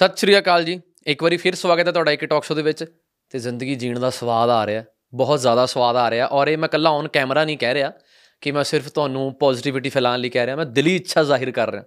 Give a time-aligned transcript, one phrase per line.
[0.00, 2.84] ਸਤਿ ਸ਼੍ਰੀ ਅਕਾਲ ਜੀ। ਇੱਕ ਵਾਰੀ ਫਿਰ ਸਵਾਗਤ ਹੈ ਤੁਹਾਡਾ ਇੱਕ ਟਾਕ ਸ਼ੋ ਦੇ ਵਿੱਚ।
[3.30, 4.84] ਤੇ ਜ਼ਿੰਦਗੀ ਜੀਣ ਦਾ ਸਵਾਦ ਆ ਰਿਹਾ,
[5.14, 7.92] ਬਹੁਤ ਜ਼ਿਆਦਾ ਸਵਾਦ ਆ ਰਿਹਾ। ਔਰ ਇਹ ਮੈਂ ਕੱਲਾ ਔਨ ਕੈਮਰਾ ਨਹੀਂ ਕਹਿ ਰਿਹਾ
[8.40, 11.84] ਕਿ ਮੈਂ ਸਿਰਫ ਤੁਹਾਨੂੰ ਪੋਜ਼ਿਟਿਵਿਟੀ ਫੈਲਾਉਣ ਲਈ ਕਹਿ ਰਿਹਾ। ਮੈਂ ਦਿਲੀ ਇੱਛਾ ਜ਼ਾਹਿਰ ਕਰ ਰਿਹਾ।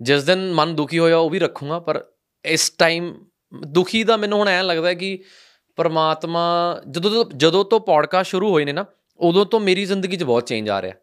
[0.00, 2.04] ਜਿਸ ਦਿਨ ਮਨ ਦੁਖੀ ਹੋਇਆ ਉਹ ਵੀ ਰੱਖੂੰਗਾ, ਪਰ
[2.44, 3.24] ਇਸ ਟਾਈਮ
[3.66, 5.22] ਦੁਖੀ ਦਾ ਮੈਨੂੰ ਹੁਣ ਐਂ ਲੱਗਦਾ ਹੈ ਕਿ
[5.76, 8.84] ਪਰਮਾਤਮਾ ਜਦੋਂ ਤੋਂ ਜਦੋਂ ਤੋਂ ਪੋਡਕਾਸਟ ਸ਼ੁਰੂ ਹੋਏ ਨੇ ਨਾ,
[9.18, 10.94] ਉਦੋਂ ਤੋਂ ਮੇਰੀ ਜ਼ਿੰਦਗੀ 'ਚ ਬਹੁਤ ਚੇਂਜ ਆ ਰਿਹਾ।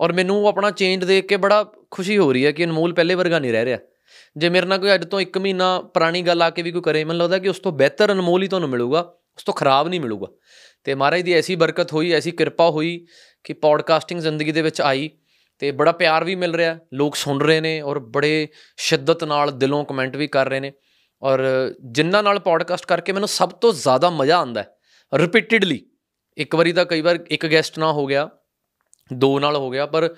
[0.00, 3.14] ਔਰ ਮੈਨੂੰ ਉਹ ਆਪਣਾ ਚੇਂਜ ਦੇਖ ਕੇ ਬੜਾ ਖੁਸ਼ੀ ਹੋ ਰਹੀ ਹੈ ਕਿ ਅਨਮੋਲ ਪਹਿਲੇ
[3.14, 3.78] ਵਰਗਾ ਨਹੀਂ ਰਹਿ ਰਿਹਾ।
[4.36, 7.04] ਜੇ ਮੇਰੇ ਨਾਲ ਕੋਈ ਅੱਜ ਤੋਂ 1 ਮਹੀਨਾ ਪੁਰਾਣੀ ਗੱਲ ਆ ਕੇ ਵੀ ਕੋਈ ਕਰੇ,
[7.04, 9.00] ਮੈਨੂੰ ਲੱਗਦਾ ਕਿ ਉਸ ਤੋਂ ਬਿਹਤਰ ਅਨਮੋਲ ਹੀ ਤੁਹਾਨੂੰ ਮਿਲੂਗਾ,
[9.36, 10.26] ਉਸ ਤੋਂ ਖਰਾਬ ਨਹੀਂ ਮਿਲੂਗਾ।
[10.84, 13.06] ਤੇ ਮਹਾਰਾਜ ਦੀ ਐਸੀ ਬਰਕਤ ਹੋਈ, ਐਸੀ ਕਿਰਪਾ ਹੋਈ
[13.44, 15.10] ਕਿ ਪੋਡਕਾਸਟਿੰਗ ਜ਼ਿੰਦਗੀ ਦੇ ਵਿੱਚ ਆਈ
[15.58, 19.84] ਤੇ ਬੜਾ ਪਿਆਰ ਵੀ ਮਿਲ ਰਿਹਾ, ਲੋਕ ਸੁਣ ਰਹੇ ਨੇ ਔਰ ਬੜੇ ਸ਼ਿੱਦਤ ਨਾਲ ਦਿਲੋਂ
[19.84, 20.72] ਕਮੈਂਟ ਵੀ ਕਰ ਰਹੇ ਨੇ।
[21.22, 21.40] ਔਰ
[21.84, 24.76] ਜਿਨ੍ਹਾਂ ਨਾਲ ਪੋਡਕਾਸਟ ਕਰਕੇ ਮੈਨੂੰ ਸਭ ਤੋਂ ਜ਼ਿਆਦਾ ਮਜ਼ਾ ਆਉਂਦਾ ਹੈ
[25.14, 25.90] ਰਿਪੀਟਿਡਲੀ
[26.36, 28.30] ਇੱਕ ਵਾਰੀ ਤਾਂ ਕਈ ਵਾਰ ਇੱਕ ਗੈਸਟ ਨਾ ਹੋ ਗਿਆ।
[29.10, 30.08] ਦੋ ਨਾਲ ਹੋ ਗਿਆ, ਪਰ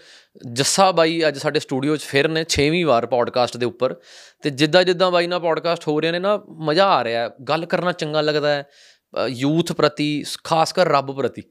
[0.52, 3.94] ਜੱਸਾ ਬਾਈ ਅੱਜ ਸਾਡੇ ਸਟੂਡੀਓ 'ਚ ਫਿਰ ਨੇ 6ਵੀਂ ਵਾਰ ਪੋਡਕਾਸਟ ਦੇ ਉੱਪਰ
[4.42, 7.92] ਤੇ ਜਿੱਦਾਂ ਜਿੱਦਾਂ ਬਾਈ ਨਾਲ ਪੋਡਕਾਸਟ ਹੋ ਰਹੇ ਨੇ ਨਾ, ਮਜ਼ਾ ਆ ਰਿਹਾ ਗੱਲ ਕਰਨਾ
[7.94, 8.64] ਚੰਗਾ ਲੱਗਦਾ ਹੈ
[9.30, 11.42] ਯੂਥ ਪ੍ਰਤੀ, ਖਾਸ ਕਰ ਰੱਬ ਪ੍ਰਤੀ।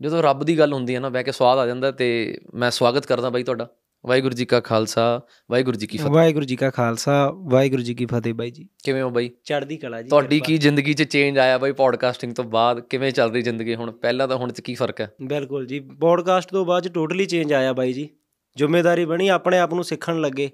[0.00, 2.08] ਜਦੋਂ ਰੱਬ ਦੀ ਗੱਲ ਹੁੰਦੀ ਹੈ ਨਾ, ਬਹਿ ਕੇ ਸਵਾਦ ਆ ਜਾਂਦਾ ਤੇ
[2.54, 3.66] ਮੈਂ ਸਵਾਗਤ ਕਰਦਾ ਬਾਈ ਤੁਹਾਡਾ।
[4.06, 5.20] ਵਾਹਿਗੁਰੂ ਜੀ ਕਾ ਖਾਲਸਾ
[5.50, 9.02] ਵਾਹਿਗੁਰੂ ਜੀ ਕੀ ਫਤਿਹ। ਵਾਹਿਗੁਰੂ ਜੀ ਕਾ ਖਾਲਸਾ ਵਾਹਿਗੁਰੂ ਜੀ ਕੀ ਫਤਿਹ ਬਾਈ ਜੀ। ਕਿਵੇਂ
[9.02, 9.30] ਹੋ ਬਾਈ?
[9.44, 12.80] ਚੜ੍ਹਦੀ ਕਲਾ ਜੀ ਤੁਹਾਡੀ ਕੀ ਜ਼ਿੰਦਗੀ 'ਚ ਚੇਂਜ ਆਇਆ ਬਾਈ ਪੋਡਕਾਸਟਿੰਗ ਤੋਂ ਬਾਅਦ?
[12.80, 13.90] ਕਿਵੇਂ ਚੱਲ ਰਹੀ ਜ਼ਿੰਦਗੀ ਹੁਣ?
[13.90, 15.10] ਪਹਿਲਾਂ ਤਾਂ ਹੁਣ 'ਚ ਕੀ ਫ਼ਰਕ ਹੈ?
[15.22, 18.08] ਬਿਲਕੁਲ ਜੀ ਪੋਡਕਾਸਟ ਤੋਂ ਬਾਅਦ ਟੋਟਲੀ ਚੇਂਜ ਆਇਆ ਬਾਈ ਜੀ।
[18.56, 20.50] ਜ਼ਿੰਮੇਵਾਰੀ ਬਣੀ ਆਪਣੇ ਆਪ ਨੂੰ ਸਿੱਖਣ ਲੱਗੇ।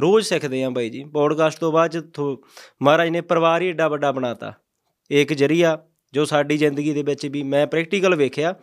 [0.00, 2.04] ਰੋਜ਼ ਸਿੱਖਦੇ ਆਂ ਬਾਈ ਜੀ। ਪੋਡਕਾਸਟ ਤੋਂ ਬਾਅਦ
[2.82, 4.52] ਮਹਾਰਾਜ ਨੇ ਪਰਿਵਾਰ ਹੀ ਏਡਾ ਵੱਡਾ ਬਣਾਤਾ।
[5.10, 5.78] ਇੱਕ ਜਰੀਆ
[6.12, 8.54] ਜੋ ਸਾਡੀ ਜ਼ਿੰਦਗੀ ਦੇ ਵਿੱਚ ਵੀ ਮੈਂ ਪ੍ਰੈਕਟੀਕਲ ਵੇਖਿਆ।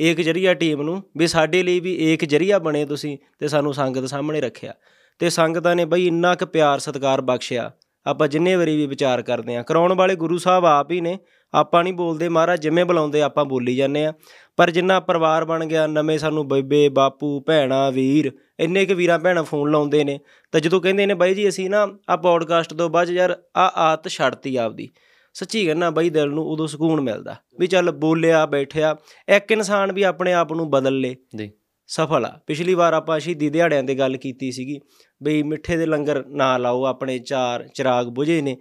[0.00, 4.08] ਇੱਕ ਜਰੀਆ ਟੀਮ ਨੂੰ ਵੀ ਸਾਡੇ ਲਈ ਵੀ ਇੱਕ ਜਰੀਆ ਬਣੇ ਤੁਸੀਂ ਤੇ ਸਾਨੂੰ ਸੰਗਤ
[4.08, 4.74] ਸਾਹਮਣੇ ਰੱਖਿਆ।
[5.18, 7.70] ਤੇ ਸੰਗਤਾਂ ਨੇ ਬਈ ਇੰਨਾ ਕੁ ਪਿਆਰ ਸਤਿਕਾਰ ਬਖਸ਼ਿਆ।
[8.06, 11.18] ਆਪਾਂ ਜਿੰਨੇ ਵਾਰੀ ਵੀ ਵਿਚਾਰ ਕਰਦੇ ਆ ਕਰਾਉਣ ਵਾਲੇ ਗੁਰੂ ਸਾਹਿਬ ਆਪ ਹੀ ਨੇ,
[11.54, 14.12] ਆਪਾਂ ਨਹੀਂ ਬੋਲਦੇ ਮਹਾਰਾਜ, ਜਿਵੇਂ ਬੁਲਾਉਂਦੇ ਆਪਾਂ ਬੋਲੀ ਜਾਂਦੇ ਆ
[14.56, 19.44] ਪਰ ਜਿੰਨਾ ਪਰਿਵਾਰ ਬਣ ਗਿਆ, ਨਵੇਂ ਸਾਨੂੰ ਬੇਬੇ, ਬਾਪੂ, ਭੈਣਾ, ਵੀਰ, ਇੰਨੇ ਕੁ ਵੀਰਾਂ ਭੈਣਾਂ
[19.44, 20.20] ਫੋਨ ਲਾਉਂਦੇ ਨੇ,
[20.52, 24.08] ਤਾਂ ਜਦੋਂ ਕਹਿੰਦੇ ਨੇ ਬਾਈ ਜੀ ਅਸੀਂ ਨਾ ਆ ਪੌਡਕਾਸਟ ਤੋਂ ਬਾਅਦ ਯਾਰ ਆ ਆਤ
[24.08, 24.88] ਛੱਡਤੀ ਆਪਦੀ।
[25.34, 28.96] ਸੱਚੀ ਕਹਿੰਨਾ ਬਾਈ ਦਿਲ ਨੂੰ ਉਦੋਂ ਸਕੂਨ ਮਿਲਦਾ ਵੀ ਚੱਲ ਬੋਲਿਆ ਬੈਠਿਆ
[29.28, 31.50] ਇੱਕ ਇਨਸਾਨ ਵੀ ਆਪਣੇ ਆਪ ਨੂੰ ਬਦਲ ਲੇ। ਜੀ।
[31.86, 34.80] ਸਫਲ ਆ। ਪਿਛਲੀ ਵਾਰ ਆਪਾਂ ਸ਼ਹੀਦੀ ਦਿਹਾੜਿਆਂ ਦੀ ਗੱਲ ਕੀਤੀ ਸੀਗੀ
[35.22, 38.56] ਬਈ ਮਿੱਠੇ ਦੇ ਲੰਗਰ ਨਾ ਲਾਓ ਆਪਣੇ ਚਾਰ ਚਿਰਾਗ ਬੁਝੇ ਨੇ।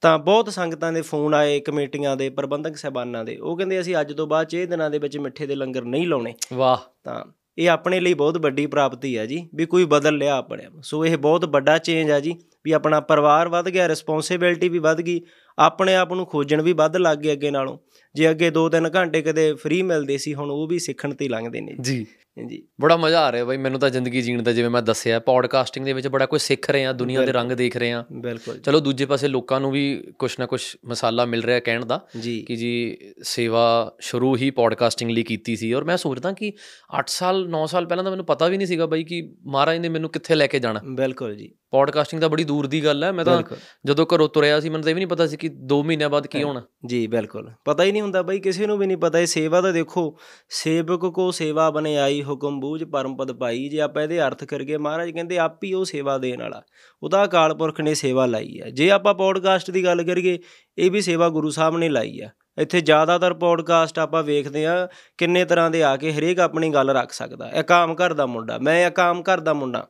[0.00, 4.12] ਤਾਂ ਬਹੁਤ ਸੰਗਤਾਂ ਦੇ ਫੋਨ ਆਏ ਕਮੇਟੀਆਂ ਦੇ ਪ੍ਰਬੰਧਕ ਸਹਿਬਾਨਾਂ ਦੇ। ਉਹ ਕਹਿੰਦੇ ਅਸੀਂ ਅੱਜ
[4.12, 7.24] ਤੋਂ ਬਾਅਦ ਚ ਇਹ ਦਿਨਾਂ ਦੇ ਵਿੱਚ ਮਿੱਠੇ ਦੇ ਲੰਗਰ ਨਹੀਂ ਲਾਉਣੇ। ਵਾਹ। ਤਾਂ
[7.58, 11.16] ਇਹ ਆਪਣੇ ਲਈ ਬਹੁਤ ਵੱਡੀ ਪ੍ਰਾਪਤੀ ਹੈ ਜੀ ਵੀ ਕੋਈ ਬਦਲ ਲਿਆ ਆਪਣੇ ਸੋ ਇਹ
[11.16, 15.20] ਬਹੁਤ ਵੱਡਾ ਚੇਂਜ ਆ ਜੀ ਵੀ ਆਪਣਾ ਪਰਿਵਾਰ ਵੱਧ ਗਿਆ ਰਿਸਪੌਂਸਿਬਿਲਟੀ ਵੀ ਵੱਧ ਗਈ
[15.60, 17.78] ਆਪਣੇ ਆਪ ਨੂੰ ਖੋਜਣ ਵੀ ਵੱਧ ਲੱਗ ਗਏ ਅੱਗੇ ਨਾਲੋਂ।
[18.14, 21.76] ਜੇ ਅੱਗੇ 2-3 ਘੰਟੇ ਕਦੇ ਫ੍ਰੀ ਮਿਲਦੇ ਸੀ ਹੁਣ ਉਹ ਵੀ ਸਿੱਖਣ ਤੇ ਲੰਘਦੇ ਨੇ
[21.80, 22.06] ਜੀ।
[22.46, 25.84] ਜੀ। ਬੜਾ ਮਜ਼ਾ ਆ ਰਿਹਾ ਬਾਈ ਮੈਨੂੰ ਤਾਂ ਜ਼ਿੰਦਗੀ ਜੀਣ ਦਾ ਜਿਵੇਂ ਮੈਂ ਦੱਸਿਆ ਪੋਡਕਾਸਟਿੰਗ
[25.84, 28.80] ਦੇ ਵਿੱਚ ਬੜਾ ਕੁਝ ਸਿੱਖ ਰਹੇ ਆ ਦੁਨੀਆ ਦੇ ਰੰਗ ਦੇਖ ਰਹੇ ਆ ਬਿਲਕੁਲ ਚਲੋ
[28.80, 32.06] ਦੂਜੇ ਪਾਸੇ ਲੋਕਾਂ ਨੂੰ ਵੀ ਕੁਝ ਨਾ ਕੁਝ ਮਸਾਲਾ ਮਿਲ ਰਿਹਾ ਕਹਿਣ ਦਾ
[32.46, 36.52] ਕਿ ਜੀ ਸੇਵਾ ਸ਼ੁਰੂ ਹੀ ਪੋਡਕਾਸਟਿੰਗ ਲਈ ਕੀਤੀ ਸੀ। ਔਰ ਮੈਂ ਸੋਚਦਾ ਕਿ
[37.00, 39.88] 8 ਸਾਲ 9 ਸਾਲ ਪਹਿਲਾਂ ਤਾਂ ਮੈਨੂੰ ਪਤਾ ਵੀ ਨਹੀਂ ਸੀਗਾ ਬਾਈ ਕਿ ਮਹਾਰਾਜ ਨੇ
[39.88, 43.24] ਮੈਨੂੰ ਕਿੱਥੇ ਲੈ ਕੇ ਜਾਣਾ। ਬਿਲਕੁਲ ਜੀ। ਪੋਡਕਾਸਟਿੰਗ ਤਾਂ ਬੜੀ ਦੂਰ ਦੀ ਗੱਲ ਹੈ ਮੈਂ
[43.24, 43.42] ਤਾਂ
[43.86, 46.26] ਜਦੋਂ ਘਰੋਂ ਤੁਰਿਆ ਸੀ ਮੈਨੂੰ ਤਾਂ ਇਹ ਵੀ ਨਹੀਂ ਪਤਾ ਸੀ ਕਿ 2 ਮਹੀਨਿਆਂ ਬਾਅਦ
[46.26, 49.26] ਕੀ ਹੋਣਾ। ਜੀ ਬਿਲਕੁਲ। ਪਤਾ ਹੀ ਨਹੀਂ ਹੁੰਦਾ ਬਾਈ ਕਿਸੇ ਨੂੰ ਵੀ ਨਹੀਂ ਪਤਾ। ਇਹ
[49.26, 54.02] ਸੇਵਾ ਤਾਂ ਦੇਖੋ ਸੇਵਕ ਕੋ ਸੇਵਾ ਬਨੇ ਆਈ ਹੁਕਮ ਬੂਝ ਪਰਮ ਪਦ ਪਾਈ। ਜੇ ਆਪਾਂ
[54.02, 56.62] ਇਹਦੇ ਅਰਥ ਕਰਕੇ ਮਹਾਰਾਜ ਕਹਿੰਦੇ ਆਪ ਹੀ ਉਹ ਸੇਵਾ ਦੇਣ ਵਾਲਾ।
[57.02, 60.38] ਉਹਦਾ ਅਕਾਲ ਪੁਰਖ ਨੇ ਸੇਵਾ ਲਾਈ ਹੈ। ਜੇ ਆਪਾਂ ਪੋਡਕਾਸਟ ਦੀ ਗੱਲ ਕਰੀਏ
[60.78, 64.88] ਇਹ ਵੀ ਸੇਵਾ ਗੁਰੂ ਸਾਹਿਬ ਨੇ ਲਾਈ ਹੈ। ਇੱਥੇ ਜ਼ਿਆਦਾਤਰ ਪੋਡਕਾਸਟ ਆਪਾਂ ਵੇਖਦੇ ਆ
[65.18, 68.58] ਕਿੰਨੇ ਤਰ੍ਹਾਂ ਦੇ ਆ ਕੇ ਹਰੇਕ ਆਪਣੀ ਗੱਲ ਰੱਖ ਸਕਦਾ। ਇਹ ਕਾਮ ਘਰ ਦਾ ਮੁੰਡਾ।
[68.58, 69.86] ਮੈਂ ਇਹ ਕਾਮ ਘਰ ਦਾ ਮੁੰਡਾ।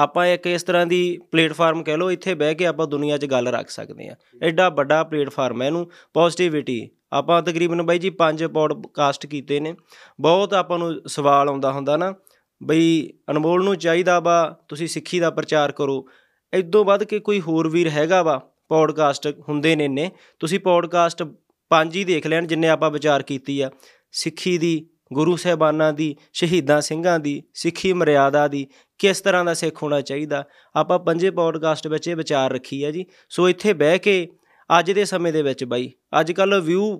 [0.00, 3.48] ਆਪਾਂ ਇੱਕ ਇਸ ਤਰ੍ਹਾਂ ਦੀ ਪਲੇਟਫਾਰਮ ਕਹਿ ਲਓ, ਇੱਥੇ ਬਹਿ ਕੇ ਆਪਾਂ ਦੁਨੀਆ 'ਚ ਗੱਲ
[3.48, 9.26] ਰੱਖ ਸਕਦੇ ਆ ਐਡਾ ਵੱਡਾ ਪਲੇਟਫਾਰਮ ਹੈ ਇਹਨੂੰ ਪੋਜ਼ਿਟਿਵਿਟੀ ਆਪਾਂ ਤਕਰੀਬਨ ਬਾਈ ਜੀ ਪੰਜ ਪੋਡਕਾਸਟ
[9.26, 9.74] ਕੀਤੇ ਨੇ।
[10.20, 12.14] ਬਹੁਤ ਆਪਾਂ ਨੂੰ ਸਵਾਲ ਆਉਂਦਾ ਹੁੰਦਾ ਨਾ,
[12.60, 16.04] ਬਈ ਅਨਮੋਲ ਨੂੰ ਚਾਹੀਦਾ ਵਾ, ਤੁਸੀਂ ਸਿੱਖੀ ਦਾ ਪ੍ਰਚਾਰ ਕਰੋ।
[16.52, 18.38] ਇਦੋਂ ਵੱਧ ਕੇ ਕੋਈ ਹੋਰ ਵੀਰ ਹੈਗਾ ਵਾ
[18.68, 21.22] ਪੋਡਕਾਸਟ ਹੁੰਦੇ ਨੇ ਨੇ ਤੁਸੀਂ ਪੋਡਕਾਸਟ
[21.70, 23.70] ਪੰਜ ਹੀ ਦੇਖ ਲੈਣ, ਜਿੰਨੇ ਆਪਾਂ ਵਿਚਾਰ ਕੀਤੀ ਆ।
[24.12, 28.66] ਸਿੱਖੀ ਦੀ ਗੁਰੂ ਸਾਹਿਬਾਨਾਂ ਦੀ ਸ਼ਹੀਦਾਂ ਸਿੰਘਾਂ ਦੀ ਸਿੱਖੀ ਮਰਿਆਦਾ ਦੀ
[28.98, 30.44] ਕਿਸ ਤਰ੍ਹਾਂ ਦਾ ਸਿੱਖ ਹੋਣਾ ਚਾਹੀਦਾ?
[30.76, 34.28] ਆਪਾਂ ਪੰਜੇ ਪੋਡਕਾਸਟ ਵਿੱਚ ਇਹ ਵਿਚਾਰ ਰੱਖੀ ਹੈ ਜੀ। ਸੋ ਇੱਥੇ ਬਹਿ ਕੇ
[34.78, 36.98] ਅੱਜ ਦੇ ਸਮੇਂ ਦੇ ਵਿੱਚ ਬਾਈ ਅੱਜ ਕੱਲ ਵਿਊ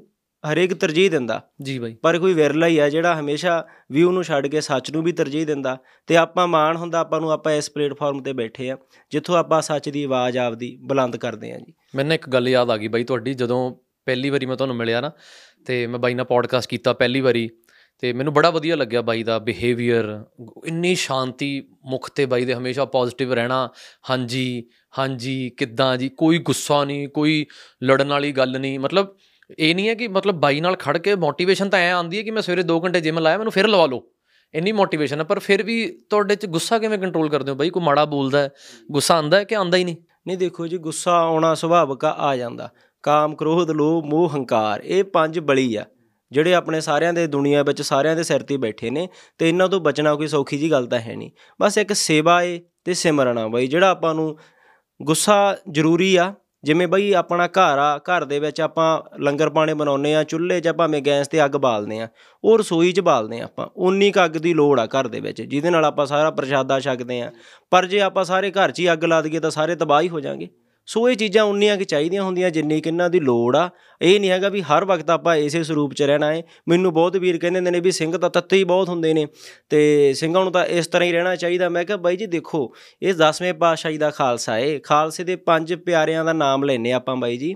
[0.52, 4.46] ਹਰੇਕ ਤਰਜੀਹ ਦਿੰਦਾ। ਜੀ ਬਾਈ। ਪਰ ਕੋਈ ਵਿਰਲਾ ਹੀ ਆ ਜਿਹੜਾ ਹਮੇਸ਼ਾ ਵਿਊ ਨੂੰ ਛੱਡ
[4.46, 8.22] ਕੇ ਸੱਚ ਨੂੰ ਵੀ ਤਰਜੀਹ ਦਿੰਦਾ। ਤੇ ਆਪਾਂ ਮਾਣ ਹੁੰਦਾ ਆਪਾਂ ਨੂੰ ਆਪਾਂ ਇਸ ਪਲੇਟਫਾਰਮ
[8.22, 8.76] ਤੇ ਬੈਠੇ ਆ
[9.10, 12.76] ਜਿੱਥੋਂ ਆਪਾਂ ਸੱਚ ਦੀ ਆਵਾਜ਼ ਆਪਦੀ ਬੁਲੰਦ ਕਰਦੇ ਆ ਜੀ। ਮੈਨੂੰ ਇੱਕ ਗੱਲ ਯਾਦ ਆ
[12.76, 15.10] ਗਈ ਬਾਈ ਤੁਹਾਡੀ ਜਦੋਂ ਪਹਿਲੀ ਵਾਰੀ ਮੈਂ ਤੁਹਾਨੂੰ ਮਿਲਿਆ ਨਾ
[15.66, 17.50] ਤੇ ਮੈਂ ਬਾਈ ਨਾਲ ਪੋਡਕਾਸਟ ਕੀਤਾ ਪਹਿਲੀ ਵਾਰੀ
[18.00, 20.24] ਤੇ ਮੈਨੂੰ ਬੜਾ ਵਧੀਆ ਲੱਗਿਆ ਬਾਈ ਦਾ ਬਿਹੇਵੀਅਰ
[20.66, 23.68] ਇੰਨੀ ਸ਼ਾਂਤੀ ਮੁਖ ਤੇ ਬਾਈ ਦੇ ਹਮੇਸ਼ਾ ਪੋਜ਼ਿਟਿਵ ਰਹਿਣਾ।
[24.10, 24.68] ਹਾਂਜੀ
[24.98, 27.46] ਹਾਂਜੀ, ਕਿੱਦਾਂ ਜੀ, ਕੋਈ ਗੁੱਸਾ ਨਹੀਂ, ਕੋਈ
[27.82, 29.16] ਲੜਨ ਵਾਲੀ ਗੱਲ ਨਹੀਂ। ਮਤਲਬ
[29.58, 32.30] ਇਹ ਨਹੀਂ ਹੈ ਕਿ ਮਤਲਬ ਬਾਈ ਨਾਲ ਖੜ ਕੇ ਮੋਟੀਵੇਸ਼ਨ ਤਾਂ ਐ ਆਉਂਦੀ ਹੈ ਕਿ
[32.30, 34.02] ਮੈਂ ਸਵੇਰੇ 2 ਘੰਟੇ ਜਿਮ ਲਾਇਆ, ਮੈਨੂੰ ਫਿਰ ਲਵਾ ਲਓ।
[34.54, 37.70] ਇੰਨੀ ਮੋਟੀਵੇਸ਼ਨ ਹੈ, ਪਰ ਫਿਰ ਵੀ ਤੁਹਾਡੇ 'ਚ ਗੁੱਸਾ ਕਿਵੇਂ ਕੰਟਰੋਲ ਕਰਦੇ ਹੋ ਬਾਈ?
[37.70, 38.50] ਕੋਈ ਮਾੜਾ ਬੋਲਦਾ ਹੈ,
[38.92, 39.96] ਗੁੱਸਾ ਆਂਦਾ ਹੈ ਕਿ ਆਂਦਾ ਹੀ ਨਹੀਂ?
[40.26, 42.70] ਨਹੀਂ, ਦੇਖੋ ਜੀ, ਗੁੱਸਾ ਆਉਣਾ ਸੁਭਾਵਿਕ ਆ ਜਾਂਦਾ।
[43.02, 45.84] ਕਾਮ, ਕ੍ਰੋਧ, ਲੋਭ, ਮੋਹ, ਹੰਕਾਰ, ਇਹ ਪੰਜ ਬਲੀ ਆ।
[46.32, 49.80] ਜਿਹੜੇ ਆਪਣੇ ਸਾਰਿਆਂ ਦੇ ਦੁਨੀਆ ਵਿੱਚ ਸਾਰਿਆਂ ਦੇ ਸਿਰ ਤੇ ਬੈਠੇ ਨੇ ਤੇ ਇਹਨਾਂ ਤੋਂ
[49.80, 51.30] ਬਚਣਾ ਕੋਈ ਸੌਖੀ ਜੀ ਗੱਲ ਤਾਂ ਹੈ ਨਹੀਂ।
[51.60, 54.36] ਬਸ ਇੱਕ ਸੇਵਾ ਏ ਤੇ ਸਿਮਰਨਾ ਬਾਈ, ਜਿਹੜਾ ਆਪਾਂ ਨੂੰ
[55.02, 56.34] ਗੁੱਸਾ ਜ਼ਰੂਰੀ ਆ।
[56.64, 60.68] ਜਿਵੇਂ ਬਈ ਆਪਣਾ ਘਰ ਆ, ਘਰ ਦੇ ਵਿੱਚ ਆਪਾਂ ਲੰਗਰ ਪਾਣੀ ਬਣਾਉਂਦੇ ਆ, ਚੁੱਲ੍ਹੇ 'ਚ
[60.68, 62.08] ਭਾਵੇਂ ਗੈਸ ਤੇ ਅੱਗ ਬਾਲਦੇ ਆ,
[62.44, 65.42] ਉਹ ਰਸੋਈ 'ਚ ਬਾਲਦੇ ਆ ਆਪਾਂ। ਉਨੀ ਕੁ ਅੱਗ ਦੀ ਲੋੜ ਆ ਘਰ ਦੇ ਵਿੱਚ,
[65.42, 67.32] ਜਿਹਦੇ ਨਾਲ ਆਪਾਂ ਸਾਰਾ ਪ੍ਰਸ਼ਾਦਾ ਛਕਦੇ ਆ।
[67.70, 70.20] ਪਰ ਜੇ ਆਪਾਂ ਸਾਰੇ ਘਰ 'ਚ ਹੀ ਅੱਗ ਲਾ ਦਈਏ ਤਾਂ ਸਾਰੇ ਤਬਾਹ ਹੀ ਹੋ
[70.20, 70.48] ਜਾਣਗੇ।
[70.90, 73.70] ਸੋ ਇਹ ਚੀਜ਼ਾਂ ਉਨੀਆਂ ਕਿ ਚਾਹੀਦੀਆਂ ਹੁੰਦੀਆਂ ਜਿੰਨੀ ਕਿ ਇਹਨਾਂ ਦੀ ਲੋੜ ਆ।
[74.02, 77.38] ਇਹ ਨਹੀਂ ਹੈਗਾ ਵੀ ਹਰ ਵਕਤ ਆਪਾਂ ਇਸੇ ਸਰੂਪ 'ਚ ਰਹਿਣਾ ਹੈ ਮੈਨੂੰ ਬਹੁਤ ਵੀਰ
[77.38, 79.26] ਕਹਿੰਦੇ ਹੁੰਦੇ ਨੇ ਵੀ ਸਿੰਘ ਤਾਂ ਤੱਤੇ ਹੀ ਬਹੁਤ ਹੁੰਦੇ ਨੇ
[79.68, 82.72] ਤੇ ਸਿੰਘਾਂ ਨੂੰ ਤਾਂ ਇਸ ਤਰ੍ਹਾਂ ਹੀ ਰਹਿਣਾ ਚਾਹੀਦਾ। ਮੈਂ ਕਿਹਾ ਬਾਈ ਜੀ ਦੇਖੋ,
[83.02, 87.36] ਇਹ 10ਵੇਂ ਪਾਤਸ਼ਾਹੀ ਦਾ ਖਾਲਸਾ ਏ। ਖਾਲਸੇ ਦੇ ਪੰਜ ਪਿਆਰਿਆਂ ਦਾ ਨਾਮ ਲੈਨੇ ਆਪਾਂ ਬਾਈ
[87.36, 87.54] ਜੀ।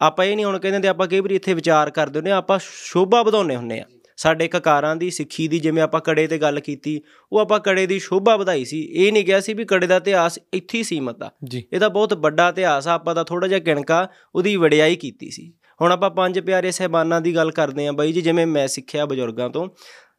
[0.00, 2.58] ਆਪਾਂ ਇਹ ਨਹੀਂ ਹੁਣ ਕਹਿੰਦੇ ਤੇ ਆਪਾਂ ਕਈ ਵਾਰੀ ਇੱਥੇ ਵਿਚਾਰ ਕਰਦੇ ਹੁੰਦੇ ਹਾਂ ਆਪਾਂ
[2.62, 3.84] ਸ਼ੋਭਾ ਵਧਾਉਂਦੇ ਹੁੰਦੇ ਆ।
[4.16, 7.00] ਸਾਡੇ ਕਕਾਰਾਂ ਦੀ ਸਿੱਖੀ ਦੀ ਜਿਵੇਂ ਆਪਾਂ ਕੜੇ ਤੇ ਗੱਲ ਕੀਤੀ
[7.32, 10.38] ਉਹ ਆਪਾਂ ਕੜੇ ਦੀ ਸ਼ੋਭਾ ਵਧਾਈ ਸੀ। ਇਹ ਨਹੀਂ ਕਿਹਾ ਸੀ ਵੀ ਕੜੇ ਦਾ ਇਤਿਹਾਸ
[10.54, 11.30] ਇੱਥੇ ਹੀ ਸੀਮਤ ਆ।
[11.72, 15.92] ਇਹਦਾ ਬਹੁਤ ਵੱਡਾ ਇਤਿਹਾਸ ਆ ਆਪਾਂ ਦਾ ਥੋੜਾ ਜਿਹਾ ਕਿਣਕਾ ਉਹਦੀ ਵਡਿਆਈ ਕੀਤੀ ਸੀ। ਹੁਣ
[15.92, 19.68] ਆਪਾਂ ਪੰਜ ਪਿਆਰੇ ਸਹਿਬਾਨਾਂ ਦੀ ਗੱਲ ਕਰਦੇ ਆਂ ਬਾਈ ਜੀ ਜਿਵੇਂ ਮੈਂ ਸਿੱਖਿਆ ਬਜ਼ੁਰਗਾਂ ਤੋਂ।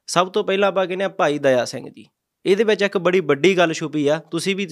[0.08, 2.06] ਸਭ ਤੋਂ ਪਹਿਲਾਂ ਆਪਾਂ ਕਹਿੰਦੇ ਆ ਭਾਈ ਦਇਆ ਸਿੰਘ ਜੀ।
[2.48, 4.68] ਇਹਦੇ ਵਿੱਚ ਇੱਕ ਬੜੀ ਵੱਡੀ ਗੱਲ ਛੁਪੀ ਆ। ਤੁਸੀਂ ਵੀ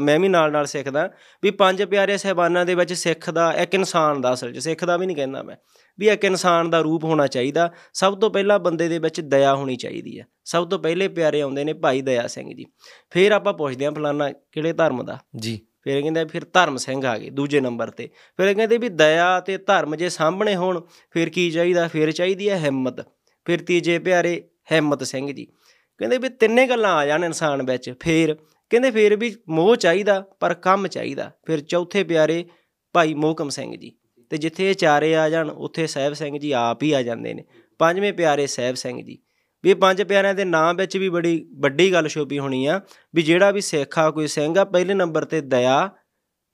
[0.00, 1.08] ਮੈਂ ਵੀ ਨਾਲ ਨਾਲ ਸਿੱਖਦਾ
[1.42, 4.96] ਵੀ ਪੰਜ ਪਿਆਰੇ ਸਹਿਬਾਨਾਂ ਦੇ ਵਿੱਚ ਸਿੱਖ ਦਾ ਇੱਕ ਇਨਸਾਨ ਦਾ ਅਸਲ 'ਚ ਸਿੱਖ ਦਾ
[4.96, 5.56] ਵੀ ਨਹੀਂ ਕਹਿੰਦਾ ਮੈਂ
[5.98, 9.76] ਵੀ ਇੱਕ ਇਨਸਾਨ ਦਾ ਰੂਪ ਹੋਣਾ ਚਾਹੀਦਾ। ਸਭ ਤੋਂ ਪਹਿਲਾਂ ਬੰਦੇ ਦੇ ਵਿੱਚ ਦਇਆ ਹੋਣੀ
[9.76, 12.66] ਚਾਹੀਦੀ ਆ। ਸਭ ਤੋਂ ਪਹਿਲੇ ਪਿਆਰੇ ਆਉਂਦੇ ਨੇ ਭਾਈ ਦਇਆ ਸਿੰਘ ਜੀ।
[13.10, 15.18] ਫਿਰ ਆਪਾਂ ਪੁੱਛਦੇ ਆਂ ਫਲਾਨਾ ਕਿਹੜੇ ਧਰਮ ਦਾ?
[15.36, 19.40] ਜੀ। ਫਿਰ ਕਹਿੰਦੇ ਫਿਰ ਧਰਮ ਸਿੰਘ ਆ ਗਏ ਦੂਜੇ ਨੰਬਰ ਤੇ। ਫਿਰ ਕਹਿੰਦੇ ਵੀ ਦਇਆ
[19.40, 20.80] ਤੇ ਧਰਮ ਜੇ ਸਾਹਮਣੇ ਹੋਣ
[21.10, 21.88] ਫਿਰ ਕੀ ਚਾਹੀਦਾ?
[21.88, 23.00] ਫਿਰ ਚਾਹੀਦੀ ਹੈ ਹਿੰਮਤ।
[23.44, 24.42] ਫਿਰ ਤੀਜੇ ਪਿਆਰੇ
[24.72, 25.46] ਹਿੰਮਤ ਸਿੰਘ ਜੀ।
[26.00, 28.34] ਕਹਿੰਦੇ ਵੀ ਤਿੰਨੇ ਗੱਲਾਂ ਆ ਜਾਣ ਇਨਸਾਨ ਵਿੱਚ, ਫਿਰ
[28.70, 32.44] ਕਹਿੰਦੇ ਫਿਰ ਵੀ ਮੋਹ ਚਾਹੀਦਾ, ਪਰ ਕੰਮ ਚਾਹੀਦਾ। ਫਿਰ ਚੌਥੇ ਪਿਆਰੇ
[32.94, 33.92] ਭਾਈ ਮੋਹਕਮ ਸਿੰਘ ਜੀ,
[34.30, 37.44] ਤੇ ਜਿੱਥੇ ਇਹ ਚਾਰੇ ਆ ਜਾਣ, ਉੱਥੇ ਸਾਹਿਬ ਸਿੰਘ ਜੀ ਆਪ ਹੀ ਆ ਜਾਂਦੇ ਨੇ।
[37.80, 39.18] ਪੰਜਵੇਂ ਪਿਆਰੇ ਸਾਹਿਬ ਸਿੰਘ ਜੀ।
[39.64, 42.80] ਵੀ ਇਹ ਪੰਜ ਪਿਆਰਿਆਂ ਦੇ ਨਾਮ ਵਿੱਚ ਵੀ ਬੜੀ ਵੱਡੀ ਗੱਲ ਛੁਪੀ ਹੋਣੀ ਆ,
[43.14, 45.88] ਵੀ ਜਿਹੜਾ ਵੀ ਸਿੱਖ ਆ, ਕੋਈ ਸਿੰਘ ਆ, ਪਹਿਲੇ ਨੰਬਰ ਤੇ ਦਇਆ,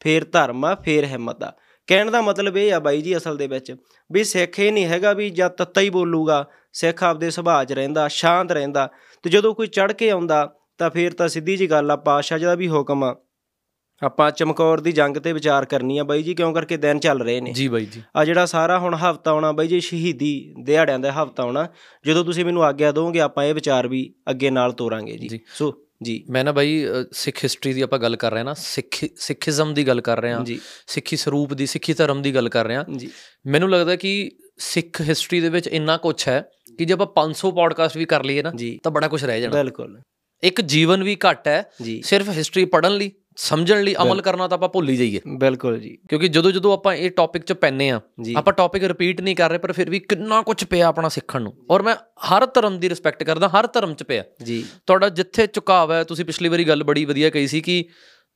[0.01, 1.53] ਫੇਰ ਧਰਮ ਆ, ਫੇਰ ਹਿੰਮਤ ਆ।
[1.89, 3.75] ਕਹਿਣ ਦਾ ਮਤਲਬ ਇਹ ਆ ਬਾਈ ਜੀ ਅਸਲ ਦੇ ਵਿੱਚ,
[4.11, 8.09] ਵੀ ਸਿੱਖ ਇਹ ਨਹੀਂ ਹੈਗਾ ਵੀ ਜਦ ਤੱਤਾ ਹੀ ਬੋਲੂਗਾ, ਸਿੱਖ ਆਪਦੇ ਸੁਭਾਅ 'ਚ ਰਹਿੰਦਾ,
[8.09, 8.89] ਸ਼ਾਂਤ ਰਹਿੰਦਾ
[9.23, 12.45] ਤੇ ਜਦੋਂ ਕੋਈ ਚੜ ਕੇ ਆਉਂਦਾ ਤਾਂ ਫੇਰ ਤਾਂ ਸਿੱਧੀ ਜੀ ਗੱਲ ਆ ਪਾਤਸ਼ਾਹ ਜੀ
[12.45, 13.17] ਦਾ ਵੀ ਹੁਕਮ ਆ।
[14.03, 17.41] ਆਪਾਂ ਚਮਕੌਰ ਦੀ ਜੰਗ ਤੇ ਵਿਚਾਰ ਕਰਨੀ ਆ ਬਾਈ ਜੀ ਕਿਉਂ ਕਰਕੇ ਦਿਨ ਚੱਲ ਰਹੇ
[17.41, 17.53] ਨੇ?
[17.53, 21.43] ਜੀ ਬਾਈ ਜੀ। ਆ ਜਿਹੜਾ ਸਾਰਾ ਹੁਣ ਹਫਤਾ ਆਉਣਾ ਬਾਈ ਜੀ ਸ਼ਹੀਦੀ ਦਿਹਾੜਿਆਂ ਦਾ ਹਫਤਾ
[21.43, 21.69] ਆਉਣਾ
[22.07, 26.25] ਜਦੋਂ ਤੁਸੀਂ ਮੈਨੂੰ ਆਗਿਆ ਦੋਗੇ ਆਪਾਂ ਇਹ ਵਿਚਾਰ ਵੀ ਅੱਗੇ ਨਾਲ ਤੋਰਾਂਗੇ ਜੀ। ਸੋ ਜੀ।
[26.31, 29.87] ਮੈਂ ਨਾ ਬਾਈ ਸਿੱਖ ਹਿਸਟਰੀ ਦੀ ਆਪਾਂ ਗੱਲ ਕਰ ਰਹੇ ਹਾਂ ਨਾ। ਸਿੱਖ ਸਿੱਖੀਜ਼ਮ ਦੀ
[29.87, 32.85] ਗੱਲ ਕਰ ਰਹੇ ਹਾਂ। ਜੀ। ਸਿੱਖੀ ਸਰੂਪ ਦੀ ਸਿੱਖੀ ਧਰਮ ਦੀ ਗੱਲ ਕਰ ਰਹੇ ਹਾਂ।
[32.97, 33.11] ਜੀ।
[33.47, 36.49] ਮੈਨੂੰ ਲੱਗਦਾ ਕਿ ਸਿੱਖ ਹਿਸਟਰੀ ਦੇ ਵਿੱਚ ਇੰਨਾ ਕੁਝ ਹੈ
[36.79, 38.53] ਕਿ ਜੇ ਆਪਾਂ 500 ਪੋਡਕਾਸਟ ਵੀ ਕਰ ਲਈਏ ਨਾ
[38.83, 40.01] ਤਾਂ ਬੜਾ ਕੁਝ ਰਹਿ ਜਾਣਾ। ਬਿਲਕੁਲ।
[40.43, 41.71] ਇੱਕ ਜੀਵਨ ਵੀ ਘੱਟ ਹੈ
[42.03, 45.99] ਸਿਰਫ ਹਿਸਟਰੀ ਪੜਨ ਲਈ। ਸਮਝਣ ਲਈ ਅਮਲ ਕਰਨਾ ਤਾਂ ਆਪਾਂ ਭੁੱਲ ਹੀ ਜਾਈਏ। ਬਿਲਕੁਲ ਜੀ।
[46.09, 48.01] ਕਿਉਂਕਿ ਜਦੋਂ ਜਦੋਂ ਆਪਾਂ ਇਹ ਟੌਪਿਕ 'ਚ ਪੈਨੇ ਆ
[48.37, 51.57] ਆਪਾਂ ਟੌਪਿਕ ਰਿਪੀਟ ਨਹੀਂ ਕਰ ਰਹੇ ਪਰ ਫਿਰ ਵੀ ਕਿੰਨਾ ਕੁਝ ਪਿਆ ਆਪਣਾ ਸਿੱਖਣ ਨੂੰ।
[51.71, 55.93] ਔਰ ਮੈਂ ਹਰ ਧਰਮ ਦੀ ਰਿਸਪੈਕਟ ਕਰਦਾ ਹਰ ਧਰਮ 'ਚ ਪਿਆ। ਜੀ। ਤੁਹਾਡਾ ਜਿੱਥੇ ਝੁਕਾਵ
[55.93, 57.85] ਹੈ ਤੁਸੀਂ ਪਿਛਲੀ ਵਾਰੀ ਗੱਲ ਬੜੀ ਵਧੀਆ ਕਹੀ ਸੀ ਕਿ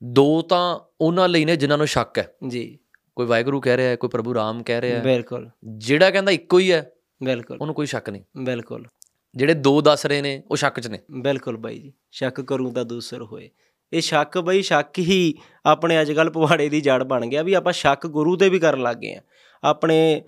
[0.05, 2.79] ਦੋ ਤਾਂ ਉਹਨਾਂ ਲਈ ਨੇ ਜਿਨ੍ਹਾਂ ਨੂੰ ਸ਼ੱਕ ਹੈ। ਜੀ।
[3.17, 6.59] ਕੋਈ ਵਾਹਿਗੁਰੂ ਕਹਿ ਰਿਹਾ ਹੈ ਕੋਈ ਪ੍ਰਭੂ ਰਾਮ ਕਹਿ ਰਿਹਾ ਹੈ। ਬਿਲਕੁਲ। ਜਿਹੜਾ ਕਹਿੰਦਾ ਇੱਕੋ
[6.59, 6.91] ਹੀ ਹੈ
[7.23, 8.87] ਬਿਲਕੁਲ। ਉਹਨੂੰ ਕੋਈ ਸ਼ੱਕ ਨਹੀਂ। ਬਿਲਕੁਲ।
[9.35, 12.85] ਜਿਹੜੇ ਦੋ ਦੱਸ ਰਹੇ ਨੇ ਉਹ ਸ਼ੱਕ 'ਚ ਨੇ। ਬਿਲਕੁਲ ਬਾਈ ਜੀ। ਸ਼ੱਕ ਕਰੂੰ ਤਾਂ
[12.85, 13.51] ਦੂਸਰ ਹੋਏ।
[13.93, 15.35] ਇਹ ਸ਼ੱਕ ਬਈ ਸ਼ੱਕ ਹੀ
[15.67, 18.83] ਆਪਣੇ ਅੱਜ ਕੱਲ ਪਵਾੜੇ ਦੀ ਜੜ ਬਣ ਗਿਆ ਵੀ ਆਪਾਂ ਸ਼ੱਕ ਗੁਰੂ ਤੇ ਵੀ ਕਰਨ
[18.83, 19.21] ਲੱਗ ਗਏ ਆ
[19.63, 20.23] ਆਪਣੇ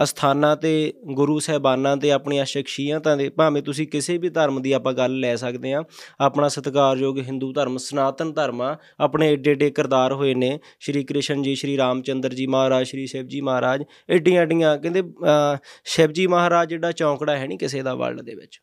[0.00, 0.70] ਅਸਥਾਨਾਂ ਤੇ
[1.14, 5.36] ਗੁਰੂ ਸਾਹਿਬਾਨਾਂ ਤੇ ਆਪਣੀਆਂ ਸ਼ਖਸੀਅਤਾਂ ਦੇ ਭਾਵੇਂ ਤੁਸੀਂ ਕਿਸੇ ਵੀ ਧਰਮ ਦੀ ਆਪਾਂ ਗੱਲ ਲੈ
[5.36, 5.82] ਸਕਦੇ ਆ
[6.20, 11.42] ਆਪਣਾ ਸਤਿਕਾਰਯੋਗ ਹਿੰਦੂ ਧਰਮ ਸਨਾਤਨ ਧਰਮ ਆ ਆਪਣੇ ਏਡੇ ਏਡੇ ਕਿਰਦਾਰ ਹੋਏ ਨੇ ਸ਼੍ਰੀ ਕ੍ਰਿਸ਼ਨ
[11.42, 16.26] ਜੀ ਸ਼੍ਰੀ ਰਾਮਚੰਦਰ ਜੀ ਮਹਾਰਾਜ ਸ਼੍ਰੀ ਸ਼ਿਵ ਜੀ ਮਹਾਰਾਜ ਏਡੀਆਂ ਏਡੀਆਂ ਕਹਿੰਦੇ ਅਹ, ਸ਼ਿਵ ਜੀ
[16.26, 18.60] ਮਹਾਰਾਜ ਜਿਹੜਾ ਚੌਂਕੜਾ ਹੈ ਨਹੀਂ ਕਿਸੇ ਦਾ ਵਰਲਡ ਦੇ ਵਿੱਚ।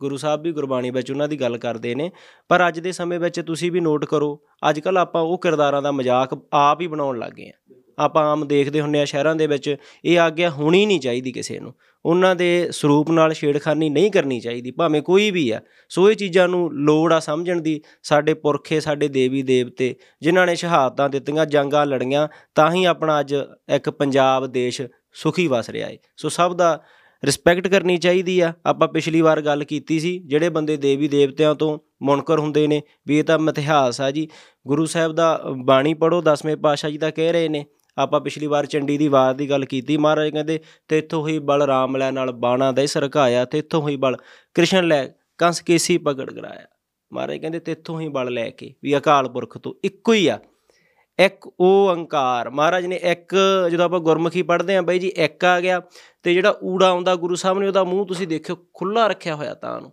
[0.00, 2.10] ਗੁਰੂ ਸਾਹਿਬ ਵੀ ਗੁਰਬਾਣੀ ਵਿੱਚ ਉਹਨਾਂ ਦੀ ਗੱਲ ਕਰਦੇ ਨੇ,
[2.48, 4.38] ਪਰ ਅੱਜ ਦੇ ਸਮੇਂ ਵਿੱਚ ਤੁਸੀਂ ਵੀ ਨੋਟ ਕਰੋ
[4.70, 7.52] ਅੱਜ ਕੱਲ ਆਪਾਂ ਉਹ ਕਿਰਦਾਰਾਂ ਦਾ ਮਜ਼ਾਕ ਆਪ ਹੀ ਬਣਾਉਣ ਲੱਗ ਗਏ ਆ
[7.98, 11.72] ਆਪਾਂ ਆਮ ਦੇਖਦੇ ਹੁੰਨੇ ਆ ਸ਼ਹਿਰਾਂ ਦੇ ਵਿੱਚ, ਇਹ ਆਗਿਆ ਹੋਣੀ ਨਹੀਂ ਚਾਹੀਦੀ ਕਿਸੇ ਨੂੰ।
[12.04, 16.46] ਉਹਨਾਂ ਦੇ ਸਰੂਪ ਨਾਲ ਛੇੜਖਾਨੀ ਨਹੀਂ ਕਰਨੀ ਚਾਹੀਦੀ, ਭਾਵੇਂ ਕੋਈ ਵੀ ਆ। ਸੋ ਇਹ ਚੀਜ਼ਾਂ
[16.48, 21.84] ਨੂੰ ਲੋੜ ਆ ਸਮਝਣ ਦੀ, ਸਾਡੇ ਪੁਰਖੇ, ਸਾਡੇ ਦੇਵੀ ਦੇਵਤੇ, ਜਿਨ੍ਹਾਂ ਨੇ ਸ਼ਹਾਦਤਾਂ ਦਿੱਤੀਆਂ, ਜੰਗਾਂ
[21.86, 23.34] ਲੜੀਆਂ, ਤਾਂ ਹੀ ਆਪਣਾ ਅੱਜ
[23.68, 26.80] ਇੱਕ ਪੰਜਾਬ, ਦੇਸ਼ ਸੁਖੀ ਵਸ ਰਿਹਾ ਏ। ਸੋ ਸਭ ਦਾ
[27.22, 31.78] ਰਿਸਪੈਕਟ ਕਰਨੀ ਚਾਹੀਦੀ ਆ। ਆਪਾਂ ਪਿਛਲੀ ਵਾਰ ਗੱਲ ਕੀਤੀ ਸੀ, ਜਿਹੜੇ ਬੰਦੇ ਦੇਵੀ ਦੇਵਤਿਆਂ ਤੋਂ
[32.02, 34.28] ਮੁਨਕਰ ਹੁੰਦੇ ਨੇ, ਵੀ ਇਹ ਤਾਂ ਇਤਿਹਾਸ ਆ ਜੀ।
[34.66, 37.64] ਗੁਰੂ ਸਾਹਿਬ ਦਾ ਬਾਣੀ ਪੜੋ ਦਸਵੇਂ ਪਾਤਸ਼ਾਹ ਜੀ ਦਾ ਕਹਿ ਰਹੇ ਨੇ,
[37.96, 40.58] ਆਪਾਂ ਪਿਛਲੀ ਵਾਰ ਚੰਡੀ ਦੀ ਵਾਰ ਦੀ ਗੱਲ ਕੀਤੀ, ਮਹਾਰਾਜ ਕਹਿੰਦੇ
[40.88, 44.16] ਤੇਥੋਂ ਹੀ ਬਲ ਰਾਮ ਲੈ ਨਾਲ ਬਾਣਾ ਦੇ ਸਰਕਾਇਆ ਤੇਥੋਂ ਹੀ ਬਲ
[44.54, 45.06] ਕ੍ਰਿਸ਼ਨ ਲੈ
[45.38, 46.66] ਕੰਸ ਕੇਸੀ ਪਕੜ ਗਰਾਇਆ
[47.12, 50.38] ਮਹਾਰਾਜ ਕਹਿੰਦੇ ਤੇਥੋਂ ਹੀ ਬਲ ਲੈ ਕੇ, ਵੀ ਅਕਾਲ ਪੁਰਖ ਤੋਂ ਇੱਕੋ ਹੀ ਆ।
[51.18, 53.34] ਇੱਕ ਓੰਕਾਰ ਮਹਾਰਾਜ ਨੇ ਇੱਕ
[53.70, 55.80] ਜਦੋਂ ਆਪਾਂ ਗੁਰਮੁਖੀ ਪੜ੍ਹਦੇ ਆਂ ਬਾਈ ਜੀ ਇੱਕ ਆ ਗਿਆ
[56.22, 59.80] ਤੇ ਜਿਹੜਾ ਊੜਾ ਆਉਂਦਾ ਗੁਰੂ ਸਾਹਿਬ ਨੇ ਉਹਦਾ ਮੂੰਹ ਤੁਸੀਂ ਦੇਖਿਓ ਖੁੱਲਾ ਰੱਖਿਆ ਹੋਇਆ ਤਾਂ
[59.80, 59.92] ਨੂੰ।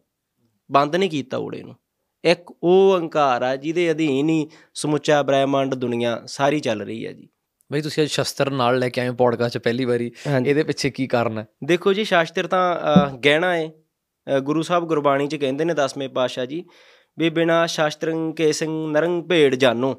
[0.70, 1.76] ਬੰਦ ਨਹੀਂ ਕੀਤਾ ਊੜੇ ਨੂੰ।
[2.24, 7.28] ਇੱਕ ਓੰਕਾਰ ਆ ਜਿਹਦੇ ਅਧੀਨ ਹੀ ਸਮੁੱਚਾ ਬ੍ਰਹਿਮੰਡ ਦੁਨੀਆ ਸਾਰੀ ਚੱਲ ਰਹੀ ਹੈ ਜੀ।
[7.72, 10.12] ਬਈ ਤੁਸੀਂ ਅੱਜ ਸ਼ਸਤਰ ਨਾਲ ਲੈ ਕੇ ਆਏ ਪੋਡਕਾਸਟ 'ਚ ਪਹਿਲੀ ਵਾਰੀ।
[10.46, 11.48] ਇਹਦੇ ਪਿੱਛੇ ਕੀ ਕਾਰਨ ਹੈ?
[11.64, 16.64] ਦੇਖੋ ਜੀ ਸ਼ਾਸਤਰ ਤਾਂ ਗਹਿਣਾ ਹੈ ਗੁਰੂ ਸਾਹਿਬ ਗੁਰਬਾਣੀ ਚ ਕਹਿੰਦੇ ਨੇ ਦਸਵੇਂ ਪਾਤਸ਼ਾਹ ਜੀ
[17.18, 19.96] ਵੀ ਬਿਨਾ ਸ਼ਾਸਤਰੰ ਕੇਸੰ ਨਰੰ ਭੇੜ ਜਾਨੋ।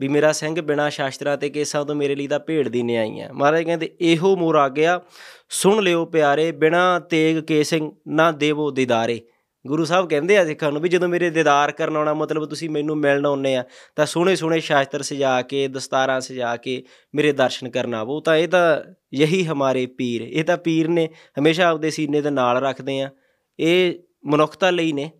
[0.00, 3.28] ਵੀ ਮੇਰਾ ਸਿੰਘ ਬਿਨਾ ਸ਼ਾਸਤਰਾਂ ਤੇ ਕੇਸਾਂ ਤੋਂ ਮੇਰੇ ਲਈ ਤਾਂ ਭੇੜ ਦੀ ਨਿਆਈ ਹੈ
[3.32, 5.00] ਮਹਾਰਾਜ ਕਹਿੰਦੇ, ਇਹੋ ਮੋਰ ਆ ਗਿਆ,
[5.50, 9.20] ਸੁਣ ਲਿਓ ਪਿਆਰੇ, ਬਿਨਾ ਤੇਗ ਕੇਸੰ ਨਾ ਦੇਵੋ ਦੀਦਾਰੇ।
[9.64, 12.96] ਗੁਰੂ ਸਾਹਿਬ ਕਹਿੰਦੇ ਆ ਸਿੱਖਾਂ ਨੂੰ ਵੀ ਜਦੋਂ ਮੇਰੇ ਦੀਦਾਰ ਕਰਨ ਆਉਣਾ ਮਤਲਬ ਤੁਸੀਂ ਮੈਨੂੰ
[12.96, 13.64] ਮਿਲਣ ਆਉਨੇ ਆ,
[13.96, 16.82] ਤਾਂ ਸੋਹਣੇ ਸੋਹਣੇ ਸ਼ਾਸਤਰ ਸਜਾ ਕੇ, ਦਸਤਾਰਾਂ ਸਜਾ ਕੇ
[17.14, 18.80] ਮੇਰੇ ਦਰਸ਼ਨ ਕਰਨ ਆਵੋ। ਤਾਂ ਇਹ ਤਾਂ
[19.14, 23.10] ਯਹੀ ਹਮਾਰੇ ਪੀਰ, ਇਹ ਤਾਂ ਪੀਰ ਨੇ ਹਮੇਸ਼ਾ ਆਪਦੇ ਸੀਨੇ ਦੇ ਨਾਲ ਰੱਖਦੇ ਆ।
[23.58, 23.94] ਇਹ
[24.26, 25.10] ਮਨੁੱਖਤਾ ਲਈ ਨੇ,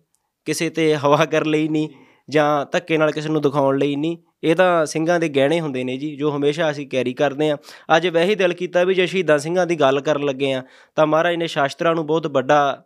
[0.45, 1.89] ਕਿਸੇ ਤੇ ਹਵਾ ਕਰ ਲਈ ਨਹੀਂ
[2.29, 5.97] ਜਾਂ ਧੱਕੇ ਨਾਲ ਕਿਸੇ ਨੂੰ ਦਿਖਾਉਣ ਲਈ ਨਹੀਂ। ਇਹ ਤਾਂ ਸਿੰਘਾਂ ਦੇ ਗਹਿਣੇ ਹੁੰਦੇ ਨੇ
[5.97, 7.57] ਜੀ ਜੋ ਹਮੇਸ਼ਾ ਅਸੀਂ ਕੈਰੀ ਕਰਦੇ ਆ
[7.95, 10.63] ਅੱਜ ਵੈਹੀ ਦਿਲ ਕੀਤਾ ਵੀ ਜੇ ਸ਼ਹੀਦਾਂ ਸਿੰਘਾਂ ਦੀ ਗੱਲ ਕਰਨ ਲੱਗੇ ਆ
[10.95, 12.85] ਤਾਂ ਮਹਾਰਾਜ ਨੇ ਸ਼ਾਸਤਰਾਂ ਨੂੰ ਬਹੁਤ ਵੱਡਾ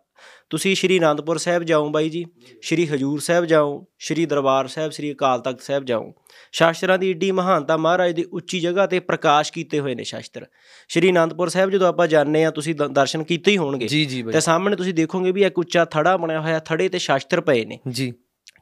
[0.50, 2.24] ਤੁਸੀਂ ਸ਼੍ਰੀ ਅਨੰਦਪੁਰ ਸਾਹਿਬ ਜਾਓ ਬਾਈ ਜੀ
[2.62, 6.12] ਸ਼੍ਰੀ ਹਜੂਰ ਸਾਹਿਬ ਜਾਓ ਸ਼੍ਰੀ ਦਰਬਾਰ ਸਾਹਿਬ ਸ਼੍ਰੀ ਅਕਾਲ ਤਖਤ ਸਾਹਿਬ ਜਾਓ।
[6.52, 10.46] ਸ਼ਾਸਤਰਾਂ ਦੀ ਏਡੀ ਮਹਾਨਤਾ ਮਹਾਰਾਜ ਦੀ ਉੱਚੀ ਜਗ੍ਹਾ ਤੇ ਪ੍ਰਕਾਸ਼ ਕੀਤੇ ਹੋਏ ਨੇ ਸ਼ਾਸਤਰ।
[10.88, 14.40] ਸ਼੍ਰੀ ਅਨੰਦਪੁਰ ਸਾਹਿਬ ਜਦੋਂ ਆਪਾਂ ਜਾਂਦੇ ਆ ਤੁਸੀਂ ਦਰਸ਼ਨ ਕੀਤੇ ਹੀ ਹੋਣਗੇ। ਜੀ ਜੀ ਤੇ
[14.40, 18.12] ਸਾਹਮਣੇ ਤੁਸੀਂ ਦੇਖੋਗੇ ਵੀ ਇੱਕ ਉੱਚਾ ਥੜਾ ਬਣਿਆ ਹੋਇਆ ਥੜੇ ਤੇ ਸ਼ਾਸਤਰ ਪਏ ਨੇ। ਜੀ।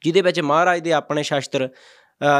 [0.05, 1.69] ਜਿਹਦੇ ਵਿੱਚ ਮਹਾਰਾਜ ਦੇ ਆਪਣੇ ਸ਼ਾਸਤਰ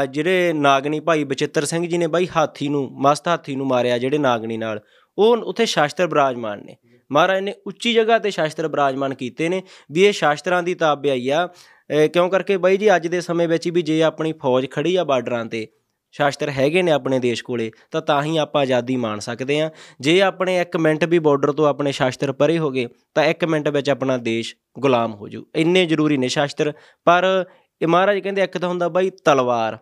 [0.09, 4.17] ਜਿਹੜੇ ਨਾਗਣੀ ਭਾਈ ਬਚਿੱਤਰ ਸਿੰਘ ਜੀ ਨੇ ਬਾਈ ਹਾਥੀ ਨੂੰ ਮਸਤ ਹਾਥੀ ਨੂੰ ਮਾਰਿਆ ਜਿਹੜੇ
[4.17, 4.79] ਨਾਗਣੀ ਨਾਲ
[5.17, 6.75] ਉਹ ਉੱਥੇ ਸ਼ਾਸਤਰ ਬਿਰਾਜਮਾਨ ਨੇ।
[7.11, 11.47] ਮਹਾਰਾਜ ਨੇ ਉੱਚੀ ਜਗ੍ਹਾ ਤੇ ਸ਼ਾਸਤਰ ਬਿਰਾਜਮਾਨ ਕੀਤੇ ਨੇ ਵੀ ਇਹ ਸ਼ਾਸਤਰਾਂ ਦੀ ਤਾਬਿਆਈ ਆ।
[11.47, 15.03] ਅ, ਕਿਉਂ ਕਰਕੇ ਬਾਈ ਜੀ ਅੱਜ ਦੇ ਸਮੇਂ ਵਿੱਚ ਵੀ ਜੇ ਆਪਣੀ ਫੌਜ ਖੜੀ ਆ
[15.03, 15.67] ਬਾਰਡਰਾਂ ਤੇ
[16.11, 20.21] ਸ਼ਾਸਤਰ ਹੈਗੇ ਨੇ ਆਪਣੇ ਦੇਸ਼ ਕੋਲੇ ਤਾਂ ਤਾਂ ਹੀ ਆਪਾਂ ਆਜ਼ਾਦੀ ਮਾਣ ਸਕਦੇ ਆ। ਜੇ
[20.21, 23.89] ਆਪਣੇ 1 ਮਿੰਟ ਵੀ ਬਾਰਡਰ ਤੋਂ ਆਪਣੇ ਸ਼ਾਸਤਰ ਪਰੇ ਹੋ ਗਏ ਤਾਂ 1 ਮਿੰਟ ਵਿੱਚ
[23.89, 26.73] ਆਪਣਾ ਦੇਸ਼ ਗੁਲਾਮ ਹੋ ਜੂ ਇੰਨੇ ਜ਼ਰੂਰੀ ਨੇ ਸ਼ਾਸਤਰ
[27.05, 27.45] ਪਰ
[27.81, 29.77] ਇਹ ਮਹਾਰਾਜ ਕਹਿੰਦੇ ਇੱਕ ਤਾਂ ਹੁੰਦਾ ਬਾਈ ਤਲਵਾਰ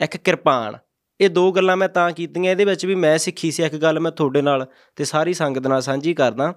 [0.00, 0.78] ਇੱਕ ਕਿਰਪਾਨ।
[1.20, 4.10] ਇਹ ਦੋ ਗੱਲਾਂ ਮੈਂ ਤਾਂ ਕੀਤੀਆਂ ਇਹਦੇ ਵਿੱਚ ਵੀ ਮੈਂ ਸਿੱਖੀ ਸੀ ਇੱਕ ਗੱਲ ਮੈਂ
[4.10, 4.66] ਤੁਹਾਡੇ ਨਾਲ
[4.96, 6.54] ਤੇ ਸਾਰੀ ਸੰਗਤ ਨਾਲ ਸਾਂਝੀ ਕਰਦਾ।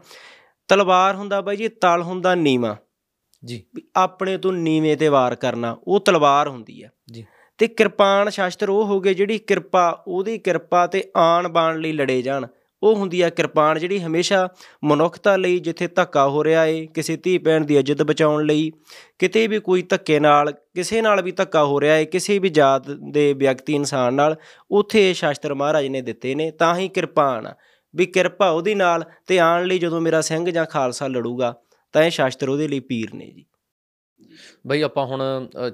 [0.68, 2.78] ਤਲਵਾਰ ਹੁੰਦਾ ਬਾਈ ਜੀ ਤਲ ਹੁੰਦਾ ਨੀਵਾ।
[3.46, 3.64] ਜੀ।
[3.96, 7.26] ਆਪਣੇ ਤੋਂ ਨੀਵੇਂ ਤੇ ਵਾਰ ਕਰਨਾ ਉਹ ਤਲਵਾਰ ਹੁੰਦੀ ਆ ਜੀ।
[7.58, 12.22] ਤੇ ਕਿਰਪਾਨ ਸ਼ਾਸਤਰ ਉਹ ਹੋ ਗਏ ਜਿਹੜੀ ਕਿਰਪਾ ਉਹਦੀ ਕਿਰਪਾ ਤੇ ਆਣ ਬਾਣ ਲਈ ਲੜੇ
[12.22, 12.48] ਜਾਣ।
[12.84, 14.50] ਉਹ ਹੁੰਦੀ ਆ ਕਿਰਪਾਨ ਜਿਹੜੀ ਹਮੇਸ਼ਾ
[14.84, 18.72] ਮਨੁੱਖਤਾ ਲਈ ਜਿੱਥੇ ਧੱਕਾ ਹੋ ਰਿਹਾ ਏ, ਕਿਸੇ ਧੀ ਭੈਣ ਦੀ ਇੱਜ਼ਤ ਬਚਾਉਣ ਲਈ,
[19.20, 22.90] ਕਿਤੇ ਵੀ ਕੋਈ ਧੱਕੇ ਨਾਲ, ਕਿਸੇ ਨਾਲ ਵੀ ਧੱਕਾ ਹੋ ਰਿਹਾ ਏ, ਕਿਸੇ ਵੀ ਜਾਤ
[22.90, 24.36] ਦੇ ਵਿਅਕਤੀ ਇਨਸਾਨ ਨਾਲ,
[24.72, 27.56] ਉੱਥੇ ਇਹ ਸ਼ਾਸਤਰ ਮਹਾਰਾਜ ਨੇ ਦਿੱਤੇ ਨੇ, ਤਾਂ ਹੀ ਕਿਰਪਾਨ ਆ,
[27.96, 31.54] ਵੀ ਕਿਰਪਾ ਉਹਦੀ ਨਾਲ ਤੇ ਆਣ ਲਈ ਜਦੋਂ ਮੇਰਾ ਸਿੰਘ ਜਾਂ ਖਾਲਸਾ ਲੜੂਗਾ,
[31.94, 33.46] ਤਾਂ ਇਹ ਸ਼ਾਸਤਰ ਉਹਦੇ ਲਈ ਪੀਰ ਨੇ ਜੀ।
[34.68, 35.22] ਬਾਈ ਆਪਾਂ ਹੁਣ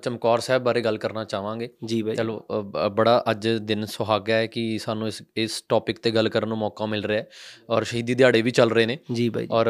[0.03, 2.46] ਚਮਕੌਰ ਸਾਹਿਬ ਬਾਰੇ ਗੱਲ ਕਰਨਾ ਚਾਹਾਂਗੇ। ਜੀ ਬਾਈ। ਚਲੋ
[2.91, 6.86] ਬੜਾ ਅੱਜ ਦਿਨ ਸੁਹਾਗਾ ਹੈ ਕਿ ਸਾਨੂੰ ਇਸ ਇਸ ਟੌਪਿਕ ਤੇ ਗੱਲ ਕਰਨ ਨੂੰ ਮੌਕਾ
[6.86, 7.27] ਮਿਲ ਰਿਹਾ ਹੈ
[7.70, 9.67] ਔਰ ਸ਼ਹੀਦੀ ਦਿਹਾੜੇ ਵੀ ਚੱਲ ਰਹੇ ਨੇ। ਜੀ ਬਾਈ। ਔਰ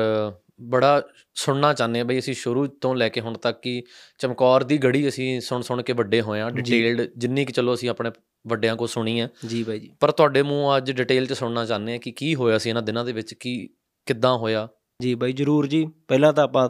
[0.61, 1.01] ਬੜਾ
[1.35, 3.83] ਸੁਣਨਾ ਚਾਹੁੰਦੇ ਹਾਂ ਬਈ ਅਸੀਂ ਸ਼ੁਰੂ ਤੋਂ ਲੈ ਕੇ ਹੁਣ ਤੱਕ ਕਿ
[4.19, 7.89] ਚਮਕੌਰ ਦੀ ਗੜੀ ਅਸੀਂ ਸੁਣ ਸੁਣ ਕੇ ਵੱਡੇ ਹੋਏ ਜੀ। ਡਿਟੇਲਡ ਜਿੰਨੀ ਕਿ ਚਲੋ ਅਸੀਂ
[7.89, 8.11] ਆਪਣੇ
[8.47, 11.91] ਵੱਡਿਆਂ ਕੋਲ ਸੁਣੀ ਹੈ। ਜੀ ਬਾਈ ਜੀ। ਪਰ ਤੁਹਾਡੇ ਮੂੰਹ ਅੱਜ ਡਿਟੇਲ 'ਚ ਸੁਣਨਾ ਚਾਹੁੰਦੇ
[11.91, 13.69] ਹਾਂ ਕਿ ਕੀ ਹੋਇਆ ਸੀ ਇਹਨਾਂ ਦਿਨਾਂ ਦੇ ਵਿੱਚ ਕੀ
[14.05, 14.67] ਕਿੱਦਾਂ ਹੋਇਆ?
[15.01, 16.69] ਜੀ ਬਾਈ ਜਰੂਰ ਜੀ। ਪਹਿਲਾਂ ਤਾਂ ਆਪਾਂ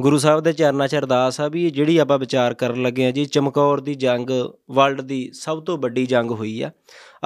[0.00, 3.10] ਗੁਰੂ ਸਾਹਿਬ ਦੇ ਚਰਨਾਂ 'ਚ ਅਰਦਾਸ ਆ ਵੀ ਇਹ ਜਿਹੜੀ ਆਪਾਂ ਵਿਚਾਰ ਕਰਨ ਲੱਗੇ ਆ
[3.10, 4.30] ਜੀ, ਚਮਕੌਰ ਦੀ ਜੰਗ,
[4.70, 6.70] ਵਰਲਡ ਦੀ ਸਭ ਤੋਂ ਵੱਡੀ ਜੰਗ ਹੋਈ ਆ।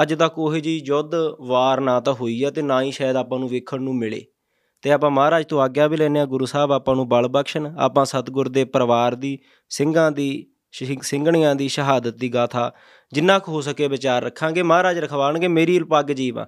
[0.03, 3.39] ਅੱਜ ਤੱਕ ਉਹ ਜੀ ਯੁੱਧ, ਵਾਰ ਨਾ ਤਾਂ ਹੋਈ ਆ ਤੇ ਨਾ ਹੀ ਸ਼ਾਇਦ ਆਪਾਂ
[3.39, 4.25] ਨੂੰ ਵੇਖਣ ਨੂੰ ਮਿਲੇ।
[4.83, 8.05] ਤੇ ਆਪਾਂ ਮਹਾਰਾਜ ਤੋਂ ਆਗਿਆ ਵੀ ਲੈਨੇ ਆ, ਗੁਰੂ ਸਾਹਿਬ ਆਪਾਂ ਨੂੰ ਬਲ ਬਖਸ਼ਣ, ਆਪਾਂ
[8.05, 12.73] ਸਤਿਗੁਰ ਦੇ ਪਰਿਵਾਰ ਦੀ, ਸਿੰਘਾਂ ਦੀ ਸ਼ਹੀ- ਸਿੰਘਣੀਆਂ ਦੀ ਸ਼ਹਾਦਤ ਦੀ ਗਾਥਾ
[13.13, 16.47] ਜਿੰਨਾ ਕੁ ਹੋ ਸਕੇ ਵਿਚਾਰ ਰੱਖਾਂਗੇ। ਮਹਾਰਾਜ ਰਖਵਾਣਗੇ ਮੇਰੀ ਪੱਗ ਜੀਵ ਆ।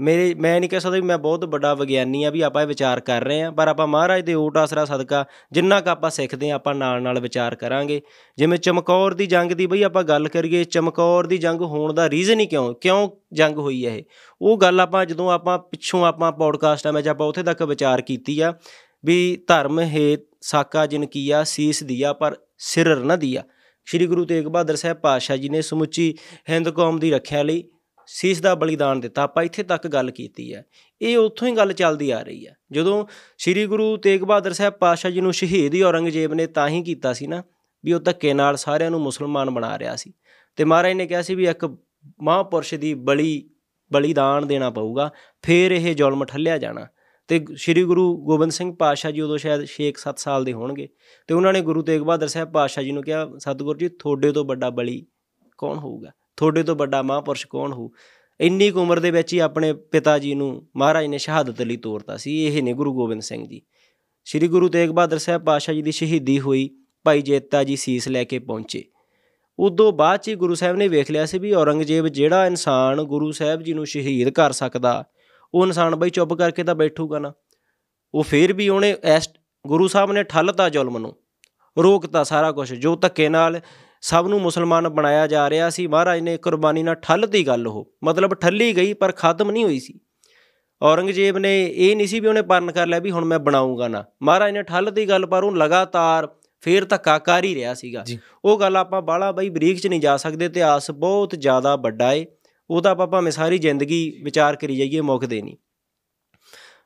[0.00, 3.00] ਮੇਰੇ, ਮੈਂ ਨਹੀਂ ਕਹਿ ਸਕਦਾ ਵੀ ਮੈਂ ਬਹੁਤ ਵੱਡਾ ਵਿਗਿਆਨੀ ਆ ਵੀ ਆਪਾਂ ਇਹ ਵਿਚਾਰ
[3.00, 6.54] ਕਰ ਰਹੇ ਆ ਪਰ ਆਪਾਂ ਮਹਾਰਾਜ ਦੇ ਓਟ ਆਸਰਾ ਸਦਕਾ ਜਿੰਨਾ ਕੁ ਆਪਾਂ ਸਿੱਖਦੇ ਆ
[6.54, 8.00] ਆਪਾਂ ਨਾਲ ਨਾਲ ਵਿਚਾਰ ਕਰਾਂਗੇ।
[8.38, 12.40] ਜਿਵੇਂ ਚਮਕੌਰ ਦੀ ਜੰਗ ਦੀ ਬਈ ਆਪਾਂ ਗੱਲ ਕਰੀਏ, ਚਮਕੌਰ ਦੀ ਜੰਗ ਹੋਣ ਦਾ ਰੀਜ਼ਨ
[12.40, 14.04] ਹੀ ਕਿਉਂ ਕਿਉਂ ਜੰਗ ਹੋਈ ਹੈ ਇਹ?
[14.42, 18.54] ਉਹ ਗੱਲ ਆਪਾਂ ਜਦੋਂ ਆਪਾਂ ਪਿੱਛੋਂ ਆਪਾਂ ਪੌਡਕਾਸਟਾਂ ਵਿੱਚ ਆਪਾਂ ਉੱਥੇ ਤੱਕ ਵਿਚਾਰ ਕੀਤੀ ਆ,
[19.04, 23.42] ਵੀ ਧਰਮ ਹੇਤ ਸਾਕਾ ਜਿਨ ਕੀਆ, ਸੀਸ ਦਿਆ, ਪਰ ਸਿਰ ਨ ਦਿਆ।
[23.86, 26.14] ਸ੍ਰੀ ਗੁਰੂ ਤੇਗ ਬਹਾਦਰ ਸਾਹਿਬ ਪਾਤਸ਼ਾਹ ਜੀ ਨੇ ਸਮੁੱਚੀ
[26.50, 27.64] ਹਿੰਦ ਕੌਮ ਦੀ ਰੱਖਿਆ ਲਈ
[28.12, 30.64] ਸੀਸ ਦਾ ਬਲੀਦਾਨ ਦਿੱਤਾ, ਆਪਾਂ ਇੱਥੇ ਤੱਕ ਗੱਲ ਕੀਤੀ ਹੈ।
[31.02, 33.06] ਇਹ ਉੱਥੋਂ ਹੀ ਗੱਲ ਚੱਲਦੀ ਆ ਰਹੀ ਹੈ। ਜਦੋਂ
[33.38, 37.12] ਸ੍ਰੀ ਗੁਰੂ ਤੇਗ ਬਹਾਦਰ ਸਾਹਿਬ ਪਾਤਸ਼ਾਹ ਜੀ ਨੂੰ ਸ਼ਹੀਦ ਹੀ ਔਰੰਗਜ਼ੇਬ ਨੇ ਤਾਂ ਹੀ ਕੀਤਾ
[37.12, 37.42] ਸੀ ਨਾ,
[37.84, 40.12] ਵੀ ਉਹ ਧੱਕੇ ਨਾਲ ਸਾਰਿਆਂ ਨੂੰ ਮੁਸਲਮਾਨ ਬਣਾ ਰਿਹਾ ਸੀ।
[40.56, 41.76] ਤੇ ਮਹਾਰਾਜ ਨੇ ਕਿਹਾ ਸੀ ਵੀ ਇੱਕ
[42.22, 43.50] ਮਹਾਂਪੁਰਸ਼ ਦੀ ਬਲੀ,
[43.92, 45.10] ਬਲੀਦਾਨ ਦੇਣਾ ਪਊਗਾ,
[45.42, 46.86] ਫੇਰ ਇਹ ਜ਼ੁਲਮ ਠੱਲਿਆ ਜਾਣਾ।
[47.28, 50.88] ਤੇ ਸ੍ਰੀ ਗੁਰੂ ਗੋਬਿੰਦ ਸਿੰਘ ਪਾਤਸ਼ਾਹ ਜੀ ਉਦੋਂ ਸ਼ਾਇਦ 6-7 ਸਾਲ ਦੇ ਹੋਣਗੇ।
[51.26, 54.44] ਤੇ ਉਹਨਾਂ ਨੇ ਗੁਰੂ ਤੇਗ ਬਹਾਦਰ ਸਾਹਿਬ ਪਾਤਸ਼ਾਹ ਜੀ ਨੂੰ ਕਿਹਾ, ਸਤਿਗੁਰੂ ਜੀ, ਤੁਹਾਡੇ ਤੋਂ
[54.44, 55.06] ਵੱਡਾ ਬਲੀ
[55.58, 56.10] ਕੌਣ ਹੋਊਗਾ?
[56.40, 57.88] ਤੁਹਾਡੇ ਤੋਂ ਵੱਡਾ ਮਹਾਂਪੁਰਸ਼ ਕੌਣ ਹੋਊ?
[58.40, 62.16] ਇੰਨੀ ਕੁ ਉਮਰ ਦੇ ਵਿੱਚ ਹੀ ਆਪਣੇ ਪਿਤਾ ਜੀ ਨੂੰ ਮਹਾਰਾਜ ਨੇ ਸ਼ਹਾਦਤ ਲਈ ਤੋਰਤਾ
[62.16, 63.60] ਸੀ, ਇਹ ਨੇ ਗੁਰੂ ਗੋਬਿੰਦ ਸਿੰਘ ਜੀ।
[64.26, 66.68] ਸ੍ਰੀ ਗੁਰੂ ਤੇਗ ਬਹਾਦਰ ਸਾਹਿਬ ਪਾਤਸ਼ਾਹ ਜੀ ਦੀ ਸ਼ਹੀਦੀ ਹੋਈ,
[67.06, 68.84] ਭਾਈ ਜੇਤਾ ਜੀ ਸੀਸ ਲੈ ਕੇ ਪਹੁੰਚੇ।
[69.58, 73.30] ਉਦੋਂ ਬਾਅਦ ਚ ਹੀ ਗੁਰੂ ਸਾਹਿਬ ਨੇ ਵੇਖ ਲਿਆ ਸੀ ਵੀ ਔਰੰਗਜ਼ੇਬ ਜਿਹੜਾ ਇਨਸਾਨ ਗੁਰੂ
[73.30, 75.04] ਸਾਹਿਬ ਜੀ ਨੂੰ ਸ਼ਹੀਦ ਕਰ ਸਕਦਾ,
[75.54, 77.32] ਉਹ ਇਨਸਾਨ ਬਈ ਚੁੱਪ ਕਰਕੇ ਤਾਂ ਬੈਠੂਗਾ ਨਾ।
[78.14, 79.28] ਉਹ ਫੇਰ ਵੀ ਉਹਨੇ ਐਸ
[79.64, 81.14] ਗੁਰੂ ਸਾਹਿਬ ਨੇ ਠੱਲਤਾ ਜ਼ੁਲਮ ਨੂੰ,
[81.76, 83.60] ਰੋਕਤਾ ਸਾਰਾ ਕੁਝ ਜੋ ਧੱਕੇ ਨਾਲ
[84.00, 88.34] ਸਭ ਨੂੰ ਮੁਸਲਮਾਨ ਬਣਾਇਆ ਜਾ ਰਿਹਾ ਸੀ। ਮਹਾਰਾਜ ਨੇ ਕੁਰਬਾਨੀ ਨਾਲ ਠੱਲਤੀ ਗੱਲ ਉਹ। ਮਤਲਬ
[88.34, 90.00] ਠੱਲੀ ਗਈ ਪਰ ਖਤਮ ਨਹੀਂ ਹੋਈ ਸੀ।
[90.82, 94.04] ਔਰੰਗਜ਼ੇਬ ਨੇ ਇਹ ਨਹੀਂ ਸੀ ਵੀ ਉਹਨੇ ਪਰਨ ਕਰ ਲਿਆ ਵੀ ਹੁਣ ਮੈਂ ਬਣਾਉਂਗਾ ਨਾ।
[94.22, 96.28] ਮਹਾਰਾਜ ਨੇ ਠੱਲਤੀ ਗੱਲ ਪਰ ਉਹ ਲਗਾਤਾਰ
[96.60, 98.04] ਫੇਰ ਧੱਕਾ ਕਰ ਹੀ ਰਿਹਾ ਸੀਗਾ।
[98.44, 102.26] ਉਹ ਗੱਲ ਆਪਾਂ ਬਾਹਲਾ ਬਈ ਬਰੀਕ ਚ ਨਹੀਂ ਜਾ ਸਕਦੇ ਇਤਿਹਾਸ ਬਹੁਤ ਜ਼ਿਆਦਾ ਵੱਡਾ ਏ।
[102.70, 105.56] ਉਹ ਤਾਂ ਆਪਾਂ ਭਾਵੇਂ ਸਾਰੀ ਜ਼ਿੰਦਗੀ ਵਿਚਾਰ ਕਰੀ ਜਾਈਏ ਮੁੱਕਦੇ ਨਹੀਂ।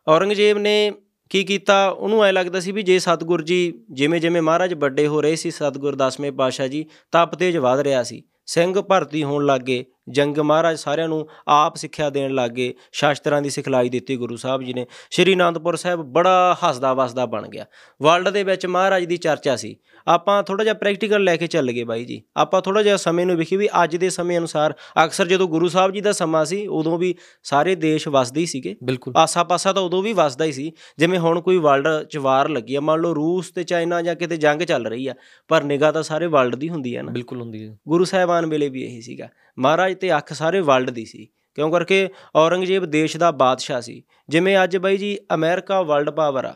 [0.09, 0.93] ਔਰੰਗਜ਼ੇਬ ਨੇ
[1.31, 1.89] ਕੀ ਕੀਤਾ?
[1.89, 5.51] ਉਹਨੂੰ ਐ ਲੱਗਦਾ ਸੀ ਵੀ ਜੇ ਸਤਿਗੁਰ ਜੀ ਜਿਵੇਂ ਜਿਵੇਂ ਮਹਾਰਾਜ ਵੱਡੇ ਹੋ ਰਹੇ ਸੀ,
[5.51, 10.79] ਸਤਿਗੁਰ ਦਸਵੇਂ ਪਾਤਸ਼ਾਹ ਜੀ, ਤਪ ਤੇਜ ਵਧ ਰਿਹਾ ਸੀ। ਸਿੰਘ ਭਰਤੀ ਹੋਣ ਲੱਗੇ ਜੰਗ ਮਹਾਰਾਜ
[10.79, 15.35] ਸਾਰਿਆਂ ਨੂੰ ਆਪ ਸਿੱਖਿਆ ਦੇਣ ਲੱਗੇ ਸ਼ਾਸਤਰਾਂ ਦੀ ਸਿਖਲਾਈ ਦਿੱਤੀ ਗੁਰੂ ਸਾਹਿਬ ਜੀ ਨੇ। ਸ਼੍ਰੀ
[15.35, 17.67] ਅਨੰਦਪੁਰ ਸਾਹਿਬ ਬੜਾ ਹੱਸਦਾ ਵਸਦਾ ਬਣ ਗਿਆ।
[18.03, 19.77] ਵਰਲਡ ਦੇ ਵਿੱਚ ਮਹਾਰਾਜ ਦੀ ਚਰਚਾ ਸੀ।
[20.09, 23.37] ਆਪਾਂ ਥੋੜਾ ਜਿਹਾ ਪ੍ਰੈਕਟੀਕਲ ਲੈ ਕੇ ਚੱਲ ਗਏ ਬਾਈ ਜੀ। ਆਪਾਂ ਥੋੜਾ ਜਿਹਾ ਸਮੇਂ ਨੂੰ
[23.37, 26.99] ਵੇਖੀ ਵੀ ਅੱਜ ਦੇ ਸਮੇਂ ਅਨੁਸਾਰ ਅਕਸਰ ਜਦੋਂ ਗੁਰੂ ਸਾਹਿਬ ਜੀ ਦਾ ਸਮਾਂ ਸੀ ਉਦੋਂ
[26.99, 28.77] ਵੀ ਸਾਰੇ ਦੇਸ਼ ਵਸਦੇ ਹੀ ਸੀਗੇ।
[29.17, 32.81] ਆਸਾ-ਪਾਸਾ ਤਾਂ ਉਦੋਂ ਵੀ ਵਸਦਾ ਹੀ ਸੀ। ਜਿਵੇਂ ਹੁਣ ਕੋਈ ਵਰਲਡ 'ਚ ਵਾਰ ਲੱਗੀ ਆ
[32.81, 35.15] ਮੰਨ ਲਓ ਰੂਸ ਤੇ ਚਾਈਨਾ ਜਾਂ ਕਿਤੇ ਜੰਗ ਚੱਲ ਰਹੀ ਆ
[35.49, 38.69] ਪਰ ਨਿਗਾਹ ਤਾਂ ਸਾਰੇ ਵਰਲਡ ਦੀ ਹੁੰਦੀ ਆ ਨਾ। ਬਿਲਕੁਲ ਹੁੰਦੀ ਹੈ ਗੁਰੂ ਸਾਹਿਬਾਨ ਵੇਲੇ
[38.69, 43.31] ਵੀ ਇਹੀ ਸੀਗਾ। ਮਹਾਰਾਜ ਤੇ ਅੱਖ ਸਾਰੇ ਵਰਲਡ ਦੀ ਸੀ ਕਿਉਂ ਕਰਕੇ ਔਰੰਗਜ਼ੇਬ ਦੇਸ਼ ਦਾ
[43.31, 46.55] ਬਾਦਸ਼ਾਹ ਸੀ ਜਿਵੇਂ ਅੱਜ ਬਾਈ ਜੀ ਅਮਰੀਕਾ ਵਰਲਡ ਪਾਵਰ ਆ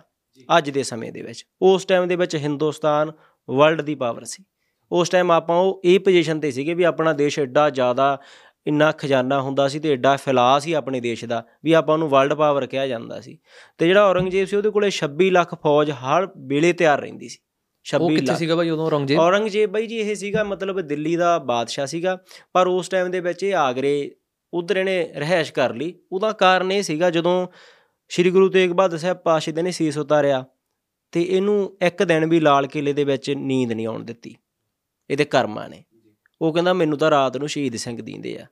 [0.59, 3.12] ਅੱਜ ਦੇ ਸਮੇਂ ਦੇ ਵਿੱਚ। ਉਸ ਟਾਈਮ ਦੇ ਵਿੱਚ ਹਿੰਦੁਸਤਾਨ
[3.49, 4.45] ਵਰਲਡ ਦੀ ਪਾਵਰ ਸੀ।
[4.93, 8.19] ਉਸ ਟਾਈਮ ਆਪਾਂ ਉਹ ਇਹ ਪੋਜੀਸ਼ਨ ਤੇ ਸੀਗੇ ਵੀ ਆਪਣਾ ਦੇਸ਼ ਐਡਾ ਜ਼ਿਆਦਾ
[8.67, 12.35] ਇੰਨਾ ਖਜ਼ਾਨਾ ਹੁੰਦਾ ਸੀ ਤੇ ਐਡਾ ਫੈਲਾਅ ਸੀ ਆਪਣੇ ਦੇਸ਼ ਦਾ ਵੀ ਆਪਾਂ ਉਹਨੂੰ ਵਰਲਡ
[12.35, 13.38] ਪਾਵਰ ਕਿਹਾ ਜਾਂਦਾ ਸੀ।
[13.78, 17.38] ਤੇ ਜਿਹੜਾ ਔਰੰਗਜ਼ੇਬ ਸੀ ਉਹਦੇ ਕੋਲੇ 26 ਲੱਖ ਫੌਜ ਹਰ ਵੇਲੇ ਤਿਆਰ ਰਹਿੰਦੀ ਸੀ।
[17.85, 18.70] 26 ਲੱਖ ਉਹ ਕਿੱਥੇ ਸੀਗਾ ਬਾਈ?
[18.70, 19.18] ਉਦੋਂ ਔਰੰਗਜ਼ੇਬ?
[19.20, 22.18] ਔਰੰਗਜ਼ੇਬ ਬਾਈ ਜੀ ਇਹ ਸੀਗਾ ਮਤਲਬ ਦਿੱਲੀ ਦਾ ਬਾਦਸ਼ਾਹ ਸੀਗਾ
[22.52, 24.14] ਪਰ ਉਸ ਟਾਈਮ ਦੇ ਵਿੱਚ ਇਹ ਆਗਰੇ
[24.54, 27.47] ਉਧਰ ਇਹਨੇ ਰਹਿائش ਕਰ ਲਈ। ਉਹਦਾ ਕਾਰਨ ਇਹ ਸੀਗਾ ਜਦੋਂ
[28.08, 30.44] ਸ੍ਰੀ ਗੁਰੂ ਤੇਗ ਬਹਾਦਰ ਸਾਹਿਬ ਪਾਸ਼ੇ ਦੇ ਨੇ ਸੀਸ ਉਤਾਰਿਆ
[31.12, 34.37] ਤੇ ਇਹਨੂੰ ਇੱਕ ਦਿਨ ਵੀ ਲਾਲ ਕਿਲੇ ਦੇ ਵਿੱਚ ਨੀਂਦ ਨਹੀਂ ਆਉਣ ਦਿੱਤੀ।
[35.11, 35.85] ਇਹਦੇ ਕਰਮਾਂ ਨੇ।
[36.42, 38.47] ਉਹ ਕਹਿੰਦਾ ਮੈਨੂੰ ਤਾਂ ਰਾਤ ਨੂੰ ਸ਼ਹੀਦ ਸਿੰਘ ਦੀਂਦੇ ਆ।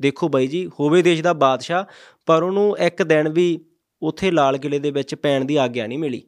[0.00, 1.84] ਦੇਖੋ ਬਾਈ ਜੀ ਹੋਵੇ ਦੇਸ਼ ਦਾ ਬਾਦਸ਼ਾਹ
[2.26, 3.64] ਪਰ ਉਹਨੂੰ ਇੱਕ ਦਿਨ ਵੀ
[4.02, 6.22] ਉਥੇ ਲਾਲ ਕਿਲੇ ਦੇ ਵਿੱਚ ਪੈਣ ਦੀ ਆਗਿਆ ਨਹੀਂ ਮਿਲੀ।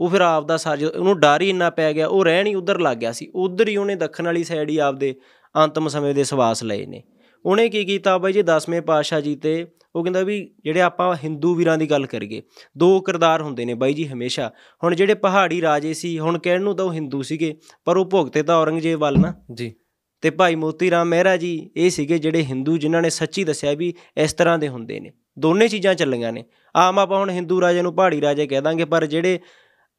[0.00, 2.80] ਉਹ ਫਿਰ ਆਪ ਦਾ ਸਾਜ ਉਹਨੂੰ ਡਰ ਹੀ ਇੰਨਾ ਪੈ ਗਿਆ ਉਹ ਰਹਿਣ ਹੀ ਉਧਰ
[2.80, 5.14] ਲੱਗ ਗਿਆ ਸੀ। ਉਧਰ ਹੀ ਉਹਨੇ ਦੱਖਣ ਵਾਲੀ ਸਾਈਡ ਹੀ ਆਪਦੇ
[5.64, 7.02] ਅੰਤਮ ਸਮੇਂ ਦੇ ਸਵਾਸ ਲਏ ਨੇ।
[7.44, 11.54] ਉਹਨੇ ਕੀ ਕੀਤਾ ਬਾਈ ਜੀ 10ਵੇਂ ਪਾਤਸ਼ਾਹ ਜੀ ਤੇ ਉਹ ਕਹਿੰਦਾ ਵੀ ਜਿਹੜੇ ਆਪਾਂ ਹਿੰਦੂ
[11.54, 12.42] ਵੀਰਾਂ ਦੀ ਗੱਲ ਕਰੀਏ
[12.78, 14.50] ਦੋ ਕਿਰਦਾਰ ਹੁੰਦੇ ਨੇ ਬਾਈ ਜੀ ਹਮੇਸ਼ਾ।
[14.84, 18.42] ਹੁਣ ਜਿਹੜੇ ਪਹਾੜੀ ਰਾਜੇ ਸੀ ਹੁਣ ਕਹਿਣ ਨੂੰ ਤਾਂ ਉਹ ਹਿੰਦੂ ਸੀਗੇ ਪਰ ਉਹ ਭੁਗਤੇ
[18.42, 19.72] ਤਾਂ ਔਰੰਗਜ਼ੇਬ ਵੱਲ ਨਾ। ਜੀ।
[20.20, 23.94] ਤੇ ਭਾਈ ਮੋਤੀ ਰਾਮ ਮਹਿਰਾ ਜੀ ਇਹ ਸੀਗੇ ਜਿਹੜੇ ਹਿੰਦੂ ਜਿਨ੍ਹਾਂ ਨੇ ਸੱਚੀ ਦੱਸਿਆ ਵੀ
[24.16, 26.44] ਇਸ ਤਰ੍ਹਾਂ ਦੇ ਹੁੰਦੇ ਨੇ। ਦੋਨੇ ਚੀਜ਼ਾਂ ਚੱਲੀਆਂ ਨੇ।
[26.76, 29.38] ਆਮ ਆਪਾਂ ਹੁਣ ਹਿੰਦੂ ਰਾਜੇ ਨੂੰ ਪਹਾੜੀ ਰਾਜੇ ਕਹਿ ਦਾਂਗੇ ਪਰ ਜਿਹੜੇ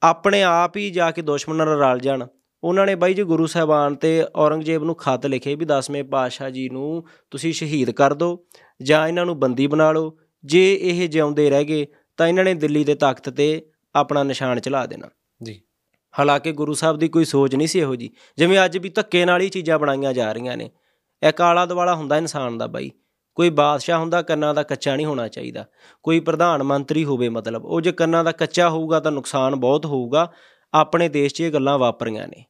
[0.03, 2.27] ਆਪਣੇ ਆਪ ਹੀ ਜਾ ਕੇ ਦੁਸ਼ਮਣਾਂ ਨਾਲ ਰਲ ਜਾਣ।
[2.63, 6.69] ਉਹਨਾਂ ਨੇ ਬਾਈ ਜੀ ਗੁਰੂ ਸਾਹਿਬਾਨ ਤੇ ਔਰੰਗਜ਼ੇਬ ਨੂੰ ਖੱਤ ਲਿਖੇ ਵੀ 10ਵੇਂ ਪਾਤਸ਼ਾਹ ਜੀ
[6.69, 8.45] ਨੂੰ ਤੁਸੀਂ ਸ਼ਹੀਦ ਕਰ ਦਿਓ
[8.81, 11.85] ਜਾਂ ਇਹਨਾਂ ਨੂੰ ਬੰਦੀ ਬਣਾ ਲਓ। ਜੇ ਇਹ ਜਿਉਂਦੇ ਰਹਿ ਗਏ
[12.17, 15.09] ਤਾਂ ਇਹਨਾਂ ਨੇ ਦਿੱਲੀ ਦੇ ਤਖਤ ਤੇ ਆਪਣਾ ਨਿਸ਼ਾਨ ਚਲਾ ਦੇਣਾ।
[15.43, 15.61] ਜੀ।
[16.19, 19.41] ਹਾਲਾਂਕਿ ਗੁਰੂ ਸਾਹਿਬ ਦੀ ਕੋਈ ਸੋਚ ਨਹੀਂ ਸੀ ਇਹੋ ਜੀ ਜਿਵੇਂ ਅੱਜ ਵੀ ਧੱਕੇ ਨਾਲ
[19.41, 20.71] ਹੀ ਚੀਜ਼ਾਂ ਬਣਾਈਆਂ ਜਾ ਰਹੀਆਂ ਨੇ।
[21.23, 22.91] ਇੱਕ ਆਲਾ ਦੁਆਲਾ ਹੁੰਦਾ ਇਨਸਾਨ ਦਾ ਬਾਈ।
[23.35, 25.65] ਕੋਈ ਬਾਦਸ਼ਾਹ ਹੁੰਦਾ ਕੰਨਾਂ ਦਾ ਕੱਚਾ ਨਹੀਂ ਹੋਣਾ ਚਾਹੀਦਾ।
[26.03, 30.31] ਕੋਈ ਪ੍ਰਧਾਨ ਮੰਤਰੀ ਹੋਵੇ ਮਤਲਬ ਉਹ ਜੇ ਕੰਨਾਂ ਦਾ ਕੱਚਾ ਹੋਊਗਾ ਤਾਂ ਨੁਕਸਾਨ ਬਹੁਤ ਹੋਊਗਾ।
[30.73, 32.45] ਆਪਣੇ ਦੇਸ਼ 'ਚ ਇਹ ਗੱਲਾਂ ਵਾਪਰੀਆਂ ਨੇ।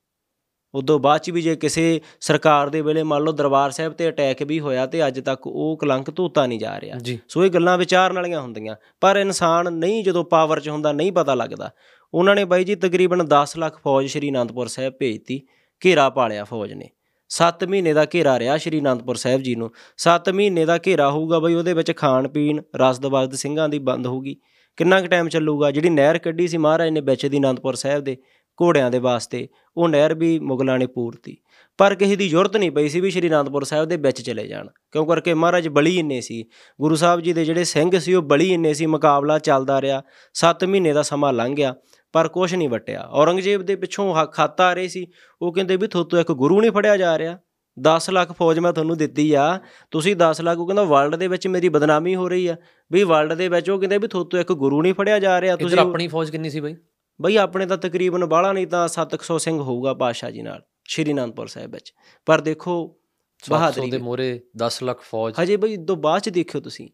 [0.76, 4.44] ਉਦੋਂ ਬਾਅਦ 'ਚ ਵੀ ਜੇ ਕਿਸੇ ਸਰਕਾਰ ਦੇ ਵੇਲੇ ਮੰਨ ਲਓ ਦਰਬਾਰ ਸਾਹਿਬ ਤੇ ਅਟੈਕ
[4.44, 8.16] ਵੀ ਹੋਇਆ ਤੇ ਅੱਜ ਤੱਕ ਉਹ ਕਲੰਕ ਧੋਤਾ ਨਹੀਂ ਜਾ ਰਿਹਾ। ਸੋ ਇਹ ਗੱਲਾਂ ਵਿਚਾਰਨ
[8.16, 11.72] ਵਾਲੀਆਂ ਹੁੰਦੀਆਂ। ਪਰ ਇਨਸਾਨ ਨਹੀਂ ਜਦੋਂ ਪਾਵਰ 'ਚ ਹੁੰਦਾ ਨਹੀਂ ਪਤਾ ਲੱਗਦਾ।
[12.14, 15.42] ਉਹਨਾਂ ਨੇ ਬਾਈ ਜੀ ਤਕਰੀਬਨ 10 ਲੱਖ ਫੌਜ ਸ਼੍ਰੀ ਅਨੰਦਪੁਰ ਸਾਹਿਬ ਭੇਜਤੀ
[15.86, 16.90] ਘੇਰਾ ਪਾਲਿਆ ਫੌਜ ਨੇ।
[17.34, 21.40] 7 ਮਹੀਨੇ ਦਾ ਘੇਰਾ ਰਿਹਾ ਸ਼੍ਰੀ ਅਨੰਦਪੁਰ ਸਾਹਿਬ ਜੀ ਨੂੰ। 7 ਮਹੀਨੇ ਦਾ ਘੇਰਾ ਹੋਊਗਾ
[21.40, 24.36] ਬਈ, ਉਹਦੇ ਵਿੱਚ ਖਾਣ ਪੀਣ ਰਸਦਬਾਜ਼ਦ ਸਿੰਘਾਂ ਦੀ ਬੰਦ ਹੋਊਗੀ।
[24.78, 25.72] ਕਿੰਨਾ ਕੁ ਟਾਈਮ ਚੱਲੂਗਾ?
[25.72, 28.18] ਜਿਹੜੀ ਨਹਿਰ ਕੱਢੀ ਸੀ ਮਹਾਰਾਜ ਨੇ ਵਿੱਚ ਦੀ ਅਨੰਦਪੁਰ ਸਾਹਿਬ ਦੇ
[28.62, 31.38] ਘੋੜਿਆਂ ਦੇ ਵਾਸਤੇ, ਉਹ ਨਹਿਰ ਵੀ ਮੁਗਲਾਂ ਨੇ ਪੂਰਤੀ।
[31.78, 34.68] ਪਰ ਕਿਸੇ ਦੀ ਜ਼ਰੂਰਤ ਨਹੀਂ ਪਈ ਸੀ ਵੀ ਸ਼੍ਰੀ ਅਨੰਦਪੁਰ ਸਾਹਿਬ ਦੇ ਵਿੱਚ ਚਲੇ ਜਾਣ।
[34.92, 35.06] ਕਿਉਂ?
[35.06, 36.46] ਕਰਕੇ ਮਹਾਰਾਜ ਬਲੀ ਇੰਨੇ ਸੀ।
[36.82, 40.02] ਗੁਰੂ ਸਾਹਿਬ ਜੀ ਦੇ ਜਿਹੜੇ ਸਿੰਘ ਸੀ, ਉਹ ਬਲੀ ਇੰਨੇ ਸੀ, ਮੁਕਾਬਲਾ ਚੱਲਦਾ ਰਿਹਾ।
[40.34, 41.76] 7 ਮਹੀਨੇ ਦਾ ਸਮਾਂ ਲੰਘ ਗਿਆ।
[42.14, 45.08] ਪਰ ਕੁਝ ਨਹੀਂ ਵਟਿਆ। ਔਰੰਗਜ਼ੇਬ ਦੇ ਪਿੱਛੋਂ ਖੱਤ ਆ ਰਹੇ ਸੀ।
[45.42, 47.38] ਉਹ ਕਹਿੰਦੇ ਵੀ ਥੋਤੋਂ ਇੱਕ ਗੁਰੂ ਨਹੀਂ ਫੜਿਆ ਜਾ ਰਿਹਾ।
[47.82, 49.60] 10 ਲੱਖ ਫੌਜ ਮੈਂ ਤੁਹਾਨੂੰ ਦਿੱਤੀ ਆ।
[49.92, 52.56] ਤੁਸੀਂ 10 ਲੱਖ ਉਹ ਕਹਿੰਦਾ ਵਰਲਡ ਦੇ ਵਿੱਚ ਮੇਰੀ ਬਦਨਾਮੀ ਹੋ ਰਹੀ ਆ।
[52.92, 55.78] ਵੀ ਵਰਲਡ ਦੇ ਵਿੱਚ ਉਹ ਕਹਿੰਦੇ ਵੀ ਥੋਤੋਂ ਇੱਕ ਗੁਰੂ ਨਹੀਂ ਫੜਿਆ ਜਾ ਰਿਹਾ। ਤੁਸੀਂ
[55.78, 56.76] ਆਪਣੀ ਫੌਜ ਕਿੰਨੀ ਸੀ ਬਾਈ?
[57.22, 61.48] ਬਈ ਆਪਣੇ ਤਾਂ ਤਕਰੀਬਨ ਬਾਹਲਾ ਨਹੀਂ ਤਾਂ 700 ਸਿੰਘ ਹੋਊਗਾ ਪਾਤਸ਼ਾਹ ਜੀ ਨਾਲ ਸ਼੍ਰੀ ਅਨੰਦਪੁਰ
[61.48, 61.94] ਸਾਹਿਬ ਵਿੱਚ।
[62.26, 63.00] ਪਰ ਦੇਖੋ
[63.40, 66.90] 700 ਬਹਾਦਰੀ ਦੇ ਮੋਰੇ 10 ਲੱਖ ਫੌਜ। ਹਜੇ ਬਈ ਤੋਂ ਬਾਅਦ ਚ ਦੇਖਿਓ ਤੁਸੀਂ।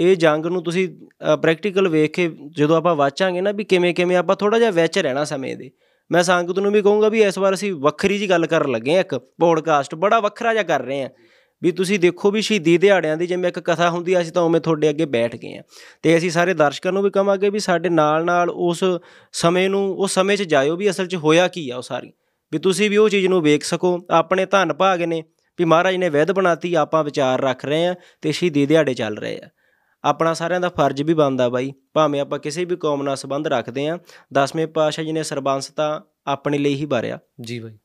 [0.00, 0.88] ਇਹ ਜੰਗ ਨੂੰ ਤੁਸੀਂ
[1.42, 5.24] ਪ੍ਰੈਕਟੀਕਲ ਵੇਖ ਕੇ ਜਦੋਂ ਆਪਾਂ ਵਾਚਾਂਗੇ ਨਾ ਵੀ ਕਿਵੇਂ ਕਿਵੇਂ ਆਪਾਂ ਥੋੜਾ ਜਿਹਾ ਵਿੱਚ ਰਹਿਣਾ
[5.24, 5.70] ਸਮੇਂ ਦੇ।
[6.10, 9.00] ਮੈਂ ਸੰਗਤ ਨੂੰ ਵੀ ਕਹੂੰਗਾ ਵੀ ਇਸ ਵਾਰ ਅਸੀਂ ਵੱਖਰੀ ਜੀ ਗੱਲ ਕਰਨ ਲੱਗੇ ਆ
[9.00, 11.08] ਇੱਕ ਪੋਡਕਾਸਟ ਬੜਾ ਵੱਖਰਾ ਜਿਹਾ ਕਰ ਰਹੇ ਆ
[11.62, 14.60] ਵੀ ਤੁਸੀਂ ਦੇਖੋ ਵੀ ਸ਼ਹੀਦੀ ਦਿਹਾੜਿਆਂ ਦੀ ਜਿਵੇਂ ਇੱਕ ਕਥਾ ਹੁੰਦੀ ਆ, ਅਸੀਂ ਤਾਂ ਉਵੇਂ
[14.60, 15.62] ਤੁਹਾਡੇ ਅੱਗੇ ਬੈਠ ਗਏ ਆ
[16.02, 18.84] ਤੇ ਅਸੀਂ ਸਾਰੇ ਦਰਸ਼ਕਾਂ ਨੂੰ ਵੀ ਕਹਾਂਗੇ ਵੀ ਸਾਡੇ ਨਾਲ ਨਾਲ ਉਸ
[19.32, 22.12] ਸਮੇਂ ਨੂੰ, ਉਸ ਸਮੇਂ 'ਚ ਜਾਇਓ ਵੀ ਅਸਲ 'ਚ ਹੋਇਆ ਕੀ ਆ ਉਹ ਸਾਰੀ।
[22.52, 25.22] ਵੀ ਤੁਸੀਂ ਵੀ ਉਹ ਚੀਜ਼ ਨੂੰ ਵੇਖ ਸਕੋ, ਆਪਣੇ ਧੰਨ ਭਾਗ ਨੇ
[25.58, 29.40] ਵੀ ਮਹਾਰਾਜ ਨੇ ਵਿਧ ਬਣਾਤੀ, ਆਪਾਂ ਵਿਚਾਰ ਰੱਖ ਰਹੇ ਆ ਤੇ ਸ਼ਹੀਦੀ ਦਿਹਾੜੇ ਚੱਲ ਰਹੇ
[29.44, 29.48] ਆ।
[30.04, 33.88] ਆਪਣਾ ਸਾਰਿਆਂ ਦਾ ਫਰਜ਼ ਵੀ ਬਣਦਾ ਬਾਈ। ਭਾਵੇਂ ਆਪਾਂ ਕਿਸੇ ਵੀ ਕੌਮ ਨਾਲ ਸੰਬੰਧ ਰੱਖਦੇ
[33.88, 33.98] ਆ
[34.32, 37.78] ਦਸਵੇਂ ਪਾਤਸ਼ਾਹ ਜੀ ਨੇ ਸਰਬੰਸ ਤਾਂ ਆਪਣੇ ਲਈ ਹੀ ਬਾਰਿਆ। ਜੀ ਬਾਈ।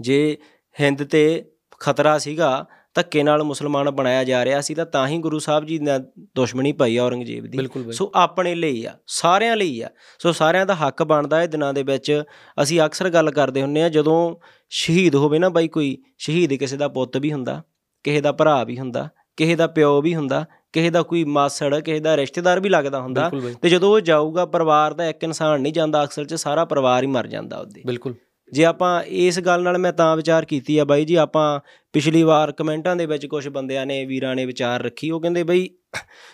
[0.00, 0.38] ਜੇ
[0.80, 5.38] ਹਿੰਦ ਤੇ ਖਤਰਾ ਸੀਗਾ ਧੱਕੇ ਨਾਲ ਮੁਸਲਮਾਨ ਬਣਾਇਆ ਜਾ ਰਿਹਾ ਸੀ ਤਾਂ ਤਾਂ ਹੀ ਗੁਰੂ
[5.38, 5.90] ਸਾਹਿਬ ਜੀ ਨੇ
[6.34, 7.58] ਦੁਸ਼ਮਣੀ ਪਾਈ ਔਰੰਗਜ਼ੇਬ ਦੀ।
[7.92, 11.82] ਸੋ ਆਪਣੇ ਲਈ ਆ ਸਾਰਿਆਂ ਲਈ ਆ। ਸੋ ਸਾਰਿਆਂ ਦਾ ਹੱਕ ਬਣਦਾ ਇਹ ਦਿਨਾਂ ਦੇ
[11.82, 12.22] ਵਿੱਚ।
[12.62, 14.36] ਅਸੀਂ ਅਕਸਰ ਗੱਲ ਕਰਦੇ ਹੁੰਨੇ ਆ ਜਦੋਂ
[14.68, 17.62] ਸ਼ਹੀਦ ਹੋਵੇ ਨਾ ਬਾਈ ਕੋਈ ਸ਼ਹੀਦ ਕਿਸੇ ਦਾ ਪੁੱਤ ਵੀ ਹੁੰਦਾ
[18.04, 22.00] ਕਿਸੇ ਦਾ ਭਰਾ ਵੀ ਹੁੰਦਾ ਕਿਸੇ ਦਾ ਪਿਓ ਵੀ ਹੁੰਦਾ ਕਿਸੇ ਦਾ ਕੋਈ ਮਾਸੜ ਕਿਸੇ
[22.00, 23.30] ਦਾ ਰਿਸ਼ਤੇਦਾਰ ਵੀ ਲੱਗਦਾ ਹੁੰਦਾ
[23.62, 27.08] ਤੇ ਜਦੋਂ ਉਹ ਜਾਊਗਾ ਪਰਿਵਾਰ ਦਾ ਇੱਕ ਇਨਸਾਨ ਨਹੀਂ ਜਾਂਦਾ ਅਕਸਰ 'ਚ ਸਾਰਾ ਪਰਿਵਾਰ ਹੀ
[27.08, 28.14] ਮਰ ਜਾਂਦਾ ਉਹਦੇ। ਬਿਲਕੁਲ।
[28.52, 31.60] ਜੇ ਆਪਾਂ ਇਸ ਗੱਲ ਨਾਲ ਮੈਂ ਤਾਂ ਵਿਚਾਰ ਕੀਤੀ ਆ ਬਾਈ ਜੀ ਆਪਾਂ
[31.92, 35.70] ਪਿਛਲੀ ਵਾਰ ਕਮੈਂਟਾਂ ਦੇ ਵਿੱਚ ਕੁਝ ਬੰਦਿਆਂ ਨੇ ਵੀਰਾਂ ਨੇ ਵਿਚਾਰ ਰੱਖੀ ਉਹ ਕਹਿੰਦੇ ਬਈ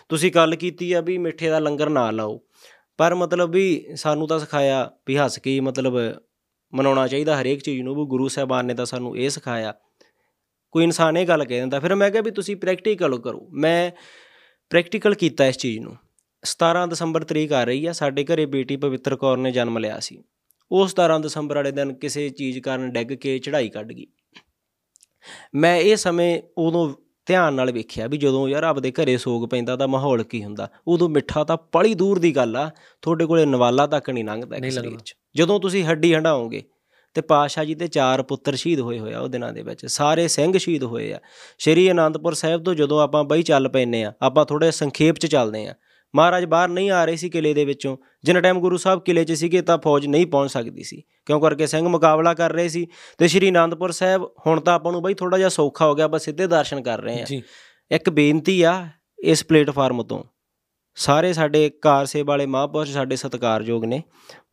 [0.09, 2.41] ਤੁਸੀਂ ਗੱਲ ਕੀਤੀ ਆ ਵੀ ਮਿੱਠੇ ਦਾ ਲੰਗਰ ਨਾ ਲਾਓ।
[2.97, 5.93] ਪਰ ਮਤਲਬ ਵੀ ਸਾਨੂੰ ਤਾਂ ਸਿਖਾਇਆ ਵੀ ਹੱਸ ਕੇ ਮਤਲਬ
[6.73, 9.73] ਮਨਾਉਣਾ ਚਾਹੀਦਾ ਹਰੇਕ ਚੀਜ਼ ਨੂੰ ਵੀ ਗੁਰੂ ਸਾਹਿਬਾਨ ਨੇ ਤਾਂ ਸਾਨੂੰ ਇਹ ਸਿਖਾਇਆ।
[10.71, 13.91] ਕੋਈ ਇਨਸਾਨ ਇਹ ਗੱਲ ਕਹਿ ਦਿੰਦਾ ਫਿਰ ਮੈਂ ਕਿਹਾ ਵੀ ਤੁਸੀਂ ਪ੍ਰੈਕਟੀਕਲ ਕਰੋ। ਮੈਂ
[14.69, 15.95] ਪ੍ਰੈਕਟੀਕਲ ਕੀਤਾ ਇਸ ਚੀਜ਼ ਨੂੰ।
[16.43, 20.23] 17 ਦਸੰਬਰ ਤਰੀਕ ਆ ਰਹੀ ਆ ਸਾਡੇ ਘਰੇ ਬੇਟੀ ਪਵਿੱਤਰ ਕੌਰ ਨੇ ਜਨਮ ਲਿਆ ਸੀ।
[20.71, 24.07] ਉਹ 17 ਦਸੰਬਰ ਵਾਲੇ ਦਿਨ ਕਿਸੇ ਚੀਜ਼ ਕਾਰਨ ਡਿੱਗ ਕੇ ਚੜ੍ਹਾਈ ਕੱਢ ਗਈ।
[25.55, 26.93] ਮੈਂ ਇਹ ਸਮੇਂ ਉਦੋਂ
[27.25, 30.69] ਧਿਆਨ ਨਾਲ ਵੇਖਿਆ ਵੀ ਜਦੋਂ ਯਾਰ ਆਪਦੇ ਘਰੇ ਸੋਗ ਪੈਂਦਾ ਤਾਂ ਮਾਹੌਲ ਕੀ ਹੁੰਦਾ?
[30.87, 34.57] ਉਦੋਂ ਮਿੱਠਾ ਤਾਂ ਬੜੀ ਦੂਰ ਦੀ ਗੱਲ ਆ ਤੁਹਾਡੇ ਕੋਲੇ ਨਵਾਲਾ ਤੱਕ ਨਹੀਂ ਲੰਘਦਾ।
[35.05, 36.63] 'ਚ। ਜਦੋਂ ਤੁਸੀਂ ਹੱਡੀ ਹੰਡਾਓਗੇ
[37.13, 40.27] ਤੇ ਪਾਤਸ਼ਾਹ ਜੀ ਤੇ ਚਾਰ ਪੁੱਤਰ ਸ਼ਹੀਦ ਹੋਏ ਹੋਏ ਆ ਉਹ ਦਿਨਾਂ ਦੇ ਵਿੱਚ। ਸਾਰੇ
[40.27, 41.19] ਸਿੰਘ ਸ਼ਹੀਦ ਹੋਏ ਆ।
[41.57, 45.67] ਸ਼੍ਰੀ ਅਨੰਦਪੁਰ ਸਾਹਿਬ ਤੋਂ ਜਦੋਂ ਆਪਾਂ ਬਈ ਚੱਲ ਪੈਨੇ ਆ ਆਪਾਂ ਥੋੜੇ ਸੰਖੇਪ 'ਚ ਚੱਲਦੇ
[45.67, 45.75] ਆ।
[46.15, 49.31] ਮਹਾਰਾਜ ਬਾਹਰ ਨਹੀਂ ਆ ਰਹੇ ਸੀ ਕਿਲੇ ਦੇ ਵਿੱਚੋਂ। ਜਿੰਨਾ ਟਾਈਮ ਗੁਰੂ ਸਾਹਿਬ ਕਿਲੇ 'ਚ
[49.31, 53.27] ਸੀਗੇ ਤਾਂ ਫੌਜ ਨਹੀਂ ਪਹੁੰਚ ਸਕਦੀ ਸੀ। ਕਿਉਂ ਕਰਕੇ ਸਿੰਘ ਮੁਕਾਬਲਾ ਕਰ ਰਹੇ ਸੀ ਤੇ
[53.27, 56.47] ਸ਼੍ਰੀ ਅਨੰਦਪੁਰ ਸਾਹਿਬ ਹੁਣ ਤਾਂ ਆਪਾਂ ਨੂੰ ਬਈ ਥੋੜਾ ਜਿਹਾ ਸੌਖਾ ਹੋ ਗਿਆ ਬਸ ਸਿੱਧੇ
[56.47, 57.43] ਦਰਸ਼ਨ ਕਰ ਰਹੇ ਆ। ਜੀ।
[57.91, 58.87] ਇੱਕ ਬੇਨਤੀ ਆ
[59.23, 60.23] ਇਸ ਪਲੇਟਫਾਰਮ ਤੋਂ।
[60.95, 64.03] ਸਾਰੇ ਸਾਡੇ ਕਾਰ ਸੇਵਾ ਵਾਲੇ ਮਹਾਂਪੁਰਸ਼ ਸਾਡੇ ਸਤਿਕਾਰਯੋਗ ਨੇ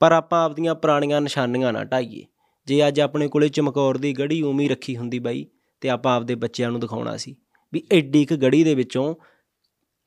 [0.01, 2.25] ਪਰ ਆਪਾਂ ਆਪਦੀਆਂ ਪੁਰਾਣੀਆਂ ਨਿਸ਼ਾਨੀਆਂ ਨਾ ਢਾਈਏ
[2.69, 5.47] ਜੇ ਅੱਜ ਆਪਣੇ ਕੋਲੇ ਚਮਕੌਰ ਦੀ ਗੜੀ ਹੀ ਰੱਖੀ ਹੁੰਦੀ ਬਾਈ
[5.81, 7.37] ਤੇ ਆਪਾਂ ਆਪਦੇ ਬੱਚਿਆਂ ਨੂੰ ਦਿਖਾਉਣਾ ਸੀ
[7.73, 9.15] ਵੀ ਐਡੀ ਇੱਕ ਗੜੀ ਦੇ ਵਿੱਚੋਂ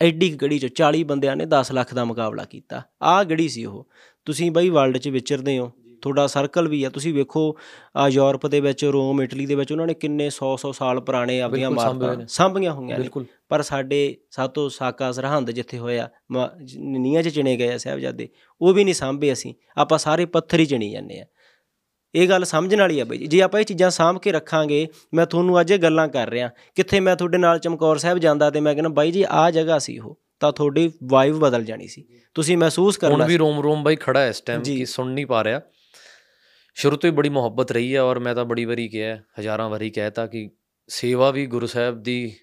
[0.01, 3.65] ਐਡੀ ਕੁ ਗੜੀ ਚੋਂ 40 ਬੰਦਿਆਂ ਨੇ 10 ਲੱਖ ਦਾ ਮੁਕਾਬਲਾ ਕੀਤਾ। ਆਹ ਗੜੀ ਸੀ
[3.65, 3.89] ਉਹ।
[4.25, 5.71] ਤੁਸੀਂ ਬਾਈ ਵਰਲਡ 'ਚ ਵਿਚਰਦੇ ਹੋ
[6.01, 7.57] ਤੁਹਾਡਾ ਸਰਕਲ ਵੀ ਆ। ਤੁਸੀਂ ਵੇਖੋ
[7.95, 11.75] ਆ ਯੂਰਪ ਦੇ ਵਿੱਚ ਰੋਮ ਇਟਲੀ ਦੇ ਵਿੱਚ ਉਹਨਾਂ ਨੇ ਕਿੰਨੇ 100-100 ਸਾਲ ਪੁਰਾਣੇ ਹੋਏ
[11.75, 13.03] ਮਾਰਕਾਂ। ਸਾਂਭੀਆਂ ਹੋਈਆਂ ਨੇ।
[13.49, 16.09] ਪਰ ਸਾਡੇ ਸਾਤੋਂ ਸਾਕਾ ਸਰਹੰਦ ਜਿੱਥੇ ਹੋਇਆ
[16.77, 18.29] ਨੀਹਾਂ 'ਚ ਚਿਣੇ ਗਏ ਆ ਸਾਹਿਬਜ਼ਾਦੇ
[18.61, 21.25] ਉਹ ਵੀ ਨਹੀਂ ਸਾਂਭੇ ਅਸੀਂ। ਆਪਾਂ ਸਾਰੇ ਪੱਥਰ ਹੀ ਚਿਣੀ ਜਾਂਦੇ ਆ।
[22.15, 25.25] ਇਹ ਗੱਲ ਸਮਝਣ ਵਾਲੀ ਆ ਬਈ ਜੀ। ਜੇ ਆਪਾਂ ਇਹ ਚੀਜ਼ਾਂ ਸਾਂਭ ਕੇ ਰੱਖਾਂਗੇ ਮੈਂ
[25.25, 28.73] ਤੁਹਾਨੂੰ ਅੱਜ ਇਹ ਗੱਲਾਂ ਕਰ ਰਿਹਾ ਕਿੱਥੇ ਮੈਂ ਤੁਹਾਡੇ ਨਾਲ ਚਮਕੌਰ ਸਾਹਿਬ ਜਾਂਦਾ ਤੇ ਮੈਂ
[28.73, 32.99] ਕਹਿੰਦਾ ਬਾਈ ਜੀ ਆਹ ਜਗ੍ਹਾ ਸੀ ਉਹ ਤਾਂ ਤੁਹਾਡੀ ਵਾਈਬ ਬਦਲ ਜਾਣੀ ਸੀ ਤੁਸੀਂ ਮਹਿਸੂਸ
[33.03, 35.61] ਹੁਣ ਕਰਨਾ ਵੀ ਰੋਮ ਰੋਮ ਬਾਈ ਖੜਾ ਇਸ ਟਾਈਮ। ਕਿ ਸੁਣ ਨਹੀਂ ਪਾ ਰਿਹਾ
[36.75, 39.89] ਸ਼ੁਰੂ ਤੋਂ ਹੀ ਬੜੀ ਮੁਹੱਬਤ ਰਹੀ ਹੈ ਔਰ ਮੈਂ ਤਾਂ ਬੜੀ ਵਾਰੀ ਕਿਹਾ ਹਜ਼ਾਰਾਂ ਵਾਰੀ
[39.89, 40.49] ਕਹਿਤਾ ਕਿ
[40.87, 42.35] ਸੇਵਾ ਵੀ ਗੁਰੂ ਸਾਹਿਬ ਦੀ।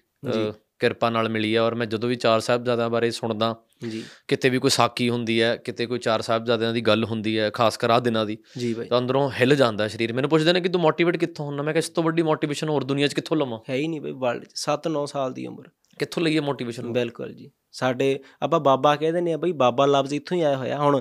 [0.79, 4.59] ਕਿਰਪਾ ਨਾਲ ਮਿਲੀ ਹੈ ਔਰ ਮੈਂ ਜਦੋਂ ਵੀ ਚਾਰ ਸਾਹਿਬਜ਼ਾਦਿਆਂ ਬਾਰੇ ਸੁਣਦਾ ਜੀ। ਕਿਤੇ ਵੀ
[4.59, 7.99] ਕੋਈ ਸਾਕੀ ਹੁੰਦੀ ਹੈ ਕਿਤੇ ਕੋਈ ਚਾਰ ਸਾਹਿਬਜ਼ਾਦਿਆਂ ਦੀ ਗੱਲ ਹੁੰਦੀ ਹੈ ਖਾਸ ਕਰ ਆਹ
[7.99, 11.17] ਦਿਨਾਂ ਦੀ ਜੀ ਬਾਈ। ਤਾਂ ਅੰਦਰੋਂ ਹਿੱਲ ਜਾਂਦਾ ਸਰੀਰ। ਮੈਨੂੰ ਪੁੱਛਦੇ ਨੇ ਕਿ ਤੂੰ ਮੋਟੀਵੇਟ
[11.17, 13.59] ਕਿੱਥੋਂ ਹੁੰਦਾ ਮੈਂ ਕਿਹਾ ਇਸ ਤੋਂ ਵੱਡੀ ਮੋਟੀਵੇਸ਼ਨ ਹੋਰ ਦੁਨੀਆ 'ਚ ਕਿੱਥੋਂ ਲਵਾਂ?
[13.69, 17.49] ਹੈ ਹੀ ਨਹੀਂ ਬਈ ਵਰਲਡ 'ਚ। 7-9 ਸਾਲ ਦੀ ਉਮਰ। ਕਿੱਥੋਂ ਲਈਏ ਮੋਟੀਵੇਸ਼ਨ ਬਿਲਕੁਲ ਜੀ।
[17.71, 20.99] ਸਾਡੇ ਆਪਾਂ ਬਾਬਾ ਕਹਿੰਦੇ ਨੇ ਬਈ ਬਾਬਾ ਲਫ਼ਜ਼ ਇੱਥੋਂ ਹੀ ਆਇਆ ਹੋਇਆ। ਹੁਣ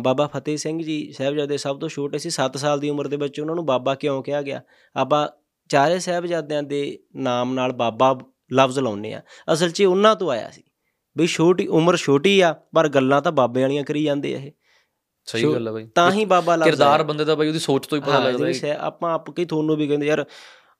[0.00, 3.40] ਬਾਬਾ ਫਤਿਹ ਸਿੰਘ ਜੀ ਸਾਹਿਬਜ਼ਾਦੇ ਸਭ ਤੋਂ ਛੋਟੇ ਸੀ 7 ਸਾਲ ਦੀ ਉਮਰ ਦੇ ਵਿੱਚ
[3.40, 4.60] ਉਹਨਾਂ ਨੂੰ ਬਾਬਾ ਕਿਉਂ ਕਿਹਾ ਗਿਆ?
[4.96, 5.28] ਆਪਾਂ
[5.70, 8.18] ਚਾਰੇ ਸਾਹਿਬਜ਼ਾਦਿਆਂ ਦੇ ਨਾਮ ਨਾਲ ਬਾਬਾ
[8.52, 9.20] ਲਫ਼ਜ਼ ਲਾਉਂਦੇ ਆ
[9.52, 10.62] ਅਸਲ 'ਚ ਉਹਨਾਂ ਤੋਂ ਆਇਆ ਸੀ।
[11.18, 14.50] ਬਈ ਛੋਟੀ ਉਮਰ ਛੋਟੀ ਆ ਪਰ ਗੱਲਾਂ ਤਾਂ ਬਾਬੇ ਵਾਲੀਆਂ ਕਰੀ ਜਾਂਦੇ ਆ ਇਹ।
[15.24, 17.98] ਸਹੀ ਗੱਲ ਹੈ ਬਾਈ। ਤਾਂ ਹੀ ਬਾਬਾ ਲਫ਼ਜ਼ ਕਿਰਦਾਰ। ਬੰਦੇ ਦਾ ਬਾਈ ਉਹਦੀ ਸੋਚ ਤੋਂ
[17.98, 20.24] ਹੀ ਪਤਾ ਲੱਗਦਾ ਹੈ ਆਪਾਂ ਆਪ ਕਈ ਤੁਹਾਨੂੰ ਵੀ ਕਹਿੰਦੇ ਯਾਰ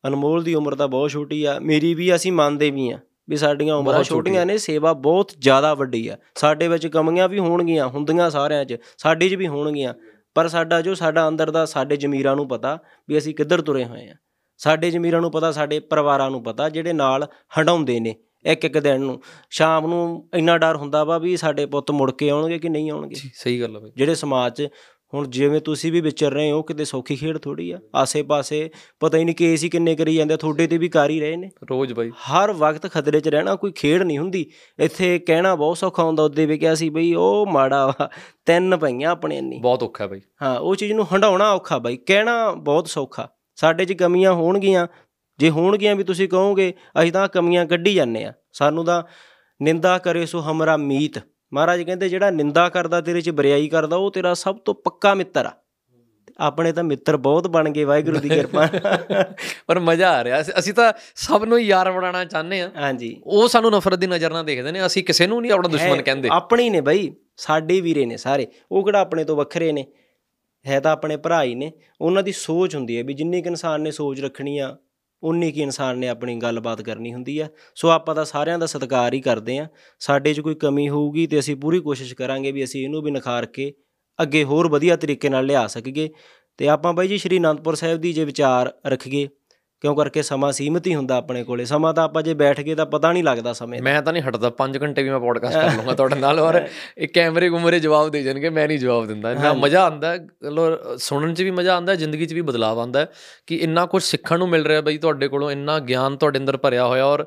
[0.07, 3.75] ਅਨਮੋਲ ਦੀ ਉਮਰ ਤਾਂ ਬਹੁਤ ਛੋਟੀ ਆ ਮੇਰੀ ਵੀ ਅਸੀਂ ਮੰਨਦੇ ਵੀ ਆ ਵੀ ਸਾਡੀਆਂ
[3.77, 8.65] ਉਮਰਾਂ ਛੋਟੀਆਂ ਨੇ ਸੇਵਾ ਬਹੁਤ ਜ਼ਿਆਦਾ ਵੱਡੀ ਆ। ਸਾਡੇ ਵਿੱਚ ਕਮੀਆਂ ਵੀ ਹੋਣਗੀਆਂ ਹੁੰਦੀਆਂ ਸਾਰਿਆਂ
[8.65, 9.95] 'ਚ ਸਾਡੇ 'ਚ ਵੀ ਹੋਣਗੀਆਂ
[10.35, 14.09] ਪਰ ਸਾਡਾ ਜੋ ਸਾਡਾ ਅੰਦਰ ਦਾ ਸਾਡੇ ਜ਼ਮੀਰਾਂ ਨੂੰ ਪਤਾ ਵੀ ਅਸੀਂ ਕਿੱਧਰ ਤੁਰੇ ਹੋਏ
[14.09, 14.15] ਆ।
[14.59, 17.27] ਸਾਡੇ ਜ਼ਮੀਰਾਂ ਨੂੰ ਪਤਾ ਸਾਡੇ ਪਰਿਵਾਰਾਂ ਨੂੰ ਪਤਾ ਜਿਹੜੇ ਨਾਲ
[17.59, 18.15] ਹੰਡਾਉਂਦੇ ਨੇ।
[18.45, 22.31] ਇੱਕ ਇੱਕ ਦਿਨ ਨੂੰ। ਸ਼ਾਮ ਨੂੰ ਇੰਨਾ ਡਰ ਹੁੰਦਾ ਵਾ ਵੀ ਸਾਡੇ ਪੁੱਤ ਮੁੜ ਕੇ
[22.31, 24.69] ਆਉਣਗੇ ਕਿ ਨਹੀਂ ਆਉਣਗੇ। ਸਹੀ ਗੱਲ ਹੈ ਬਾਈ। ਜਿਹੜੇ ਸਮਾਜ 'ਚ
[25.15, 29.25] ਹੁਣ ਜਿਵੇਂ ਤੁਸੀਂ ਵੀ ਵਿਚਰ ਰਹੇ ਹੋ ਕਿਤੇ ਸੌਖੀ ਖੇਡ ਥੋੜੀ ਆ। ਆਸੇ-ਪਾਸੇ ਪਤਾ ਹੀ
[29.25, 31.95] ਨਹੀਂ ਕੇਸ ਹੀ ਕਿੰਨੇ ਕਰੀ ਜਾਂਦੇ ਆ, ਤੁਹਾਡੇ ਤੇ ਵੀ ਕਰ ਹੀ ਰਹੇ ਨੇ। ਰੋਜ਼
[31.95, 36.23] ਬਾਈ। ਹਰ ਵਕਤ ਖਤਰੇ 'ਚ ਰਹਿਣਾ ਕੋਈ ਖੇਡ ਨਹੀਂ ਹੁੰਦੀ। ਇੱਥੇ ਕਹਿਣਾ ਬਹੁਤ ਸੌਖਾ ਹੁੰਦਾ
[36.23, 38.11] ਉਹਦੇ ਵੀ ਕਿਹਾ ਸੀ ਬਈ ਉਹ ਮਾੜਾ ਵਾ
[38.47, 42.51] ਤਿੰਨ ਪਈਆਂ ਆਪਣੇ ਇੰਨੀ। ਬਹੁਤ ਔਖਾ ਬਾਈ। ਹਾਂ ਉਹ ਚੀਜ਼ ਨੂੰ ਹੰਡਾਉਣਾ ਔਖਾ ਬਾਈ। ਕਹਿਣਾ
[42.51, 44.87] ਬਹੁਤ ਸੌਖਾ। ਸਾਡੇ 'ਚ ਕਮੀਆਂ ਹੋਣਗੀਆਂ
[45.41, 49.03] ਜੇ ਹੋਣਗੀਆਂ ਵੀ ਤੁਸੀਂ ਕਹੋਗੇ ਅਸੀਂ ਤਾਂ ਕਮੀਆਂ ਕੱਢੀ ਜਾਂਦੇ ਆ ਸਾਨੂੰ ਤਾਂ
[49.63, 51.23] ਨਿੰਦਾ ਕਰੇ ਸੋ ਹਮਰਾ ਮੀਤ।
[51.53, 55.47] ਮਹਾਰਾਜ ਕਹਿੰਦੇ ਜਿਹੜਾ ਨਿੰਦਾ ਕਰਦਾ ਤੇਰੇ 'ਚ ਬਰਿਆਈ ਕਰਦਾ ਉਹ ਤੇਰਾ ਸਭ ਤੋਂ ਪੱਕਾ ਮਿੱਤਰ
[55.47, 55.53] ਆ।
[56.39, 58.69] ਆਪਣੇ ਤਾਂ ਮਿੱਤਰ ਬਹੁਤ ਬਣ ਗਏ ਵਾਹਿਗੁਰੂ ਦੀ ਕਿਰਪਾ।
[59.67, 63.71] ਪਰ ਮਜ਼ਾ ਆ ਰਿਹਾ। ਅਸੀਂ- ਤਾਂ ਸਭ ਨੂੰ ਯਾਰ ਬਣਾਉਣਾ ਚਾਹੁੰਦੇ ਆ ਹਾਂਜੀ। ਉਹ ਸਾਨੂੰ
[63.71, 66.71] ਨਫ਼ਰਤ ਦੀ ਨਜ਼ਰ ਨਾਲ ਦੇਖਦੇ ਨੇ। ਅਸੀਂ ਕਿਸੇ ਨੂੰ ਨਹੀਂ ਆਪਣਾ ਦੁਸ਼ਮਣ ਕਹਿੰਦੇ। ਆਪਣੇ ਹੀ
[66.71, 69.87] ਨੇ ਬਈ। ਸਾਡੇ ਵੀਰੇ ਨੇ ਸਾਰੇ। ਉਹ ਕਿਹੜਾ ਆਪਣੇ ਤੋਂ ਵੱਖਰੇ ਨੇ?
[70.67, 73.81] ਹੈ ਤਾਂ ਆਪਣੇ ਭਰਾ ਹੀ ਨੇ। ਉਹਨਾਂ ਦੀ ਸੋਚ ਹੁੰਦੀ ਹੈ ਵੀ ਜਿੰਨੀ ਕੁ ਇਨਸਾਨ
[73.81, 74.77] ਨੇ ਸੋਚ ਰੱਖਣੀ ਆ
[75.23, 79.15] ਉਨੀ ਕੀ ਇਨਸਾਨ ਨੇ ਆਪਣੀ ਗੱਲਬਾਤ ਕਰਨੀ ਹੁੰਦੀ ਆ। ਸੋ ਆਪਾਂ ਤਾਂ ਸਾਰਿਆਂ ਦਾ ਸਤਿਕਾਰ
[79.15, 82.85] ਹੀ ਕਰਦੇ ਆ। ਸਾਡੇ 'ਚ ਕੋਈ ਕਮੀ ਹੋਊਗੀ ਤੇ ਅਸੀਂ ਪੂਰੀ ਕੋਸ਼ਿਸ਼ ਕਰਾਂਗੇ ਵੀ ਅਸੀਂ
[82.85, 83.73] ਇਹਨੂੰ ਵੀ ਨਿਖਾਰ ਕੇ
[84.23, 86.09] ਅੱਗੇ ਹੋਰ ਵਧੀਆ ਤਰੀਕੇ ਨਾਲ ਲਿਆ ਸਕੀਏ।
[86.59, 89.29] ਤੇ ਆਪਾਂ ਬਾਈ ਜੀ ਸ਼੍ਰੀ ਅਨੰਦਪੁਰ ਸਾਹਿਬ ਦੀ ਜੇ ਵਿਚਾਰ ਰੱਖੀਏ
[89.83, 91.65] ਕਿਉਂ ਕਰਕੇ ਸਮਾਂ ਸੀਮਤ ਹੀ ਹੁੰਦਾ ਆਪਣੇ ਕੋਲੇ?
[91.65, 94.51] ਸਮਾਂ ਤਾਂ ਆਪਾਂ ਜੇ ਬੈਠ ਗਏ ਤਾਂ ਪਤਾ ਨਹੀਂ ਲੱਗਦਾ ਸਮੇਂ ਮੈਂ ਤਾਂ ਨਹੀਂ ਹਟਦਾ
[94.57, 96.61] 5 ਘੰਟੇ ਵੀ ਮੈਂ ਪੋਡਕਾਸਟ ਕਰ ਲੂੰਗਾ ਤੁਹਾਡੇ ਨਾਲ ਔਰ
[96.99, 101.35] ਇਹ ਕੈਮਰੇ ਗੁਮਰੇ ਜਵਾਬ ਦੇ ਜਾਣਗੇ ਮੈਂ ਨਹੀਂ ਜਵਾਬ ਦਿੰਦਾ। ਇੰਨਾ ਮਜ਼ਾ ਆਉਂਦਾ ਚਲੋ ਸੁਣਨ
[101.35, 103.07] 'ਚ ਵੀ ਮਜ਼ਾ ਆਉਂਦਾ ਜ਼ਿੰਦਗੀ 'ਚ ਵੀ ਬਦਲਾਅ ਆਉਂਦਾ
[103.47, 106.87] ਕਿ ਇੰਨਾ ਕੁਝ ਸਿੱਖਣ ਨੂੰ ਮਿਲ ਰਿਹਾ ਬਈ ਤੁਹਾਡੇ ਕੋਲੋਂ ਇੰਨਾ ਗਿਆਨ ਤੁਹਾਡੇ ਅੰਦਰ ਭਰਿਆ
[106.87, 107.25] ਹੋਇਆ ਔਰ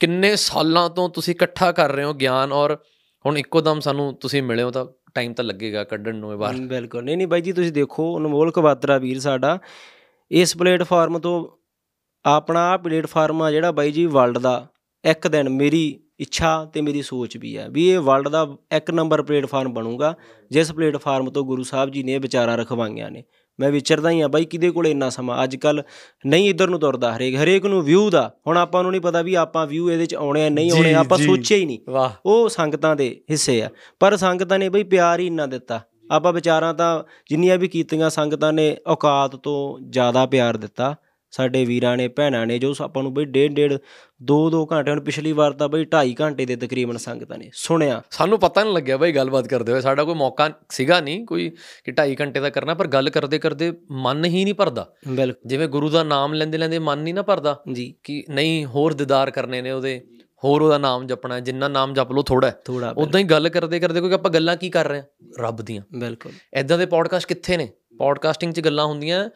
[0.00, 2.76] ਕਿੰਨੇ ਸਾਲਾਂ ਤੋਂ ਤੁਸੀਂ ਇਕੱਠਾ ਕਰ ਰਹੇ ਹੋ ਗਿਆਨ ਔਰ
[3.24, 6.66] ਹੁਣ ਇੱਕੋ ਦਮ ਸਾਨੂੰ ਤੁਸੀਂ ਮਿਲੇ ਹੋ ਤਾਂ ਟਾਈਮ ਤਾਂ ਲੱਗੇਗਾ ਕੱਢਣ ਨੂੰ ਇਹ ਹਮ,
[6.68, 9.58] ਬਿਲਕੁਲ। ਨਹੀਂ ਨਹੀਂ ਬਾਈ ਜੀ ਤੁਸੀਂ ਦੇਖੋ ਅਨਮੋਲ ਕਵਾਤਰਾ ਵੀਰ ਸਾਡਾ
[10.30, 11.57] ਇਸ ਪਲੇਟਫਾਰਮ ਤੋਂ
[12.28, 14.66] ਆਪਣਾ ਆ ਪਲੇਟਫਾਰਮ ਆ ਜਿਹੜਾ ਬਾਈ ਜੀ ਵਰਲਡ ਦਾ
[15.04, 19.22] ਇੱਕ ਦਿਨ ਮੇਰੀ ਇੱਛਾ ਤੇ ਮੇਰੀ ਸੋਚ ਵੀ ਆ ਵੀ ਇਹ ਵਰਲਡ ਦਾ ਇੱਕ ਨੰਬਰ
[19.22, 20.14] ਪਲੇਟਫਾਰਮ ਬਣੂਗਾ
[20.50, 23.24] ਜਿਸ ਪਲੇਟਫਾਰਮ ਤੋਂ ਗੁਰੂ ਸਾਹਿਬ ਜੀ ਨੇ ਵਿਚਾਰਾਂ ਰਖਵਾਈਆਂ ਨੇ।
[23.60, 25.44] ਮੈਂ ਵਿਚਰਦਾ ਹੀ ਆ ਬਾਈ ਕਿਹਦੇ ਕੋਲ ਇੰਨਾ ਸਮਾਂ?
[25.44, 25.82] ਅੱਜ ਕੱਲ
[26.26, 29.34] ਨਹੀਂ ਇਧਰ ਨੂੰ ਤੁਰਦਾ ਹਰੇਕ ਹਰੇਕ ਨੂੰ ਵਿਊ ਦਾ। ਹੁਣ ਆਪਾਂ ਨੂੰ ਨਹੀਂ ਪਤਾ ਵੀ
[29.34, 31.78] ਆਪਾਂ ਵਿਊ ਇਹਦੇ ਚ ਆਉਣੇ ਆ ਨਹੀਂ ਆਉਣੇ ਆਪਾਂ। ਸੋਚਿਆ ਹੀ ਨਹੀਂ।
[32.26, 36.74] ਉਹ ਸੰਗਤਾਂ ਦੇ ਹਿੱਸੇ ਆ। ਪਰ ਸੰਗਤਾਂ ਨੇ ਬਈ ਪਿਆਰ ਹੀ ਇੰਨਾ ਦਿੱਤਾ। ਆਪਾਂ ਵਿਚਾਰਾਂ
[36.74, 40.96] ਤਾਂ ਜਿੰਨੀਆਂ ਵੀ ਕੀਤੀਆਂ ਸੰਗਤਾਂ ਨੇ ਔਕਾਤ ਤੋਂ ਜ਼ਿਆਦਾ ਪਿਆਰ ਦਿੱਤਾ।
[41.30, 43.74] ਸਾਡੇ ਵੀਰਾਂ ਨੇ ਭੈਣਾਂ ਨੇ ਜੋ ਆਪਾਂ ਨੂੰ ਬਈ ਡੇਢ ਡੇਢ
[44.22, 48.02] ਦੋ ਦੋ ਘੰਟੇ ਹੁਣ ਪਿਛਲੀ ਵਾਰ ਤਾਂ ਬਈ 2.5 ਘੰਟੇ ਦੇ ਤਕਰੀਬਨ ਸੰਗਤਾਂ ਨੇ ਸੁਣਿਆ।
[48.10, 51.50] ਸਾਨੂੰ ਪਤਾ ਨਹੀਂ ਲੱਗਿਆ ਬਾਈ ਗੱਲਬਾਤ ਕਰਦੇ ਹੋਏ ਸਾਡਾ ਕੋਈ ਮੌਕਾ ਸੀਗਾ ਨਹੀਂ ਕੋਈ
[51.84, 54.92] ਕਿ 2.5 ਘੰਟੇ ਦਾ ਕਰਨਾ ਪਰ ਗੱਲ ਕਰਦੇ ਕਰਦੇ ਮਨ ਹੀ ਨਹੀਂ ਭਰਦਾ।
[55.46, 59.30] ਜਿਵੇਂ ਗੁਰੂ ਦਾ ਨਾਮ ਲੈਂਦੇ ਲੈਂਦੇ ਮਨ ਨਹੀਂ ਨਾ ਭਰਦਾ ਜੀ। ਕਿ ਨਹੀਂ ਹੋਰ ਦੀਦਾਰ
[59.30, 60.04] ਕਰਨੇ ਨੇ ਉਹਦੇ
[60.44, 63.80] ਹੋਰ ਉਹਦਾ ਨਾਮ ਜਪਣਾ ਜਿੰਨਾ ਨਾਮ ਜਪ ਲੋ ਥੋੜਾ ਹੈ। ਥੋੜਾ ਉਦਾਂ ਹੀ ਗੱਲ ਕਰਦੇ
[63.80, 65.04] ਕਰਦੇ ਕਿਉਂਕਿ ਆਪਾਂ ਗੱਲਾਂ ਕੀ ਕਰ ਰਹੇ ਹਾਂ?
[65.40, 67.68] ਰੱਬ ਦੀਆਂ। ਬਿਲਕੁਲ। ਐਦਾਂ ਦੇ ਪੋਡਕਾਸਟ ਕਿੱਥੇ ਨੇ?
[67.98, 69.30] ਪੋਡਕਾਸਟਿੰਗ 'ਚ ਗੱਲਾਂ ਹੁੰਦੀਆਂ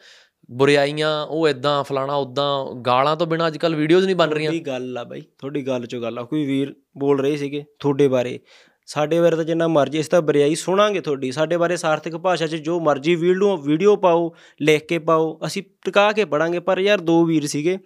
[0.51, 4.97] ਬੁਰਾਈਆਂ ਉਹ ਐਦਾਂ ਫਲਾਣਾ ਉਦਾਂ ਗਾਲਾਂ ਤੋਂ ਬਿਨਾ ਅੱਜਕੱਲ ਵੀਡੀਓਜ਼ ਨਹੀਂ ਬਣ ਰਹੀਆਂ। ਤੁਹਾਡੀ ਗੱਲ
[4.97, 8.39] ਆ ਬਾਈ, ਤੁਹਾਡੀ ਗੱਲ ਚੋਂ ਗੱਲ ਆ। ਕੋਈ ਵੀਰ ਬੋਲ ਰਹੇ ਸੀਗੇ ਤੁਹਾਡੇ ਬਾਰੇ।
[8.85, 12.55] ਸਾਡੇ ਬਾਰੇ ਤਾਂ ਜਿੰਨਾ ਮਰਜ਼ੀ ਇਸ ਤਾਂ ਬਰਿਆਈ ਸੁਣਾਂਗੇ ਤੁਹਾਡੀ। ਸਾਡੇ ਬਾਰੇ ਸਾਰਥਕ ਭਾਸ਼ਾ 'ਚ
[12.55, 17.23] ਜੋ ਮਰਜ਼ੀ ਵੀਡੀਓ ਵੀਡੀਓ ਪਾਓ, ਲਿਖ ਕੇ ਪਾਓ, ਅਸੀਂ ਟਿਕਾ ਕੇ ਪੜਾਂਗੇ। ਪਰ ਯਾਰ ਦੋ
[17.25, 17.77] ਵੀਰ ਸੀਗੇ,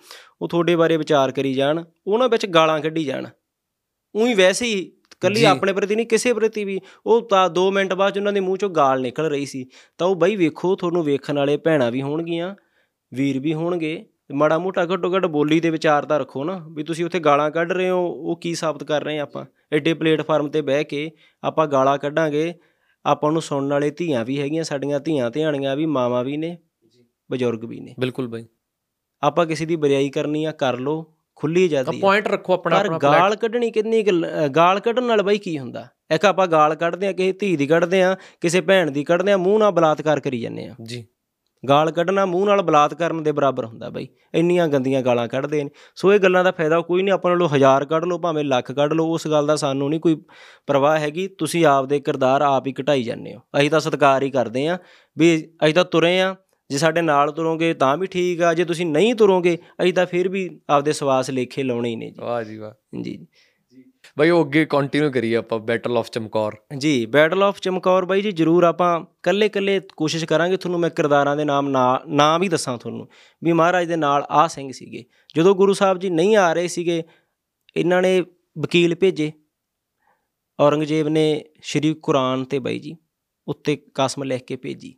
[0.41, 3.27] ਉਹ ਤੁਹਾਡੇ ਬਾਰੇ ਵਿਚਾਰ ਕਰੀ ਜਾਣ, ਉਹਨਾਂ ਵਿੱਚ ਗਾਲਾਂ ਕੱਢੀ ਜਾਣ।
[4.15, 4.91] ਉਹੀ ਵੈਸੇ ਹੀ
[5.21, 8.57] ਕੱਲੀ। ਆਪਣੇ ਪ੍ਰਤੀ ਨਹੀਂ ਕਿਸੇ ਪ੍ਰਤੀ ਵੀ। ਉਹ ਤਾਂ 2 ਮਿੰਟ ਬਾਅਦ ਉਹਨਾਂ ਦੇ ਮੂੰਹ
[8.57, 9.65] ਚੋਂ ਗਾਲ ਨਿਕਲ ਰਹੀ ਸੀ।
[9.97, 12.55] ਤਾਂ ਉਹ ਬਾਈ ਵੇਖੋ ਤੁਹਾਨੂੰ ਵੇਖਣ ਵਾਲੇ ਭੈਣਾਂ ਵੀ ਹੋਣਗੀਆਂ
[13.13, 17.05] ਵੀਰ ਵੀ ਹੋਣਗੇ। ਮਾੜਾ ਮੋਟਾ ਘੱਟੋ ਘੱਟ ਬੋਲੀ ਦੇ ਵਿਚਾਰ ਤਾਂ ਰੱਖੋ ਨਾ ਵੀ ਤੁਸੀਂ
[17.05, 19.45] ਉੱਥੇ ਗਾਲਾਂ ਕੱਢ ਰਹੇ ਹੋ ਉਹ ਕੀ ਸਾਬਤ ਕਰ ਰਹੇ ਆਪਾਂ?
[19.73, 21.11] ਐਡੇ ਪਲੇਟਫਾਰਮ ਤੇ ਬਹਿ ਕੇ
[21.43, 22.53] ਆਪਾਂ ਗਾਲਾਂ ਕੱਢਾਂਗੇ।
[23.05, 26.57] ਆਪਾਂ ਨੂੰ ਸੁਣਨ ਵਾਲੇ ਧੀਆਂ ਵੀ ਹੈਗੀਆਂ ਸਾਡੀਆਂ ਧੀਆਂ ਧਿਆਣੀਆਂ ਵੀ ਮਾਵਾਂ ਵੀ ਨੇ
[27.31, 28.45] ਬਜ਼ੁਰਗ ਵੀ ਨੇ। ਬਿਲਕੁਲ ਬਾਈ।
[29.23, 32.97] ਆਪਾਂ ਕਿਸੇ ਦੀ ਬਰਿਆਈ ਕਰਨੀ ਆ ਕਰ ਲੋ ਖੁੱਲੀ ਜਾਂਦੀ ਹੈ। ਪੁਆਇੰਟ ਰੱਖੋ ਆਪਣਾ ਆਪਣਾ
[32.97, 34.03] ਗਾਲ ਕੱਢਣੀ ਕਿੰਨੀ
[34.55, 35.87] ਗਾਲ ਕੱਢਣ ਨਾਲ ਬਈ ਕੀ ਹੁੰਦਾ?
[36.11, 39.37] ਇੱਕ ਆਪਾਂ ਗਾਲ ਕੱਢਦੇ ਆ ਕਿਸੇ ਧੀ ਦੀ ਕੱਢਦੇ ਆ ਕਿਸੇ ਭੈਣ ਦੀ ਕੱਢਦੇ ਆ
[39.37, 41.05] ਮੂੰਹ ਨਾਲ ਬਲਾਤਕਾਰ ਕਰੀ ਜਾਂਦੇ ਆ ਜੀ।
[41.63, 45.69] ਗਾਲ ਕੱਢਣਾ ਮੂੰਹ ਨਾਲ ਬਲਾਤ ਕਰਨ ਦੇ ਬਰਾਬਰ ਹੁੰਦਾ ਬਈ। ਇੰਨੀਆਂ ਗੰਦੀਆਂ ਗਾਲਾਂ ਕੱਢਦੇ ਨੇ।
[45.95, 48.93] ਸੋ ਇਹ ਗੱਲਾਂ ਦਾ ਫਾਇਦਾ ਕੋਈ ਨਹੀਂ ਆਪਾਂ ਨਾਲੋਂ ਹਜ਼ਾਰ ਕੱਢ ਲਓ ਭਾਵੇਂ ਲੱਖ ਕੱਢ
[48.93, 50.21] ਲਓ ਉਸ ਗੱਲ ਦਾ ਸਾਨੂੰ ਨਹੀਂ ਕੋਈ
[50.67, 54.67] ਪਰਵਾਹ ਹੈਗੀ। ਤੁਸੀਂ ਆਪਦੇ ਕਿਰਦਾਰ ਆਪ ਹੀ ਘਟਾਈ ਜਾਂਦੇ ਹੋ। ਅਸੀਂ ਤਾਂ ਸਤਿਕਾਰ ਹੀ ਕਰਦੇ
[54.67, 54.77] ਆ
[55.17, 56.35] ਵੀ ਅਸੀਂ ਤਾਂ ਤੁਰੇ ਆ
[56.71, 60.29] ਜੇ ਸਾਡੇ ਨਾਲ ਤੁਰੋਗੇ ਤਾਂ ਵੀ ਠੀਕ ਆ ਜੇ ਤੁਸੀਂ ਨਹੀਂ ਤੁਰੋਗੇ ਅਸੀਂ ਤਾਂ ਫਿਰ
[60.29, 63.27] ਵੀ ਆਪਦੇ ਸਵਾਸ ਲੇਖੇ ਲਾਉਣੇ ਹੀ ਨੇ ਵਾਹ ਜੀ ਵਾਹ। ਜੀ।
[63.71, 63.83] ਜੀ
[64.17, 68.31] ਬਾਈ ਉਹ ਅੱਗੇ ਕੰਟੀਨਿਊ ਕਰੀਏ ਆਪਾਂ ਬੈਟਲ ਆਫ ਚਮਕੌਰ ਜੀ ਬੈਟਲ ਆਫ ਚਮਕੌਰ ਬਾਈ ਜੀ
[68.31, 71.69] ਜਰੂਰ ਆਪਾਂ ਕੱਲੇ ਕੱਲੇ ਕੋਸ਼ਿਸ਼ ਕਰਾਂਗੇ ਤੁਹਾਨੂੰ ਮੈਂ ਕਿਰਦਾਰਾਂ ਦੇ ਨਾਮ
[72.07, 73.07] ਨਾਮ ਵੀ ਦੱਸਾਂ ਤੁਹਾਨੂੰ।
[73.43, 77.03] ਵੀ ਮਹਾਰਾਜ ਦੇ ਨਾਲ ਆ ਸਿੰਘ ਸੀਗੇ। ਜਦੋਂ ਗੁਰੂ ਸਾਹਿਬ ਜੀ ਨਹੀਂ ਆ ਰਹੇ ਸੀਗੇ
[77.77, 78.21] ਇਹਨਾਂ ਨੇ
[78.57, 79.31] ਵਕੀਲ ਭੇਜੇ।
[80.59, 82.95] ਔਰੰਗਜ਼ੇਬ ਨੇ ਸ਼੍ਰੀ ਕੁਰਾਨ ਤੇ ਬਾਈ ਜੀ
[83.47, 84.95] ਉੱਤੇ ਕਸਮ ਲਿਖ ਕੇ ਭੇਜੀ।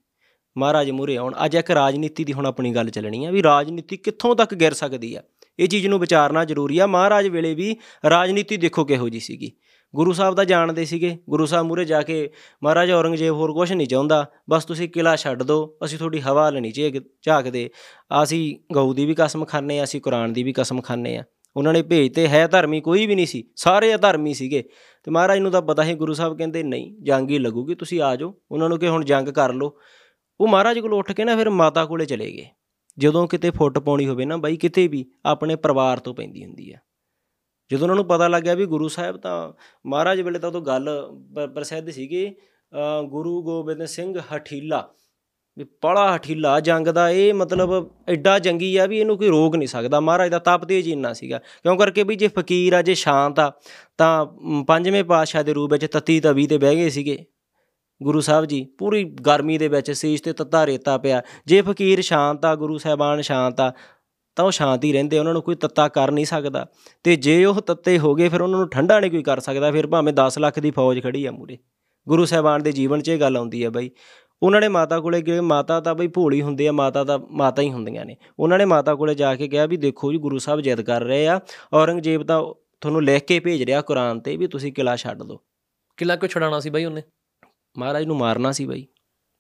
[0.58, 4.36] ਮਹਾਰਾਜ ਮੂਰੇ ਆਉਣ। ਅੱਜ ਇੱਕ ਰਾਜਨੀਤੀ ਦੀ ਹੁਣ ਆਪਣੀ ਗੱਲ ਚੱਲਣੀ ਆ ਵੀ ਰਾਜਨੀਤੀ ਕਿੱਥੋਂ
[4.36, 5.24] ਤੱਕ ਗਿਰ ਸਕਦੀ ਆ।
[5.60, 7.76] ਇਹ ਚੀਜ਼ ਨੂੰ ਵਿਚਾਰਨਾ ਜ਼ਰੂਰੀ ਆ। ਮਹਾਰਾਜ ਵੇਲੇ ਵੀ
[8.10, 9.52] ਰਾਜਨੀਤੀ ਦੇਖੋ ਕਿਹੋ ਜੀ ਸੀਗੀ।
[9.96, 12.30] ਗੁਰੂ ਸਾਹਿਬ ਦਾ ਜਾਣਦੇ ਸੀਗੇ। ਗੁਰੂ ਸਾਹਿਬ ਮੂਰੇ ਜਾ ਕੇ
[12.64, 16.72] ਮਹਾਰਾਜ ਔਰੰਗਜ਼ੇਬ ਹੋਰ ਕੁਝ ਨਹੀਂ ਚਾਹੁੰਦਾ। ਬਸ ਤੁਸੀਂ ਕਿਲਾ ਛੱਡ ਦਿਓ। ਅਸੀਂ ਤੁਹਾਡੀ ਹਵਾ ਲੈਣੀ
[16.72, 17.70] ਝੇਕ ਝਾਕਦੇ।
[18.24, 21.24] ਅਸੀਂ ਗਊ ਦੀ ਵੀ ਕਸਮ ਖਾਂਦੇ ਆ, ਅਸੀਂ ਕੁਰਾਨ ਦੀ ਵੀ ਕਸਮ ਖਾਂਦੇ ਆ।
[21.56, 24.62] ਉਹਨਾਂ ਨੇ ਭੇਜਤੇ ਹੈ ਧਰਮੀ, ਕੋਈ ਵੀ ਨਹੀਂ ਸੀ। ਸਾਰੇ ਅਧਰਮੀ ਸੀਗੇ।
[25.04, 28.16] ਤੇ ਮਹਾਰਾਜ ਨੂੰ ਤਾਂ ਪਤਾ ਸੀ ਗੁਰੂ ਸਾਹਿਬ ਕਹਿੰਦੇ, ਨਹੀਂ, ਜੰਗ ਹੀ ਲੱਗੂਗੀ। ਤੁਸੀਂ ਆ
[28.16, 29.78] ਜਾਓ। ਉਹਨਾਂ ਨੂੰ ਕਿ ਹੁਣ ਜੰਗ ਕਰ ਲਓ।
[30.42, 32.46] ਉਹ ਮਹਾਰਾਜ ਕੋਲ ਉੱਠ ਕੇ ਨਾ ਫਿਰ ਮਾਤਾ ਕੋਲੇ ਚਲੇ ਗਏ।
[32.98, 36.78] ਜਦੋਂ ਕਿਤੇ ਫੁੱਟ ਪਾਉਣੀ ਹੋਵੇ ਨਾ ਬਾਈ ਕਿਤੇ ਵੀ ਆਪਣੇ ਪਰਿਵਾਰ ਤੋਂ ਪੈਂਦੀ ਹੁੰਦੀ ਆ।
[37.72, 39.54] ਜਦੋਂ ਉਹਨਾਂ ਨੂੰ ਪਤਾ ਲੱਗਿਆ ਵੀ ਗੁਰੂ ਸਾਹਿਬ ਤਾਂ
[39.86, 40.90] ਮਹਾਰਾਜ ਵੇਲੇ ਤਾਂ ਉਦੋਂ ਗੱਲ
[41.36, 44.90] ਪ- ਪ੍ਰਸਿੱਧ ਸੀਗੀ ਅ, ਗੁਰੂ ਗੋਬਿੰਦ ਸਿੰਘ ਹਠੀਲਾ।
[45.58, 49.68] ਵੀ ਬੜਾ ਹਠੀਲਾ ਜੰਗ ਦਾ ਇਹ ਮਤਲਬ ਐਡਾ ਜੰਗੀ ਆ ਵੀ ਇਹਨੂੰ ਕੋਈ ਰੋਕ ਨਹੀਂ
[49.68, 53.40] ਸਕਦਾ। ਮਹਾਰਾਜ ਦਾ ਤਪ ਤੇਜ ਇੰਨਾ ਸੀਗਾ। ਕਿਉਂ ਕਰਕੇ ਵੀ ਜੇ ਫਕੀਰ ਆ ਜੇ ਸ਼ਾਂਤ
[53.40, 53.54] ਆ
[53.98, 57.26] ਤਾਂ ਮ, ਪੰਜਵੇਂ ਪਾਤਸ਼ਾਹ ਦੇ ਰੂਪ ਵਿੱਚ ਤਤੀ ਤਵੀ ਤੇ ਬਹਿ ਗਏ ਸੀਗੇ।
[58.04, 62.46] ਗੁਰੂ ਸਾਹਿਬ ਜੀ, ਪੂਰੀ ਗਰਮੀ ਦੇ ਵਿੱਚ ਸੀਸ ਤੇ ਤੱਤਾ ਰੇਤਾ ਪਿਆ। ਜੇ ਫਕੀਰ ਸ਼ਾਂਤ
[62.46, 63.74] ਆ, ਗੁਰੂ ਸਾਹਿਬਾਨ ਸ਼ਾਂਤ ਆ,
[64.36, 66.66] ਤਾਂ ਉਹ ਸ਼ਾਂਤ ਹੀ ਰਹਿੰਦੇ, ਉਹਨਾਂ ਨੂੰ ਕੋਈ ਤੱਤਾ ਕਰ ਨਹੀਂ ਸਕਦਾ।
[67.04, 69.88] ਤੇ ਜੇ ਉਹ ਤੱਤੇ ਹੋ ਗਏ, ਫਿਰ ਉਹਨਾਂ ਨੂੰ ਠੰਡਾ ਨਹੀਂ ਕੋਈ ਕਰ ਸਕਦਾ, ਫਿਰ
[69.88, 71.58] ਭਾਵੇਂ 10 ਲੱਖ ਦੀ ਫੌਜ ਖੜੀ ਆ ਮੂਰੇ।
[72.08, 73.92] ਗੁਰੂ ਸਾਹਿਬਾਨ ਦੇ ਜੀਵਨ 'ਚ ਇਹ ਗੱਲ ਆਉਂਦੀ ਆ ਬਾਈ,
[74.44, 77.72] ਉਹਨਾਂ ਨੇ ਮਾਤਾ ਕੋਲੇ ਗਏ ਮਾਤਾ ਤਾਂ ਬਈ ਭੋਲੀ ਹੁੰਦੀ ਆ, ਮਾਤਾ ਤਾਂ, ਮਾਤਾ ਹੀ
[77.72, 80.82] ਹੁੰਦੀਆਂ ਨੇ। ਉਹਨਾਂ ਨੇ ਮਾਤਾ ਕੋਲੇ ਜਾ ਕੇ ਕਿਹਾ ਵੀ ਦੇਖੋ ਜੀ, ਗੁਰੂ ਸਾਹਿਬ ਜਿੱਦ
[80.82, 81.40] ਕਰ ਰਹੇ ਆ,
[81.74, 82.42] ਔਰੰਗਜ਼ੇਬ ਤਾਂ
[82.82, 85.40] ਤੁਹਾਨੂੰ ਲਿਖ ਕੇ ਭੇਜ ਰਿਹਾ ਕੁਰਾਨ ਤੇ ਵੀ ਤੁਸੀਂ ਕਿਲਾ ਛੱਡ ਦਿਓ।
[85.98, 87.02] ਕਿਲਾ ਕਿਉਂ ਛਡਾਣਾ ਸੀ ਬਾਈ ਉਹਨੇ?
[87.78, 88.88] ਮਹਾਰਾਜ ਨੂੰ ਮਾਰਨਾ ਸੀ ਬਾਈ।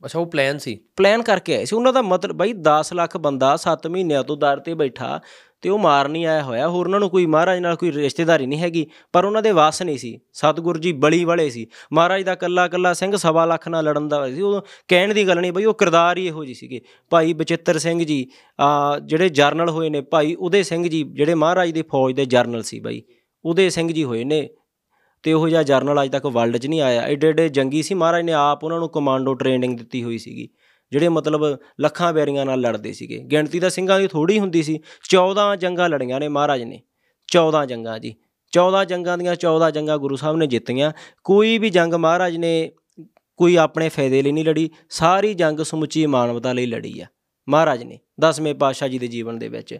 [0.06, 0.80] ਅੱਛਾ ਉਹ ਪਲਾਨ ਸੀ?
[0.96, 4.60] ਪਲਾਨ ਕਰਕੇ ਆਏ ਸੀ। ਉਹਨਾਂ ਦਾ ਮਤਲਬ ਬਾਈ 10 ਲੱਖ ਬੰਦਾ 7 ਮਹੀਨਿਆਂ ਤੋਂ ਦਰ
[4.60, 5.20] ਤੇ ਬੈਠਾ
[5.62, 8.60] ਤੇ ਉਹ ਮਾਰ ਨਹੀਂ ਆਇਆ ਹੋਇਆ। ਹੋਰ ਉਹਨਾਂ ਨੂੰ ਕੋਈ ਮਹਾਰਾਜ ਨਾਲ ਕੋਈ ਰਿਸ਼ਤੇਦਾਰੀ ਨਹੀਂ
[8.60, 12.68] ਹੈਗੀ ਪਰ ਉਹਨਾਂ ਦੇ ਵਾਸ ਨਹੀਂ ਸੀ। ਸਤਿਗੁਰ ਜੀ ਬਲੀ ਵਾਲੇ ਸੀ। ਮਹਾਰਾਜ ਦਾ ਕੱਲਾ
[12.68, 15.74] ਕੱਲਾ ਸਿੰਘ ਸਵਾ ਲੱਖ ਨਾਲ ਲੜਨ ਦਾ ਸੀ। ਉਹ ਕਹਿਣ ਦੀ ਗੱਲ ਨਹੀਂ ਬਈ ਉਹ
[15.74, 18.26] ਕਿਰਦਾਰ ਹੀ ਇਹੋ ਜੀ ਸੀਗੇ। ਭਾਈ ਬਚਿੱਤਰ ਸਿੰਘ ਜੀ
[18.60, 22.63] ਆ ਜਿਹੜੇ ਜਰਨਲ ਹੋਏ ਨੇ ਭਾਈ ਉਦੇ ਸਿੰਘ ਜੀ ਜਿਹੜੇ ਮਹਾਰਾਜ ਦੀ ਫੌਜ ਦੇ ਜਰਨਲ
[22.63, 23.02] ਸੀ ਬਾਈ
[23.46, 24.50] ਉਦੇ ਸਿੰਘ ਜੀ ਹੋਏ ਨੇ।
[25.23, 28.23] ਤੇ ਉਹ ਜਿਹਾ ਜਰਨਲ ਅੱਜ ਤੱਕ ਵਰਲਡ 'ਚ ਨਹੀਂ ਆਇਆ। ਏਡੇ ਏਡੇ ਜੰਗੀ ਸੀ ਮਹਾਰਾਜ
[28.23, 30.47] ਨੇ ਆਪ ਉਹਨਾਂ ਨੂੰ ਕਮਾਂਡੋ ਟ੍ਰੇਨਿੰਗ ਦਿੱਤੀ ਹੋਈ ਸੀਗੀ,
[30.91, 34.79] ਜਿਹੜੇ ਮਤਲਬ ਲੱਖਾਂ ਬੈਰੀਆਂ ਨਾਲ ਲੜਦੇ ਸੀਗੇ। ਗਿਣਤੀ ਤਾਂ ਸਿੰਘਾਂ ਦੀ ਥੋੜੀ ਹੁੰਦੀ ਸੀ।
[35.10, 36.82] 14 ਜੰਗਾਂ ਲੜੀਆਂ ਨੇ ਮਹਾਰਾਜ ਨੇ।
[37.29, 38.15] 14 ਜੰਗਾਂ ਜੀ।
[38.53, 40.91] 14 ਜੰਗਾਂ ਦੀਆਂ 14 ਜੰਗਾਂ ਗੁਰੂ ਸਾਹਿਬ ਨੇ ਜਿੱਤੀਆਂ।
[41.23, 42.71] ਕੋਈ ਵੀ ਜੰਗ ਮਹਾਰਾਜ ਨੇ
[43.39, 47.05] ਕੋਈ ਆਪਣੇ ਫਾਇਦੇ ਲਈ ਨਹੀਂ ਲੜੀ। ਸਾਰੀ ਜੰਗ ਸਮੁੱਚੀ ਮਾਨਵਤਾ ਲਈ ਲੜੀ ਆ
[47.47, 49.77] ਮਹਾਰਾਜ ਨੇ ਦਸਵੇਂ ਪਾਤਸ਼ਾਹ ਜੀ ਦੇ ਜੀਵਨ ਦੇ ਵਿੱਚ।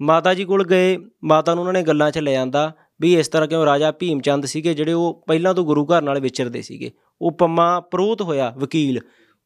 [0.00, 3.48] ਮਾਤਾ ਜੀ ਕੋਲ ਗਏ। ਮਾਤਾ ਨੂੰ ਉਹਨਾਂ ਨੇ ਗੱਲਾਂ 'ਚ ਲੈ ਆਂਦਾ। ਵੀ ਇਸ ਤਰ੍ਹਾਂ
[3.48, 6.90] ਕਿਉਂ ਰਾਜਾ ਭੀਮ ਚੰਦ ਸੀਗੇ ਜਿਹੜੇ ਉਹ ਪਹਿਲਾਂ ਤੋਂ ਗੁਰੂ ਘਰ ਨਾਲ ਵਿਚਰਦੇ ਸੀਗੇ।
[7.22, 9.00] ਉਹ ਪੰਮਾ ਪ੍ਰੋਤ ਹੋਇਆ, ਵਕੀਲ।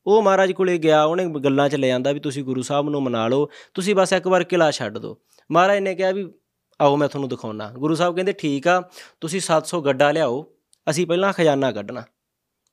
[0.06, 3.28] ਉਹ ਮਹਾਰਾਜ ਕੋਲੇ ਗਿਆ, ਉਹਨੇ ਗੱਲਾਂ 'ਚ ਲੈ ਆਂਦਾ ਵੀ ਤੁਸੀਂ ਗੁਰੂ ਸਾਹਿਬ ਨੂੰ ਮਨਾ
[3.28, 5.16] ਲਓ, ਤੁਸੀਂ ਬਸ ਇੱਕ ਵਾਰ ਕਿਲਾ ਛੱਡ ਦਿਓ।
[5.52, 6.32] ਮਹਾਰਾਜ ਨੇ ਕਿਹਾ ਵੀ
[6.80, 8.90] ਆਓ ਮੈਂ ਤੁਹਾਨੂੰ ਦਿਖਾਉਣਾ ਗੁਰੂ ਸਾਹਿਬ ਕਹਿੰਦੇ, ਠੀਕ ਆ,
[9.20, 10.54] ਤੁਸੀਂ 700 ਗੱਡਾ ਲਿਆਓ,
[10.90, 12.04] ਅਸੀਂ ਪਹਿਲਾਂ ਖਜ਼ਾਨਾ ਕੱਢਣਾ।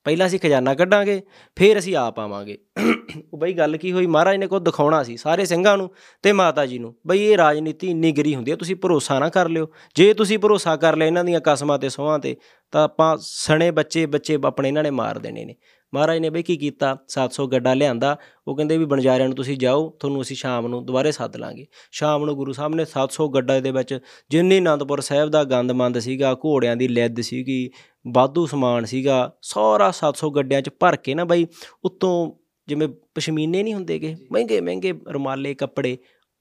[0.04, 1.22] ਪਹਿਲਾਂ ਅਸੀਂ ਖਜ਼ਾਨਾ ਕੱਢਾਂਗੇ,
[1.56, 2.58] ਫਿਰ ਅਸੀਂ ਆਪ ਆਵਾਂਗੇ।
[3.32, 4.06] ਉਹ ਬਈ ਗੱਲ ਕੀ ਹੋਈ?
[4.06, 5.90] ਮਹਾਰਾਜ ਨੇ ਕੋ ਦਿਖਾਉਣਾ ਸੀ ਸਾਰੇ ਸਿੰਘਾਂ ਨੂੰ
[6.22, 9.48] ਤੇ ਮਾਤਾ ਜੀ ਨੂੰ। ਬਈ ਇਹ ਰਾਜਨੀਤੀ ਇੰਨੀ ਗਰੀ ਹੁੰਦੀ ਹੈ, ਤੁਸੀਂ ਭਰੋਸਾ ਨਾ ਕਰ
[9.48, 12.36] ਲਿਓ। ਜੇ ਤੁਸੀਂ ਭਰੋਸਾ ਕਰ ਲਿਆ ਇਹਨਾਂ ਦੀਆਂ ਕਸਮਾਂ ਤੇ ਸੋਹਾਂ ਤੇ,
[12.72, 15.54] ਤਾਂ ਆਪਾਂ ਸਣੇ ਬੱਚੇ ਬੱਚੇ ਆਪਣੇ ਇਹਨਾਂ ਨੇ ਮਾਰ ਦੇਣੇ ਨੇ।
[15.94, 16.96] ਮਹਾਰਾਜ ਨੇ ਬਈ ਕੀ ਕੀਤਾ?
[17.08, 18.16] 700 ਗੱਡਾ ਲਿਆਂਦਾ।
[18.48, 22.24] ਉਹ ਕਹਿੰਦੇ ਵੀ ਬਣਜਾਰਿਆਂ ਨੂੰ ਤੁਸੀਂ ਜਾਓ, ਤੁਹਾਨੂੰ ਅਸੀਂ ਸ਼ਾਮ ਨੂੰ ਦੁਬਾਰੇ ਸੱਦ ਲਾਂਗੇ। ਸ਼ਾਮ
[22.24, 23.98] ਨੂੰ ਗੁਰੂ ਸਾਹਿਬ ਨੇ 700 ਗੱਡਾ ਦੇ ਵਿੱਚ,
[24.30, 27.70] ਜਿੰਨੀ ਆਨੰਦਪੁਰ ਸਾਹਿਬ ਦਾ ਗੰਦਮੰਦ ਸੀਗਾ, ਘੋੜਿਆਂ ਦੀ ਲਿੱਦ ਸੀਗੀ
[28.08, 31.46] ਵਾਧੂ ਸਮਾਨ ਸੀਗਾ ਸਾਰਾ 700 ਗੱਡਿਆਂ 'ਚ ਭਰ ਕੇ ਨਾ ਬਈ
[31.84, 32.32] ਉੱਤੋਂ
[32.68, 35.98] ਜਿਵੇਂ ਪਸ਼ਮੀਨੇ ਨਹੀਂ ਹੁੰਦੇਗੇ ਮਹਿੰਗੇ ਮਹਿੰਗੇ ਰੁਮਾਲੇ ਕੱਪੜੇ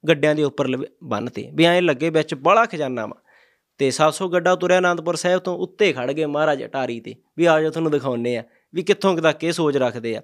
[0.07, 0.67] ਗੱਡਿਆਂ ਦੇ ਉੱਪਰ
[1.03, 3.15] ਬੰਨਤੇ। ਵੀ ਐਂ ਲੱਗੇ ਵਿੱਚ ਬੜਾ ਖਜ਼ਾਨਾ ਵਾ।
[3.77, 7.61] ਤੇ 700 ਗੱਡਾ ਤੁਰਿਆ ਆਨੰਦਪੁਰ ਸਾਹਿਬ ਤੋਂ ਉੱਤੇ ਖੜ ਗਏ ਮਹਾਰਾਜ ਅਟਾਰੀ ਤੇ। ਵੀ ਆ
[7.61, 8.43] ਜਾ ਤੁਹਾਨੂੰ ਦਿਖਾਉਨੇ ਆ
[8.73, 10.21] ਵੀ ਕਿੱਥੋਂ ਤੱਕ ਇਹ ਸੋਚ ਰੱਖਦੇ ਆ।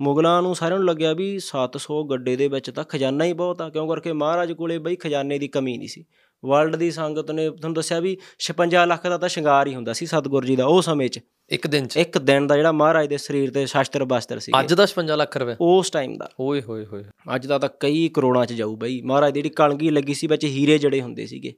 [0.00, 3.68] ਮੁਗਲਾਂ ਨੂੰ ਸਾਰਿਆਂ ਨੂੰ ਲੱਗਿਆ ਵੀ 700 ਗੱਡੇ ਦੇ ਵਿੱਚ ਤਾਂ ਖਜ਼ਾਨਾ ਹੀ ਬਹੁਤ ਆ
[3.68, 6.04] ਕਿਉਂ ਕਰਕੇ ਮਹਾਰਾਜ ਕੋਲੇ ਬਈ ਖਜ਼ਾਨੇ ਦੀ ਕਮੀ ਨਹੀਂ ਸੀ।
[6.44, 10.06] ਵਰਲਡ ਦੀ ਸੰਗਤ ਨੇ ਤੁਹਾਨੂੰ ਦੱਸਿਆ ਵੀ 56 ਲੱਖ ਦਾ ਤਾਂ ਸ਼ਿੰਗਾਰ ਹੀ ਹੁੰਦਾ ਸੀ
[10.06, 11.20] ਸਤਗੁਰ ਜੀ ਦਾ ਉਹ ਸਮੇਂ 'ਚ।
[11.50, 14.74] ਇੱਕ ਦਿਨ 'ਚ। ਇੱਕ ਦਿਨ ਦਾ ਜਿਹੜਾ ਮਹਾਰਾਜ ਦੇ ਸਰੀਰ ਤੇ ਸ਼ਾਸਤਰ ਬਸਤਰ ਸੀ ਅੱਜ
[14.74, 18.46] ਦਾ 56 ਲੱਖ ਰੁਪਏ। ਉਸ ਟਾਈਮ ਦਾ। ਓਏ ਹੋਏ ਹੋਏ। ਅੱਜ ਦਾ ਤਾਂ ਕਈ ਕਰੋੜਾਂ
[18.46, 21.54] 'ਚ ਜਾਊ ਬਈ। ਮਹਾਰਾਜ ਦੀ ਜਿਹੜੀ ਕਲਗੀ ਲੱਗੀ ਸੀ ਵਿੱਚ ਹੀਰੇ ਜੜੇ ਹੁੰਦੇ ਸੀਗੇ।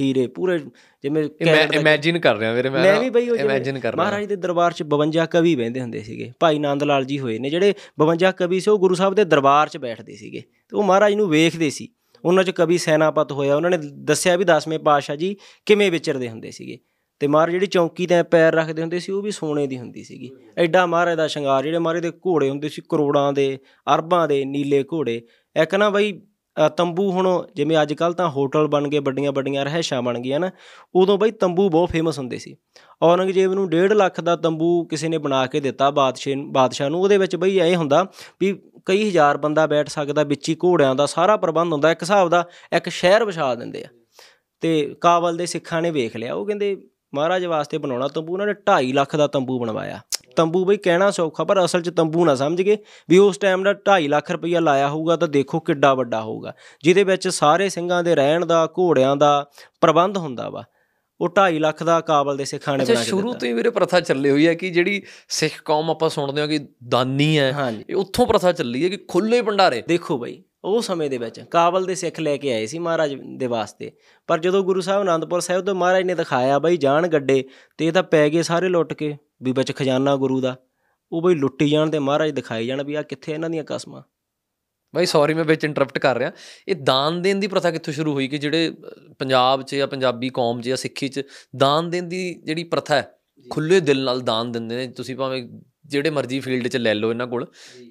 [0.00, 0.58] ਹੀਰੇ ਪੂਰੇ
[1.02, 4.72] ਜਿਵੇਂ ਮੈਂ ਇਮੇਜਿਨ ਕਰ ਰਿਹਾ ਵੀਰੇ ਮੈਂ ਵੀ ਬਈ ਇਮੇਜਿਨ ਕਰ ਰਿਹਾ। ਮਹਾਰਾਜ ਦੇ ਦਰਬਾਰ
[4.72, 8.60] 'ਚ 52 ਕਵੀ ਬਹਿੰਦੇ ਹੁੰਦੇ ਸੀਗੇ। ਭਾਈ ਨੰਦ ਲਾਲ ਜੀ ਹੋਏ ਨੇ ਜਿਹੜੇ 52 ਕਵੀ
[8.60, 11.88] ਸੀ ਉਹ ਗੁਰੂ ਸਾਹਿਬ ਦੇ ਦਰਬਾਰ 'ਚ ਬੈਠਦੇ ਸੀਗੇ। ਤੇ ਉਹ ਮਹਾਰਾਜ ਨੂੰ ਵੇਖਦੇ ਸੀ।
[12.24, 16.50] ਉਹਨਾਂ 'ਚ ਕਵੀ ਸੈਨਾਪਤ ਹੋਇਆ, ਉਹਨਾਂ ਨੇ ਦੱਸਿਆ ਵੀ 10ਵੇਂ ਪਾਤਸ਼ਾਹ ਜੀ ਕਿਵੇਂ ਵਿਚਰਦੇ ਹੁੰਦੇ
[16.50, 16.78] ਸੀਗੇ
[17.20, 20.30] ਤੇ ਮਹਾਰਾਜ ਜਿਹੜੀ ਚੌਂਕੀ ਤੇ ਪੈਰ ਰੱਖਦੇ ਹੁੰਦੇ ਸੀ ਉਹ ਵੀ ਸੋਨੇ ਦੀ ਹੁੰਦੀ ਸੀਗੀ।
[20.58, 23.58] ਐਡਾ ਮਹਾਰਾਜ ਦਾ ਸ਼ਿੰਗਾਰ, ਜਿਹੜੇ ਮਹਾਰਾਜ ਦੇ ਘੋੜੇ ਹੁੰਦੇ ਸੀ ਕਰੋੜਾਂ ਦੇ,
[23.94, 25.20] ਅਰਬਾਂ ਦੇ ਨੀਲੇ ਘੋੜੇ,
[25.56, 26.12] ਇੱਕ ਨਾ ਬਈ
[26.76, 30.50] ਤੰਬੂ ਹੁਣ ਜਿਵੇਂ ਅੱਜ ਕੱਲ ਤਾਂ ਹੋਟਲ ਬਣ ਗਏ, ਵੱਡੀਆਂ ਵੱਡੀਆਂ ਰਹਿਸ਼ਾਂ ਬਣ ਗਈਆਂ ਨਾ,
[30.94, 32.56] ਉਦੋਂ ਬਈ ਤੰਬੂ ਬਹੁਤ ਫੇਮਸ ਹੁੰਦੇ ਸੀ।
[33.02, 37.18] ਔਰੰਗਜ਼ੇਬ ਨੂੰ 1.5 ਲੱਖ ਦਾ ਤੰਬੂ ਕਿਸੇ ਨੇ ਬਣਾ ਕੇ ਦਿੱਤਾ ਬਾਦਸ਼ਾਹ ਬਾਦਸ਼ਾਹ ਨੂੰ, ਉਹਦੇ
[37.18, 38.06] ਵਿੱਚ ਬਈ ਇਹ ਹੁੰਦਾ
[38.40, 42.28] ਵੀ ਕਈ ਹਜ਼ਾਰ ਬੰਦਾ ਬੈਠ ਸਕਦਾ, ਵਿੱਚ ਹੀ ਘੋੜਿਆਂ ਦਾ ਸਾਰਾ ਪ੍ਰਬੰਧ ਹੁੰਦਾ, ਇੱਕ ਹਿਸਾਬ
[42.28, 43.86] ਦਾ ਇੱਕ ਸ਼ਹਿਰ ਵਿਛਾ ਦਿੰਦੇ ਆ।
[44.60, 46.76] ਤੇ ਕਾਬਲ ਦੇ ਸਿੱਖਾਂ ਨੇ ਵੇਖ ਲਿਆ, ਉਹ ਕਹਿੰਦੇ
[47.14, 50.00] ਮਹਾਰਾਜ ਵਾਸਤੇ ਬਣਾਉਣਾ ਤੰਬੂ, ਉਹਨਾਂ ਨੇ 2.5 ਲੱਖ ਦਾ ਤੰਬੂ ਬਣਵਾਇਆ।
[50.36, 52.76] ਤੰਬੂ ਬਈ ਕਹਿਣਾ ਸੌਖਾ ਪਰ ਅਸਲ 'ਚ ਤੰਬੂ ਨਾ ਸਮਝ ਗਏ
[53.08, 57.04] ਵੀ ਉਸ ਟਾਈਮ ਦਾ 2.5 ਲੱਖ ਰੁਪਈਆ ਲਾਇਆ ਹੋਊਗਾ ਤਾਂ ਦੇਖੋ ਕਿੱਡਾ ਵੱਡਾ ਹੋਊਗਾ ਜਿਹਦੇ
[57.04, 59.46] ਵਿੱਚ ਸਾਰੇ ਸਿੰਘਾਂ ਦੇ ਰਹਿਣ ਦਾ ਘੋੜਿਆਂ ਦਾ
[59.80, 60.64] ਪ੍ਰਬੰਧ ਹੁੰਦਾ ਵਾ।
[61.20, 64.00] ਉਹ 2.5 ਲੱਖ ਦਾ ਕਾਬਲ ਦੇ ਸਿੱਖਾਂ ਨੇ ਬਣਾ ਕੇ ਸ਼ੁਰੂ ਤੋਂ ਹੀ ਵੀਰੇ ਪ੍ਰਥਾ
[64.00, 68.26] ਚੱਲੀ ਹੋਈ ਹੈ ਕਿ ਜਿਹੜੀ ਸਿੱਖ ਕੌਮ ਆਪਾਂ ਸੁਣਦੇ ਹਾਂ ਕਿ ਦਾਨੀ ਹੈ ਇਹ ਉੱਥੋਂ
[68.26, 72.20] ਪ੍ਰਥਾ ਚੱਲੀ ਹੈ ਕਿ ਖੁੱਲੇ ਭੰਡਾਰੇ। ਦੇਖੋ ਬਈ ਉਹ ਸਮੇਂ ਦੇ ਵਿੱਚ ਕਾਬਲ ਦੇ ਸਿੱਖ
[72.20, 73.92] ਲੈ ਕੇ ਆਏ ਸੀ ਮਹਾਰਾਜ ਦੇ ਵਾਸਤੇ।
[74.26, 77.44] ਪਰ ਜਦੋਂ ਗੁਰੂ ਸਾਹਿਬ ਆਨੰਦਪੁਰ ਸਾਹਿਬ ਤੋਂ ਮਹਾਰਾਜ ਨੇ ਦਿਖਾਇਆ ਬਈ ਜਾਣ ਗੱਡੇ
[77.78, 80.56] ਤੇ ਇਹ ਤਾਂ ਪੈ ਗਏ ਸਾਰੇ ਲੁੱਟ ਕੇ ਵੀ ਵਿੱਚ ਖਜ਼ਾਨਾ ਗੁਰੂ ਦਾ
[81.12, 84.02] ਉਹ ਬਈ ਲੁੱਟੀ ਜਾਣ ਤੇ ਮਹਾਰਾਜ ਦਿਖਾਈ ਜਾਣ ਵੀ ਆ ਕਿੱਥੇ ਇਹਨਾਂ ਦੀਆਂ ਕਸਮਾਂ?
[84.94, 86.32] ਬਾਈ ਸੌਰੀ ਮੈਂ ਵਿੱਚ ਇੰਟਰਰਪਟ ਕਰ ਰਿਹਾ।
[86.68, 88.74] ਇਹ ਦਾਨ ਦੇਣ ਦੀ ਪ੍ਰਥਾ ਕਿੱਥੋਂ ਸ਼ੁਰੂ ਹੋਈ ਕਿ ਜਿਹੜੇ
[89.18, 91.22] ਪੰਜਾਬ 'ਚ ਜਾਂ ਪੰਜਾਬੀ ਕੌਮ 'ਚ ਜਾਂ ਸਿੱਖੀ 'ਚ
[91.56, 93.12] ਦਾਨ ਦੇਣ ਦੀ ਜਿਹੜੀ ਪ੍ਰਥਾ ਹੈ
[93.50, 95.48] ਖੁੱਲੇ ਦਿਲ ਨਾਲ ਦਾਨ ਦਿੰਦੇ ਨੇ। ਤੁਸੀਂ ਭਾਵੇਂ
[95.86, 97.46] ਜਿਹੜੇ ਮਰਜ਼ੀ ਫੀਲਡ 'ਚ ਲੈ ਲਓ ਇਹਨਾਂ ਕੋਲ।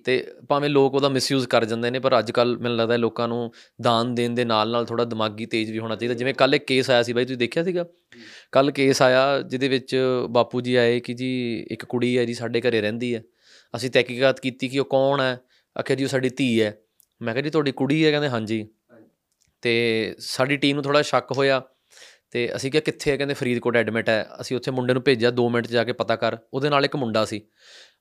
[0.05, 3.27] ਤੇ ਭਾਵੇਂ ਲੋਕ ਉਹਦਾ ਮਿਸਯੂਜ਼ ਕਰ ਜਾਂਦੇ ਨੇ ਪਰ ਅੱਜ ਕੱਲ ਮੈਨੂੰ ਲੱਗਦਾ ਹੈ ਲੋਕਾਂ
[3.27, 3.51] ਨੂੰ
[3.81, 6.89] ਦਾਨ ਦੇਣ ਦੇ ਨਾਲ ਨਾਲ ਥੋੜਾ ਦਿਮਾਗੀ ਤੇਜ਼ ਵੀ ਹੋਣਾ ਚਾਹੀਦਾ। ਜਿਵੇਂ ਕੱਲ ਇੱਕ ਕੇਸ
[6.89, 7.85] ਆਇਆ ਸੀ ਬਾਈ ਤੁਸੀਂ ਦੇਖਿਆ ਸੀਗਾ?
[8.51, 9.97] ਕੱਲ ਕੇਸ ਆਇਆ ਜਿਹਦੇ ਵਿੱਚ
[10.29, 13.23] ਬਾਪੂ ਜੀ ਆਏ ਕਿ ਜੀ ਇੱਕ ਕੁੜੀ ਹੈ ਜੀ ਸਾਡੇ ਘਰੇ ਰਹਿੰਦੀ ਹੈ।
[13.75, 15.39] ਅਸੀਂ ਤਹਿਕੀਕਾਤ ਕੀਤੀ ਕਿ ਉਹ ਕੌਣ ਹੈ?
[15.79, 16.77] ਆਖਿਆ ਜੀ ਉਹ ਸਾਡੀ ਧੀ ਹੈ।
[17.21, 18.11] ਮੈਂ ਕਿਹਾ ਜੀ ਤੁਹਾਡੀ ਕੁੜੀ ਹੈ?
[18.11, 18.67] ਕਹਿੰਦੇ ਹਾਂਜੀ।
[19.61, 21.61] ਤੇ ਸਾਡੀ ਟੀਮ ਨੂੰ ਥੋੜਾ ਸ਼ੱਕ ਹੋਇਆ।
[22.31, 25.49] ਤੇ ਅਸੀਂ ਕਿਹਾ ਕਿੱਥੇ ਹੈ ਕਹਿੰਦੇ ਫਰੀਦਕੋਟ ਐਡਮਿਟ ਹੈ। ਅਸੀਂ ਉੱਥੇ ਮੁੰਡੇ ਨੂੰ ਭੇਜਿਆ 2
[25.49, 27.41] ਮਿੰਟ ਜਾ ਕੇ ਪਤਾ ਕਰ। ਉਹਦੇ ਨਾਲ ਇੱਕ ਮੁੰਡਾ ਸੀ।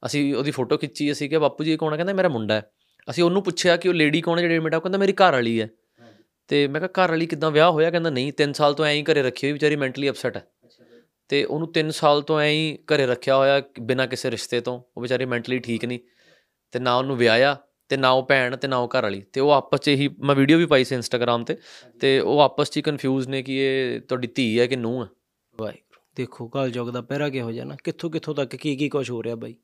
[0.07, 2.71] ਅਸੀਂ ਉਹਦੀ ਫੋਟੋ ਖਿੱਚੀ ਅਸੀਂ ਕਿਹਾ ਬਾਪੂ ਜੀ ਇਹ ਕੌਣ ਹੈ ਕਹਿੰਦਾ ਮੇਰਾ ਮੁੰਡਾ ਹੈ।
[3.11, 4.43] ਅਸੀਂ ਉਹਨੂੰ ਪੁੱਛਿਆ ਕਿ ਉਹ ਲੇਡੀ ਕੌਣ ਹੈ?
[4.43, 5.69] ਜਿਹੜੀ ਐਡਮਿਟ ਹੈ ਉਹ ਕਹਿੰਦਾ ਮੇਰੀ ਘਰ ਵਾਲੀ ਹੈ।
[6.49, 7.91] ਤੇ ਮੈਂ ਕਿਹਾ ਘਰ ਵਾਲੀ ਕਿਦਾਂ ਵਿਆਹ ਹੋਇਆ?
[7.91, 10.47] ਕਹਿੰਦਾ ਨਹੀਂ 3 ਸਾਲ ਤੋਂ ਐਂ ਹੀ ਘਰੇ ਰੱਖੀ ਹੋਈ ਵਿਚਾਰੀ ਮੈਂਟਲੀ ਅਪਸੈਟ ਹੈ।
[11.29, 15.03] ਤੇ ਉਹਨੂੰ 3 ਸਾਲ ਤੋਂ ਐਂ ਹੀ ਘਰੇ ਰੱਖਿਆ ਹੋਇਆ ਬਿਨਾਂ ਕਿਸੇ ਰਿਸ਼ਤੇ ਤੋਂ। ਉਹ
[15.03, 15.99] ਵਿਚਾਰੀ ਮੈਂਟਲੀ ਠੀਕ ਨਹੀਂ।
[16.73, 17.57] ਤੇ ਨਾ ਉਹਨੂੰ ਵਿਆਹਿਆ।
[17.91, 20.35] ਤੇ ਨਾ ਉਹ ਭੈਣ ਤੇ ਨਾ ਉਹ ਘਰ ਵਾਲੀ। ਤੇ ਉਹ ਆਪਸ 'ਚ ਹੀ ਮੈਂ
[20.35, 21.57] ਵੀਡੀਓ ਵੀ ਪਾਈ ਸੀ ਇੰਸਟਾਗ੍ਰam ਤੇ
[22.01, 25.09] ਤੇ ਉਹ ਆਪਸ 'ਚ ਹੀ ਕਨਫਿਊਜ਼ ਨੇ ਕਿ ਇਹ ਤੁਹਾਡੀ ਧੀ ਹੈ ਕਿ ਨੂੰਹ ਹੈ।
[25.61, 29.11] ਵਾਹਿਗੁਰੂ ਦੇਖੋ ਕਲ ਯੁੱਗ ਦਾ ਪਹਿਰਾ ਕਿਹੋ ਜਿਹਾ ਨਾ ਕਿੱਥੋਂ ਕਿੱਥੋਂ ਤੱਕ ਕੀ ਕੀ ਕੁਝ
[29.11, 29.55] ਹੋ ਰਿਹਾ ਬਾਈ।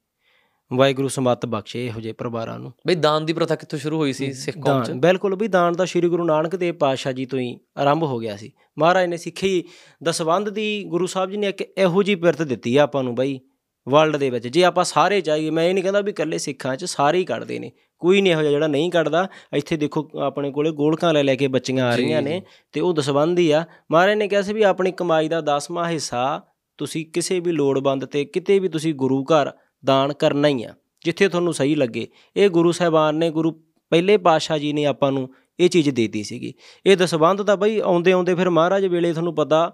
[0.72, 4.32] ਵਾਹਿਗੁਰੂ ਸਮਤ ਬਖਸ਼ੇ ਇਹੋ ਜਿਹੇ ਪਰਿਵਾਰਾਂ ਨੂੰ। ਬਈ ਦਾਨ ਦੀ ਪ੍ਰਥਾ ਕਿੱਥੋਂ ਸ਼ੁਰੂ ਹੋਈ ਸੀ
[4.32, 4.90] ਸਿੱਖ ਕੌਮ 'ਚ?
[4.90, 8.36] ਬਿਲਕੁਲ ਵੀ ਦਾਨ ਦਾ ਸ੍ਰੀ ਗੁਰੂ ਨਾਨਕ ਦੇਵ ਪਾਤਸ਼ਾਹ ਜੀ ਤੋਂ ਹੀ ਆਰੰਭ ਹੋ ਗਿਆ
[8.36, 9.64] ਸੀ। ਮਹਾਰਾਜ ਨੇ ਸਿੱਖੀ
[10.02, 13.40] ਦਸਵੰਧ ਦੀ ਗੁਰੂ ਸਾਹਿਬ ਜੀ ਨੇ ਇੱਕ ਇਹੋ ਜੀ ਪਿਰਤ ਦਿੱਤੀ ਆ ਆਪਾਂ ਨੂੰ ਬਾਈ
[13.88, 16.84] ਵਰਲਡ ਦੇ ਵਿੱਚ। ਜੇ ਆਪਾਂ ਸਾਰੇ ਚਾਹੀਏ ਮੈਂ ਇਹ ਨਹੀਂ ਕਹਿੰਦਾ ਵੀ ਇਕੱਲੇ ਸਿੱਖਾਂ 'ਚ
[16.84, 20.70] ਸਾਰੇ ਹੀ ਕੱਢਦੇ ਨੇ। ਕੋਈ ਨਹੀਂ ਇਹੋ ਜਿਹਾ ਜਿਹੜਾ ਨਹੀਂ ਕੱਢਦਾ। ਇੱਥੇ ਦੇਖੋ ਆਪਣੇ ਕੋਲੇ
[20.70, 24.28] ਗੋਲਕਾਂ ਲੈ ਲੈ ਕੇ ਬੱਚੀਆਂ ਆ ਰਹੀਆਂ ਨੇ ਤੇ ਉਹ ਦਸਵੰਧ ਹੀ ਆ। ਮਹਾਰਾਜ ਨੇ
[24.28, 26.42] ਕਿਹਾ ਸੀ ਵੀ ਆਪਣੀ ਕਮਾਈ ਦਾ 10ਵਾਂ ਹਿੱਸਾ
[26.78, 29.52] ਤੁਸੀਂ ਕਿਸੇ ਵੀ ਲੋੜਵੰਦ ਤੇ ਕਿਤੇ ਵੀ ਤੁਸੀਂ ਗੁਰੂ ਘਰ
[29.84, 33.50] ਦਾਨ ਕਰਨਾ ਹੀ ਆ ਜਿੱਥੇ ਤੁਹਾਨੂੰ ਸਹੀ ਲੱਗੇ। ਇਹ ਗੁਰੂ ਸਾਹਿਬਾਨ ਨੇ ਗੁਰੂ
[33.90, 35.28] ਪਹਿਲੇ ਪਾਤਸ਼ਾਹ ਜੀ ਨੇ ਆਪਾਂ ਨੂੰ
[35.60, 36.52] ਇਹ ਚੀਜ਼ ਦੇਤੀ ਸੀਗੀ।
[36.86, 39.72] ਇਹ ਦਸਵੰਧ ਤਾਂ ਬਈ ਆਉਂਦੇ ਆਉਂਦੇ ਫਿਰ ਮਹਾਰਾਜ ਵੇਲੇ ਤੁਹਾਨੂੰ ਪਤਾ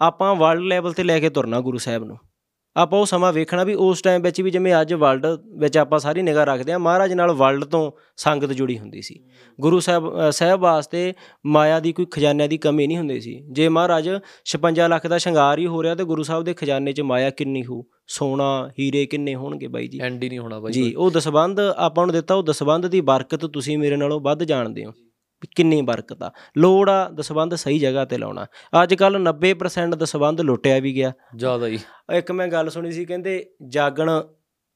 [0.00, 2.16] ਆਪਾਂ ਵਰਲਡ ਲੈਵਲ ਤੇ ਲੈ ਕੇ ਤੁਰਨਾ ਗੁਰੂ ਸਾਹਿਬ ਨੂੰ।
[2.76, 5.26] ਆਪਾਂ ਉਹ ਸਮਾਂ ਵੇਖਣਾ ਵੀ ਉਸ ਟਾਈਮ ਵਿੱਚ ਵੀ ਜਿਵੇਂ ਅੱਜ ਵਰਲਡ
[5.58, 9.18] ਵਿੱਚ ਆਪਾਂ ਸਾਰੀ ਨਿਗਾਹ ਰੱਖਦੇ ਆ ਮਹਾਰਾਜ ਨਾਲ ਵਰਲਡ ਤੋਂ ਸੰਗਤ ਜੁੜੀ ਹੁੰਦੀ ਸੀ।
[9.60, 11.14] ਗੁਰੂ ਸਾਹਿਬ ਸਾਹਿਬ ਵਾਸਤੇ
[11.46, 14.10] ਮਾਇਆ ਦੀ ਕੋਈ ਖਜ਼ਾਨਿਆਂ ਦੀ ਕਮੀ ਨਹੀਂ ਹੁੰਦੀ ਸੀ। ਜੇ ਮਹਾਰਾਜ
[14.44, 17.64] 56 ਲੱਖ ਦਾ ਸ਼ਿੰਗਾਰ ਹੀ ਹੋ ਰਿਹਾ ਤੇ ਗੁਰੂ ਸਾਹਿਬ ਦੇ ਖਜ਼ਾਨੇ 'ਚ ਮਾਇਆ ਕਿੰਨੀ
[17.64, 20.00] ਹੋ ਸੋਨਾ ਹੀਰੇ ਕਿੰਨੇ ਹੋਣਗੇ ਬਾਈ ਜੀ?
[20.02, 23.46] ਐਂਡ ਹੀ ਨਹੀਂ ਹੋਣਾ ਬਾਈ ਜੀ ਉਹ ਦਸਵੰਧ ਆਪਾਂ ਨੂੰ ਦਿੱਤਾ ਉਹ ਦਸਵੰਧ ਦੀ ਬਰਕਤ
[23.46, 24.92] ਤੁਸੀਂ ਮੇਰੇ ਨਾਲੋਂ ਵੱਧ ਜਾਣਦੇ ਹੋ।
[25.42, 28.46] ਵੀ ਕਿੰਨੀ ਬਰਕਤ। ਆ ਲੋੜ ਆ ਦਸਵੰਧ ਸਹੀ ਜਗ੍ਹਾ ਤੇ ਲਾਉਣਾ।
[28.82, 31.78] ਅੱਜ ਕੱਲ 90% ਦਸਵੰਧ ਲੁੱਟਿਆ ਵੀ ਗਿਆ। ਜ਼ਿਆਦਾ ਹੀ।
[32.12, 34.22] ਇੱਕ ਮੈਂ ਗੱਲ ਸੁਣੀ ਸੀ ਕਹਿੰਦੇ ਜਾਗਣ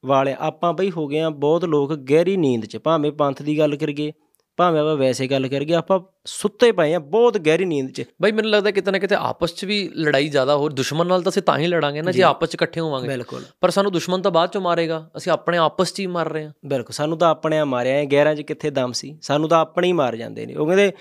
[0.05, 3.75] ਵਾਲੇ ਆਪਾਂ ਬਈ ਹੋ ਗਏ ਆ ਬਹੁਤ ਲੋਕ ਗਹਿਰੀ ਨੀਂਦ 'ਚ ਭਾਵੇਂ ਪੰਥ ਦੀ ਗੱਲ
[3.75, 4.11] ਕਰੀਏ।
[4.57, 8.51] ਭਾਵੇਂ ਆਪਾਂ ਵੈਸੇ ਗੱਲ ਕਰੀਏ ਆਪਾਂ ਸੁੱਤੇ ਪਏ ਆ ਬਹੁਤ ਗਹਿਰੀ ਨੀਂਦ 'ਚ। ਬਈ ਮੈਨੂੰ
[8.51, 11.57] ਲੱਗਦਾ ਕਿਤੇ ਨਾ ਕਿਤੇ ਆਪਸ 'ਚ ਵੀ ਲੜਾਈ ਜ਼ਿਆਦਾ ਹੋਰ ਦੁਸ਼ਮਣ ਨਾਲ ਤਾਂ ਅਸੀਂ ਤਾਂ
[11.57, 14.61] ਹੀ ਲੜਾਂਗੇ ਨਾ ਜੇ ਆਪਸ 'ਚ ਇਕੱਠੇ ਹੋਵਾਂਗੇ। ਬਿਲਕੁਲ। ਪਰ ਸਾਨੂੰ ਦੁਸ਼ਮਣ ਤਾਂ ਬਾਅਦ 'ਚੋਂ
[14.61, 17.95] ਮਾਰੇਗਾ ਅਸੀਂ ਆਪਣੇ ਆਪਸ 'ਚ ਹੀ ਮਰ ਰਹੇ ਹਾਂ। ਬਿਲਕੁਲ ਸਾਨੂੰ ਤਾਂ ਆਪਣੇ ਆ ਮਾਰਿਆ
[17.95, 19.17] ਐ ਗਹਿਰਾਂ 'ਚ ਕਿੱਥੇ ਦਮ ਸੀ?
[19.21, 20.91] ਸਾਨੂੰ ਤਾਂ ਆਪਣੇ ਹੀ ਮਾਰ ਜਾਂਦੇ ਨੇ। ਉਹ ਕਹਿੰਦੇ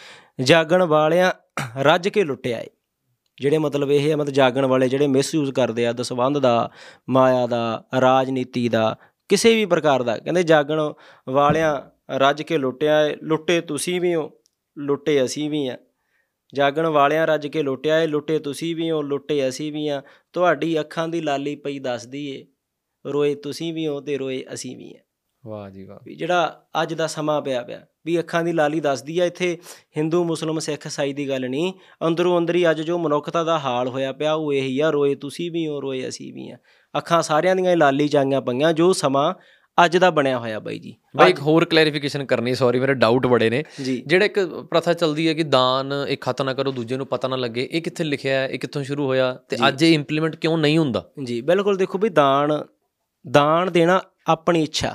[0.41, 1.33] ਜਾਗਣ ਵਾਲਿਆਂ
[1.81, 2.67] ਰੱਜ ਕੇ ਲੁੱਟਿਆ ਏ।
[3.41, 6.71] ਜਿਹੜੇ ਮਤਲਬ ਇਹ ਆ ਮਤਲਬ ਜਾਗਣ ਵਾਲੇ ਜਿਹੜੇ ਮਿਸਯੂਜ਼ ਕਰਦੇ ਆ ਦਸਵੰਧ ਦਾ
[7.11, 8.97] ਮਾਇਆ ਦਾ ਰਾਜਨੀਤੀ ਦਾ
[9.29, 10.93] ਕਿਸੇ ਵੀ ਪ੍ਰਕਾਰ ਦਾ। ਕਹਿੰਦੇ ਜਾਗਣ
[11.29, 14.31] ਵਾਲਿਆਂ ਰੱਜ ਕੇ ਲੁੱਟਿਆ ਏ। ਲੁੱਟੇ ਤੁਸੀਂ ਵੀ ਹੋ
[14.79, 15.77] ਲੁੱਟੇ ਅਸੀਂ ਵੀ ਆ
[16.55, 20.03] ਜਾਗਣ ਵਾਲਿਆਂ ਰੱਜ ਕੇ ਲੁੱਟਿਆ ਏ ਲੁੱਟੇ ਤੁਸੀਂ ਵੀ ਹੋ ਲੁੱਟੇ ਅਸੀਂ ਵੀ ਆ
[20.33, 22.47] ਤੁਹਾਡੀ ਅੱਖਾਂ ਦੀ ਲਾਲੀ ਪਈ ਦੱਸਦੀ ਏ
[23.07, 24.99] ਰੋਏ ਤੁਸੀਂ ਵੀ ਹੋ ਤੇ ਰੋਏ ਅਸੀਂ ਵੀ ਆ
[25.47, 29.19] ਵਾਹ ਜੀ ਵਾਹ। ਵੀ ਜਿਹੜਾ ਅੱਜ ਦਾ ਸਮਾਂ ਪਿਆ ਪਿਆ ਵੀ ਅੱਖਾਂ ਦੀ ਲਾਲੀ ਦੱਸਦੀ
[29.19, 29.59] ਆ ਇੱਥੇ
[29.97, 31.73] ਹਿੰਦੂ ਮੁਸਲਮ ਸਿੱਖ ਇਸਾਈ ਦੀ ਗੱਲ ਨਹੀਂ।
[32.07, 35.51] ਅੰਦਰੋਂ ਅੰਦਰ ਹੀ ਅੱਜ ਜੋ ਮਨੁੱਖਤਾ ਦਾ ਹਾਲ ਹੋਇਆ ਪਿਆ ਉਹ ਇਹੀ ਆ ਰੋਏ ਤੁਸੀਂ
[35.51, 36.57] ਵੀ ਹੋ ਰੋਏ ਅਸੀਂ ਵੀ ਆ
[36.99, 39.35] ਅੱਖਾਂ ਸਾਰਿਆਂ ਦੀਆਂ ਲਾਲੀ ਚਾਈਆਂ ਪਈਆਂ ਜੋ ਸਮਾਂ
[39.79, 43.49] ਅੱਜ ਦਾ ਬਣਿਆ ਹੋਇਆ ਬਾਈ ਜੀ। ਬਈ ਇੱਕ ਹੋਰ ਕਲੈਰੀਫਿਕੇਸ਼ਨ ਕਰਨੀ ਸੌਰੀ ਮੇਰੇ ਡਾਊਟ ਬੜੇ
[43.51, 44.39] ਨੇ। ਜਿਹੜਾ ਇੱਕ
[44.71, 47.83] ਪ੍ਰਥਾ ਚੱਲਦੀ ਹੈ ਕਿ ਦਾਨ ਇੱਕ ਖਤ ਨਾ ਕਰੋ ਦੂਜੇ ਨੂੰ ਪਤਾ ਨਾ ਲੱਗੇ ਇਹ
[47.83, 51.05] ਕਿੱਥੇ ਲਿਖਿਆ ਹੈ ਇਹ ਕਿੱਥੋਂ ਸ਼ੁਰੂ ਹੋਇਆ ਤੇ ਅੱਜ ਇਹ ਇੰਪਲੀਮੈਂਟ ਕਿਉਂ ਨਹੀਂ ਹੁੰਦਾ?
[51.25, 52.63] ਜੀ ਬਿਲਕੁਲ ਦੇਖੋ ਵੀ ਦਾਨ
[53.25, 54.95] ਦਾਨ ਦੇਣਾ ਆਪਣੀ ਇੱਛਾ।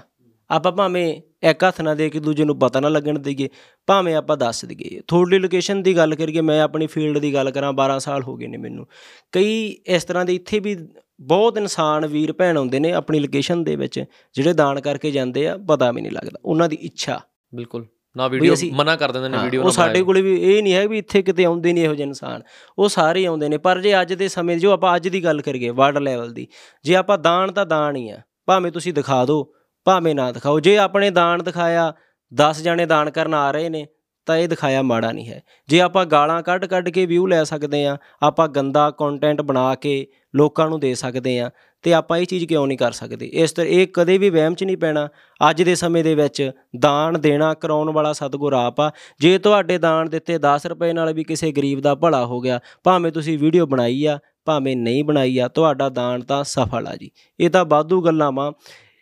[0.49, 3.49] ਆਪਾਂ ਭਾਵੇਂ ਇੱਕ ਹੱਥ ਨਾਲ ਦੇ ਕੇ ਦੂਜੇ ਨੂੰ ਪਤਾ ਨਾ ਲੱਗਣ ਦੇਈਏ
[3.87, 7.73] ਭਾਵੇਂ ਆਪਾਂ ਦੱਸ ਦਈਏ। ਤੁਹਾਡੀ ਲੋਕੇਸ਼ਨ ਦੀ ਗੱਲ ਕਰੀਏ ਮੈਂ ਆਪਣੀ ਫੀਲਡ ਦੀ ਗੱਲ ਕਰਾਂ
[7.73, 8.87] 12 ਸਾਲ ਹੋ ਗਏ ਨੇ ਮੈਨੂੰ।
[9.31, 10.77] ਕਈ ਇਸ ਤਰ੍ਹਾਂ ਦੇ ਇੱਥੇ ਵੀ
[11.21, 15.57] ਬਹੁਤ ਇਨਸਾਨ ਵੀਰ ਭੈਣ ਆਉਂਦੇ ਨੇ ਆਪਣੀ ਲੋਕੇਸ਼ਨ ਦੇ ਵਿੱਚ ਜਿਹੜੇ ਦਾਨ ਕਰਕੇ ਜਾਂਦੇ ਆ
[15.57, 17.19] ਪਤਾ ਵੀ ਨਹੀਂ ਲੱਗਦਾ। ਉਹਨਾਂ ਦੀ ਇੱਛਾ।
[17.55, 17.85] ਬਿਲਕੁਲ।
[18.17, 20.97] ਨਾ ਵੀਡੀਓ ਮਨਾ ਕਰ ਦਿੰਦੇ ਨੇ ਵੀਡੀਓ ਉਹ ਸਾਡੇ ਕੋਲੇ ਵੀ ਇਹ ਨਹੀਂ ਹੈ ਵੀ
[20.97, 22.41] ਇੱਥੇ ਕਿਤੇ ਆਉਂਦੇ ਨਹੀਂ ਇਹੋ ਜਿਹੇ ਇਨਸਾਨ।
[22.79, 25.69] ਉਹ ਸਾਰੇ ਆਉਂਦੇ ਨੇ ਪਰ ਜੇ ਅੱਜ ਦੇ ਸਮੇਂ ਜੋ ਆਪਾਂ ਅੱਜ ਦੀ ਗੱਲ ਕਰੀਏ
[25.69, 26.47] ਵਰਲਡ ਲੈਵਲ ਦੀ
[26.83, 29.53] ਜੇ ਆਪਾਂ ਦਾਨ ਤਾਂ ਦਾਨ ਹੀ ਆ ਭਾਵੇਂ ਤੁਸੀਂ ਦਿਖਾ ਦਿਓ
[29.85, 31.93] ਭਾਵੇਂ ਨਾ ਦਿਖਾਓ। ਜੇ ਆਪਣੇ ਦਾਨ ਦਿਖਾਇਆ
[32.31, 33.87] 10 ਜਣੇ ਦਾਨ ਕਰਨ ਆ ਰਹੇ ਨੇ,
[34.25, 37.85] ਤਾਂ ਇਹ ਦਿਖਾਇਆ ਮਾੜਾ ਨਹੀਂ ਹੈ। ਜੇ ਆਪਾਂ ਗਾਲਾਂ ਕੱਢ ਕੱਢ ਕੇ ਵਿਊ ਲੈ ਸਕਦੇ
[37.85, 41.49] ਆ ਆਪਾਂ ਗੰਦਾ ਕੰਟੈਂਟ ਬਣਾ ਕੇ ਲੋਕਾਂ ਨੂੰ ਦੇ ਸਕਦੇ ਆ
[41.83, 43.25] ਤੇ ਆਪਾਂ ਇਹ ਚੀਜ਼ ਕਿਉਂ ਨਹੀਂ ਕਰ ਸਕਦੇ?
[43.25, 45.07] ਇਸ ਤਰ੍ਹਾਂ ਇਹ ਕਦੇ ਵੀ ਵਹਿਮ 'ਚ ਨਹੀਂ ਪੈਣਾ।
[45.49, 50.09] ਅੱਜ ਦੇ ਸਮੇਂ ਦੇ ਵਿੱਚ ਦਾਨ ਦੇਣਾ ਕਰਾਉਣ ਵਾਲਾ ਸਤਿਗੁਰ ਆਪ ਆ। ਜੇ ਤੁਹਾਡੇ ਦਾਨ
[50.09, 54.05] ਦਿੱਤੇ 10 ਰੁਪਏ ਨਾਲ ਵੀ ਕਿਸੇ ਗਰੀਬ ਦਾ ਭਲਾ ਹੋ ਗਿਆ, ਭਾਵੇਂ ਤੁਸੀਂ ਵੀਡੀਓ ਬਣਾਈ
[54.05, 58.31] ਆ, ਭਾਵੇਂ ਨਹੀਂ ਬਣਾਈ ਆ, ਤੁਹਾਡਾ ਦਾਨ ਤਾਂ ਸਫਲ ਆ ਜੀ। ਇਹ ਤਾਂ ਬਾਦੂ ਗੱਲਾਂ
[58.31, 58.53] ਵਾ।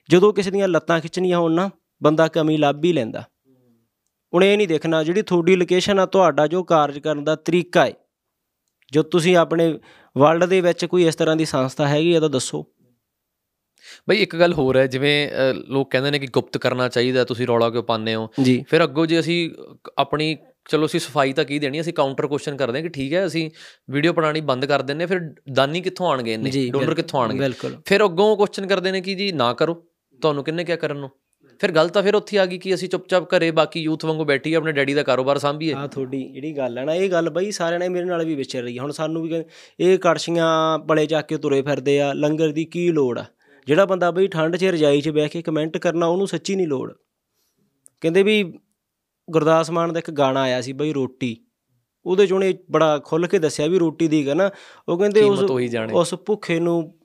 [0.09, 1.69] ਜਦੋਂ ਕਿਸੇ ਦੀਆਂ ਲੱਤਾਂ ਖਿੱਚਣੀਆਂ ਹੋਣ ਨਾ
[2.01, 3.23] ਬੰਦਾ ਕਮੀ ਲੱਭ ਹੀ ਲੈਂਦਾ।
[4.33, 7.93] ਹੁਣ ਇਹ ਨਹੀਂ ਦੇਖਣਾ ਜਿਹੜੀ ਤੁਹਾਡੀ ਲੋਕੇਸ਼ਨ ਆ ਤੁਹਾਡਾ ਜੋ ਕਾਰਜ ਕਰਨ ਦਾ ਤਰੀਕਾ ਹੈ
[8.91, 9.73] ਜੋ ਤੁਸੀਂ ਆਪਣੇ
[10.15, 12.65] ਵਰਲਡ ਦੇ ਵਿੱਚ ਕੋਈ ਇਸ ਤਰ੍ਹਾਂ ਦੀ ਸੰਸਥਾ ਹੈਗੀ ਆ ਤਾਂ ਦੱਸੋ।
[14.09, 15.29] ਬਈ ਇੱਕ ਗੱਲ ਹੋਰ ਹੈ ਜਿਵੇਂ
[15.67, 18.27] ਲੋਕ ਕਹਿੰਦੇ ਨੇ ਕਿ ਗੁਪਤ ਕਰਨਾ ਚਾਹੀਦਾ ਤੁਸੀਂ ਰੌਲਾ ਕਿਉਂ ਪਾਉਂਦੇ ਹੋ?
[18.69, 19.49] ਫਿਰ ਅੱਗੋਂ ਜੇ ਅਸੀਂ
[19.97, 20.35] ਆਪਣੀ
[20.69, 23.49] ਚਲੋ ਅਸੀਂ ਸਫ਼ਾਈ ਤਾਂ ਕੀ ਦੇਣੀ ਅਸੀਂ ਕਾਊਂਟਰ ਕੁਐਸਚਨ ਕਰਦੇ ਹਾਂ ਕਿ ਠੀਕ ਹੈ ਅਸੀਂ
[23.91, 25.19] ਵੀਡੀਓ ਬਣਾਉਣੀ ਬੰਦ ਕਰ ਦਿੰਨੇ ਫਿਰ
[25.53, 27.49] ਦਾਨੀ ਕਿੱਥੋਂ ਆਣਗੇ ਜੀ ਡੋਨਰ ਕਿੱਥੋਂ ਆਣਗੇ
[27.85, 29.83] ਫਿਰ ਅੱਗੋਂ ਕੁਐਸਚਨ ਕਰਦੇ ਨੇ ਕਿ ਜੀ ਨਾ ਕਰੋ।
[30.21, 31.09] ਤੁਹਾਨੂੰ ਕਿੰਨੇ ਕਿਹਾ ਕਰਨ ਨੂੰ?
[31.61, 34.53] ਫਿਰ ਗੱਲ ਤਾਂ ਫਿਰ ਉੱਥੇ ਆ ਗਈ ਕਿ ਅਸੀਂ ਚੁੱਪਚਾਪ ਘਰੇ ਬਾਕੀ ਯੂਥ ਵਾਂਗੂ ਬੈਠੀ
[34.53, 37.79] ਆਪਣੇ ਡੈਡੀ ਦਾ ਕਾਰੋਬਾਰ ਸੰਭੀਏ। ਆ ਤੁਹਾਡੀ ਜਿਹੜੀ ਗੱਲ ਹੈ ਨਾ ਇਹ ਗੱਲ ਬਈ ਸਾਰਿਆਂ
[37.79, 39.43] ਨੇ ਮੇਰੇ ਨਾਲ ਵੀ ਵਿਚਰ ਰਹੀ ਹੈ ਹੁਣ ਸਾਨੂੰ ਵੀ
[39.79, 43.25] ਇਹ ਕੜਛੀਆਂ ਬੜੇ ਚੱਕ ਕੇ ਤੁਰੇ ਫਿਰਦੇ ਆ ਲੰਗਰ ਦੀ ਕੀ ਲੋੜ ਆ?
[43.67, 46.93] ਜਿਹੜਾ ਬੰਦਾ ਬਈ ਠੰਡ 'ਚ ਰਜਾਈ 'ਚ ਬਹਿ ਕੇ ਕਮੈਂਟ ਕਰਨਾ ਉਹਨੂੰ ਸੱਚੀ ਨਹੀਂ ਲੋੜ।
[48.01, 48.53] ਕਹਿੰਦੇ ਵੀ
[49.29, 51.35] ਗੁਰਦਾਸ ਮਾਨ ਦਾ ਇੱਕ ਗਾਣਾ ਆਇਆ ਸੀ ਬਈ ਰੋਟੀ।
[52.05, 54.49] ਉਹਦੇ 'ਚ ਉਹਨੇ ਬੜਾ ਖੁੱਲ ਕੇ ਦੱਸਿਆ ਵੀ ਰੋਟੀ ਦੀ ਹੈ ਨਾ।
[54.89, 55.39] ਉਹ ਕਹਿੰਦੇ ਉਸ
[55.93, 56.98] ਉਸ ਭੁੱਖੇ ਨੂੰ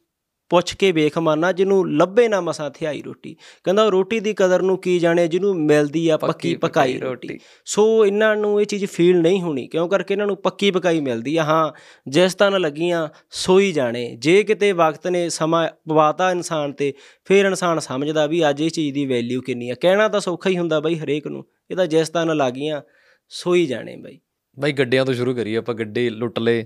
[0.49, 4.79] ਪੁੱਛ ਕੇ ਵੇਖ ਮਾਨਾ ਜਿਹਨੂੰ ਲੱਭੇ ਨਾ ਮਸਾਂ ਥਿਆਈ ਰੋਟੀ। ਕਹਿੰਦਾ ਰੋਟੀ ਦੀ ਕਦਰ ਨੂੰ
[4.79, 9.41] ਕੀ ਜਾਣੇ ਜਿਹਨੂੰ ਮਿਲਦੀ ਆ ਪੱਕੀ ਪਕਾਈ ਰੋਟੀ। ਸੋ ਇਹਨਾਂ ਨੂੰ ਇਹ ਚੀਜ਼ ਫੀਲ ਨਹੀਂ
[9.43, 11.45] ਹੋਣੀ ਕਿਉਂ ਕਰਕੇ ਇਹਨਾਂ ਨੂੰ ਪੱਕੀ ਪਕਾਈ ਮਿਲਦੀ ਆ?
[11.45, 11.73] ਹਾਂ
[12.09, 16.93] ਜਿਸ ਤਨ ਲੱਗੀਆਂ ਸੋਈ ਜਾਣੇ। ਜੇ ਕਿਤੇ ਵਕਤ ਨੇ ਸਮਾਂ ਪਵਾਤਾ ਇਨਸਾਨ ਤੇ
[17.25, 20.59] ਫਿਰ ਇਨਸਾਨ ਸਮਝਦਾ ਵੀ ਅੱਜ ਇਹ ਚੀਜ਼ ਦੀ ਵੈਲਿਊ ਕਿੰਨੀ ਆ। ਕਹਿਣਾ ਤਾਂ ਸੌਖਾ ਹੀ
[20.59, 22.83] ਹੁੰਦਾ ਬਈ ਹਰੇਕ ਨੂੰ ਇਹ ਤਾਂ ਜਿਸ ਤਨ ਲੱਗੀਆਂ
[23.29, 24.19] ਸੋਈ ਜਾਣੇ ਬਈ।
[24.59, 26.65] ਬਈ ਗੱਡਿਆਂ ਤੋਂ ਸ਼ੁਰੂ ਕਰੀਏ ਆਪਾਂ ਗੱਡੇ ਲੁੱਟ ਲਏ।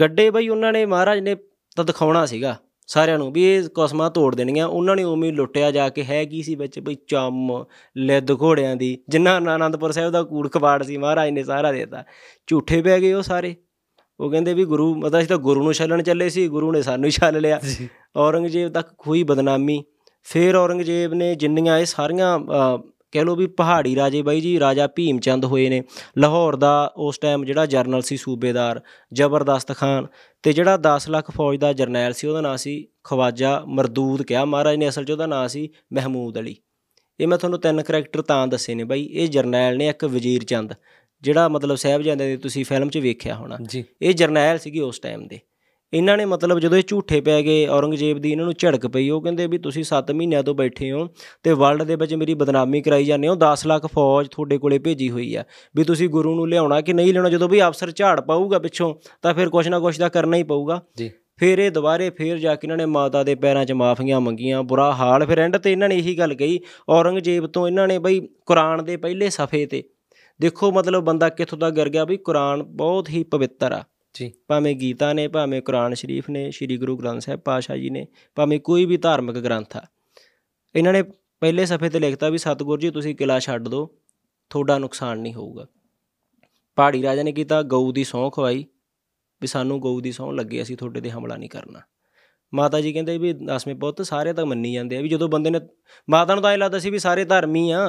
[0.00, 1.36] ਗੱਡੇ ਬਈ ਉਹਨਾਂ ਨੇ ਮਹਾਰਾਜ ਨੇ
[1.76, 2.56] ਤਾਂ ਦਿਖਾਉਣਾ ਸੀਗਾ।
[2.86, 6.42] ਸਾਰਿਆਂ ਨੂੰ ਵੀ ਇਹ ਕਸਮਾਂ ਤੋੜ ਦੇਣੀਆਂ ਉਹਨਾਂ ਨੇ ਉਵੇਂ ਲੁੱਟਿਆ ਜਾ ਕੇ ਹੈ ਕੀ
[6.42, 6.78] ਸੀ ਵਿੱਚ?
[6.78, 7.64] ਬਈ ਚੰਮ
[7.96, 12.04] ਲਿੱਦ ਘੋੜਿਆਂ ਦੀ। ਜਿੰਨਾ ਆਨੰਦਪੁਰ ਸਾਹਿਬ ਦਾ ਕੂੜ ਕਬਾੜ ਸੀ ਮਹਾਰਾਜ ਨੇ ਸਾਰਾ ਦੇਤਾ।
[12.46, 13.56] ਝੂਠੇ ਪੈ ਗਏ ਉਹ ਸਾਰੇ।
[14.20, 17.04] ਉਹ ਕਹਿੰਦੇ ਵੀ ਗੁਰੂ ਮਤਲਬ ਅਸੀਂ ਤਾਂ ਗੁਰੂ ਨੂੰ ਛੱਲਣ ਚੱਲੇ ਸੀ ਗੁਰੂ ਨੇ ਸਾਨੂੰ
[17.04, 17.60] ਹੀ ਛੱਲ ਲਿਆ।
[18.16, 19.84] ਔਰੰਗਜ਼ੇਬ ਤੱਕ ਹੋਈ ਬਦਨਾਮੀ।
[20.24, 22.38] ਫਿਰ ਔਰੰਗਜ਼ੇਬ ਨੇ ਜਿੰਨੀਆਂ ਇਹ ਸਾਰੀਆਂ
[23.14, 25.82] ਕਹਿ ਲਓ ਵੀ ਪਹਾੜੀ ਰਾਜੇ ਬਾਈ ਜੀ ਰਾਜਾ ਭੀਮ ਚੰਦ ਹੋਏ ਨੇ।
[26.18, 28.80] ਲਾਹੌਰ ਦਾ ਉਸ ਟਾਈਮ ਜਿਹੜਾ ਜਰਨਲ ਸੀ ਸੂਬੇਦਾਰ
[29.12, 30.06] ਜ਼ਬਰਦਸਤ ਖਾਨ
[30.42, 34.76] ਤੇ ਜਿਹੜਾ 10 ਲੱਖ ਫੌਜ ਦਾ ਜਰਨੈਲ ਸੀ ਉਹਦਾ ਨਾਂ ਸੀ ਖਵਾਜਾ ਮਰਦੂਦ ਕਿਹਾ ਮਹਾਰਾਜ
[34.76, 36.56] ਨੇ ਅਸਲ 'ਚ ਉਹਦਾ ਨਾਂ ਸੀ ਮਹਿਮੂਦ ਅਲੀ।
[37.20, 40.72] ਇਹ ਮੈਂ ਤੁਹਾਨੂੰ ਤਿੰਨ ਕਰੈਕਟਰ ਤਾਂ ਦੱਸੇ ਨੇ ਬਾਈ। ਇਹ ਜਰਨੈਲ ਨੇ ਇੱਕ ਵਜ਼ੀਰ ਚੰਦ
[41.22, 43.58] ਜਿਹੜਾ ਮਤਲਬ ਸਾਹਿਬਜ਼ਾਦੇ ਦੀ ਤੁਸੀਂ ਫਿਲਮ 'ਚ ਵੇਖਿਆ ਹੋਣਾ।
[44.02, 45.40] ਇਹ ਜਰਨੈਲ ਸੀਗੇ ਉਸ ਟਾਈਮ ਦੇ।
[45.94, 49.20] ਇਹਨਾਂ ਨੇ ਮਤਲਬ ਜਦੋਂ ਇਹ ਝੂਠੇ ਪੈ ਗਏ ਔਰੰਗਜ਼ੇਬ ਦੀ ਇਹਨਾਂ ਨੂੰ ਝੜਕ ਪਈ ਉਹ
[49.22, 51.08] ਕਹਿੰਦੇ ਵੀ ਤੁਸੀਂ 7 ਮਹੀਨਿਆਂ ਤੋਂ ਬੈਠੇ ਹੋ
[51.42, 55.10] ਤੇ ਵਰਲਡ ਦੇ ਵਿੱਚ ਮੇਰੀ ਬਦਨਾਮੀ ਕਰਾਈ ਜਾਂਦੇ ਹੋ 10 ਲੱਖ ਫੌਜ ਤੁਹਾਡੇ ਕੋਲੇ ਭੇਜੀ
[55.10, 55.44] ਹੋਈ ਆ
[55.76, 59.34] ਵੀ ਤੁਸੀਂ ਗੁਰੂ ਨੂੰ ਲਿਆਉਣਾ ਕਿ ਨਹੀਂ ਲਿਆਉਣਾ ਜਦੋਂ ਵੀ ਅਫਸਰ ਝਾੜ ਪਾਊਗਾ ਪਿੱਛੋਂ ਤਾਂ
[59.34, 62.66] ਫਿਰ ਕੁਛ ਨਾ ਕੁਛ ਤਾਂ ਕਰਨਾ ਹੀ ਪਊਗਾ। ਜੀ। ਫਿਰ ਇਹ ਦੁਬਾਰੇ ਫਿਰ ਜਾ ਕੇ
[62.66, 65.96] ਇਹਨਾਂ ਨੇ ਮਾਤਾ ਦੇ ਪੈਰਾਂ 'ਚ ਮਾਫੀਆਂ ਮੰਗੀਆਂ ਬੁਰਾ ਹਾਲ ਫਿਰ ਐਂਡ ਤੇ ਇਹਨਾਂ ਨੇ
[65.96, 69.82] ਇਹੀ ਗੱਲ ਕਹੀ ਔਰੰਗਜ਼ੇਬ ਤੋਂ ਇਹਨਾਂ ਨੇ ਬਈ ਕੁਰਾਨ ਦੇ ਪਹਿਲੇ ਸਫੇ ਤੇ।
[70.40, 73.82] ਦੇਖੋ ਮਤਲਬ ਬੰਦਾ ਕਿੱਥੋਂ ਤੱਕ ਗਿਰ ਗਿਆ ਵੀ ਕੁਰਾਨ ਬਹੁਤ ਹੀ ਪਵਿੱਤਰ ਆ।
[74.14, 78.06] ਜੀ। ਭਾਵੇਂ ਗੀਤਾ ਨੇ ਭਾਵੇਂ ਕੁਰਾਨ ਸ਼ਰੀਫ ਨੇ ਸ੍ਰੀ ਗੁਰੂ ਗ੍ਰੰਥ ਸਾਹਿਬ ਪਾਸ਼ਾ ਜੀ ਨੇ
[78.34, 79.82] ਭਾਵੇਂ ਕੋਈ ਵੀ ਧਾਰਮਿਕ ਗ੍ਰੰਥ ਆ
[80.74, 83.88] ਇਹਨਾਂ ਨੇ ਪਹਿਲੇ ਸਫੇ ਤੇ ਲਿਖਤਾ ਵੀ ਸਤਿਗੁਰੂ ਜੀ ਤੁਸੀਂ ਕਿਲਾ ਛੱਡ ਦਿਓ
[84.50, 85.66] ਤੁਹਾਡਾ ਨੁਕਸਾਨ ਨਹੀਂ ਹੋਊਗਾ।
[86.78, 88.64] ਪਹਾੜੀ ਰਾਜਾ ਨੇ ਕੀਤਾ ਗਊ ਦੀ ਸਹੁੰ ਖਵਾਈ
[89.40, 91.80] ਵੀ ਸਾਨੂੰ ਗਊ ਦੀ ਸਹੁੰ ਲੱਗੇ ਅਸੀਂ ਤੁਹਾਡੇ ਤੇ ਹਮਲਾ ਨਹੀਂ ਕਰਨਾ।
[92.52, 95.60] ਮਾਤਾ ਜੀ ਕਹਿੰਦੇ ਵੀ ਦਸਵੇਂ ਪੁੱਤ ਸਾਰੇ ਤਾਂ ਮੰਨੀ ਜਾਂਦੇ ਆ ਵੀ ਜਦੋਂ ਬੰਦੇ ਨੇ
[96.10, 97.80] ਮਾਤਾ ਨੂੰ ਤਾਂ ਇਹ ਲੱਗਦਾ ਸੀ ਵੀ ਸਾਰੇ ਧਰਮੀ ਆ।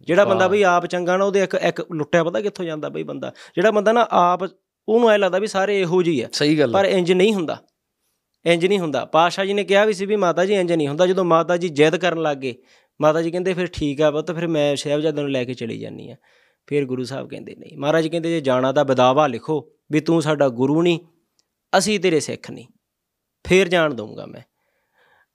[0.00, 3.32] ਜਿਹੜਾ ਬੰਦਾ ਬਈ ਆਪ ਚੰਗਾ ਨਾ ਉਹਦੇ ਇੱਕ ਇੱਕ ਲੁੱਟਿਆ ਪਤਾ ਕਿੱਥੋਂ ਜਾਂਦਾ ਬਈ ਬੰਦਾ?
[3.56, 4.44] ਜਿਹੜਾ ਬੰਦਾ ਨਾ ਆਪ
[4.88, 7.62] ਉਹਨੂੰ ਐ ਲੱਗਦਾ ਵੀ ਸਾਰੇ ਇਹੋ ਜਿਹੀ ਆ। ਸਹੀ ਗੱਲ ਪਰ ਇੰਜ ਨਹੀਂ ਹੁੰਦਾ।
[8.46, 11.06] ਇੰਜ ਨਹੀਂ ਹੁੰਦਾ। ਪਾਸ਼ਾ ਜੀ ਨੇ ਕਿਹਾ ਵੀ ਸੀ ਵੀ ਮਾਤਾ ਜੀ ਇੰਜ ਨਹੀਂ ਹੁੰਦਾ।
[11.06, 12.62] ਜਦੋਂ ਮਾਤਾ ਜੀ ਜਿੱਦ ਕਰਨ ਲੱਗੇ
[13.00, 16.10] ਮਾਤਾ ਜੀ ਕਹਿੰਦੇ ਫਿਰ ਠੀਕ ਆ ਪੁੱਤ ਫਿਰ ਮੈਂ ਸਾਹਿਬਜ਼ਾਦੇ ਨੂੰ ਲੈ ਕੇ ਚਲੀ ਜਾਨੀ
[16.10, 16.16] ਆ।
[16.66, 20.48] ਫਿਰ ਗੁਰੂ ਸਾਹਿਬ ਕਹਿੰਦੇ ਨਹੀਂ। ਮਹਾਰਾਜ ਕਹਿੰਦੇ ਜੇ ਜਾਣਾ ਤਾਂ ਬਦਾਵਾ ਲਿਖੋ ਵੀ ਤੂੰ ਸਾਡਾ
[20.48, 20.98] ਗੁਰੂ ਨਹੀਂ
[21.78, 22.66] ਅਸੀਂ ਤੇਰੇ ਸਿੱਖ ਨਹੀਂ।
[23.46, 24.40] ਫੇਰ ਜਾਣ ਦਊਂਗਾ ਮੈਂ।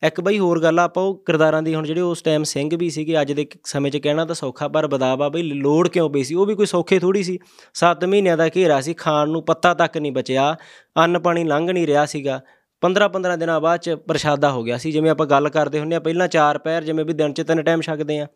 [0.03, 2.89] ਇੱਕ ਬਈ ਹੋਰ ਗੱਲ ਆ, ਆਪਾਂ ਉਹ ਕਿਰਦਾਰਾਂ ਦੀ ਹੁਣ ਜਿਹੜੇ ਉਸ ਟਾਈਮ ਸਿੰਘ ਵੀ
[2.89, 6.35] ਸੀਗੇ, ਅੱਜ ਦੇ ਸਮੇਂ 'ਚ ਕਹਿਣਾ ਤਾਂ ਸੌਖਾ, ਪਰ ਬਦਾਵਾ ਬਈ ਲੋੜ ਕਿਉਂ ਪਈ ਸੀ?
[6.35, 7.39] ਉਹ ਵੀ ਕੋਈ ਸੌਖੇ ਥੋੜੀ ਸੀ।
[7.73, 10.55] 7 ਮਹੀਨਿਆਂ ਦਾ ਘੇਰਾ ਸੀ, ਖਾਣ ਨੂੰ ਪੱਤਾ ਤੱਕ ਨਹੀਂ ਬਚਿਆ,
[10.97, 12.41] ਅੰਨ ਪਾਣੀ ਲੰਘ ਨਹੀਂ ਰਿਹਾ ਸੀਗਾ।
[12.81, 16.27] 15-15 ਦਿਨਾਂ ਬਾਅਦ ਚ ਪ੍ਰਸ਼ਾਦਾ ਹੋ ਗਿਆ ਸੀ, ਜਿਵੇਂ ਆਪਾਂ ਗੱਲ ਕਰਦੇ ਹੁੰਨੇ ਆ, ਪਹਿਲਾਂ
[16.27, 18.27] ਚਾਰ ਪੈਰ ਜਿਵੇਂ ਵੀ ਦਿਨ ਚ ਤਿੰਨ ਟਾਈਮ ਛਕਦੇ ਆ।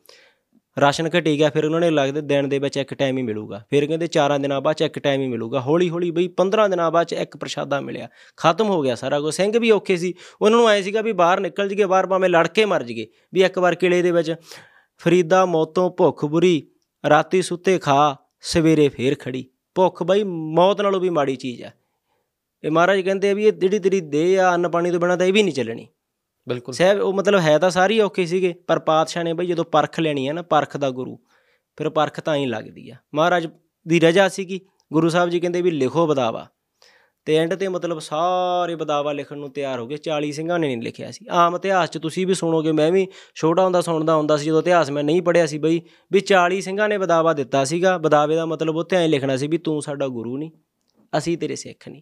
[0.82, 3.86] ਰਾਸ਼ਨ ਘਟੀ ਗਿਆ ਫਿਰ ਉਹਨਾਂ ਨੇ ਲੱਗਦੇ ਦਿਨ ਦੇ ਵਿੱਚ ਇੱਕ ਟਾਈਮ ਹੀ ਮਿਲੂਗਾ। ਫਿਰ
[3.86, 7.07] ਕਹਿੰਦੇ ਚਾਰਾਂ ਦਿਨਾਂ ਬਾਅਦ ਚ ਇੱਕ ਟਾਈਮ ਹੀ ਮਿਲੂਗਾ। ਹੌਲੀ ਹੌਲੀ ਬਈ 15 ਦਿਨਾਂ ਬਾਅਦ
[7.07, 10.69] ਚ ਇੱਕ ਪ੍ਰਸ਼ਾਦਾ ਮਿਲਿਆ। ਖਤਮ ਹੋ ਗਿਆ ਸਾਰਾ ਕੁਝ ਸਿੰਘ ਵੀ ਔਖੇ ਸੀ। ਉਹਨਾਂ ਨੂੰ
[10.69, 13.76] ਐ ਸੀਗਾ ਵੀ ਬਾਹਰ ਨਿਕਲ ਜੀਏ ਬਾਹਰ ਭਾਵੇਂ ਲੜ ਕੇ ਮਰ ਜੀਏ ਵੀ ਇੱਕ ਵਾਰ
[13.76, 14.36] ਕਿਲੇ ਦੇ ਵਿੱਚ
[14.97, 16.67] ਫਰੀਦਾ ਮੌਤੋਂ ਭੁੱਖ ਬੁਰੀ,
[17.09, 19.45] ਰਾਤੀ ਸੁੱਤੇ ਖਾ, ਸਵੇਰੇ ਫੇਰ ਖੜੀ।
[19.76, 21.71] ਭੁੱਖ ਬਈ ਮੌਤ ਨਾਲੋਂ ਵੀ ਮਾੜੀ ਚੀਜ਼ ਆ।
[22.63, 25.26] ਇਹ ਮਹਾਰਾਜ ਕਹਿੰਦੇ ਆ ਵੀ ਇਹ ਜਿਹੜੀ ਤੇਰੀ ਦੇਹ ਆ, ਅੰਨ ਪਾਣੀ ਤੋਂ ਬਿਨਾਂ ਤਾਂ
[25.26, 25.88] ਇਹ ਵੀ ਨਹੀਂ ਚੱਲਣੀ।
[26.48, 30.00] ਬਿਲਕੁਲ। ਸਾਹਿਬ, ਉਹ ਮਤਲਬ ਹੈ ਤਾਂ ਸਾਰੀ ਔਖੇ ਸੀਗੇ, ਪਰ ਪਾਤਸ਼ਾਹ ਨੇ ਬਈ ਜਦੋਂ ਪਰਖ
[30.00, 31.20] ਲੈਣੀ ਹੈ ਨਾ, ਪਰਖ ਦਾ ਗੁਰੂ,
[31.78, 33.48] ਫਿਰ ਪਰਖ ਤਾਂ ਹੀ ਲੱਗਦੀ ਆ। ਮਹਾਰਾਜ
[33.88, 34.60] ਦੀ ਰਜਾ ਸੀਗੀ,
[34.94, 36.48] ਗੁਰੂ ਸਾਹਿਬ ਜੀ ਕਹਿੰਦੇ ਵੀ ਲਿਖੋ ਬਦਾਵਾ।
[37.26, 40.82] ਤੇ ਐਂਡ ਤੇ ਮਤਲਬ ਸਾਰੇ ਬਦਾਵਾ ਲਿਖਣ ਨੂੰ ਤਿਆਰ ਹੋ ਗਏ 40 ਸਿੰਘਾਂ ਨੇ ਨਹੀਂ
[40.82, 44.46] ਲਿਖਿਆ ਸੀ। ਆਮ ਇਤਿਹਾਸ 'ਚ ਤੁਸੀਂ ਵੀ ਸੁਣੋਗੇ, ਮੈਂ ਵੀ ਛੋਟਾ ਹੁੰਦਾ, ਸੁਣਦਾ ਹੁੰਦਾ ਸੀ,
[44.46, 45.82] ਜਦੋਂ ਇਤਿਹਾਸ ਮੈਂ ਨਹੀਂ ਪੜਿਆ ਸੀ ਬਈ,
[46.12, 49.58] ਵੀ 40 ਸਿੰਘਾਂ ਨੇ ਬਦਾਵਾ ਦਿੱਤਾ ਸੀਗਾ। ਬਦਾਵੇ ਦਾ ਮਤਲਬ ਉੱਥੇ ਐਂ ਲਿਖਣਾ ਸੀ ਵੀ
[49.58, 50.52] ਤੂੰ ਸਾਡਾ ਗੁਰੂ ਨਹੀਂ,
[51.18, 52.02] ਅਸੀਂ ਤੇਰੇ ਸਿੱਖ ਨਹੀਂ।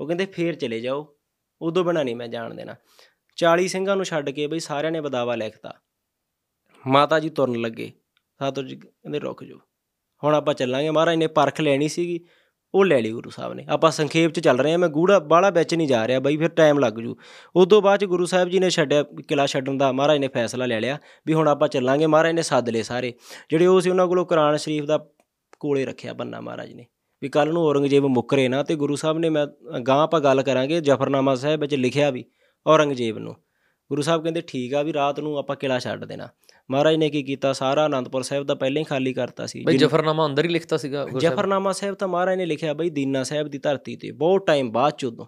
[0.00, 1.14] ਉਹ ਕਹਿੰਦੇ ਫੇਰ ਚਲੇ ਜਾਓ,
[1.62, 2.74] ਉਦੋਂ ਬਣਾ ਨਹੀਂ ਮੈਂ ਜਾਣ ਦੇਣਾ।
[3.38, 5.74] 40 ਸਿੰਘਾਂ ਨੂੰ ਛੱਡ ਕੇ ਬਈ ਸਾਰਿਆਂ ਨੇ ਬਦਾਵਾ ਲਿਖਤਾ।
[6.86, 7.92] ਮਾਤਾ ਜੀ ਤੁਰਨ ਲੱਗੇ।
[8.38, 9.58] ਸਾਤੋਂ ਜੀ ਕਹਿੰਦੇ, ਰੁਕ ਜਾਓ।
[10.24, 12.24] ਹੁਣ ਆਪਾਂ ਚੱਲਾਂਗੇ। ਮਹਾਰਾਜ ਨੇ ਪਰਖ ਲੈਣੀ ਸੀਗੀ।
[12.74, 15.50] ਉਹ ਲੈ ਲਈ ਗੁਰੂ ਸਾਹਿਬ ਨੇ। ਆਪਾਂ ਸੰਖੇਪ ਚ ਚੱਲ ਰਹੇ ਹਾਂ। ਮੈਂ ਗੂੜਾ ਬਾਹਲਾ
[15.50, 17.16] ਵਿੱਚ ਨਹੀਂ ਜਾ ਰਿਹਾ ਬਈ, ਫਿਰ ਟਾਈਮ ਲੱਗ ਜੂ।
[17.56, 20.66] ਉਸ ਤੋਂ ਬਾਅਦ ਚ ਗੁਰੂ ਸਾਹਿਬ ਜੀ ਨੇ ਛੱਡਿਆ, ਕਿਲਾ ਛੱਡਣ ਦਾ ਮਹਾਰਾਜ ਨੇ ਫੈਸਲਾ
[20.66, 23.14] ਲੈ ਲਿਆ ਵੀ ਹੁਣ ਆਪਾਂ ਚੱਲਾਂਗੇ। ਮਹਾਰਾਜ ਨੇ ਸੱਦ ਲਏ ਸਾਰੇ।
[23.50, 25.08] ਜਿਹੜੇ ਉਹ ਸੀ ਉਹਨਾਂ ਕੋਲੋਂ ਕੁਰਾਨ ਸ਼ਰੀਫ ਦਾ
[25.60, 26.86] ਕੋਲੇ ਰੱਖਿਆ ਬੰਨਾ ਮਹਾਰਾਜ ਨੇ।
[27.22, 29.46] ਵੀ ਕੱਲ ਨੂੰ ਔਰੰਗਜ਼ੇਬ ਮੁੱਕਰੇ ਨਾ ਤੇ ਗੁਰੂ ਸਾਹਿਬ ਨੇ ਮੈਂ
[29.80, 32.24] ਗਾਂ ਆਪਾਂ ਗੱਲ ਕਰਾਂਗੇ, ਜਫਰਨਾਮਾ ਸਾਹਿਬ ਵਿੱਚ ਲਿਖਿਆ ਵੀ
[32.66, 33.34] ਔਰੰਗਜ਼ੇਬ ਨੂੰ।
[33.90, 36.28] ਗੁਰੂ ਸਾਹਿਬ ਕਹਿੰਦੇ ਠੀਕ ਆ ਵੀ ਰਾਤ ਨੂੰ ਆਪਾਂ ਕਿਲਾ ਛੱਡ ਦੇਣਾ।
[36.70, 37.52] ਮਹਾਰਾਜ ਨੇ ਕੀ ਕੀਤਾ?
[37.52, 41.06] ਸਾਰਾ ਆਨੰਦਪੁਰ ਸਾਹਿਬ ਦਾ ਪਹਿਲਾਂ ਹੀ ਖਾਲੀ ਕਰਤਾ ਸੀ। ਬਈ ਜਫਰਨਾਮਾ ਅੰਦਰ ਹੀ ਲਿਖਤਾ ਸੀਗਾ?
[41.18, 44.92] ਜਫਰਨਾਮਾ ਸਾਹਿਬ ਤਾਂ ਮਹਾਰਾਜ ਨੇ ਲਿਖਿਆ ਬਈ ਦੀਨਾ ਸਾਹਿਬ ਦੀ ਧਰਤੀ ਤੇ ਬਹੁਤ ਟਾਈਮ ਬਾਅਦ
[44.92, 45.26] ਚ ਉਦੋਂ।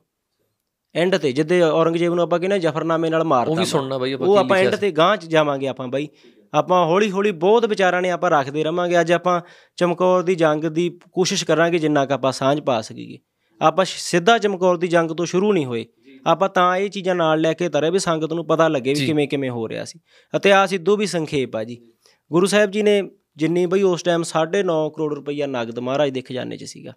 [0.94, 4.26] ਐਂਡ ਤੇ ਜਿੱਦੇ ਔਰੰਗਜ਼ੇਬ ਨੂੰ ਆਪਾਂ ਕਹਿੰਦੇ ਜਫਰਨਾਮੇ ਨਾਲ ਮਾਰਤਾ ਉਹ ਵੀ। ਸੁਣਨਾ ਬਈ ਆਪਾਂ
[4.26, 6.08] ਉਹ ਆਪਾਂ ਐਂਡ ਤੇ ਗਾਂਹ ਚ ਜਾਵਾਂਗੇ ਆਪਾਂ ਬਾਈ।
[6.54, 9.40] ਆਪਾਂ ਹੌਲੀ ਹੌਲੀ ਬਹੁਤ ਵਿਚਾਰਾਂ ਨੇ ਆਪਾਂ ਰੱਖਦੇ ਰਵਾਂਗੇ। ਅੱਜ ਆਪਾਂ
[9.76, 13.18] ਚਮਕੌਰ ਦੀ ਜੰਗ ਦੀ ਕੋਸ਼ਿਸ਼ ਕਰਾਂਗੇ ਜਿੰਨਾ ਕ ਆਪਾਂ ਸਾਂਝ ਪਾ ਸਕੀਏ।
[13.60, 15.86] ਆਪਾਂ ਸਿੱਧਾ ਚਮਕੌਰ ਦੀ ਜੰਗ ਤੋਂ ਸ਼ੁਰੂ ਨਹੀਂ ਹੋਏ।
[16.26, 19.28] ਆਪਾਂ ਤਾਂ ਇਹ ਚੀਜ਼ਾਂ ਨਾਲ ਲੈ ਕੇ ਤਰੇ ਵੀ ਸੰਗਤ ਨੂੰ ਪਤਾ ਲੱਗੇ ਵੀ। ਕਿਵੇਂ
[19.28, 20.00] ਕਿਵੇਂ ਹੋ ਰਿਹਾ ਸੀ।
[20.36, 21.88] ਇਤਿਹਾਸ ਇਦੋਂ ਵੀ ਸੰਖੇਪ ਆ ਜੀ।
[22.32, 23.02] ਗੁਰੂ ਸਾਹਿਬ ਜੀ ਨੇ
[23.36, 26.92] ਜਿੰਨੀ ਬਈ ਉਸ ਟਾਈਮ 9.5 ਕਰੋੜ ਰੁਪਈਆ ਨਗਦ ਮਹਾਰਾਜ ਦੇ ਖਜ਼ਾਨੇ 'ਚ ਸੀਗਾ।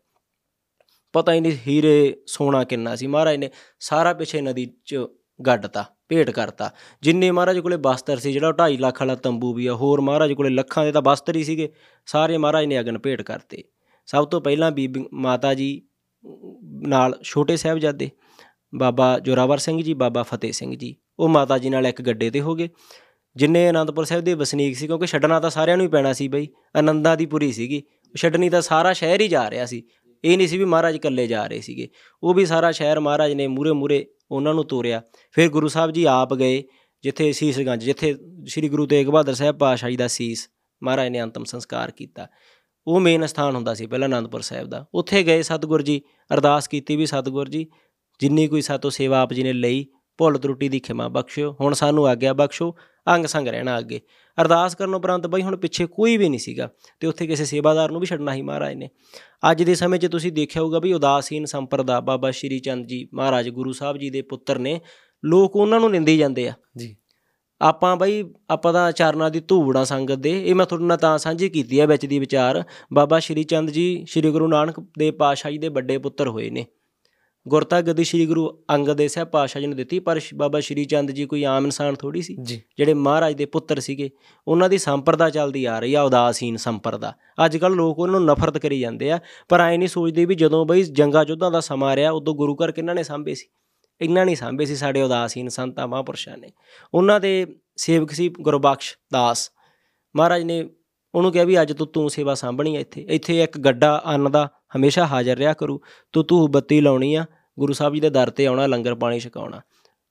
[1.13, 3.49] ਪਤਾ ਹੀ ਨਹੀਂ ਹੀਰੇ ਸੋਨਾ ਕਿੰਨਾ ਸੀ। ਮਹਾਰਾਜ ਨੇ
[3.79, 4.95] ਸਾਰਾ ਪਿੱਛੇ ਨਦੀ 'ਚ
[5.47, 6.71] ਗੱਡਤਾ ਭੇਟ ਕਰਤਾ।
[7.01, 10.49] ਜਿੰਨੇ ਮਹਾਰਾਜ ਕੋਲੇ ਬਸਤਰ ਸੀ ਜਿਹੜਾ 2.5 ਲੱਖ ਵਾਲਾ ਤੰਬੂ ਵੀ ਆ ਹੋਰ ਮਹਾਰਾਜ ਕੋਲੇ
[10.49, 11.69] ਲੱਖਾਂ ਦੇ ਤਾਂ ਬਸਤਰ ਹੀ ਸੀਗੇ।
[12.05, 13.63] ਸਾਰੇ ਮਹਾਰਾਜ ਨੇ ਅਗਨ ਭੇਟ ਕਰਤੇ।
[14.05, 15.81] ਸਭ ਤੋਂ ਪਹਿਲਾਂ ਬੀਬੀ ਮਾਤਾ ਜੀ
[16.87, 18.09] ਨਾਲ ਛੋਟੇ ਸਾਹਿਬਜ਼ਾਦੇ
[18.75, 22.41] ਬਾਬਾ ਜੋਰਾਵਰ ਸਿੰਘ ਜੀ, ਬਾਬਾ ਫਤਿਹ ਸਿੰਘ ਜੀ। ਉਹ ਮਾਤਾ ਜੀ ਨਾਲ ਇੱਕ ਗੱਡੇ ਤੇ
[22.41, 22.69] ਹੋ ਗਏ।
[23.35, 26.47] ਜਿੰਨੇ ਆਨੰਦਪੁਰ ਸਾਹਿਬ ਦੇ ਵਸਨੀਕ ਸੀ, ਕਿਉਂਕਿ ਛੱਡਣਾ ਤਾਂ ਸਾਰਿਆਂ ਨੂੰ ਹੀ ਪੈਣਾ ਸੀ ਬਈ
[26.77, 27.83] ਆਨੰਦਾਂ ਦੀ ਪੁਰੀ ਸੀਗੀ।
[28.17, 29.83] ਛੱਡਣੀ ਤਾਂ ਸਾਰਾ ਸ਼ਹਿਰ ਹੀ ਜਾ ਰਿਹਾ ਸੀ।
[30.23, 31.89] ਇਹ ਨਹੀਂ ਸੀ ਵੀ ਮਹਾਰਾਜ ਇਕੱਲੇ ਜਾ ਰਹੇ ਸੀਗੇ।
[32.23, 35.01] ਉਹ ਵੀ ਸਾਰਾ ਸ਼ਹਿਰ ਮਹਾਰਾਜ ਨੇ ਮੂਰੇ ਮੂਰੇ ਉਹਨਾਂ ਨੂੰ ਤੋਰਿਆ।
[35.31, 36.63] ਫਿਰ ਗੁਰੂ ਸਾਹਿਬ ਜੀ ਆਪ ਗਏ,
[37.03, 38.15] ਜਿੱਥੇ ਸੀਸਗੰਜ ਜਿੱਥੇ
[38.45, 40.49] ਸ੍ਰੀ ਗੁਰੂ ਤੇਗ ਬਹਾਦਰ ਸਾਹਿਬ ਪਾਤਸ਼ਾਹ ਜੀ ਦਾ ਸੀਸ
[40.83, 42.27] ਮਹਾਰਾਜ ਨੇ ਅੰਤਮ ਸੰਸਕਾਰ ਕੀਤਾ।
[42.87, 46.01] ਉਹ ਮੇਨ ਸਥਾਨ ਹੁੰਦਾ ਸੀ ਪਹਿਲਾਂ ਆਨੰਦਪੁਰ ਸਾਹਿਬ ਦਾ। ਉੱਥੇ ਗਏ ਸਤਿਗੁਰ ਜੀ,
[46.33, 47.67] ਅਰਦਾਸ ਕੀਤੀ ਵੀ ਸਤਿਗੁਰ ਜੀ
[48.19, 49.85] ਜਿੰਨੀ ਕੋਈ ਸਾਤੋਂ ਸੇਵਾ ਆਪ ਜੀ ਨੇ ਲਈ
[50.17, 52.75] ਭੁੱਲ ਤਰੁੱਟੀ ਦੀ ਖਿਮਾ ਬਖਸ਼ਿਓ ਹੁਣ ਸਾਨੂੰ ਆਗਿਆ ਬਖਸ਼ੋ
[53.07, 54.01] ਅੰਗ ਸੰਗ ਰਹਿਣਾ ਅੱਗੇ।
[54.41, 58.01] ਅਰਦਾਸ ਕਰਨ ਉਪਰੰਤ ਬਈ ਹੁਣ ਪਿੱਛੇ ਕੋਈ ਵੀ ਨਹੀਂ ਸੀਗਾ ਤੇ ਉੱਥੇ ਕਿਸੇ ਸੇਵਾਦਾਰ ਨੂੰ
[58.01, 58.89] ਵੀ ਛੱਡਣਾ ਹੀ ਮਹਾਰਾਜ ਨੇ।
[59.51, 63.49] ਅੱਜ ਦੇ ਸਮੇਂ 'ਚ ਤੁਸੀਂ ਦੇਖਿਆ ਹੋਊਗਾ ਵੀ ਉਦਾਸੀਨ ਸੰਪਰਦਾ ਬਾਬਾ ਸ਼੍ਰੀ ਚੰਦ ਜੀ ਮਹਾਰਾਜ
[63.49, 64.81] ਗੁਰੂ ਸਾਹਿਬ ਜੀ ਦੇ ਪੁੱਤਰ ਨੇ
[65.25, 66.95] ਲੋਕ ਉਹਨਾਂ ਨੂੰ ਨਿੰਦੀ ਜਾਂਦੇ ਆ। ਜੀ।
[67.61, 71.49] ਆਪਾਂ ਬਈ ਆਪਾਂ ਤਾਂ ਚਰਨਾਂ ਦੀ ਧੂੜਾਂ ਸੰਗਤ ਦੇ ਇਹ ਮੈਂ ਤੁਹਾਡੇ ਨਾਲ ਤਾਂ ਸਾਂਝੀ
[71.49, 75.57] ਕੀਤੀ ਹੈ ਵਿੱਚ ਦੀ ਵਿਚਾਰ ਬਾਬਾ ਸ਼੍ਰੀ ਚੰਦ ਜੀ ਸ਼੍ਰੀ ਗੁਰੂ ਨਾਨਕ ਦੇਵ ਪਾਤਸ਼ਾਹ ਜੀ
[75.57, 76.65] ਦੇ ਵੱਡੇ ਪੁੱਤਰ ਹੋਏ ਨੇ।
[77.47, 81.11] ਗੁਰਤਾ ਗੱਦੀ ਸ਼੍ਰੀ ਗੁਰੂ ਅੰਗਦ ਦੇਵ ਸਾਹਿਬ ਪਾਤਸ਼ਾਹ ਜੀ ਨੇ ਦਿੱਤੀ ਪਰ ਬਾਬਾ ਸ਼੍ਰੀ ਚੰਦ
[81.11, 82.37] ਜੀ ਕੋਈ ਆਮ ਇਨਸਾਨ ਥੋੜੀ ਸੀ
[82.77, 84.09] ਜਿਹੜੇ ਮਹਾਰਾਜ ਦੇ ਪੁੱਤਰ ਸੀਗੇ
[84.47, 87.13] ਉਹਨਾਂ ਦੀ ਸੰਪਰਦਾ ਚੱਲਦੀ ਆ ਰਹੀ ਆ ਉਦਾਸੀਨ ਸੰਪਰਦਾ।
[87.45, 89.19] ਅੱਜ ਕੱਲ ਲੋਕ ਉਹਨਾਂ ਨੂੰ ਨਫ਼ਰਤ ਕਰੀ ਜਾਂਦੇ ਆ
[89.49, 92.71] ਪਰ ਐ ਨਹੀਂ ਸੋਚਦੇ ਵੀ ਜਦੋਂ ਬਈ ਜੰਗਾ ਯੁੱਧਾਂ ਦਾ ਸਮਾਂ ਰਿਹਾ ਉਦੋਂ ਗੁਰੂ ਘਰ
[92.71, 93.47] ਕਿਹਨਾਂ ਨੇ ਸਾਂਭੇ ਸੀ?
[94.01, 96.49] ਇੰਨਾ ਨਹੀਂ ਸਾਂਭੇ ਸੀ ਸਾਡੇ ਉਦਾਸੀਨ ਸੰਤਾਂ ਮਹਾਂਪੁਰਸ਼ਾਂ ਨੇ।
[96.93, 99.51] ਉਹਨਾਂ ਦੇ ਸੇਵਕ ਸੀ ਗੁਰਬਖਸ਼ ਦਾਸ।
[100.15, 100.69] ਮਹਾਰਾਜ ਨੇ
[101.15, 104.49] ਉਹਨੂੰ ਕਿਹਾ ਵੀ ਅੱਜ ਤੋਂ ਤੂੰ ਸੇਵਾ ਸਾਂਭਣੀ ਹੈ ਇੱਥੇ। ਇੱਥੇ ਇੱਕ ਗੱਡਾ ਅੰਨ ਦਾ
[104.77, 105.81] ਹਮੇਸ਼ਾ ਹਾਜ਼ਰ ਰਿਹਾ ਕਰੂ।
[106.13, 107.25] ਤੂੰ ਤੂੰ ਬੱਤੀ ਲਾਉਣੀ ਆ।
[107.59, 109.61] ਗੁਰੂ ਸਾਹਿਬ ਜੀ ਦੇ ਦਰ ਤੇ ਆਉਣਾ ਲੰਗਰ ਪਾਣੀ ਛਕਾਉਣਾ।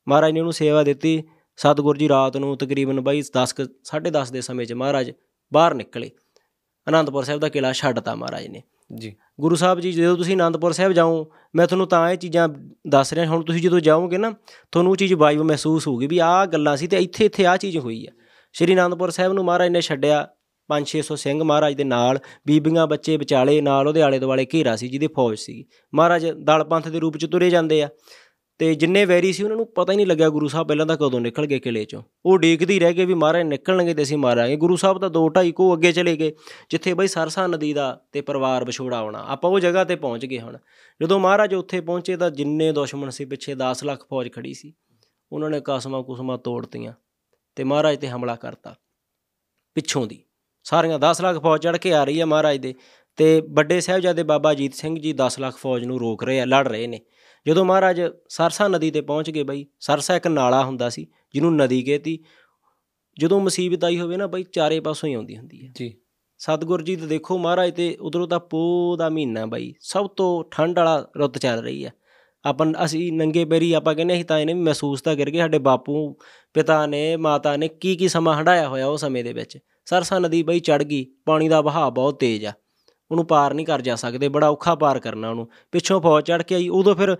[0.09, 1.25] ਮਹਾਰਾਜ ਨੇ ਉਹਨੂੰ ਸੇਵਾ ਦਿੱਤੀ।
[1.57, 3.55] ਸਤਿਗੁਰੂ ਜੀ ਰਾਤ ਨੂੰ ਤਕਰੀਬਨ ਬਾਈ 10
[3.85, 5.13] 10:30 ਦੇ ਸਮੇਂ 'ਚ ਮਹਾਰਾਜ
[5.53, 6.11] ਬਾਹਰ ਨਿਕਲੇ।
[6.89, 8.63] ਅਨੰਦਪੁਰ ਸਾਹਿਬ ਦਾ ਕਿਲਾ ਛੱਡਤਾ ਮਹਾਰਾਜ ਨੇ।
[8.95, 12.49] ਜੀ। ਗੁਰੂ ਸਾਹਿਬ ਜੀ ਜਦੋਂ ਤੁਸੀਂ ਅਨੰਦਪੁਰ ਸਾਹਿਬ ਜਾਓ ਮੈਂ ਤੁਹਾਨੂੰ ਤਾਂ ਇਹ ਚੀਜ਼ਾਂ
[12.89, 14.35] ਦੱਸ ਰਿਹਾ ਹੁਣ ਤੁਸੀਂ ਜਦੋਂ ਜਾਓਗੇ ਨਾ
[14.73, 17.79] ਤੁਹਾਨੂੰ ਉਹ ਚੀਜ਼ ਵਾਈਬ ਮਹਿਸੂਸ ਹੋਊਗੀ ਵੀ ਆਹ ਗੱਲਾਂ ਸੀ ਤੇ ਇੱਥੇ ਇੱਥੇ ਆਹ ਚੀਜ਼
[17.79, 18.11] ਹੋਈ ਆ।
[18.53, 20.29] ਸ਼੍ਰੀ ਅਨੰਦਪੁਰ ਸਾਹਿਬ ਨੂੰ ਮਹਾਰਾਜ ਨੇ ਛੱਡਿਆ।
[20.69, 25.07] 5-600 ਸਿੰਘ ਮਹਾਰਾਜ ਦੇ ਨਾਲ, ਬੀਬੀਆਂ ਬੱਚੇ ਵਿਚਾਲੇ ਨਾਲ ਉਹਦੇ ਆਲੇ ਦੁਆਲੇ ਘੇਰਾ ਸੀ ਜਿਹਦੇ
[25.07, 27.89] ਫੌਜ ਸੀ ਮਹਾਰਾਜ ਦਲ ਪੰਥ ਦੇ ਰੂਪ ਚ ਤੁਰੇ ਜਾਂਦੇ ਆ
[28.59, 31.21] ਤੇ ਜਿੰਨੇ ਵੈਰੀ ਸੀ ਉਹਨਾਂ ਨੂੰ ਪਤਾ ਹੀ ਨਹੀਂ ਲੱਗਿਆ ਗੁਰੂ ਸਾਹਿਬ ਪਹਿਲਾਂ ਤਾਂ ਕਦੋਂ
[31.21, 34.77] ਨਿਕਲ ਗਏ ਕਿਲੇ ਚੋਂ। ਉਹ ਡੀਕਦੀ ਰਹਿ ਗਏ ਵੀ ਮਹਾਰਾਜ ਨਿਕਲਣਗੇ ਤੇ ਅਸੀਂ ਮਾਰਾਂਗੇ। ਗੁਰੂ
[34.77, 36.33] ਸਾਹਿਬ ਤਾਂ ਦੋ ਢਾਈ ਕੋ ਅੱਗੇ ਚਲੇ ਗਏ,
[36.71, 40.41] ਜਿੱਥੇ ਬਈ ਸਰਸਾ ਨਦੀ ਦਾ ਤੇ ਪਰਿਵਾਰ ਵਿਛੋੜਾ ਆਉਣਾ। ਆਪਾਂ ਉਹ ਜਗ੍ਹਾ ਤੇ ਪਹੁੰਚ ਗਏ
[40.41, 40.59] ਹੁਣ।
[41.01, 44.73] ਜਦੋਂ ਮਹਾਰਾਜ ਉੱਥੇ ਪਹੁੰਚੇ ਤਾਂ ਜਿੰਨੇ ਦੁਸ਼ਮਣ ਸੀ ਪਿੱਛੇ 10 ਲੱਖ ਫੌਜ ਖੜੀ ਸੀ।
[45.33, 46.93] ਉਹਨਾਂ ਨੇ ਕਸਮਾਂ ਕੁਸਮਾਂ ਤੋੜਤੀਆਂ
[47.57, 48.75] ਤੇ ਮਹਾਰਾਜ ਤੇ ਹਮਲਾ ਕਰਤਾ
[49.75, 50.25] ਪਿੱਛੋਂ ਦੀ।
[50.65, 52.75] ਸਾਰੀਆਂ 10 ਲੱਖ ਫੌਜ ਚੜ ਕੇ ਆ ਰਹੀ ਹੈ ਮਹਾਰਾਜ ਦੇ
[53.17, 56.69] ਤੇ ਵੱਡੇ ਸਾਹਿਬਜ਼ਾਦੇ ਬਾਬਾ ਅਜੀਤ ਸਿੰਘ ਜੀ 10 ਲੱਖ ਫੌਜ ਨੂੰ ਰੋਕ ਰਹੇ ਆ ਲੜ
[56.69, 57.01] ਰਹੇ ਨੇ।
[57.47, 61.83] ਜਦੋਂ ਮਹਾਰਾਜ ਸਰਸਾ ਨਦੀ ਤੇ ਪਹੁੰਚ ਗਏ ਬਈ ਸਰਸਾ ਇੱਕ ਨਾਲਾ ਹੁੰਦਾ ਸੀ ਜਿਹਨੂੰ ਨਦੀ
[61.83, 62.19] ਕਹਤੀ।
[63.19, 65.95] ਜਦੋਂ ਮੁਸੀਬਤ ਆਈ ਹੋਵੇ ਨਾ ਬਈ ਚਾਰੇ ਪਾਸੋਂ ਹੀ ਆਉਂਦੀ ਹੁੰਦੀ ਹੈ। ਜੀ।
[66.39, 70.79] ਸਤਿਗੁਰ ਜੀ ਤੇ ਦੇਖੋ ਮਹਾਰਾਜ ਤੇ ਉਧਰੋਂ ਤਾਂ ਪੋਹ ਦਾ ਮਹੀਨਾ ਬਈ ਸਭ ਤੋਂ ਠੰਡ
[70.79, 71.93] ਵਾਲਾ ਰੁੱਤ ਚੱਲ ਰਹੀ ਹੈ।
[72.45, 76.17] ਆਪਾਂ ਅਸੀਂ ਨੰਗੇ ਪੈਰੀ ਆਪਾਂ ਕਹਿੰਦੇ ਅਸੀਂ ਤਾਂ ਇਹਨੇ ਵੀ ਮਹਿਸੂਸ ਤਾਂ ਕਰਕੇ ਸਾਡੇ ਬਾਪੂ
[76.55, 80.43] ਪਿਤਾ ਨੇ ਮਾਤਾ ਨੇ ਕੀ ਕੀ ਸਮਾਂ ਹੰਡਾਇਆ ਹੋਇਆ ਉਹ ਸਮੇਂ ਦੇ ਵਿੱਚ। ਸਰਸਾ ਨਦੀ
[80.43, 82.53] ਬਈ ਚੜ ਗਈ, ਪਾਣੀ ਦਾ ਵਹਾਅ ਬਹੁਤ ਤੇਜ਼ ਆ।
[83.11, 86.55] ਉਹਨੂੰ ਪਾਰ ਨਹੀਂ ਕਰ ਜਾ ਸਕਦੇ, ਬੜਾ ਔਖਾ ਪਾਰ ਕਰਨਾ ਉਹਨੂੰ। ਪਿੱਛੋਂ ਫੌਜ ਚੜ ਕੇ
[86.55, 87.17] ਆਈ, ਉਦੋਂ ਫਿਰ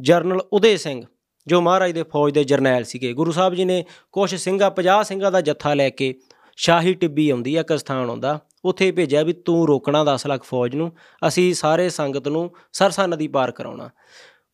[0.00, 1.04] ਜਰਨਲ ਉਦੇ ਸਿੰਘ,
[1.46, 5.32] ਜੋ ਮਹਾਰਾਜ ਦੇ ਫੌਜ ਦੇ ਜਰਨੈਲ ਸੀਗੇ, ਗੁਰੂ ਸਾਹਿਬ ਜੀ ਨੇ ਕੁਝ ਸਿੰਘਾਂ 50 ਸਿੰਘਾਂ
[5.32, 6.14] ਦਾ ਜੱਥਾ ਲੈ ਕੇ
[6.56, 10.92] ਸ਼ਾਹੀ ਟਿੱਬੀ ਆਉਂਦੀ ਆ ਕਸਥਾਨ ਆਉਂਦਾ। ਉੱਥੇ ਭੇਜਿਆ ਵੀ ਤੂੰ ਰੋਕਣਾ 10 ਲੱਖ ਫੌਜ ਨੂੰ,
[11.28, 13.90] ਅਸੀਂ ਸਾਰੇ ਸੰਗਤ ਨੂੰ ਸਰਸਾ ਨਦੀ ਪਾਰ ਕਰਾਉਣਾ।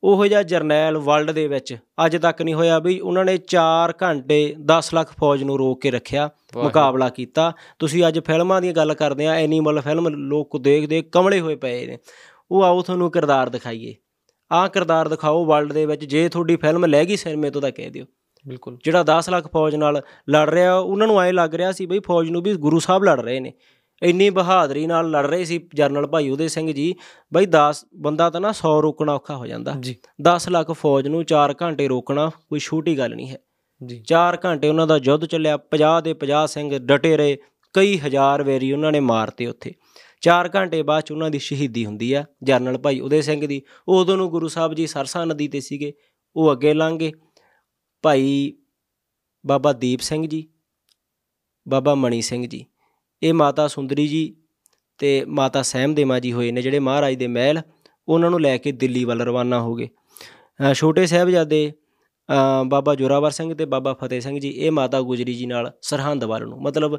[0.05, 1.77] ਉਹੋ ਜਿਹਾ ਜਰਨੈਲ ਵਰਲਡ ਦੇ ਵਿੱਚ
[2.07, 5.91] ਅੱਜ ਤੱਕ ਨਹੀਂ ਹੋਇਆ ਵੀ ਉਹਨਾਂ ਨੇ 4 ਘੰਟੇ 10 ਲੱਖ ਫੌਜ ਨੂੰ ਰੋਕ ਕੇ
[5.91, 11.41] ਰੱਖਿਆ ਮੁਕਾਬਲਾ ਕੀਤਾ। ਤੁਸੀਂ ਅੱਜ ਫਿਲਮਾਂ ਦੀਆਂ ਗੱਲ ਕਰਦੇ ਆ ਐਨੀਮਲ ਫਿਲਮ ਲੋਕ ਦੇਖਦੇ ਕਮਲੇ
[11.41, 11.99] ਹੋਏ ਪਏ ਨੇ।
[12.51, 13.95] ਉਹ ਆਓ ਤੁਹਾਨੂੰ ਕਿਰਦਾਰ ਦਿਖਾਈਏ।
[14.53, 17.91] ਆਹ ਕਿਰਦਾਰ ਦਿਖਾਓ ਵਰਲਡ ਦੇ ਵਿੱਚ ਜੇ ਤੁਹਾਡੀ ਫਿਲਮ ਲੈ ਗਈ ਸਿਨੇਮੇ ਤੋਂ ਤਾਂ ਕਹਿ
[17.91, 18.05] ਦਿਓ।
[18.49, 21.99] ਬਿਲਕੁਲ। ਜਿਹੜਾ 10 ਲੱਖ ਫੌਜ ਨਾਲ ਲੜ ਰਿਹਾ ਉਹਨਾਂ ਨੂੰ ਐ ਲੱਗ ਰਿਹਾ ਸੀ ਬਈ
[21.99, 23.53] ਫੌਜ ਨੂੰ ਵੀ ਗੁਰੂ ਸਾਹਿਬ ਲੜ ਰਹੇ ਨੇ।
[24.03, 26.95] ਇੰਨੀ ਬਹਾਦਰੀ ਨਾਲ ਲੜ ਰਹੇ ਸੀ ਜਰਨਲ ਭਾਈ ਉਹਦੇ ਸਿੰਘ ਜੀ
[27.33, 31.25] ਬਈ 10 ਬੰਦਾ ਤਾਂ ਨਾ 100 ਰੋਕਣਾ ਔਖਾ ਹੋ ਜਾਂਦਾ। ਜੀ। 10 ਲੱਖ ਫੌਜ ਨੂੰ
[31.25, 33.39] 4 ਘੰਟੇ ਰੋਕਣਾ ਕੋਈ ਛੋਟੀ ਗੱਲ ਨਹੀਂ ਹੈ।
[33.87, 37.39] ਜੀ। 4 ਘੰਟੇ ਉਹਨਾਂ ਦਾ ਯੁੱਧ ਚੱਲਿਆ 50 ਦੇ 50 ਸਿੰਘ ਡਟੇ ਰਹੇ
[37.73, 39.75] ਕਈ ਹਜ਼ਾਰ ਵੇਰੀ ਉਹਨਾਂ ਨੇ ਮਾਰਤੇ ਉੱਥੇ।
[40.21, 44.17] 4 ਘੰਟੇ ਬਾਅਦ ਚ ਉਹਨਾਂ ਦੀ ਸ਼ਹੀਦੀ ਹੁੰਦੀ ਆ ਜਰਨਲ ਭਾਈ ਉਦੇ ਸਿੰਘ ਦੀ। ਉਦੋਂ
[44.17, 45.93] ਨੂੰ ਗੁਰੂ ਸਾਹਿਬ ਜੀ ਸਰਸਾ ਨਦੀ ਤੇ ਸੀਗੇ
[46.37, 47.13] ਉਹ ਅੱਗੇ ਲੰਘੇ
[48.03, 48.53] ਭਾਈ
[49.47, 50.49] ਬਾਬਾ ਦੀਪ ਸਿੰਘ ਜੀ
[51.69, 52.67] ਬਾਬਾ ਮਣੀ ਸਿੰਘ ਜੀ।
[53.27, 54.37] ਇਹ ਮਾਤਾ ਸੁੰਦਰੀ ਜੀ
[54.99, 57.63] ਤੇ ਮਾਤਾ ਸਹਿਮਦੇਵਾ ਜੀ ਹੋਏ ਨੇ ਜਿਹੜੇ ਮਹਾਰਾਜ ਦੇ ਮਹਿਲ
[58.09, 59.89] ਉਹਨਾਂ ਨੂੰ ਲੈ ਕੇ ਦਿੱਲੀ ਵੱਲ ਰਵਾਨਾ ਹੋ ਗਏ।
[60.71, 61.73] ਅ, ਛੋਟੇ ਸਾਹਿਬਜ਼ਾਦੇ
[62.29, 66.25] ਅ, ਬਾਬਾ ਜੋਰਾਵਰ ਸਿੰਘ ਤੇ ਬਾਬਾ ਫਤਿਹ ਸਿੰਘ ਜੀ ਇਹ ਮਾਤਾ ਗੁਜਰੀ ਜੀ ਨਾਲ ਸਰਹੰਦ
[66.25, 66.99] ਵੱਲ ਨੂੰ ਮਤਲਬ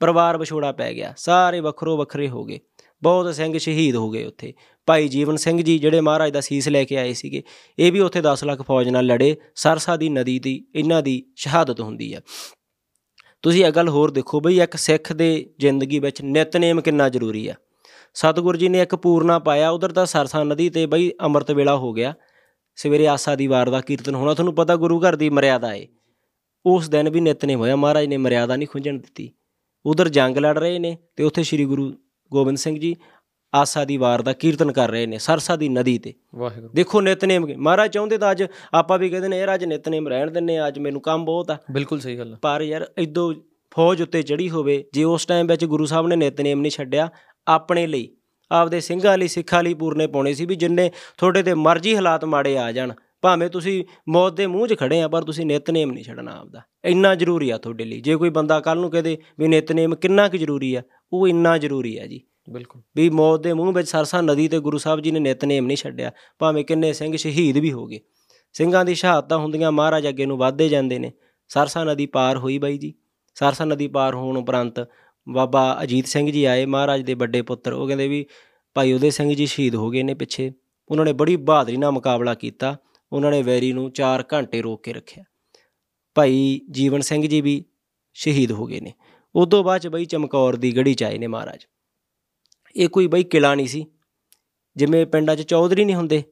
[0.00, 2.58] ਪਰਿਵਾਰ ਵਿਛੋੜਾ ਪੈ ਗਿਆ ਸਾਰੇ ਵੱਖਰੋ ਵੱਖਰੇ ਹੋ ਗਏ
[3.02, 4.54] ਬਹੁਤ ਸਿੰਘ ਸ਼ਹੀਦ ਹੋ ਗਏ ਉੱਥੇ।
[4.86, 7.42] ਭਾਈ ਜੀਵਨ ਸਿੰਘ ਜੀ ਜਿਹੜੇ ਮਹਾਰਾਜ ਦਾ ਸੀਸ ਲੈ ਕੇ ਆਏ ਸੀਗੇ
[7.78, 11.80] ਇਹ ਵੀ ਉੱਥੇ 10 ਲੱਖ ਫੌਜ ਨਾਲ ਲੜੇ ਸਰਸਾ ਦੀ ਨਦੀ ਦੀ ਇਹਨਾਂ ਦੀ ਸ਼ਹਾਦਤ
[11.80, 12.20] ਹੁੰਦੀ ਆ।
[13.42, 17.54] ਤੁਸੀਂ ਇਹ ਗੱਲ ਹੋਰ ਦੇਖੋ ਬਈ, ਇੱਕ ਸਿੱਖ ਦੇ ਜ਼ਿੰਦਗੀ ਵਿੱਚ ਨਿਤਨੇਮ ਕਿੰਨਾ ਜ਼ਰੂਰੀ ਆ।
[18.14, 21.92] ਸਤਿਗੁਰ ਜੀ ਨੇ ਇੱਕ ਪੂਰਨਾ ਪਾਇਆ, ਉਧਰ ਤਾਂ ਸਰਸਾ ਨਦੀ ਤੇ ਬਈ ਅੰਮ੍ਰਿਤ ਵੇਲਾ ਹੋ
[21.92, 22.14] ਗਿਆ।
[22.76, 25.86] ਸਵੇਰੇ ਆਸਾ ਦੀ ਵਾਰ ਦਾ ਕੀਰਤਨ ਹੋਣਾ, ਤੁਹਾਨੂੰ ਪਤਾ ਗੁਰੂ ਘਰ ਦੀ ਮਰਿਆਦਾ ਏ।
[26.66, 29.32] ਉਸ ਦਿਨ ਵੀ ਨਿਤਨੇਮ ਹੋਇਆ, ਮਹਾਰਾਜ ਨੇ ਮਰਿਆਦਾ ਨਹੀਂ ਖੁੰਝਣ ਦਿੱਤੀ।
[29.86, 31.92] ਉਧਰ ਜੰਗ ਲੜ ਰਹੇ ਨੇ ਤੇ ਉੱਥੇ ਸ੍ਰੀ ਗੁਰੂ
[32.32, 32.96] ਗੋਬਿੰਦ ਸਿੰਘ ਜੀ
[33.54, 37.46] ਆਸਾ ਦੀ ਵਾਰ ਦਾ ਕੀਰਤਨ ਕਰ ਰਹੇ ਨੇ ਸਰਸਾ ਦੀ ਨਦੀ ਤੇ। ਵਾਹਿਗੁਰੂ। ਦੇਖੋ ਨਿਤਨੇਮ
[37.56, 38.44] ਮਹਾਰਾਜ ਚਾਹੁੰਦੇ ਤਾਂ ਅੱਜ
[38.74, 42.00] ਆਪਾਂ ਵੀ ਕਹਿੰਦੇ ਨੇ ਯਾਰ ਅੱਜ ਨਿਤਨੇਮ ਰਹਿਣ ਦਿੰਨੇ ਅੱਜ ਮੈਨੂੰ ਕੰਮ ਬਹੁਤ ਆ। ਬਿਲਕੁਲ
[42.00, 43.34] ਸਹੀ ਗੱਲ ਪਰ ਯਾਰ ਇਦੋਂ
[43.74, 47.08] ਫੌਜ ਉੱਤੇ ਚੜੀ ਹੋਵੇ ਜੇ ਉਸ ਟਾਈਮ ਵਿੱਚ ਗੁਰੂ ਸਾਹਿਬ ਨੇ ਨਿਤਨੇਮ ਨਹੀਂ ਛੱਡਿਆ
[47.48, 48.08] ਆਪਣੇ ਲਈ
[48.52, 52.58] ਆਪਦੇ ਸਿੰਘਾਂ ਲਈ ਸਿੱਖਾਂ ਲਈ ਪੂਰਨੇ ਪਾਉਣੇ ਸੀ ਵੀ ਜਿੰਨੇ ਤੁਹਾਡੇ ਤੇ ਮਰਜ਼ੀ ਹਾਲਾਤ ਮਾੜੇ
[52.58, 52.92] ਆ ਜਾਣ
[53.22, 57.14] ਭਾਵੇਂ ਤੁਸੀਂ ਮੌਤ ਦੇ ਮੂੰਹ 'ਚ ਖੜੇ ਆ ਪਰ ਤੁਸੀਂ ਨਿਤਨੇਮ ਨਹੀਂ ਛੱਡਣਾ ਆਪਦਾ। ਇੰਨਾ
[57.14, 60.74] ਜ਼ਰੂਰੀ ਆ ਤੁਹਾਡੇ ਲਈ। ਜੇ ਕੋਈ ਬੰਦਾ ਕੱਲ ਨੂੰ ਕਹਦੇ ਵੀ ਨਿਤਨੇਮ ਕਿੰਨਾ ਕੁ ਜ਼ਰੂਰੀ
[60.74, 60.82] ਆ
[61.12, 64.78] ਉਹ ਇੰਨਾ ਜ਼ਰੂਰੀ ਆ ਜੀ। ਬਿਲਕੁਲ। ਵੀ ਮੌਤ ਦੇ ਮੂੰਹ ਵਿੱਚ ਸਰਸਾ ਨਦੀ ਤੇ ਗੁਰੂ
[64.78, 68.00] ਸਾਹਿਬ ਜੀ ਨੇ ਨਿਤਨੇਮ ਨਹੀਂ ਛੱਡਿਆ। ਭਾਵੇਂ ਕਿੰਨੇ ਸਿੰਘ ਸ਼ਹੀਦ ਵੀ ਹੋ ਗਏ।
[68.52, 71.12] ਸਿੰਘਾਂ ਦੀ ਸ਼ਹਾਦਤਾਂ ਹੁੰਦੀਆਂ ਮਹਾਰਾਜ ਅੱਗੇ ਨੂੰ ਵੱਧਦੇ ਜਾਂਦੇ ਨੇ।
[71.48, 72.94] ਸਰਸਾ ਨਦੀ ਪਾਰ ਹੋਈ ਬਾਈ ਜੀ।
[73.34, 74.88] ਸਰਸਾ ਨਦੀ ਪਾਰ ਹੋਣ ਉਪਰੰਤ
[75.28, 78.26] ਬਾਬਾ ਅਜੀਤ ਸਿੰਘ ਜੀ ਆਏ ਮਹਾਰਾਜ ਦੇ ਵੱਡੇ ਪੁੱਤਰ। ਉਹ ਕਹਿੰਦੇ ਵੀ
[78.74, 80.52] ਭਾਈ ਉਹਦੇ ਸਿੰਘ ਜੀ ਸ਼ਹੀਦ ਹੋ ਗਏ ਨੇ ਪਿੱਛੇ।
[80.90, 82.76] ਉਹਨਾਂ ਨੇ ਬੜੀ ਬਹਾਦਰੀ ਨਾਲ ਮੁਕਾਬਲਾ ਕੀਤਾ।
[83.12, 85.24] ਉਹਨਾਂ ਨੇ ਵੈਰੀ ਨੂੰ 4 ਘੰਟੇ ਰੋਕ ਕੇ ਰੱਖਿਆ।
[86.14, 87.64] ਭਾਈ ਜੀਵਨ ਸਿੰਘ ਜੀ ਵੀ
[88.14, 88.92] ਸ਼ਹੀਦ ਹੋ ਗਏ ਨੇ।
[89.34, 91.66] ਉਦੋਂ ਬਾਅਦ ਚ ਬਈ ਚਮਕੌਰ ਦੀ ਗੜੀ ਚ ਆਏ ਨੇ ਮਹਾਰਾਜ।
[92.78, 93.86] ਇਹ ਕੋਈ ਬਈ ਕਿਲਾ ਨਹੀਂ ਸੀ।
[94.76, 96.22] ਜਿਵੇਂ ਪਿੰਡਾਂ 'ਚ ਚੌਧਰੀ ਨਹੀਂ ਹੁੰਦੇ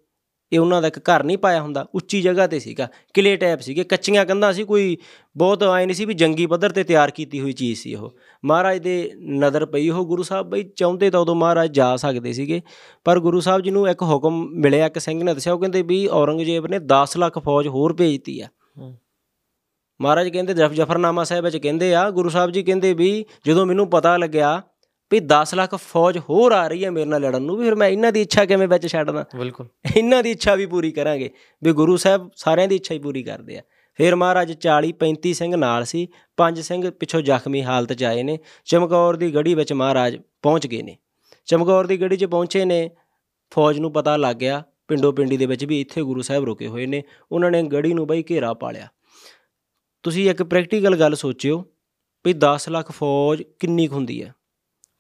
[0.53, 3.84] ਇਹ ਉਹਨਾਂ ਦਾ ਇੱਕ ਘਰ ਨਹੀਂ ਪਾਇਆ ਹੁੰਦਾ ਉੱਚੀ ਜਗ੍ਹਾ ਤੇ ਸੀਗਾ ਕਿਲੇ ਟਾਈਪ ਸੀਗੇ
[3.84, 4.97] ਕੱਚੀਆਂ ਕੰਧਾਂ ਸੀ ਕੋਈ
[5.36, 8.78] ਬਹੁਤ ਆਏ ਨਹੀਂ ਸੀ ਵੀ ਜੰਗੀ ਪੱਧਰ ਤੇ ਤਿਆਰ ਕੀਤੀ ਹੋਈ ਚੀਜ਼ ਸੀ ਉਹ। ਮਹਾਰਾਜ
[8.78, 12.61] ਦੇ ਨਜ਼ਰ ਪਈ ਉਹ ਗੁਰੂ ਸਾਹਿਬ ਬਈ ਚਾਹੁੰਦੇ ਤਾਂ ਉਦੋਂ ਮਹਾਰਾਜ ਜਾ ਸਕਦੇ ਸੀਗੇ
[13.05, 16.07] ਪਰ ਗੁਰੂ ਸਾਹਿਬ ਜੀ ਨੂੰ ਇੱਕ ਹੁਕਮ ਮਿਲਿਆ ਇੱਕ ਸਿੰਘ ਨੇ ਦੱਸਿਆ ਉਹ ਕਹਿੰਦੇ ਵੀ
[16.07, 18.49] ਔਰੰਗਜ਼ੇਬ ਨੇ 10 ਲੱਖ ਫੌਜ ਹੋਰ ਭੇਜਤੀ ਆ।
[20.01, 23.90] ਮਹਾਰਾਜ ਕਹਿੰਦੇ ਜਫ ਜਫਰਨਾਮਾ ਸਾਹਿਬ ਵਿੱਚ ਕਹਿੰਦੇ ਆ ਗੁਰੂ ਸਾਹਿਬ ਜੀ ਕਹਿੰਦੇ ਵੀ ਜਦੋਂ ਮੈਨੂੰ
[23.90, 24.62] ਪਤਾ ਲੱਗਿਆ
[25.12, 27.88] ਵੀ 10 ਲੱਖ ਫੌਜ ਹੋਰ ਆ ਰਹੀ ਹੈ ਮੇਰੇ ਨਾਲ ਲੜਨ ਨੂੰ ਵੀ ਫਿਰ ਮੈਂ
[27.88, 29.24] ਇਹਨਾਂ ਦੀ ਇੱਛਾ ਕਿਵੇਂ ਵਿੱਚ ਛੱਡਦਾ?
[29.36, 31.30] ਬਿਲਕੁਲ। ਇਹਨਾਂ ਦੀ ਇੱਛਾ ਵੀ ਪੂਰੀ ਕਰਾਂਗੇ।
[31.62, 33.62] ਵੀ ਗੁਰੂ ਸਾਹਿਬ ਸਾਰਿਆਂ ਦੀ ਇੱਛਾ ਹੀ ਪੂਰੀ ਕਰਦੇ ਆ।
[33.94, 38.38] ਫਿਰ ਮਹਾਰਾਜ 40 35 ਸਿੰਘ ਨਾਲ ਸੀ ਪੰਜ ਸਿੰਘ ਪਿੱਛੋਂ ਜ਼ਖਮੀ ਹਾਲਤ 'ਚ ਆਏ ਨੇ।
[38.64, 40.96] ਚਮਕੌਰ ਦੀ ਗੜੀ ਵਿੱਚ ਮਹਾਰਾਜ ਪਹੁੰਚ ਗਏ ਨੇ।
[41.46, 42.90] ਚਮਕੌਰ ਦੀ ਗੜੀ 'ਚ ਪਹੁੰਚੇ ਨੇ
[43.50, 46.86] ਫੌਜ ਨੂੰ ਪਤਾ ਲੱਗ ਗਿਆ ਪਿੰਡੋ ਪਿੰਡੀ ਦੇ ਵਿੱਚ ਵੀ ਇੱਥੇ ਗੁਰੂ ਸਾਹਿਬ ਰੁਕੇ ਹੋਏ
[46.86, 47.02] ਨੇ।
[47.32, 48.88] ਉਹਨਾਂ ਨੇ ਗੜੀ ਨੂੰ ਬਈ ਘੇਰਾ ਪਾ ਲਿਆ
[50.02, 51.64] ਤੁਸੀਂ ਇੱਕ ਪ੍ਰੈਕਟੀਕਲ ਗੱਲ ਸੋਚਿਓ
[52.24, 54.34] ਵੀ 10 ਲੱਖ ਫੌਜ ਕਿੰਨੀ ਹੁੰਦੀ ਹੈ?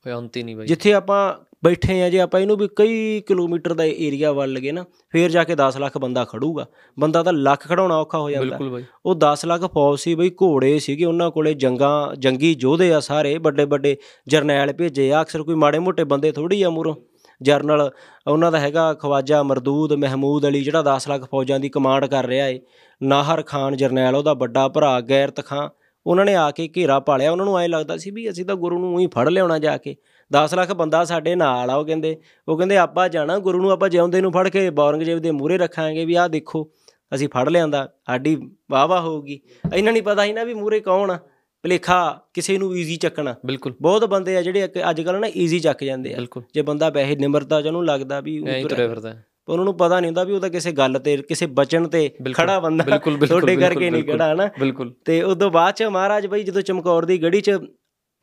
[0.06, 3.74] ਕੋਈ ਅੰਤ ਹੀ ਨਹੀਂ ਬਾਈ। ਜਿੱਥੇ ਆਪਾਂ ਬੈਠੇ ਆ ਜੇ ਆਪਾਂ ਇਹਨੂੰ ਵੀ ਕਈ ਕਿਲੋਮੀਟਰ
[3.74, 6.66] ਦਾ ਏਰੀਆ ਵੱਲ ਲਗੇ ਨਾ ਫੇਰ ਜਾ ਕੇ 10 ਲੱਖ ਬੰਦਾ ਖੜੂਗਾ।
[6.98, 10.30] ਬੰਦਾ ਤਾਂ ਲੱਖ ਖੜਾਉਣਾ ਔਖਾ ਹੋ ਜਾਂਦਾ। ਬਿਲਕੁਲ ਬਾਈ। ਉਹ 10 ਲੱਖ ਫੌਜ ਸੀ ਬਈ
[10.30, 13.96] ਘੋੜੇ ਸੀਗੇ ਉਹਨਾਂ ਕੋਲੇ ਜੰਗਾਂ ਜੰਗੀ ਯੋਧੇ ਆ ਸਾਰੇ ਵੱਡੇ ਵੱਡੇ
[14.28, 16.94] ਜਰਨੈਲ ਭੇਜੇ ਆ। ਅਕਸਰ ਕੋਈ ਮਾੜੇ ਮੋਟੇ ਬੰਦੇ ਥੋੜੀ ਆ ਮੂਰੋਂ
[17.42, 17.90] ਜਰਨਲ
[18.26, 22.48] ਉਹਨਾਂ ਦਾ ਹੈਗਾ ਖਵਾਜਾ ਮਰਦੂਦ ਮਹਿਮੂਦ ਅਲੀ ਜਿਹੜਾ 10 ਲੱਖ ਫੌਜਾਂ ਦੀ ਕਮਾਂਡ ਕਰ ਰਿਹਾ
[22.48, 22.60] ਏ।
[23.02, 25.68] ਨਾਹਰ ਖਾਨ ਜਰਨੈਲ ਉਹਦਾ ਵੱਡਾ ਭਰਾ ਗੈਰਤ ਖਾਂ।
[26.06, 28.78] ਉਹਨਾਂ ਨੇ ਆ ਕੇ ਘੇਰਾ ਪਾਲਿਆ ਉਹਨਾਂ ਨੂੰ ਐਂ ਲੱਗਦਾ ਸੀ ਵੀ ਅਸੀਂ ਤਾਂ ਗੁਰੂ
[28.78, 29.96] ਨੂੰ ਹੀ ਫੜ ਲਿਆਉਣਾ ਜਾ ਕੇ।
[30.30, 32.16] 10 ਲੱਖ ਬੰਦਾ ਸਾਡੇ ਨਾਲ ਆ ਉਹ ਕਹਿੰਦੇ
[32.48, 36.04] ਉਹ ਕਹਿੰਦੇ ਆਪਾਂ ਜਾਣਾ ਗੁਰੂ ਨੂੰ ਆਪਾਂ ਜਿਉਂਦੇ ਨੂੰ ਫੜ ਕੇ ਬੌਰੰਗਜੇਬ ਦੇ ਮੂਹਰੇ ਰੱਖਾਂਗੇ
[36.04, 36.70] ਵੀ ਆਹ ਦੇਖੋ
[37.14, 38.36] ਅਸੀਂ ਫੜ ਲਿਆਂਦਾ ਸਾਡੀ
[38.70, 39.40] ਵਾਹ ਹੋਊਗੀ।
[39.74, 41.18] ਇਹਨਾਂ ਨਹੀਂ ਪਤਾ ਸੀ ਨਾ ਵੀ ਮੂਹਰੇ ਕੌਣ ਆ
[41.62, 45.84] ਭਲੇਖਾ ਕਿਸੇ ਨੂੰ ਈਜ਼ੀ ਚੱਕਣਾ। ਬਿਲਕੁਲ। ਬਹੁਤ ਬੰਦੇ ਆ ਜਿਹੜੇ ਅੱਜ ਕੱਲ ਨਾ ਈਜ਼ੀ ਚੱਕ
[45.84, 46.18] ਜਾਂਦੇ ਆ।
[46.54, 49.14] ਜੇ ਬੰਦਾ ਵੈਸੇ ਨਿਮਰਤਾ ਚ ਉਹਨੂੰ ਲੱਗਦਾ ਵੀ ਤੁਰਿਆ ਫਿਰਦਾ।
[49.46, 52.14] ਪਰ ਉਹਨਾਂ ਨੂੰ ਪਤਾ ਨਹੀਂ ਹੁੰਦਾ ਵੀ ਉਹ ਤਾਂ ਕਿਸੇ ਗੱਲ ਤੇ ਕਿਸੇ ਬਚਨ ਤੇ
[52.34, 54.50] ਖੜਾ ਬੰਦਾ ਤੁਹਾਡੇ ਕਰਕੇ ਨਹੀਂ ਖੜਾ ਹਨਾ?
[54.60, 57.50] ਬਿਲਕੁਲ। ਤੇ ਉਸ ਤੋਂ ਬਾਅਦ ਚ ਮਹਾਰਾਜ ਬਈ ਜਦੋਂ ਚਮਕੌਰ ਦੀ ਗੜੀ ਚ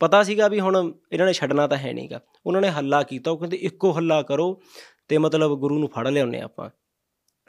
[0.00, 3.38] ਪਤਾ ਸੀਗਾ ਵੀ ਹੁਣ ਇਹਨਾਂ ਨੇ ਛੱਡਣਾ ਤਾਂ ਹੈ ਨਹੀਂਗਾ ਉਹਨਾਂ ਨੇ ਹੱਲਾ ਕੀਤਾ ਉਹ
[3.38, 4.62] ਕਹਿੰਦੇ ਇੱਕੋ ਹੱਲਾ ਕਰੋ
[5.08, 6.70] ਤੇ ਮਤਲਬ ਗੁਰੂ ਨੂੰ ਫੜ ਲਿਆਉਨੇ ਆਪਾਂ।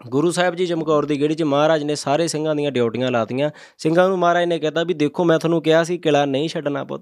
[0.10, 4.10] ਗੁਰੂ ਸਾਹਿਬ ਜੀ ਚਮਕੌਰ ਦੀ ਗੜੀ ਚ ਮਹਾਰਾਜ ਨੇ ਸਾਰੇ ਸਿੰਘਾਂ ਦੀਆਂ ਡਿਊਟੀਆਂ ਲਾਤੀਆਂ। ਸਿੰਘਾਂ
[4.10, 7.02] ਨੂੰ ਮਹਾਰਾਜ ਨੇ ਕਹਿਤਾ ਵੀ ਦੇਖੋ ਮੈਂ ਤੁਹਾਨੂੰ ਕਿਹਾ ਸੀ ਕਿਲਾ ਨਹੀਂ ਛੱਡਣਾ ਪੁੱਤ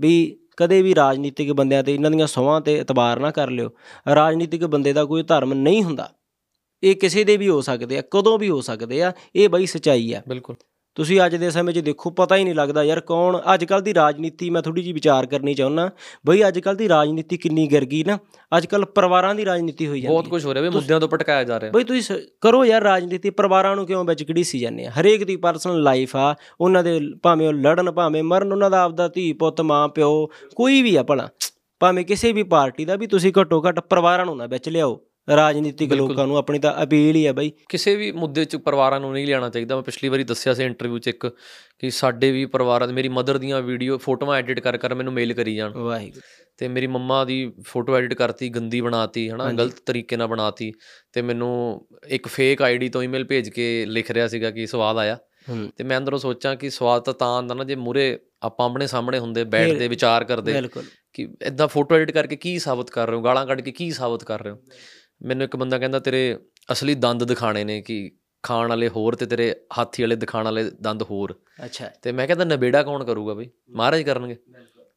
[0.00, 3.70] ਵੀ ਕਦੇ ਵੀ ਰਾਜਨੀਤਿਕ ਬੰਦਿਆਂ ਤੇ ਇਹਨਾਂ ਦੀਆਂ ਸੌਹਾਂ ਤੇ ਇਤਬਾਰ ਨਾ ਕਰ ਲਿਓ।
[4.14, 6.10] ਰਾਜਨੀਤਿਕ ਬੰਦੇ ਦਾ ਕੋਈ ਧਰਮ ਨਹੀਂ ਹੁੰਦਾ।
[6.82, 10.12] ਇਹ ਕਿਸੇ ਦੇ ਵੀ ਹੋ ਸਕਦੇ ਆ, ਕਦੋਂ ਵੀ ਹੋ ਸਕਦੇ ਆ, ਇਹ ਬਈ ਸਚਾਈ
[10.12, 10.56] ਆ। ਬਿਲਕੁਲ।
[10.94, 13.94] ਤੁਸੀਂ ਅੱਜ ਦੇ ਸਮੇਂ 'ਚ ਦੇਖੋ ਪਤਾ ਹੀ ਨਹੀਂ ਲੱਗਦਾ ਯਾਰ ਕੌਣ ਅੱਜ ਕੱਲ ਦੀ
[13.94, 15.90] ਰਾਜਨੀਤੀ ਮੈਂ ਥੋੜੀ ਜੀ ਵਿਚਾਰ ਕਰਨੀ ਚਾਹੁੰਦਾ।
[16.26, 18.18] ਬਈ ਅੱਜ ਕੱਲ ਦੀ ਰਾਜਨੀਤੀ ਕਿੰਨੀ ਗਿਰ ਗਈ ਨਾ
[18.56, 21.44] ਅੱਜ ਕੱਲ ਪਰਿਵਾਰਾਂ ਦੀ ਰਾਜਨੀਤੀ ਹੋਈ ਜਾਂਦੀ ਬਹੁਤ ਕੁਝ ਹੋ ਰਿਹਾ ਵੀ ਮੁੱਦਿਆਂ ਤੋਂ ਭਟਕਾਇਆ
[21.44, 24.90] ਜਾ ਰਿਹਾ। ਬਈ ਤੁਸੀਂ ਕਰੋ ਯਾਰ ਰਾਜਨੀਤੀ ਪਰਿਵਾਰਾਂ ਨੂੰ ਕਿਉਂ ਵਿੱਚ ਘੜੀਸੀ ਜਾਂਦੇ ਆ?
[24.90, 29.08] ਹਰੇਕ ਦੀ ਪਰਸਨਲ ਲਾਈਫ ਆ ਉਹਨਾਂ ਦੇ ਭਾਵੇਂ ਉਹ ਲੜਨ ਭਾਵੇਂ ਮਰਨ ਉਹਨਾਂ ਦਾ ਆਪਦਾ
[29.08, 30.26] ਧੀ ਪੁੱਤ ਮਾਂ ਪਿਓ
[30.56, 31.28] ਕੋਈ ਵੀ ਆ ਭਲਾ।
[31.80, 35.92] ਭਾਵੇਂ ਕਿਸੇ ਵੀ ਪਾਰਟੀ ਦਾ ਵੀ ਤੁਸੀਂ ਘੱਟੋ ਘੱਟ ਪਰਿਵਾਰਾਂ ਨੂੰ ਨਾ ਵਿੱਚ ਲਿਆਓ। ਰਾਜਨੀਤਿਕ।
[35.92, 39.26] ਲੋਕਾਂ ਨੂੰ ਆਪਣੀ ਤਾਂ ਅਪੀਲ ਹੀ ਆ ਬਈ। ਕਿਸੇ ਵੀ ਮੁੱਦੇ 'ਚ ਪਰਿਵਾਰਾਂ ਨੂੰ ਨਹੀਂ
[39.26, 41.36] ਲਿਆਉਣਾ ਚਾਹੀਦਾ। ਮੈਂ ਪਿਛਲੀ ਵਾਰੀ ਦੱਸਿਆ ਸੀ ਇੰਟਰਵਿਊ 'ਚ ਇੱਕ
[41.78, 45.32] ਕਿ ਸਾਡੇ ਵੀ ਪਰਿਵਾਰਾਂ ਦੇ ਮੇਰੀ ਮਦਰ ਦੀਆਂ ਵੀਡੀਓ ਫੋਟੋਆਂ ਐਡਿਟ ਕਰ ਕਰ ਮੈਨੂੰ ਮੇਲ
[45.32, 46.20] ਕਰੀ ਜਾਣ। ਵਾਹਿਗੁਰੂ।
[46.56, 50.72] ਤੇ ਮੇਰੀ ਮੰਮਾ ਦੀ ਫੋਟੋ ਐਡਿਟ ਕਰਤੀ ਗੰਦੀ ਬਣਾਤੀ ਹਨਾ। ਗਲਤ ਤਰੀਕੇ ਨਾਲ ਬਣਾਤੀ।
[51.12, 55.18] ਤੇ ਮੈਨੂੰ ਇੱਕ ਫੇਕ ਆਈਡੀ ਤੋਂ ਈਮੇਲ ਭੇਜ ਕੇ ਲਿਖ ਰਿਹਾ ਸੀਗਾ ਕਿ ਸਵਾਦ ਆਇਆ।
[55.50, 58.86] ਹੂੰ। ਤੇ ਮੈਂ ਅੰਦਰੋਂ ਸੋਚਾਂ ਕਿ ਸਵਾਦ ਤਾਂ ਤਾਂ ਆਉਂਦਾ ਨਾ ਜੇ ਮੂਰੇ ਆਪਾਂ ਆਪਣੇ
[58.86, 60.52] ਸਾਹਮਣੇ ਹੁੰਦੇ ਬੈਠਦੇ ਵਿਚਾਰ ਕਰਦੇ
[61.12, 64.24] ਕਿ ਇਦਾਂ ਫੋਟੋ ਐਡਿਟ ਕਰਕੇ ਕੀ ਸਾਬਤ ਕਰ ਰਹੇ ਹੋ ਗਾਲਾਂ ਕੱਢ ਕੇ ਕੀ ਸਾਬਤ
[64.24, 64.56] ਕਰ ਰਹੇ ਹੋ?
[65.22, 66.38] ਮੈਨੂੰ ਇੱਕ ਬੰਦਾ ਕਹਿੰਦਾ ਤੇਰੇ
[66.72, 68.10] ਅਸਲੀ ਦੰਦ ਦਿਖਾਣੇ ਨੇ ਕਿ
[68.42, 71.34] ਖਾਣ ਵਾਲੇ ਹੋਰ ਤੇ ਤੇਰੇ ਹਾਥੀ ਵਾਲੇ ਦਿਖਾਣ ਵਾਲੇ ਦੰਦ ਹੋਰ।
[71.64, 73.50] ਅੱਛਾ। ਤੇ ਮੈਂ ਕਹਿੰਦਾ ਨਵੇੜਾ ਕੌਣ ਕਰੂਗਾ ਬਈ?
[73.70, 74.36] ਮਹਾਰਾਜ ਕਰਨਗੇ।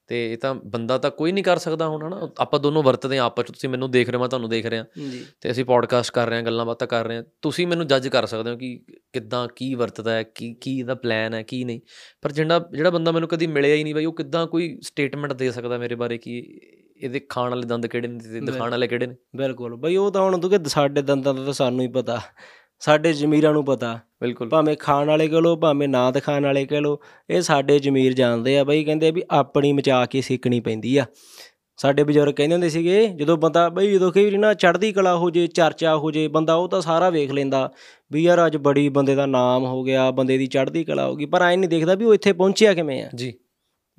[0.08, 2.32] ਤੇ ਇਹ ਤਾਂ ਬੰਦਾ ਤਾਂ ਕੋਈ ਨਹੀਂ ਕਰ ਸਕਦਾ ਹੁਣ ਹਨਾ?
[2.40, 4.86] ਆਪਾਂ ਦੋਨੋਂ ਵਰਤਦੇ ਹਾਂ ਆਪਸ 'ਚ ਤੁਸੀਂ ਮੈਨੂੰ ਦੇਖ ਰਹੇ ਹੋ ਮੈਂ ਤੁਹਾਨੂੰ ਦੇਖ ਰਿਹਾ।
[5.42, 8.26] ਤੇ ਅਸੀਂ ਪੋਡਕਾਸਟ ਕਰ ਰਹੇ ਹਾਂ ਗੱਲਾਂ ਬਾਤਾਂ ਕਰ ਰਹੇ ਹਾਂ। ਤੁਸੀਂ ਮੈਨੂੰ ਜੱਜ ਕਰ
[8.26, 11.82] ਸਕਦੇ ਹੋ ਕਿ ਕਿੱਦਾਂ ਕੀ ਵਰਤਦਾ ਹੈ ਕੀ ਕੀ ਇਹਦਾ ਪਲਾਨ ਹੈ ਕੀ ਨਹੀਂ।
[12.22, 15.52] ਪਰ ਜਿਹੜਾ ਜਿਹੜਾ ਬੰਦਾ ਮੈਨੂੰ ਕਦੀ ਮਿਲਿਆ ਹੀ ਨਹੀਂ ਬਈ ਉਹ ਕਿੱਦਾਂ ਕੋਈ ਸਟੇਟਮੈਂਟ ਦੇ
[15.52, 16.60] ਸਕਦਾ ਮੇਰੇ ਬਾਰੇ ਕਿ
[17.02, 19.16] ਇਹਦੇ ਖਾਣ ਵਾਲੇ ਦੰਦ ਕਿਹੜੇ ਨੇ ਤੇ ਦਿਖਾਣ ਵਾਲੇ ਕਿਹੜੇ ਨੇ?
[19.36, 22.22] ਬਿਲਕੁਲ। ਬਈ ਉਹ ਤਾਂ ਹੁਣ ਤੂੰ ਕਿ ਸਾਡੇ ਦੰਦਾਂ ਦਾ ਤਾਂ ਸਾਨੂੰ ਹੀ ਪਤਾ।
[22.80, 26.76] ਸਾਡੇ ਜ਼ਮੀਰਾਂ ਨੂੰ ਪਤਾ। ਬਿਲਕੁਲ। ਭਾਵੇਂ ਖਾਣ ਵਾਲੇ ਕਹ ਲੋ ਭਾਵੇਂ ਨਾ ਦਿਖਾਣ ਵਾਲੇ ਕਹ
[26.76, 31.06] ਲੋ ਇਹ ਸਾਡੇ ਜ਼ਮੀਰ ਜਾਣਦੇ ਆ। ਬਈ ਕਹਿੰਦੇ ਵੀ ਆਪਣੀ ਮਚਾ ਕੇ ਸਿੱਕਣੀ ਪੈਂਦੀ ਆ।
[31.78, 35.30] ਸਾਡੇ ਬਜ਼ੁਰਗ ਕਹਿੰਦੇ ਹੁੰਦੇ ਸੀਗੇ ਜਦੋਂ ਬੰਦਾ ਬਈ ਜਦੋਂ ਕਈ ਵਾਰੀ ਨਾ ਚੜ੍ਹਦੀ ਕਲਾ ਹੋ
[35.30, 37.72] ਜੇ ਚਰਚਾ ਹੋ ਜੇ ਬੰਦਾ ਉਹ ਤਾਂ ਸਾਰਾ ਵੇਖ ਲੈਂਦਾ
[38.12, 41.26] ਵੀ ਯਾਰ ਅੱਜ ਬੜੀ ਬੰਦੇ ਦਾ ਨਾਮ ਹੋ ਗਿਆ ਬੰਦੇ ਦੀ ਚੜ੍ਹਦੀ ਕਲਾ ਹੋ ਗਈ
[41.26, 43.34] ਪਰ ਐਂ ਨਹੀਂ ਦੇਖਦਾ ਵੀ ਉਹ ਇੱਥੇ ਪਹੁੰਚਿਆ ਕਿਵੇਂ ਆ। ਜੀ।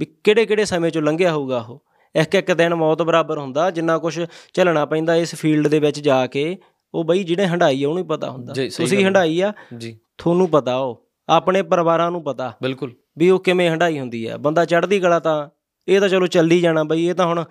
[0.01, 3.98] ਵੀ ਕਿਹੜੇ ਕਿਹੜੇ ਸਮੇਂ ਚੋਂ ਲੰਘਿਆ ਹੋਊਗਾ ਉਹ। ਇੱਕ ਇੱਕ ਦਿਨ ਮੌਤ ਬਰਾਬਰ ਹੁੰਦਾ ਜਿੰਨਾ
[3.98, 6.56] ਕੁਝ ਝੱਲਣਾ ਪੈਂਦਾ ਇਸ ਫੀਲਡ ਦੇ ਵਿੱਚ ਜਾ ਕੇ
[6.94, 10.48] ਉਹ ਬਈ ਜਿਹਨੇ ਹੰਡਾਈ ਆ ਉਹਨੂੰ ਹੀ ਪਤਾ ਹੁੰਦਾ। ਤੁਸੀਂ ਗੱਲ। ਹੰਡਾਈ ਆ ਜੀ। ਤੁਹਾਨੂੰ
[10.48, 15.00] ਪਤਾ ਉਹ ਆਪਣੇ ਪਰਿਵਾਰਾਂ ਨੂੰ ਪਤਾ ਬਿਲਕੁਲ। ਵੀ ਉਹ ਕਿਵੇਂ ਹੰਡਾਈ ਹੁੰਦੀ ਆ। ਬੰਦਾ ਚੜ੍ਹਦੀ
[15.00, 15.48] ਕਲਾ ਤਾਂ
[15.88, 17.44] ਇਹ ਤਾਂ ਚਲੋ ਚੱਲੀ ਜਾਣਾ ਬਈ ਇਹ ਤਾਂ ਹੁਣ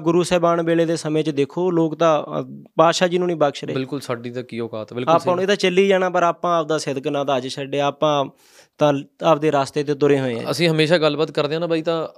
[0.00, 2.24] ਗੁਰੂ ਸਾਹਿਬਾਨ ਵੇਲੇ ਦੇ ਸਮੇਂ 'ਚ ਦੇਖੋ ਲੋਕ ਤਾਂ
[2.76, 5.48] ਪਾਤਸ਼ਾਹ ਜੀ ਨੂੰ ਨਹੀਂ ਬਖਸ਼ ਰਹੇ। ਬਿਲਕੁਲ ਸਾਡੀ ਤਾਂ ਕੀ ਔਕਾਤ ਬਿਲਕੁਲ ਆਪਾਂ ਨੂੰ ਇਹ
[5.48, 8.24] ਤਾਂ ਚੱਲੀ ਜਾਣਾ ਪਰ ਆਪਾਂ ਆਪਦਾ ਸਿਦਕ ਨਾ ਤਾਂ ਅੱਜ ਛੱਡਿਆ ਆਪਾਂ
[8.78, 12.08] ਤਾਂ ਆਪਦੇ ਰਾਸਤੇ ਤੇ ਤੁਰੇ ਹੋਏ ਆ। ਅਸੀਂ ਹਮੇਸ਼ਾ ਗੱਲਬਾਤ ਕਰਦੇ ਹਾਂ ਨਾ ਬਾਈ ਤਾਂ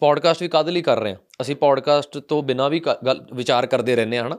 [0.00, 1.18] ਪੋਡਕਾਸਟ ਵੀ ਕਾਹਦੇ ਲਈ ਕਰ ਰਹੇ ਹਾਂ?
[1.40, 2.82] ਅਸੀਂ ਪੋਡਕਾਸਟ ਤੋਂ ਬਿਨਾਂ ਵੀ
[3.34, 4.38] ਵਿਚਾਰ ਕਰਦੇ ਰਹਿੰਦੇ ਹਾਂ ਹਨਾ?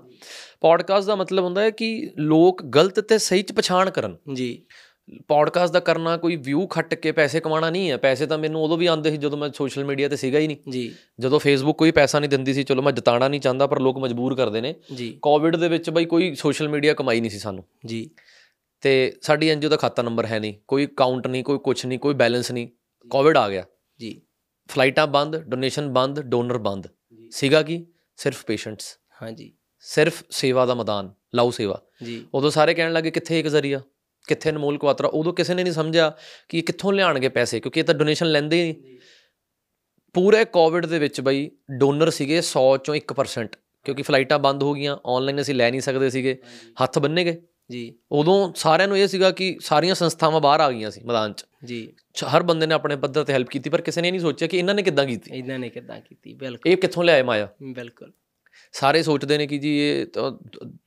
[0.62, 4.66] ਪੋਡਕਾਸਟ ਦਾ ਮਤਲਬ ਹੁੰਦਾ ਹੈ ਕਿ ਲੋਕ ਗਲਤ ਤੇ ਸਹੀ ਚ ਪਛਾਣ ਕਰਨ। ਜੀ।
[5.28, 8.78] ਪੋਡਕਾਸਟ ਦਾ ਕਰਨਾ ਕੋਈ ਵਿਊ ਖੱਟ ਕੇ ਪੈਸੇ ਕਮਾਉਣਾ ਨਹੀਂ ਹੈ। ਪੈਸੇ ਤਾਂ ਮੈਨੂੰ ਉਦੋਂ
[8.78, 11.92] ਵੀ ਆਉਂਦੇ ਸੀ ਜਦੋਂ ਮੈਂ ਸੋਸ਼ਲ ਮੀਡੀਆ ਤੇ ਸੀਗਾ ਹੀ ਨਹੀਂ। ਜੀ। ਜਦੋਂ ਫੇਸਬੁੱਕ ਕੋਈ
[11.92, 15.20] ਪੈਸਾ ਨਹੀਂ ਦਿੰਦੀ ਸੀ ਚਲੋ ਮੈਂ ਜਤਾਣਾ ਨਹੀਂ ਚਾਹੁੰਦਾ ਪਰ ਲੋਕ ਮਜਬੂਰ ਕਰਦੇ ਨੇ। ਜੀ।
[15.22, 18.10] ਕੋਵਿਡ ਦੇ ਵਿੱਚ ਬਈ ਕੋਈ ਸੋਸ਼ਲ ਮੀਡੀਆ ਕਮਾਈ ਨਹੀਂ ਸੀ ਸਾਨੂੰ। ਜੀ।
[18.82, 22.14] ਤੇ ਸਾਡੀ ਐਨਜੀਓ ਦਾ ਖਾਤਾ ਨੰਬਰ ਹੈ ਨਹੀਂ। ਕੋਈ ਅਕਾਊਂਟ ਨਹੀਂ ਕੋਈ ਕੁਝ ਨਹੀਂ ਕੋਈ
[22.14, 22.68] ਬੈਲੈਂਸ ਨਹੀਂ।
[23.10, 23.64] ਕੋਵਿਡ ਆ ਗਿਆ।
[24.00, 24.22] ਜੀ।
[24.68, 26.88] ਫਲਾਈਟਾਂ ਬੰਦ ਡੋਨੇਸ਼ਨ ਬੰਦ ਡੋਨਰ ਬੰਦ।
[27.32, 27.86] ਸੀਗਾ ਕੀ?
[28.16, 33.40] ਸਿਰਫ ਪੇਸ਼ੈਂਟਸ। ਹਾਂਜੀ। ਸਿਰਫ ਸੇਵਾ ਦਾ ਮੈਦਾਨ ਲਾਉ ਸੇਵਾ। ਜੀ। ਉਦੋਂ ਸਾਰੇ ਕਹਿਣ ਲੱਗੇ ਕਿੱਥੇ
[33.40, 33.82] ਇੱਕ ਜ਼ਰੀਆ?
[34.28, 35.08] ਕਿੱਥੇ ਅਨਮੋਲ ਕੁਆਤਰਾ?
[35.08, 36.14] ਉਦੋਂ ਕਿਸੇ ਨੇ ਨਹੀਂ ਸਮਝਿਆ
[36.50, 38.98] ਕਿ ਇਹ ਕਿੱਥੋਂ ਲਿਆਣਗੇ ਪੈਸੇ ਕਿਉਂਕਿ ਇਹ ਤਾਂ ਡੋਨੇਸ਼ਨ ਲੈਂਦੇ ਹੀ ਨਹੀਂ।
[40.14, 43.50] ਪੂਰੇ ਕੋਵਿਡ ਦੇ ਵਿੱਚ ਬਈ ਡੋਨਰ ਸੀਗੇ 100 ਚੋਂ 1%
[43.84, 46.42] ਕਿਉਂਕਿ ਫਲਾਈਟਾਂ ਬੰਦ ਹੋ ਗਈਆਂ ਆਨਲਾਈਨ ਅਸੀਂ ਲੈ ਨਹੀਂ ਸਕਦੇ ਸੀਗੇ।
[46.84, 50.92] ਹੱਥ ਬੰਨੇ ਗਏ। ਜੀ। ਉਦੋਂ ਸਾਰਿਆਂ ਨੂੰ ਇਹ ਸੀਗਾ ਕਿ ਸਾਰੀਆਂ ਸੰਸਥਾਵਾਂ ਬਾਹਰ ਆ ਗਈਆਂ
[50.92, 51.88] ਸੀ ਮੈਦਾਨ 'ਚ। ਜੀ।
[52.36, 54.58] ਹਰ ਬੰਦੇ ਨੇ ਆਪਣੇ ਪੱਧਰ ਤੇ ਹੈਲਪ ਕੀਤੀ ਪਰ ਕਿਸੇ ਨੇ ਇਹ ਨਹੀਂ ਸੋਚਿਆ ਕਿ
[54.58, 57.48] ਇਹਨਾਂ ਨੇ ਕਿੱਦਾਂ ਕੀਤੀ। ਇਹਨਾਂ ਨੇ ਕਿੱਦਾਂ ਕੀਤੀ ਬਿਲਕੁਲ। ਇਹ ਕਿੱਥੋਂ ਲਿਆਏ ਮਾਇਆ?
[57.64, 58.12] ਬਿਲਕੁਲ।
[58.74, 60.06] ਸਾਰੇ ਸੋਚਦੇ ਨੇ ਕਿ ਜੀ ਇਹ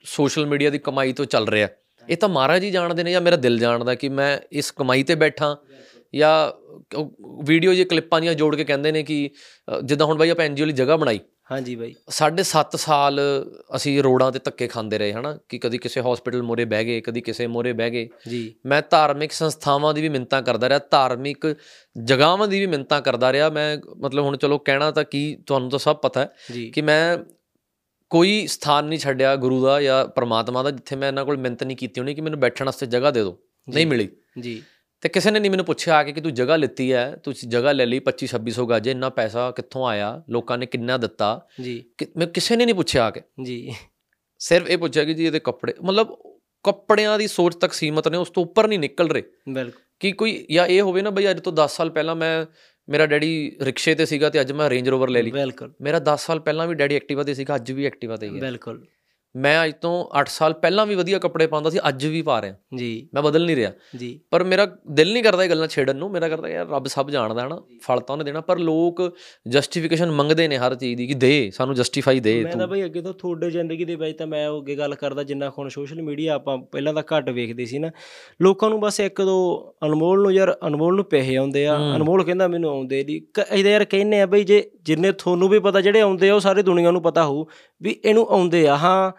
[0.04, 1.68] ਸੋਸ਼ਲ ਮੀਡੀਆ ਦੀ ਕਮਾਈ ਤੋਂ ਚੱਲ ਰਿਹਾ।
[2.08, 5.14] ਇਹ ਤਾਂ ਮਹਾਰਾਜ ਜੀ ਜਾਣਦੇ ਨੇ ਜਾਂ ਮੇਰਾ ਦਿਲ ਜਾਣਦਾ ਕਿ ਮੈਂ ਇਸ ਕਮਾਈ ਤੇ
[5.14, 5.56] ਬੈਠਾ
[6.14, 6.32] ਜਾਂ
[7.44, 9.30] ਵੀਡੀਓ ਜੇ ਕਲਿੱਪਾਂ ਦੀਆਂ ਜੋੜ ਕੇ ਕਹਿੰਦੇ ਨੇ ਕਿ
[9.84, 11.20] ਜਿੱਦਾਂ ਹੁਣ ਬਾਈ ਆਪਾਂ ਐਨਜੀਓ ਲਈ ਜਗ੍ਹਾ ਬਣਾਈ।
[11.52, 13.20] ਹਾਂਜੀ ਬਾਈ। ਸਾਢੇ 7 ਸਾਲ
[13.76, 15.38] ਅਸੀਂ ਰੋਡਾਂ ਤੇ ਧੱਕੇ ਖਾਂਦੇ ਰਹੇ ਹਨਾ?
[15.48, 19.32] ਕਿ ਕਦੀ ਕਿਸੇ ਹਸਪੀਟਲ ਮੋਰੇ ਬਹਿ ਗਏ ਕਦੀ ਕਿਸੇ ਮੋਰੇ ਬਹਿ ਗਏ। ਜੀ। ਮੈਂ ਧਾਰਮਿਕ
[19.32, 21.56] ਸੰਸਥਾਵਾਂ ਦੀ ਵੀ ਮਿੰਨਤਾਂ ਕਰਦਾ ਰਿਹਾ ਧਾਰਮਿਕ
[22.04, 25.78] ਜਗ੍ਹਾਵਾਂ ਦੀ ਵੀ ਮਿੰਨਤਾਂ ਕਰਦਾ ਰਿਹਾ। ਮੈਂ ਮਤਲਬ ਹੁਣ ਚਲੋ ਕਹਿਣਾ ਤਾਂ ਕੀ ਤੁਹਾਨੂੰ ਤਾਂ
[25.78, 26.34] ਸਭ ਪਤਾ ਹੈ
[26.72, 27.18] ਕਿ ਮੈਂ
[28.10, 31.76] ਕੋਈ ਸਥਾਨ ਨਹੀਂ ਛੱਡਿਆ ਗੁਰੂ ਦਾ ਜਾਂ ਪ੍ਰਮਾਤਮਾ ਦਾ ਜਿੱਥੇ ਮੈਂ ਇਹਨਾਂ ਕੋਲ ਮਿੰਤ ਨਹੀਂ
[31.76, 33.38] ਕੀਤੀ ਹੋਣੀ ਕਿ ਮੈਨੂੰ ਬੈਠਣ ਵਾਸਤੇ ਜਗ੍ਹਾ ਦੇ ਦਿਓ।
[33.68, 34.08] ਨਹੀਂ ਮਿਲੀ।
[34.40, 34.62] ਜੀ।
[35.00, 37.72] ਤੇ ਕਿਸੇ ਨੇ ਨਹੀਂ ਮੈਨੂੰ ਪੁੱਛਿਆ ਆ ਕੇ ਕਿ ਤੂੰ ਜਗ੍ਹਾ ਲਿੱਤੀ ਹੈ ਤੁਸੀਂ ਜਗ੍ਹਾ
[37.72, 41.46] ਲੈ ਲਈ 25 2600 ਗਜ ਇੰਨਾ ਪੈਸਾ ਕਿੱਥੋਂ ਆਇਆ ਲੋਕਾਂ ਨੇ ਕਿੰਨਾ ਦਿੱਤਾ?
[41.62, 41.84] ਜੀ।
[42.16, 43.74] ਮੈਂ ਕਿਸੇ ਨੇ ਨਹੀਂ ਪੁੱਛਿਆ ਆ ਕੇ। ਜੀ।
[44.38, 46.16] ਸਿਰਫ ਇਹ ਪੁੱਛਿਆ ਕਿ ਜੀ ਇਹਦੇ ਕੱਪੜੇ ਮਤਲਬ
[46.64, 50.46] ਕੱਪੜਿਆਂ ਦੀ ਸੋਚ ਤੱਕ ਸੀਮਤ ਨੇ ਉਸ ਤੋਂ ਉੱਪਰ ਨਹੀਂ ਨਿਕਲ ਰਹੇ। ਬਿਲਕੁਲ। ਕਿ ਕੋਈ
[50.50, 52.46] ਜਾਂ ਇਹ ਹੋਵੇ ਨਾ ਬਈ ਅੱਜ ਤੋਂ 10 ਸਾਲ ਪਹਿਲਾਂ ਮੈਂ
[52.88, 56.26] ਮੇਰਾ ਡੈਡੀ ਰਿਕਸ਼ੇ ਤੇ ਸੀਗਾ ਤੇ ਅੱਜ ਮੈਂ ਰੇਂਜ ਰੋਵਰ ਲੈ ਲਈ। ਬਿਲਕੁਲ। ਮੇਰਾ 10
[56.26, 58.86] ਸਾਲ ਪਹਿਲਾਂ ਵੀ ਡੈਡੀ ਐਕਟਿਵਾ ਤੇ ਸੀਗਾ ਅੱਜ ਵੀ ਐਕਟਿਵਾ ਤੇ ਹੀ ਹੈ। ਬਿਲਕੁਲ।
[59.36, 62.54] ਮੈਂ ਅੱਜ ਤੋਂ 8 ਸਾਲ ਪਹਿਲਾਂ ਵੀ ਵਧੀਆ ਕੱਪੜੇ ਪਾਉਂਦਾ ਸੀ ਅੱਜ ਵੀ ਪਾ ਰਿਹਾ।
[62.76, 66.10] ਜੀ। ਮੈਂ ਬਦਲ ਨਹੀਂ ਰਿਹਾ। ਜੀ। ਪਰ ਮੇਰਾ ਦਿਲ ਨਹੀਂ ਕਰਦਾ ਇਹ ਗੱਲਾਂ ਛੇੜਨ ਨੂੰ।
[66.10, 69.16] ਮੇਰਾ ਕਰਦਾ ਯਾਰ ਰੱਬ ਸਭ ਜਾਣਦਾ ਹੈ ਨਾ ਫਲ ਤਾਂ ਉਹਨੇ ਦੇਣਾ ਪਰ ਲੋਕ
[69.48, 72.84] ਜਸਟੀਫਿਕੇਸ਼ਨ ਮੰਗਦੇ ਨੇ ਹਰ ਚੀਜ਼ ਦੀ ਕਿ ਦੇ ਸਾਨੂੰ ਜਸਟੀਫਾਈ ਦੇ ਮੈਂ ਤਾਂ। ਤੂੰ ਬਈ
[72.84, 76.02] ਅੱਗੇ ਤੋਂ ਤੁਹਾਡੇ ਜ਼ਿੰਦਗੀ ਦੇ ਵਿੱਚ ਤਾਂ ਮੈਂ ਉਹ ਅੱਗੇ ਗੱਲ ਕਰਦਾ ਜਿੰਨਾ ਹੁਣ ਸੋਸ਼ਲ
[76.02, 77.90] ਮੀਡੀਆ ਆਪਾਂ ਪਹਿਲਾਂ ਤਾਂ ਘੱਟ ਵੇਖਦੇ ਸੀ ਨਾ।
[78.42, 82.48] ਲੋਕਾਂ ਨੂੰ ਬਸ ਇੱਕ ਦੋ ਅਨਮੋਲ ਨੂੰ ਯਾਰ ਅਨਮੋਲ ਨੂੰ ਪੈਸੇ ਆਉਂਦੇ ਆ। ਅਨਮੋਲ ਕਹਿੰਦਾ
[82.48, 83.20] ਮੈਨੂੰ ਆਉਂਦੇ ਨਹੀਂ
[83.52, 86.62] ਇਹਦਾ ਯਾਰ ਕਹਿੰਨੇ ਆ ਬਈ ਜੇ ਜਿੰਨੇ ਤੁਹਾਨੂੰ ਵੀ ਪਤਾ ਜਿਹੜੇ ਆਉਂਦੇ ਆ ਉਹ ਸਾਰੀ
[86.62, 87.44] ਦੁਨੀਆ ਨੂੰ ਪਤਾ ਹੋਊ
[87.82, 89.12] ਵੀ ਇਹਨੂੰ ਆਉਂਦੇ ਆ। ਹਾਂ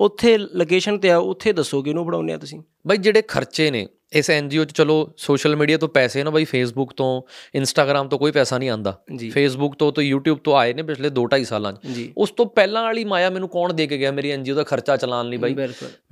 [0.00, 2.62] ਉੱਥੇ ਲੋਕੇਸ਼ਨ ਤੇ ਆ ਉੱਥੇ ਦੱਸੋ ਕਿ ਇਹਨੂੰ ਬਣਾਉਂਦੇ ਆ ਤੁਸੀਂ?
[2.86, 6.92] ਬਈ ਜਿਹੜੇ ਖਰਚੇ ਨੇ ਇਸ ਐਨਜੀਓ ਚ ਚਲੋ ਸੋਸ਼ਲ ਮੀਡੀਆ ਤੋਂ ਪੈਸੇ ਨਾ ਬਈ ਫੇਸਬੁੱਕ
[6.92, 7.22] ਤੋਂ
[7.54, 11.44] ਇੰਸਟਾਗ੍ਰam ਤੋਂ ਕੋਈ ਪੈਸਾ ਨਹੀਂ ਆਂਦਾ ਫੇਸਬੁੱਕ ਤੋਂ ਤੋਂ YouTube ਤੋਂ ਆਏ ਨੇ ਪਿਛਲੇ 2.5
[11.44, 11.76] ਸਾਲਾਂ ਚ।
[12.16, 15.28] ਉਸ ਤੋਂ ਪਹਿਲਾਂ ਵਾਲੀ ਮਾਇਆ ਮੈਨੂੰ ਕੌਣ ਦੇ ਕੇ ਗਿਆ ਮੇਰੀ ਐਨਜੀਓ ਦਾ ਖਰਚਾ ਚਲਾਉਣ
[15.28, 15.54] ਲਈ ਬਾਈ?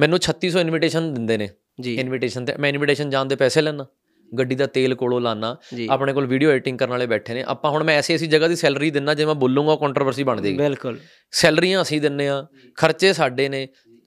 [0.01, 1.49] ਮੈਨੂੰ 3600 ਇਨਵੀਟੇਸ਼ਨ ਦਿੰਦੇ ਨੇ।
[1.81, 3.87] ਜੀ। ਇਨਵੀਟੇਸ਼ਨ ਤੇ ਮੈਂ ਇਨਵੀਟੇਸ਼ਨ ਜਾਣ ਦੇ ਪੈਸੇ ਲੈਣਾ
[4.33, 5.57] ਗੱਡੀ ਦਾ ਤੇਲ ਕੋਲੋਂ ਲਾਣਾ
[5.91, 8.57] ਆਪਣੇ ਕੋਲ ਵੀਡੀਓ ਐਡੀਟਿੰਗ ਕਰਨ ਵਾਲੇ ਬੈਠੇ ਨੇ। ਆਪਾਂ ਹੁਣ ਮੈਂ ਐਸੀ ਐਸੀ ਜਗ੍ਹਾ ਦੀ
[8.57, 10.99] ਸੈਲਰੀ ਦਿੰਨਾ ਜੇ ਮੈਂ ਬੋਲੂੰਗਾ ਕੰਟਰੋਵਰਸੀ ਬਣ ਜਾਏਗੀ ਬਿਲਕੁਲ।
[11.33, 12.45] ਸੈਲਰੀਆਂ ਅਸੀਂ ਦਿੰਨੇ ਆ
[12.79, 13.67] ਖਰਚੇ ਸਾਡੇ ਨੇ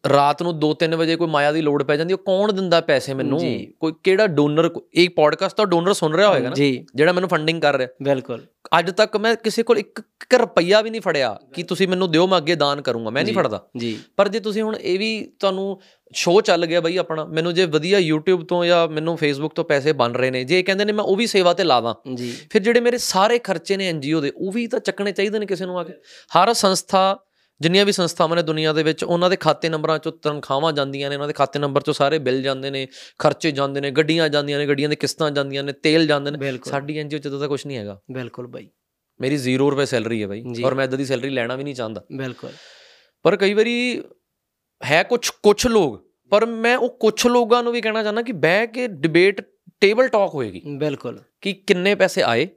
[0.09, 3.39] ਰਾਤ ਨੂੰ 2-3 ਵਜੇ ਕੋਈ ਮਾਇਆ ਦੀ ਲੋੜ ਪੈ ਜਾਂਦੀ ਉਹ ਕੌਣ ਦਿੰਦਾ ਪੈਸੇ ਮੈਨੂੰ।
[3.79, 6.55] ਕੋਈ ਕਿਹੜਾ ਡੋਨਰ ਇਹ ਪੋਡਕਾਸਟ ਤਾਂ ਡੋਨਰ ਸੁਣ ਰਿਹਾ ਹੋਏਗਾ ਨਾ
[6.95, 8.45] ਜਿਹੜਾ ਮੈਨੂੰ ਫੰਡਿੰਗ ਕਰ ਰਿਹਾ। ਬਿਲਕੁਲ।
[8.79, 12.27] ਅੱਜ ਤੱਕ ਮੈਂ ਕਿਸੇ ਕੋਲ ਇੱਕ ਇੱਕ ਰੁਪਈਆ ਵੀ ਨਹੀਂ ਫੜਿਆ ਕਿ ਤੁਸੀਂ ਮੈਨੂੰ ਦਿਓ
[12.27, 15.81] ਮੈਂ ਅੱਗੇ ਦਾਨ ਕਰੂੰਗਾ। ਮੈਂ ਨਹੀਂ। ਫੜਦਾ। ਜੀ। ਪਰ ਜੇ ਤੁਸੀਂ ਹੁਣ ਇਹ ਵੀ ਤੁਹਾਨੂੰ
[16.13, 19.93] ਸ਼ੋਅ ਚੱਲ ਗਿਆ ਬਈ ਆਪਣਾ ਮੈਨੂੰ ਜੇ ਵਧੀਆ YouTube ਤੋਂ ਜਾਂ ਮੈਨੂੰ Facebook ਤੋਂ ਪੈਸੇ
[19.93, 22.61] ਬਣ ਰਹੇ ਨੇ ਜੇ ਇਹ ਕਹਿੰਦੇ ਨੇ ਮੈਂ ਉਹ ਵੀ ਸੇਵਾ ਤੇ ਲਾਵਾਂ ਜੀ। ਫਿਰ
[22.61, 25.79] ਜਿਹੜੇ ਮੇਰੇ ਸਾਰੇ ਖਰਚੇ ਨੇ ਐਨਜੀਓ ਦੇ ਉਹ ਵੀ ਤਾਂ ਚੱਕਣੇ ਚਾਹੀਦੇ ਨੇ ਕਿਸੇ ਨੂੰ
[25.79, 25.93] ਆ ਕੇ।
[26.39, 27.19] ਹਰ ਸੰਸਥਾ
[27.61, 31.15] ਜਿੰਨੀਆਂ ਵੀ ਸੰਸਥਾਵਾਂ ਨੇ ਦੁਨੀਆ ਦੇ ਵਿੱਚ ਉਹਨਾਂ ਦੇ ਖਾਤੇ ਨੰਬਰਾਂ ਚੋਂ ਤਨਖਾਹਾਂ ਜਾਂਦੀਆਂ ਨੇ
[31.15, 32.87] ਉਹਨਾਂ ਦੇ ਖਾਤੇ ਨੰਬਰ ਚੋਂ ਸਾਰੇ ਬਿੱਲ ਜਾਂਦੇ ਨੇ
[33.17, 36.97] ਖਰਚੇ ਜਾਂਦੇ ਨੇ ਗੱਡੀਆਂ ਜਾਂਦੀਆਂ ਨੇ ਗੱਡੀਆਂ ਦੇ ਕਿਸ਼ਤਾਂ ਜਾਂਦੀਆਂ ਨੇ ਤੇਲ ਜਾਂਦੇ ਨੇ। ਸਾਡੀ
[36.97, 38.69] ਐਨਜੀਓ ਚ ਤਾਂ ਕੁਝ ਨਹੀਂ ਹੈਗਾ। ਬਿਲਕੁਲ ਬਾਈ।
[39.21, 42.05] ਮੇਰੀ 0 ਰੁਪਏ ਸੈਲਰੀ ਹੈ ਬਾਈ। ਔਰ ਮੈਂ ਇਦਾਂ ਦੀ ਸੈਲਰੀ ਲੈਣਾ ਵੀ ਨਹੀਂ ਚਾਹੁੰਦਾ।
[42.11, 42.49] ਬਿਲਕੁਲ।
[43.23, 44.03] ਪਰ ਕਈ ਵਾਰੀ
[44.85, 48.67] ਹੈ ਕੁਝ ਕੁਝ ਲੋਕ ਪਰ ਮੈਂ ਉਹ ਕੁਝ ਲੋਕਾਂ ਨੂੰ ਵੀ ਕਹਿਣਾ ਚਾਹੁੰਦਾ ਕਿ ਬਹਿ
[48.67, 49.41] ਕੇ ਡਿਬੇਟ
[49.81, 52.47] ਟੇਬਲ ਟਾਕ ਹੋਏਗੀ। ਬਿਲਕੁਲ। ਕਿ ਕਿੰਨੇ ਪੈਸੇ ਆਏ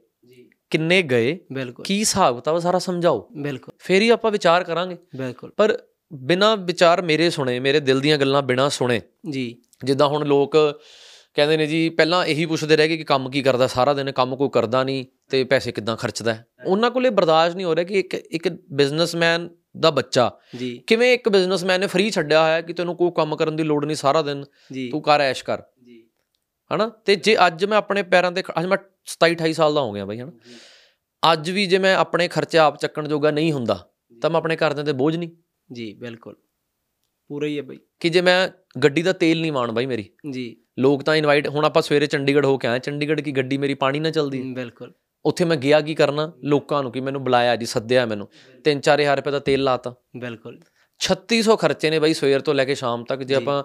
[0.75, 5.51] ਕਿੰਨੇ ਗਏ ਬਿਲਕੁਲ। ਕੀ ਹਿਸਾਬ ਕਿਤਾਬ ਸਾਰਾ ਸਮਝਾਓ। ਬਿਲਕੁਲ। ਫੇਰ ਹੀ ਆਪਾਂ ਵਿਚਾਰ ਕਰਾਂਗੇ। ਬਿਲਕੁਲ।
[5.57, 5.79] ਪਰ
[6.13, 10.57] ਬਿਨਾ ਵਿਚਾਰ ਮੇਰੇ ਸੁਣੇ ਮੇਰੇ ਦਿਲ ਦੀਆਂ ਗੱਲਾਂ ਬਿਨਾ ਸੁਣੇ ਜੀ। ਜਿੱਦਾਂ ਹੁਣ ਲੋਕ
[11.33, 14.35] ਕਹਿੰਦੇ ਨੇ ਜੀ ਪਹਿਲਾਂ ਇਹੀ ਪੁੱਛਦੇ ਰਹਿ ਗਏ ਕਿ ਕੰਮ ਕੀ ਕਰਦਾ ਸਾਰਾ ਦਿਨ ਕੰਮ
[14.35, 18.13] ਕੋਈ ਕਰਦਾ ਨਹੀਂ ਤੇ ਪੈਸੇ ਕਿੱਦਾਂ ਖਰਚਦਾ ਉਹਨਾਂ ਕੋਲੇ ਬਰਦਾਸ਼ਤ ਨਹੀਂ ਹੋ ਰਿਹਾ ਕਿ ਇੱਕ
[18.13, 19.49] ਇੱਕ ਬਿਜ਼ਨਸਮੈਨ
[19.79, 23.55] ਦਾ ਬੱਚਾ ਜੀ। ਕਿਵੇਂ ਇੱਕ ਬਿਜ਼ਨਸਮੈਨ ਨੇ ਫ੍ਰੀ ਛੱਡਿਆ ਹੋਇਆ ਕਿ ਤੈਨੂੰ ਕੋਈ ਕੰਮ ਕਰਨ
[23.55, 24.43] ਦੀ ਲੋੜ ਨਹੀਂ ਸਾਰਾ ਦਿਨ?
[24.91, 25.61] ਤੂੰ ਕਰ ਐਸ਼ ਕਰ।
[26.73, 26.89] ਹਨਾ?
[27.05, 30.05] ਤੇ ਜੇ ਅੱਜ ਮੈਂ ਆਪਣੇ ਪੈਰਾਂ ਤੇ ਅੱਜ ਮੈਂ 27 28 ਸਾਲ ਦਾ ਹੋ ਗਿਆ
[30.05, 30.31] ਬਾਈ ਹਨਾ?
[31.33, 33.89] ਅੱਜ ਵੀ ਜੇ ਮੈਂ ਆਪਣੇ ਖਰਚੇ ਆਪ ਚੱਕਣ ਜੋਗਾ ਨਹੀਂ ਹੁੰਦਾ
[34.21, 35.29] ਤਾਂ ਮੈਂ ਆਪਣੇ ਘਰਦਿਆਂ ਤੇ ਬੋਝ ਨਹੀਂ।
[35.73, 36.35] ਜੀ ਬਿਲਕੁਲ।
[37.27, 38.49] ਪੂਰਾ ਹੀ ਹੈ ਬਾਈ। ਕਿ ਜੇ ਮੈਂ
[38.79, 42.47] ਗੱਡੀ ਦਾ ਤੇਲ ਨਹੀਂ ਮਾਣ ਬਾਈ ਮੇਰੀ ਜੀ। ਲੋਕ ਤਾਂ ਇਨਵਾਈਟ ਹੁਣ ਆਪਾਂ ਸਵੇਰੇ ਚੰਡੀਗੜ੍ਹ
[42.47, 44.93] ਹੋ ਕੇ ਆਏ ਚੰਡੀਗੜ੍ਹ ਕੀ ਗੱਡੀ ਮੇਰੀ ਪਾਣੀ ਨਾਲ ਚੱਲਦੀ। ਬਿਲਕੁਲ।
[45.25, 46.33] ਉੱਥੇ ਮੈਂ ਗਿਆ ਕੀ ਕਰਨਾ?
[46.43, 48.27] ਲੋਕਾਂ ਨੂੰ ਕਿ ਮੈਨੂੰ ਬੁਲਾਇਆ ਜੀ ਸੱਦਿਆ ਮੈਨੂੰ।
[48.63, 50.59] 3-4000 ਰੁਪਏ ਦਾ ਤੇਲ ਲਾਤਾ। ਬਿਲਕੁਲ।
[50.99, 53.63] 3600 ਖਰਚੇ ਨੇ ਬਾਈ ਸਵੇਰ ਤੋਂ ਲੈ ਕੇ ਸ਼ਾਮ ਤੱਕ। ਜੀ। ਆਪਾਂ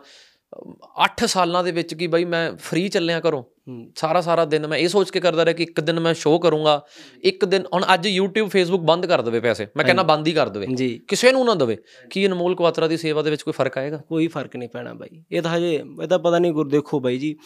[1.04, 3.20] 8 ਸਾਲਾਂ ਦੇ ਵਿੱਚ ਕੀ ਬਾਈ ਮੈਂ ਫ੍ਰੀ ਚੱਲਿਆ
[3.68, 6.38] ਹੂੰ, ਸਾਰਾ ਸਾਰਾ ਦਿਨ ਮੈਂ ਇਹ ਸੋਚ ਕੇ ਕਰਦਾ ਰਿਹਾ ਕਿ ਇੱਕ ਦਿਨ ਮੈਂ ਸ਼ੋਅ
[6.38, 6.82] ਕਰੂੰਗਾ।
[7.22, 10.48] ਇੱਕ ਦਿਨ ਹੁਣ ਅੱਜ YouTube Facebook ਬੰਦ ਕਰ ਦੇਵੇ ਪੈਸੇ। ਮੈਂ ਕਹਿੰਦਾ ਬੰਦ ਹੀ ਕਰ
[10.48, 10.66] ਦੇਵੇ।
[11.08, 11.76] ਕਿਸੇ ਨੂੰ ਨਾ ਦੇਵੇ।
[12.10, 13.96] ਕੀ ਅਨਮੋਲ ਕੁਆਤਰਾ ਦੀ ਸੇਵਾ ਦੇ ਵਿੱਚ ਕੋਈ ਫ਼ਰਕ ਆਏਗਾ?
[14.08, 17.36] ਕੋਈ ਫ਼ਰਕ ਨਹੀਂ ਪੈਣਾ ਬਾਈ। ਇਹ ਤਾਂ ਹਜੇ ਇਹਦਾ ਪਤਾ ਨਹੀਂ ਗੁਰ ਦੇਖੋ ਬਾਈ ਜੀ।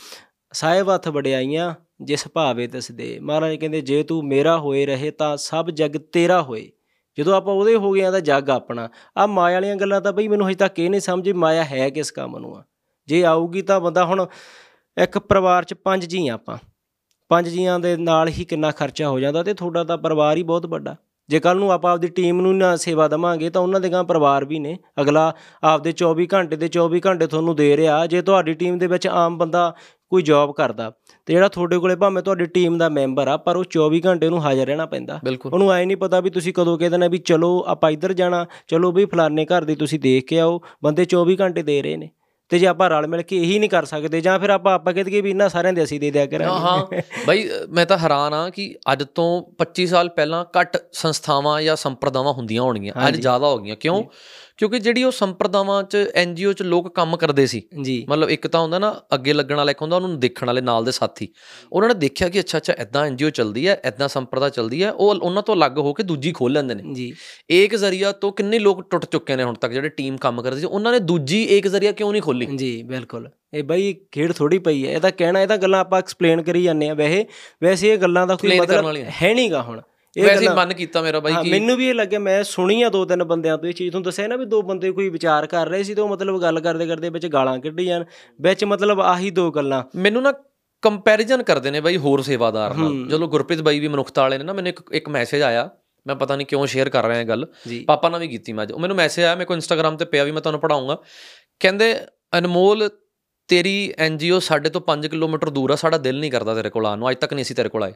[0.53, 5.37] ਸਾਹਿਬ ਹੱਥ ਵਡਿਆਈਆਂ ਜਿਸ ਭਾਵੇ ਤਿਸ ਦੇ ਮਹਾਰਾਜ ਕਹਿੰਦੇ ਜੇ ਤੂੰ ਮੇਰਾ ਹੋਏ ਰਹੇ ਤਾਂ
[5.37, 6.71] ਸਭ ਜਗ ਤੇਰਾ ਹੋਏ।
[7.19, 10.29] ਜਦੋਂ ਆਪਾਂ ਉਹਦੇ ਹੋ ਗਏ ਆ ਤਾਂ ਜੱਗ ਆਪਣਾ। ਆ ਮਾਇਆ ਵਾਲੀਆਂ ਗੱਲਾਂ ਤਾਂ ਬਈ
[10.29, 12.65] ਮੈਨੂੰ ਹਜੇ ਤੱਕ ਇਹ ਨਹੀਂ ਸਮਝ ਮਾਇਆ ਹੈ ਕਿਸ ਕੰਮ ਨੂੰ ਆ।
[13.09, 14.27] ਜੇ ਆਊਗੀ ਤਾਂ ਬੰਦਾ ਹੁਣ
[14.97, 16.59] ਇੱਕ ਪਰਿਵਾਰ 'ਚ ਪੰਜ ਜੀ ਆਪਾਂ।
[17.29, 20.67] ਪੰਜ ਜੀਆਂ ਦੇ ਨਾਲ ਹੀ ਕਿੰਨਾ ਖਰਚਾ ਹੋ ਜਾਂਦਾ ਤੇ ਤੁਹਾਡਾ ਤਾਂ ਪਰਿਵਾਰ ਹੀ ਬਹੁਤ
[20.67, 20.97] ਵੱਡਾ।
[21.29, 24.45] ਜੇ ਕੱਲ ਨੂੰ ਆਪਾਂ ਆਪਦੀ ਟੀਮ ਨੂੰ ਨਾ ਸੇਵਾ ਦਵਾਂਗੇ ਤਾਂ ਉਹਨਾਂ ਦੇ ਗਾਂ ਪਰਿਵਾਰ
[24.45, 25.33] ਵੀ ਨੇ। ਅਗਲਾ
[25.65, 29.39] ਆਪਦੇ 24 ਘੰਟੇ ਦੇ 24 ਘੰਟੇ ਤੁਹਾਨੂੰ ਦੇ ਰਿਹਾ ਜੇ ਤੁਹਾਡੀ ਟੀਮ ਦੇ ਵਿੱਚ ਆਮ
[29.39, 29.75] ਬੰਦਾ
[30.09, 30.93] ਕੋਈ ਜੌਬ ਕਰਦਾ।
[31.27, 34.43] ਤੇ ਜਿਹੜਾ ਤੁਹਾਡੇ ਕੋਲੇ ਭਾਵੇਂ ਤੁਹਾਡੀ ਟੀਮ ਦਾ ਮੈਂਬਰ ਆ ਪਰ ਉਹ 24 ਘੰਟੇ ਉਹਨੂੰ
[34.43, 35.19] ਹਾਜ਼ਰ ਰਹਿਣਾ ਪੈਂਦਾ।
[35.53, 38.93] ਉਹਨੂੰ ਐ ਨਹੀਂ ਪਤਾ ਵੀ ਤੁਸੀਂ ਕਦੋਂ ਕਹਿ ਦੇਣਾ ਵੀ ਚਲੋ ਆਪਾਂ ਇੱਧਰ ਜਾਣਾ ਚਲੋ
[38.93, 42.11] ਵੀ ਫਲਾਣੇ ਘਰ ਦੀ ਤੁਸੀਂ ਦੇਖ ਕੇ ਆਓ ਬੰਦੇ 24 ਘੰਟੇ ਦੇ ਰਹੇ ਨੇ।
[42.55, 45.05] ਤੇ ਜੇ ਆਪਾਂ ਰਲ ਮਿਲ ਕੇ ਇਹੀ ਨਹੀਂ ਕਰ ਸਕਦੇ ਜਾਂ ਫਿਰ ਆਪਾਂ ਆਪਾਂ ਕਹਿ
[45.05, 48.51] ਦਈਏ ਵੀ ਇਹਨਾਂ ਸਾਰਿਆਂ ਦੇ ਅਸੀਂ ਦੇ ਦਿਆ ਕਰਾਂਗੇ। ਹਾਂ ਬਾਈ ਮੈਂ ਤਾਂ ਹੈਰਾਨ ਆ
[48.51, 53.59] ਕਿ ਅੱਜ ਤੋਂ 25 ਸਾਲ ਪਹਿਲਾਂ ਘੱਟ ਸੰਸਥਾਵਾਂ ਜਾਂ ਸੰਪਰਦਾਵਾਂ ਹੁੰਦੀਆਂ ਹੋਣਗੀਆਂ। ਅੱਜ। ਜ਼ਿਆਦਾ ਹੋ
[53.59, 54.05] ਗਈਆਂ। ਕਿਉਂ?
[54.57, 58.61] ਕਿਉਂਕਿ ਜਿਹੜੀ ਉਹ ਸੰਪਰਦਾਵਾਂ 'ਚ ਐਨਜੀਓ 'ਚ ਲੋਕ ਕੰਮ ਕਰਦੇ ਸੀ। ਜੀ। ਮਤਲਬ ਇੱਕ ਤਾਂ
[58.61, 61.29] ਹੁੰਦਾ ਨਾ ਅੱਗੇ ਲੱਗਣ ਵਾਲਾ ਇੱਕ ਹੁੰਦਾ ਉਹਨੂੰ ਦੇਖਣ ਵਾਲੇ ਨਾਲ ਦੇ ਸਾਥੀ।
[61.73, 65.15] ਉਹਨਾਂ ਨੇ ਦੇਖਿਆ ਕਿ ਅੱਛਾ ਅੱਛਾ ਐਦਾਂ ਐਨਜੀਓ ਚੱਲਦੀ ਹੈ ਐਦਾਂ ਸੰਪਰਦਾ ਚੱਲਦੀ ਹੈ ਉਹ
[65.15, 67.15] ਉਹਨਾਂ ਤੋਂ ਅਲੱਗ ਹੋ ਕੇ ਦੂਜੀ ਖੋਲ ਲੈਂਦੇ ਨੇ। ਜੀ।
[67.51, 70.67] ਏਕ ਜ਼ਰੀਆ ਤੋਂ ਕਿੰਨੇ ਲੋਕ ਟੁੱਟ ਚੁੱਕੇ ਨੇ ਹੁਣ ਤੱਕ ਜਿਹੜੇ ਟੀਮ ਕੰਮ ਕਰਦੇ ਸੀ
[70.67, 74.87] ਉਹਨਾਂ ਨੇ ਦੂਜੀ ਏਕ ਜ਼ਰੀਆ ਕਿਉਂ ਨਹੀਂ ਖੋਲੀ ਜੀ ਬਿਲਕੁਲ। ਇਹ ਬਈ ਖੇਡ ਥੋੜੀ ਪਈ
[74.87, 77.27] ਹੈ। ਇਹ ਤਾਂ ਕਹਿਣਾ ਇਹ ਤਾਂ ਗੱਲਾਂ ਆਪਾਂ ਐਕਸਪਲੇਨ ਕਰੀ ਜਾਂਦੇ ਆ ਵੈਸੇ
[77.63, 79.81] ਵੈਸੇ ਇਹ ਗੱਲਾਂ ਦਾ ਕੋਈ ਮਤਲਬ। ਹੈ ਨਹੀਂਗਾ ਹੁਣ।
[80.23, 83.25] ਵੈਸੇ ਮਨ ਕੀਤਾ ਮੇਰਾ ਬਾਈ ਕਿ ਮੈਨੂੰ ਵੀ ਇਹ ਲੱਗਿਆ ਮੈਂ ਸੁਣੀ ਆ ਦੋ ਤਿੰਨ
[83.25, 85.95] ਬੰਦਿਆਂ ਤੋਂ ਇਹ ਚੀਜ਼ ਤੁਹਾਨੂੰ ਦੱਸਿਆ ਨਾ ਵੀ ਦੋ ਬੰਦੇ ਕੋਈ ਵਿਚਾਰ ਕਰ ਰਹੇ ਸੀ
[85.95, 88.05] ਤੇ ਉਹ ਮਤਲਬ ਗੱਲ ਕਰਦੇ ਕਰਦੇ ਵਿੱਚ ਗਾਲਾਂ ਕੱਢੀ ਜਾਣ
[88.41, 90.33] ਵਿੱਚ ਮਤਲਬ ਆਹੀ ਦੋ ਗੱਲਾਂ। ਮੈਨੂੰ ਨਾ
[90.83, 94.53] ਕੰਪੈਰੀਜ਼ਨ ਕਰਦੇ ਨੇ ਬਾਈ ਹੋਰ ਸੇਵਾਦਾਰ ਨਾਲ। ਜਦੋਂ ਗੁਰਪ੍ਰੀਤ ਬਾਈ ਵੀ ਮਨੁੱਖਤਾ ਵਾਲੇ ਨੇ ਨਾ
[94.53, 95.71] ਮੈਨੂੰ ਇੱਕ ਇੱਕ ਮੈਸੇਜ ਆਇਆ
[96.07, 97.47] ਮੈਂ ਪਤਾ ਨਹੀਂ ਕਿਉਂ ਸ਼ੇਅਰ ਕਰ ਰਿਹਾ ਇਹ ਗੱਲ।
[97.87, 100.25] ਪਾਪਾ ਨਾਲ ਵੀ ਕੀਤੀ ਮੈਂ ਅੱਜ। ਉਹ ਮੈਨੂੰ ਮੈਸੇਜ ਆਇਆ ਮੇਰੇ ਕੋਲ ਇੰਸਟਾਗ੍ਰam ਤੇ ਪਿਆ
[100.25, 100.99] ਵੀ ਮੈਂ ਤੁਹਾਨੂੰ ਪੜਾਉਂਗਾ
[101.61, 102.01] ਕਹਿੰਦੇ
[102.39, 102.91] ਅਨਮੋਲ
[103.49, 106.99] ਤੇਰੀ ਐਨਜੀਓ ਸਾਡੇ ਤੋਂ 5 ਕਿਲੋਮੀਟਰ ਦੂਰ ਆ ਸਾਡਾ ਦਿਲ ਨਹੀਂ ਕਰਦਾ ਤੇਰੇ ਕੋਲ ਆਉਣ
[106.99, 107.93] ਨੂੰ ਅੱਜ ਤੱਕ ਨਹੀਂ ਅਸੀਂ ਤੇਰੇ ਕੋਲ ਆਏ।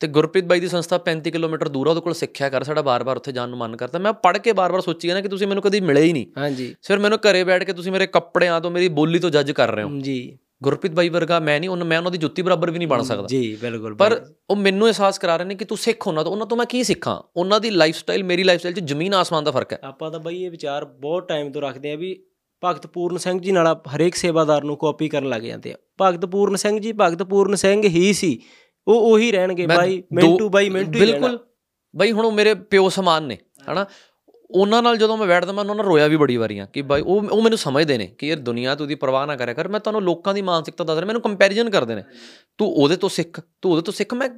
[0.00, 3.16] ਤੇ ਗੁਰਪ੍ਰੀਤ ਬਾਈ ਦੀ ਸੰਸਥਾ 35 ਕਿਲੋਮੀਟਰ ਦੂਰ ਆ ਉਹਦੇ ਕੋਲ ਸਿੱਖਿਆ ਕਰ ਸਾਡਾ ਬਾਰ-ਬਾਰ
[3.16, 5.80] ਉੱਥੇ ਜਾਣ ਨੂੰ ਮਨ ਕਰਦਾ। ਮੈਂ ਪੜ੍ਹ ਕੇ ਬਾਰ-ਬਾਰ ਸੋਚੀ ਨਾ ਕਿ ਤੁਸੀਂ ਮੈਨੂੰ ਕਦੀ
[5.80, 9.18] ਮਿਲੇ ਹੀ ਨਹੀਂ। ਹਾਂਜੀ। ਸਿਰ ਮੈਨੂੰ ਘਰੇ ਬੈਠ ਕੇ ਤੁਸੀਂ ਮੇਰੇ ਕੱਪੜਿਆਂ ਤੋਂ ਮੇਰੀ ਬੋਲੀ
[9.18, 12.18] ਤੋਂ ਜੱਜ ਕਰ ਰਹੇ ਹੋ। ਜੀ। ਗੁਰਪ੍ਰੀਤ ਬਾਈ ਵਰਗਾ ਮੈਂ ਨਹੀਂ ਉਹਨਾਂ ਮੈਂ ਉਹਨਾਂ ਦੀ
[12.18, 15.54] ਜੁੱਤੀ ਬਰਾਬਰ ਵੀ ਨਹੀਂ ਬਣ ਸਕਦਾ। ਜੀ ਬਿਲਕੁਲ ਪਰ। ਉਹ ਮੈਨੂੰ ਅਹਿਸਾਸ ਕਰਾ ਰਹੇ ਨੇ
[15.54, 17.22] ਕਿ ਤੂੰ ਸਿੱਖ ਉਹਨਾਂ ਤੋਂ। ਉਹਨਾਂ ਤੋਂ ਮੈਂ ਕੀ ਸਿੱਖਾਂ?
[17.36, 20.20] ਉਹਨਾਂ ਦੀ ਲਾਈਫ ਸਟਾਈਲ ਮੇਰੀ ਲਾਈਫ ਸਟਾਈਲ 'ਚ ਜ਼ਮੀਨ ਆਸਮਾਨ ਦਾ ਫ਼ਰਕ ਹੈ। ਆਪਾਂ ਤਾਂ
[20.20, 22.24] ਬਈ ਇਹ ਵਿਚਾਰ ਬਹੁਤ ਟਾਈਮ ਤੋਂ ਰੱਖਦੇ ਆ ਵੀ
[22.64, 26.56] ਭਗਤ ਪੂਰਨ ਸਿੰਘ ਜੀ ਨਾਲ ਹਰੇਕ ਸੇਵਾਦਾਰ ਨੂੰ ਕਾਪੀ ਕਰਨ ਲੱਗ ਜਾਂਦੇ ਆ। ਭਗਤ ਪੂਰਨ
[26.56, 28.38] ਸਿੰਘ ਜੀ ਭਗਤ ਪੂਰਨ ਸਿੰਘ ਹੀ ਸੀ।
[28.88, 31.38] ਉਹ ਉਹੀ ਰਹਿਣਗੇ ਬਾਈ ਮਿੰਟੂ ਬਾਈ ਮਿੰਟੂ। ਬਿਲਕੁਲ।
[31.96, 33.38] ਬਾਈ ਹੁਣ ਉਹ ਮੇਰੇ ਪਿਓ ਸਮਾਨ ਨੇ
[33.72, 33.86] ਹਨਾ?
[34.50, 37.22] ਉਹਨਾਂ ਨਾਲ ਜਦੋਂ ਮੈਂ ਬੈਠਦਾ ਮੈਂ ਉਹਨਾਂ ਨਾਲ ਰੋਇਆ ਵੀ ਬੜੀ ਵਾਰੀਆਂ ਕਿ ਬਾਈ ਉਹ
[37.30, 40.02] ਉਹ ਮੈਨੂੰ ਸਮਝਦੇ ਨੇ ਕਿ ਯਾਰ ਦੁਨੀਆ ਤੂੰ ਦੀ ਪਰਵਾਹ ਨਾ ਕਰਿਆ ਕਰ। ਮੈਂ ਤੁਹਾਨੂੰ
[40.02, 42.04] ਲੋਕਾਂ ਦੀ ਮਾਨਸਿਕਤਾ ਦੱਸ ਰਿਹਾ ਮੈਨੂੰ ਕੰਪੈਰੀਜ਼ਨ ਕਰਦੇ ਨੇ।
[42.58, 44.28] ਤੂੰ ਉਹਦੇ ਤੋਂ ਸਿੱਖ ਤੂੰ ਉਹਦੇ ਤੋਂ ਸਿੱਖ। ਮੈਂ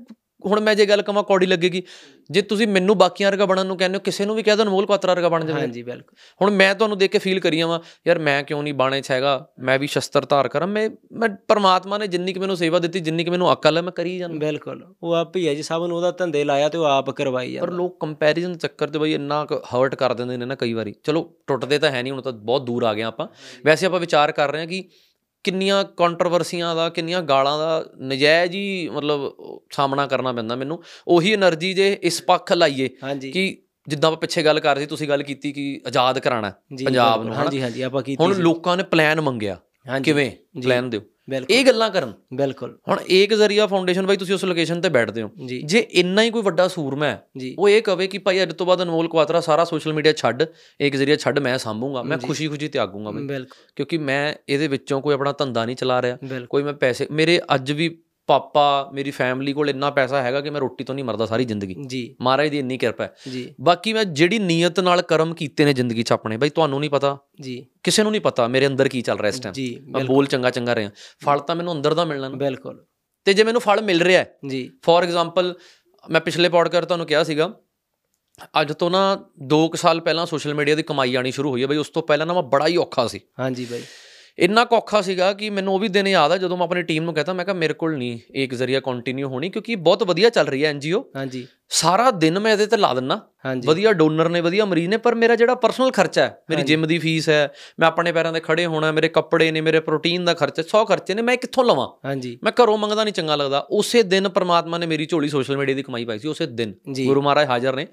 [0.46, 1.82] ਹੁਣ ਮੈਂ ਜੇ ਗੱਲ ਕਵਾਂ ਕੌੜੀ ਲੱਗੇਗੀ
[2.30, 4.86] ਜੇ ਤੁਸੀਂ ਮੈਨੂੰ ਬਾਕੀਆਂ ਵਰਗਾ ਬਣਨ ਨੂੰ ਕਹਿੰਦੇ ਹੋ ਕਿਸੇ ਨੂੰ ਵੀ ਕਹਿ ਦੋ ਅਨਮੋਲ
[4.86, 8.18] ਕੁਆਤਰਾ ਵਰਗਾ ਬਣ ਜਾਵੇ ਹਾਂਜੀ ਬਿਲਕੁਲ। ਹੁਣ ਮੈਂ ਤੁਹਾਨੂੰ ਦੇਖ ਕੇ ਫੀਲ ਕਰੀ ਜਾਵਾਂ ਯਾਰ
[8.18, 9.46] ਮੈਂ ਕਿਉਂ ਨਹੀਂ ਬਾਣੇ 'ਚ ਹੈਗਾ?
[9.60, 13.24] ਮੈਂ ਵੀ ਸ਼ਸਤਰ ਧਾਰ ਕਰਾਂ। ਮੈਂ ਮੈਂ ਪਰਮਾਤਮਾ ਨੇ ਜਿੰਨੀ ਕਿ ਮੈਨੂੰ ਸੇਵਾ ਦਿੱਤੀ ਜਿੰਨੀ
[13.24, 15.96] ਕਿ ਮੈਨੂੰ ਅਕਲ ਹੈ ਮੈਂ ਕਰੀ ਜਾਂਦਾ। ਬਿਲਕੁਲ। ਉਹ ਆਪ ਹੀ ਹੈ ਜੀ ਸਭ ਨੂੰ
[15.96, 19.46] ਉਹਦਾ ਧੰਦੇ ਲਾਇਆ ਤੇ ਉਹ ਆਪ ਕਰਵਾਈ ਪਰ ਜਾਂਦਾ ਲੋਕ ਕੰਪੈਰੀਜ਼ਨ ਚੱਕਰ 'ਚ ਬਈ ਇੰਨਾ
[19.74, 22.62] ਹਰਟ ਕਰ ਦਿੰਦੇ ਨੇ ਨਾ ਕਈ ਵਾਰੀ। ਚਲੋ ਟੁੱਟਦੇ ਤਾਂ ਹੈ ਨਹੀਂ ਹੁਣ ਤਾਂ ਬਹੁਤ
[22.62, 23.26] ਦੂਰ ਆ ਗਏ ਆਪਾਂ।
[23.64, 24.84] ਵੈਸੇ ਆਪਾਂ ਵਿਚਾਰ ਕਰ ਰਹੇ ਹਾਂ ਕਿ
[25.44, 29.32] ਕਿੰਨੀਆਂ ਕੰਟਰੋਵਰਸੀਆਂ ਦਾ ਕਿੰਨੀਆਂ ਗਾਲਾਂ ਦਾ ਨਜਾਇਜ਼ ਹੀ ਮਤਲਬ
[29.72, 32.88] ਸਾਹਮਣਾ ਕਰਨਾ ਪੈਂਦਾ ਮੈਨੂੰ। ਉਹੀ એનર્ਜੀ ਜੇ ਇਸ ਪੱਖ ਲਾਈਏ
[33.32, 36.52] ਕਿ ਜਿੱਦਾਂ ਆਪਾਂ ਪਿੱਛੇ ਗੱਲ ਕਰ ਰਹੇ ਸੀ ਤੁਸੀਂ ਗੱਲ ਕੀਤੀ ਕਿ ਆਜ਼ਾਦ ਕਰਾਣਾ
[36.84, 39.56] ਪੰਜਾਬ ਨੂੰ ਹਾਂਜੀ ਹਾਂਜੀ ਆਪਾਂ ਕੀਤੀ ਹੁਣ ਲੋਕਾਂ ਨੇ ਪਲਾਨ ਮੰਗਿਆ।
[40.04, 40.30] ਕਿਵੇਂ?
[40.62, 41.00] ਪਲਾਨ ਦਿਓ।
[41.50, 45.30] ਇਹ ਗੱਲਾਂ ਕਰਨ। ਬਿਲਕੁਲ। ਹੁਣ ਏਕ ਜ਼ਰੀਆ ਫਾਊਂਡੇਸ਼ਨ ਬਾਈ ਤੁਸੀਂ ਉਸ ਲੋਕੇਸ਼ਨ ਤੇ ਬੈਠਦੇ ਹੋ।
[45.46, 47.26] ਜੀ। ਇੰਨਾ ਹੀ ਕੋਈ ਵੱਡਾ ਸੂਰਮਾ ਹੈ
[47.58, 50.42] ਉਹ ਇਹ ਕਵੇ ਕਿ ਭਾਈ ਅੱਜ ਤੋਂ ਬਾਅਦ ਅਨਮੋਲ ਕੁਆਤਰਾ ਸਾਰਾ ਸੋਸ਼ਲ ਮੀਡੀਆ ਛੱਡ
[50.80, 55.14] ਏਕ ਜ਼ਰੀਆ ਛੱਡ ਮੈਂ ਸੰਭੂਗਾ ਮੈਂ। ਖੁਸ਼ੀ-ਖੁਸ਼ੀ ਤਿਆਗੂਗਾ ਬਈ। ਬਿਲਕੁਲ। ਕਿਉਂਕਿ ਮੈਂ ਇਹਦੇ ਵਿੱਚੋਂ ਕੋਈ
[55.14, 56.18] ਆਪਣਾ ਧੰਦਾ ਨਹੀਂ ਚਲਾ ਰਿਹਾ।
[56.50, 60.60] ਕੋਈ ਮੈਂ ਪੈਸੇ ਮੇਰੇ ਅੱਜ ਵੀ ਪਾਪਾ ਮੇਰੀ ਫੈਮਿਲੀ ਕੋਲ ਇੰਨਾ ਪੈਸਾ ਹੈਗਾ ਕਿ ਮੈਂ
[60.60, 64.04] ਰੋਟੀ ਤੋਂ ਨਹੀਂ ਮਰਦਾ ਸਾਰੀ ਜ਼ਿੰਦਗੀ। ਜੀ। ਮਹਾਰਾਜ ਦੀ ਇੰਨੀ ਕਿਰਪਾ ਹੈ। ਜੀ। ਬਾਕੀ ਮੈਂ
[64.04, 68.02] ਜਿਹੜੀ ਨੀਅਤ ਨਾਲ ਕਰਮ ਕੀਤੇ ਨੇ ਜ਼ਿੰਦਗੀ 'ਚ ਆਪਣੇ ਬਈ ਤੁਹਾਨੂੰ ਨਹੀਂ ਪਤਾ ਜੀ। ਕਿਸੇ
[68.02, 70.74] ਨੂੰ ਨਹੀਂ ਪਤਾ ਮੇਰੇ ਅੰਦਰ ਕੀ ਚੱਲ ਰਿਹਾ ਇਸ ਟਾਈਮ ਜੀ ਮੈਂ ਬੋਲ ਚੰਗਾ ਚੰਗਾ
[70.74, 70.90] ਰਿਹਾ।
[71.24, 72.84] ਫਲ ਤਾਂ ਮੈਨੂੰ ਅੰਦਰ ਦਾ ਮਿਲਣਾ ਬਿਲਕੁਲ।
[73.24, 75.54] ਤੇ ਜੇ ਮੈਨੂੰ ਫਲ ਮਿਲ ਰਿਹਾ ਹੈ ਜੀ। ਫੋਰ ਐਗਜ਼ਾਮਪਲ
[76.10, 77.54] ਮੈਂ ਪਿਛਲੇ ਪੌਡਕਾਸਟ ਤੁਹਾਨੂੰ ਕਿਹਾ ਸੀਗਾ
[78.60, 79.24] ਅੱਜ ਤੋਂ ਨਾ
[79.54, 82.26] 2 ਸਾਲ ਪਹਿਲਾਂ ਸੋਸ਼ਲ ਮੀਡੀਆ ਦੀ ਕਮਾਈ ਆਣੀ ਸ਼ੁਰੂ ਹੋਈ ਹੈ। ਬਈ ਉਸ ਤੋਂ ਪਹਿਲਾਂ
[82.26, 83.82] ਨਾ ਮੈਂ ਬੜਾ ਹੀ ਔਖਾ ਸੀ। ਹਾਂਜੀ ਬਾਈ।
[84.38, 87.14] ਇੰਨਾ ਔਖਾ ਸੀਗਾ ਕਿ ਮੈਨੂੰ ਉਹ ਵੀ ਦਿਨ ਯਾਦ ਆ ਜਦੋਂ ਮੈਂ ਆਪਣੀ ਟੀਮ ਨੂੰ
[87.14, 90.64] ਕਹਤਾ ਮੈਂ ਕਿਹਾ ਮੇਰੇ ਕੋਲ ਨਹੀਂ ਇੱਕ ਜ਼ਰੀਆ ਕੰਟੀਨਿਊ ਹੋਣੀ ਕਿਉਂਕਿ ਬਹੁਤ ਵਧੀਆ ਚੱਲ ਰਹੀ
[90.64, 93.20] ਹੈ ਐਨਜੀਓ ਹਾਂਜੀ। ਸਾਰਾ ਦਿਨ ਮੈਂ ਇਹਦੇ ਤੇ ਲਾ ਦਿੰਨਾ।
[93.66, 96.98] ਵਧੀਆ ਡੋਨਰ ਨੇ ਵਧੀਆ ਮਰੀਜ਼ ਨੇ ਪਰ ਮੇਰਾ ਜਿਹੜਾ ਪਰਸਨਲ ਖਰਚਾ ਹੈ ਮੇਰੀ ਜਿਮ ਦੀ
[96.98, 100.62] ਫੀਸ ਹੈ ਮੈਂ ਆਪਣੇ ਪੈਰਾਂ ਤੇ ਖੜੇ ਹੋਣਾ ਮੇਰੇ ਕੱਪੜੇ ਨੇ ਮੇਰੇ ਪ੍ਰੋਟੀਨ ਦਾ ਖਰਚਾ
[100.62, 101.88] 100 ਖਰਚੇ ਨੇ ਮੈਂ ਕਿੱਥੋਂ ਲਵਾਂ?
[102.04, 105.74] ਹਾਂਜੀ। ਮੈਂ ਘਰੋਂ ਮੰਗਦਾ ਨਹੀਂ ਚੰਗਾ ਲੱਗਦਾ। ਉਸੇ ਦਿਨ ਪ੍ਰਮਾਤਮਾ ਨੇ ਮੇਰੀ ਝੋਲੀ ਸੋਸ਼ਲ ਮੀਡੀਆ
[105.74, 106.74] ਦੀ ਕਮਾਈ ਪਾਈ ਸੀ ਉਸੇ ਦਿਨ।
[107.06, 107.86] ਗੁਰੂ ਮਹਾਰਾਜ ਹਾਜ਼ਰ ਨੇ।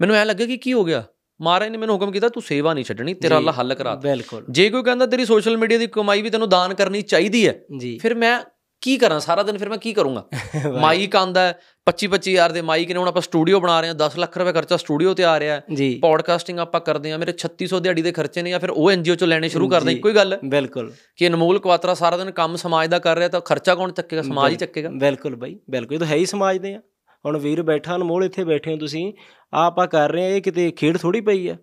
[0.00, 1.04] ਮੈਨੂੰ ਐ ਲੱਗਾ ਕਿ ਕੀ ਹੋ ਗਿਆ?
[1.40, 4.44] ਮਹਾਰਾਜ ਨੇ ਮੈਨੂੰ ਹੁਕਮ ਕੀਤਾ ਤੂੰ ਸੇਵਾ ਨਹੀਂ ਛੱਡਣੀ ਤੇਰਾ ਅੱਲਾ ਹੱਲ ਕਰਾ ਦੇ। ਬਿਲਕੁਲ।
[4.50, 7.60] ਜੇ ਕੋਈ ਕਹਿੰਦਾ ਤੇਰੀ ਸੋਸ਼ਲ ਮੀਡੀਆ ਦੀ ਕਮਾਈ ਵੀ ਤੈਨੂੰ ਦਾਨ ਕਰਨੀ ਚਾਹੀਦੀ ਹੈ
[8.00, 8.40] ਫਿਰ ਮੈਂ
[8.82, 9.20] ਕੀ ਕਰਾਂ?
[9.20, 10.24] ਸਾਰਾ ਦਿਨ ਫਿਰ ਮੈਂ ਕੀ ਕਰੂੰਗਾ?
[10.80, 11.42] ਮਾਈਕ ਆਂਦਾ
[11.86, 14.52] 25 25 ਹਜ਼ਾਰ ਦੇ ਮਾਈਕ ਨੇ ਹੁਣ ਆਪਾਂ ਸਟੂਡੀਓ ਬਣਾ ਰਹੇ ਹਾਂ 10 ਲੱਖ ਰੁਪਏ
[14.52, 15.64] ਖਰਚਾ ਸਟੂਡੀਓ ਤੇ ਆ ਰਿਹਾ ਹੈ।
[16.02, 19.28] ਪੌਡਕਾਸਟਿੰਗ ਆਪਾਂ ਕਰਦੇ ਹਾਂ ਮੇਰੇ 3600 ਦਿਹਾੜੀ ਦੇ ਖਰਚੇ ਨੇ ਜਾਂ ਫਿਰ ਉਹ ਐਨਜੀਓ ਚੋਂ
[19.28, 22.88] ਲੈਣੇ ਸ਼ੁਰੂ ਕਰਦੇ ਇੱਕੋ ਹੀ ਗੱਲ ਹੈ। ਬਿਲਕੁਲ। ਕਿ ਅਨਮੋਲ ਕੁਆਤਰਾ ਸਾਰਾ ਦਿਨ ਕੰਮ ਸਮਾਜ
[22.88, 24.22] ਦਾ ਕਰ ਰਿਹਾ ਤਾਂ ਖਰਚਾ ਕੌਣ ਚੱਕੇਗਾ?
[24.22, 26.80] ਸਮਾਜ ਹੀ ਚੱਕੇਗਾ। ਬਿਲਕੁਲ ਬਾਈ ਬਿਲਕੁਲ। ਇਹ ਤਾਂ ਹੈ ਹੀ ਸਮਾਜ ਦੇ ਆ।
[27.24, 29.12] ਹੁਣ ਵੀਰ ਬੈਠਾ ਅਨਮੋਲ ਇੱਥੇ ਬੈਠੇ ਹੋ ਤੁਸੀਂ।
[29.54, 31.56] ਆਹ ਆਪਾਂ ਕਰ ਰਹੇ ਆ ਇਹ ਕਿਤੇ ਖੇਡ ਥੋੜੀ ਪਈ ਆ।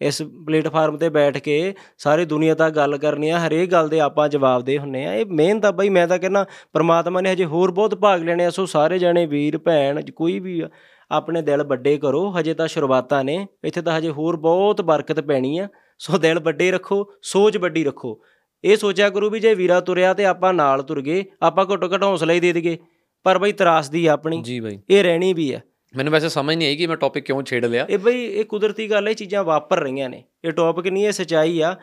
[0.00, 4.28] ਇਸ ਪਲੇਟਫਾਰਮ ਤੇ ਬੈਠ ਕੇ ਸਾਰੀ ਦੁਨੀਆ ਤੱਕ ਗੱਲ ਕਰਨੀ ਆ ਹਰੇਕ ਗੱਲ ਦੇ ਆਪਾਂ
[4.28, 7.70] ਜਵਾਬ ਦੇ ਹੁੰਨੇ ਆ। ਇਹ ਮਿਹਨਤ ਆ ਬਾਈ ਮੈਂ ਤਾਂ ਕਹਿੰਦਾ ਪ੍ਰਮਾਤਮਾ ਨੇ ਹਜੇ ਹੋਰ
[7.70, 10.68] ਬਹੁਤ ਭਾਗ ਲੈਣੇ ਆ ਸੋ ਸਾਰੇ ਜਣੇ ਵੀਰ ਭੈਣ ਕੋਈ ਵੀ ਆ,
[11.10, 15.58] ਆਪਣੇ ਦਿਲ ਵੱਡੇ ਕਰੋ। ਹਜੇ ਤਾਂ ਸ਼ੁਰੂਆਤਾਂ ਨੇ ਇੱਥੇ ਤਾਂ ਹਜੇ ਹੋਰ ਬਹੁਤ ਬਰਕਤ ਪੈਣੀ
[15.58, 15.68] ਆ।
[16.00, 18.20] ਸੋ ਦਿਲ ਵੱਡੇ ਰੱਖੋ ਸੋਚ ਵੱਡੀ ਰੱਖੋ।
[18.64, 22.02] ਇਹ ਸੋਚਿਆ ਕਰੋ ਵੀ ਜੇ ਵੀਰਾ ਤੁਰਿਆ ਤੇ ਆਪਾਂ ਨਾਲ ਤੁਰ ਗਏ ਆਪਾਂ ਘੱਟੋ ਘੱਟ
[22.02, 22.76] ਹੌਸਲਾ ਹੀ ਦੇ ਦਈਏ।
[23.22, 25.60] ਪਰ ਬਈ ਤਰਾਸਦੀ ਆਪਣੀ। ਜੀ ਬਾਈ। ਇਹ ਰਹਿਣੀ ਵੀ ਆ।
[25.96, 28.90] ਮੈਨੂੰ ਵੈਸੇ ਸਮਝ ਨਹੀਂ ਆਈ ਕਿ ਮੈਂ ਟੌਪਿਕ ਕਿਉਂ ਛੇੜ ਲਿਆ। ਇਹ ਬਈ ਇਹ ਕੁਦਰਤੀ
[28.90, 31.76] ਗੱਲ ਇਹ ਚੀਜ਼ਾਂ ਵਾਪਰ ਰਹੀਆਂ ਨੇ। ਇਹ ਟੌਪਿਕ ਨਹੀਂ ਇਹ ਸਚਾਈ ਆ।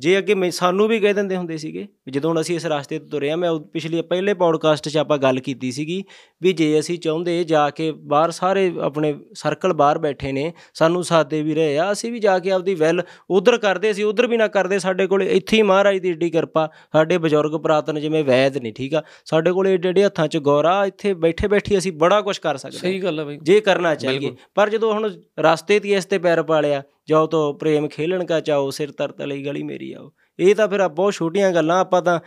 [0.00, 2.98] ਜੇ ਅੱਗੇ ਮੈਂ- ਸਾਨੂੰ ਵੀ ਕਹਿ ਦਿੰਦੇ ਹੁੰਦੇ ਸੀਗੇ ਵੀ ਜਦੋਂ ਹੁਣ ਅਸੀਂ ਇਸ ਰਸਤੇ
[2.98, 6.02] ਤੇ ਤੁਰੇ ਆ ਮੈਂ ਪਿਛਲੀ ਪਹਿਲੇ ਪੌਡਕਾਸਟ 'ਚ ਆਪਾਂ ਗੱਲ ਕੀਤੀ ਸੀਗੀ
[6.42, 11.42] ਵੀ ਜੇ ਅਸੀਂ ਚਾਹੁੰਦੇ ਜਾ ਕੇ ਬਾਹਰ ਸਾਰੇ ਆਪਣੇ ਸਰਕਲ ਬਾਹਰ ਬੈਠੇ ਨੇ ਸਾਨੂੰ ਸਾਦੇ
[11.42, 14.46] ਵੀ ਰਹੇ ਆ ਅਸੀਂ ਵੀ ਜਾ ਕੇ ਆਪਦੀ ਵੈਲ ਉਧਰ ਕਰਦੇ ਸੀ ਉਧਰ ਵੀ ਨਾ
[14.48, 18.72] ਕਰਦੇ ਸਾਡੇ ਕੋਲ ਇੱਥੇ ਹੀ ਮਹਾਰਾਜ ਦੀ ਏਡੀ ਕਿਰਪਾ ਸਾਡੇ ਬਜ਼ੁਰਗ ਪ੍ਰਾਤਨ ਜਿਵੇਂ ਵੈਦ ਨਹੀਂ
[18.72, 22.38] ਠੀਕ ਆ ਸਾਡੇ ਕੋਲ ਏਡੇ ਏਡੇ ਹੱਥਾਂ 'ਚ ਗੌਰਾ ਇੱਥੇ ਬੈਠੇ ਬੈਠੀ ਅਸੀਂ ਬੜਾ ਕੁਝ
[22.38, 26.04] ਕਰ ਸਕਦੇ। ਸਹੀ ਗੱਲ ਹੈ ਬਈ ਜੇ ਕਰਨਾ ਚਾਹੀਏ ਪਰ ਜਦੋਂ ਹੁਣ ਰਸਤੇ ਤੇ ਇਸ
[26.04, 30.10] ਤੇ ਪੈਰ ਪਾਲਿਆ ਜਾਓ ਤੋ ਪ੍ਰੇਮ ਖੇਲਣ ਕਾ ਚਾਓ, ਸਿਰ ਤਰ ਤਲੀ ਗਲੀ ਮੇਰੀ ਆਓ।
[30.38, 32.20] ਇਹ ਤਾਂ ਫਿਰ ਆ ਬਹੁਤ ਛੋਟੀਆਂ ਗੱਲਾਂ, ਆਪਾਂ ਤਾਂ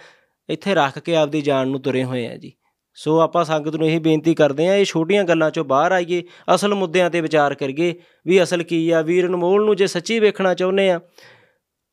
[0.50, 2.52] ਇੱਥੇ ਰੱਖ ਕੇ ਆਪਦੀ ਜਾਨ ਨੂੰ ਤੁਰੇ ਹੋਏ ਆ ਜੀ।
[2.98, 6.22] ਸੋ ਆਪਾਂ ਸੰਗਤ ਨੂੰ ਇਹੀ ਬੇਨਤੀ ਕਰਦੇ ਆ ਇਹ ਛੋਟੀਆਂ ਗੱਲਾਂ ਚੋਂ ਬਾਹਰ ਆਈਏ,
[6.56, 7.94] ਅਸਲ ਮੁੱਦਿਆਂ ਤੇ ਵਿਚਾਰ ਕਰੀਏ,
[8.26, 11.00] ਵੀ ਅਸਲ ਕੀ ਆ, ਵੀਰ ਅਨਮੋਲ ਨੂੰ ਜੇ ਸੱਚੀ ਵੇਖਣਾ ਚਾਹੁੰਦੇ ਆ,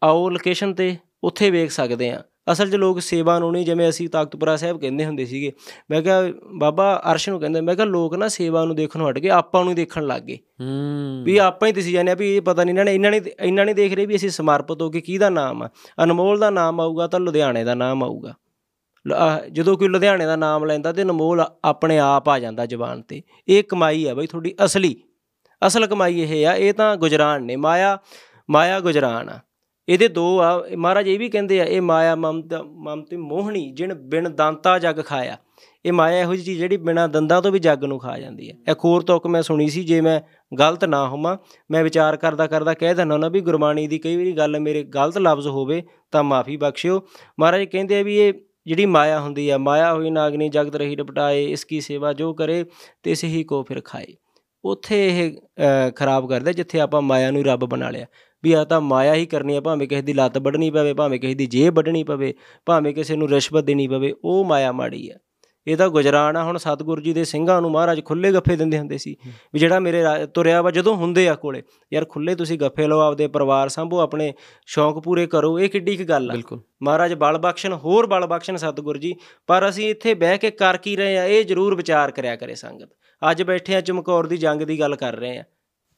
[0.03, 2.23] ਆਓ ਲੋਕੇਸ਼ਨ ਤੇ ਉੱਥੇ ਵੇਖ ਸਕਦੇ ਆ
[2.53, 5.53] ਅਸਲ 'ਚ ਲੋਕ ਸੇਵਾ ਨੂੰ ਨਹੀਂ ਜਿਵੇਂ ਅਸੀਂ ਤਾਕਤਪੁਰਾ ਸਾਹਿਬ ਕਹਿੰਦੇ ਹੁੰਦੇ ਸੀਗੇ
[5.91, 6.23] ਮੈਂ ਕਿਹਾ
[6.55, 9.71] ਬਾਬਾ ਅਰਸ਼ ਨੂੰ ਕਹਿੰਦੇ ਮੈਂ ਕਿਹਾ ਲੋਕ ਨਾ ਸੇਵਾ ਨੂੰ ਦੇਖਣੋਂ ਹਟ ਗਏ ਆਪਾਂ ਨੂੰ
[9.71, 12.73] ਹੀ ਦੇਖਣ ਲੱਗ ਗਏ। ਹੂੰ। ਵੀ ਆਪਾਂ ਹੀ ਦਿਸੀ ਜਾਂਦੇ ਆ ਵੀ ਇਹ ਪਤਾ ਨਹੀਂ
[12.73, 15.63] ਇਹਨਾਂ ਨੇ ਇਹਨਾਂ ਨੇ ਇਹਨਾਂ ਨਹੀਂ ਦੇਖ ਰਹੇ ਵੀ ਅਸੀਂ ਸਮਰਪਿਤ ਹੋ ਕੇ ਕਿਹਦਾ ਨਾਮ
[15.63, 15.69] ਆ?
[16.03, 18.35] ਅਨਮੋਲ ਦਾ ਨਾਮ ਆਊਗਾ ਤਾਂ ਲੁਧਿਆਣੇ ਦਾ ਨਾਮ ਆਊਗਾ।
[19.53, 23.63] ਜਦੋਂ ਕੋਈ ਲੁਧਿਆਣੇ ਦਾ ਨਾਮ ਲੈਂਦਾ ਤੇ ਅਨਮੋਲ ਆਪਣੇ ਆਪ ਆ ਜਾਂਦਾ ਜ਼ੁਬਾਨ ਤੇ। ਇਹ
[23.65, 24.95] ਕਮਾਈ ਆ ਬਈ ਤੁਹਾਡੀ ਅਸਲੀ।
[25.67, 27.99] ਅਸਲ ਕਮਾਈ ਇਹ ਆ ਇਹ ਤਾਂ ਗੁਜਰਾਨ ਨੇ ਮਾਇਆ
[28.51, 29.39] ਮਾਇਆ ਗੁਜਰਾਨ ਆ।
[29.91, 33.95] ਇਹਦੇ ਦੋ ਆ ਇਹ ਮਹਾਰਾਜ ਇਹ ਵੀ ਕਹਿੰਦੇ ਆ ਇਹ ਮਾਇਆ ਮਮਤਾ ਮਮਤੇ ਮੋਹਣੀ ਜਿਣ
[33.95, 35.37] ਬਿਨ ਦੰਤਾ ਜਗ ਖਾਇਆ।
[35.87, 38.55] ਇਹ ਮਾਇਆ ਇਹੋ ਜਿਹੀ ਚੀਜ਼ ਜਿਹੜੀ ਬਿਨਾਂ ਦੰਦਾਂ ਤੋਂ ਵੀ ਜੱਗ ਨੂੰ ਖਾ ਜਾਂਦੀ ਹੈ।
[38.71, 40.21] ਇੱਕ ਹੋਰ ਤੁਕ ਮੈਂ ਸੁਣੀ ਸੀ ਜੇ ਮੈਂ
[40.59, 41.37] ਗਲਤ ਨਾ ਹੋਵਾਂ
[41.71, 45.19] ਮੈਂ ਵਿਚਾਰ ਕਰਦਾ ਕਰਦਾ ਕਹਿ ਦਿੰਦਾ ਨਾ ਵੀ ਗੁਰਬਾਣੀ ਦੀ ਕਈ ਵਾਰੀ ਗੱਲ ਮੇਰੇ ਗਲਤ
[45.19, 47.01] ਲਫ਼ਜ਼ ਹੋਵੇ ਤਾਂ ਮਾਫੀ ਬਖਸ਼ਿਓ।
[47.41, 48.33] ਮਹਾਰਾਜ ਕਹਿੰਦੇ ਆ ਵੀ ਇਹ
[48.67, 52.65] ਜਿਹੜੀ ਮਾਇਆ ਹੁੰਦੀ ਆ ਮਾਇਆ ਹੋਈ ਨਾਗਨੀ ਜਗਤ ਰਹੀ ਰਪਟਾਏ ਇਸ ਕੀ ਸੇਵਾ ਜੋ ਕਰੇ
[53.03, 54.07] ਤਿਸ ਹੀ ਕੋ ਫਿਰ ਖਾਏ।
[54.65, 58.07] ਉੱਥੇ ਇਹ ਅ, ਖਰਾਬ ਕਰਦਾ ਜਿੱਥੇ ਆਪਾਂ ਮਾਇਆ ਨੂੰ ਰੱਬ ਬਣਾ ਲਿਆ।
[58.45, 61.35] ਵੀ ਆ ਤਾਂ ਮਾਇਆ ਹੀ ਕਰਨੀ ਆ ਭਾਵੇਂ ਕਿਸੇ ਦੀ ਲੱਤ ਵੱਢਣੀ ਪਵੇ ਭਾਵੇਂ ਕਿਸੇ
[61.35, 62.35] ਦੀ ਜੇਬ ਵੱਢਣੀ ਪਵੇ
[62.67, 65.15] ਭਾਵੇਂ ਕਿਸੇ ਨੂੰ ਰਿਸ਼ਵਤ ਦੇਣੀ ਪਵੇ ਉਹ ਮਾਇਆ ਮਾੜੀ ਆ।
[65.67, 68.99] ਇਹ ਤਾਂ ਗੁਜਰਾਨ ਆ ਹੁਣ ਸਤਿਗੁਰੂ ਜੀ ਦੇ ਸਿੰਘਾਂ ਨੂੰ ਮਹਾਰਾਜ ਖੁੱਲੇ ਗੱਫੇ ਦਿੰਦੇ ਹੁੰਦੇ
[68.99, 69.17] ਸੀ
[69.55, 70.03] ਵੀ ਜਿਹੜਾ ਮੇਰੇ
[70.35, 71.63] ਤੁਰਿਆ ਵਾ ਜਦੋਂ ਹੁੰਦੇ ਆ ਕੋਲੇ
[71.93, 74.33] ਯਾਰ ਖੁੱਲੇ ਤੁਸੀਂ ਗੱਫੇ ਲਓ ਆਪਦੇ ਪਰਿਵਾਰ ਸੰਭੋ ਆਪਣੇ
[74.67, 78.57] ਸ਼ੌਂਕ ਪੂਰੇ ਕਰੋ ਇਹ ਕਿੱਡੀ ਕੁ ਗੱਲ ਆ। ਬਿਲਕੁਲ। ਮਹਾਰਾਜ ਬਲ ਬਖਸ਼ਣ ਹੋਰ ਬਲ ਬਖਸ਼ਣ
[78.57, 79.15] ਸਤਿਗੁਰ ਜੀ
[79.47, 82.91] ਪਰ ਅਸੀਂ ਇੱਥੇ ਬਹਿ ਕੇ ਕਰ ਕੀ ਰਹੇ ਆ ਇਹ ਜ਼ਰੂਰ ਵਿਚਾਰ ਕਰਿਆ ਕਰੇ ਸੰਗਤ।
[83.31, 85.45] ਅੱਜ ਬੈਠੇ ਆ ਚਮਕੌਰ ਦੀ ਜੰਗ ਦੀ ਗੱਲ ਕਰ ਰਹੇ ਆ।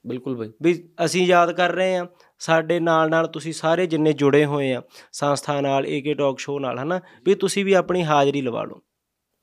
[0.07, 2.07] ਬਿਲਕੁਲ ਬਈ। ਵੀ ਅਸੀਂ ਯਾਦ ਕਰ ਰਹੇ ਆ
[2.43, 4.83] ਸਾਡੇ ਨਾਲ ਨਾਲ ਤੁਸੀਂ ਸਾਰੇ ਜਿੰਨੇ ਜੁੜੇ ਹੋਏ ਆ
[5.13, 7.01] ਸੰਸਥਾ ਨਾਲ ਏਕੇ ਟਾਕ ਸ਼ੋਅ ਨਾਲ ਹਨਾ?
[7.25, 8.81] ਵੀ ਤੁਸੀਂ ਵੀ ਆਪਣੀ ਹਾਜ਼ਰੀ ਲਵਾ ਲਓ।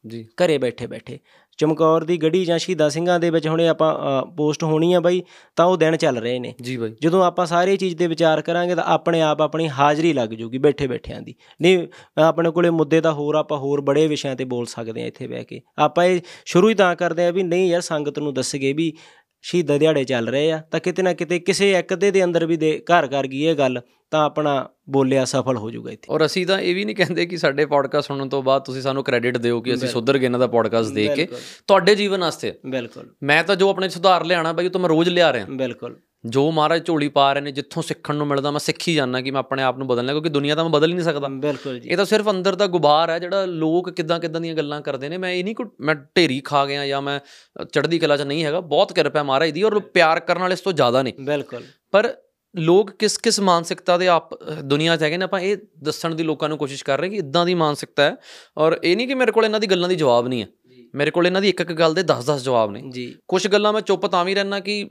[0.07, 1.19] ਜੀ। ਘਰੇ ਬੈਠੇ ਬੈਠੇ।
[1.57, 5.23] ਚਮਕੌਰ ਦੀ ਗੜੀ ਜਾਂ ਸ਼ਹੀਦਾਂ ਸਿੰਘਾਂ ਦੇ ਵਿੱਚ ਹੁਣੇ ਆਪਾਂ ਪੋਸਟ ਹੋਣੀ ਆ ਬਾਈ
[5.55, 8.75] ਤਾਂ ਉਹ ਦਿਨ ਚੱਲ ਰਹੇ ਨੇ। ਜੀ ਬਾਈ। ਜਦੋਂ ਆਪਾਂ ਸਾਰੇ ਚੀਜ਼ ਤੇ ਵਿਚਾਰ ਕਰਾਂਗੇ
[8.75, 11.87] ਤਾਂ ਆਪਣੇ ਆਪ ਆਪਣੀ ਹਾਜ਼ਰੀ ਲੱਗ ਜੂਗੀ ਬੈਠੇ ਬੈਠਿਆਂ ਦੀ। ਨਹੀਂ
[12.17, 15.43] ਆਪਣੇ ਕੋਲੇ ਮੁੱਦੇ ਤਾਂ ਹੋਰ ਆਪਾਂ ਹੋਰ ਬੜੇ ਵਿਸ਼ਿਆਂ ਤੇ ਬੋਲ ਸਕਦੇ ਆ ਇੱਥੇ ਬਹਿ
[15.43, 18.93] ਕੇ। ਆਪਾਂ ਇਹ ਸ਼ੁਰੂ ਹੀ ਤਾਂ ਕਰਦੇ ਆ ਵੀ ਨਹੀਂ ਯਾਰ ਸੰਗਤ ਨੂੰ ਦੱਸਗੇ ਵੀ
[19.41, 22.57] ਸ਼ਹੀਦਾਂ ਦਿਹਾੜੇ ਚੱਲ ਰਹੇ ਆ ਤਾਂ ਕਿਤੇ ਨਾ ਕਿਤੇ ਕਿਸੇ ਇੱਕ ਅੱਧੇ ਦੇ ਅੰਦਰ ਵੀ
[22.57, 23.81] ਦੇ ਘਰ ਕਰ ਗਈ ਇਹ ਗੱਲ
[24.11, 27.37] ਤਾਂ ਆਪਣਾ ਬੋਲਿਆ ਸਫਲ ਹੋ ਜਾਊਗਾ ਇੱਥੇ। ਔਰ ਅਸੀਂ ਤਾਂ ਇਹ ਵੀ ਨਹੀਂ ਕਹਿੰਦੇ ਕਿ
[27.37, 30.47] ਸਾਡੇ ਪੋਡਕਾਸਟ ਸੁਣਨ ਤੋਂ ਬਾਅਦ ਤੁਸੀਂ ਸਾਨੂੰ ਕ੍ਰੈਡਿਟ ਦਿਓ ਕਿ ਅਸੀਂ ਸੁਧਰ ਗਏ ਇਹਨਾਂ ਦਾ
[30.47, 31.27] ਪੋਡਕਾਸਟ ਦੇਖ ਕੇ।
[31.67, 35.09] ਤੁਹਾਡੇ ਜੀਵਨ ਵਾਸਤੇ। ਬਿਲਕੁਲ। ਮੈਂ ਤਾਂ ਜੋ ਆਪਣੇ ਸੁਧਾਰ ਲਿਆਣਾ ਬਈ ਉਹ ਤਾਂ ਮੈਂ ਰੋਜ਼
[35.09, 38.93] ਲਿਆ ਰਿਹਾ। ਬਿਲਕੁਲ। ਜੋ ਮਹਾਰਾਜ ਝੋਲੀ ਪਾ ਰਹੇ ਨੇ ਜਿੱਥੋਂ ਸਿੱਖਣ ਨੂੰ ਮਿਲਦਾ ਮੈਂ ਸਿੱਖੀ
[38.93, 41.28] ਜਾਂਦਾ ਕਿ ਮੈਂ ਆਪਣੇ ਆਪ ਨੂੰ ਬਦਲਣਾ ਕਿਉਂਕਿ ਦੁਨੀਆ ਤਾਂ ਮੈਂ ਬਦਲ ਹੀ ਨਹੀਂ ਸਕਦਾ।
[41.28, 44.82] ਬਿਲਕੁਲ ਜੀ। ਇਹ ਤਾਂ ਸਿਰਫ ਅੰਦਰ ਦਾ ਗੁਬਾਰ ਹੈ ਜਿਹੜਾ ਲੋਕ ਕਿਦਾਂ ਕਿਦਾਂ ਦੀਆਂ ਗੱਲਾਂ
[44.82, 47.20] ਕਰਦੇ ਨੇ। ਮੈਂ ਇਹ ਨਹੀਂ ਕੋਈ ਮੈਂ ਢੇਰੀ ਖਾ ਗਿਆ ਜਾਂ ਮੈਂ
[47.65, 50.74] ਚੜ੍ਹਦੀ ਕਲਾ 'ਚ ਨਹੀਂ ਹੈਗਾ। ਬਹੁਤ ਕਿਰਪਾ ਮਹਾਰਾਜ ਦੀ ਔਰ ਪਿਆਰ ਕਰਨ ਵਾਲੇ ਇਸ ਤੋਂ
[50.74, 52.13] ਜ਼ਿਆਦਾ ਨੇ। ਬਿਲਕੁਲ। ਪਰ
[52.55, 56.49] ਲੋਕ ਕਿਸ ਕਿਸ ਮਾਨਸਿਕਤਾ ਦੇ ਆਪ ਦੁਨੀਆ 'ਚ ਹੈਗੇ ਨੇ ਆਪਾਂ ਇਹ ਦੱਸਣ ਦੀ ਲੋਕਾਂ
[56.49, 58.15] ਨੂੰ ਕੋਸ਼ਿਸ਼ ਕਰ ਰਹੇ ਕਿ ਇਦਾਂ ਦੀ ਮਾਨਸਿਕਤਾ ਹੈ।
[58.57, 60.47] ਔਰ ਇਹ ਨਹੀਂ ਕਿ ਮੇਰੇ ਕੋਲ ਇਹਨਾਂ ਦੀ ਗੱਲਾਂ ਦੀ ਜਵਾਬ ਨਹੀਂ ਹੈ।
[60.95, 64.05] ਮੇਰੇ ਕੋਲ ਇਹਨਾਂ ਦੀ ਇੱਕ ਇੱਕ ਗੱਲ ਦੇ 10-10 ਜਵਾਬ ਨੇ। ਕੁਝ ਗੱਲਾਂ ਮੈਂ ਚੁੱਪ
[64.05, 64.89] ਤਾਂ ਵੀ ਰਹਿਣਾ ਕਿ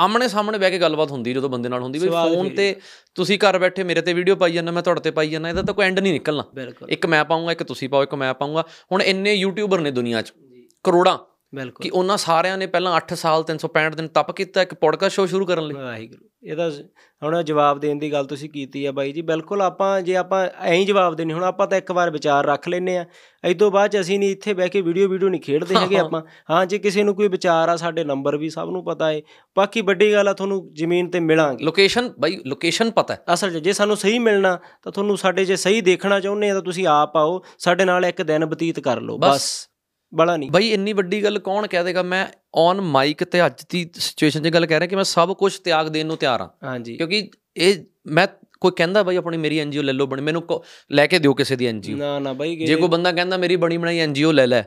[0.00, 2.74] ਆਮਣੇ ਸਾਹਮਣੇ ਬਹਿ ਕੇ ਗੱਲਬਾਤ ਹੁੰਦੀ ਜਦੋਂ ਬੰਦੇ ਨਾਲ ਹੁੰਦੀ ਵੀ ਫੋਨ ਤੇ
[3.14, 5.74] ਤੁਸੀਂ ਘਰ ਬੈਠੇ ਮੇਰੇ ਤੇ ਵੀਡੀਓ ਪਾਈ ਜਾਂਦਾ ਮੈਂ ਤੁਹਾਡੇ ਤੇ ਪਾਈ ਜਾਂਦਾ ਇਹਦਾ ਤਾਂ
[5.74, 6.44] ਕੋਈ ਐਂਡ ਨਹੀਂ ਨਿਕਲਣਾ।
[6.88, 10.32] ਇੱਕ ਮੈਂ ਪਾਉਂਗਾ ਇੱਕ ਤੁਸੀਂ ਪਾਓ ਇੱਕ ਮੈਂ ਪਾਉਂਗਾ ਹੁਣ ਇੰਨੇ ਯੂਟਿਊਬਰ ਨੇ ਦੁਨੀਆ 'ਚ
[10.84, 11.18] ਕਰੋੜਾਂ
[11.54, 15.26] ਬਿਲਕੁਲ। ਕਿ ਉਹਨਾਂ ਸਾਰਿਆਂ ਨੇ ਪਹਿਲਾਂ 8 ਸਾਲ 365 ਦਿਨ ਤਪ ਕੀਤਾ ਇੱਕ ਪੋਡਕਾਸਟ ਸ਼ੋਅ
[15.26, 16.70] ਸ਼ੁਰੂ ਕਰਨ ਲਈ। ਵਾਹਿਗੁਰੂ। ਇਹਦਾ
[17.22, 20.74] ਹੁਣ ਜਵਾਬ ਦੇਣ ਦੀ ਗੱਲ ਤੁਸੀਂ ਕੀਤੀ ਆ ਬਾਈ ਜੀ। ਬਿਲਕੁਲ ਆਪਾਂ ਜੇ ਆਪਾਂ ਐਂ
[20.74, 23.04] ਹੀ ਜਵਾਬ ਦੇਣੀ ਹੁਣ ਆਪਾਂ ਤਾਂ ਇੱਕ ਵਾਰ ਵਿਚਾਰ ਰੱਖ ਲੈਨੇ ਆ।
[23.44, 26.66] ਇਸ ਤੋਂ ਬਾਅਦ ਅਸੀਂ ਨਹੀਂ ਇੱਥੇ ਬਹਿ ਕੇ ਵੀਡੀਓ ਵੀਡੀਓ ਨਹੀਂ ਖੇਡਦੇ ਹੈਗੇ ਆਪਾਂ। ਹਾਂ
[26.66, 29.22] ਜੇ ਕਿਸੇ ਨੂੰ ਕੋਈ ਵਿਚਾਰ ਆ ਸਾਡੇ ਨੰਬਰ ਵੀ ਸਭ ਨੂੰ ਪਤਾ ਏ।
[29.56, 33.72] ਬਾਕੀ ਵੱਡੀ ਗੱਲ ਆ ਤੁਹਾਨੂੰ ਜ਼ਮੀਨ ਤੇ ਮਿਲਾਂਗੇ। ਲੋਕੇਸ਼ਨ ਬਾਈ ਲੋਕੇਸ਼ਨ ਪਤਾ ਹੈ। ਅਸਲ ਜੇ
[33.72, 37.42] ਸਾਨੂੰ ਸਹੀ ਮਿਲਣਾ ਤਾਂ ਤੁਹਾਨੂੰ ਸਾਡੇ ਜੇ ਸਹੀ ਦੇਖਣਾ ਚਾਹੁੰਦੇ ਆ ਤਾਂ ਤੁਸੀਂ ਆਪ ਆਓ।
[37.58, 39.69] ਸਾਡੇ ਨਾਲ ਇੱਕ ਦਿਨ ਬਤੀਤ ਕਰ ਲਓ। ਬਸ।
[40.12, 42.02] ਬੜਾ ਨਹੀਂ। ਬਾਈ ਇੰਨੀ ਵੱਡੀ ਗੱਲ ਕੌਣ ਕਹਿ ਦੇਗਾ?
[42.02, 45.56] ਮੈਂ ਔਨ ਮਾਈਕ ਤੇ ਅੱਜ ਦੀ ਸਿਚੁਏਸ਼ਨ 'ਚ ਗੱਲ ਕਹਿ ਰਿਹਾ ਕਿ ਮੈਂ ਸਭ ਕੁਝ
[45.58, 47.76] ਤਿਆਗ ਦੇਣ ਨੂੰ ਤਿਆਰ ਹਾਂ। ਹਾਂਜੀ। ਕਿਉਂਕਿ ਇਹ
[48.06, 48.26] ਮੈਂ
[48.60, 50.42] ਕੋਈ ਕਹਿੰਦਾ ਬਾਈ ਆਪਣੀ ਮੇਰੀ ਐਨਜੀਓ ਲੈ ਲਓ ਬਣ ਮੈਨੂੰ
[50.90, 53.76] ਲੈ ਕੇ ਦਿਓ ਕਿਸੇ ਦੀ ਐਨਜੀਓ ਨਾ ਨਾ ਬਾਈ ਜੇ ਕੋਈ ਬੰਦਾ ਕਹਿੰਦਾ ਮੇਰੀ ਬਣੀ
[53.76, 54.62] ਬਣਾਈ ਐਨਜੀਓ ਲੈ ਲੈ।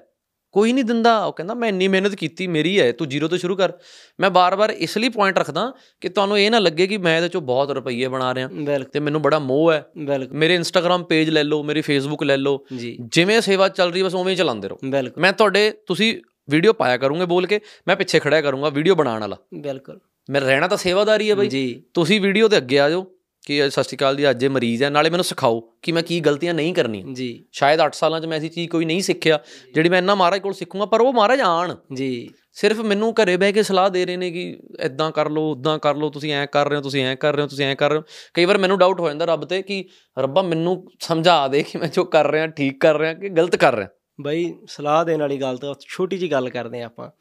[0.54, 3.56] ਕੋਈ ਨਹੀਂ ਦਿੰਦਾ। ਉਹ ਕਹਿੰਦਾ ਮੈਂ ਇੰਨੀ ਮਿਹਨਤ ਕੀਤੀ ਮੇਰੀ ਹੈ ਤੂੰ ਜ਼ੀਰੋ ਤੋਂ ਸ਼ੁਰੂ
[3.56, 3.72] ਕਰ।
[4.20, 5.72] ਮੈਂ ਬਾਰ-ਬਾਰ ਇਸ ਲਈ ਪੁਆਇੰਟ ਰੱਖਦਾ
[6.02, 8.50] ਕਿ ਤੁਹਾਨੂੰ ਇਹ ਨਾ ਲੱਗੇ ਕਿ ਮੈਂ ਇਹਦੇ ਚੋਂ ਬਹੁਤ ਰੁਪਈਏ ਬਣਾ ਰਿਹਾ।
[8.94, 9.86] ਤੇ ਮੈਨੂੰ ਬੜਾ ਮੋਹ ਹੈ।
[10.32, 12.66] ਮੇਰੇ ਇੰਸਟਾਗ੍ਰam ਪੇਜ ਲੈ ਲਓ ਮੇਰੀ ਫੇਸਬੁੱਕ ਲੈ ਲਓ।
[13.00, 14.80] ਜਿਵੇਂ ਸੇਵਾ ਚੱਲ ਰਹੀ ਬਸ ਉਵੇਂ ਹੀ ਚਲਾਉਂਦੇ ਰਹੋ।
[15.18, 19.38] ਮੈਂ ਤੁਹਾਡੇ ਤੁਸੀਂ ਵੀਡੀਓ ਪਾਇਆ ਕਰੂੰਗੇ ਬੋਲ ਕੇ ਮੈਂ ਪਿੱਛੇ ਖੜਿਆ ਕਰੂੰਗਾ ਵੀਡੀਓ ਬਣਾਉਣ ਵਾਲਾ।
[19.54, 20.00] ਬਿਲਕੁਲ।
[20.30, 23.13] ਮੇਰਾ ਰਹਿਣਾ ਤਾਂ ਸੇਵਾਦਾਰੀ ਹੈ ਬਾਈ। ਤੁਸੀਂ ਵੀਡੀਓ ਤੇ ਅੱਗੇ ਆ ਜਾਓ।
[23.46, 26.20] ਕਿ ਸਤਿ ਸ਼੍ਰੀ ਅਕਾਲ ਜੀ ਅੱਜ ਇਹ ਮਰੀਜ਼ ਹੈ ਨਾਲੇ ਮੈਨੂੰ ਸਿਖਾਓ ਕਿ ਮੈਂ ਕੀ
[26.20, 29.40] ਗਲਤੀਆਂ ਨਹੀਂ ਕਰਨੀਆਂ। ਜੀ। ਸ਼ਾਇਦ 8 ਸਾਲਾਂ 'ਚ ਮੈਂ ਐਸੀ ਚੀਜ਼ ਕੋਈ ਨਹੀਂ ਸਿੱਖਿਆ
[29.74, 33.54] ਜਿਹੜੀ ਮੈਂ ਇੰਨਾ ਮਹਾਰਾਜ ਕੋਲ ਸਿੱਖੂੰਗਾ ਪਰ ਉਹ ਮਹਾਰਾਜ ਆਣ। ਜੀ। ਸਿਰਫ ਮੈਨੂੰ ਘਰੇ ਬਹਿ
[33.54, 36.70] ਕੇ ਸਲਾਹ ਦੇ ਰਹੇ ਨੇ ਕਿ ਇਦਾਂ ਕਰ ਲਓ ਉਦਾਂ ਕਰ ਲਓ ਤੁਸੀਂ ਐਂ ਕਰ
[36.70, 38.04] ਰਹੇ ਹੋ ਤੁਸੀਂ ਐਂ ਕਰ ਰਹੇ ਹੋ ਤੁਸੀਂ ਐਂ ਕਰ ਰਹੇ ਹੋ।
[38.34, 39.86] ਕਈ ਵਾਰ ਮੈਨੂੰ ਡਾਊਟ ਹੋ ਜਾਂਦਾ ਰੱਬ ਤੇ ਕਿ
[40.20, 43.76] ਰੱਬਾ ਮੈਨੂੰ ਸਮਝਾ ਦੇ ਕਿ ਮੈਂ ਜੋ ਕਰ ਰਿਹਾ ਠੀਕ ਕਰ ਰਿਹਾ ਕਿ ਗਲਤ ਕਰ
[43.76, 43.88] ਰਿਹਾ।
[44.22, 47.12] ਬਈ ਸਲਾਹ ਦੇਣ ਵਾਲੀ ਗੱਲ ਤਾਂ ਛੋਟੀ ਜੀ ਗੱਲ ਕਰਦੇ ਹਾਂ ਆਪਾਂ।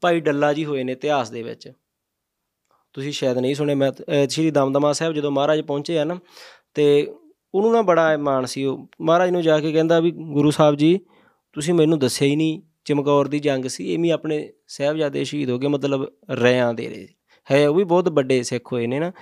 [0.00, 1.72] ਭਾਈ ਡੱਲਾ ਜੀ ਹੋਏ ਨੇ ਇਤਿਹਾਸ ਦੇ ਵਿੱਚ।
[2.96, 6.18] ਤੁਸੀਂ ਸ਼ਾਇਦ ਨਹੀਂ ਸੁਣੇ, ਮੈਂ ਅਹ ਸ਼੍ਰੀ ਦਮਦਮਾ ਸਾਹਿਬ ਜਦੋਂ ਮਹਾਰਾਜ ਪਹੁੰਚੇ ਆ ਨਾ,
[6.74, 7.14] ਤੇ
[7.54, 11.00] ਉਹਨੂੰ ਨਾ ਬੜਾ ਮਾਣ ਸੀ ਉਹ। ਮਹਾਰਾਜ ਨੂੰ ਜਾ ਕੇ ਕਹਿੰਦਾ ਵੀ ਗੁਰੂ ਸਾਹਿਬ ਜੀ,
[11.52, 15.68] ਤੁਸੀਂ ਮੈਨੂੰ ਦੱਸਿਆ ਹੀ ਨਹੀਂ, ਚਮਕੌਰ ਦੀ ਜੰਗ ਸੀ ਐਵੇਂ ਆਪਣੇ ਸਾਹਿਬਜ਼ਾਦੇ ਸ਼ਹੀਦ ਹੋ ਗਏ,
[15.68, 17.08] ਮਤਲਬ ਰਿਆਂ ਦੇ ਰਹੇ
[17.50, 19.12] ਹੈ, ਉਹ ਵੀ ਬਹੁਤ ਵੱਡੇ ਸਿੱਖ ਹੋਏ ਨੇ ਨਾ,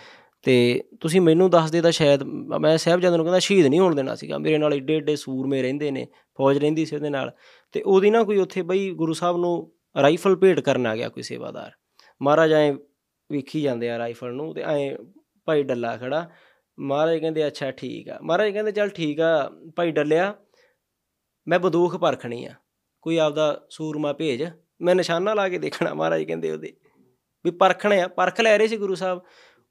[0.43, 2.23] ਤੇ ਤੁਸੀਂ ਮੈਨੂੰ ਦੱਸਦੇ ਤਾਂ ਸ਼ਾਇਦ
[2.61, 5.91] ਮੈਂ ਸਾਹਿਬਜ਼ਾਦੇ ਨੂੰ ਕਹਿੰਦਾ ਸ਼ਹੀਦ ਨਹੀਂ ਹੋਣ ਦੇਣਾ ਸੀਗਾ, ਮੇਰੇ ਨਾਲ ਏਡੇ ਏਡੇ ਸੂਰਮੇ ਰਹਿੰਦੇ
[5.91, 6.07] ਨੇ,
[6.39, 7.33] ਫੌਜ ਰਹਿੰਦੀ ਸੀ ਉਹਦੇ ਨਾਲ,
[7.73, 9.73] ਤੇ ਉਹਦੀ ਨਾ ਕੋਈ ਉੱਥੇ ਬਈ ਗੁਰੂ ਸਾਹਿਬ ਨੂੰ
[10.03, 11.71] ਰਾਈਫਲ ਭੇਟ ਕਰਨ ਆ ਗਿਆ ਕੋਈ ਸੇਵਾਦਾਰ।
[12.23, 12.73] ਮਹਾਰਾਜ ਐ
[13.33, 14.95] ਵੇਖੀ ਜਾਂਦੇ ਆ ਰਾਈਫਲ ਨੂੰ ਤੇ ਐ
[15.45, 16.31] ਭਾਈ ਡੱਲਾ ਖੜਾ।
[16.79, 20.35] ਮਹਾਰਾਜ ਕਹਿੰਦੇ ਅੱਛਾ ਠੀਕ ਆ। ਮਹਾਰਾਜ ਕਹਿੰਦੇ ਚੱਲ ਠੀਕ ਆ। ਭਾਈ ਡੱਲਿਆ
[21.49, 22.51] ਮੈਂ ਬੰਦੂਕ ਪਰਖਣੀ ਆ।
[23.03, 24.45] ਕੋਈ ਆਪਦਾ ਸੂਰਮਾ ਭੇਜ।
[24.83, 26.73] ਮੈਂ ਨਿਸ਼ਾਨਾ ਲਾ ਕੇ ਦੇਖਣਾ। ਮਹਾਰਾਜ ਕਹਿੰਦੇ ਉਹਦੇ
[27.45, 29.21] ਵੀ ਪਰਖਣੇ ਆ। ਪਰਖ ਲੈ ਰਹੇ ਸੀ ਗੁਰੂ ਸਾਹਿਬ।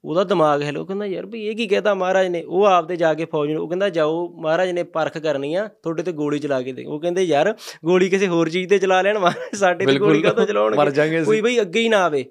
[0.04, 2.42] ਉਹਦਾ ਦਿਮਾਗ ਹਿੱਲ ਉਹ ਕਹਿੰਦਾ ਯਾਰ ਵੀ ਇਹ ਕੀ ਕਹਿਤਾ ਮਹਾਰਾਜ ਨੇ?
[2.42, 6.02] ਉਹ ਆਪਦੇ ਜਾ ਕੇ ਫੌਜ ਨੂੰ ਉਹ ਕਹਿੰਦਾ ਜਾਓ ਮਹਾਰਾਜ ਨੇ ਪਰਖ ਕਰਨੀ ਆ। ਤੁਹਾਡੇ
[6.02, 7.54] ਤੇ ਗੋਲੀ ਚਲਾ ਕੇ ਦੇ। ਉਹ ਕਹਿੰਦੇ ਯਾਰ
[7.84, 10.76] ਗੋਲੀ ਕਿਸੇ ਹੋਰ ਚੀਜ਼ ਤੇ ਚਲਾ ਲੈਣ। ਮਹਾਰਾਜ ਸਾਡੇ ਤੇ ਗੋਲੀ ਕਾਹਤੋਂ ਚਲਾਉਣਗੇ?
[11.24, 12.24] ਕੋਈ ਬਈ ਅੱਗੇ ਹੀ ਨਾ ਆਵੇ।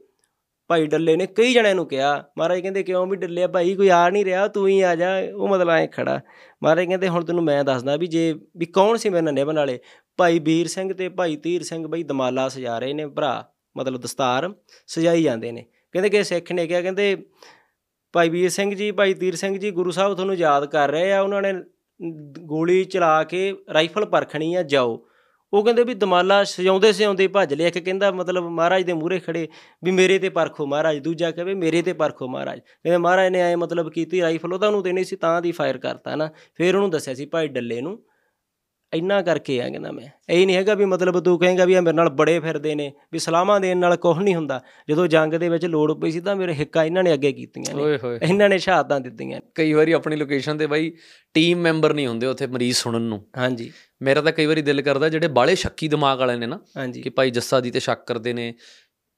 [0.69, 4.09] ਭਾਈ ਡੱਲੇ ਨੇ ਕਈ ਜਣਿਆਂ ਨੂੰ ਕਿਹਾ, ਮਹਾਰਾਜ ਕਹਿੰਦੇ ਕਿਉਂ ਵੀ ਡੱਲਿਆ ਭਾਈ ਕੋਈ ਆ
[4.09, 6.19] ਨਹੀਂ ਰਿਹਾ, ਤੂੰ ਹੀ ਆ ਜਾ, ਉਹ ਮਤਲਬ ਐ ਖੜਾ।
[6.63, 9.79] ਮਹਾਰਾਜ ਕਹਿੰਦੇ ਹੁਣ ਤੈਨੂੰ ਮੈਂ ਦੱਸਦਾ ਵੀ ਜੇ, ਵੀ ਕੌਣ ਸੀ ਮੇਰੇ ਨਾਲ ਨਿਭਣ ਵਾਲੇ
[10.17, 13.43] ਭਾਈ ਵੀਰ ਸਿੰਘ ਤੇ ਭਾਈ ਤੀਰ ਸਿੰਘ ਬਈ ਦਮਾਲਾ ਸਜਾ ਰਹੇ ਨੇ ਭਰਾ,
[13.77, 14.53] ਮਤਲਬ ਦਸਤਾਰ,
[14.87, 17.15] ਸਜਾਈ ਜਾਂਦੇ ਨੇ। ਕਹਿੰਦੇ ਕਿ ਸਿੱਖ ਨੇ ਕਿਹਾ, ਕਹਿੰਦੇ
[18.13, 21.21] ਭਾਈ ਵੀਰ ਸਿੰਘ ਜੀ, ਭਾਈ ਤੀਰ ਸਿੰਘ ਜੀ, ਗੁਰੂ ਸਾਹਿਬ ਤੁਹਾਨੂੰ ਯਾਦ ਕਰ ਰਹੇ ਆ,
[21.21, 21.53] ਉਹਨਾਂ ਨੇ
[22.45, 25.05] ਗੋਲੀ ਚਲਾ ਕੇ ਰਾਈਫਲ ਪਰਖਣੀ ਆ, ਜਾਓ।
[25.53, 29.47] ਉਹ ਕਹਿੰਦੇ ਵੀ ਦਮਾਲਾ ਸਜਾਉਂਦੇ ਸਜਾਉਂਦੇ ਭੱਜ ਲਿਆ। ਇੱਕ ਕਹਿੰਦਾ ਮਤਲਬ ਮਹਾਰਾਜ ਦੇ ਮੂਹਰੇ ਖੜੇ
[29.83, 33.55] ਵੀ ਮੇਰੇ ਤੇ ਪਰਖੋ ਮਹਾਰਾਜ। ਦੂਜਾ ਕਹੇ ਮੇਰੇ ਤੇ ਪਰਖੋ ਮਹਾਰਾਜ। ਕਹਿੰਦੇ ਮਹਾਰਾਜ ਨੇ ਐ
[33.55, 37.13] ਮਤਲਬ ਕੀਤੀ ਰਾਈਫਲ ਉਹਦਾ ਉਹਨੂੰ ਦੇਣੀ ਸੀ ਤਾਂ ਦੀ ਫਾਇਰ ਕਰਤਾ ਨਾ। ਫਿਰ ਉਹਨੂੰ ਦੱਸਿਆ
[37.13, 38.03] ਸੀ ਭਾਈ ਡੱਲੇ ਨੂੰ
[38.93, 41.95] ਇੰਨਾ ਕਰਕੇ ਆ ਕਹਿੰਦਾ ਮੈਂ। ਇਹ ਨਹੀਂ ਹੈਗਾ ਵੀ ਮਤਲਬ ਤੂੰ ਕਹੇਗਾ ਵੀ ਇਹ ਮੇਰੇ
[41.95, 45.65] ਨਾਲ ਬੜੇ ਫਿਰਦੇ ਨੇ ਵੀ ਸਲਾਮਾਂ ਦੇਣ ਨਾਲ ਕੁਝ ਨਹੀਂ ਹੁੰਦਾ। ਜਦੋਂ ਜੰਗ ਦੇ ਵਿੱਚ
[45.65, 47.83] ਲੋੜ ਪਈ ਸੀ ਤਾਂ ਮੇਰੇ ਹਿੱਕਾ ਇਹਨਾਂ ਨੇ ਅੱਗੇ ਕੀਤੀਆਂ ਨੇ।
[48.23, 50.91] ਇਹਨਾਂ ਨੇ ਸ਼ਹਾਦਤਾਂ ਦਿੱਤੀਆਂ ਕਈ ਵਾਰੀ ਆਪਣੀ ਲੋਕੇਸ਼ਨ ਤੇ ਬਾਈ
[51.33, 53.71] ਟੀਮ ਮੈਂਬਰ ਨਹੀਂ ਹੁੰਦੇ ਉੱਥੇ ਮਰੀਜ਼ ਸੁਣਨ ਨੂੰ। ਹਾਂਜੀ।
[54.01, 56.59] ਮੇਰਾ ਤਾਂ ਕਈ ਵਾਰੀ ਦਿਲ ਕਰਦਾ ਜਿਹੜੇ ਬਾਲੇ ਸ਼ੱਕੀ ਦਿਮਾਗ ਵਾਲੇ ਨੇ ਨਾ
[57.03, 58.53] ਕਿ ਭਾਈ ਜੱਸਾ ਜੀ ਤੇ ਸ਼ੱਕ ਕਰਦੇ ਨੇ।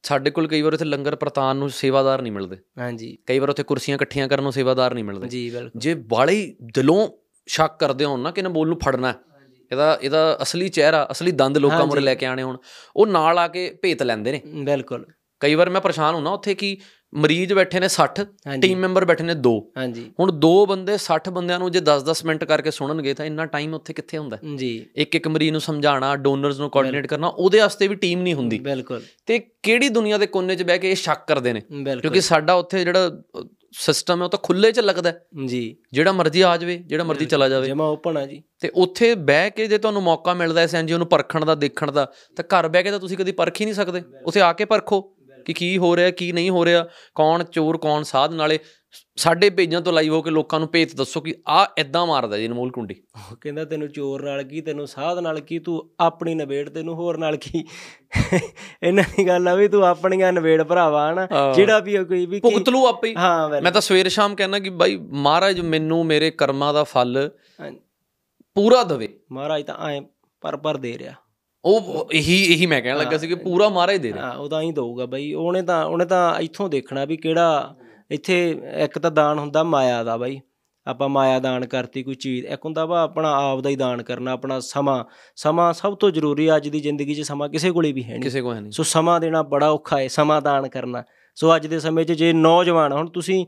[0.04, 3.64] ਸਾਡੇ ਕੋਲ ਕਈ ਵਾਰ ਉੱਥੇ ਲੰਗਰ ਪ੍ਰਤਾਨ ਨੂੰ ਸੇਵਾਦਾਰ ਨਹੀਂ ਮਿਲਦੇ। ਹਾਂਜੀ। ਕਈ ਵਾਰ ਉੱਥੇ
[3.64, 7.10] ਕੁਰਸੀਆਂ ਇਕੱਠੀਆਂ ਕਰਨ ਨੂੰ ਸੇਵਾਦਾਰ ਨਹੀਂ ਮਿਲਦੇ। ਜੀ ਬਿਲਕੁਲ। ਜੇ ਬਾਲੇ ਦਿਲੋਂ
[7.48, 9.14] ਸ਼ੱਕ ਕਰਦੇ ਹੋਣ ਨਾ ਕਿ ਨਾ ਬੋਲ ਨੂੰ ਫੜਨਾ।
[9.72, 12.58] ਇਹਦਾ ਇਹਦਾ ਅਸਲੀ ਚਿਹਰਾ ਅਸਲੀ ਦੰਦ ਲੋਕਾਂ ਹਾਂਜੀ। ਲੈ ਕੇ ਆਣੇ ਹੋਣ
[12.96, 15.06] ਉਹ ਨਾਲ ਆ ਕੇ ਭੇਤ ਲੈਂਦੇ ਨੇ। ਬਿਲਕੁਲ।
[15.40, 16.78] ਕਈ ਵਾਰ ਮੈਂ ਪਰੇਸ਼ਾਨ ਹੁੰਨਾ ਉੱਥੇ ਕਿ
[17.16, 21.30] ਮਰੀਜ਼ ਬੈਠੇ ਨੇ 60 ਹਾਂਜੀ। ਟੀਮ ਮੈਂਬਰ ਬੈਠੇ ਨੇ 2 ਹਾਂਜੀ। ਹੁਣ ਦੋ ਬੰਦੇ 60
[21.32, 24.38] ਬੰਦਿਆਂ ਨੂੰ ਜੇ 10-10 ਮਿੰਟ ਕਰਕੇ ਸੁਣਨਗੇ ਤਾਂ ਇੰਨਾ ਟਾਈਮ ਉੱਥੇ ਕਿੱਥੇ ਹੁੰਦਾ?
[24.56, 28.34] ਜੀ। ਇੱਕ ਇੱਕ ਮਰੀਜ਼ ਨੂੰ ਸਮਝਾਉਣਾ ਡੋਨਰਸ ਨੂੰ ਕੋਆਰਡੀਨੇਟ ਕਰਨਾ ਉਹਦੇ ਵਾਸਤੇ ਵੀ ਟੀਮ ਨਹੀਂ
[28.34, 31.62] ਹੁੰਦੀ। ਬਿਲਕੁਲ। ਤੇ ਕਿਹੜੀ ਦੁਨੀਆ ਦੇ ਕੋਨੇ 'ਚ ਬਹਿ ਕੇ ਇਹ ਸ਼ੱਕ ਕਰਦੇ ਨੇ?
[32.02, 33.12] ਕਿਉਂਕਿ ਸਾਡਾ ਉੱਥੇ ਜਿਹੜਾ
[33.80, 35.14] ਸਿਸਟਮ ਹੈ ਉਹ ਤਾਂ ਖੁੱਲੇ 'ਚ ਲੱਗਦਾ।
[35.46, 39.16] ਜੀ। ਜਿਹੜਾ ਮਰਜ਼ੀ ਆ ਜਾਵੇ ਜਿਹੜਾ ਮਰਜ਼ੀ ਚਲਾ ਜਾਵੇ। ਜਮਾ ਓਪਨ ਆ ਜੀ। ਤੇ ਉੱਥੇ
[39.16, 42.68] ਬਹਿ ਕੇ ਜੇ ਤੁਹਾਨੂੰ ਮੌਕਾ ਮਿਲਦਾ ਇਸ ਐਨਜੀਓ ਨੂੰ ਪਰਖਣ ਦਾ ਦੇਖਣ ਦਾ ਤਾਂ ਘਰ
[42.68, 45.02] ਬਹਿ ਕੇ ਤਾਂ ਤੁਸੀਂ ਕਦੀ ਪਰਖ ਹੀ ਨਹੀਂ ਸਕਦੇ। ਉੱਥੇ ਆ ਕੇ ਪਰਖੋ
[45.46, 48.60] ਕਿ ਕੀ ਹੋ ਰਿਹਾ ਕੀ ਨਹੀਂ ਹੋ ਰਿਹਾ ਕੌਣ ਚੋਰ ਕੌਣ ਸਾਧ ਨਾਲੇ
[49.16, 52.48] ਸਾਡੇ ਪੇਜਾਂ ਤੋਂ ਲਾਈਵ ਹੋ ਕੇ ਲੋਕਾਂ ਨੂੰ ਭੇਤ ਦੱਸੋ ਕਿ ਆ ਇਦਾਂ ਮਾਰਦਾ ਜੀ
[52.48, 56.70] ਅਨਮੋਲ ਕੁੰਡੀ। ਉਹ ਕਹਿੰਦਾ ਤੈਨੂੰ ਚੋਰ ਨਾਲ ਕੀ ਤੈਨੂੰ ਸਾਧ ਨਾਲ ਕੀ ਤੂੰ ਆਪਣੀ ਨਵੇੜ
[56.70, 57.64] ਤੈਨੂੰ ਹੋਰ ਨਾਲ ਕੀ?
[58.84, 62.70] ਇਹਨਾਂ ਦੀ ਗੱਲ ਆ ਵੀ ਤੂੰ ਆਪਣੀਆਂ ਨਵੇੜ ਭਰਾਵਾ ਹਨਾ। ਜਿਹੜਾ ਵੀ ਕੋਈ ਵੀ ਭੁਗਤ
[62.70, 63.16] ਲੂ ਆਪੇ ਹੀ।
[63.64, 67.30] ਮੈਂ ਤਾਂ ਸਵੇਰ ਸ਼ਾਮ ਕਹਿੰਦਾ ਕਿ ਬਾਈ ਮਹਾਰਾਜ ਮੈਨੂੰ ਮੇਰੇ ਕਰਮਾਂ ਦਾ ਫਲ।
[68.56, 70.00] ਪੂਰਾ ਦੇਵੇ। ਮਹਾਰਾਜ ਤਾਂ ਐ
[70.42, 71.14] ਪਰ ਪਰ ਦੇ ਰਿਹਾ।
[71.66, 74.62] ਉਹ ਇਹੀ ਇਹੀ ਮੈਂ ਕਹਿਣ ਲੱਗਾ ਸੀ ਕਿ ਪੂਰਾ ਮਹਾਰਾਜ ਦੇ ਰਿਹਾ। ਹਾਂ ਉਹ ਤਾਂ
[74.62, 77.76] ਹੀ ਦਊਗਾ ਬਈ। ਉਹਨੇ ਤਾਂ ਉਹਨੇ ਤਾਂ ਇੱਥੋਂ ਦੇਖਣਾ ਵੀ ਕਿਹੜਾ
[78.12, 80.40] ਇੱਥੇ ਇੱਕ ਤਾਂ ਦਾਨ ਹੁੰਦਾ ਮਾਇਆ ਦਾ ਬਈ।
[80.88, 84.32] ਆਪਾਂ ਮਾਇਆ ਦਾਨ ਕਰਤੀ ਕੋਈ ਚੀਜ਼ ਇੱਕ ਹੁੰਦਾ ਵਾ ਆਪਣਾ ਆਪ ਦਾ ਹੀ ਦਾਨ ਕਰਨਾ
[84.32, 85.04] ਆਪਣਾ ਸਮਾਂ।
[85.36, 88.42] ਸਮਾਂ ਸਭ ਤੋਂ ਜ਼ਰੂਰੀ ਅੱਜ ਦੀ ਜ਼ਿੰਦਗੀ 'ਚ ਸਮਾਂ ਕਿਸੇ ਕੋਲੇ ਵੀ ਹੈ ਨਹੀਂ ਕਿਸੇ
[88.42, 91.04] ਕੋ ਹੈ ਨਹੀਂ ਸੋ ਸਮਾਂ ਦੇਣਾ ਬੜਾ ਔਖਾ ਹੈ ਸਮਾਂ ਦਾਨ ਕਰਨਾ।
[91.36, 93.46] ਸੋ ਅੱਜ ਦੇ ਸਮੇਂ 'ਚ ਜੇ ਨੌਜਵਾਨ ਹੁਣ ਤੁਸੀਂ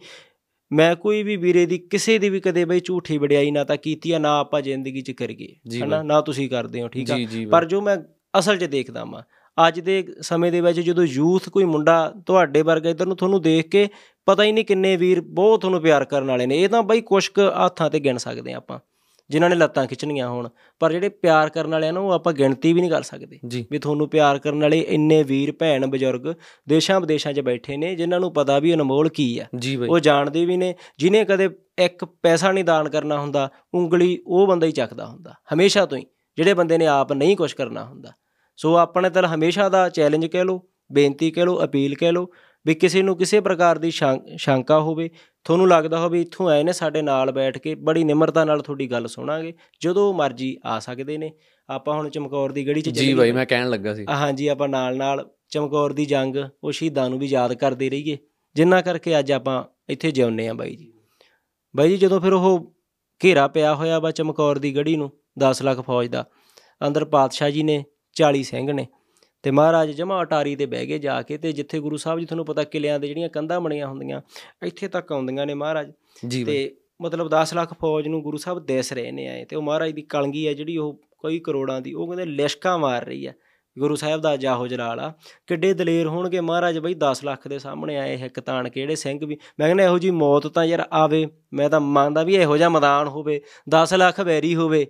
[0.72, 4.12] ਮੈਂ ਕੋਈ ਵੀ ਵੀਰੇ ਦੀ ਕਿਸੇ ਦੀ ਵੀ ਕਦੇ ਬਈ ਝੂਠੀ ਵਡਿਆਈ ਨਾ ਤਾਂ ਕੀਤੀ
[4.12, 6.04] ਆ ਨਾ ਆਪਾਂ ਜ਼ਿੰਦਗੀ 'ਚ ਕਰੀਏ। ਹਨਾ?
[6.04, 7.18] ਨਾ ਤੁਸੀਂ ਕਰਦੇ ਹੋ ਠੀਕ ਆ?
[7.52, 7.98] ਪਰ ਜੋ ਮੈਂ
[8.40, 9.22] ਅਸਲ 'ਚ ਦੇਖਦਾ ਵਾਂ
[9.58, 13.68] ਅੱਜ ਦੇ ਸਮੇਂ ਦੇ ਵਿੱਚ ਜਦੋਂ ਯੂਥ ਕੋਈ ਮੁੰਡਾ ਤੁਹਾਡੇ ਵਰਗਾ ਇਧਰ ਨੂੰ ਤੁਹਾਨੂੰ ਦੇਖ
[13.68, 13.88] ਕੇ
[14.28, 17.30] ਪਤਾ ਹੀ ਨਹੀਂ ਕਿੰਨੇ ਵੀਰ ਬਹੁਤ ਤੁਹਾਨੂੰ ਪਿਆਰ ਕਰਨ ਵਾਲੇ ਨੇ ਇਹ ਤਾਂ ਬਈ ਕੁਛ
[17.30, 18.80] ਕੁ ਹੱਥਾਂ ਤੇ ਗਿਣ ਸਕਦੇ ਆ ਆਪਾਂ
[19.30, 20.50] ਜਿਨ੍ਹਾਂ ਨੇ ਲੱਤਾਂ ਖਿੱਚਣੀਆਂ ਹੋਣ
[20.82, 23.40] ਪਰ ਜਿਹੜੇ ਪਿਆਰ ਕਰਨ ਵਾਲਿਆਂ ਨੂੰ ਆਪਾਂ ਗਿਣਤੀ ਵੀ ਨਹੀਂ ਕਰ ਸਕਦੇ
[23.72, 26.34] ਵੀ ਤੁਹਾਨੂੰ ਪਿਆਰ ਕਰਨ ਵਾਲੇ ਇੰਨੇ ਵੀਰ ਭੈਣ ਬਜ਼ੁਰਗ
[26.68, 29.46] ਦੇਸ਼ਾਂ ਵਿਦੇਸ਼ਾਂ 'ਚ ਬੈਠੇ ਨੇ ਜਿਨ੍ਹਾਂ ਨੂੰ ਪਤਾ ਵੀ ਅਨਮੋਲ ਕੀ ਆ
[29.90, 34.68] ਉਹ ਜਾਣਦੇ ਵੀ ਨੇ ਜਿਨੇ ਕਦੇ ਇੱਕ ਪੈਸਾ ਨਹੀਂ ਦਾਨ ਕਰਨਾ ਹੁੰਦਾ ਉਂਗਲੀ ਉਹ ਬੰਦਾ
[34.68, 36.06] ਹੀ ਚੱਕਦਾ ਹੁੰਦਾ ਹਮੇਸ਼ਾ ਤੋਂ ਹੀ
[36.38, 38.14] ਜਿਹੜੇ ਬੰਦੇ ਨੇ ਆਪ ਨਹੀਂ ਕੁਝ ਕਰਨਾ ਹੁੰਦਾ
[38.58, 40.62] ਸੋ ਆਪਣੇ ਤਲ ਹਮੇਸ਼ਾ ਦਾ ਚੈਲੰਜ ਕਹਿ ਲਓ
[40.92, 42.30] ਬੇਨਤੀ ਕਹਿ ਲਓ ਅਪੀਲ ਕਹਿ ਲਓ
[42.66, 45.10] ਵੀ ਕਿਸੇ ਨੂੰ ਕਿਸੇ ਪ੍ਰਕਾਰ ਦੀ ਸ਼ੰਕਾ ਹੋਵੇ
[45.46, 49.08] ਤੁਹਾਨੂੰ ਲੱਗਦਾ ਹੋਵੇ ਇੱਥੋਂ ਆਏ ਨੇ ਸਾਡੇ ਨਾਲ ਬੈਠ ਕੇ ਬੜੀ ਨਿਮਰਤਾ ਨਾਲ ਤੁਹਾਡੀ ਗੱਲ
[49.08, 51.32] ਸੁਣਾਂਗੇ ਜਦੋਂ ਮਰਜ਼ੀ ਆ ਸਕਦੇ ਨੇ।
[51.70, 54.98] ਆਪਾਂ ਹੁਣ ਚਮਕੌਰ ਦੀ ਗੜੀ 'ਚ ਜੀ ਬਾਈ ਮੈਂ ਕਹਿਣ ਲੱਗਾ ਸੀ। ਹਾਂਜੀ ਆਪਾਂ ਨਾਲ
[54.98, 58.18] ਨਾਲ ਚਮਕੌਰ ਦੀ ਜੰਗ ਉਹ ਸ਼ਹੀਦਾਂ ਨੂੰ ਵੀ ਯਾਦ ਕਰਦੇ ਰਹੀਏ।
[58.56, 60.92] ਜਿੰਨਾ ਕਰਕੇ ਅੱਜ ਆਪਾਂ ਇੱਥੇ ਜਿਉਂਦੇ ਆ ਬਾਈ ਜੀ।
[61.76, 62.74] ਬਾਈ ਜੀ ਜਦੋਂ ਫਿਰ ਉਹ
[63.22, 66.26] ਘੇਰਾ ਪਿਆ ਹੋਇਆ ਵਾ ਚਮਕੌਰ ਦੀ ਗੜੀ ਨੂੰ 10 ਲੱਖ ਫੌਜ ਦਾ
[66.88, 67.84] ਅੰਦਰ ਪਾਤਸ਼ਾਹ ਜੀ ਨੇ
[68.18, 68.88] 40 ਸਿੰਘ ਨੇ।
[69.44, 72.46] ਤੇ ਮਹਾਰਾਜ ਜਮਾ ਅਟਾਰੀ ਤੇ ਬਹਿ ਗਏ ਜਾ ਕੇ ਤੇ ਜਿੱਥੇ ਗੁਰੂ ਸਾਹਿਬ ਜੀ ਤੁਹਾਨੂੰ
[72.46, 74.22] ਪਤਾ ਕਿਲਿਆਂ ਦੇ ਜਿਹੜੀਆਂ ਕੰਧਾਂ ਬਣੀਆਂ ਹੁੰਦੀਆਂ
[74.64, 75.92] ਇੱਥੇ ਤੱਕ ਆਉਂਦੀਆਂ ਨੇ ਮਹਾਰਾਜ।
[76.46, 79.92] ਤੇ ਮਤਲਬ 10 ਲੱਖ ਫੌਜ ਨੂੰ ਗੁਰੂ ਸਾਹਿਬ ਦਿਸ ਰਹੇ ਨੇ ਆਏ ਤੇ ਉਹ ਮਹਾਰਾਜ
[79.92, 83.36] ਦੀ ਕਲਗੀ ਹੈ ਜਿਹੜੀ ਉਹ ਕਈ ਕਰੋੜਾਂ ਦੀ ਉਹ ਕਹਿੰਦੇ ਲਿਸ਼ਕਾਂ ਮਾਰ ਰਹੀ ਹੈ
[83.80, 85.14] ਗੁਰੂ ਸਾਹਿਬ ਦਾ ਜਾਹੋ ਜਲਾਲ ਆ।
[85.48, 89.26] ਕਿੱਡੇ ਦਲੇਰ ਹੋਣਗੇ ਮਹਾਰਾਜ ਬਈ 10 ਲੱਖ ਦੇ ਸਾਹਮਣੇ ਆਏ ਹਿੱਕ ਤਾਣ ਕੇ ਜਿਹੜੇ ਸਿੰਘ
[89.26, 92.70] ਵੀ। ਮੈਂ ਕਹਿੰਦਾ ਇਹੋ ਜੀ ਮੌਤ ਤਾਂ ਯਾਰ ਆਵੇ ਮੈਂ ਤਾਂ ਮੰਨਦਾ ਵੀ ਇਹੋ ਜਿਹਾ
[92.70, 94.88] ਮੈਦਾਨ ਹੋਵੇ 10 ਲੱਖ ਵੈਰੀ ਹੋਵੇ।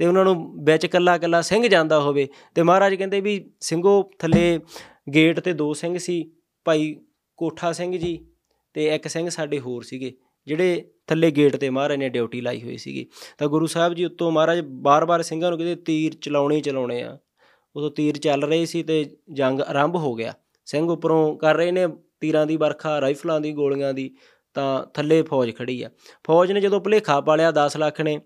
[0.00, 4.60] ਤੇ ਉਹਨਾਂ ਨੂੰ ਵਿੱਚ ਕੱਲਾ ਕੱਲਾ ਸਿੰਘ ਜਾਂਦਾ ਹੋਵੇ। ਤੇ ਮਹਾਰਾਜ ਕਹਿੰਦੇ ਵੀ ਸਿੰਘੋ, ਥੱਲੇ
[5.14, 6.32] ਗੇਟ ਤੇ ਦੋ ਸਿੰਘ ਸੀ,
[6.64, 6.96] ਭਾਈ
[7.36, 8.26] ਕੋਠਾ ਸਿੰਘ ਜੀ
[8.74, 10.12] ਤੇ ਇੱਕ ਸਿੰਘ ਸਾਡੇ ਹੋਰ ਸੀਗੇ,
[10.46, 13.06] ਜਿਹੜੇ ਥੱਲੇ ਗੇਟ ਤੇ ਮਹਾਰਾਜ ਨੇ ਡਿਊਟੀ ਲਾਈ ਹੋਈ ਸੀਗੀ।
[13.38, 17.18] ਤਾਂ ਗੁਰੂ ਸਾਹਿਬ ਜੀ ਉੱਤੋਂ ਮਹਾਰਾਜ ਬਾਰ-ਬਾਰ ਸਿੰਘਾਂ ਨੂੰ ਕਹਿੰਦੇ, ਤੀਰ ਚਲਾਉਣੇ ਹੀ ਚਲਾਉਣੇ ਆ।
[17.76, 20.34] ਉਦੋਂ ਤੀਰ ਚੱਲ ਰਹੇ ਸੀ ਤੇ ਜੰਗ ਆਰੰਭ ਹੋ ਗਿਆ।
[20.66, 21.86] ਸਿੰਘ ਉੱਪਰੋਂ ਕਰ ਰਹੇ ਨੇ
[22.20, 24.14] ਤੀਰਾਂ ਦੀ ਵਰਖਾ, ਰਾਈਫਲਾਂ ਦੀ, ਗੋਲੀਆਂ ਦੀ,
[24.54, 25.90] ਤਾਂ ਥੱਲੇ ਫੌਜ ਖੜੀ ਆ।
[26.26, 28.20] ਫੌਜ ਨੇ ਜਦੋਂ ਭੁਲੇਖਾ ਪਾਲਿਆ 10 ਲੱਖ ਨੇ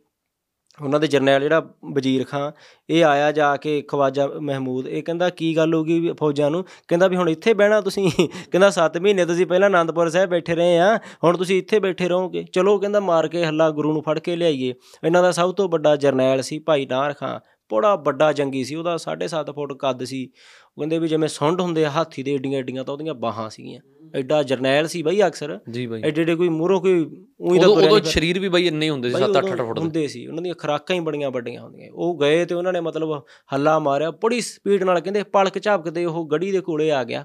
[0.83, 2.53] ਉਹਨਾਂ ਦੇ ਜਰਨੈਲ ਜਿਹੜਾ ਵਜ਼ੀਰ ਖਾਂ,
[2.91, 6.65] ਇਹ ਆਇਆ ਜਾ ਕੇ ਖਵਾਜਾ ਮਹਿਮੂਦ, ਇਹ ਕਹਿੰਦਾ, ਕੀ ਗੱਲ ਹੋ ਗਈ ਵੀ ਫੌਜਾਂ ਨੂੰ?
[6.89, 8.11] ਕਹਿੰਦਾ ਵੀ, ਹੁਣ ਇੱਥੇ ਬਹਿਣਾ ਤੁਸੀਂ।
[8.51, 12.45] ਕਹਿੰਦਾ 7 ਮਹੀਨੇ ਤੁਸੀਂ ਪਹਿਲਾਂ ਆਨੰਦਪੁਰ ਸਾਹਿਬ ਬੈਠੇ ਰਹੇ ਆ, ਹੁਣ ਤੁਸੀਂ ਇੱਥੇ ਬੈਠੇ ਰਹੋਗੇ।
[12.53, 14.75] ਚਲੋ ਕਹਿੰਦਾ, ਮਾਰ ਕੇ ਹੱਲਾ ਗੁਰੂ ਨੂੰ ਫੜ ਕੇ ਲਿਆਈਏ।
[15.05, 17.41] ਇਹਨਾਂ ਦਾ ਸਭ ਤੋਂ ਵੱਡਾ ਜਰਨੈਲ ਸੀ ਭਾਈ ਨਾਰ ਖਾਂ।
[17.73, 20.31] ਬੜਾ ਵੱਡਾ ਜੰਗੀ ਸੀ ਉਹਦਾ 7.5 ਫੁੱਟ ਕੱਦ ਸੀ।
[20.77, 23.81] ਉਹ ਕਹਿੰਦੇ ਵੀ ਜਿਵੇਂ ਸੁੰਡ ਹੁੰਦੇ ਆ ਹਾਥੀ ਦੇ ਏਡੀਆਂ ਏਡੀਆਂ ਤਾਂ ਉਹਦੀਆਂ ਬਾਹਾਂ ਸੀਗੀਆਂ।
[24.15, 27.05] ਐਡਾ ਜਰਨੈਲ ਸੀ ਬਈ ਅਕਸਰ। ਜੀ ਬਾਈ। ਐਡੇ ਐਡੇ ਕੋਈ ਮੂਹਰੋਂ ਕੋਈ
[27.41, 30.07] ਉਹੀ ਉਦੋਂ ਨੀ ਸਰੀਰ ਵੀ ਬਾਈ ਇੰਨੇ ਹੁੰਦੇ ਸੀ ਬਾਈ 7-8 ਉਦੋਂ ਫੁੱਟ ਦੇ। ਹੁੰਦੇ
[30.09, 33.23] ਸੀ ਉਹਨਾਂ ਦੀਆਂ ਖਰਾਕਾਂ ਹੀ ਬੜੀਆਂ ਵੱਡੀਆਂ ਹੁੰਦੀਆਂ। ਉਹ ਗਏ ਤੇ ਉਹਨਾਂ ਨੇ ਮਤਲਬ
[33.55, 37.25] ਹੱਲਾ ਮਾਰਿਆ ਬੜੀ ਸਪੀਡ ਨਾਲ ਕਹਿੰਦੇ ਪਲਕ ਝਪਕਦੇ ਉਹ ਗੜੀ ਦੇ ਕੋਲੇ ਆ ਗਿਆ।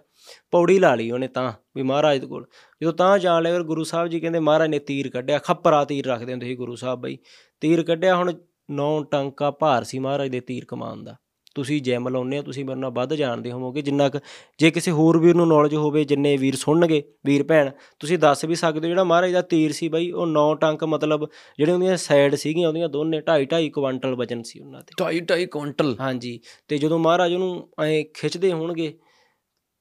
[0.51, 2.45] ਪੌੜੀ ਲਾ ਲਈ ਉਹਨੇ ਤਾਂ ਵੀ ਮਹਾਰਾਜ ਦੇ ਕੋਲ।
[2.81, 6.31] ਜਦੋਂ ਤਾਂ ਜਾਣ ਲਿਆ ਗੁਰੂ ਸਾਹਿਬ ਜੀ ਕਹਿੰਦੇ ਮਹਾਰਾਜ ਨੇ ਤੀਰ ਕੱਢਿਆ ਖੱਪਰਾ ਤੀਰ ਰੱਖਦੇ
[6.31, 7.17] ਹੁੰਦੇ ਸੀ ਗੁਰੂ ਸਾਹਿਬ ਬਈ।
[7.61, 8.33] ਤੀਰ ਕੱਢਿਆ ਹੁਣ
[8.71, 11.15] ਨੌ ਟੰਕਾ ਭਾਰ ਸੀ ਮਹਾਰਾਜ ਦੇ ਤੀਰ ਕਮਾਨ ਦਾ।
[11.55, 14.19] ਤੁਸੀਂ ਜਿਮ ਲਾਉਂਦੇ ਹੋ ਤੁਸੀਂ ਮੇਰੇ ਨਾਲ ਵੱਧ ਜਾਣਦੇ ਹੋਵੋਗੇ। ਜਿੰਨਾ ਕੁ
[14.59, 17.69] ਜੇ ਕਿਸੇ ਹੋਰ ਵੀਰ ਨੂੰ ਨੌਲੇਜ ਹੋਵੇ ਜਿੰਨੇ ਵੀਰ ਸੁਣਨਗੇ ਵੀਰ ਭੈਣ
[17.99, 21.25] ਤੁਸੀਂ ਦੱਸ ਵੀ ਸਕਦੇ ਹੋ ਜਿਹੜਾ ਮਹਾਰਾਜ ਦਾ ਤੀਰ ਸੀ ਬਈ ਉਹ 9 ਟੰਕ ਮਤਲਬ
[21.57, 25.95] ਜਿਹੜੇ ਉਹਦੀਆਂ ਸਾਈਡ ਸੀਗੀਆਂ ਉਹਦੀਆਂ ਦੋਨੇ 2.5 2.5 ਕੁਆਂਟਲ ਵਜਨ ਸੀ ਉਹਨਾਂ ਤੇ 2.5 ਕੁਇੰਟਲ
[26.01, 28.99] ਹਾਂਜੀ ਤੇ ਜਦੋਂ ਮਹਾਰਾਜ ਉਹਨੂੰ ਐ ਖਿੱਚਦੇ ਹੋਣਗੇ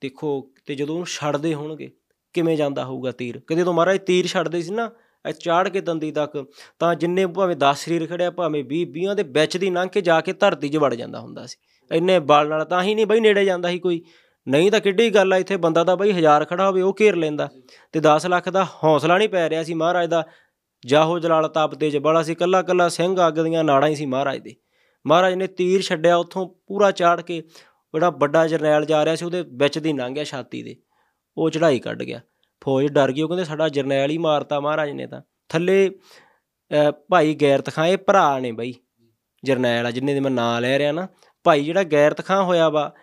[0.00, 1.90] ਦੇਖੋ ਤੇ ਜਦੋਂ ਉਹਨੂੰ ਛੱਡਦੇ ਹੋਣਗੇ
[2.32, 3.40] ਕਿਵੇਂ ਜਾਂਦਾ ਹੋਊਗਾ ਤੀਰ?
[3.46, 4.90] ਕਦੇ ਜਦੋਂ ਮਹਾਰਾਜ ਤੀਰ ਛੱਡਦੇ ਸੀ ਨਾ
[5.26, 6.46] ਐ ਚਾੜ ਕੇ ਦੰਦੀ ਤੱਕ,
[6.78, 10.20] ਤਾਂ ਜਿੰਨੇ ਭਾਵੇਂ 10 ਸਰੀਰ ਖੜਿਆ ਭਾਵੇਂ 20 20 ਦੇ ਵਿੱਚ ਦੀ ਲੰਘ ਕੇ ਜਾ
[10.20, 11.58] ਕੇ ਧਰਤੀ 'ਚ ਵੜ ਜਾਂਦਾ ਹੁੰਦਾ ਸੀ।
[11.96, 14.04] ਇੰਨੇ ਬਲ ਨਾਲ ਤਾਂ ਹੀ ਨਹੀਂ ਬਈ ਨੇੜੇ ਜਾਂਦਾ ਸੀ ਕੋਈ।
[14.48, 17.48] ਨਹੀਂ ਤਾਂ ਕਿੱਡੀ ਗੱਲ ਆ, ਇੱਥੇ ਬੰਦਾ ਤਾਂ ਬਈ ਹਜ਼ਾਰ ਖੜਾ ਹੋਵੇ, ਉਹ ਘੇਰ ਲੈਂਦਾ।
[17.92, 20.24] ਤੇ 10 ਲੱਖ ਦਾ ਹੌਸਲਾ ਨਹੀਂ ਪੈ ਰਿਹਾ ਸੀ ਮਹਾਰਾਜ ਦਾ।
[20.86, 24.38] ਜਾਹੋ ਜਲਾਲ ਤਾਪ ਤੇਜ ਬੜਾ ਸੀ, ਕੱਲਾ ਕੱਲਾ ਸਿੰਘ ਅੱਗ ਦੀਆਂ ਨਾੜਾਂ ਹੀ ਸੀ ਮਹਾਰਾਜ
[24.38, 24.54] ਦੇ।
[25.06, 29.42] ਮਹਾਰਾਜ ਨੇ ਤੀਰ ਛੱਡਿਆ ਉੱਥੋਂ ਪੂਰਾ ਚਾੜ ਕੇ ਜਿਹੜਾ ਵੱਡਾ ਜਰਨੈਲ ਜਾ ਰਿਹਾ ਸੀ, ਉਹਦੇ
[29.42, 30.76] ਵਿੱਚ ਦੀ ਲੰਘ ਗਿਆ ਛਾਤੀ ਦੇ।
[31.36, 32.20] ਉਹ ਚੜਾਈ ਕੱਢ ਗਿਆ।
[32.64, 37.34] ਫੌਜ ਡਰ ਗਈ ਉਹ ਕਹਿੰਦੇ ਸਾਡਾ ਜਰਨੈਲ ਹੀ ਮਾਰਤਾ ਮਹਾਰਾਜ ਨੇ ਤਾਂ। ਥੱਲੇ ਅਹ, ਭਾਈ
[37.34, 38.74] ਗੈਰਤ ਖਾਂ ਇਹ ਭਰਾ ਨੇ ਬਈ
[39.44, 41.08] ਜਰਨੈਲ ਆ ਜਿੰਨੇ ਦੇ ਮੈਂ ਨਾਂ ਲੈ ਰਿਹਾ ਨਾ।
[41.44, 42.94] ਭਾਈ ਜਿਹੜਾ ਗੈਰਤ ਖਾਂ ਹੋਇਆ ਵਾ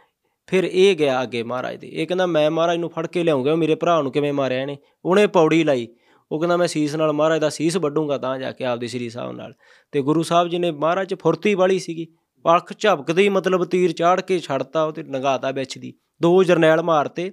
[0.48, 3.76] ਫਿਰ ਇਹ ਗਿਆ ਅੱਗੇ ਮਹਾਰਾਜ ਦੇ। ਇਹ ਕਹਿੰਦਾ ਮੈਂ ਮਹਾਰਾਜ ਨੂੰ ਫੜ ਕੇ ਲਿਆਉਂਗਾ ਮੇਰੇ
[3.76, 5.88] ਭਰਾ ਨੂੰ ਕਿਵੇਂ ਮਾਰਿਆ ਇਹਨੇ। ਉਹਨੇ ਪੌੜੀ ਲਾਈ।
[6.32, 9.32] ਉਹ ਕਹਿੰਦਾ ਮੈਂ ਸੀਸ ਨਾਲ ਮਹਾਰਾਜ ਦਾ ਸੀਸ ਵੱਢੂੰਗਾ ਤਾਂ ਜਾ ਕੇ ਆਪਦੇ ਸ੍ਰੀ ਸਾਹਿਬ
[9.32, 9.54] ਨਾਲ।
[9.92, 12.08] ਤੇ ਗੁਰੂ ਸਾਹਿਬ ਜੀ ਨੇ ਮਹਾਰਾਜ ਚ ਫੁਰਤੀ ਵਾਲੀ ਸੀਗੀ।
[12.44, 16.82] ਪਲਖ ਝਪਕਦੇ ਹੀ ਮਤਲਬ ਤੀਰ ਚਾੜ ਕੇ ਛੱਡਤਾ ਉਹ ਤੇ ਨਗਾਤਾ ਵਿੱਚ ਦੀ। ਦੋ ਜਰਨੈਲ
[16.82, 17.32] ਮਾਰਤੇ।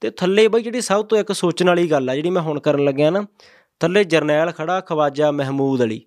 [0.00, 2.84] ਤੇ ਥੱਲੇ ਬਈ ਜਿਹੜੀ ਸਭ ਤੋਂ ਇੱਕ ਸੋਚਣ ਵਾਲੀ ਗੱਲ ਆ ਜਿਹੜੀ ਮੈਂ ਹੁਣ ਕਰਨ
[2.84, 3.26] ਲੱਗਿਆ ਨਾ
[3.80, 6.00] ਥੱਲੇ ਜਰਨੈਲ ਖੜਾ ਖਵਾਜਾ ਮਹਿਮੂਦ ਅਲੀ।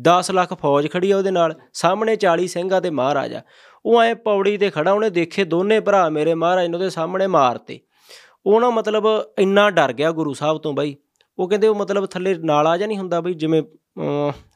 [0.00, 3.40] 10 ਲੱਖ ਫੌਜ ਖੜੀ ਆ ਉਹਦੇ ਨਾਲ ਸਾਹਮਣੇ 40 ਸਿੰਘਾਂ ਤੇ ਮਹਾਰਾਜਾ।
[3.86, 7.80] ਉਹ ਐ ਪੌੜੀ ਤੇ ਖੜਾ ਉਹਨੇ ਦੇਖੇ ਦੋਨੇ ਭਰਾ ਮੇਰੇ ਮਹਾਰਾਜ ਨੇ ਉਹਦੇ ਸਾਹਮਣੇ ਮਾਰਤੇ।
[8.46, 9.04] ਉਹ ਨਾ ਮਤਲਬ
[9.38, 10.96] ਇੰਨਾ ਡਰ ਗਿਆ ਗੁਰੂ ਸਾਹਿਬ ਤੋਂ ਬਈ।
[11.38, 13.76] ਉਹ ਕਹਿੰਦੇ ਉਹ ਮਤਲਬ ਥੱਲੇ ਨਾਲਾ ਜਾਂ ਨਹੀਂ ਹੁੰਦਾ ਬਈ ਜਿਵੇਂ ਅਮ,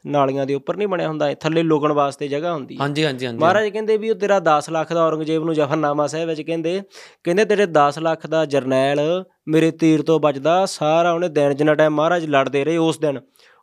[0.05, 3.37] ਨਾਲੀਆਂ ਦੇ ਉੱਪਰ ਨਹੀਂ ਬਣਿਆ ਹੁੰਦਾ ਥੱਲੇ ਲੁਕਣ ਵਾਸਤੇ ਜਗ੍ਹਾ ਹੁੰਦੀ ਹੈ। ਹਾਂਜੀ ਹਾਂਜੀ ਹਾਂਜੀ।
[3.37, 6.81] ਮਹਾਰਾਜ ਕਹਿੰਦੇ ਵੀ ਉਹ ਤੇਰਾ 10 ਲੱਖ ਦਾ ਔਰੰਗਜ਼ੇਬ ਨੂੰ ਜਫਰਨਾਮਾ ਸਾਹਿਬ ਵਿੱਚ ਕਹਿੰਦੇ
[7.23, 11.95] ਕਹਿੰਦੇ ਤੇਰੇ 10 ਲੱਖ ਦਾ ਜਰਨੈਲ ਮੇਰੇ ਤੀਰ ਤੋਂ ਬਚਦਾ ਸਾਰਾ ਉਹਨੇ ਦਿਨ ਜਿੰਨਾ ਟਾਈਮ
[11.95, 13.19] ਮਹਾਰਾਜ ਲੜਦੇ ਰਹੇ ਉਸ ਦਿਨ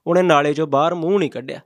[0.07, 1.61] ਉਹਨੇ ਨਾਲੇ ਚੋਂ ਬਾਹਰ ਮੂੰਹ ਨਹੀਂ ਕੱਢਿਆ।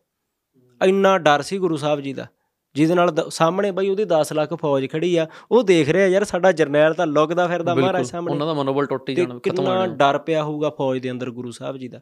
[0.81, 2.27] ਇੰਨਾ ਡਰ ਸੀ ਗੁਰੂ ਸਾਹਿਬ ਜੀ ਦਾ
[2.75, 6.53] ਜਿਹਦੇ ਨਾਲ ਸਾਹਮਣੇ ਬਈ ਉਹਦੀ 10 ਲੱਖ ਫੌਜ ਖੜੀ ਆ ਉਹ ਦੇਖ ਰਿਹਾ ਯਾਰ ਸਾਡਾ
[6.53, 9.87] ਜਰਨੈਲ ਤਾਂ ਲੁਕਦਾ ਫਿਰਦਾ ਮਹਾਰਾਜ ਸਾਹਮਣੇ। ਉਹਨਾਂ ਦਾ ਮਨੋਬਲ ਟੁੱਟ ਜਾਣਾ ਖਤਮ ਹੋ ਕਿੰਨਾ ਜਾਣਾ।
[9.87, 12.01] ਡਰ ਪਿਆ ਹੋਊਗਾ ਫੌਜ ਦੇ ਅੰਦਰ ਗੁਰੂ ਸਾਹਿਬ ਜੀ ਦਾ।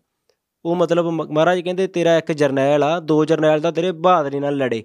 [0.64, 4.84] ਉਹ ਮਤਲਬ ਮਹਾਰਾਜ ਕਹਿੰਦੇ ਤੇਰਾ ਇੱਕ ਜਰਨੈਲ ਆ ਦੋ ਜਰਨੈਲ ਤਾਂ ਤੇਰੇ ਬਹਾਦਰੀ ਨਾਲ ਲੜੇ।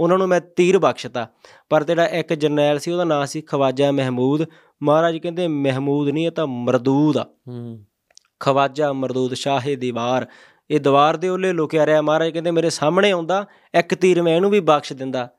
[0.00, 1.28] ਉਹਨਾਂ ਨੂੰ ਮੈਂ ਤੀਰ ਬਖਸ਼ਤਾ।
[1.68, 4.44] ਪਰ ਤੇਰਾ ਇੱਕ ਜਰਨੈਲ ਸੀ ਉਹਦਾ ਨਾਂ ਸੀ ਖਵਾਜਾ ਮਹਿਮੂਦ।
[4.82, 7.84] ਮਹਾਰਾਜ ਕਹਿੰਦੇ ਮਹਿਮੂਦ ਨਹੀਂ ਇਹ ਤਾਂ ਮਰਦੂਦ ਆ। ਹੂੰ।
[8.40, 10.26] ਖਵਾਜਾ ਮਰਦੂਦ ਸ਼ਾਹੇ ਦੀਵਾਰ।
[10.70, 13.46] ਇਹ ਦੀਵਾਰ ਦੇ ਉੱਲੇ ਲੁਕਿਆ ਰਿਹਾ। ਮਹਾਰਾਜ ਕਹਿੰਦੇ ਮੇਰੇ ਸਾਹਮਣੇ ਆਉਂਦਾ
[13.78, 15.30] ਇੱਕ ਤੀਰ ਮੈਂ ਇਹਨੂੰ ਵੀ ਬਖਸ਼ ਦਿੰਦਾ।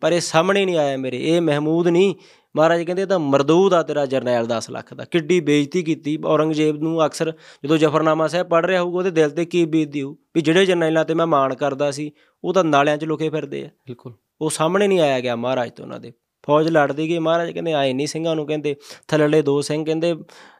[0.00, 2.14] ਪਰ ਇਹ ਸਾਹਮਣੇ ਨਹੀਂ ਆਇਆ ਮੇਰੇ ਇਹ ਮਹਿਮੂਦ ਨਹੀਂ।
[2.56, 6.82] ਮਹਾਰਾਜ ਕਹਿੰਦੇ ਇਹ ਤਾਂ ਮਰਦੂਦ ਆ ਤੇਰਾ ਜਰਨੈਲ 10 ਲੱਖ ਦਾ। ਕਿੱਡੀ ਬੇਇੱਜ਼ਤੀ ਕੀਤੀ। ਔਰੰਗਜ਼ੇਬ
[6.82, 7.32] ਨੂੰ ਅਕਸਰ
[7.64, 10.16] ਜਦੋਂ ਜਫਰਨਾਮਾ ਸਾਹਿਬ ਪੜ੍ਹ ਰਿਹਾ ਹੋਊਗਾ ਉਹਦੇ ਦਿਲ ਤੇ ਕੀ ਬੀਤਦੀ ਹੋਊ?
[10.34, 12.12] ਵੀ ਜਿਹੜੇ ਜਰਨੈਲਾਂ ਤੇ ਮੈਂ ਮਾਣ ਕਰਦਾ ਸੀ
[12.44, 15.84] ਉਹ ਤਾਂ ਨਾਲਿਆਂ 'ਚ ਲੁਕੇ ਫਿਰਦੇ ਆ। ਬਿਲਕੁਲ। ਉਹ ਸਾਹਮਣੇ ਨਹੀਂ ਆਇਆ ਗਿਆ ਮਹਾਰਾਜ ਤੋਂ
[15.84, 16.12] ਉਹਨਾਂ ਦੇ।
[16.46, 18.76] ਫੌਜ ਲੜਦੀ ਗਈ। ਮਹਾਰਾਜ ਕਹਿੰਦੇ ਆਏ ਨਹੀਂ ਸਿੰਘਾਂ ਨੂੰ। ਕਹਿੰਦੇ
[19.08, 20.14] ਥੱਲੜੇ ਦੋ ਸਿੰਘ। ਕਹਿੰਦੇ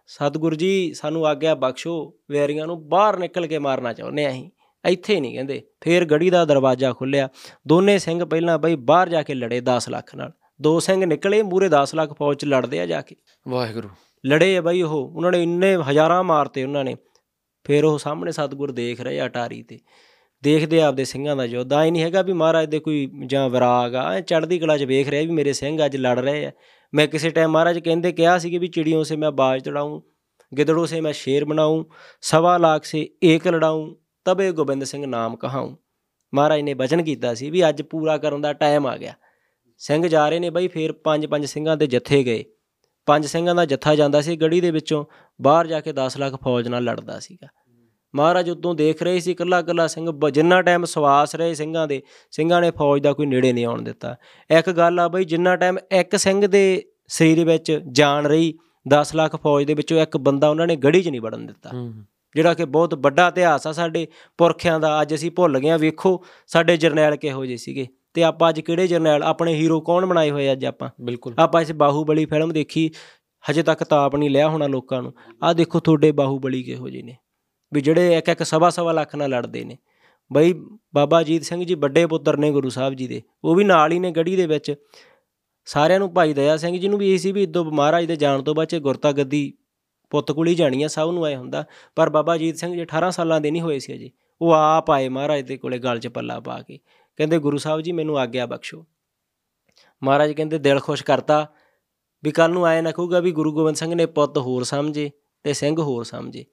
[0.07, 4.51] ਸਤਿਗੁਰੂ ਜੀ ਸਾਨੂੰ ਆਗਿਆ ਬਖਸ਼ੋ। ਵੈਰੀਆਂ ਨੂੰ ਬਾਹਰ ਨਿਕਲ ਕੇ ਮਾਰਨਾ ਚਾਹੁੰਦੇ ਆ ਅਸੀਂ।
[4.87, 7.29] ਇੱਥੇ ਨਹੀਂ ਕਹਿੰਦੇ। ਫੇਰ ਗੜੀ ਦਾ ਦਰਵਾਜ਼ਾ ਖੁੱਲਿਆ
[7.69, 10.33] ਦੋਨੇ ਸਿੰਘ ਪਹਿਲਾਂ ਬਈ ਬਾਹਰ ਜਾ ਕੇ ਲੜੇ 10 ਲੱਖ ਨਾਲ।
[10.63, 13.17] ਦੋ ਸਿੰਘ ਨਿਕਲੇ ਮੂਰੇ 10 ਲੱਖ ਫੌਜ ਚ ਲੜਦੇ ਆ ਜਾ ਕੇ।
[13.49, 13.89] ਵਾਹਿਗੁਰੂ।
[14.27, 16.97] ਲੜੇ ਆ ਬਾਈ ਉਹ ਉਹਨਾਂ ਨੇ ਇੰਨੇ ਹਜ਼ਾਰਾਂ ਮਾਰਤੇ ਉਹਨਾਂ ਨੇ।
[17.65, 19.79] ਫਿਰ ਉਹ ਸਾਹਮਣੇ ਸਤਗੁਰ ਦੇਖ ਰਹੇ ਆ ਅਟਾਰੀ ਤੇ।
[20.43, 24.21] ਦੇਖਦੇ ਆਪਦੇ ਸਿੰਘਾਂ ਦਾ ਯੁੱਧ। ਆ ਨਹੀਂ ਹੈਗਾ ਵੀ ਮਹਾਰਾਜ ਦੇ ਕੋਈ ਜਾਂ ਵਿਰਾਗ ਆ
[24.21, 26.53] ਚੜ੍ਹਦੀ ਕਲਾ 'ਚ ਵੇਖ ਰਿਹਾ ਵੀ ਮੇਰੇ ਸਿੰਘ ਅੱਜ ਲੜ ਰਹੇ ਆ।
[26.95, 30.01] ਮੈਂ ਕਿਸੇ ਟਾਈਮ ਮਹਾਰਾਜ ਕਹਿੰਦੇ ਕਿਹਾ ਸੀ ਕਿ ਵੀ ਚਿੜੀਆਂ ਸੇ ਮੈਂ ਬਾਜ ਤੜਾਉਂ
[30.59, 31.85] ਗਿਦੜੋਂ ਸੇ ਮੈਂ ਸ਼ੇਰ ਬਣਾਉਂ
[32.21, 33.95] ਸਵਾ ਲੱਖ ਸੇ ਏਕ ਲੜਾਉਂ
[34.25, 35.77] ਤਬੇ ਗੋਬਿੰਦ ਸਿੰਘ ਨਾਮ ਕਹਾਉਂ
[36.35, 39.15] ਮਹਾਰਾਜ ਨੇ ਬਚਨ ਕੀਤਾ ਸੀ ਵੀ ਅੱਜ ਪੂਰਾ ਕਰਨ ਦਾ ਟਾਈਮ ਆ ਗਿਆ।
[39.79, 42.45] ਸਿੰਘ ਜਾ ਰਹੇ ਨੇ ਬਈ ਫੇਰ ਪੰਜ ਪੰਜ ਸਿੰਘਾਂ ਦੇ ਜੱਥੇ ਗਏ।
[43.07, 45.05] ਪੰਜ ਸਿੰਘਾਂ ਦਾ ਜੱਥਾ ਜਾਂਦਾ ਸੀ ਗੜੀ ਦੇ ਵਿੱਚੋਂ
[45.43, 47.47] ਬਾਹਰ ਜਾ ਕੇ 10 ਲੱਖ ਫੌਜ ਨਾਲ ਲੜਦਾ ਸੀਗਾ।
[48.15, 52.61] ਮਹਾਰਾਜ ਉਦੋਂ ਦੇਖ ਰਹੇ ਸੀ ਇਕੱਲਾ ਇਕੱਲਾ ਸਿੰਘ ਜਿੰਨਾ ਟਾਈਮ ਸਵਾਸ ਰਹੇ ਸਿੰਘਾਂ ਦੇ ਸਿੰਘਾਂ
[52.61, 54.17] ਨੇ ਫੌਜ ਦਾ ਕੋਈ ਨੇੜੇ ਨਹੀਂ ਆਉਣ ਦਿੱਤਾ।
[54.59, 58.55] ਇੱਕ ਗੱਲ ਆ ਬਈ ਜਿੰਨਾ ਟਾਈਮ ਇੱਕ ਸਿੰਘ ਦੇ ਸਰੀਰ ਵਿੱਚ ਜਾਨ ਰਹੀ
[58.89, 61.71] 10 ਲੱਖ ਫੌਜ ਦੇ ਵਿੱਚੋਂ ਇੱਕ ਬੰਦਾ ਉਹਨਾਂ ਨੇ ਗੜੀ 'ਚ ਨਹੀਂ ਵੜਨ ਦਿੱਤਾ।
[62.35, 64.07] ਜਿਹੜਾ ਕਿ ਬਹੁਤ ਵੱਡਾ ਇਤਿਹਾਸ ਆ ਸਾਡੇ
[64.39, 68.49] ਪੁਰਖਿਆਂ ਦਾ ਅੱਜ ਅਸੀਂ ਭੁੱਲ ਗਏ ਆ ਵੇਖੋ ਸਾਡੇ ਜਰਨੈਲ ਕਿਹੋ ਜਿਹੇ ਸੀਗੇ। ਤੇ ਆਪਾਂ
[68.49, 70.91] ਅੱਜ ਕਿਹੜੇ ਜਰਨੈਲ ਆਪਣੇ ਹੀਰੋ ਕੌਣ ਬਣਾਏ ਹੋਏ ਅੱਜ ਆਪਾਂ?
[71.01, 72.91] ਬਿਲਕੁਲ। ਆਪਾਂ ਇਸ ਬਾਹੂਬਲੀ ਫਿਲਮ ਦੇਖੀ
[73.51, 75.13] ਹਜੇ ਤੱਕ ਤਾਪ ਨਹੀਂ ਲਿਆ ਹੋਣਾ ਲੋਕਾਂ ਨੂੰ।
[75.43, 77.17] ਆਹ ਦੇਖੋ ਤੁਹਾਡੇ ਬਾਹੂਬਲੀ ਕਿਹੋ ਜਿਹੇ ਨੇ।
[77.75, 79.79] ਵੀ ਜਿਹੜੇ ਇੱਕ ਇੱਕ ਸਵਾ ਸਵਾ ਲੱਖ ਨਾਲ ਲੜਦੇ ਨੇ।
[80.33, 80.55] ਬਈ
[80.95, 83.99] ਬਾਬਾ ਅਜੀਤ ਸਿੰਘ ਜੀ ਵੱਡੇ ਪੁੱਤਰ ਨੇ ਗੁਰੂ ਸਾਹਿਬ ਜੀ ਦੇ। ਉਹ ਵੀ ਨਾਲ ਹੀ
[83.99, 84.75] ਨੇ ਗੜੀ ਦੇ ਵਿੱਚ।
[85.65, 88.43] ਸਾਰਿਆਂ ਨੂੰ ਭਾਈ ਦਇਆ ਸਿੰਘ ਜੀ ਨੂੰ ਵੀ ਇਹ ਸੀ ਵੀ ਇਦੋਂ ਮਹਾਰਾਜ ਦੇ ਜਾਣ
[88.43, 89.55] ਤੋਂ ਬਾਅਦ 'ਚ ਗੁਰਤਾ ਗੱਦੀ
[90.11, 91.65] ਪੁੱਤ ਕੋਲ ਹੀ ਜਾਣੀ ਆ ਸਭ ਨੂੰ ਐ ਹੁੰਦਾ।
[91.97, 94.11] ਪਰ ਬਾਬਾ ਅਜੀਤ ਸਿੰਘ ਜੀ 18 ਸਾਲਾਂ ਦੇ ਨਹੀਂ ਹੋਏ ਸੀ ਅਜੇ।
[94.41, 96.79] ਉਹ ਆਪ ਆਏ ਮਹਾਰਾਜ ਦੇ ਕੋਲੇ ਗਲ 'ਚ ਪੱਲਾ ਪਾ ਕੇ।
[97.19, 98.87] ਕਹਿੰਦੇ ਗੁਰੂ ਸਾਹਿਬ ਜੀ ਮੈਨੂੰ ਆਗਿਆ ਬਖਸ਼ੋ।
[100.05, 101.47] ਮਹਾਰਾਜ ਕਹਿੰਦੇ ਦਿਲ ਖੁਸ਼ ਕਰਤਾ
[102.25, 105.11] ਵੀ ਕੱਲ ਨੂੰ ਆਏ ਨਾ ਕਹੂਗਾ ਵੀ ਗੁਰੂ ਗੋਬਿੰਦ ਸਿੰਘ ਨੇ ਪੁੱਤ ਹੋਰ ਸਮਝੇ
[105.43, 106.45] ਤੇ ਸਿੰਘ ਹੋਰ ਸਮਝੇ।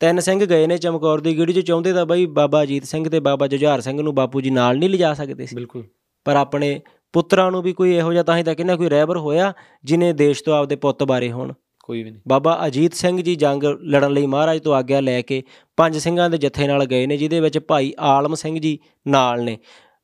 [0.00, 3.20] ਤਿੰਨ ਸਿੰਘ ਗਏ ਨੇ ਚਮਕੌਰ ਦੀ ਗੜੀ 'ਚ ਚਾਹੁੰਦੇ ਤਾਂ ਬਈ ਬਾਬਾ ਅਜੀਤ ਸਿੰਘ ਤੇ
[3.20, 5.84] ਬਾਬਾ ਜੁਝਾਰ ਸਿੰਘ ਨੂੰ ਬਾਪੂ ਜੀ ਨਾਲ ਨਹੀਂ ਲਿਜਾ ਸਕਦੇ ਸੀ। ਬਿਲਕੁਲ।
[6.24, 6.80] ਪਰ ਆਪਣੇ
[7.12, 9.52] ਪੁੱਤਰਾਂ ਨੂੰ ਵੀ ਕੋਈ ਇਹੋ ਜਿਹਾ ਤਾਂ ਹੀ ਤਾਂ ਕਹਿੰਦਾ ਕੋਈ ਰਹਿਬਰ ਹੋਇਆ
[9.84, 11.52] ਜਿਨੇ ਦੇਸ਼ ਤੋਂ ਆਪਦੇ ਪੁੱਤ ਬਾਰੇ ਹੋਣ।
[11.84, 15.42] ਕੋਈ ਵੀ ਨਹੀਂ। ਬਾਬਾ ਅਜੀਤ ਸਿੰਘ ਜੀ ਜੰਗ ਲੜਨ ਲਈ ਮਹਾਰਾਜ ਤੋਂ ਆਗਿਆ ਲੈ ਕੇ
[15.76, 18.78] ਪੰਜ ਸਿੰਘਾਂ ਦੇ ਜਥੇ ਨਾਲ ਗਏ ਨੇ ਜਿਹਦੇ ਵਿੱਚ ਭਾਈ ਆਲਮ ਸਿੰਘ ਜੀ
[19.08, 19.58] ਨਾਲ ਨੇ।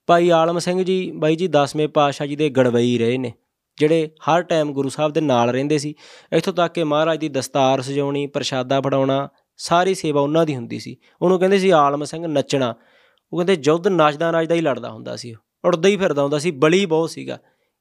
[0.07, 3.33] ਭਾਈ ਆਲਮ ਸਿੰਘ ਜੀ, ਬਾਈ ਜੀ 10ਵੇਂ ਪਾਤਸ਼ਾਹ ਜੀ ਦੇ ਗੜਵਈ ਰਹੇ ਨੇ,
[3.79, 5.95] ਜਿਹੜੇ ਹਰ ਟਾਈਮ ਗੁਰੂ ਸਾਹਿਬ ਦੇ ਨਾਲ ਰਹਿੰਦੇ ਸੀ।
[6.33, 10.97] ਇੱਥੋਂ ਤੱਕ ਕਿ ਮਹਾਰਾਜ ਦੀ ਦਸਤਾਰ ਸਜਾਉਣੀ, ਪ੍ਰਸ਼ਾਦਾ ਫੜਾਉਣਾ, ਸਾਰੀ ਸੇਵਾ ਉਹਨਾਂ ਦੀ ਹੁੰਦੀ ਸੀ।
[11.23, 12.74] ਉਹਨੂੰ ਕਹਿੰਦੇ ਸੀ ਆਲਮ ਸਿੰਘ ਨੱਚਣਾ।
[13.33, 16.51] ਉਹ ਕਹਿੰਦੇ ਜੁੱਧ ਨੱਚਦਾ ਨੱਚਦਾ ਹੀ ਲੜਦਾ ਹੁੰਦਾ ਸੀ। ਉਹ। ਉੜਦਾ ਹੀ ਫਿਰਦਾ ਹੁੰਦਾ ਸੀ,
[16.51, 17.39] ਬਲੀ ਬਹੁਤ ਸੀਗਾ।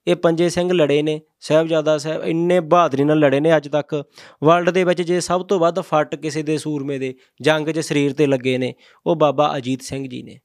[0.08, 4.04] ਇਹ ਪੰਜੇ ਸਿੰਘ ਲੜੇ ਨੇ, ਸਾਹਿਬਜ਼ਾਦਾ ਸਾਹਿਬ ਇੰਨੇ ਬਹਾਦਰੀ ਨਾਲ ਲੜੇ ਨੇ ਅੱਜ ਤੱਕ।
[4.44, 8.14] ਵਰਲਡ ਦੇ ਵਿੱਚ ਜੇ ਸਭ ਤੋਂ ਵੱਧ ਫੱਟ ਕਿਸੇ ਦੇ ਸੂਰਮੇ ਦੇ, ਜੰਗ 'ਚ ਸਰੀਰ
[8.14, 8.74] ਤੇ ਲੱਗੇ ਨੇ,
[9.06, 10.40] ਉਹ ਬਾਬਾ ਅਜੀਤ ਸਿੰਘ ਜੀ ਨੇ।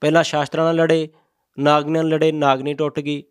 [0.00, 1.08] ਪਹਿਲਾਂ ਸ਼ਾਸਤਰਾਂ ਨਾਲ ਲੜੇ
[1.58, 3.22] ਨਾਗਨੀਆਂ ਨਾਲ ਲੜੇ ਨਾਗਨੀ ਟੁੱਟ ਗਈ।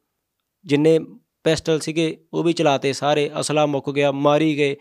[0.66, 1.00] ਜਿੰਨੇ
[1.44, 4.76] ਪਿਸਟਲ ਸੀਗੇ, ਉਹ ਵੀ ਚਲਾਤੇ ਸਾਰੇ, ਅਸਲਾ ਮੁੱਕ ਗਿਆ, ਮਾਰੀ ਗਏ,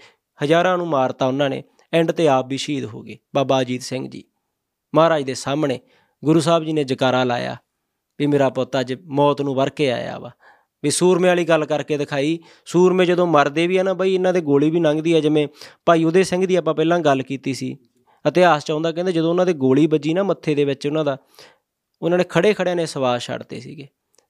[0.45, 1.63] ਹਜ਼ਾਰਾਂ ਨੂੰ ਮਾਰਤਾ ਉਹਨਾਂ ਨੇ
[1.93, 4.25] ਐਂਡ ਤੇ ਆਪ ਵੀ ਸ਼ਹੀਦ ਹੋ ਗਏ, ਬਾਬਾ ਅਜੀਤ ਸਿੰਘ ਜੀ।
[4.95, 5.81] ਮਹਾਰਾਜ ਦੇ ਸਾਹਮਣੇ
[6.25, 7.57] ਗੁਰੂ ਸਾਹਿਬ ਜੀ ਨੇ ਜਕਾਰਾ ਲਾਇਆ
[8.19, 10.31] ਵੀ ਮੇਰਾ ਪੁੱਤ ਅੱਜ ਮੌਤ ਨੂੰ ਵਰ ਕੇ ਆਇਆ ਵਾ।
[10.83, 14.41] ਵੀ ਸੂਰਮੇ ਵਾਲੀ ਗੱਲ ਕਰਕੇ ਦਿਖਾਈ, ਸੂਰਮੇ ਜਦੋਂ ਮਰਦੇ ਵੀ ਆ ਨਾ ਬਈ, ਇਹਨਾਂ ਦੇ
[14.41, 15.49] ਗੋਲੀ ਵੀ ਲੰਘਦੀ ਆ, ਜਿਵੇਂ
[15.87, 17.77] ਭਾਈ ਉਦੇ ਸਿੰਘ ਦੀ ਆਪਾਂ ਪਹਿਲਾਂ ਗੱਲ ਕੀਤੀ ਸੀ।
[18.29, 21.17] ਇਤਿਹਾਸ ਚ ਆਉਂਦਾ ਕਹਿੰਦੇ ਜਦੋਂ ਉਹਨਾਂ ਦੇ ਗੋਲੀ ਵੱਜੀ ਨਾ ਮੱਥੇ ਦੇ ਵਿੱਚ ਉਹਨਾਂ ਦਾ
[22.05, 23.89] ਉਹਨਾਂ ਨੇ ਖੜੇ ਖੜਿਆਂ ਨੇ ਸਵਾਸ ਛੱਡਤੇ ਸੀਗੇ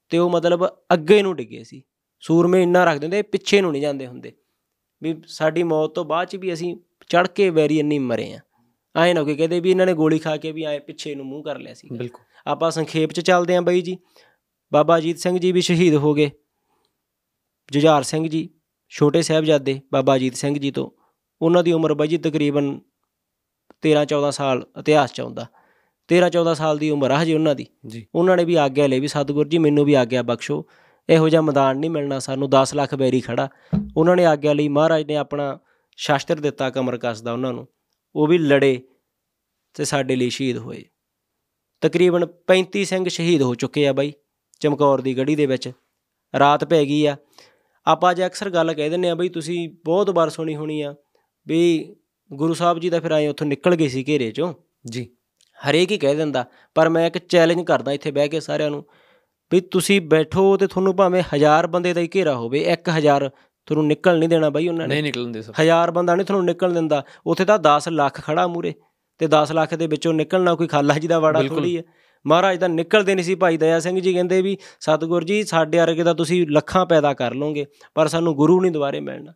[0.09, 1.83] ਤੇ ਉਹ ਮਤਲਬ ਅੱਗੇ ਨੂੰ ਡਿੱਗੇ ਸੀ।
[2.19, 4.33] ਸੂਰਮੇ ਇੰਨਾ ਰੱਖ ਦਿੰਦੇ ਪਿੱਛੇ ਨੂੰ ਨਹੀਂ ਜਾਂਦੇ ਹੁੰਦੇ।
[5.03, 6.75] ਵੀ ਸਾਡੀ ਮੌਤ ਤੋਂ ਬਾਅਦ ਚ ਵੀ ਅਸੀਂ
[7.07, 8.39] ਚੜ ਕੇ ਵੈਰੀ ਇੰਨੀ ਮਰੇ ਆ।
[8.95, 11.43] ਐਂ ਨਾ ਕੋਈ ਕਹਦੇ ਵੀ ਇਹਨਾਂ ਨੇ ਗੋਲੀ ਖਾ ਕੇ ਵੀ ਐ ਪਿੱਛੇ ਨੂੰ ਮੂੰਹ
[11.43, 13.97] ਕਰ ਲਿਆ ਸੀ ਬਿਲਕੁਲ। ਆਪਾਂ ਸੰਖੇਪ ਚ ਚੱਲਦੇ ਆਂ ਬਾਈ ਜੀ।
[14.73, 16.31] ਬਾਬਾ ਅਜੀਤ ਸਿੰਘ ਜੀ ਵੀ ਸ਼ਹੀਦ ਹੋ ਗਏ।
[17.71, 18.49] ਜੁਝਾਰ ਸਿੰਘ ਜੀ
[18.89, 20.89] ਛੋਟੇ ਸਾਹਿਬਜ਼ਾਦੇ ਬਾਬਾ ਅਜੀਤ ਸਿੰਘ ਜੀ ਤੋਂ।
[21.41, 22.79] ਉਹਨਾਂ ਦੀ ਉਮਰ ਬਾਈ ਜੀ ਤਕਰੀਬਨ
[23.81, 25.47] 13 14 ਸਾਲ ਇਤਿਹਾਸ ਚ ਆਉਂਦਾ।
[26.07, 28.99] 13 14 ਸਾਲ ਦੀ ਉਮਰ ਆ ਹਜੇ ਉਹਨਾਂ ਦੀ। ਜੀ। ਉਹਨਾਂ ਨੇ ਵੀ ਆਗਿਆ ਲਈ
[28.99, 30.65] ਵੀ ਸਤਿਗੁਰ ਜੀ ਮੈਨੂੰ ਵੀ ਆਗਿਆ ਬਖਸ਼ੋ।
[31.09, 33.49] ਇਹੋ ਜਿਹਾ ਮੈਦਾਨ ਨਹੀਂ ਮਿਲਣਾ ਸਾਨੂੰ। 10 ਲੱਖ ਬੈਰੀ ਖੜਾ।
[33.97, 35.59] ਉਹਨਾਂ ਨੇ ਆਗਿਆ ਲਈ ਮਹਾਰਾਜ ਨੇ ਆਪਣਾ
[35.97, 37.67] ਸ਼ਾਸਤਰ ਦਿੱਤਾ ਕਮਰ ਕੱਸਦਾ ਉਹਨਾਂ ਨੂੰ।
[38.15, 38.81] ਉਹ ਵੀ ਲੜੇ
[39.73, 40.85] ਤੇ ਸਾਡੇ ਲਈ ਸ਼ਹੀਦ ਹੋਏ।
[41.81, 44.13] ਤਕਰੀਬਨ 35 ਸਿੰਘ ਸ਼ਹੀਦ ਹੋ ਚੁੱਕੇ ਆ ਬਾਈ
[44.59, 45.71] ਚਮਕੌਰ ਦੀ ਗੜੀ ਦੇ ਵਿੱਚ।
[46.39, 47.17] ਰਾਤ ਪੈ ਗਈ ਆ।
[47.87, 50.95] ਆਪਾਂ ਅੱਜ ਅਕਸਰ ਗੱਲ ਕਹਿ ਦਿੰਨੇ ਆ ਬਈ ਤੁਸੀਂ ਬਹੁਤ ਵਾਰ ਸੁਣੀ ਹੋਣੀ ਆ
[51.47, 51.95] ਵੀ
[52.33, 54.53] ਗੁਰੂ ਸਾਹਿਬ ਜੀ ਤਾਂ ਫਿਰ ਆਏ ਉੱਥੋਂ ਨਿਕਲ ਗਏ ਸੀ ਘੇਰੇ ਚੋਂ।
[54.85, 55.09] ਜੀ।
[55.59, 56.45] ਹਰੇਕ ਹੀ ਕਹਿ ਦਿੰਦਾ
[56.75, 58.83] ਪਰ ਮੈਂ ਇੱਕ ਚੈਲੰਜ ਕਰਦਾ ਇੱਥੇ ਬਹਿ ਕੇ ਸਾਰਿਆਂ ਨੂੰ
[59.51, 63.29] ਵੀ ਤੁਸੀਂ ਬੈਠੋ ਤੇ ਤੁਹਾਨੂੰ ਭਾਵੇਂ ਹਜ਼ਾਰ ਬੰਦੇ ਦਾ ਹੀ ਘੇਰਾ ਹੋਵੇ 1000
[63.65, 66.45] ਤੁਹਾਨੂੰ ਨਿਕਲ ਨਹੀਂ ਦੇਣਾ ਬਾਈ ਉਹਨਾਂ ਨੇ। ਨਹੀਂ ਨਿਕਲਣ ਦੇ ਸਭ ਹਜ਼ਾਰ ਬੰਦਾ ਨਹੀਂ ਤੁਹਾਨੂੰ
[66.45, 68.73] ਨਿਕਲ ਦਿੰਦਾ ਉੱਥੇ ਤਾਂ 10 ਲੱਖ ਖੜਾ ਮੂਰੇ
[69.17, 71.83] ਤੇ 10 ਲੱਖ ਦੇ ਵਿੱਚੋਂ ਨਿਕਲਣਾ ਕੋਈ ਖਾਲਾ ਜੀ ਦਾ ਵਾੜਾ। ਥੋੜੀ ਹੈ
[72.25, 76.03] ਮਹਾਰਾਜ ਤਾਂ ਨਿਕਲਦੇ ਨਹੀਂ ਸੀ ਭਾਈ ਦਇਆ ਸਿੰਘ ਜੀ ਕਹਿੰਦੇ ਵੀ ਸਤਿਗੁਰ ਜੀ ਸਾਡੇ ਵਰਗੇ
[76.03, 77.65] ਤਾਂ ਤੁਸੀਂ ਲੱਖਾਂ ਪੈਦਾ ਕਰ ਲਓਗੇ
[77.95, 79.33] ਪਰ ਸਾਨੂੰ ਗੁਰੂ ਨਹੀਂ ਦੁਬਾਰੇ ਮਿਲਣਾ।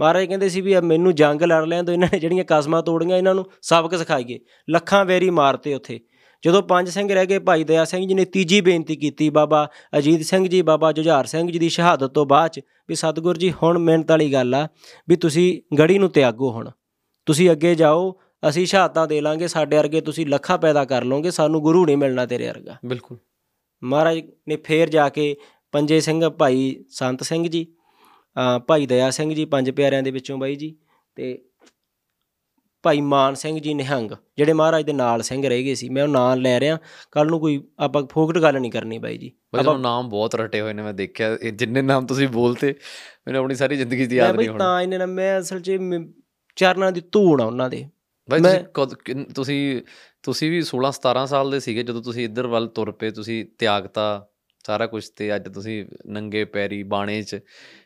[0.00, 3.34] ਮਹਾਰਾਜ ਕਹਿੰਦੇ ਸੀ ਵੀ ਮੈਨੂੰ ਜੰਗ ਲੜ ਲੈਣ ਤੋਂ ਇਹਨਾਂ ਨੇ ਜਿਹੜੀਆਂ ਕਸਮਾਂ ਤੋੜੀਆਂ ਇਹਨਾਂ
[3.34, 6.00] ਨੂੰ ਸਬਕ ਸਿਖਾਈਏ। ਲੱਖਾਂ ਵੈਰੀ ਮਾਰਤੇ ਉੱਥੇ।
[6.44, 9.68] ਜਦੋਂ ਪੰਜ ਸਿੰਘ ਰਹਿ ਗਏ ਭਾਈ ਦਇਆ ਸਿੰਘ ਜੀ ਨੇ ਤੀਜੀ ਬੇਨਤੀ ਕੀਤੀ ਬਾਬਾ
[9.98, 13.54] ਅਜੀਤ ਸਿੰਘ ਜੀ ਬਾਬਾ ਜੁਝਾਰ ਸਿੰਘ ਜੀ ਦੀ ਸ਼ਹਾਦਤ ਤੋਂ ਬਾਅਦ ਚ ਵੀ ਸਤਿਗੁਰ ਜੀ
[13.62, 14.68] ਹੁਣ ਮਿਹਨਤ ਵਾਲੀ ਗੱਲ ਆ
[15.08, 16.70] ਵੀ ਤੁਸੀਂ ਗੜੀ ਨੂੰ ਤਿਆਗੋ ਹੁਣ।
[17.26, 21.62] ਤੁਸੀਂ ਅੱਗੇ ਜਾਓ ਅਸੀਂ ਸ਼ਹਾਦਤਾਂ ਦੇ ਲਾਂਗੇ ਸਾਡੇ ਵਰਗੇ ਤੁਸੀਂ ਲੱਖਾਂ ਪੈਦਾ ਕਰ ਲਓਗੇ ਸਾਨੂੰ
[21.62, 23.18] ਗੁਰੂ ਨਹੀਂ ਮਿਲਣਾ ਤੇਰੇ ਵਰਗਾ। ਬਿਲਕੁਲ।
[23.84, 25.36] ਮਹਾਰਾਜ ਨੇ ਫੇਰ ਜਾ ਕੇ
[25.72, 27.66] ਪੰਜੇ ਸਿੰਘ ਭਾਈ ਸੰਤ ਸਿੰਘ ਜੀ
[28.66, 30.76] ਭਾਈ ਦਇਆ ਸਿੰਘ ਜੀ ਪੰਜ ਪਿਆਰਿਆਂ ਦੇ ਵਿੱਚੋਂ ਬਾਈ ਜੀ
[31.16, 31.38] ਤੇ
[32.82, 36.08] ਭਾਈ ਮਾਨ ਸਿੰਘ ਜੀ ਨਿਹੰਗ ਜਿਹੜੇ ਮਹਾਰਾਜ ਦੇ ਨਾਲ ਸਿੰਘ ਰਹਿ ਗਏ ਸੀ ਮੈਂ ਉਹ
[36.08, 36.78] ਨਾਂ ਲੈ ਰਿਹਾ
[37.12, 40.72] ਕੱਲ ਨੂੰ ਕੋਈ ਆਪਾਂ ਫੋਕਟ ਗੱਲ ਨਹੀਂ ਕਰਨੀ ਬਾਈ ਜੀ। ਤੁਹਾਨੂੰ ਨਾਮ ਬਹੁਤ ਰਟੇ ਹੋਏ
[40.72, 42.74] ਨੇ ਮੈਂ ਦੇਖਿਆ ਇਹ ਜਿੰਨੇ ਨਾਮ ਤੁਸੀਂ ਬੋਲਤੇ
[43.26, 45.78] ਮੈਨੂੰ ਆਪਣੀ ਸਾਰੀ ਜ਼ਿੰਦਗੀ ਦੀ ਯਾਦ ਨਹੀਂ ਹੋਣਾ। ਤਾਂ ਇਹਨੇ ਨਾ ਮੈਂ ਅਸਲ 'ਚ
[46.56, 47.88] ਚਰਨਾਂ ਦੀ ਧੂੜ ਆ ਉਹਨਾਂ ਦੇ।
[48.28, 49.82] ਬਾਈ ਤੁਸੀਂ ਤੁਸੀਂ
[50.22, 54.28] ਤੁਸੀਂ ਵੀ 16 17 ਸਾਲ ਦੇ ਸੀਗੇ ਜਦੋਂ ਤੁਸੀਂ ਇੱਧਰ ਵੱਲ ਤੁਰ ਪਏ ਤੁਸੀਂ ਤਿਆਗਤਾ
[54.66, 57.38] ਸਾਰਾ ਕੁਝ ਤੇ ਅੱਜ ਤੁਸੀਂ ਨੰਗੇ ਪੈਰੀ ਬਾਣੇ 'ਚ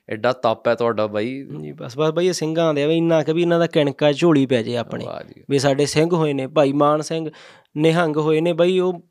[0.09, 3.23] ਐਡਾ ਤਪ ਹੈ ਤੁਹਾਡਾ ਬਾਈ। ਜੀ ਬਸ ਬਸ ਬਈ ਇਹ ਸਿੰਘਾਂ ਦੇ ਆ ਵੀ ਇੰਨਾ
[3.23, 5.05] ਕਿ ਵੀ ਇਹਨਾਂ ਦਾ ਕਿਣਕਾ ਝੋਲੀ ਪੈ ਜੇ ਆਪਣੇ।
[5.51, 7.31] ਵੀ ਸਾਡੇ ਸਿੰਘ ਹੋਏ ਨੇ ਭਾਈ ਮਾਨ ਸਿੰਘ
[7.77, 9.09] ਨਿਹੰਗ ਹੋਏ ਨੇ ਬਈ ਉਹ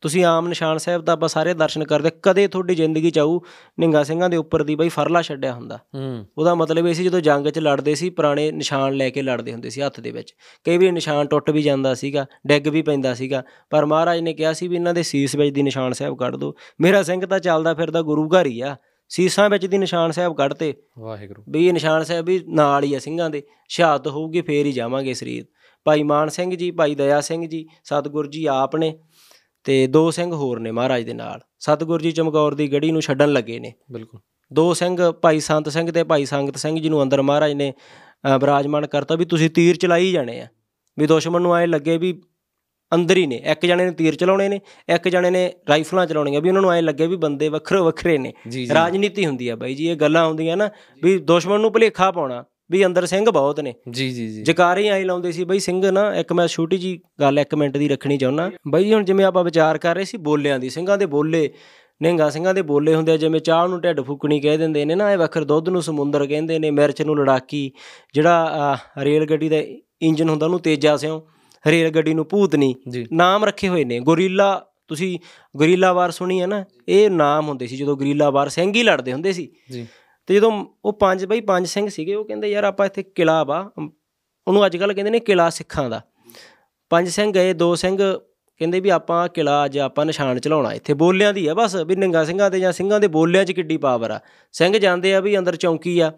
[0.00, 3.40] ਤੁਸੀਂ ਆਮ ਨਿਸ਼ਾਨ ਸਾਹਿਬ ਦਾ ਆਪਾਂ ਸਾਰੇ ਦਰਸ਼ਨ ਕਰਦੇ ਕਦੇ ਤੁਹਾਡੀ ਜ਼ਿੰਦਗੀ ਚ ਆਊ
[3.78, 7.20] ਨਿੰਗਾ ਸਿੰਘਾਂ ਦੇ ਉੱਪਰ ਦੀ ਬਈ ਫਰਲਾ ਛੱਡਿਆ ਹੁੰਦਾ। ਹੂੰ। ਉਹਦਾ ਮਤਲਬ ਇਹ ਸੀ ਜਦੋਂ
[7.20, 10.76] ਜੰਗ 'ਚ ਲੜਦੇ ਸੀ ਪੁਰਾਣੇ ਨਿਸ਼ਾਨ ਲੈ ਕੇ ਲੜਦੇ ਹੁੰਦੇ ਸੀ ਹੱਥ ਦੇ ਵਿੱਚ। ਕਈ
[10.76, 14.68] ਵਾਰੀ ਨਿਸ਼ਾਨ ਟੁੱਟ ਵੀ ਜਾਂਦਾ ਸੀਗਾ ਡਿੱਗ ਵੀ ਪੈਂਦਾ ਸੀਗਾ ਪਰ ਮਹਾਰਾਜ ਨੇ ਕਿਹਾ ਸੀ
[14.68, 18.02] ਵੀ ਇਹਨਾਂ ਦੇ ਸੀਸ ਵਿੱਚ ਦੀ ਨਿਸ਼ਾਨ ਸਾਹਿਬ ਕੱਢ ਦਿਓ ਮੇਰਾ ਸਿੰਘ ਤਾਂ ਚੱਲਦਾ ਫਿਰਦਾ
[18.02, 18.76] ਗੁਰੂ ਘਰ ਹੀ ਆ।
[19.12, 22.98] ਸੀਸਾਂ ਵਿੱਚ ਦੀ ਨਿਸ਼ਾਨ ਸਾਹਿਬ ਕੱਢਤੇ। ਵਾਹਿਗੁਰੂ। ਵੀ ਇਹ ਨਿਸ਼ਾਨ ਸਾਹਿਬ ਵੀ ਨਾਲ ਹੀ ਆ
[22.98, 25.44] ਸਿੰਘਾਂ ਦੇ। ਸ਼ਹਾਦਤ ਹੋਊਗੀ ਫੇਰ ਹੀ ਜਾਵਾਂਗੇ ਸਰੀਰ।
[25.86, 28.98] ਭਾਈ ਮਾਨ ਸਿੰਘ ਜੀ ਭਾਈ ਦਇਆ ਸਿੰਘ ਜੀ ਸਤਿਗੁਰ ਜੀ ਆਪ ਨੇ
[29.64, 33.32] ਤੇ ਦੋ ਸਿੰਘ ਹੋਰ ਨੇ ਮਹਾਰਾਜ ਦੇ ਨਾਲ। ਸਤਿਗੁਰ ਜੀ ਚਮਕੌਰ ਦੀ ਗੜੀ ਨੂੰ ਛੱਡਣ
[33.32, 34.20] ਲੱਗੇ ਨੇ। ਬਿਲਕੁਲ।
[34.52, 37.72] ਦੋ ਸਿੰਘ ਭਾਈ ਸੰਤ ਸਿੰਘ ਤੇ ਭਾਈ ਸੰਗਤ ਸਿੰਘ ਜੀ ਨੂੰ ਅੰਦਰ ਮਹਾਰਾਜ ਨੇ
[38.40, 40.46] ਬਿਰਾਜਮਾਨ ਕਰਤਾ ਵੀ ਤੁਸੀਂ ਤੀਰ ਚਲਾਈ ਜਾਣੇ ਆ।
[40.98, 42.20] ਵੀ ਦੁਸ਼ਮਣ ਨੂੰ ਐ ਲੱਗੇ ਵੀ
[42.94, 44.60] ਅੰਦਰ ਹੀ ਨੇ। ਇੱਕ ਜਣੇ ਨੇ ਤੀਰ ਚਲਾਉਣੇ ਨੇ
[44.94, 48.32] ਇੱਕ ਜਣੇ ਨੇ ਰਾਈਫਲਾਂ ਚਲਾਉਣੀਆਂ। ਵੀ ਉਹਨਾਂ ਨੂੰ ਐ ਲੱਗੇ ਵੀ ਬੰਦੇ ਵੱਖਰੇ ਵੱਖਰੇ ਨੇ।
[48.74, 50.68] ਰਾਜਨੀਤੀ ਹੁੰਦੀ ਆ ਬਾਈ ਜੀ ਇਹ ਗੱਲਾਂ ਹੁੰਦੀਆਂ ਨਾ
[51.02, 55.04] ਵੀ ਦੁਸ਼ਮਣ ਨੂੰ ਭੁਲੇਖਾ ਪਾਉਣਾ ਵੀ ਅੰਦਰ ਸਿੰਘ ਬਹੁਤ ਨੇ। ਜੀ ਜੀ ਜੀ। ਜਕਾਰੇ ਆਈ
[55.04, 58.50] ਲਾਉਂਦੇ ਸੀ ਬਈ ਸਿੰਘ ਨਾ ਇੱਕ ਮੈਂ ਛੋਟੀ ਜੀ ਗੱਲ ਇੱਕ ਮਿੰਟ ਦੀ ਰੱਖਣੀ ਚਾਹੁੰਦਾ।
[58.68, 61.50] ਬਈ ਜੀ ਹੁਣ ਜਿਵੇਂ ਆਪਾਂ ਵਿਚਾਰ ਕਰ ਰਹੇ ਸੀ ਬੋਲਿਆਂ ਦੀ ਸਿੰਘਾਂ ਦੇ ਬੋਲੇ
[62.02, 65.12] ਨਿਹੰਗਾਂ ਸਿੰਘਾਂ ਦੇ ਬੋਲੇ ਹੁੰਦੇ ਆ ਜਿਵੇਂ ਚਾਹ ਨੂੰ ਢਿੱਡ ਫੁੱਕਣੀ ਕਹਿ ਦਿੰਦੇ ਨੇ ਨਾ
[65.12, 67.70] ਇਹ ਵੱਖਰ ਦੁੱਧ ਨੂੰ ਸਮੁੰਦਰ ਕਹਿੰਦੇ ਨੇ ਮਿਰਚ ਨੂੰ ਲੜਾਕੀ
[68.14, 69.56] ਜਿਹੜਾ ਰੇਲ ਗੱਡੀ ਦਾ
[70.02, 71.26] ਇੰਜਨ ਹੁੰਦਾ ਉਹਨੂੰ ਤੇਜਾ ਸਿਓ
[71.66, 72.74] ਰੇਲ ਗੱਡੀ ਨੂੰ ਭੂਤਨੀ
[73.12, 75.18] ਨਾਮ ਰੱਖੇ ਹੋਏ ਨੇ। ਗੋਰੀਲਾ ਤੁਸੀਂ
[75.56, 76.64] ਗੋਰੀਲਾ ਵਾਰ ਸੁਣੀ ਹੈ ਨਾ?
[76.88, 79.86] ਇਹ ਨਾਮ ਹੁੰਦੇ ਸੀ ਜਦੋਂ ਗੋਰੀਲਾ ਵਾਰ ਸਿੰਘ ਹੀ ਲੜਦੇ ਹੁੰਦੇ ਸੀ। ਜੀ।
[80.26, 83.70] ਤੇ ਜਦੋਂ ਉਹ ਪੰਜ ਬਈ ਪੰਜ ਸਿੰਘ ਸੀਗੇ ਉਹ ਕਹਿੰਦੇ ਯਾਰ ਆਪਾਂ ਇੱਥੇ ਕਿਲਾ ਵਾ।
[84.48, 86.00] ਉਹਨੂੰ ਅੱਜ ਕੱਲ ਕਹਿੰਦੇ ਨੇ ਕਿਲਾ ਸਿੱਖਾਂ ਦਾ।
[86.90, 88.18] ਪੰਜ ਸਿੰਘ ਗਏ ਦੋ ਸਿੰਘ
[88.58, 92.24] ਕਹਿੰਦੇ ਵੀ ਆਪਾਂ ਕਿਲਾ ਅੱਜ ਆਪਾਂ ਨਿਸ਼ਾਨ ਚਲਾਉਣਾ ਇੱਥੇ ਬੋਲਿਆਂ ਦੀ ਆ ਬਸ ਵੀ ਨਿੰਗਾ
[92.24, 94.20] ਸਿੰਘਾਂ ਦੇ ਜਾਂ ਸਿੰਘਾਂ ਦੇ ਬੋਲਿਆਂ 'ਚ ਕਿੱਡੀ ਪਾਵਰ ਆ।
[94.52, 96.12] ਸਿੰਘ ਜਾਂਦੇ ਆ ਵੀ ਅੰਦਰ ਚੌਂਕੀ ਆ।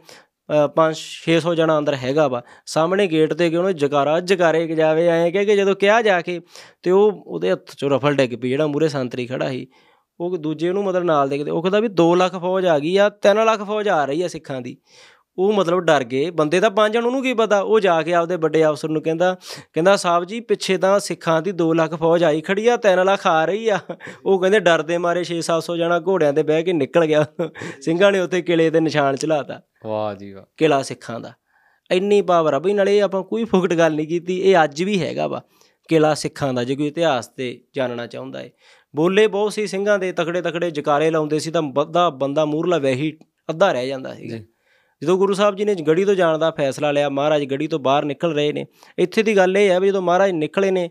[0.77, 5.07] 5 600 ਜਣਾ ਅੰਦਰ ਹੈਗਾ ਵਾ। ਸਾਹਮਣੇ ਗੇਟ ਤੇ ਕਿ ਉਹਨੂੰ ਜਕਾਰਾ ਜਕਾਰੇ ਕਿ ਜਾਵੇ,
[5.09, 6.41] ਐਂ ਕਹਿ ਕੇ ਜਦੋਂ ਕਿਹਾ ਜਾ ਕੇ,
[6.83, 9.67] ਤੇ ਉਹ ਉਹਦੇ ਹੱਥ 'ਚੋਂ ਰਫਲ ਡਿੱਗ ਪਈ, ਜਿਹੜਾ ਮੂਰੇ ਸੰਤਰੀ ਖੜਾ ਸੀ।
[10.21, 13.09] ਉਹ ਦੂਜੇ ਨੂੰ ਮਤਲਬ ਨਾਲ ਦੇਖਦੇ ਉਹ ਕਹਿੰਦਾ ਵੀ 2 ਲੱਖ ਫੌਜ ਆ ਗਈ ਆ
[13.23, 14.77] 3 ਲੱਖ ਫੌਜ ਆ ਰਹੀ ਆ ਸਿੱਖਾਂ ਦੀ।
[15.39, 17.61] ਉਹ ਮਤਲਬ ਡਰ ਗਏ। ਬੰਦੇ ਤਾਂ ਪੰਜ ਜਣ ਉਹਨੂੰ ਕੀ ਪਤਾ?
[17.61, 19.37] ਉਹ ਜਾ ਕੇ ਆਪਦੇ ਵੱਡੇ ਅਫਸਰ ਨੂੰ ਕਹਿੰਦਾ
[19.73, 23.27] ਕਹਿੰਦਾ ਸਾਹਿਬ ਜੀ ਪਿੱਛੇ ਤਾਂ ਸਿੱਖਾਂ ਦੀ 2 ਲੱਖ ਫੌਜ ਆਈ ਖੜੀ ਆ 3 ਲੱਖ
[23.27, 23.79] ਆ ਰਹੀ ਆ।
[24.27, 27.27] ਉਹ ਕਹਿੰਦੇ ਡਰਦੇ ਮਾਰੇ 6-700 ਜਣਾ ਘੋੜਿਆਂ ਤੇ ਬਹਿ ਕੇ ਨਿਕਲ ਗਿਆ।
[27.81, 31.33] ਸਿੰਘਾਂ ਨੇ ਉੱਥੇ ਕਿਲੇ ਤੇ ਨਿਸ਼ਾਨ ਚਲਾਤਾ ਵਾਹ ਜੀ ਵਾਹ। ਕਿਲਾ ਸਿੱਖਾਂ ਦਾ।
[31.91, 35.27] ਇੰਨੀ ਪਾਵਰ ਆ ਬਈ ਨਾਲੇ ਆਪਾਂ ਕੋਈ ਫੁਕਟ ਗੱਲ ਨਹੀਂ ਕੀਤੀ। ਇਹ ਅੱਜ ਵੀ ਹੈਗਾ
[35.27, 35.43] ਵਾ।
[35.89, 38.51] ਕਿਲਾ ਸਿੱਖਾਂ ਦਾ ਜੇ ਕੋਈ ਇਤਿਹਾਸ ਤੇ ਜਾਣਨਾ ਚਾਹੁੰਦਾ ਏ।
[38.97, 43.19] ਬੋਲੇ ਬਹੁਤ ਸੀ ਸਿੰਘਾਂ ਦੇ ਤਕੜੇ ਤਕੜੇ ਜਕਾਰੇ ਲਾਉਂਦੇ ਸੀ ਤਾਂ ਬੰਦਾ ਬੰਦਾ ਮੂਰਲਾ ਵੈਹੀ
[43.51, 44.37] ਅੱਧਾ ਰਹਿ ਜਾਂਦਾ ਸੀਗਾ।
[45.05, 48.05] ਜਦੋਂ ਗੁਰੂ ਸਾਹਿਬ ਜੀ ਨੇ ਗੜੀ ਤੋਂ ਜਾਣ ਦਾ ਫੈਸਲਾ ਲਿਆ, ਮਹਾਰਾਜ ਗੜੀ ਤੋਂ ਬਾਹਰ
[48.05, 48.67] ਨਿਕਲ ਰਹੇ ਨੇ।
[48.99, 50.91] ਇੱਥੇ ਦੀ ਗੱਲ ਇਹ ਹੈ ਵੀ ਜਦੋਂ ਮਹਾਰਾਜ ਨਿਕਲੇ ਨੇ,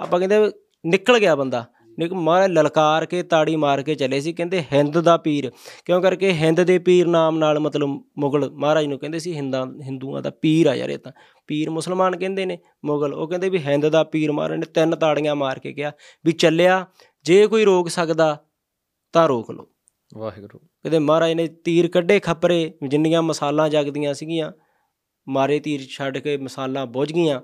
[0.00, 0.50] ਆਪਾਂ ਕਹਿੰਦੇ ਵੀ
[0.86, 1.64] ਨਿਕਲ ਗਿਆ ਬੰਦਾ।
[1.98, 5.52] ਨਿਕ ਮਹਾਰਾਜ ਲਲਕਾਰ ਕੇ ਤਾੜੀ ਮਾਰ ਕੇ ਚਲੇ ਸੀ, ਕਹਿੰਦੇ ਹਿੰਦ ਦਾ ਪੀਰ।
[5.84, 7.88] ਕਿਉਂ ਕਰਕੇ ਹਿੰਦ ਦੇ ਪੀਰ ਨਾਮ ਨਾਲ ਮਤਲਬ
[8.18, 11.12] ਮੁਗਲ ਮਹਾਰਾਜ ਨੂੰ ਕਹਿੰਦੇ ਸੀ, ਹਿੰਦਾਂ, ਹਿੰਦੂਆਂ ਦਾ ਪੀਰ ਆ ਯਾਰ ਇਹ ਤਾਂ।
[11.46, 15.34] ਪੀਰ ਮੁਸਲਮਾਨ ਕਹਿੰਦੇ ਨੇ ਮੁਗਲ। ਉਹ ਕਹਿੰਦੇ ਵੀ ਹਿੰਦ ਦਾ ਪੀਰ ਮਹਾਰਾਜ ਨੇ, ਤਿੰਨ ਤਾੜੀਆਂ
[15.34, 15.92] ਮਾਰ ਕੇ ਕਿਹਾ
[16.26, 16.86] ਵੀ ਚੱਲਿਆ,
[17.24, 18.44] ਜੇ ਕੋਈ ਰੋਕ ਸਕਦਾ
[19.12, 19.68] ਤਾਂ ਰੋਕ ਲਓ।
[20.16, 24.52] ਵਾਹਿਗੁਰੂ। ਕਹਿੰਦੇ ਮਹਾਰਾਜ ਨੇ ਤੀਰ ਕੱਢੇ ਖੱਪਰੇ, ਜਿੰਨੀਆਂ ਮਸਾਲਾਂ ਜਗਦੀਆਂ ਸੀਗੀਆਂ,
[25.28, 27.40] ਮਾਰੇ ਤੀਰ ਛੱਡ ਕੇ ਮਸਾਲਾਂ ਬੁੱਝ ਗਈਆਂ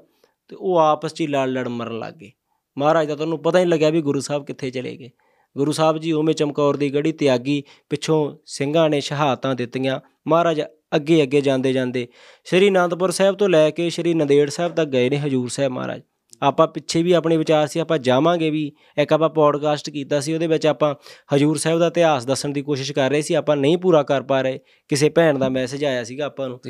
[0.49, 2.31] ਤੇ ਉਹ ਆਪਸ 'ਚ ਹੀ ਲੜ ਲੜ ਮਰਨ ਲੱਗ ਗਏ।
[2.79, 5.11] ਮਹਾਰਾਜ ਦਾ ਤੁਹਾਨੂੰ ਪਤਾ ਹੀ ਨਹੀਂ ਲੱਗਿਆ ਵੀ ਗੁਰੂ ਸਾਹਿਬ ਕਿੱਥੇ ਚਲੇ ਗਏ।
[5.57, 10.63] ਗੁਰੂ ਸਾਹਿਬ ਜੀ ਉਵੇਂ ਚਮਕੌਰ ਦੀ ਗੜੀ ਤਿਆਗੀ, ਪਿੱਛੋਂ ਸਿੰਘਾਂ ਨੇ ਸ਼ਹਾਦਤਾਂ ਦਿੱਤੀਆਂ। ਮਹਾਰਾਜ
[10.97, 12.07] ਅੱਗੇ ਅੱਗੇ ਜਾਂਦੇ ਜਾਂਦੇ
[12.45, 16.03] ਸ੍ਰੀ ਅਨੰਦਪੁਰ ਸਾਹਿਬ ਤੋਂ ਲੈ ਕੇ ਸ੍ਰੀ ਨੰਦੇੜ ਸਾਹਿਬ ਤੱਕ ਗਏ ਨੇ ਹਜੂਰ ਸਾਹਿਬ ਮਹਾਰਾਜ।
[16.43, 20.47] ਆਪਾਂ ਪਿੱਛੇ ਵੀ ਆਪਣੇ ਵਿਚਾਰ ਸੀ ਆਪਾਂ ਜਾਵਾਂਗੇ ਵੀ। ਇੱਕ ਆਪਾਂ ਪੋਡਕਾਸਟ ਕੀਤਾ ਸੀ ਉਹਦੇ
[20.47, 20.95] ਵਿੱਚ ਆਪਾਂ
[21.35, 24.43] ਹਜੂਰ ਸਾਹਿਬ ਦਾ ਇਤਿਹਾਸ ਦੱਸਣ ਦੀ ਕੋਸ਼ਿਸ਼ ਕਰ ਰਹੇ ਸੀ ਆਪਾਂ ਨਹੀਂ ਪੂਰਾ ਕਰ ਪਾ
[24.43, 26.61] ਰਹੇ। ਕਿਸੇ ਭੈਣ ਦਾ ਮੈਸੇਜ ਆਇਆ ਸੀਗਾ ਆਪਾਂ ਨੂੰ।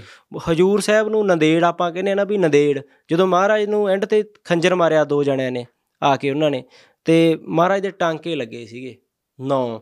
[0.53, 2.81] ਹਜੂਰ ਸਾਹਿਬ ਨੂੰ ਨੰਦੇੜ ਆਪਾਂ ਕਹਿੰਦੇ ਆ ਨਾ ਵੀ ਨੰਦੇੜ।
[3.11, 5.67] ਜਦੋਂ ਮਹਾਰਾਜ ਨੂੰ ਐਂਡ ਤੇ ਖੰਜਰ ਮਾਰਿਆ ਦੋ ਜਣਿਆਂ ਨੇ
[6.03, 6.65] ਆ ਕੇ ਉਹਨਾਂ ਨੇ।
[7.05, 8.97] ਤੇ ਮਹਾਰਾਜ ਦੇ ਟਾਂਕੇ ਲੱਗੇ ਸੀਗੇ
[9.41, 9.81] ਨੌ।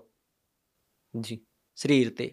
[1.20, 1.38] ਜੀ
[1.76, 2.30] ਸਰੀਰ ਤੇ।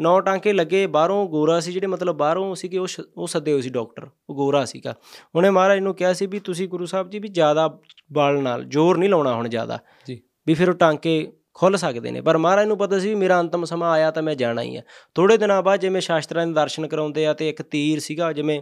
[0.00, 2.86] ਨੌ ਟਾਂਕੇ ਲੱਗੇ ਬਾਹਰੋਂ ਗੋਰਾ ਸੀ ਜਿਹੜੇ ਮਤਲਬ ਬਾਹਰੋਂ ਸੀਗੇ ਉਹ
[3.16, 4.94] ਉਹ ਸੱਦੇ ਹੋਏ ਸੀ ਡਾਕਟਰ ਉਹ ਗੋਰਾ ਸੀਗਾ।
[5.34, 7.78] ਉਹਨੇ ਮਹਾਰਾਜ ਨੂੰ ਕਿਹਾ ਸੀ ਵੀ ਤੁਸੀਂ ਗੁਰੂ ਸਾਹਿਬ ਜੀ ਵੀ ਜ਼ਿਆਦਾ
[8.12, 9.78] ਬਲ ਨਾਲ ਜ਼ੋਰ ਨਹੀਂ ਲਾਉਣਾ ਹੁਣ ਜ਼ਿਆਦਾ।
[10.08, 13.40] ਜੀ। ਵੀ ਫਿਰ ਉਹ ਟਾਂਕੇ ਖੁੱਲ ਸਕਦੇ ਨੇ। ਪਰ ਮਹਾਰਾਜ ਨੂੰ ਪਤਾ ਸੀ ਵੀ ਮੇਰਾ
[13.40, 14.82] ਅੰਤਮ ਸਮਾਂ ਆਇਆ ਤਾਂ ਮੈਂ ਜਾਣਾ ਹੀ ਆ।
[15.14, 18.60] ਥੋੜੇ ਦਿਨਾਂ ਬਾਅਦ ਜਿਵੇਂ ਸ਼ਾਸਤਰਾਂ ਦੇ ਦਰਸ਼ਨ ਕਰਾਉਂਦੇ ਆ ਤੇ ਇੱਕ ਤੀਰ ਸੀਗਾ ਜਿਵੇਂ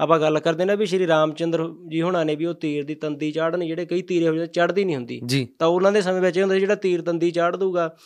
[0.00, 3.32] ਆਪਾਂ ਗੱਲ ਕਰਦੇ ਨਾ ਵੀ ਸ਼੍ਰੀ ਰਾਮਚੰਦਰ ਜੀ ਹੁਣਾਂ ਨੇ ਵੀ ਉਹ ਤੀਰ ਦੀ ਤੰਦੀ
[3.32, 6.42] ਚਾੜਨ ਜਿਹੜੇ ਕਈ ਤੀਰੇ ਹੋ ਜਾਂਦੇ ਚੜਦੀ ਨਹੀਂ ਹੁੰਦੀ। ਤਾਂ ਉਹਨਾਂ ਦੇ ਸਮੇਂ ਵਿੱਚ ਇਹ
[6.42, 7.96] ਹੁੰਦਾ ਜਿਹੜਾ ਤੀਰ ਤੰਦੀ ਚਾੜ ਦੂਗਾ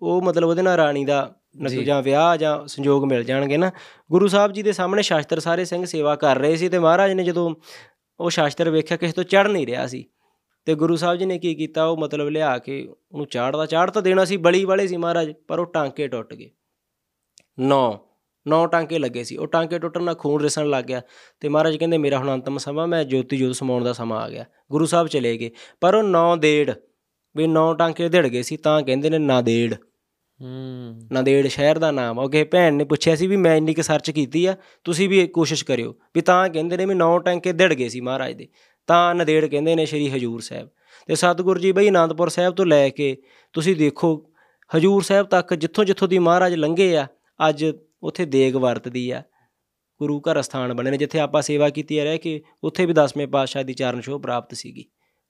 [0.00, 3.70] ਉਹ ਮਤਲਬ ਉਹਦੇ ਨਾਲ ਰਾਣੀ ਦਾ ਨਕ- ਜੀ। ਵਿਆਹ ਜਾਂ ਸੰਜੋਗ ਮਿਲ ਜਾਣਗੇ ਨਾ।
[4.10, 7.24] ਗੁਰੂ ਸਾਹਿਬ ਜੀ ਦੇ ਸਾਹਮਣੇ ਸ਼ਾਸਤਰ ਸਾਰੇ ਸਿੰਘ ਸੇਵਾ ਕਰ ਰਹੇ ਸੀ ਤੇ ਮਹਾਰਾਜ ਨੇ
[7.24, 7.54] ਜਦੋਂ
[8.20, 10.04] ਉਹ ਸ਼ਾਸਤਰ ਵੇਖਿਆ ਕਿਸੇ ਤੋਂ ਚੜ ਨਹੀਂ ਰਿਹਾ ਸੀ।
[10.64, 11.84] ਤੇ ਗੁਰੂ ਸਾਹਿਬ ਜੀ ਨੇ ਕੀ ਕੀਤਾ?
[11.84, 15.58] ਉਹ ਮਤਲਬ ਲਿਆ ਕੇ ਉਹਨੂੰ ਚਾੜਦਾ ਚਾੜ ਤਾਂ ਦੇਣਾ ਸੀ ਬਲੀ ਵਾਲੇ ਸੀ ਮਹਾਰਾਜ ਪਰ
[15.58, 16.50] ਉਹ ਟਾਂਕੇ ਟੁੱਟ ਗਏ।
[17.60, 17.96] ਨੌ
[18.48, 21.02] ਨੌ ਟਾਂਕੇ ਲੱਗੇ ਸੀ। ਉਹ ਟਾਂਕੇ ਟੁੱਟਣ ਨਾਲ ਖੂਨ ਰਿਸਣ ਲੱਗ ਗਿਆ
[21.40, 24.44] ਤੇ ਮਹਾਰਾਜ ਕਹਿੰਦੇ ਮੇਰਾ ਹੁਣ ਅੰਤਮ ਸਮਾਂ ਮੈਂ ਜੋਤੀ ਜੋਤ ਸਮਾਉਣ ਦਾ ਸਮਾਂ ਆ ਗਿਆ।
[24.70, 25.50] ਗੁਰੂ ਸਾਹਿਬ ਚਲੇ ਗਏ।
[25.80, 26.72] ਪਰ ਉਹ ਨੌ ਦੇੜ
[27.36, 29.74] ਵੀ ਨੌ ਟਾਂਕੇ ਧਿੜ ਗਏ ਸੀ ਤਾਂ ਕਹਿੰਦੇ ਨੇ ਨਾਦੇੜ
[30.42, 33.82] ਹੂੰ ਨਾਂਦੇੜ ਸ਼ਹਿਰ ਦਾ ਨਾਮ ਆ। ਉਹ ਭੈਣ ਨੇ ਪੁੱਛਿਆ ਸੀ ਵੀ ਮੈਂ ਇੰਨੀ ਕੁ
[33.82, 37.52] ਸਰਚ ਕੀਤੀ ਆ, ਤੁਸੀਂ ਵੀ ਇਹ ਕੋਸ਼ਿਸ਼ ਕਰਿਓ। ਵੀ ਤਾਂ ਕਹਿੰਦੇ ਨੇ ਵੀ ਨੌ ਟਾਂਕੇ
[37.52, 38.48] ਧਿੜ ਗਏ ਸੀ ਮਹਾਰਾਜ ਦੇ।
[38.86, 40.68] ਤਾਂ ਨੰਦੇੜ ਕਹਿੰਦੇ ਨੇ ਸ਼੍ਰੀ ਹਜੂਰ ਸਾਹਿਬ।
[41.06, 43.16] ਤੇ ਸਤਿਗੁਰੂ ਜੀ ਬਈ ਆਨੰਦਪੁਰ ਸਾਹਿਬ ਤੋਂ ਲੈ ਕੇ
[43.52, 44.30] ਤੁਸੀਂ ਦੇਖੋ,
[44.76, 47.06] ਹਜੂਰ ਸਾਹਿਬ ਤੱਕ ਜਿੱਥੋਂ ਜਿੱਥੋਂ ਦੀ ਮਹਾਰਾਜ ਲੰਘੇ ਆ,
[47.48, 49.22] ਅੱਜ ਉੱਥੇ ਦੇਗ ਵਰਤਦੀ ਆ।
[49.98, 53.28] ਗੁਰੂ ਘਰ ਸਥਾਨ ਬਣੇ ਨੇ, ਜਿੱਥੇ ਆਪਾਂ ਸੇਵਾ ਕੀਤੀ ਹੈ ਰਹਿ ਕੇ, ਉੱਥੇ ਵੀ ਦਸਵੇਂ
[53.28, 54.84] ਪਾਤਸ਼ਾਹ ਦੀ ਚਰਨ ਛੋਹ ਪ੍ਰਾਪਤ ਸੀਗੀ।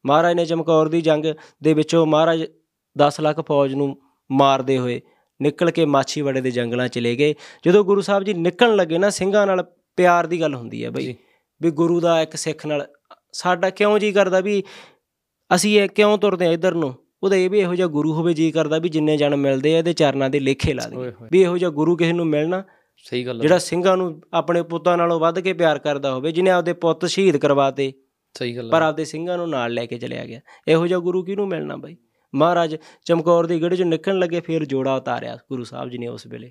[0.07, 1.25] ਮਹਾਰਾਜ ਨੇ ਚਮਕੌਰ ਦੀ ਜੰਗ
[1.63, 2.45] ਦੇ ਵਿੱਚੋਂ ਮਹਾਰਾਜ
[2.99, 5.01] 10 ਲੱਖ ਫੌਜ ਨੂੰ ਮਾਰਦੇ ਹੋਏ
[5.43, 7.35] ਨਿਕਲ ਕੇ ਮਾਛੀਵਾੜੇ ਦੇ ਜੰਗਲਾਂ ਚਲੇ ਗਏ।
[7.67, 9.67] ਜਦੋਂ ਗੁਰੂ ਸਾਹਿਬ ਜੀ ਨਿਕਲਣ ਲੱਗੇ ਨਾ ਸਿੰਘਾਂ ਨਾਲ
[9.97, 11.15] ਪਿਆਰ ਦੀ ਗੱਲ ਹੁੰਦੀ ਹੈ ਬਈ।
[11.63, 12.89] ਵੀ ਗੁਰੂ ਦਾ ਇੱਕ ਸਿੱਖ ਨਾਲ
[13.33, 14.63] ਸਾਡਾ ਕਿਉਂ ਜੀ ਕਰਦਾ ਵੀ
[15.55, 16.95] ਅਸੀਂ ਇਹ ਕਿਉਂ ਤੁਰਦੇ ਆ ਇਧਰ ਨੂੰ?
[17.23, 19.93] ਉਹਦਾ ਇਹ ਵੀ ਇਹੋ ਜਿਹਾ ਗੁਰੂ ਹੋਵੇ ਜੀ ਕਰਦਾ ਵੀ ਜਿੰਨੇ ਜਨ ਮਿਲਦੇ ਆ ਇਹਦੇ
[19.93, 22.65] ਚਰਨਾਂ ਦੇ ਲੇਖੇ ਲਾ ਦੇ ਵੀ ਇਹੋ ਜਿਹਾ ਗੁਰੂ ਕਿਸੇ ਨੂੰ ਮਿਲਣਾ
[22.97, 26.73] ਸਹੀ ਗੱਲ ਜਿਹੜਾ ਸਿੰਘਾਂ ਨੂੰ ਆਪਣੇ ਪੁੱਤਾਂ ਨਾਲੋਂ ਵੱਧ ਕੇ ਪਿਆਰ ਕਰਦਾ ਹੋਵੇ ਜਿਹਨੇ ਆਪਦੇ
[26.73, 27.93] ਪੁੱਤ ਸ਼ਹੀਦ ਕਰਵਾਤੇ
[28.39, 31.49] ਸਹੀ ਗੱਲ ਪਰ ਆਪਦੇ ਸਿੰਘਾਂ ਨੂੰ ਨਾਲ ਲੈ ਕੇ ਚਲਿਆ ਗਿਆ। ਇਹੋ ਜਿਹਾ ਗੁਰੂ ਕਿਹਨੂੰ
[31.49, 31.97] ਮਿਲਣਾ ਬਾਈ?
[32.35, 36.27] ਮਹਾਰਾਜ ਚਮਕੌਰ ਦੀ ਗੜ੍ਹ ਚੋਂ ਨਿਕਲਣ ਲੱਗੇ ਫਿਰ ਜੋੜਾ ਉਤਾਰਿਆ ਗੁਰੂ ਸਾਹਿਬ ਜੀ ਨੇ ਉਸ
[36.27, 36.51] ਵੇਲੇ।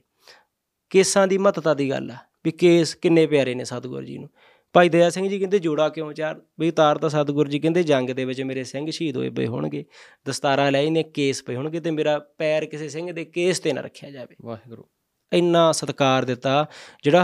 [0.89, 4.29] ਕੇਸਾਂ ਦੀ ਮਹੱਤਤਾ ਦੀ ਗੱਲ ਆ ਵੀ ਕੇਸ ਕਿੰਨੇ ਪਿਆਰੇ ਨੇ ਸਤਿਗੁਰੂ ਜੀ ਨੂੰ।
[4.73, 6.41] ਭਾਈ ਦਇਆ ਸਿੰਘ ਜੀ ਕਹਿੰਦੇ ਜੋੜਾ ਕਿਉਂ ਚਾਰ?
[6.59, 9.83] ਵੀ ਉਤਾਰ ਤਾਂ ਸਤਿਗੁਰੂ ਜੀ ਕਹਿੰਦੇ ਜੰਗ ਦੇ ਵਿੱਚ ਮੇਰੇ ਸਿੰਘ ਸ਼ਹੀਦ ਹੋਏ ਪਏ ਹੋਣਗੇ
[10.27, 13.81] ਦਸਤਾਰਾਂ ਲੈ ਨੇ ਕੇਸ ਪਏ ਹੋਣਗੇ ਤੇ ਮੇਰਾ ਪੈਰ ਕਿਸੇ ਸਿੰਘ ਦੇ ਕੇਸ ਤੇ ਨਾ
[13.81, 14.85] ਰੱਖਿਆ ਜਾਵੇ। ਵਾਹਿਗੁਰੂ।
[15.33, 16.65] ਇੰਨਾ ਸਤਿਕਾਰ ਦਿੱਤਾ
[17.03, 17.23] ਜਿਹੜਾ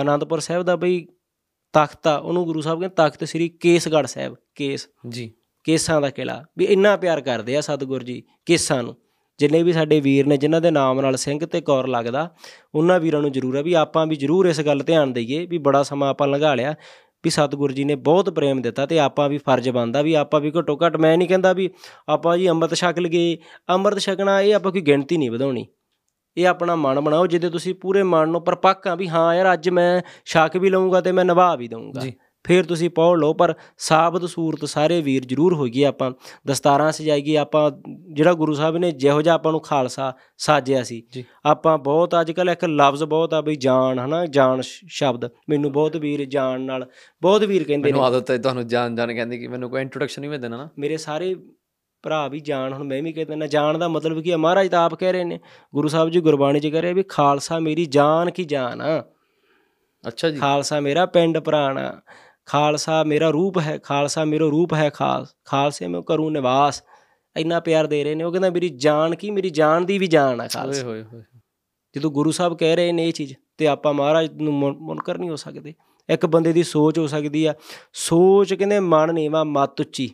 [0.00, 1.06] ਆਨੰਦਪੁਰ ਸਾਹਿਬ ਦਾ ਬਈ
[1.74, 5.32] ਤਖਤ ਆ ਉਹਨੂੰ ਗੁਰੂ ਸਾਹਿਬ ਕਹਿੰਦੇ ਤਖਤ ਸ੍ਰੀ ਕੇਸਗੜ੍ਹ ਸਾਹਿਬ ਕੇਸ। ਜੀ।
[5.64, 8.96] ਕੇਸਾਂ ਦਾ ਕਿਲਾ। ਵੀ ਇੰਨਾ ਪਿਆਰ ਕਰਦੇ ਆ ਸਤਿਗੁਰ ਜੀ ਕੇਸਾਂ ਨੂੰ।
[9.40, 12.28] ਜਿੰਨੇ ਵੀ ਸਾਡੇ ਵੀਰ ਨੇ, ਜਿਨ੍ਹਾਂ ਦੇ ਨਾਮ ਨਾਲ ਸਿੰਘ ਤੇ ਕੌਰ ਲੱਗਦਾ,
[12.74, 15.82] ਉਹਨਾਂ ਵੀਰਾਂ ਨੂੰ ਜ਼ਰੂਰ ਹੈ ਵੀ ਆਪਾਂ ਵੀ ਜ਼ਰੂਰ ਇਸ ਗੱਲ ਧਿਆਨ ਦਈਏ ਵੀ ਬੜਾ
[15.82, 16.74] ਸਮਾਂ ਆਪਾਂ ਲੰਘਾ ਲਿਆ
[17.24, 20.50] ਵੀ ਸਤਿਗੁਰ ਜੀ ਨੇ ਬਹੁਤ ਪ੍ਰੇਮ ਦਿੱਤਾ ਤੇ ਆਪਾਂ ਵੀ ਫਰਜ਼ ਬਣਦਾ ਵੀ ਆਪਾਂ ਵੀ
[20.50, 21.70] ਘੱਟੋ ਘੱਟ, ਮੈਂ ਨਹੀਂ ਕਹਿੰਦਾ ਵੀ
[22.08, 23.36] ਆਪਾਂ ਜੀ ਅੰਮ੍ਰਿਤ ਛਕ ਲਈਏ।
[23.70, 25.66] ਅੰਮ੍ਰਿਤ ਛਕਣਾ ਇਹ ਆਪਾਂ ਕੋਈ ਗਿਣਤੀ ਨਹੀਂ ਵਧਾਉਣੀ।
[26.36, 29.68] ਇਹ ਆਪਣਾ ਮਨ ਬਣਾਓ, ਜਿਹਦੇ ਤੁਸੀਂ ਪੂਰੇ ਮਨ ਨੂੰ ਪਰਪੱਕ ਆ ਵੀ ਹਾਂ ਯਾਰ ਅੱਜ
[29.68, 32.12] ਮੈਂ ਛਕ ਵੀ ਲਵਾਂਗਾ ਤੇ ਮੈਂ ਨਿਭਾ ਵੀ ਦਊਂਗਾ। ਜੀ।
[32.44, 36.10] ਫਿਰ ਤੁਸੀਂ ਪੌੜ ਲਓ ਪਰ ਸਾਬਤ ਸੂਰਤ ਸਾਰੇ ਵੀਰ ਜ਼ਰੂਰ ਹੋਈਏ ਆਪਾਂ।
[36.46, 37.70] ਦਸਤਾਰਾਂ ਸਜਾਈਏ ਆਪਾਂ
[38.12, 41.02] ਜਿਹੜਾ ਗੁਰੂ ਸਾਹਿਬ ਨੇ ਜਿਹੋ ਜਿਹਾ ਆਪਾਂ ਨੂੰ ਖਾਲਸਾ ਸਾਜਿਆ ਸੀ।
[41.46, 44.24] ਆਪਾਂ ਬਹੁਤ ਅੱਜ ਕੱਲ ਇੱਕ ਲਫ਼ਜ਼ ਬਹੁਤ ਆ ਬਈ ਜਾਨ ਹਨਾ?
[44.26, 46.86] ਜਾਨ ਸ਼ਬਦ। ਮੈਨੂੰ ਬਹੁਤ ਵੀਰ ਜਾਨ ਨਾਲ
[47.22, 50.20] ਬਹੁਤ ਵੀਰ ਕਹਿੰਦੇ ਮੈਨੂੰ ਨੇ। ਆਦਤ ਹੈ ਤੁਹਾਨੂੰ ਜਾਣ ਜਾਣ ਕਹਿੰਦੀ ਕਿ ਮੈਨੂੰ ਕੋਈ ਇੰਟਰੋਡਕਸ਼ਨ
[50.22, 51.34] ਨਹੀਂ ਮੈਂ ਦੇਣਾ ਨਾ। ਮੇਰੇ ਸਾਰੇ
[52.02, 54.84] ਭਰਾ ਵੀ ਜਾਣ ਹੁਣ ਮੈਂ ਵੀ ਕਹਿ ਦਿੰਦਾ ਜਾਣ ਦਾ ਮਤਲਬ ਕੀ ਹੈ ਮਹਾਰਾਜ ਤਾਂ
[54.84, 55.40] ਆਪ ਕਹਿ ਰਹੇ ਨੇ
[55.74, 59.04] ਗੁਰੂ ਸਾਹਿਬ ਜੀ ਗੁਰਬਾਣੀ 'ਚ ਕਹਿ ਰਹੇ ਵੀ ਖਾਲਸਾ ਮੇਰੀ ਜਾਨ ਕੀ ਜਾਨ ਆ।
[60.08, 62.00] ਅੱਛਾ ਜੀ। ਖਾਲਸਾ ਮੇਰਾ ਪਿੰਡ ਪ੍ਰਾਣਾ।
[62.46, 66.82] ਖਾਲਸਾ ਮੇਰਾ ਰੂਪ ਹੈ ਖਾਲਸਾ ਮੇਰਾ ਰੂਪ ਹੈ ਖਾਸ ਖਾਲਸੇ ਮੈਂ ਕਰੂੰ ਨਿਵਾਸ।
[67.36, 70.40] ਇੰਨਾ ਪਿਆਰ ਦੇ ਰਹੇ ਨੇ ਉਹ ਕਹਿੰਦਾ ਮੇਰੀ ਜਾਨ ਕੀ ਮੇਰੀ ਜਾਨ ਦੀ ਵੀ ਜਾਨ
[70.40, 71.22] ਆ ਓਏ ਖਾਲਸਾ ਹੋਏ ਹੋਏ।
[71.96, 75.30] ਜਦੋਂ ਗੁਰੂ ਸਾਹਿਬ ਕਹਿ ਰਹੇ ਨੇ ਇਹ ਚੀਜ਼ ਤੇ ਆਪਾਂ ਮਹਾਰਾਜ ਨੂੰ ਮੁਨ- ਮੁਨਕਰ ਨਹੀਂ
[75.30, 75.74] ਹੋ ਸਕਦੇ।
[76.08, 77.54] ਇੱਕ ਬੰਦੇ ਦੀ ਸੋਚ ਹੋ ਸਕਦੀ ਆ।
[77.92, 80.10] ਸੋਚ ਕਹਿੰਦੇ ਮਨ ਨੀਵਾ ਮਤ ਉੱਚੀ।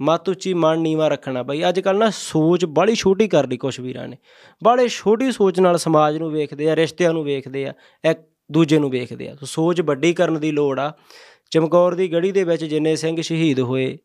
[0.00, 3.80] ਮਤ ਉੱਚੀ ਮਨ ਨੀਵਾ ਰੱਖਣਾ। ਬਈ ਅੱਜ ਕੱਲ ਨਾ ਸੋਚ ਬੜੀ ਛੋਟੀ ਕਰ ਲਈ ਕੁਛ
[3.80, 4.16] ਵੀਰਾਂ ਨੇ।
[4.64, 7.74] ਬੜੇ ਛੋਟੀ ਸੋਚ ਨਾਲ ਸਮਾਜ ਨੂੰ ਵੇਖਦੇ ਆ ਰਿਸ਼ਤਿਆਂ ਨੂੰ ਵੇਖਦੇ ਆ
[8.10, 8.20] ਇੱਕ
[8.52, 10.92] ਦੂਜੇ ਨੂੰ ਵੇਖਦੇ ਆ। ਸੋਚ ਵੱਡੀ ਕਰਨ ਦੀ ਲੋੜ ਆ।
[11.50, 13.98] ਚਮਕੌਰ ਦੀ ਗੜੀ ਦੇ ਵਿੱਚ ਜਿੰਨੇ ਸਿੰਘ ਸ਼ਹੀਦ ਹੋਏ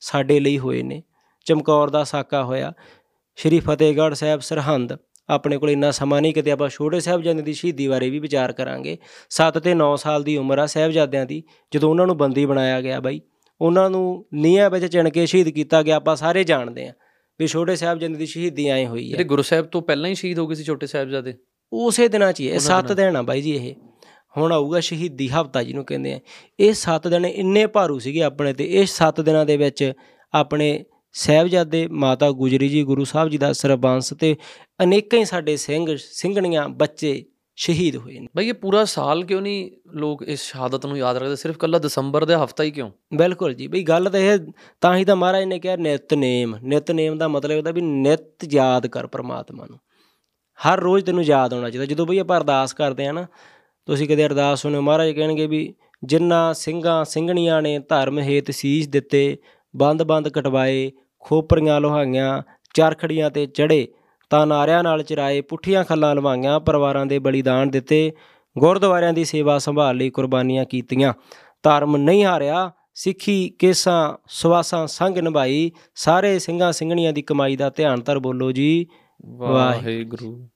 [0.00, 1.02] ਸਾਡੇ ਲਈ ਹੋਏ ਨੇ।
[1.44, 2.72] ਚਮਕੌਰ ਦਾ ਸਾਕਾ ਹੋਇਆ।
[3.36, 4.96] ਸ਼੍ਰੀ ਫਤਿਹਗੜ੍ਹ ਸਾਹਿਬ ਸਰਹੰਦ
[5.28, 8.98] ਆਪਣੇ ਕੋਲ ਇੰਨਾ ਸਮਾਂ ਨਹੀਂ ਕਿਤੇ ਆਪਾਂ ਛੋਟੇ ਸਾਹਿਬਜ਼ਾਦਿਆਂ ਦੀ ਸ਼ਹੀਦੀ ਬਾਰੇ ਵੀ ਵਿਚਾਰ ਕਰਾਂਗੇ।
[9.30, 11.42] 7 ਤੇ 9 ਸਾਲ ਦੀ ਉਮਰ ਆ ਸਾਹਿਬਜ਼ਾਦਿਆਂ ਦੀ
[11.74, 13.20] ਜਦੋਂ ਉਹਨਾਂ ਨੂੰ ਬੰਦੀ ਬਣਾਇਆ ਗਿਆ ਬਾਈ।
[13.60, 16.92] ਉਹਨਾਂ ਨੂੰ ਨੀਹਾਂ ਵਿੱਚ ਚਿਣ ਕੇ ਸ਼ਹੀਦ ਕੀਤਾ ਗਿਆ ਆਪਾਂ ਸਾਰੇ ਜਾਣਦੇ ਆ
[17.40, 20.46] ਵੀ ਛੋਟੇ ਸਾਹਿਬਜ਼ਾਦੇ ਦੀ ਸ਼ਹੀਦੀ ਐ ਹੋਈ ਹੈ। ਗੁਰੂ ਸਾਹਿਬ ਤੋਂ ਪਹਿਲਾਂ ਹੀ ਸ਼ਹੀਦ ਹੋ
[20.46, 21.34] ਗਏ ਸੀ ਛੋਟੇ ਸਾਹਿਬਜ਼ਾਦੇ?
[21.72, 23.74] ਉਸੇ ਦਿਨਾਂ 'ਚ ਹੀ ਇਹ ਉਹਨਾਂ 7 ਦਿਨ ਆ ਬਾਈ ਜੀ ਇਹ।
[24.36, 26.20] ਹੁਣ ਆਊਗਾ ਸ਼ਹੀਦੀ ਹਫਤਾ ਜਿਹਨੂੰ ਕਹਿੰਦੇ ਆ।
[26.60, 29.92] ਇਹ 7 ਦਿਨ ਇੰਨੇ ਭਾਰੂ ਸੀਗੇ ਆਪਣੇ ਤੇ। ਇਹ 7 ਦਿਨਾਂ ਦੇ ਵਿੱਚ
[30.34, 34.36] ਆਪਣੇ ਸਾਹਿਬਜ਼ਾਦੇ ਮਾਤਾ ਗੁਜਰੀ ਜੀ ਗੁਰੂ ਸਾਹਿਬ ਜੀ ਦਾ ਸਰਬੰਸ ਤੇ
[34.82, 37.24] ਅਨੇਕਾਂ ਹੀ ਸਾਡੇ ਸਿੰਘ ਸਿੰਘਣੀਆਂ ਬੱਚੇ
[37.56, 41.36] ਸ਼ਹੀਦ ਹੋਏ ਨੇ। ਬਈ ਇਹ ਪੂਰਾ ਸਾਲ ਕਿਉਂ ਨਹੀਂ ਲੋਕ ਇਸ ਸ਼ਹਾਦਤ ਨੂੰ ਯਾਦ ਰੱਖਦੇ?
[41.36, 42.90] ਸਿਰਫ ਕੱਲਾ ਦਸੰਬਰ ਦੇ ਹਫਤਾ ਹੀ ਕਿਉਂ?
[43.14, 44.38] ਬਿਲਕੁਲ ਜੀ। ਬਈ ਗੱਲ ਤਾਂ ਇਹ
[44.80, 49.06] ਤਾਂ ਹੀ ਤਾਂ ਮਹਾਰਾਜ ਨੇ ਕਿਹਾ ਨਿਤਨੇਮ। ਨਿਤਨੇਮ ਦਾ ਮਤਲਬ ਇਹਦਾ ਵੀ ਨਿਤ ਯਾਦ ਕਰ
[49.06, 49.78] ਪ੍ਰਮਾਤਮਾ ਨੂੰ।
[50.60, 53.26] ਹਰ ਰੋਜ਼ ਤੈਨੂੰ ਯਾਦ ਆਉਣਾ ਚਾਹੀਦਾ। ਜਦੋਂ ਬਈ ਆਪਾਂ ਅਰਦਾਸ ਕਰਦੇ ਆ ਨਾ
[53.90, 59.36] ਤੁਸੀਂ ਕਦੇ ਅਰਦਾਸ ਸੁਣੋ ਮਹਾਰਾਜ ਕਹਿਣਗੇ ਵੀ ਜਿੰਨਾ ਸਿੰਘਾਂ ਸਿੰਘਣੀਆਂ ਨੇ ਧਰਮ ਹੇਤ ਸੀਸ ਦਿੱਤੇ
[59.76, 62.42] ਬੰਦ-ਬੰਦ ਕਟਵਾਏ ਖੋਪਰੀਆਂ ਲੋਹਾਈਆਂ
[62.74, 63.88] ਚਰਖੜੀਆਂ ਤੇ ਚੜੇ
[64.30, 68.12] ਤਾਂ ਨਾਰਿਆਂ ਨਾਲ ਚਰਾਏ ਪੁੱਠੀਆਂ ਖੱਲਾਂ ਲਵਾਈਆਂ ਪਰਿਵਾਰਾਂ ਦੇ ਬਲੀਦਾਨ ਦਿੱਤੇ
[68.58, 71.14] ਗੁਰਦੁਆਰਿਆਂ ਦੀ ਸੇਵਾ ਸੰਭਾਲ ਲਈ ਕੁਰਬਾਨੀਆਂ ਕੀਤੀਆਂ।
[71.62, 78.00] ਧਰਮ ਨਹੀਂ ਹਾਰਿਆ ਸਿੱਖੀ ਕੇਸਾਂ ਸਵਾਸਾਂ ਸੰਗ ਨਿਭਾਈ ਸਾਰੇ ਸਿੰਘਾਂ ਸਿੰਘਣੀਆਂ ਦੀ ਕਮਾਈ ਦਾ ਧਿਆਨ
[78.00, 78.86] ਧਰ ਬੋਲੋ ਜੀ।
[79.26, 80.48] ਵਾਹਿਗੁਰੂ।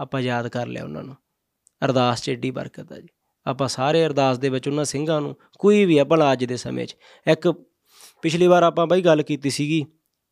[0.00, 1.14] ਆਪਾਂ ਯਾਦ ਕਰ ਲਿਆ ਉਹਨਾਂ ਨੂੰ।
[1.86, 3.08] ਅਰਦਾਸ 'ਚ ਏਡੀ ਬਰਕਤ ਆ ਜੀ।
[3.46, 6.86] ਆਪਾਂ ਸਾਰੇ ਅਰਦਾਸ ਦੇ ਵਿੱਚ ਉਹਨਾਂ ਸਿੰਘਾਂ ਨੂੰ ਕੋਈ ਵੀ ਆ ਭਲਾ ਅੱਜ ਦੇ ਸਮੇਂ
[6.86, 6.96] 'ਚ।
[7.26, 7.52] ਇੱਕ
[8.22, 9.84] ਪਿਛਲੀ ਵਾਰ ਆਪਾਂ ਬਾਈ ਗੱਲ ਕੀਤੀ ਸੀਗੀ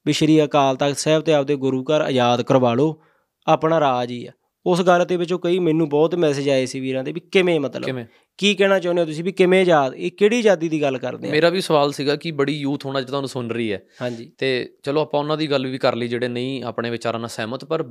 [0.06, 3.00] ਵੀ ਸ਼੍ਰੀ ਅਕਾਲ ਤਖਤ ਸਾਹਿਬ ਤੇ ਆਪਦੇ ਗੁਰੂ ਘਰ ਆਜ਼ਾਦ ਕਰਵਾ ਲਓ
[3.48, 4.32] ਆਪਣਾ ਰਾਜ ਹੀ ਆ।
[4.66, 8.04] ਉਸ ਗੱਲ ਦੇ ਵਿੱਚੋਂ ਕਈ ਮੈਨੂੰ ਬਹੁਤ ਮੈਸੇਜ ਆਏ ਸੀ ਵੀਰਾਂ ਦੇ ਵੀ ਕਿਵੇਂ ਮਤਲਬ?
[8.38, 11.30] ਕੀ ਕਹਿਣਾ ਚਾਹੁੰਦੇ ਹੋ ਤੁਸੀਂ ਵੀ ਕਿਵੇਂ ਆਜ਼ਾਦ ਇਹ ਕਿਹੜੀ ਆਜ਼ਾਦੀ ਦੀ ਗੱਲ ਕਰਦੇ ਆ?
[11.30, 14.76] ਮੇਰਾ ਵੀ ਸਵਾਲ ਸੀਗਾ ਕਿ ਬੜੀ ਯੂਥ ਹੋਣਾ ਜਿਹੜਾ ਤੁਹਾਨੂੰ ਸੁਣ ਰਹੀ ਹੈ। ਹਾਂਜੀ। ਤੇ
[14.82, 17.82] ਚਲੋ ਆਪਾਂ ਉਹਨਾਂ ਦੀ ਗੱਲ ਵੀ ਕਰ ਲਈ ਜਿਹੜੇ ਨਹੀਂ ਆਪਣੇ ਵਿਚਾਰਾਂ ਨਾਲ ਸਹਿਮਤ ਪਰ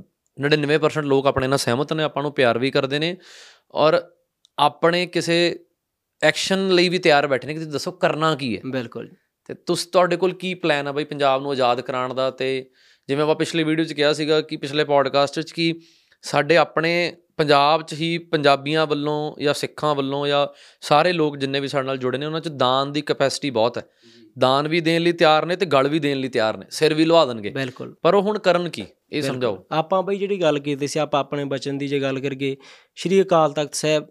[0.42, 3.18] 99% ਲੋਕ ਆਪਣੇ ਨਾਲ ਸਹਿਮਤ ਨੇ ਆਪਾਂ ਨੂੰ ਪਿਆਰ ਵੀ ਕਰਦੇ ਨੇ
[3.72, 4.04] ਔਰ
[4.60, 5.66] ਆਪਣੇ ਕਿਸੇ
[6.24, 9.10] ਐਕਸ਼ਨ ਲਈ ਵੀ ਤਿਆਰ ਬੈਠੇ ਨੇ ਕਿ ਤੁਸੀਂ ਦੱਸੋ ਕਰਨਾ ਕੀ ਹੈ। ਬਿਲਕੁਲ
[9.48, 12.32] ਤੇ ਤੁਸੀਂ ਤੁਹਾਡੇ ਕੋਲ ਕੀ ਪਲਾਨ ਆ ਬਈ ਪੰਜਾਬ ਨੂੰ ਆਜ਼ਾਦ ਕਰਾਉਣ ਦਾ?
[12.32, 12.70] ਤੇ
[13.08, 15.80] ਜਿਵੇਂ ਆਪਾਂ ਪਿਛਲੀ ਵੀਡੀਓ 'ਚ ਕਿਹਾ ਸੀਗਾ ਕਿ ਪਿਛਲੇ ਪੋਡਕਾਸਟ 'ਚ ਕਿ
[16.22, 20.48] ਸਾਡੇ ਆਪਣੇ ਪੰਜਾਬ 'ਚ ਹੀ ਪੰਜਾਬੀਆਂ ਵੱਲੋਂ ਜਾਂ ਸਿੱਖਾਂ ਵੱਲੋਂ ਜਾਂ
[20.82, 23.84] ਸਾਰੇ ਲੋਕ ਜਿੰਨੇ ਵੀ ਸਾਡੇ ਨਾਲ ਜੁੜੇ ਨੇ ਉਹਨਾਂ 'ਚ ਦਾਨ ਦੀ ਕੈਪੈਸਿਟੀ ਬਹੁਤ ਹੈ।
[24.40, 27.06] ਦਾਨ ਵੀ ਦੇਣ ਲਈ ਤਿਆਰ ਨੇ ਤੇ ਗਲ ਵੀ ਦੇਣ ਲਈ ਤਿਆਰ ਨੇ ਸਿਰ ਵੀ
[27.06, 27.50] ਲਵਾ ਦੇਣਗੇ।
[28.02, 28.86] ਪਰ ਉਹ ਹੁਣ ਕਰਨ ਕੀ?
[29.14, 32.56] ਇਹ ਸਮਝਾਓ। ਆਪਾਂ ਬਈ ਜਿਹੜੀ ਗੱਲ ਕੀਤੀ ਸੀ, ਆਪਾਂ ਆਪਣੇ ਬਚਨ ਦੀ ਜੇ ਗੱਲ ਕਰੀਏ,
[32.96, 34.06] ਸ਼੍ਰੀ ਅਕਾਲ ਤਖਤ ਸਾਹਿਬ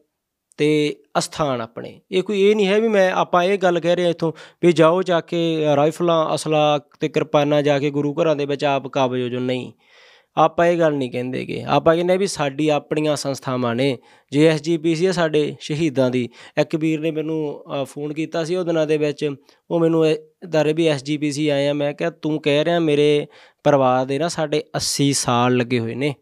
[0.57, 4.11] ਤੇ ਅਸਥਾਨ ਆਪਣੇ। ਇਹ ਕੋਈ ਇਹ ਨਹੀਂ ਹੈ ਵੀ ਮੈਂ, ਆਪਾਂ ਇਹ ਗੱਲ ਕਹਿ ਰਹੇ
[4.11, 8.65] ਇਥੋਂ ਵੀ ਜਾਓ ਜਾ ਕੇ ਰਾਈਫਲਾਂ ਅਸਲਾ ਤੇ ਕਿਰਪਾਨਾਂ ਜਾ ਕੇ ਗੁਰੂ ਘਰਾਂ ਦੇ ਵਿੱਚ
[8.65, 9.73] ਆਪ ਕਾਬਜ ਹੋ ਜੋ ਨਹੀਂ।
[10.37, 13.99] ਆਪਾਂ ਇਹ ਗੱਲ ਨਹੀਂ ਕਹਿੰਦੇਗੇ ਆਪਾਂ ਕਹਿੰਦੇ ਵੀ ਸਾਡੀ ਆਪਣੀਆਂ ਸੰਸਥਾਵਾਂ ਨੇ।
[14.33, 16.29] ਜੇ ਐਸਜੀਪੀਸੀ ਹੈ ਸਾਡੇ ਸ਼ਹੀਦਾਂ ਦੀ।
[16.61, 19.35] ਇੱਕ ਵੀਰ ਨੇ ਮੈਨੂੰ ਫੋਨ ਕੀਤਾ ਸੀ ਉਹ ਦਿਨਾਂ ਦੇ ਵਿੱਚ।
[19.71, 20.17] ਉਹ ਮੈਨੂੰ
[20.49, 23.27] ਦਾਰੇ ਵੀ ਐਸਜੀਪੀਸੀ ਆਏ ਆ। ਮੈਂ ਕਿਹਾ ਤੂੰ ਕਹਿ ਰਿਹਾ ਮੇਰੇ
[23.65, 26.15] ਪਰਿਵਾਰ ਦੇ ਨਾ ਸਾਡੇ 80 ਸਾਲ ਲੱਗੇ ਹੋਏ ਨੇ।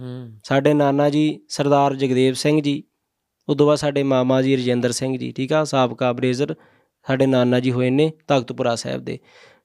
[0.00, 2.82] ਹੂੰ। ਸਾਡੇ ਨਾਨਾ ਜੀ ਸਰਦਾਰ ਜਗਦੇਵ ਸਿੰਘ ਜੀ।
[3.48, 5.64] ਉਦੋਂ ਬਾਅਦ ਸਾਡੇ ਮਾਮਾ ਜੀ ਰਜਿੰਦਰ ਸਿੰਘ ਜੀ ਠੀਕ ਆ?
[5.64, 6.54] ਸਾਬਕਾ ਬਰੇਜ਼ਰ
[7.06, 9.18] ਸਾਡੇ ਨਾਨਾ ਜੀ ਹੋਏ ਨੇ ਤਖਤਪੁਰਾ ਸਾਹਿਬ ਦੇ।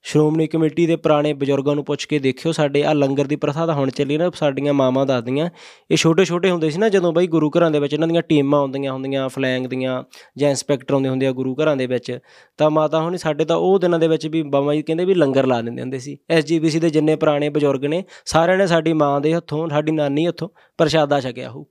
[0.05, 3.75] ਸ਼੍ਰੋਮਣੀ ਕਮੇਟੀ ਦੇ ਪੁਰਾਣੇ ਬਜ਼ੁਰਗਾਂ ਨੂੰ ਪੁੱਛ ਕੇ ਦੇਖਿਓ, ਸਾਡੇ ਆ ਲੰਗਰ ਦੀ ਪ੍ਰਥਾ ਤਾਂ
[3.75, 5.49] ਹੁਣ ਚੱਲੀ ਨਾ, ਸਾਡੀਆਂ ਮਾਵਾਂ ਦੱਸਦੀਆਂ।
[5.91, 8.59] ਇਹ ਛੋਟੇ ਛੋਟੇ ਹੁੰਦੇ ਸੀ ਨਾ, ਜਦੋਂ ਬਈ ਗੁਰੂ ਘਰਾਂ ਦੇ ਵਿੱਚ ਇਹਨਾਂ ਦੀਆਂ ਟੀਮਾਂ
[8.59, 10.03] ਆਉਂਦੀਆਂ ਹੁੰਦੀਆਂ, ਫਲੈਂਗ ਦੀਆਂ
[10.37, 12.19] ਜਾਂ ਇੰਸਪੈਕਟਰ ਆਉਂਦੇ ਹੁੰਦੇ ਆ ਗੁਰੂ ਘਰਾਂ ਦੇ ਵਿੱਚ,
[12.57, 15.45] ਤਾਂ ਮਾਤਾ ਹੁਣੀ ਸਾਡੇ ਤਾਂ ਉਹ ਦਿਨਾਂ ਦੇ ਵਿੱਚ ਵੀ ਬਾਬਾ ਜੀ ਕਹਿੰਦੇ ਵੀ ਲੰਗਰ
[15.45, 19.33] ਲਾ ਦਿੰਦੇ ਹੁੰਦੇ ਸੀ। ਐਸਜੀਬੀਸੀ ਦੇ ਜਿੰਨੇ ਪੁਰਾਣੇ ਬਜ਼ੁਰਗ ਨੇ, ਸਾਰਿਆਂ ਨੇ ਸਾਡੀ ਮਾਂ ਦੇ
[19.33, 21.67] ਹੱਥੋਂ, ਸਾਡੀ ਨਾਨੀ ਹੱਥੋਂ ਪ੍ਰਸ਼ਾਦਾ ਛਕਿਆ ਹੋ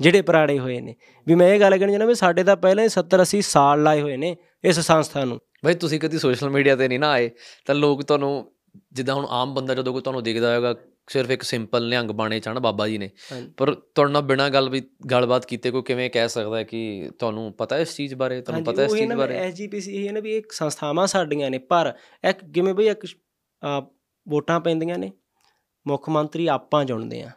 [0.00, 0.94] ਜਿਹੜੇ ਪੁਰਾਣੇ ਹੋਏ ਨੇ।
[1.26, 4.00] ਵੀ ਮੈਂ ਇਹ ਗੱਲ ਕਹਿਣੀ ਚਾਹੁੰਦਾ ਵੀ ਸਾਡੇ ਤਾਂ ਪਹਿਲਾਂ ਹੀ 70 80 ਸਾਲ ਲਾਏ
[4.00, 7.30] ਹੋਏ ਨੇ ਇਸ ਸੰਸਥਾ ਨੂੰ। ਬਈ ਤੁਸੀਂ ਕਦੀ ਸੋਸ਼ਲ ਮੀਡੀਆ ਤੇ ਨਹੀਂ ਨਾ ਆਏ
[7.66, 8.50] ਤਾਂ ਲੋਕ ਤੁਹਾਨੂੰ
[8.92, 10.74] ਜਿੱਦਾਂ ਹੁਣ ਆਮ ਬੰਦਾ ਜਦੋਂ ਕੋਈ ਤੁਹਾਨੂੰ ਦੇਖਦਾ ਹੋਵੇਗਾ
[11.08, 13.10] ਸਿਰਫ ਇੱਕ ਸਿੰਪਲ ਨਿਹੰਗ ਬਾਣੇ ਚਾਣ ਬਾਬਾ ਜੀ ਨੇ।
[13.56, 17.76] ਪਰ ਤੁਹਾਡੇ ਬਿਨਾਂ ਗੱਲ ਵੀ ਗੱਲਬਾਤ ਕੀਤੇ ਕੋਈ ਕਿਵੇਂ ਕਹਿ ਸਕਦਾ ਹੈ ਕਿ ਤੁਹਾਨੂੰ ਪਤਾ
[17.76, 19.36] ਹੈ ਇਸ ਚੀਜ਼ ਬਾਰੇ ਤੁਹਾਨੂੰ ਪਤਾ ਹੈ ਇਸ ਚੀਜ਼ ਬਾਰੇ?
[19.36, 21.92] ਐਸਜੀਪੀਸੀ ਇਹ ਨਾ ਵੀ ਇੱਕ ਸੰਸਥਾਵਾਂ ਸਾਡੀਆਂ ਨੇ ਪਰ
[22.28, 23.06] ਇੱਕ ਕਿਵੇਂ ਬਈ ਇੱਕ
[24.28, 25.12] ਵੋਟਾਂ ਪੈਂਦੀਆਂ ਨੇ
[25.86, 27.30] ਮੁੱਖ ਮੰਤਰੀ ਆਪਾਂ ਚੁਣਦੇ ਆ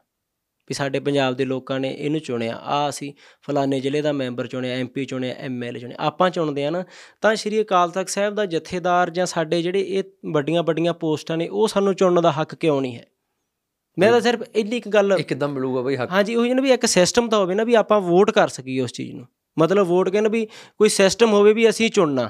[0.67, 3.11] ਵੀ ਸਾਡੇ ਪੰਜਾਬ ਦੇ ਲੋਕਾਂ ਨੇ ਇਹਨੂੰ ਚੁਣਿਆ। ਆ ਅਸੀਂ
[3.43, 6.83] ਫਲਾਣੇ ਜ਼ਿਲ੍ਹੇ ਦਾ ਮੈਂਬਰ ਚੁਣਿਆ ਐਮਪੀ ਚੁਣਿਆ ਐਮਐਲਏ ਚੁਣਿਆ। ਆਪਾਂ ਚੁਣਦੇ ਆ ਨਾ
[7.21, 10.03] ਤਾਂ ਸ਼੍ਰੀ ਅਕਾਲ ਤਖਤ ਸਾਹਿਬ ਦਾ ਜਥੇਦਾਰ ਜਾਂ ਸਾਡੇ ਜਿਹੜੇ ਇਹ
[10.33, 13.05] ਵੱਡੀਆਂ ਵੱਡੀਆਂ ਪੋਸਟਾਂ ਨੇ ਉਹ ਸਾਨੂੰ ਚੁਣਨ ਦਾ ਹੱਕ ਕਿਉਂ ਨਹੀਂ ਹੈ?
[13.97, 16.85] ਮੈਂ ਤਾਂ ਸਿਰਫ ਇੰਨੀ ਇੱਕ ਗੱਲ ਇੱਕਦਮ ਮਿਲੂਗਾ ਬਈ ਹੱਕ। ਹਾਂਜੀ ਉਹੀ ਨਾ ਵੀ ਇੱਕ
[16.85, 19.25] ਸਿਸਟਮ ਤਾਂ ਹੋਵੇ ਨਾ ਵੀ ਆਪਾਂ ਵੋਟ ਕਰ ਸਕੀਏ ਉਸ ਚੀਜ਼ ਨੂੰ।
[19.57, 20.45] ਮਤਲਬ ਵੋਟ ਕਹਿੰਦਾ ਵੀ
[20.77, 22.29] ਕੋਈ ਸਿਸਟਮ ਹੋਵੇ ਵੀ ਅਸੀਂ ਚੁਣਨਾ।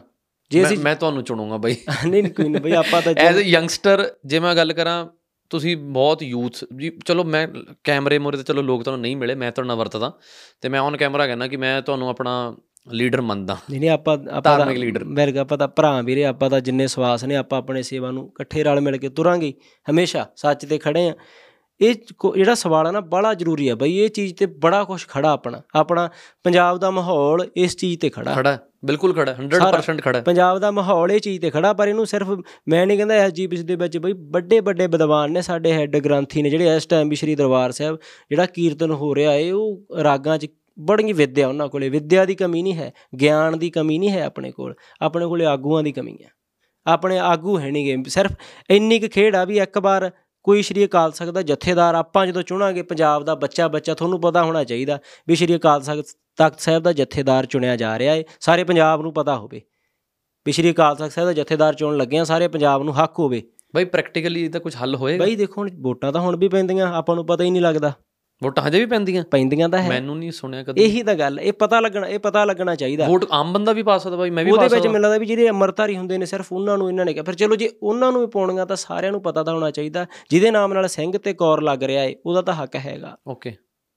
[0.52, 1.76] ਜੇ ਅਸੀਂ ਮੈਂ ਤੁਹਾਨੂੰ ਚੁਣੂੰਗਾ ਬਈ।
[2.08, 5.06] ਨਹੀਂ ਨਹੀਂ ਕੋਈ ਨਹੀਂ ਬਈ ਆਪਾਂ ਤਾਂ ਐਜ਼ ਅ ਯੰਗਸਟਰ ਜੇ ਮੈਂ ਗੱਲ ਕਰਾਂ
[5.50, 7.48] ਤੁਸੀਂ ਬਹੁਤ ਯੂਥ ਜੀ ਚਲੋ ਮੈਂ
[7.84, 10.14] ਕੈਮਰੇ ਮੋਰੇ ਤੇ ਚਲੋ ਲੋਕ ਤੁਹਾਨੂੰ ਨਹੀਂ ਮਿਲੇ ਮੈਂ ਤੁਹਾਡੇ ਨਾਲ ਵਰਤਦਾ।
[10.62, 12.56] ਤੇ ਮੈਂ ਔਨ ਕੈਮਰਾ ਕਹਿੰਦਾ ਕਿ ਮੈਂ ਤੁਹਾਨੂੰ ਆਪਣਾ
[12.92, 16.62] ਲੀਡਰ ਮੰਨਦਾ। ਨਹੀਂ ਨਹੀਂ ਆਪਾਂ ਆਪਾਂ ਦਾ ਲੀਡਰ ਮੇਰੇ ਆਪਾਂ ਤਾਂ ਭਰਾ ਵੀਰੇ ਆਪਾਂ ਤਾਂ
[16.62, 19.54] ਜਿੰਨੇ ਸਵਾਸ ਨੇ ਆਪਾਂ ਆਪਣੇ ਸੇਵਾ ਨੂੰ ਇਕੱਠੇ ਰਲ ਮਿਲ ਕੇ ਤੁਰਾਂਗੇ।
[19.92, 21.16] ਹਮੇਸ਼ਾ ਸੱਚ ਤੇ ਖੜੇ ਆ।
[21.82, 21.96] ਇਹ
[22.36, 25.62] ਜਿਹੜਾ ਸਵਾਲ ਹੈ ਨਾ ਬੜਾ ਜ਼ਰੂਰੀ ਹੈ ਬਈ ਇਹ ਚੀਜ਼ ਤੇ ਬੜਾ ਕੁਝ ਖੜਾ ਆਪਣਾ।
[25.76, 26.10] ਆਪਣਾ
[26.44, 31.12] ਪੰਜਾਬ ਦਾ ਮਾਹੌਲ ਇਸ ਚੀਜ਼ ਤੇ ਖੜਾ। ਖੜਾ। ਬਿਲਕੁਲ ਖੜਾ 100% ਖੜਾ ਪੰਜਾਬ ਦਾ ਮਾਹੌਲ
[31.12, 32.28] ਇਹ ਚੀਜ਼ ਤੇ ਖੜਾ ਪਰ ਇਹਨੂੰ ਸਿਰਫ
[32.68, 36.50] ਮੈਂ ਨਹੀਂ ਕਹਿੰਦਾ ਐਸਜੀਪੀਸੀ ਦੇ ਵਿੱਚ ਬਈ ਵੱਡੇ ਵੱਡੇ ਵਿਦਵਾਨ ਨੇ ਸਾਡੇ ਹੈੱਡ ਗ੍ਰੰਥੀ ਨੇ
[36.50, 37.98] ਜਿਹੜੇ ਇਸ ਟਾਈਮ ਵੀ ਸ਼੍ਰੀ ਦਰਬਾਰ ਸਾਹਿਬ
[38.30, 40.48] ਜਿਹੜਾ ਕੀਰਤਨ ਹੋ ਰਿਹਾ ਏ ਉਹ ਰਾਗਾਂ 'ਚ
[40.80, 44.52] ਬੜੀ ਵਿਦਿਆ ਉਹਨਾਂ ਕੋਲੇ। ਵਿਦਿਆ ਦੀ ਕਮੀ ਨਹੀਂ ਹੈ ਗਿਆਨ ਦੀ ਕਮੀ ਨਹੀਂ ਹੈ ਆਪਣੇ
[44.52, 46.30] ਕੋਲ। ਆਪਣੇ ਕੋਲੇ ਆਗੂਆਂ ਦੀ ਕਮੀ ਹੈ।
[46.86, 48.32] ਆਪਣੇ ਆਗੂ ਹੈ ਨਹੀਂਗੇ ਸਿਰਫ
[48.70, 50.12] ਇੰਨੀ ਕੁ ਖੇਡ ਆ ਵੀ ਇੱਕ ਵਾਰ
[50.48, 54.44] ਕੋਈ ਸ਼੍ਰੀ ਅਕਾਲ ਤਖਤ ਦਾ ਜਥੇਦਾਰ ਆਪਾਂ ਜਦੋਂ ਚੁਣਾਂਗੇ ਪੰਜਾਬ ਦਾ ਬੱਚਾ ਬੱਚਾ ਤੁਹਾਨੂੰ ਪਤਾ
[54.44, 54.98] ਹੋਣਾ ਚਾਹੀਦਾ
[55.28, 55.82] ਵੀ ਸ਼੍ਰੀ ਅਕਾਲ
[56.38, 59.62] ਤਖਤ ਸਾਹਿਬ ਦਾ ਜਥੇਦਾਰ ਚੁਣਿਆ ਜਾ ਰਿਹਾ ਹੈ ਸਾਰੇ ਪੰਜਾਬ ਨੂੰ ਪਤਾ ਹੋਵੇ।
[60.46, 63.42] ਵੀ ਸ਼੍ਰੀ ਅਕਾਲ ਤਖਤ ਸਾਹਿਬ ਦਾ ਜਥੇਦਾਰ ਚੁਣਨ ਲੱਗੇ ਆ ਸਾਰੇ ਪੰਜਾਬ ਨੂੰ ਹੱਕ ਹੋਵੇ।
[63.76, 67.16] ਬਈ ਪ੍ਰੈਕਟੀਕਲੀ ਇਹਦਾ ਕੁਝ ਹੱਲ ਹੋਏਗਾ। ਬਈ ਦੇਖੋ ਹੁਣ ਵੋਟਾਂ ਤਾਂ ਹੁਣ ਵੀ ਪੈਂਦੀਆਂ ਆਪਾਂ
[67.16, 67.94] ਨੂੰ ਪਤਾ ਹੀ ਨਹੀਂ ਲੱਗਦਾ।
[68.44, 71.54] ਵੋਟਾਂ ਹਜੇ ਵੀ ਪੈਂਦੀਆਂ। ਪੈਂਦੀਆਂ ਤਾਂ ਹੈ। ਮੈਨੂੰ ਨਹੀਂ ਸੁਣਿਆ ਕਦੇ। ਇਹੀ ਤਾਂ ਗੱਲ ਇਹ
[71.54, 74.52] ਪਤਾ ਲੱਗਣਾ ਇਹ ਪਤਾ ਲੱਗਣਾ ਚਾਹੀਦਾ। ਵੋਟ ਆਮ ਬੰਦਾ ਵੀ ਪਾ ਸਕਦਾ ਬਾਈ ਮੈਂ ਵੀ
[74.52, 77.06] ਪਾ ਸਕਦਾ ਉਹਦੇ ਵਿੱਚ ਮੈਨੂੰ ਲੱਗਦਾ ਵੀ ਜਿਹੜੇ ਅਮਰਤਾਰੀ ਹੁੰਦੇ ਨੇ ਸਿਰਫ ਉਹਨਾਂ ਨੂੰ ਇਹਨਾਂ
[77.06, 79.72] ਨੇ ਕਿਹਾ। ਫਿਰ ਚਲੋ ਜੇ ਉਹਨਾਂ ਨੂੰ ਵੀ ਪਾਉਣੀਆਂ ਤਾਂ ਸਾਰਿਆਂ ਨੂੰ ਪਤਾ ਤਾਂ ਹੋਣਾ
[79.72, 83.54] ਚਾਹੀਦਾ ਜਿਹਦੇ ਨਾਮ ਨਾਲ ਸਿੰਘ ਤੇ ਕੌਰ ਲੱਗ ਰਿਹਾ ਏ ਉਹਦਾ ਤਾਂ ਹੱਕ ਹੈਗਾ। ਓਕੇ।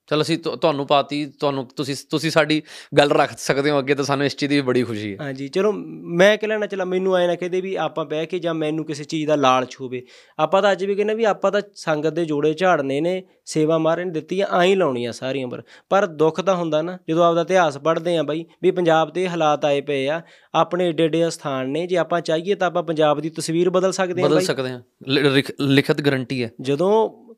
[0.07, 2.61] ਚਲ ਅਸੀਂ ਤੁਹਾਨੂੰ ਪਾਤੀ ਤੁਹਾਨੂੰ ਤੁਸੀਂ ਤੁਸੀਂ ਸਾਡੀ
[2.97, 5.47] ਗੱਲ ਰੱਖ ਸਕਦੇ ਹੋ ਅੱਗੇ ਤਾਂ ਸਾਨੂੰ ਇਸ ਚੀਜ਼ ਦੀ ਵੀ ਬੜੀ ਖੁਸ਼ੀ ਹੈ। ਹਾਂਜੀ
[5.47, 5.71] ਚਲੋ
[6.17, 9.03] ਮੈਂ ਕਿ ਲੈਣਾ ਚਲਾ ਮੈਨੂੰ ਆਏ ਨਾ ਕਹਦੇ ਵੀ ਆਪਾਂ ਬਹਿ ਕੇ ਜਾਂ ਮੈਨੂੰ ਕਿਸੇ
[9.03, 10.01] ਚੀਜ਼ ਦਾ ਲਾਲਚ ਹੋਵੇ
[10.39, 14.05] ਆਪਾਂ ਤਾਂ ਅੱਜ ਵੀ ਕਹਿੰਦੇ ਵੀ ਆਪਾਂ ਤਾਂ ਸੰਗਤ ਦੇ ਜੋੜੇ ਝਾੜਨੇ ਨੇ ਸੇਵਾ ਮਾਰੇ
[14.05, 17.41] ਨੇ ਦਿੱਤੀ ਆ ਆਈ ਲਾਉਣੀ ਆ ਸਾਰੀ ਉਮਰ ਪਰ ਦੁੱਖ ਤਾਂ ਹੁੰਦਾ ਨਾ ਜਦੋਂ ਆਪਦਾ
[17.41, 20.21] ਇਤਿਹਾਸ ਪੜ੍ਹਦੇ ਆ ਬਾਈ ਵੀ ਪੰਜਾਬ ਦੇ ਹਾਲਾਤ ਆਏ ਪਏ ਆ
[20.55, 24.21] ਆਪਣੇ ਏਡੇ ਏਡੇ ਸਥਾਨ ਨੇ ਜੇ ਆਪਾਂ ਚਾਹੀਏ ਤਾਂ ਆਪਾਂ ਪੰਜਾਬ ਦੀ ਤਸਵੀਰ ਬਦਲ ਸਕਦੇ
[24.21, 24.81] ਆ ਬਦਲ ਸਕਦੇ ਆ
[25.59, 26.91] ਲਿਖਤ ਗਰੰਟੀ ਹੈ। ਜਦੋਂ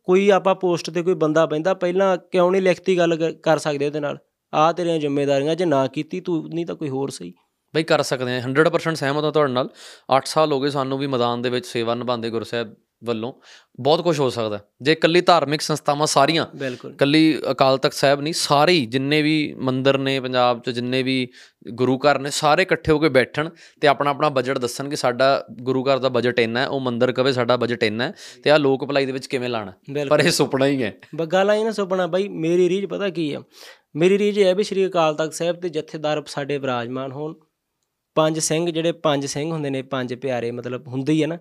[0.03, 3.99] ਕੋਈ ਆਪਾਂ ਪੋਸਟ ਤੇ ਕੋਈ ਬੰਦਾ ਬੈਂਦਾ ਪਹਿਲਾਂ ਕਿਉਂ ਨਹੀਂ ਲਿਖਤੀ ਗੱਲ ਕਰ ਸਕਦੇ ਉਹਦੇ
[3.99, 4.17] ਨਾਲ?
[4.53, 7.33] ਆ ਤੇਰੀਆਂ ਜ਼ਿੰਮੇਵਾਰੀਆਂ, ਜੇ ਨਾ ਕੀਤੀ ਤੂੰ ਨਹੀਂ ਤਾਂ ਕੋਈ ਹੋਰ ਸਹੀ।
[7.75, 9.69] ਬਈ ਕਰ ਸਕਦੇ ਆ 100% ਸਹਿਮਤ ਹਾਂ ਤੁਹਾਡੇ ਨਾਲ।
[10.15, 12.75] 8 ਸਾਲ ਹੋ ਗਏ ਸਾਨੂੰ ਵੀ ਮੈਦਾਨ ਦੇ ਵਿੱਚ ਸੇਵਾ ਨਿਭਾਉਂਦੇ ਗੁਰਸਾਹਿਬ
[13.05, 13.33] ਵੱਲੋਂ
[13.79, 16.45] ਬਹੁਤ ਕੁਝ ਹੋ ਸਕਦਾ ਜੇ ਇਕੱਲੀ ਧਾਰਮਿਕ ਸੰਸਥਾਵਾਂ ਸਾਰੀਆਂ
[16.93, 21.27] ਇਕੱਲੀ ਅਕਾਲ ਤਖਤ ਸਾਹਿਬ ਨਹੀਂ ਸਾਰੇ ਜਿੰਨੇ ਵੀ ਮੰਦਿਰ ਨੇ ਪੰਜਾਬ 'ਚ ਜਿੰਨੇ ਵੀ
[21.73, 23.49] ਗੁਰੂ ਘਰ ਨੇ ਸਾਰੇ ਇਕੱਠੇ ਹੋ ਕੇ ਬੈਠਣ
[23.81, 27.11] ਤੇ ਆਪਣਾ ਆਪਣਾ ਬਜਟ ਦੱਸਣ ਕਿ ਸਾਡਾ ਗੁਰੂ ਘਰ ਦਾ ਬਜਟ ਇੰਨਾ ਹੈ ਉਹ ਮੰਦਿਰ
[27.11, 28.13] ਕਵੇ ਸਾਡਾ ਬਜਟ ਇੰਨਾ ਹੈ
[28.43, 29.73] ਤੇ ਆ ਲੋਕ ਭਲਾਈ ਦੇ ਵਿੱਚ ਕਿਵੇਂ ਲਾਣਾ
[30.09, 33.43] ਪਰ ਇਹ ਸੁਪਨਾ ਹੀ ਹੈ। ਬੱਗਾ ਲਾਈ ਨਾ ਸੁਪਨਾ ਬਾਈ ਮੇਰੀ ਰੀਝ ਪਤਾ ਕੀ ਆ?
[33.95, 37.33] ਮੇਰੀ ਰੀਝ ਇਹ ਹੈ ਵੀ ਸ਼੍ਰੀ ਅਕਾਲ ਤਖਤ ਸਾਹਿਬ ਤੇ ਜਥੇਦਾਰ ਸਾਡੇ ਵਿਰਾਜਮਾਨ ਹੋਣ।
[38.15, 41.37] ਪੰਜ ਸਿੰਘ ਜਿਹੜੇ ਪੰਜ ਸਿੰਘ ਹੁੰਦੇ ਨੇ ਪੰਜ ਪਿਆਰੇ ਮਤਲਬ ਹੁੰਦੇ ਹੀ ਹੈ ਨਾ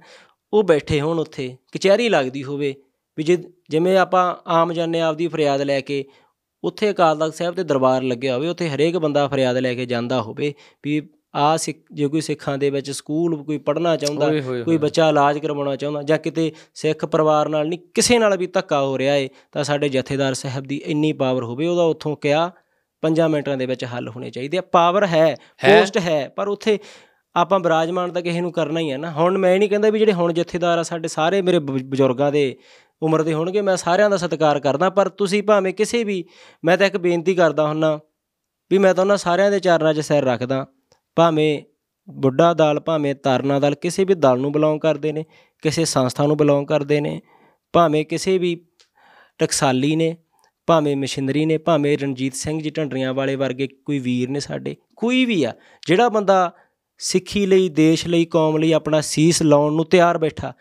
[0.53, 2.75] ਉਹ ਬੈਠੇ ਹੋਣ ਉੱਥੇ ਕਚਹਿਰੀ ਲੱਗਦੀ ਹੋਵੇ
[3.17, 3.37] ਵੀ ਜੇ
[3.71, 6.05] ਜਿਵੇਂ ਆਪਾਂ ਆਮ ਜਾਣੇ ਆਪਦੀ ਫਰਿਆਦ ਲੈ ਕੇ
[6.65, 10.23] ਉੱਥੇ ਅਕਾਲ ਤਖਤ ਸਾਹਿਬ ਤੇ ਦਰਬਾਰ ਲੱਗਿਆ ਹੋਵੇ ਉੱਥੇ ਹਰੇਕ ਬੰਦਾ ਫਰਿਆਦ ਲੈ ਕੇ ਜਾਂਦਾ
[10.23, 10.55] ਹੋਵੇ
[10.85, 14.27] ਵੀ ਆ ਸਿੱਖ ਜੇ ਕੋਈ ਸਿੱਖਾਂ ਦੇ ਵਿੱਚ ਸਕੂਲ ਕੋਈ ਪੜ੍ਹਨਾ ਚਾਹੁੰਦਾ
[14.65, 18.83] ਕੋਈ ਬੱਚਾ ਇਲਾਜ ਕਰਵਾਉਣਾ ਚਾਹੁੰਦਾ ਜਾਂ ਕਿਤੇ ਸਿੱਖ ਪਰਿਵਾਰ ਨਾਲ ਨਹੀਂ ਕਿਸੇ ਨਾਲ ਵੀ ਧੱਕਾ
[18.83, 22.51] ਹੋ ਰਿਹਾ ਏ ਤਾਂ ਸਾਡੇ ਜਥੇਦਾਰ ਸਾਹਿਬ ਦੀ ਇੰਨੀ ਪਾਵਰ ਹੋਵੇ ਉਹਦਾ ਉੱਥੋਂ ਕਿਹਾ
[23.03, 25.35] 5 ਮਿੰਟਾਂ ਦੇ ਵਿੱਚ ਹੱਲ ਹੋਣੇ ਚਾਹੀਦੇ ਆ। ਪਾਵਰ ਹੈ
[25.67, 26.79] ਪੋਸਟ ਹੈ ਪਰ ਉੱਥੇ
[27.37, 30.13] ਆਪਾਂ ਬਰਾਜਮਾਨ ਤਾਂ ਕਿਸੇ ਨੂੰ ਕਰਨਾ ਹੀ ਹੈ ਨਾ। ਹੁਣ ਮੈਂ ਨਹੀਂ ਕਹਿੰਦਾ ਵੀ ਜਿਹੜੇ
[30.13, 32.57] ਹੁਣ ਜਥੇਦਾਰ ਆ ਸਾਡੇ ਸਾਰੇ ਮੇਰੇ ਬਜ਼ੁਰਗਾਂ ਦੇ
[33.03, 36.25] ਉਮਰ ਦੇ ਹੋਣਗੇ, ਮੈਂ ਸਾਰਿਆਂ ਦਾ ਸਤਿਕਾਰ ਕਰਦਾ, ਪਰ ਤੁਸੀਂ ਭਾਵੇਂ ਕਿਸੇ ਵੀ,
[36.65, 37.99] ਮੈਂ ਤਾਂ ਇੱਕ ਬੇਨਤੀ ਕਰਦਾ ਹੁੰਨਾ
[38.71, 40.67] ਵੀ ਮੈਂ ਤਾਂ ਉਹਨਾਂ ਸਾਰਿਆਂ ਦੇ ਚਰਨਾਂ 'ਚ ਸਿਰ ਰੱਖਦਾ।
[41.17, 41.63] ਭਾਵੇਂ
[42.09, 45.25] ਬੁੱਢਾ ਦਲ, ਭਾਵੇਂ ਤਰਨਾ ਦਲ, ਕਿਸੇ ਵੀ ਦਲ ਨੂੰ ਬਿਲੋਂਗ ਕਰਦੇ ਨੇ,
[45.63, 47.21] ਕਿਸੇ ਸੰਸਥਾ ਨੂੰ ਬਿਲੋਂਗ ਕਰਦੇ ਨੇ,
[47.75, 48.55] ਭਾਵੇਂ ਕਿਸੇ ਵੀ
[49.41, 50.17] ਟਕਸਾਲੀ ਨੇ,
[50.69, 55.25] ਭਾਵੇਂ ਮਸ਼ੀਨਰੀ ਨੇ, ਭਾਵੇਂ ਰਣਜੀਤ ਸਿੰਘ ਜੀ ਢੰਡਰੀਆਂ ਵਾਲੇ ਵਰਗੇ ਕੋਈ ਵੀਰ ਨੇ ਸਾਡੇ, ਕੋਈ
[55.25, 55.53] ਵੀ ਆ,
[55.87, 56.53] ਜਿਹੜਾ ਬੰਦਾ
[56.99, 60.53] ਸਿੱਖੀ ਲਈ ਦੇਸ਼ ਲਈ ਕੌਮ ਲਈ ਆਪਣਾ ਸੀਸ ਲਾਉਣ ਨੂੰ ਤਿਆਰ ਬੈਠਾ।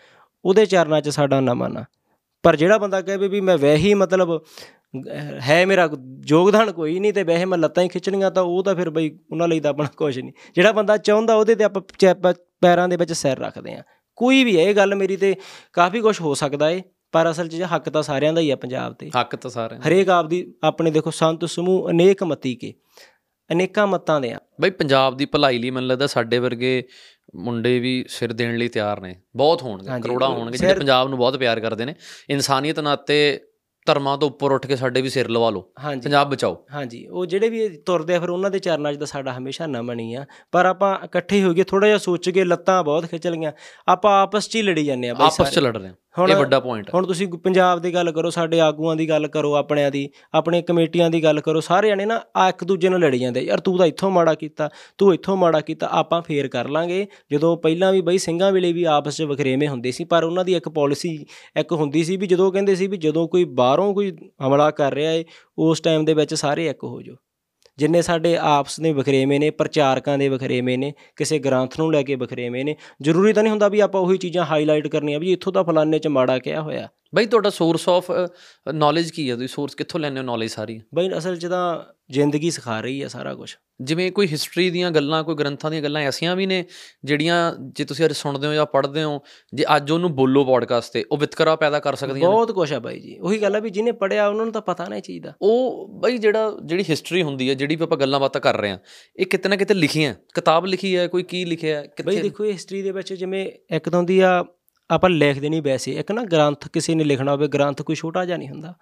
[0.46, 1.86] ਉਹਦੇ ਚਰਨਾਂ 'ਚ ਸਾਡਾ ਨਮਨ ਆ
[2.44, 4.42] ਪਰ ਜਿਹੜਾ ਬੰਦਾ ਕਹੇ ਵੀ ਮੈਂ ਵੈਹੀ ਮਤਲਬ
[5.42, 5.90] ਹੈ ਮੇਰਾ
[6.28, 9.48] ਯੋਗਦਾਨ ਕੋਈ ਨਹੀਂ ਤੇ ਵੈਸੇ ਮੈਂ ਲੱਤਾਂ ਹੀ ਖਿੱਚਣੀਆਂ ਤਾਂ ਉਹ ਤਾਂ ਫਿਰ ਬਈ ਉਹਨਾਂ
[9.48, 13.40] ਲਈ ਤਾਂ ਆਪਣਾ ਕੁਝ ਨਹੀਂ। ਜਿਹੜਾ ਬੰਦਾ ਚਾਹੁੰਦਾ ਉਹਦੇ ਤੇ ਆਪਾਂ ਪੈਰਾਂ ਦੇ ਵਿੱਚ ਸਿਰ
[13.40, 13.84] ਰੱਖਦੇ ਆ
[14.16, 15.36] ਕੋਈ ਵੀ ਹੈ ਇਹ ਗੱਲ ਮੇਰੀ ਤੇ
[15.74, 16.82] ਕਾਫੀ ਕੁਝ ਹੋ ਸਕਦਾ ਏ
[17.12, 19.88] ਪਰ ਅਸਲ 'ਚ ਹੱਕ ਤਾਂ ਸਾਰਿਆਂ ਦਾ ਹੀ ਆ ਪੰਜਾਬ ਤੇ। ਹੱਕ ਤਾਂ ਸਾਰਿਆਂ ਦਾ।
[19.88, 22.74] ਹਰੇਕ ਆਪਦੀ ਆਪਣੇ ਦੇਖੋ ਸੰਤ ਸਮੂਹ ਅਨੇਕ ਮਤੀ ਕੇ
[23.50, 26.84] ਅਨੇਕਾਂ ਮਤਾਂ ਦੇ ਆ। ਬਈ ਪੰਜਾਬ ਦੀ ਭਲਾਈ ਲਈ ਮੈਨੂੰ ਲੱਗਦਾ ਸਾਡੇ ਵਰਗੇ
[27.36, 31.38] ਮੁੰਡੇ ਵੀ ਸਿਰ ਦੇਣ ਲਈ ਤਿਆਰ ਨੇ। ਬਹੁਤ ਹੋਣਗੇ ਕਰੋੜਾਂ ਹੋਣਗੇ ਜਿਹੜੇ ਪੰਜਾਬ ਨੂੰ ਬਹੁਤ
[31.38, 31.96] ਪਿਆਰ ਕਰਦੇ ਨੇ।
[32.30, 33.40] ਇਨਸਾਨੀਅਤ ਨਾਤੇ
[33.88, 35.62] ਧਰਮਾਂ ਤੋਂ ਉੱਪਰ ਉੱਠ ਕੇ ਸਾਡੇ ਵੀ ਸਿਰ ਲਵਾ ਲਓ।
[36.04, 39.34] ਪੰਜਾਬ ਬਚਾਓ। ਹਾਂਜੀ ਉਹ ਜਿਹੜੇ ਵੀ ਤੁਰਦੇ ਆ ਫਿਰ ਉਹਨਾਂ ਦੇ ਚਰਨਾਂ 'ਚ ਤਾਂ ਸਾਡਾ
[39.38, 43.06] ਹਮੇਸ਼ਾ ਨਮਨ ਹੀ ਆ। ਪਰ ਆਪਾਂ ਇਕੱਠੇ ਹੋ ਗਏ ਥੋੜਾ ਜਿਹਾ ਸੋਚ ਕੇ ਲੱਤਾਂ ਬਹੁਤ
[43.06, 43.52] ਖਿੱਚ ਲਈਆਂ।
[43.88, 46.36] ਆਪਾਂ ਆਪਸ 'ਚ ਹੀ ਲੜੀ ਜਾਂਦੇ ਆ ਬਾਈ ਆਪਸ 'ਚ। ਲੜ ਰਹੇ ਹਾਂ। ਹੁਣ ਇਹ
[46.36, 50.10] ਵੱਡਾ ਪੁਆਇੰਟ ਹੁਣ ਤੁਸੀਂ ਪੰਜਾਬ ਦੀ ਗੱਲ ਕਰੋ ਸਾਡੇ ਆਗੂਆਂ ਦੀ ਗੱਲ ਕਰੋ ਆਪਣਿਆਂ ਦੀ
[50.34, 53.60] ਆਪਣੇ ਕਮੇਟੀਆਂ ਦੀ ਗੱਲ ਕਰੋ ਸਾਰੇ ਜਣੇ ਨਾ ਆ ਇੱਕ ਦੂਜੇ ਨਾਲ ਲੜੀ ਜਾਂਦੇ ਯਾਰ
[53.60, 57.92] ਤੂੰ ਤਾਂ ਇੱਥੋਂ ਮਾੜਾ ਕੀਤਾ ਤੂੰ ਇੱਥੋਂ ਮਾੜਾ ਕੀਤਾ ਆਪਾਂ ਫੇਰ ਕਰ ਲਾਂਗੇ। ਜਦੋਂ ਪਹਿਲਾਂ
[57.94, 61.16] ਵੀ ਬਈ ਸਿੰਘਾਂ ਵੇਲੇ ਵੀ ਆਪਸ 'ਚ ਵਖਰੇਵੇਂ ਹੁੰਦੇ ਸੀ ਪਰ ਉਹਨਾਂ ਦੀ ਇੱਕ ਪਾਲਿਸੀ
[61.60, 64.12] ਇੱਕ ਹੁੰਦੀ ਸੀ ਵੀ ਜਦੋਂ ਕਹਿੰਦੇ ਸੀ ਵੀ ਜਦੋਂ ਕੋਈ ਬਾਹਰੋਂ ਕੋਈ
[64.48, 65.26] ਹਮਲਾ ਕਰ ਰਿਹਾ ਏ
[65.58, 67.16] ਉਸ ਟਾਈਮ ਦੇ ਵਿੱਚ ਸਾਰੇ ਇੱਕ ਹੋ ਜਾਓ।
[67.78, 72.16] ਜਿੰਨੇ ਸਾਡੇ ਆਪਸ ਦੇ ਵਖਰੇਵੇਂ ਨੇ ਪ੍ਰਚਾਰਕਾਂ ਦੇ ਵਖਰੇਵੇਂ ਨੇ ਕਿਸੇ ਗ੍ਰੰਥ ਨੂੰ ਲੈ ਕੇ
[72.16, 75.64] ਵਖਰੇਵੇਂ ਨੇ ਜ਼ਰੂਰੀ ਤਾਂ ਨਹੀਂ ਹੁੰਦਾ ਵੀ ਆਪਾਂ ਉਹੀ ਚੀਜ਼ਾਂ ਹਾਈਲਾਈਟ ਕਰਨੀਆਂ ਵੀ ਇੱਥੋਂ ਤਾਂ
[75.64, 76.88] ਫਲਾਣੇ 'ਚ ਮਾੜਾ ਕਿਹਾ ਹੋਇਆ?
[77.16, 78.12] ਬਈ ਤੁਹਾਡਾ ਸੋਰਸ ਆਫ
[78.74, 79.36] ਨੌਲੇਜ ਕੀ ਹੈ?
[79.36, 80.82] ਤੁਸੀਂ ਸੋਰਸ ਕਿੱਥੋਂ ਲੈਂਦੇ ਹੋ ਨੌਲੇਜ ਸਾਰੀ?
[80.94, 85.24] ਬਈ ਅਸਲ 'ਚ ਤਾਂ ਜ਼ਿੰਦਗੀ ਸਿਖਾ ਰਹੀ ਆ ਸਾਰਾ ਕੁਝ ਜਿਵੇਂ ਕੋਈ ਹਿਸਟਰੀ ਦੀਆਂ ਗੱਲਾਂ
[85.24, 86.64] ਕੋਈ ਗ੍ਰੰਥਾਂ ਦੀਆਂ ਗੱਲਾਂ ਐਸੀਆਂ ਵੀ ਨੇ
[87.04, 89.20] ਜਿਹੜੀਆਂ ਜੇ ਤੁਸੀਂ ਅੱਜ ਸੁਣਦੇ ਹੋ ਜਾਂ ਪੜ੍ਹਦੇ ਹੋ
[89.54, 93.00] ਜੇ ਅੱਜ ਉਹਨੂੰ ਬੋਲੋ ਪੋਡਕਾਸਟ ਤੇ ਉਹ ਵਿਤਕਰਾ ਪੈਦਾ ਕਰ ਸਕਦੀਆਂ ਬਹੁਤ ਕੁਝ ਆ ਬਾਈ
[93.00, 95.34] ਜੀ। ਉਹੀ ਗੱਲ ਆ ਵੀ ਜਿਹਨੇ ਪੜਿਆ ਉਹਨਾਂ ਨੂੰ ਤਾਂ ਪਤਾ ਨਾ ਇਹ ਚੀਜ਼ ਦਾ।
[95.42, 98.78] ਉਹ ਬਈ ਜਿਹੜਾ ਜਿਹੜੀ ਹਿਸਟਰੀ ਹੁੰਦੀ ਹੈ ਜਿਹੜੀ ਵੀ ਆਪਾਂ ਗੱਲਾਂ ਬਾਤਾਂ ਕਰ ਰਹੇ ਹਾਂ
[99.20, 102.46] ਇਹ ਕਿਤੇ ਨਾ ਕਿਤੇ ਲਿਖੀਆਂ ਕਿਤਾਬ ਲਿਖੀ ਹੈ ਕੋਈ ਕੀ ਲਿਖਿਆ ਹੈ, ਬਈ ਕਿੱਥੇ ਦੇਖੋ
[102.46, 103.46] ਇਹ ਹਿਸਟਰੀ ਦੇ ਵਿੱਚ ਜਿਵੇਂ
[103.76, 104.44] ਇੱਕ ਤਾਂ ਹੁੰਦੀ ਆ
[104.90, 108.38] ਆਪਾਂ ਲਿਖਦੇ ਨਹੀਂ ਵੈਸੇ। ਇੱਕ ਨਾ ਗ੍ਰੰਥ ਕਿਸੇ ਨੇ ਲਿਖਣਾ ਹੋਵੇ ਗ੍ਰੰਥ ਕੋਈ ਛੋਟਾ ਜਿਹਾ
[108.38, 108.74] ਨਹੀਂ ਹੁੰਦਾ।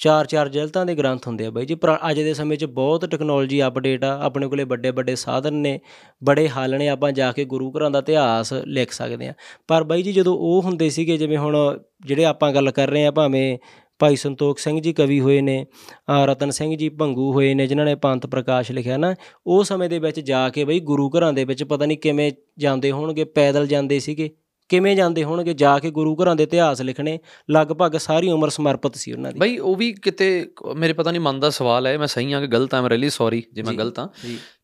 [0.00, 3.04] ਚਾਰ ਚਾਰ ਜਲਤਾਂ ਦੇ ਗ੍ਰੰਥ ਹੁੰਦੇ ਆ ਬਾਈ ਜੀ। ਪਰ ਅੱਜ ਦੇ ਸਮੇਂ 'ਚ ਬਹੁਤ
[3.10, 5.78] ਟੈਕਨੋਲੋਜੀ ਅਪਡੇਟ ਆ ਆਪਣੇ ਕੋਲੇ ਵੱਡੇ ਵੱਡੇ ਸਾਧਨ ਨੇ
[6.24, 9.34] ਬੜੇ ਹੱਲ ਨੇ ਆਪਾਂ ਜਾ ਕੇ ਗੁਰੂ ਘਰਾਂ ਦਾ ਇਤਿਹਾਸ ਲਿਖ ਸਕਦੇ ਆ।
[9.68, 11.56] ਪਰ ਬਾਈ ਜੀ ਜਦੋਂ ਉਹ ਹੁੰਦੇ ਸੀਗੇ ਜਿਵੇਂ ਹੁਣ
[12.06, 13.58] ਜਿਹੜੇ ਆਪਾਂ ਗੱਲ ਕਰ ਰਹੇ ਆ ਭਾਵੇਂ
[13.98, 15.66] ਭਾਈ ਸੰਤੋਖ ਸਿੰਘ ਜੀ ਕਵੀ ਹੋਏ ਨੇ
[16.10, 19.14] ਅ, ਰਤਨ ਸਿੰਘ ਜੀ ਭੰਗੂ ਹੋਏ ਨੇ ਜਿਨ੍ਹਾਂ ਨੇ ਪੰਥ ਪ੍ਰਕਾਸ਼ ਲਿਖਿਆ ਨਾ
[19.46, 22.90] ਉਹ ਸਮੇਂ ਦੇ ਵਿੱਚ ਜਾ ਕੇ ਬਈ ਗੁਰੂ ਘਰਾਂ ਦੇ ਵਿੱਚ ਪਤਾ ਨਹੀਂ ਕਿਵੇਂ ਜਾਂਦੇ
[22.90, 24.30] ਹੋਣਗੇ ਪੈਦਲ ਜਾਂਦੇ ਸੀਗੇ।
[24.68, 27.18] ਕਿਵੇਂ ਜਾਂਦੇ ਹੋਣਗੇ ਜਾ ਕੇ ਗੁਰੂ ਘਰਾਂ ਦੇ ਇਤਿਹਾਸ ਲਿਖਣੇ
[27.50, 31.40] ਲਗਭਗ ਸਾਰੀ ਉਮਰ ਸਮਰਪਿਤ ਸੀ ਉਹਨਾਂ ਦੀ। ਬਈ ਉਹ ਵੀ ਕਿਤੇ ਮੇਰੇ ਪਤਾ ਨਹੀਂ ਮਨ
[31.40, 33.98] ਦਾ ਸਵਾਲ ਹੈ ਮੈਂ ਸਹੀ ਹਾਂ ਕਿ ਗਲਤ ਹਾਂ ਮੈਂ ਰੀਲੀ ਸੌਰੀ ਜੇ ਮੈਂ। ਗਲਤ
[33.98, 34.08] ਹਾਂ।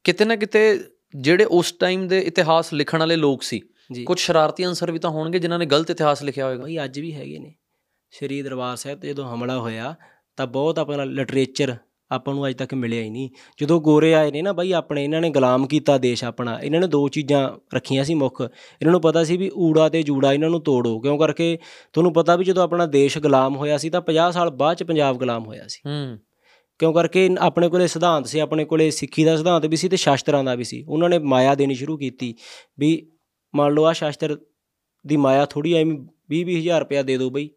[0.05, 0.85] ਕਿਤੇ ਨਾ ਕਿਤੇ
[1.17, 3.61] ਜਿਹੜੇ ਉਸ ਟਾਈਮ ਦੇ ਇਤਿਹਾਸ ਲਿਖਣ ਵਾਲੇ ਲੋਕ ਸੀ
[4.07, 7.15] ਕੁਝ ਸ਼ਰਾਰਤੀ ਅੰਸਰ ਵੀ ਤਾਂ ਹੋਣਗੇ ਜਿਨ੍ਹਾਂ ਨੇ ਗਲਤ ਇਤਿਹਾਸ ਲਿਖਿਆ ਹੋਵੇਗਾ ਬਈ ਅੱਜ ਵੀ
[7.15, 7.55] ਹੈਗੇ ਨੇ।
[8.11, 9.95] ਸ਼੍ਰੀ ਦਰਬਾਰ ਸਾਹਿਬ ਤੇ ਜਦੋਂ ਹਮਲਾ ਹੋਇਆ
[10.37, 11.77] ਤਾਂ ਬਹੁਤ ਆਪਣਾ ਲਿਟਰੇਚਰ
[12.13, 13.31] ਆਪਾਂ ਨੂੰ ਅੱਜ ਤੱਕ ਮਿਲਿਆ ਹੀ ਨਹੀਂ।
[13.61, 16.87] ਜਦੋਂ ਗੋਰੇ ਆਏ ਨੇ ਨਾ ਬਾਈ ਆਪਣੇ ਇਹਨਾਂ ਨੇ ਗੁਲਾਮ ਕੀਤਾ ਦੇਸ਼ ਆਪਣਾ। ਇਹਨਾਂ ਨੇ
[16.87, 18.43] ਦੋ ਚੀਜ਼ਾਂ ਰੱਖੀਆਂ ਸੀ ਮੁੱਖ।
[18.81, 21.59] ਇਹਨਾਂ ਨੂੰ ਪਤਾ ਸੀ ਵੀ ਊੜਾ ਤੇ ਜੂੜਾ ਇਹਨਾਂ ਨੂੰ ਤੋੜੋ। ਕਿਉਂ ਕਰਕੇ?
[21.93, 25.19] ਤੁਹਾਨੂੰ ਪਤਾ ਵੀ ਜਦੋਂ ਆਪਣਾ ਦੇਸ਼ ਗੁਲਾਮ ਹੋਇਆ ਸੀ ਤਾਂ 50 ਸਾਲ ਬਾਅਦ ਚ ਪੰਜਾਬ
[25.19, 26.19] ਗੁਲਾਮ ਹੋਇਆ ਸੀ। ਹੂੰ।
[26.79, 27.31] ਕਿਉਂ ਕਰਕੇ?
[27.41, 30.65] ਆਪਣੇ ਕੋਲੇ ਸਿਧਾਂਤ ਸੀ ਆਪਣੇ ਕੋਲੇ ਸਿੱਖੀ ਦਾ ਸਿਧਾਂਤ ਵੀ ਸੀ ਤੇ ਸ਼ਾਸਤਰਾਂ ਦਾ ਵੀ
[30.65, 32.35] ਸੀ। ਉਹਨਾਂ ਨੇ ਮਾਇਆ ਦੇਣੀ ਸ਼ੁਰੂ ਕੀਤੀ।
[32.79, 33.13] ਵੀ
[33.55, 34.39] ਮੰਨ ਲਓ ਆ ਸ਼ਾਸਤਰ
[35.07, 37.51] ਦੀ ਮਾਇਆ ਥੋੜੀ ਐਵੇਂ 20 20000 ਰੁਪਇਆ ਦੇ ਦਿਓ ਬਈ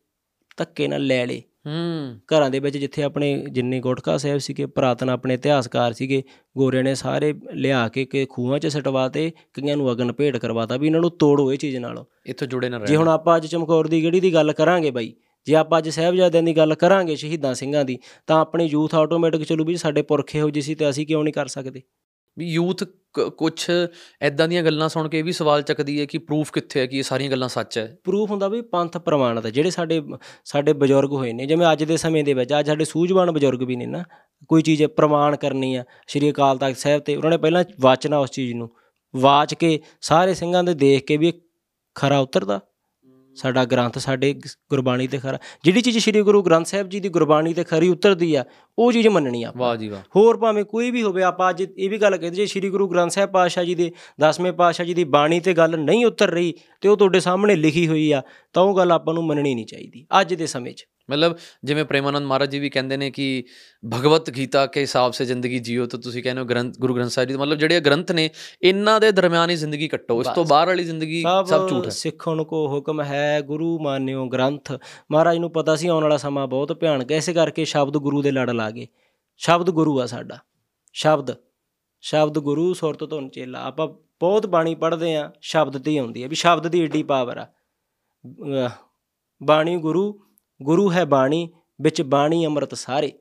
[0.57, 5.09] ਧੱਕੇ ਨਾਲ ਲੈ ਲੇ। ਹੂੰ। ਘਰਾਂ ਦੇ ਵਿੱਚ ਜਿੱਥੇ ਆਪਣੇ ਜਿੰਨੇ ਗੁਟਕਾ ਸਾਹਿਬ ਸੀਗੇ ਪੁਰਾਤਨ
[5.09, 6.23] ਆਪਣੇ ਇਤਿਹਾਸਕਾਰ ਸੀਗੇ
[6.57, 10.77] ਗੋਰਿਆਂ ਨੇ ਸਾਰੇ ਲਿਆ ਕੇ ਕਿ ਖੂਹਾਂ 'ਚ ਸਟਵਾ ਤੇ ਕਈਆਂ ਨੂੰ ਅਗਨ ਭੇਟ ਕਰਵਾਤਾ
[10.77, 13.45] ਵੀ ਇਹਨਾਂ ਨੂੰ ਤੋੜੋ ਇਹ ਚੀਜ਼ ਨਾਲ। ਇੱਥੋਂ ਜੁੜੇ ਨਾ ਜੇ ਰਹਿਣ। ਹੁਣ ਆਪਾਂ ਅੱਜ
[13.47, 15.13] ਚਮਕੌਰ ਦੀ ਗੜੀ ਦੀ ਗੱਲ ਕਰਾਂਗੇ ਬਾਈ
[15.45, 19.65] ਜੇ ਆਪਾਂ ਅੱਜ ਸਾਹਿਬਜ਼ਾਦਿਆਂ ਦੀ ਗੱਲ ਕਰਾਂਗੇ ਸ਼ਹੀਦਾਂ ਸਿੰਘਾਂ ਦੀ ਤਾਂ ਆਪਣੀ ਯੂਥ ਆਟੋਮੈਟਿਕ ਚਲੂ
[19.65, 21.81] ਵੀ ਸਾਡੇ ਪੁਰਖੇ ਹੋ ਜੀ ਸੀ ਤੇ ਅਸੀਂ ਕਿਉਂ ਨਹੀਂ ਕਰ ਸਕਦੇ?
[22.37, 22.83] ਵੀ ਯੂਥ
[23.37, 23.69] ਕੁਝ
[24.21, 26.97] ਐਦਾਂ ਦੀਆਂ ਗੱਲਾਂ ਸੁਣ ਕੇ ਇਹ ਵੀ ਸਵਾਲ ਚੱਕਦੀ ਹੈ ਕਿ ਪ੍ਰੂਫ ਕਿੱਥੇ ਹੈ ਕਿ
[26.97, 27.85] ਇਹ ਸਾਰੀਆਂ ਗੱਲਾਂ ਸੱਚ ਹੈ?
[28.03, 30.01] ਪ੍ਰੂਫ ਹੁੰਦਾ ਵੀ ਪੰਥ ਪ੍ਰਮਾਣਿਤ ਹੈ, ਜਿਹੜੇ ਸਾਡੇ
[30.45, 33.75] ਸਾਡੇ ਬਜ਼ੁਰਗ ਹੋਏ ਨੇ, ਜਿਵੇਂ ਅੱਜ ਦੇ ਸਮੇਂ ਦੇ ਵਿੱਚ, ਅੱਜ ਸਾਡੇ ਸੂਝਵਾਨ ਬਜ਼ੁਰਗ ਵੀ
[33.75, 34.03] ਨੇ ਨਾ,
[34.47, 38.31] ਕੋਈ ਚੀਜ਼ ਪ੍ਰਮਾਣ ਕਰਨੀ ਆ ਸ਼੍ਰੀ ਅਕਾਲ ਤਖਤ ਸਾਹਿਬ ਤੇ ਉਹਨਾਂ ਨੇ ਪਹਿਲਾਂ ਵਾਚਣਾ ਉਸ
[38.31, 38.69] ਚੀਜ਼ ਨੂੰ,
[39.15, 41.33] ਵਾਚ ਕੇ ਸਾਰੇ ਸਿੰਘਾਂ ਦੇ ਦੇਖ ਕੇ ਵੀ ਇਹ
[41.95, 42.59] ਖਰਾ ਉਤਰਦਾ।
[43.35, 44.33] ਸਾਡਾ ਗ੍ਰੰਥ ਸਾਡੇ
[44.71, 48.33] ਗੁਰਬਾਣੀ ਤੇ ਖਰਾ ਜਿਹੜੀ ਚੀਜ਼ ਸ਼੍ਰੀ ਗੁਰੂ ਗ੍ਰੰਥ ਸਾਹਿਬ ਜੀ ਦੀ ਗੁਰਬਾਣੀ ਤੇ ਖਰੀ ਉਤਰਦੀ
[48.35, 48.43] ਆ
[48.77, 51.89] ਉਹ ਚੀਜ਼ ਮੰਨਣੀ ਆ। ਵਾਹ ਜੀ ਵਾਹ ਹੋਰ ਭਾਵੇਂ ਕੋਈ ਵੀ ਹੋਵੇ ਆਪਾਂ ਅੱਜ ਇਹ
[51.89, 53.91] ਵੀ ਗੱਲ ਕਹਿੰਦੇ ਜੇ ਸ੍ਰੀ ਗੁਰੂ ਗ੍ਰੰਥ ਸਾਹਿਬ ਪਾਤਸ਼ਾਹ ਜੀ ਦੇ
[54.23, 57.87] 10ਵੇਂ ਪਾਤਸ਼ਾਹ ਜੀ ਦੀ ਬਾਣੀ ਤੇ ਗੱਲ ਨਹੀਂ ਉਤਰ ਰਹੀ ਤੇ ਉਹ ਤੁਹਾਡੇ ਸਾਹਮਣੇ ਲਿਖੀ
[57.87, 58.21] ਹੋਈ ਆ
[58.53, 62.25] ਤਾਂ ਉਹ ਗੱਲ ਆਪਾਂ ਨੂੰ ਮੰਨਣੀ ਨਹੀਂ ਚਾਹੀਦੀ ਅੱਜ ਦੇ ਸਮੇਂ 'ਚ ਮਤਲਬ ਜਿਵੇਂ ਪ੍ਰੇਮਾਨੰਦ
[62.25, 63.43] ਮਹਾਰਾਜ ਜੀ ਵੀ ਕਹਿੰਦੇ ਨੇ ਕਿ
[63.93, 67.29] ਭਗਵਤ ਗੀਤਾ ਕੇ ਹਿਸਾਬ ਸੇ ਜ਼ਿੰਦਗੀ ਜੀਓ ਤਾਂ ਤੁਸੀਂ ਕਹਿੰਦੇ ਹੋ ਗ੍ਰੰਥ ਗੁਰੂ ਗ੍ਰੰਥ ਸਾਹਿਬ
[67.29, 68.29] ਜੀ ਮਤਲਬ ਜਿਹੜੇ ਗ੍ਰੰਥ ਨੇ
[68.61, 72.43] ਇਹਨਾਂ ਦੇ ਦਰਮਿਆਨ ਹੀ ਜ਼ਿੰਦਗੀ ਕੱਟੋ। ਇਸ ਤੋਂ। ਬਾਹਰ ਵਾਲੀ ਜ਼ਿੰਦਗੀ ਸਭ ਝੂਠ ਹੈ। ਸਿੱਖਣ
[72.43, 74.71] ਕੋ ਹੁਕਮ ਹੈ ਗੁਰੂ ਮਾਨਿਓ ਗ੍ਰੰਥ।
[75.11, 78.31] ਮਹਾਰਾਜ ਨੂੰ ਪਤਾ ਸੀ ਆਉਣ ਵਾਲਾ ਸਮਾਂ ਬਹੁਤ ਭਿਆਨਕ ਹੈ ਇਸੇ ਕਰਕੇ ਸ਼ਬਦ ਗੁਰੂ ਦੇ
[78.31, 78.87] ਲੜ ਲਾ ਗਏ।
[79.37, 80.37] ਸ਼ਬਦ ਗੁਰੂ ਆ ਸਾਡਾ।
[80.93, 81.35] ਸ਼ਬਦ।
[82.01, 83.87] ਸ਼ਬਦ ਗੁਰੂ ਸੁਰਤ ਧੁਨ ਚੇਲਾ। ਆਪਾਂ
[84.19, 87.47] ਬਹੁਤ ਬਾਣੀ ਪੜ੍ਹਦੇ ਆ ਸ਼ਬਦ ਤੇ ਹੀ ਆਉਂਦੀ ਹੈ ਵੀ ਸ਼ਬਦ ਦੀ ਏਡੀ ਪਾਵਰ ਆ।
[89.43, 90.24] ਬਾਣੀ ਗੁਰੂ
[90.63, 91.49] ਗੁਰੂ ਹੈ ਬਾਣੀ
[91.81, 93.13] ਵਿੱਚ ਬਾਣੀ ਅੰਮ੍ਰਿਤ ਸਾਰੇ।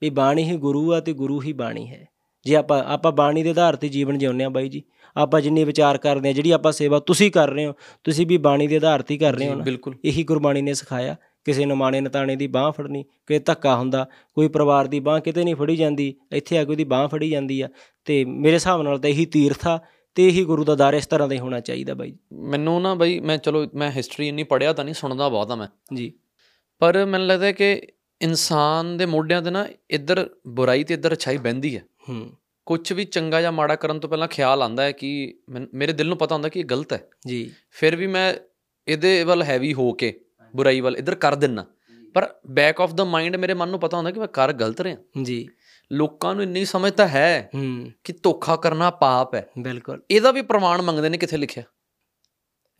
[0.00, 2.08] ਵੀ ਬਾਣੀ ਹੀ ਗੁਰੂ ਆ ਤੇ ਗੁਰੂ ਹੀ ਬਾਣੀ ਹੈ।
[2.46, 4.82] ਜੇ ਆਪਾਂ ਆਪਾਂ ਬਾਣੀ ਦੇ ਆਧਾਰ ਤੇ ਜੀਵਨ ਜਿਉਂਦੇ ਆ ਬਾਈ ਜੀ
[5.16, 7.72] ਆਪਾਂ ਜਿੰਨੀ ਵਿਚਾਰ ਕਰਦੇ ਆ ਜਿਹੜੀ ਆਪਾਂ ਸੇਵਾ ਤੁਸੀਂ ਕਰ ਰਹੇ ਹੋ
[8.04, 10.74] ਤੁਸੀਂ ਵੀ ਬਾਣੀ ਦੇ ਆਧਾਰ ਤੇ ਹੀ ਕਰ ਰਹੇ ਹੋ ਨਾ। ਬਿਲਕੁਲ। ਇਹੀ ਗੁਰਬਾਣੀ ਨੇ
[10.74, 15.44] ਸਿਖਾਇਆ ਕਿਸੇ ਨਮਾਣੇ ਨਤਾਣੇ ਦੀ ਬਾਹ ਫੜਨੀ ਕਿ ਧੱਕਾ ਹੁੰਦਾ ਕੋਈ ਪਰਿਵਾਰ ਦੀ ਬਾਹ ਕਿਤੇ
[15.44, 17.68] ਨਹੀਂ ਫੜੀ ਜਾਂਦੀ ਇੱਥੇ ਆ ਕੇ ਉਹਦੀ ਬਾਹ ਫੜੀ ਜਾਂਦੀ ਆ।
[18.04, 19.78] ਤੇ ਮੇਰੇ ਹਿਸਾਬ ਨਾਲ ਤਾਂ ਇਹੀ ਤੀਰਥ ਆ
[20.14, 23.20] ਤੇ ਇਹੀ ਗੁਰੂ ਦਾ ਦਰ ਇਸ ਤਰ੍ਹਾਂ ਦਾ ਹੀ ਹੋਣਾ ਚਾਹੀਦਾ ਬਾਈ ਮੈਨੂੰ ਨਾ ਬਈ
[23.20, 26.12] ਮੈਂ ਚਲੋ ਮੈਂ ਹਿਸਟਰੀ ਇੰਨੀ ਪੜਿਆ ਤਾਂ ਨਹੀਂ ਸੁਣਦਾ ਬਹੁਤ ਆ ਮੈਂ। ਜੀ।
[26.78, 27.82] ਪਰ ਮੈਨੂੰ ਲੱਗਦਾ ਕਿ
[28.22, 32.30] ਇਨਸਾਨ ਦੇ ਮੋਢਿਆਂ ਤੇ ਨਾ ਇੱਧਰ ਬੁਰਾਈ ਤੇ ਇੱਧਰ ਅੱਛਾਈ ਬਹਿੰਦੀ ਹੈ। ਹੂੰ।
[32.66, 35.38] ਕੁਝ ਵੀ ਚੰਗਾ ਜਾਂ ਮਾੜਾ ਕਰਨ ਤੋਂ ਪਹਿਲਾਂ ਖਿਆਲ ਆਂਦਾ ਹੈ ਕਿ
[35.74, 38.34] ਮੇਰੇ ਦਿਲ ਨੂੰ ਪਤਾ ਹੁੰਦਾ ਕਿ ਇਹ ਗਲਤ ਹੈ। ਜੀ। ਫਿਰ ਵੀ ਮੈਂ
[38.88, 40.20] ਇਹਦੇ ਵੱਲ ਹੈਵੀ ਹੋ ਕੇ
[40.56, 41.64] ਬੁਰਾਈ ਵੱਲ ਇੱਧਰ ਕਰ ਦਿੰਨਾ।
[42.14, 44.96] ਪਰ ਬੈਕ ਆਫ ਦਾ ਮਾਈਂਡ ਮੇਰੇ ਮਨ ਨੂੰ ਪਤਾ ਹੁੰਦਾ ਕਿ ਮੈਂ ਕਰ ਗਲਤ ਰਿਹਾ।
[45.22, 45.48] ਜੀ।
[45.90, 47.50] ਲੋਕਾਂ ਨੂੰ ਇੰਨੀ ਸਮਝ ਤਾਂ ਹੈ
[48.04, 51.64] ਕਿ ਧੋਖਾ ਕਰਨਾ ਪਾਪ ਹੈ। ਬਿਲਕੁਲ। ਇਹਦਾ ਵੀ ਪ੍ਰਮਾਣ ਮੰਗਦੇ ਨੇ ਕਿੱਥੇ ਲਿਖਿਆ?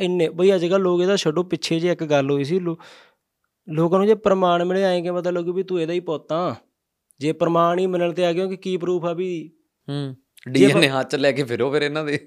[0.01, 4.07] ਇੰਨੇ ਬਈ ਅੱਜ ਕੱਲ੍ਹ ਲੋਕ ਇਹਦਾ ਛੱਡੋ ਪਿੱਛੇ ਜੇ ਇੱਕ ਗੱਲ ਹੋਈ ਸੀ ਲੋਕਾਂ ਨੂੰ
[4.07, 6.55] ਜੇ ਪ੍ਰਮਾਣ ਮਿਲੇ ਐਂ ਕਿ ਪਤਾ ਲੱਗੂ ਵੀ ਤੂੰ ਇਹਦਾ ਹੀ ਪੁੱਤ ਆ?
[7.21, 9.31] ਜੇ ਪ੍ਰਮਾਣ ਹੀ ਮਿਲਣ ਤੇ ਆ ਗਿਆ ਕਿ ਕੀ ਪ੍ਰੂਫ ਆ ਵੀ
[9.89, 10.15] ਹੂੰ
[10.49, 12.19] ਡੀਐਨਏ ਹੱਥ ਲੈ ਕੇ ਫਿਰੋ ਫਿਰ ਇਹਨਾਂ ਦੇ।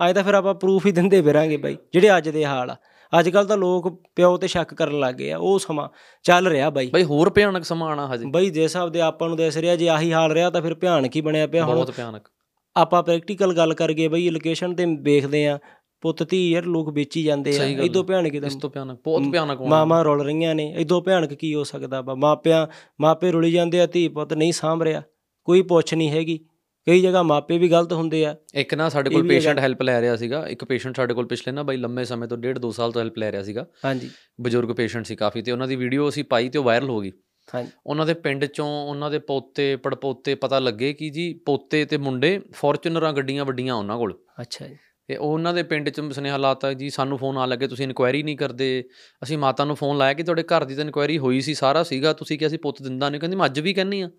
[0.00, 2.76] ਅੱਜ ਤਾਂ ਫਿਰ ਆਪਾਂ ਪ੍ਰੂਫ ਹੀ ਦਿੰਦੇ ਫਿਰਾਂਗੇ ਬਾਈ ਜਿਹੜੇ ਅੱਜ ਦੇ ਹਾਲ ਆ।
[3.18, 5.88] ਅੱਜ ਕੱਲ ਤਾਂ ਲੋਕ ਪਿਓ ਤੇ ਸ਼ੱਕ ਕਰਨ ਲੱਗ ਗਏ ਆ ਉਹ ਸਮਾਂ
[6.22, 9.36] ਚੱਲ ਰਿਹਾ ਬਾਈ। ਬਈ ਹੋਰ ਭਿਆਨਕ ਸਮਾਂ ਆਣਾ ਹਜੇ। ਬਾਈ ਜੇ ਹਿਸਾਬ ਦੇ ਆਪਾਂ ਨੂੰ
[9.36, 12.28] ਦਿਸ ਰਿਹਾ ਜੇ ਆਹੀ ਹਾਲ ਰਿਹਾ ਤਾਂ ਫਿਰ ਭਿਆਨਕ ਹੀ ਬਣਿਆ ਪਿਆ। ਹੁਣ ਬਹੁਤ ਭਿਆਨਕ।
[12.76, 15.58] ਆਪਾਂ ਪ੍ਰੈਕਟੀਕਲ ਗੱਲ ਕਰਗੇ ਬਈ ਲੋਕੇਸ਼ਨ ਤੇ ਵੇਖਦੇ ਆ
[16.00, 19.70] ਪੁੱਤ ਧੀ ਯਾਰ ਲੋਕ ਵੇਚੀ ਜਾਂਦੇ ਆ। ਇਦੋਂ। ਭਿਆਨਕ ਇਸ ਤੋਂ ਭਿਆਨਕ ਬਹੁਤ ਭਿਆਨਕ ਹੋਣਾ।
[19.70, 22.14] ਮਾਮਾ ਰੁਲ ਰਹੀਆਂ ਨੇ। ਇਦੋਂ ਭਿਆਨਕ ਕੀ ਹੋ ਸਕਦਾ ਵਾ?
[22.14, 22.66] ਮਾਪਿਆਂ
[23.00, 25.02] ਮਾਪੇ ਰੁਲੀ ਜਾਂਦੇ ਆ ਧੀ ਪੁੱਤ ਨਹੀਂ ਸਾਂਭ ਰਿਹਾ।
[25.44, 26.40] ਕੋਈ ਪੁੱਛ ਨਹੀਂ ਹੈਗੀ।
[26.86, 30.16] ਕਈ ਜਗ੍ਹਾ ਮਾਪੇ ਵੀ ਗਲਤ ਹੁੰਦੇ ਆ। ਇੱਕ ਨਾ ਸਾਡੇ ਕੋਲ। ਪੇਸ਼ੈਂਟ ਹੈਲਪ ਲੈ ਰਿਹਾ
[30.16, 33.02] ਸੀਗਾ। ਇੱਕ ਪੇਸ਼ੈਂਟ ਸਾਡੇ ਕੋਲ ਪਿਛਲੇ ਨਾ ਬਾਈ ਲੰਮੇ ਸਮੇਂ ਤੋਂ ਡੇਢ ਦੋ ਸਾਲ ਤੋਂ
[33.02, 36.48] ਹੈਲਪ ਲੈ ਰਿਹਾ ਸੀਗਾ। ਹਾਂਜੀ। ਬਜ਼ੁਰਗ ਪੇਸ਼ੈਂਟ ਸੀ ਕਾਫੀ ਤੇ ਉਹਨਾਂ ਦੀ ਵੀਡੀਓ ਅਸੀਂ ਪਾਈ
[36.48, 37.12] ਤੇ ਉਹ ਵਾਇਰਲ ਹੋ ਗਈ।
[37.54, 41.96] ਹਾਂਜੀ। ਉਹਨਾਂ ਦੇ ਪਿੰਡ ਚੋਂ ਉਹਨਾਂ ਦੇ ਪੋਤੇ ਪੜਪੋਤੇ ਪਤਾ ਲੱਗੇ ਕਿ ਜੀ ਪੋਤੇ ਤੇ
[41.96, 44.76] ਮੁੰਡੇ ਫੋਰਚੂਨਰਾਂ ਗੱਡੀਆਂ ਵੱਡੀਆਂ ਉਹਨਾਂ ਕੋਲ। ਅੱਛਾ ਜੀ।
[45.08, 48.22] ਤੇ ਉਹ ਉਹਨਾਂ ਦੇ ਪਿੰਡ ਚ ਸੁਨੇਹਾ ਲਾਤਾ ਜੀ ਸਾਨੂੰ ਫੋਨ ਆ ਲੱਗੇ ਤੁਸੀਂ ਇਨਕੁਆਇਰੀ
[48.22, 48.84] ਨਹੀਂ ਕਰਦੇ।
[49.22, 52.12] ਅਸੀਂ ਮਾਤਾ ਨੂੰ ਫੋਨ ਲਾਇਆ ਕਿ ਤੁਹਾਡੇ ਘਰ ਦੀ ਤਾਂ ਇਨਕੁਆਇਰੀ ਹੋਈ ਸੀ ਸਾਰਾ ਸੀਗਾ
[52.12, 54.10] ਤੁਸੀਂ ਕਿ ਅਸੀਂ ਪੁੱਤ ਦਿੰਦਾ ਨਹੀਂ ਕਹਿੰਦੀ ਮੈਂ ਅੱਜ ਵੀ ਕਹਿੰਨੀ ਆ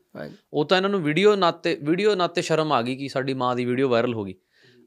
[0.53, 3.65] ਉਹ ਤਾਂ ਇਹਨਾਂ ਨੂੰ ਵੀਡੀਓ ਨਾਤੇ ਵੀਡੀਓ ਨਾਤੇ ਸ਼ਰਮ ਆ ਗਈ ਕਿ ਸਾਡੀ ਮਾਂ ਦੀ
[3.65, 4.35] ਵੀਡੀਓ ਵਾਇਰਲ ਹੋ ਗਈ।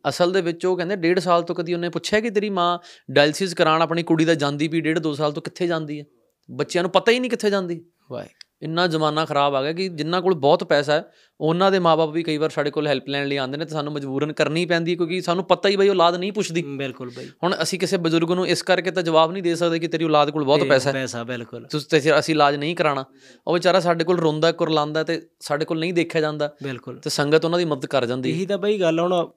[0.08, 2.78] ਅਸਲ ਦੇ ਵਿੱਚ ਉਹ ਕਹਿੰਦੇ ਡੇਢ ਸਾਲ ਤੋਂ ਕਦੀ ਉਹਨੇ ਪੁੱਛਿਆ ਕਿ ਤੇਰੀ ਮਾਂ
[3.10, 6.04] ਡਾਇਲਸਿਸ ਕਰਾਉਣ ਆਪਣੀ ਕੁੜੀ ਦਾ ਜਾਂਦੀ ਵੀ ਡੇਢ ਦੋ ਸਾਲ ਤੋਂ ਕਿੱਥੇ ਜਾਂਦੀ ਹੈ?
[6.50, 8.24] ਬੱਚਿਆਂ ਨੂੰ ਪਤਾ ਹੀ ਨਹੀਂ ਕਿੱਥੇ ਜਾਂਦੀ। ਵਾਹ
[8.62, 12.22] ਇੰਨਾ ਜ਼ਮਾਨਾ ਖਰਾਬ ਆ ਗਿਆ ਕਿ ਜਿਨ੍ਹਾਂ ਕੋਲ ਬਹੁਤ ਪੈਸਾ ਹੈ ਉਹਨਾਂ ਦੇ ਮਾਪੇ ਵੀ
[12.22, 15.20] ਕਈ ਵਾਰ ਸਾਡੇ ਕੋਲ ਹੈਲਪ ਲੈਣ ਲਈ ਆਉਂਦੇ ਨੇ ਤੇ ਸਾਨੂੰ ਮਜਬੂਰਨ ਕਰਨੀ ਪੈਂਦੀ ਕਿਉਂਕਿ
[15.20, 18.62] ਸਾਨੂੰ ਪਤਾ ਹੀ ਬਈ ਔਲਾਦ ਨਹੀਂ ਪੁੱਛਦੀ। ਬਿਲਕੁਲ ਬਾਈ। ਹੁਣ ਅਸੀਂ ਕਿਸੇ ਬਜ਼ੁਰਗ ਨੂੰ ਇਸ
[18.62, 21.66] ਕਰਕੇ ਤਾਂ ਜਵਾਬ ਨਹੀਂ ਦੇ ਸਕਦੇ ਕਿ ਤੇਰੀ ਔਲਾਦ ਕੋਲ ਬਹੁਤ ਪੈਸਾ ਹੈ। ਪੈਸਾ ਬਿਲਕੁਲ।
[21.70, 23.04] ਤੁਸੀਂ ਤੇ ਅਸੀਂ ਇਲਾਜ ਨਹੀਂ ਕਰਾਣਾ
[23.46, 27.44] ਉਹ ਵਿਚਾਰਾ ਸਾਡੇ ਕੋਲ ਰੋਂਦਾ ਕੁਰਲਾਉਂਦਾ ਤੇ ਸਾਡੇ ਕੋਲ ਨਹੀਂ ਦੇਖਿਆ ਜਾਂਦਾ। ਬਿਲਕੁਲ। ਤੇ ਸੰਗਤ
[27.44, 29.28] ਉਹਨਾਂ ਦੀ ਮਦਦ ਕਰ ਜਾਂਦੀ ਇਹੀ ਤਾਂ ਬਈ ਗੱਲ ਹੁਣ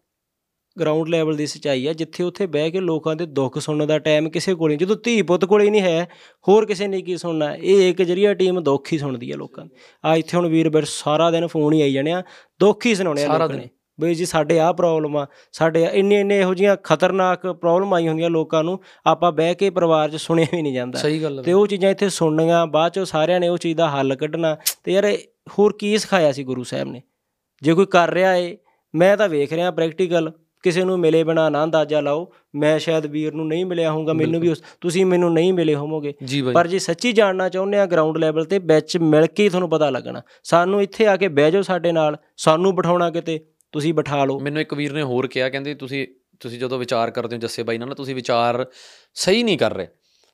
[0.79, 4.29] ਗਰਾਊਂਡ ਲੈਵਲ ਦੀ ਸੱਚਾਈ ਆ ਜਿੱਥੇ ਉੱਥੇ ਬਹਿ ਕੇ ਲੋਕਾਂ ਦੇ ਦੁੱਖ ਸੁਣਨ ਦਾ ਟਾਈਮ
[4.29, 6.07] ਕਿਸੇ ਕੋਲ ਨਹੀਂ ਜਦੋਂ ਧੀ ਪੁੱਤ ਕੋਲੇ ਨਹੀਂ ਹੈ
[6.47, 7.55] ਹੋਰ ਕਿਸੇ ਨੇ ਕੀ ਸੁਣਨਾ?
[7.55, 9.75] ਇਹ ਇੱਕ ਜਰੀਆ ਟੀਮ ਦੁੱਖ ਹੀ ਸੁਣਦੀ ਆ ਲੋਕਾਂ ਦੇ।
[10.05, 12.23] ਆ ਇੱਥੇ ਹੁਣ ਵੀਰ ਬਿਰ ਸਾਰਾ ਦਿਨ ਫੋਨ ਹੀ ਆਈ ਜਾਣੇ ਆ
[12.59, 13.69] ਦੁੱਖ ਹੀ ਸੁਣਾਉਣੇ ਆ ਲੋਕਾਂ ਨੇ।
[13.99, 18.29] ਬਈ ਜੀ ਸਾਡੇ ਆਹ ਪ੍ਰੋਬਲਮ ਆ ਸਾਡੇ ਇੰਨੇ ਇੰਨੇ ਇਹੋ ਜੀਆਂ ਖਤਰਨਾਕ ਪ੍ਰੋਬਲਮ ਆਈ ਹੁੰਦੀਆਂ
[18.29, 20.99] ਲੋਕਾਂ ਨੂੰ ਆਪਾਂ ਬਹਿ ਕੇ ਪਰਿਵਾਰ 'ਚ ਸੁਣਿਆ ਵੀ ਨਹੀਂ ਜਾਂਦਾ।
[21.41, 24.57] ਤੇ ਹੈ ਉਹ ਚੀਜ਼ਾਂ ਇੱਥੇ ਸੁਣਨੀਆਂ ਬਾਅਦ ਚੋਂ ਸਾਰਿਆਂ ਨੇ ਉਹ ਚੀਜ਼ ਦਾ ਹੱਲ ਕੱਢਣਾ।
[24.83, 25.17] ਤੇ ਯਾਰ
[25.59, 27.01] ਹੋਰ ਕੀ ਸਿਖਾਇਆ ਸੀ ਗੁਰੂ ਸਾਹਿਬ ਨੇ?
[27.61, 28.57] ਜੇ ਕੋਈ ਕਰ ਰਿਹਾ ਏ
[28.95, 30.31] ਮੈਂ ਤਾਂ ਵੇਖ ਰਿਹਾ ਪ੍ਰੈਕਟੀਕਲ
[30.63, 34.41] ਕਿਸੇ ਨੂੰ ਮਿਲੇ ਬਿਨਾ ਨਾ ਅੰਦਾਜ਼ਾ ਲਾਓ ਮੈਂ ਸ਼ਾਇਦ ਵੀਰ ਨੂੰ ਨਹੀਂ ਮਿਲਿਆ ਹੋਊਗਾ ਮੈਨੂੰ
[34.41, 36.13] ਵੀ ਉਸ- ਤੁਸੀਂ ਮੈਨੂੰ ਨਹੀਂ ਮਿਲੇ ਹੋਵੋਗੇ।
[36.53, 39.89] ਪਰ ਜੇ ਸੱਚੀ ਜਾਣਨਾ ਚਾਹੁੰਦੇ ਆ ਗਰਾਊਂਡ ਲੈਵਲ ਤੇ ਵਿੱਚ ਮਿਲ ਕੇ ਹੀ ਤੁਹਾਨੂੰ ਪਤਾ
[39.89, 44.39] ਲੱਗਣਾ। ਸਾਨੂੰ ਇੱਥੇ ਆ ਕੇ ਬਹਿ ਜਾਓ ਸਾਡੇ ਨਾਲ ਸਾਨੂੰ ਬਿਠਾਉਣਾ ਕਿਤੇ ਤੁਸੀਂ ਬਿਠਾ ਲਓ।
[44.39, 46.07] ਮੈਨੂੰ ਇੱਕ ਵੀਰ ਨੇ ਹੋਰ ਕਿਹਾ ਕਹਿੰਦੇ ਤੁਸੀਂ
[46.39, 48.65] ਤੁਸੀਂ ਜਦੋਂ ਵਿਚਾਰ ਕਰਦੇ ਹੋ ਜੱਸੇ ਬਾਈ ਨਾਲ ਨਾ ਤੁਸੀਂ ਵਿਚਾਰ
[49.13, 49.87] ਸਹੀ ਨਹੀਂ ਕਰ ਰਹੇ।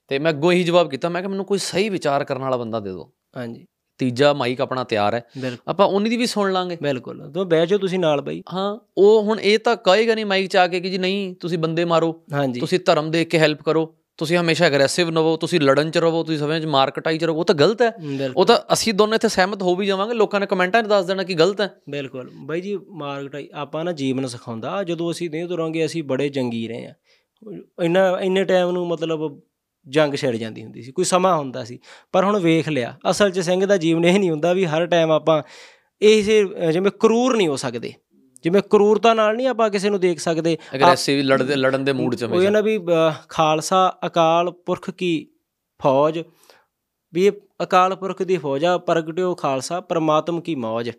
[0.08, 2.80] ਤੇ ਮੈਂ ਅੱਗੋਂ ਇਹੀ ਜਵਾਬ ਕੀਤਾ ਮੈਂ ਕਿ ਮੈਨੂੰ ਕੋਈ ਸਹੀ ਵਿਚਾਰ ਕਰਨ ਵਾਲਾ ਬੰਦਾ
[2.80, 3.66] ਦੇ ਦਿਓ। ਹਾਂਜੀ।
[3.98, 5.24] ਤੀਜਾ ਮਾਈਕ ਆਪਣਾ ਤਿਆਰ ਹੈ।
[5.68, 9.24] ਆਪਾਂ ਉਹਨੀ ਦੀ ਵੀ ਸੁਣ ਲਾਂਗੇ। ਬਿਲਕੁਲ ਤੋਂ ਬਹਿ ਜਾਓ ਤੁਸੀਂ ਨਾਲ ਬਈ। ਹਾਂ ਉਹ
[9.24, 12.12] ਹੁਣ ਇਹ ਤਾਂ ਕਹੇਗਾ ਨਹੀਂ ਮਾਈਕ ਚ ਆ ਕੇ ਕਿ ਜੀ ਨਹੀਂ ਤੁਸੀਂ ਬੰਦੇ ਮਾਰੋ।
[12.60, 16.40] ਤੁਸੀਂ ਧਰਮ ਦੇਖ ਕੇ ਹੈਲਪ ਕਰੋ। ਤੁਸੀਂ ਹਮੇਸ਼ਾ ਐਗਰੈਸਿਵ ਰਹੋ ਤੁਸੀਂ ਲੜਨ ਚ ਰਹੋ ਤੁਸੀਂ
[16.40, 17.94] ਸਮੇਂ ਚ ਮਾਰ ਕਟਾਈ ਚ ਰਹੋ ਉਹ ਤਾਂ ਗਲਤ ਹੈ।
[18.38, 21.24] ਉਹ ਤਾਂ ਅਸੀਂ ਦੋਨੇ ਇੱਥੇ ਸਹਿਮਤ ਹੋ ਵੀ ਜਾਵਾਂਗੇ ਲੋਕਾਂ ਨੇ ਕਮੈਂਟਾਂ 'ਚ ਦੱਸ ਦੇਣਾ
[21.24, 25.86] ਕਿ ਗਲਤ ਹੈ। ਬਿਲਕੁਲ। ਬਾਈ ਜੀ ਮਾਰਕਟਾਈ ਆਪਾਂ ਨਾ ਜੀਵਨ ਸਿਖਾਉਂਦਾ ਜਦੋਂ ਅਸੀਂ ਨਹੀਂ ਤੁਰਾਂਗੇ
[25.86, 26.94] ਅਸੀਂ ਬੜੇ ਜੰਗੀ ਰਹੇ ਆ।
[27.84, 29.40] ਇੰਨਾ ਇੰਨੇ ਟਾਈਮ ਨੂੰ ਮਤਲਬ
[29.88, 31.80] ਜੰਗ ਛਿੜ ਜਾਂਦੀ ਹੁੰਦੀ ਸੀ ਕੋਈ ਸਮਾਂ ਹੁੰਦਾ ਸੀ।
[32.12, 35.12] ਪਰ ਹੁਣ ਵੇਖ ਲਿਆ ਅਸਲ 'ਚ ਸਿੰਘ ਦਾ ਜੀਵਨ ਇਹ ਨਹੀਂ ਹੁੰਦਾ ਵੀ ਹਰ ਟਾਈਮ
[35.12, 35.42] ਆਪਾਂ
[36.02, 37.94] ਇਸੇ ਅ, ਜਿਵੇਂ ਕਰੂਰ ਨਹੀਂ ਹੋ ਸਕਦੇ
[38.44, 42.24] ਜਿਵੇਂ ਕਰੂਰਤਾ ਨਾਲ ਨਹੀਂ ਆਪਾਂ ਕਿਸੇ ਨੂੰ ਦੇਖ ਸਕਦੇ। ਐਗਰੈਸਿਵ ਲੜਦੇ ਲੜਨ ਦੇ ਮੂਡ 'ਚ
[42.24, 42.80] ਉਹ ਇਹ ਹਮੇਸ਼ਾ ਨਾ ਵੀ
[43.30, 45.10] ਖਾਲਸਾ ਅਕਾਲ ਪੁਰਖ ਕੀ
[45.80, 46.20] ਫੌਜ
[47.14, 47.32] ਵੀ ਇਹ
[47.64, 50.92] ਅਕਾਲ ਪੁਰਖ ਦੀ ਫੌਜ ਆ ਪ੍ਰਗਟਿਓ ਖਾਲਸਾ ਪਰਮਾਤਮ ਕੀ ਮੌਜ।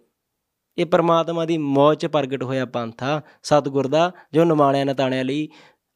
[0.79, 5.49] ਇਹ ਪਰਮਾਤਮਾ ਦੀ ਮੌਜ ਚ ਪ੍ਰਗਟ ਹੋਇਆ ਪੰਥ ਆ ਸਤਿਗੁਰ ਦਾ ਜੋ ਨਿਮਾਣਿਆਂ ਨਤਾਣਿਆਂ ਲਈ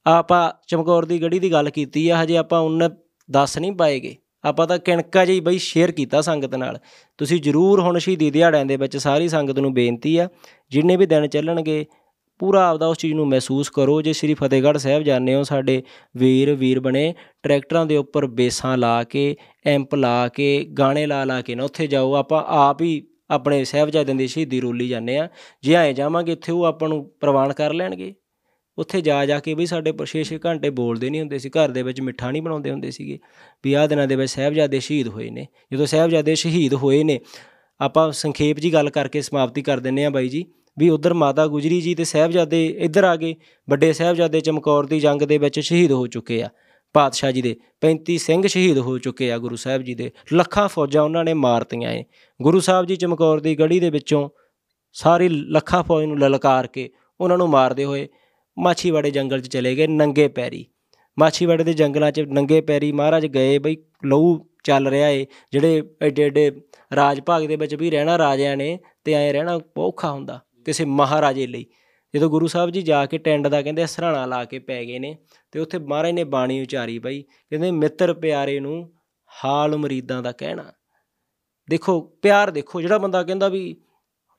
[0.07, 2.89] ਆਪਾਂ ਚਮਕੌਰ ਦੀ ਗੜੀ ਦੀ ਗੱਲ ਕੀਤੀ ਆ, ਹਜੇ ਆਪਾਂ ਉਹਨ
[3.31, 6.79] ਦੱਸ ਨਹੀਂ ਪਾਏਗੇ। ਆਪਾਂ ਤਾਂ ਕਿਣਕਾ ਜਿਹੀ ਬਈ ਸ਼ੇਅਰ ਕੀਤਾ ਸੰਗਤ ਨਾਲ।
[7.19, 10.29] ਤੁਸੀਂ ਜਰੂਰ ਹੁਣ ਸ਼ਹੀਦੀ ਦਿਹਾੜਿਆਂ ਦੇ ਵਿੱਚ ਸਾਰੀ ਸੰਗਤ ਨੂੰ ਬੇਨਤੀ ਆ,
[10.71, 11.87] ਜਿੰਨੇ ਵੀ ਦਿਨ ਚੱਲਣਗੇ,
[12.39, 15.83] ਪੂਰਾ ਆਪਦਾ ਉਸ ਚੀਜ਼ ਨੂੰ ਮਹਿਸੂਸ ਕਰੋ। ਜੇ ਸ੍ਰੀ ਫਤਿਹਗੜ੍ਹ ਸਾਹਿਬ ਜਾਂਦੇ ਹੋ, ਸਾਡੇ
[16.17, 21.41] ਵੀਰ ਵੀਰ ਬਣੇ, ਟਰੈਕਟਰਾਂ ਦੇ ਉੱਪਰ ਬੇਸਾਂ ਲਾ ਕੇ, ਐਂਪ ਲਾ ਕੇ, ਗਾਣੇ ਲਾ ਲਾ
[21.41, 25.29] ਕੇ ਨਾ ਉੱਥੇ ਜਾਓ। ਆਪਾਂ ਆਪ ਹੀ ਆਪਣੇ ਸਾਹਿਬਜ਼ਾਦਿਆਂ ਦੀ ਸ਼ਹੀਦੀ ਰੋਲੀ ਜਾਂਦੇ ਆ।
[25.63, 28.15] ਜੇ ਆਏ ਜਾਵਾਂਗੇ, ਇੱਥੇ ਉਹ ਆਪਾਂ ਨੂੰ ਪ੍ਰਵਾਨ ਕਰ ਲੈਣਗੇ।
[28.79, 32.01] ਉੱਥੇ ਜਾ ਜਾ ਕੇ ਵੀ ਸਾਡੇ 6-6 ਘੰਟੇ ਬੋਲਦੇ ਨਹੀਂ ਹੁੰਦੇ ਸੀ, ਘਰ ਦੇ ਵਿੱਚ
[32.01, 33.19] ਮਿੱਠਾ ਨਹੀਂ ਬਣਾਉਂਦੇ ਹੁੰਦੇ ਸੀਗੇ।
[33.65, 37.21] ਵੀ ਆਹ ਦਿਨਾਂ ਦੇ ਵਿੱਚ ਸਾਹਿਬਜ਼ਾਦੇ ਸ਼ਹੀਦ ਹੋਏ ਨੇ। ਜਦੋਂ ਸਾਹਿਬਜ਼ਾਦੇ ਸ਼ਹੀਦ ਹੋਏ ਨੇ,
[37.81, 40.45] ਆਪਾਂ ਸੰਖੇਪ ਜੀ ਗੱਲ ਕਰਕੇ ਸਮਾਪਤੀ ਕਰ ਦਿੰਨੇ ਆ ਬਾਈ ਜੀ।
[40.79, 43.35] ਵੀ ਉਧਰ ਮਾਤਾ ਗੁਜਰੀ ਜੀ ਤੇ ਸਾਹਿਬਜ਼ਾਦੇ ਇੱਧਰ ਆ ਗਏ।
[43.71, 46.49] ਵੱਡੇ ਸਾਹਿਬਜ਼ਾਦੇ ਚਮਕੌਰ ਦੀ ਜੰਗ ਦੇ ਵਿੱਚ ਸ਼ਹੀਦ ਹੋ ਚੁੱਕੇ ਆ।
[46.93, 51.03] ਪਾਤਸ਼ਾਹ ਜੀ ਦੇ 35 ਸਿੰਘ ਸ਼ਹੀਦ ਹੋ ਚੁੱਕੇ ਆ ਗੁਰੂ ਸਾਹਿਬ ਜੀ ਦੇ। ਲੱਖਾਂ ਫੌਜਾਂ
[51.03, 52.05] ਉਹਨਾਂ ਨੇ ਮਾਰਤੀਆਂ ਏ।
[52.43, 54.29] ਗੁਰੂ ਸਾਹਿਬ ਜੀ ਚਮਕੌਰ ਦੀ ਗੜੀ ਦੇ ਵਿੱਚੋਂ
[54.93, 56.91] ਸਾਰੀ ਲੱਖਾਂ ਫੌਜ ਨੂੰ ਲਲਕਾਰ ਕੇ
[57.21, 58.09] ਉਹਨਾਂ ਨੂੰ ਮਾਰਦੇ ਹੋਏ
[58.57, 60.65] ਮਾਛੀਵਾੜੇ ਜੰਗਲ 'ਚ ਚਲੇ ਗਏ ਨੰਗੇ ਪੈਰੀ।
[61.19, 66.23] ਮਾਛੀਵਾੜੇ ਦੇ ਜੰਗਲਾਂ 'ਚ ਨੰਗੇ ਪੈਰੀ ਮਹਾਰਾਜ ਗਏ ਬਈ, ਲਹੂ ਚੱਲ ਰਿਹਾ ਏ, ਜਿਹੜੇ ਐਡੇ
[66.23, 66.51] ਐਡੇ
[66.97, 71.47] ਰਾਜ ਭਾਗ ਦੇ ਵਿੱਚ ਵੀ ਰਹਿਣਾ ਰਾਜਿਆਂ ਨੇ ਤੇ ਐ ਰਹਿਣਾ ਔਖਾ ਹੁੰਦਾ ਕਿਸੇ ਮਹਾਰਾਜੇ
[71.47, 71.67] ਲਈ।
[72.15, 75.17] ਜਦੋਂ ਗੁਰੂ ਸਾਹਿਬ ਜੀ ਜਾ ਕੇ ਟੈਂਡ ਦਾ ਕਹਿੰਦੇ ਸਰਾਣਾ ਲਾ ਕੇ ਪੈ ਗਏ ਨੇ
[75.53, 78.93] ਤੇ ਉੱਥੇ ਮਹਾਰਾਜ ਨੇ ਬਾਣੀ ਉਚਾਰੀ ਬਾਈ, ਕਹਿੰਦੇ ਮਿੱਤਰ ਪਿਆਰੇ ਨੂੰ
[79.45, 80.65] ਹਾਲ ਮਰੀਦਾਂ ਦਾ ਕਹਿਣਾ।
[81.69, 83.77] ਦੇਖੋ, ਪਿਆਰ ਦੇਖੋ, ਜਿਹੜਾ ਬੰਦਾ ਕਹਿੰਦਾ ਵੀ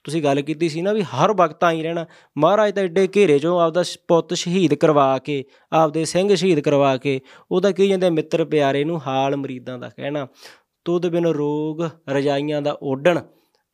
[0.05, 2.05] ਤੁਸੀਂ ਗੱਲ ਕੀਤੀ ਸੀ ਨਾ ਵੀ ਹਰ ਵਕਤ ਆਈ ਰਹਿਣਾ।
[2.37, 7.19] ਮਹਾਰਾਜ ਤਾਂ ਐਡੇ ਘੇਰੇ ਚੋਂ ਆਪਦਾ ਪੁੱਤ ਸ਼ਹੀਦ ਕਰਵਾ ਕੇ ਆਪਦੇ ਸਿੰਘ ਸ਼ਹੀਦ ਕਰਵਾ ਕੇ
[7.51, 10.27] ਉਹਦਾ ਕਹੀ ਜਾਂਦੇ ਮਿੱਤਰ ਪਿਆਰੇ ਨੂੰ ਹਾਲ ਮਰੀਦਾਂ ਦਾ ਕਹਿਣਾ।
[10.85, 13.19] ਤੁਧ ਬਿਨ ਰੋਗ ਰਜਾਈਆਂ ਦਾ ਓਡਣ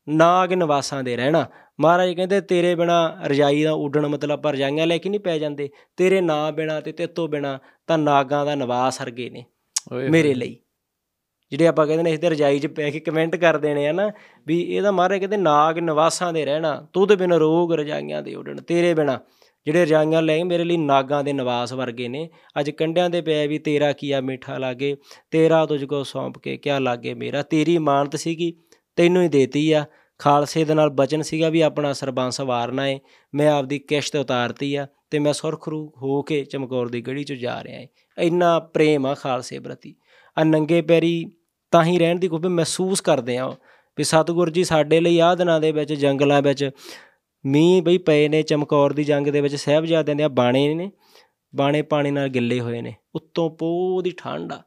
[0.08, 1.46] ਨਾਗ ਨਿਵਾਸਾਂ ਦੇ ਰਹਿਣਾ।
[1.80, 5.68] ਮਹਾਰਾਜ ਕਹਿੰਦੇ ਤੇਰੇ ਬਿਨਾ ਰਜਾਈ ਦਾ ਉੱਡਣ ਮਤਲਬ ਆਪਾਂ ਰਜਾਈਆਂ ਲੈ ਕੇ ਨਹੀਂ ਪੈ ਜਾਂਦੇ।
[5.96, 9.44] ਤੇਰੇ ਨਾਂ ਬਿਨਾ ਤੇ ਤੇਤੋਂ ਬਿਨਾ ਤਾਂ ਨਾਗਾਂ ਦਾ ਨਿਵਾਸ ਹਰਗੇ ਨੇ
[10.10, 10.56] ਮੇਰੇ ਲਈ।
[11.52, 14.10] ਜਿਹੜੇ ਆਪਾਂ ਕਹਿੰਦੇ ਨੇ ਇਸ ਦੇ ਰਜਾਈ 'ਚ ਪੈ ਕੇ ਕਮੈਂਟ ਕਰ ਦੇਣੇ ਆ ਨਾ,
[14.46, 18.94] ਵੀ ਇਹਦਾ ਮਹਾਰਾਜ ਕਹਿੰਦੇ ਨਾਗ ਨਿਵਾਸਾਂ ਦੇ ਰਹਿਣਾ ਤੁਧ ਬਿਨ ਰੋਗ ਰਜਾਈਆਂ ਦੇ ਉੱਡਣ, ਤੇਰੇ
[18.94, 19.18] ਬਿਨਾ।
[19.66, 22.28] ਜਿਹੜੇ ਰਜਾਈਆਂ ਲੈ ਮੇਰੇ ਲਈ ਨਾਗਾਂ ਦੇ ਨਿਵਾਸ ਵਰਗੇ ਨੇ।
[22.60, 24.96] ਅੱਜ ਕੰਡਿਆਂ ਦੇ ਪਿਆ ਵੀ ਤੇਰਾ ਕੀਆ ਮਿੱਠਾ ਲਾਗੇ,
[25.30, 28.52] ਤੇਰਾ ਤੁਝ ਕੋ ਸੌਂਪ ਕੇ ਕਿਆ ਲਾਗੇ ਮੇਰਾ। ਤੇਰੀ ਮਾਨਤ ਸੀਗੀ,
[28.96, 29.84] ਤੈਨੂੰ ਹੀ ਦੇਤੀ ਆ।
[30.18, 32.98] ਖਾਲਸੇ ਦੇ ਨਾਲ ਬਚਨ ਸੀਗਾ ਵੀ ਆਪਣਾ ਸਰਬੰਸ ਵਾਰਨਾ ਏ।
[33.34, 37.62] ਮੈਂ ਆਪਦੀ ਕਿਸ਼ਤ ਉਤਾਰਤੀ ਆ ਤੇ ਮੈਂ ਸੁਰਖਰੂ ਹੋ ਕੇ ਚਮਕੌਰ ਦੀ ਗੜੀ 'ਚ ਜਾ
[37.64, 37.86] ਰਿਹਾ ਏ।
[38.18, 39.94] ਇੰਨਾ ਪ੍ਰੇਮ ਆ ਖਾਲਸੇ ਪ੍ਰਤੀ।
[40.36, 41.24] ਆ ਨੰਗੇ ਪੈਰੀ
[41.70, 43.56] ਤਾਂ ਹੀ ਰਹਿਣ ਦੀ ਕੋਈ ਮਹਿਸੂਸ ਕਰਦੇ ਆ
[43.98, 46.70] ਵੀ ਸਤਿਗੁਰ ਜੀ ਸਾਡੇ ਲਈ ਆਹ ਦਿਨਾਂ ਦੇ ਵਿੱਚ ਜੰਗਲਾਂ ਵਿੱਚ
[47.46, 50.92] ਮੀਂਹ ਬਈ ਪਏ ਨੇ ਚਮਕੌਰ ਦੀ ਜੰਗ ਦੇ ਵਿੱਚ ਸਹਿਬਜ਼ਾਦਿਆਂ ਦੇ ਬਾਣੇ ਨੇ
[51.56, 54.62] ਬਾਣੇ ਪਾਣੀ ਨਾਲ ਗਿੱਲੇ ਹੋਏ ਨੇ ਉੱਤੋਂ ਪੋਹ ਦੀ ਠੰਡ ਆ।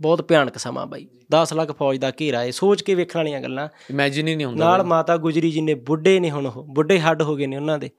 [0.00, 3.68] ਬਹੁਤ ਭਿਆਨਕ ਸਮਾਂ ਬਾਈ। 10 ਲੱਖ ਫੌਜ ਦਾ ਘੇਰਾ ਏ ਸੋਚ ਕੇ ਵੇਖਣ ਵਾਲੀਆਂ ਗੱਲਾਂ।
[3.90, 7.22] ਇਮੇਜਿਨ ਹੀ ਨਹੀਂ ਹੁੰਦਾ ਨਾਲ ਮਾਤਾ ਗੁਜਰੀ ਜੀ ਨੇ ਬੁੱਢੇ ਨੇ ਹੁਣ ਉਹ ਬੁੱਢੇ ਹੱਡ
[7.22, 7.90] ਹੋ ਗਏ ਨੇ ਉਹਨਾਂ ਦੇ।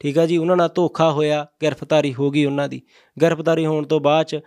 [0.00, 2.82] ਠੀਕ ਆ ਜੀ ਉਹਨਾਂ ਨਾਲ ਧੋਖਾ ਹੋਇਆ ਗ੍ਰਿਫਤਾਰੀ ਹੋ ਗਈ ਉਹਨਾਂ ਦੀ।
[3.22, 4.40] ਗ੍ਰਿਫਤਾਰੀ ਹੋਣ ਤੋਂ ਬਾਅਦ ਚ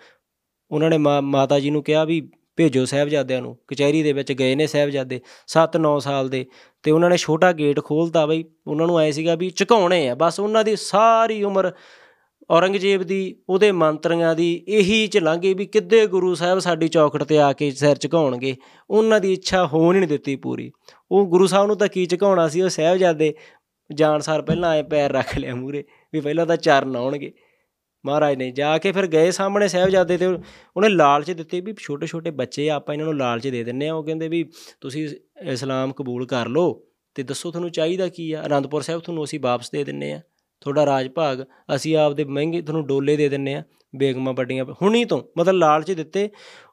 [0.71, 2.29] ਉਹਨਾਂ ਨੇ ਮਾਤਾ ਜੀ ਨੂੰ ਕਿਹਾ ਵੀ
[2.59, 6.45] ਭੇਜੋ ਸਾਹਿਬਜ਼ਾਦਿਆਂ ਨੂੰ, ਕਚਹਿਰੀ ਦੇ ਵਿੱਚ ਗਏ ਨੇ ਸਾਹਿਬਜ਼ਾਦੇ 7-9 ਸਾਲ ਦੇ,
[6.83, 10.39] ਤੇ ਉਹਨਾਂ ਨੇ ਛੋਟਾ ਗੇਟ ਖੋਲਤਾ ਬਈ, ਉਹਨਾਂ ਨੂੰ ਐ ਸੀਗਾ ਵੀ ਝੁਕਾਉਣੇ ਆ, ਬਸ
[10.39, 11.71] ਉਹਨਾਂ ਦੀ ਸਾਰੀ ਉਮਰ
[12.51, 17.39] ਔਰੰਗਜ਼ੇਬ ਦੀ, ਉਹਦੇ ਮੰਤਰੀਆਂ ਦੀ, ਇਹੀ ਚ ਲੰਘੇ ਵੀ ਕਿੱਦੇ ਗੁਰੂ ਸਾਹਿਬ ਸਾਡੀ ਚੌਕਟ ਤੇ
[17.39, 18.55] ਆ ਕੇ ਸਿਰ ਝੁਕਾਉਣਗੇ,
[18.89, 20.71] ਉਹਨਾਂ ਦੀ ਇੱਛਾ ਹੋਣ ਹੀ ਨਹੀਂ ਦਿੱਤੀ ਪੂਰੀ।
[21.11, 23.33] ਉਹ ਗੁਰੂ ਸਾਹਿਬ ਨੂੰ ਤਾਂ ਕੀ ਝੁਕਾਉਣਾ ਸੀ, ਉਹ ਸਾਹਿਬਜ਼ਾਦੇ
[23.93, 25.83] ਜਾਣ ਸਾਰ ਪਹਿਲਾਂ ਆਏ ਪੈਰ ਰੱਖ ਲਿਆ ਮੂਰੇ
[26.13, 27.31] ਵੀ ਪਹਿਲਾਂ ਤਾਂ ਚਰਨ ਆਉਣਗੇ।
[28.05, 32.31] ਮਹਾਰਾਜ ਨੇ ਜਾ ਕੇ ਫਿਰ ਗਏ ਸਾਹਮਣੇ ਸਾਹਿਬਜ਼ਾਦੇ ਤੇ, ਉਹਨੇ ਲਾਲਚ ਦਿੱਤੇ ਵੀ ਛੋਟੇ ਛੋਟੇ
[32.31, 34.43] ਬੱਚੇ ਆ, ਆਪਾਂ ਇਹਨਾਂ ਨੂੰ ਲਾਲਚ ਦੇ ਦਿੰਨੇ ਆ ਉਹ ਕਹਿੰਦੇ ਵੀ
[34.81, 35.07] ਤੁਸੀਂ
[35.43, 36.81] ਇਸਲਾਮ ਕਬੂਲ ਕਰ ਲਓ
[37.15, 38.45] ਤੇ ਦੱਸੋ ਤੁਹਾਨੂੰ ਚਾਹੀਦਾ ਕੀ ਆ?
[38.45, 40.21] ਅਨੰਦਪੁਰ ਸਾਹਿਬ ਤੁਹਾਨੂੰ ਅਸੀਂ ਵਾਪਸ ਦੇ ਦਿੰਨੇ ਆ
[40.61, 41.43] ਤੁਹਾਡਾ ਰਾਜ ਭਾਗ
[41.75, 43.63] ਅਸੀਂ ਆਪਦੇ ਮਹਿੰਗੇ ਤੁਹਾਨੂੰ ਡੋਲੇ ਦੇ ਦਿੰਨੇ ਆ
[43.95, 46.29] ਬੇਗਮਾਂ ਵੱਡੀਆਂ ਹੁਣੀ ਤੋਂ, ਮਤਲਬ ਲਾਲਚ ਦਿੱਤੇ।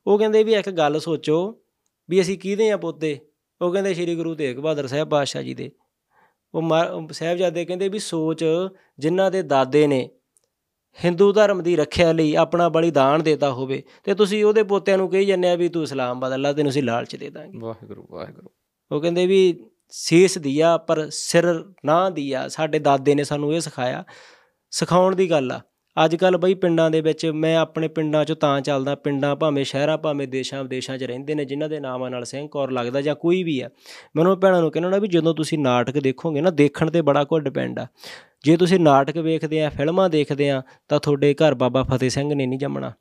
[0.06, 1.38] ਉਹ ਕਹਿੰਦੇ ਵੀ ਇੱਕ ਗੱਲ ਸੋਚੋ
[2.08, 3.18] ਵੀ ਅਸੀਂ ਕਿਹਦੇ ਆ ਪੋਤੇ?
[3.60, 5.70] ਉਹ ਕਹਿੰਦੇ ਸ੍ਰੀ ਗੁਰੂ ਤੇਗ ਬਹਾਦਰ ਸਾਹਿਬ ਬਾਦਸ਼ਾਹ ਜੀ ਦੇ।
[6.54, 8.44] ਉਹ ਸਾਹਿਬਜ਼ਾਦੇ ਕਹਿੰਦੇ ਵੀ ਸੋਚ
[8.98, 10.08] ਜਿਨ੍ਹਾਂ ਦੇ ਦਾਦੇ ਨੇ
[11.04, 15.26] ਹਿੰਦੂ ਧਰਮ ਦੀ ਰੱਖਿਆ ਲਈ ਆਪਣਾ ਬਲੀਦਾਨ ਦਿੱਤਾ ਹੋਵੇ ਤੇ ਤੁਸੀਂ ਉਹਦੇ ਪੋਤਿਆਂ ਨੂੰ ਕਹੀ
[15.26, 18.48] ਜੰਨੇ ਆ ਵੀ ਤੂੰ ਇਸਲਾਮ ਬਦਲ ਲਾ ਤੈਨੂੰ ਅਸੀਂ ਲਾਲਚ ਦੇ ਦਾਂਗੇ। ਵਾਹਿਗੁਰੂ ਵਾਹਿਗੁਰੂ।
[18.92, 24.04] ਉਹ ਕਹਿੰਦੇ ਵੀ ਸੀਸ ਦਿਆ ਪਰ ਸਿਰ ਨਾ ਦਿਆ ਸਾਡੇ ਦਾਦੇ ਨੇ ਸਾਨੂੰ ਇਹ ਸਿਖਾਇਆ
[24.70, 25.60] ਸਿਖਾਉਣ ਦੀ ਗੱਲ ਆ।
[26.04, 29.98] ਅੱਜ ਕੱਲ ਬਈ ਪਿੰਡਾਂ ਦੇ ਵਿੱਚ ਮੈਂ ਆਪਣੇ ਪਿੰਡਾਂ 'ਚੋਂ ਤਾਂ ਚੱਲਦਾ ਪਿੰਡਾਂ ਭਾਵੇਂ ਸ਼ਹਿਰਾਂ
[29.98, 33.42] ਭਾਵੇਂ ਦੇਸ਼ਾਂ ਵਿਦੇਸ਼ਾਂ 'ਚ ਰਹਿੰਦੇ ਨੇ ਜਿਨ੍ਹਾਂ ਦੇ ਨਾਮਾਂ ਨਾਲ ਸਿੰਘ ਕੌਰ ਲੱਗਦਾ ਜਾਂ ਕੋਈ
[33.42, 33.68] ਵੀ ਆ
[34.16, 37.42] ਮੈਂ ਉਹਨਾਂ ਭੈਣਾਂ ਨੂੰ ਕਹਿੰਦਾ ਵੀ ਜਦੋਂ ਤੁਸੀਂ ਨਾਟਕ ਦੇਖੋਗੇ ਨਾ ਦੇਖਣ ਤੇ ਬੜਾ ਕੁਝ
[37.42, 37.86] ਡਿਪੈਂਡ ਆ।
[38.44, 42.46] ਜੇ ਤੁਸੀਂ ਨਾਟਕ ਵੇਖਦੇ ਆ ਫਿਲਮਾਂ ਦੇਖਦੇ ਆ ਤਾਂ ਤੁਹਾਡੇ ਘਰ ਬਾਬਾ ਫਤਿਹ ਸਿੰਘ ਨੇ
[42.46, 42.92] ਨਹੀਂ ਜੰਮਣਾ।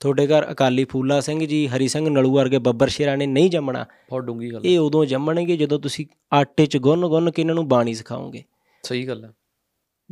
[0.00, 3.86] ਤੁਹਾਡੇ ਘਰ ਅਕਾਲੀ ਫੂਲਾ ਸਿੰਘ ਜੀ ਹਰੀ ਸਿੰਘ ਨਲੂ ਵਰਗੇ ਬੱਬਰ ਸ਼ੇਰਾਂ ਨੇ ਨਹੀਂ ਜੰਮਣਾ।
[4.10, 7.68] ਬਹੁਤ ਡੂੰਗੀ ਗੱਲ ਇਹ ਉਦੋਂ ਜੰਮਣਗੇ ਜਦੋਂ ਤੁਸੀਂ ਆਟੇ 'ਚ ਗੁੰਨ ਗੁੰਨ ਕੇ ਇਹਨਾਂ ਨੂੰ
[7.68, 8.42] ਬਾਣੀ ਸਿਖਾਓਗੇ।
[8.82, 9.30] ਸਹੀ ਗੱਲ ਹੈ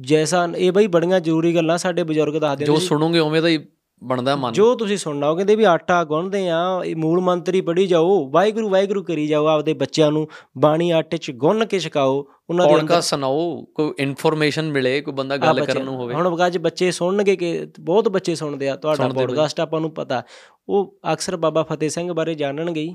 [0.00, 3.66] ਜੈਸਾ ਇਹ ਬਈ ਬੜੀਆਂ ਜ਼ਰੂਰੀ ਗੱਲਾਂ ਸਾਡੇ ਬਜ਼ੁਰਗ ਦੱਸਦੇ ਜੋ ਸੁਣੋਗੇ ਉਵੇਂ ਤਾਂ ਹੀ
[4.04, 7.86] ਬਣਦਾ ਮਨ। ਜੋ ਤੁਸੀਂ ਸੁਣਨਾ ਉਹ ਕਹਿੰਦੇ ਵੀ ਆਟਾ ਗੁੰਨਦੇ ਆ ਇਹ ਮੂਲ ਮੰਤਰੀ ਪੜੀ
[7.86, 12.66] ਜਾਓ ਵਾਹਿਗੁਰੂ ਵਾਹਿਗੁਰੂ ਕਰੀ ਜਾਓ ਆਪਦੇ ਬੱਚਿਆਂ ਨੂੰ ਬਾਣੀ ਆਟੇ 'ਚ ਗੁੰਨ ਕੇ ਛਕਾਓ ਉਹਨਾਂ
[12.66, 16.90] ਦੇ ਅੰਦਰ ਸੁਣਾਓ ਕੋਈ ਇਨਫੋਰਮੇਸ਼ਨ ਮਿਲੇ ਕੋਈ ਬੰਦਾ ਗੱਲ ਕਰਨ ਨੂੰ ਹੋਵੇ। ਹੁਣ ਅੱਜ ਬੱਚੇ
[16.90, 20.22] ਸੁਣਨਗੇ ਕਿ ਬਹੁਤ ਬੱਚੇ ਸੁਣਦੇ ਆ ਤੁਹਾਡਾ ਪੋਡਕਾਸਟ ਆਪਾਂ ਨੂੰ ਪਤਾ।
[20.68, 22.94] ਉਹ ਅਕਸਰ ਬਾਬਾ ਫਤਿਹ ਸਿੰਘ ਬਾਰੇ ਜਾਣਨਗੇ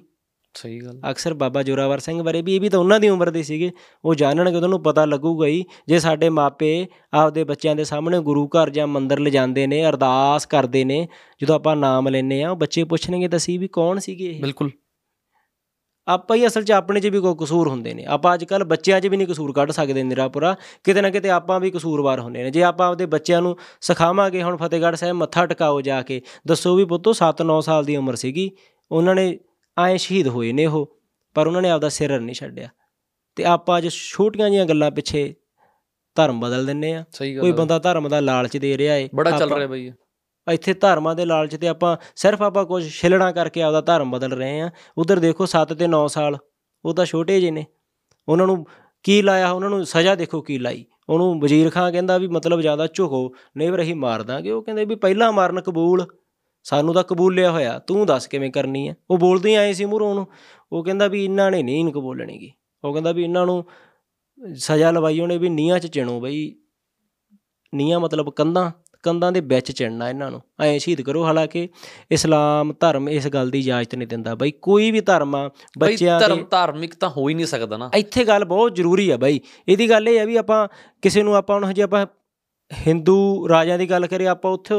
[0.55, 3.43] ਸਹੀ ਗੱਲ ਅਕਸਰ ਬਾਬਾ ਜੋਰਾਵਰ ਸਿੰਘ ਬਾਰੇ ਵੀ ਇਹ ਵੀ ਤਾਂ ਉਹਨਾਂ ਦੀ ਉਮਰ ਦੇ
[3.43, 3.71] ਸੀਗੇ।
[4.05, 8.47] ਉਹ ਜਾਣਨਗੇ ਉਹਨਾਂ ਨੂੰ ਪਤਾ ਲੱਗੂਗਾ ਹੀ ਜੇ ਸਾਡੇ ਮਾਪੇ ਆਪਦੇ ਬੱਚਿਆਂ ਦੇ ਸਾਹਮਣੇ ਗੁਰੂ
[8.47, 11.07] ਘਰ ਜਾਂ ਮੰਦਿਰ ਲਿਜਾਂਦੇ ਨੇ ਅਰਦਾਸ ਕਰਦੇ ਨੇ
[11.41, 14.41] ਜਦੋਂ ਆਪਾਂ ਨਾਮ ਲੈਨੇ ਆ ਉਹ ਬੱਚੇ ਪੁੱਛਣਗੇ ਤਾਂ ਸੀ ਵੀ ਕੌਣ ਸੀਗੇ ਇਹ?
[14.41, 14.71] ਬਿਲਕੁਲ।
[16.07, 19.01] ਆਪਾਂ ਹੀ ਅਸਲ 'ਚ ਆਪਣੇ 'ਚ ਵੀ ਕੋਈ ਕਸੂਰ ਹੁੰਦੇ ਨੇ। ਆਪਾਂ ਅੱਜ ਕੱਲ ਬੱਚਿਆਂ
[19.01, 22.51] 'ਚ ਵੀ ਨਹੀਂ ਕਸੂਰ ਕੱਢ ਸਕਦੇ ਨਿਰਾਪੁਰਾ। ਕਿਤੇ ਨਾ ਕਿਤੇ ਆਪਾਂ ਵੀ ਕਸੂਰਵਾਰ ਹੁੰਦੇ ਨੇ।
[22.51, 26.85] ਜੇ ਆਪਾਂ ਆਪਦੇ ਬੱਚਿਆਂ ਨੂੰ ਸਿਖਾਵਾਂਗੇ ਹੁਣ ਫਤਿਹਗੜ੍ਹ ਸਾਹਿਬ ਮੱਥਾ ਟਿਕਾਓ ਜਾ ਕੇ ਦੱਸੋ ਵੀ
[26.85, 28.51] ਪੁੱਤੋ 7-9 ਸਾਲ ਦੀ ਉਮਰ ਸੀਗੀ।
[28.91, 29.39] ਉਹਨਾਂ ਨੇ
[29.77, 30.85] ਆਏ ਸ਼ਹੀਦ ਹੋਏ ਨੇ ਉਹ
[31.35, 32.67] ਪਰ ਉਹਨਾਂ ਨੇ ਆਪਦਾ ਸਿਰ ਨਹੀਂ ਛੱਡਿਆ।
[33.37, 35.33] ਤੇ ਆਪਾਂ ਅੱਜ ਛੋਟੀਆਂ ਜੀਆਂ ਗੱਲਾਂ ਪਿੱਛੇ
[36.17, 37.03] ਧਰਮ ਬਦਲ ਦਿੰਨੇ ਆ
[37.39, 39.91] ਕੋਈ ਬੰਦਾ ਧਰਮ ਦਾ ਲਾਲਚ ਦੇ ਰਿਹਾ ਏ ਬੜਾ ਚੱਲ ਰਿਹਾ ਬਈ।
[40.47, 44.59] ਇੱਥੇ ਧਰਮਾਂ ਦੇ ਲਾਲਚ ਤੇ ਆਪਾਂ ਸਿਰਫ ਆਪਾਂ ਕੁਝ ਛਿਲਣਾ ਕਰਕੇ ਆਪਦਾ ਧਰਮ ਬਦਲ ਰਹੇ
[44.61, 46.37] ਆ ਉਧਰ ਦੇਖੋ 7 ਤੇ 9 ਸਾਲ
[46.85, 47.65] ਉਹ ਤਾਂ ਛੋਟੇ ਜਿਹੇ ਨੇ।
[48.27, 48.65] ਉਹਨਾਂ ਨੂੰ
[49.05, 52.87] ਕੀ ਲਾਇਆ ਉਹਨਾਂ ਨੂੰ ਸਜ਼ਾ ਦੇਖੋ ਕੀ ਲਾਈ। ਉਹਨੂੰ ਵਜ਼ੀਰ ਖਾਨ ਕਹਿੰਦਾ ਵੀ ਮਤਲਬ ਜ਼ਿਆਦਾ
[52.87, 56.05] ਝੁਕੋ ਨਹੀਂ ਫਿਰ ਅਸੀਂ ਮਾਰ ਦਾਂਗੇ। ਉਹ ਕਹਿੰਦੇ ਵੀ ਪਹਿਲਾਂ ਮਾਰਨ ਕਬੂਲ
[56.65, 60.10] ਸਾਨੂੰ ਤਾਂ ਕਬੂਲ ਲਿਆ ਹੋਇਆ ਤੂੰ ਦੱਸ ਕਿਵੇਂ ਕਰਨੀ ਹੈ ਉਹ ਬੋਲਦੇ ਆਏ ਸੀ ਮੂਹਰੋਂ
[60.10, 60.27] ਉਹਨੂੰ।
[60.72, 62.52] ਉਹ ਕਹਿੰਦਾ ਵੀ ਇਹਨਾਂ ਨੇ ਨਹੀਂ ਇਨਕ ਬੋਲਣੀਗੀ
[62.84, 63.64] ਉਹ ਕਹਿੰਦਾ ਵੀ ਇਹਨਾਂ ਨੂੰ
[64.57, 66.56] ਸਜ਼ਾ ਲਵਾਈ ਉਹਨੇ ਵੀ ਨੀਹਾਂ 'ਚ ਚਿਣੋ ਬਈ।
[67.73, 68.72] ਨੀਹਾਂ ਮਤਲਬ ਕੰਧਾਂ
[69.03, 71.68] ਕੰਧਾਂ ਦੇ ਵਿੱਚ ਚਿਣਨਾ ਇਹਨਾਂ ਨੂੰ। ਐਂ ਸ਼ਹੀਦ ਕਰੋ ਹਾਲਾਂਕਿ
[72.11, 75.49] ਇਸਲਾਮ ਧਰਮ ਇਸ ਗੱਲ ਦੀ ਇਜਾਜ਼ਤ ਨਹੀਂ ਦਿੰਦਾ ਬਈ। ਕੋਈ ਵੀ ਧਰਮ ਆ
[75.80, 79.18] ਬੱਚਿਆਂ ਧਰਮ ਦੇ ਧਾਰਮਿਕ ਤਾਂ ਹੋ ਹੀ ਨਹੀਂ ਸਕਦਾ ਨਾ। ਇੱਥੇ ਗੱਲ ਬਹੁਤ ਜ਼ਰੂਰੀ ਆ
[79.18, 80.68] ਬਾਈ। ਇਹਦੀ ਗੱਲ ਇਹ ਆ ਵੀ ਆਪਾਂ
[81.02, 82.06] ਕਿਸੇ ਨੂੰ ਆਪਾਂ ਹੁਣ ਜੇ ਆਪਾਂ
[82.88, 84.76] ਹਿੰਦੂ ਰਾਜਿਆਂ ਦੀ ਗੱਲ ਕਰੀਏ ਆਪਾਂ ਉੱਥੇ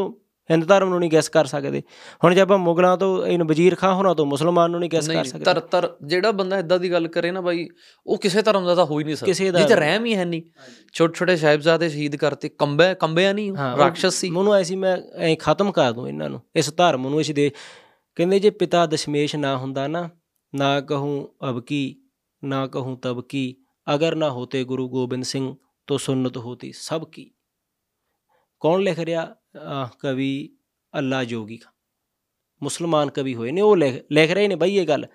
[0.51, 1.83] ਹਿੰਦ ਧਰਮ ਨੂੰ ਨਹੀਂ ਗੈਸ ਕਰ ਸਕਦੇ।
[2.25, 5.25] ਹੁਣ ਜੇ ਆਪਾਂ ਮੁਗਲਾਂ ਤੋਂ ਇਹਨ ਵਜ਼ੀਰ ਖਾਂ ਹੋਰਾਂ ਤੋਂ ਮੁਸਲਮਾਨ ਨੂੰ ਨਹੀਂ ਗੈਸ ਕਰ
[5.25, 7.69] ਸਕਦੇ। ਤਰ ਤਰ ਜਿਹੜਾ ਬੰਦਾ ਇਦਾਂ ਦੀ ਗੱਲ ਕਰੇ ਨਾ ਬਾਈ
[8.07, 10.43] ਉਹ ਕਿਸੇ ਧਰਮ ਦਾ ਤਾਂ ਹੋ ਹੀ ਨਹੀਂ ਸਕਦਾ। ਨਹੀਂ। ਰਹਿਮ ਹੀ ਹੈ ਨਹੀਂ।
[10.93, 14.77] ਛੋਟੇ ਛੋਟੇ ਸਾਹਿਬਜ਼ਾਦੇ ਸ਼ਹੀਦ ਕਰਤੇ ਕੰਬੇ ਕੰਬਿਆ ਨਹੀਂ ਉਹ, ਹਾਂ, ਉਹ- ਰਾਖਸ਼ ਸੀ। ਮੈਨੂੰ ਐਸੀ
[14.77, 17.51] ਮੈਂ ਐ ਖਤਮ ਕਰ ਦੂੰ ਇਹਨਾਂ ਨੂੰ। ਇਸ ਧਰਮ ਨੂੰ ਇਸ ਦੇ
[18.15, 20.09] ਕਹਿੰਦੇ ਜੇ ਪਿਤਾ ਦਸ਼ਮੇਸ਼ ਨਾ ਹੁੰਦਾ ਨਾ
[20.55, 22.01] ਨਾ ਕਹੂੰ ਅਬ ਕੀ
[22.45, 23.57] ਨਾ ਕਹੂੰ ਤਬ ਕੀ
[23.95, 25.55] ਅਗਰ ਨਾ ਹੋਤੇ ਗੁਰੂ ਗੋਬਿੰਦ ਸਿੰਘ
[25.87, 27.31] ਤੋ ਸੁਨਨਤ ਹੋਤੀ ਸਭ ਕੀ।
[28.61, 29.35] ਕੌਣ ਲਿਖ ਰਿਹਾ?
[29.99, 30.51] ਕਵੀ
[30.99, 31.59] ਅੱਲਾ ਜੋਗੀ
[32.63, 35.07] ਮੁਸਲਮਾਨ ਕਵੀ ਹੋਏ ਨੇ ਉਹ ਲਿਖ ਰਹੇ ਨੇ ਬਈ ਇਹ ਗੱਲ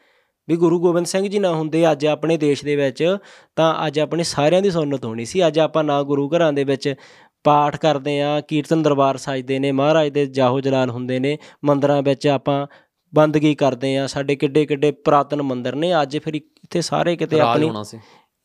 [0.49, 3.17] ਵੀ ਗੁਰੂ ਗੋਬਿੰਦ ਸਿੰਘ ਜੀ ਨਾ ਹੁੰਦੇ ਅੱਜ ਆਪਣੇ ਦੇਸ਼ ਦੇ ਵਿੱਚ
[3.55, 6.95] ਤਾਂ ਅੱਜ ਆਪਣੇ ਸਾਰਿਆਂ ਦੀ ਸੁਨਨਤ ਹੋਣੀ ਸੀ। ਅੱਜ ਆਪਾਂ ਨਾ ਗੁਰੂ ਘਰਾਂ ਦੇ ਵਿੱਚ
[7.43, 12.27] ਪਾਠ ਕਰਦੇ ਆ ਕੀਰਤਨ ਦਰਬਾਰ ਸਜਦੇ ਨੇ ਮਹਾਰਾਜ ਦੇ ਜਾਹੋ ਜਲਾਲ ਹੁੰਦੇ ਨੇ ਮੰਦਰਾਂ ਵਿੱਚ
[12.27, 12.67] ਆਪਾਂ
[13.15, 17.69] ਬੰਦਗੀ ਕਰਦੇ ਆ ਸਾਡੇ ਕਿੱਡੇ ਕਿੱਡੇ ਪੁਰਾਤਨ ਮੰਦਿਰ ਨੇ ਅੱਜ ਫਿਰ ਇੱਥੇ ਸਾਰੇ ਕਿਤੇ ਆਪਣੀ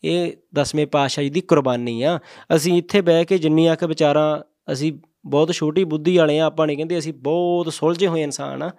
[0.05, 2.19] ਇਹ ਦਸਵੇਂ ਪਾਤਸ਼ਾਹ ਜੀ ਦੀ ਕੁਰਬਾਨੀ ਆ।
[2.57, 4.43] ਅਸੀਂ ਇੱਥੇ ਬਹਿ ਕੇ ਜਿੰਨੀਆਂ ਕੁ ਵਿਚਾਰਾਂ
[4.73, 4.93] ਅਸੀਂ
[5.27, 8.71] ਬਹੁਤ ਛੋਟੀ ਬੁੱਧੀ ਵਾਲੇ ਆ ਆਪਾਂ ਨਹੀਂ ਕਹਿੰਦੇ ਅਸੀਂ ਬਹੁਤ ਸੁਲਝੇ ਹੋਏ ਇਨਸਾਨ ਆ।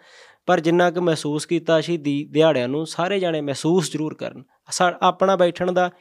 [0.45, 5.35] ਪਰ ਜਿੰਨਾ ਕੁ ਮਹਿਸੂਸ ਕੀਤਾ ਸ਼ਹੀਦੀ ਦਿਹਾੜਿਆਂ ਨੂੰ ਸਾਰੇ ਜਾਣੇ ਮਹਿਸੂਸ ਜ਼ਰੂਰ ਕਰਨ। ਸਾ- ਆਪਣਾ
[5.35, 5.91] ਬੈਠਣ ਦਾ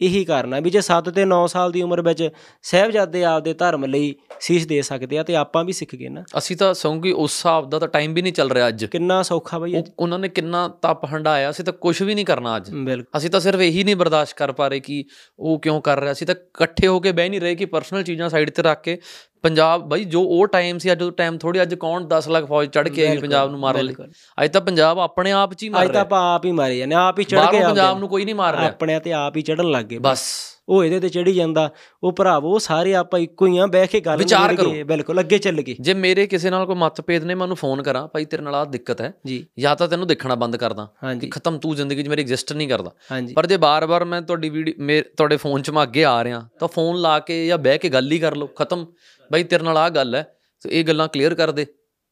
[0.00, 2.28] ਇਹੀ ਕਾਰਨ ਆ ਵੀ ਜੇ 7 ਤੇ 9 ਸਾਲ ਦੀ ਉਮਰ ਵਿੱਚ
[2.62, 6.56] ਸਹਿਬਜ਼ਾਦੇ ਆਪਦੇ ਧਰਮ ਲਈ ਸੀਸ ਦੇ ਸਕਦੇ ਆ ਤੇ ਆਪਾਂ ਵੀ ਸਿੱਖ ਗਏ ਨਾ। ਅਸੀਂ
[6.56, 9.74] ਤਾਂ ਸੌਂਗੀ ਉਸ ਹਿਸਾਬ ਦਾ ਤਾਂ ਟਾਈਮ ਵੀ ਨਹੀਂ ਚੱਲ ਰਿਹਾ ਅੱਜ। ਕਿੰਨਾ ਸੌਖਾ ਬਈ
[9.74, 12.70] ਉਹ- ਉਹਨਾਂ ਨੇ ਕਿੰਨਾ ਤਪ ਹੰਡਾਇਆ ਅਸੀਂ ਤਾਂ ਕੁਝ ਵੀ ਨਹੀਂ ਕਰਨਾ ਅੱਜ।
[13.16, 15.04] ਅਸੀਂ ਤਾਂ ਸਿਰਫ ਇਹੀ ਨਹੀਂ ਬਰਦਾਸ਼ਤ ਕਰ ਪਾ ਰਹੇ ਕਿ
[15.38, 18.28] ਉਹ ਕਿਉਂ ਕਰ ਰਿਹਾ। ਸੀ ਤਾਂ ਇਕੱਠੇ ਹੋ ਕੇ ਬਹਿ ਨਹੀਂ ਰਹੇ ਕਿ ਪਰਸਨਲ ਚੀਜ਼ਾਂ
[18.28, 18.98] ਸਾਈਡ ਤੇ ਰੱਖ ਕੇ
[19.44, 22.68] ਪੰਜਾਬ ਬਾਈ ਜੋ ਉਹ ਟਾਈਮ ਸੀ ਅੱਜ ਉਹ ਟਾਈਮ ਥੋੜੀ ਅੱਜ ਕੌਣ 10 ਲੱਖ ਫੌਜ
[22.68, 23.94] ਚੜ ਕੇ ਆਈ ਪੰਜਾਬ ਨੂੰ ਮਾਰਨ ਲਈ।
[24.38, 26.78] ਅੱਜ ਤਾਂ ਪੰਜਾਬ ਆਪਣੇ ਆਪ ਚ ਹੀ ਮਾਰ ਅੱਜ ਤਾਂ ਰਿਹਾ। ਆਪਾਂ ਆਪ ਹੀ ਮਾਰੇ
[26.78, 29.42] ਜਾਂਦੇ ਆਪ ਹੀ ਚੜ ਕੇ ਪੰਜਾਬ ਨੂੰ ਕੋਈ ਨਹੀਂ ਮਾਰ ਰਿਹਾ। ਆਪਣੇ ਤੇ ਆਪ ਹੀ
[29.42, 30.28] ਚੜਨ ਲੱਗ ਗਏ ਬਸ।
[30.68, 31.68] ਉਹ ਇਹਦੇ ਤੇ ਚੜੀ ਜਾਂਦਾ
[32.02, 35.60] ਉਹ ਭਰਾਵੋ ਸਾਰੇ ਆਪਾਂ ਇੱਕੋ ਹੀ ਆ ਬਹਿ ਕੇ ਗੱਲ ਵਿਚਾਰ ਗਏ, ਬਿਲਕੁਲ ਅੱਗੇ ਚੱਲ
[35.60, 38.54] ਗਏ ਜੇ ਮੇਰੇ ਕਿਸੇ ਨਾਲ ਕੋਈ ਮਤਭੇਦ ਨੇ ਮੈਂ ਉਹਨੂੰ ਫੋਨ ਕਰਾਂ ਭਾਈ ਤੇਰੇ ਨਾਲ
[38.54, 40.86] ਆ ਦਿੱਕਤ ਹੈ ਜੀ। ਜਾਂ ਤਾਂ ਤੈਨੂੰ ਦੇਖਣਾ ਬੰਦ ਕਰਦਾ
[41.20, 42.90] ਕਿ ਖਤਮ ਤੂੰ ਜ਼ਿੰਦਗੀ 'ਚ ਮੇਰੀ ਐਗਜ਼ਿਸਟ ਨਹੀਂ ਕਰਦਾ।
[43.34, 47.00] ਪਰ ਜੇ ਬਾਰ-ਬਾਰ ਮੈਂ ਤੁਹਾਡੀ ਵੀਡੀਓ ਤੁਹਾਡੇ ਫੋਨ 'ਚ ਮੈਂ ਅੱਗੇ ਆ ਰਿਹਾ ਤਾਂ ਫੋਨ
[47.00, 48.86] ਲਾ ਕੇ ਜਾਂ ਬਹਿ ਕੇ ਗੱਲ ਹੀ ਕਰ ਲਓ ਖਤਮ।
[49.32, 51.66] ਬਾਈ ਤੇਰੇ ਨਾਲ ਆ ਗੱਲ ਹੈ ਤੇ ਇਹ ਗੱਲਾਂ ਕਲੀਅਰ ਕਰ ਦੇ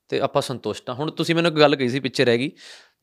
[0.09, 2.51] ਤੇ ਆਪਾਂ ਸੰਤੁਸ਼ਟ ਹਾਂ। ਹੁਣ ਤੁਸੀਂ ਮੈਨੂੰ ਇੱਕ ਗੱਲ ਕਹੀ ਸੀ ਪਿੱਛੇ ਰਹਿ ਗਈ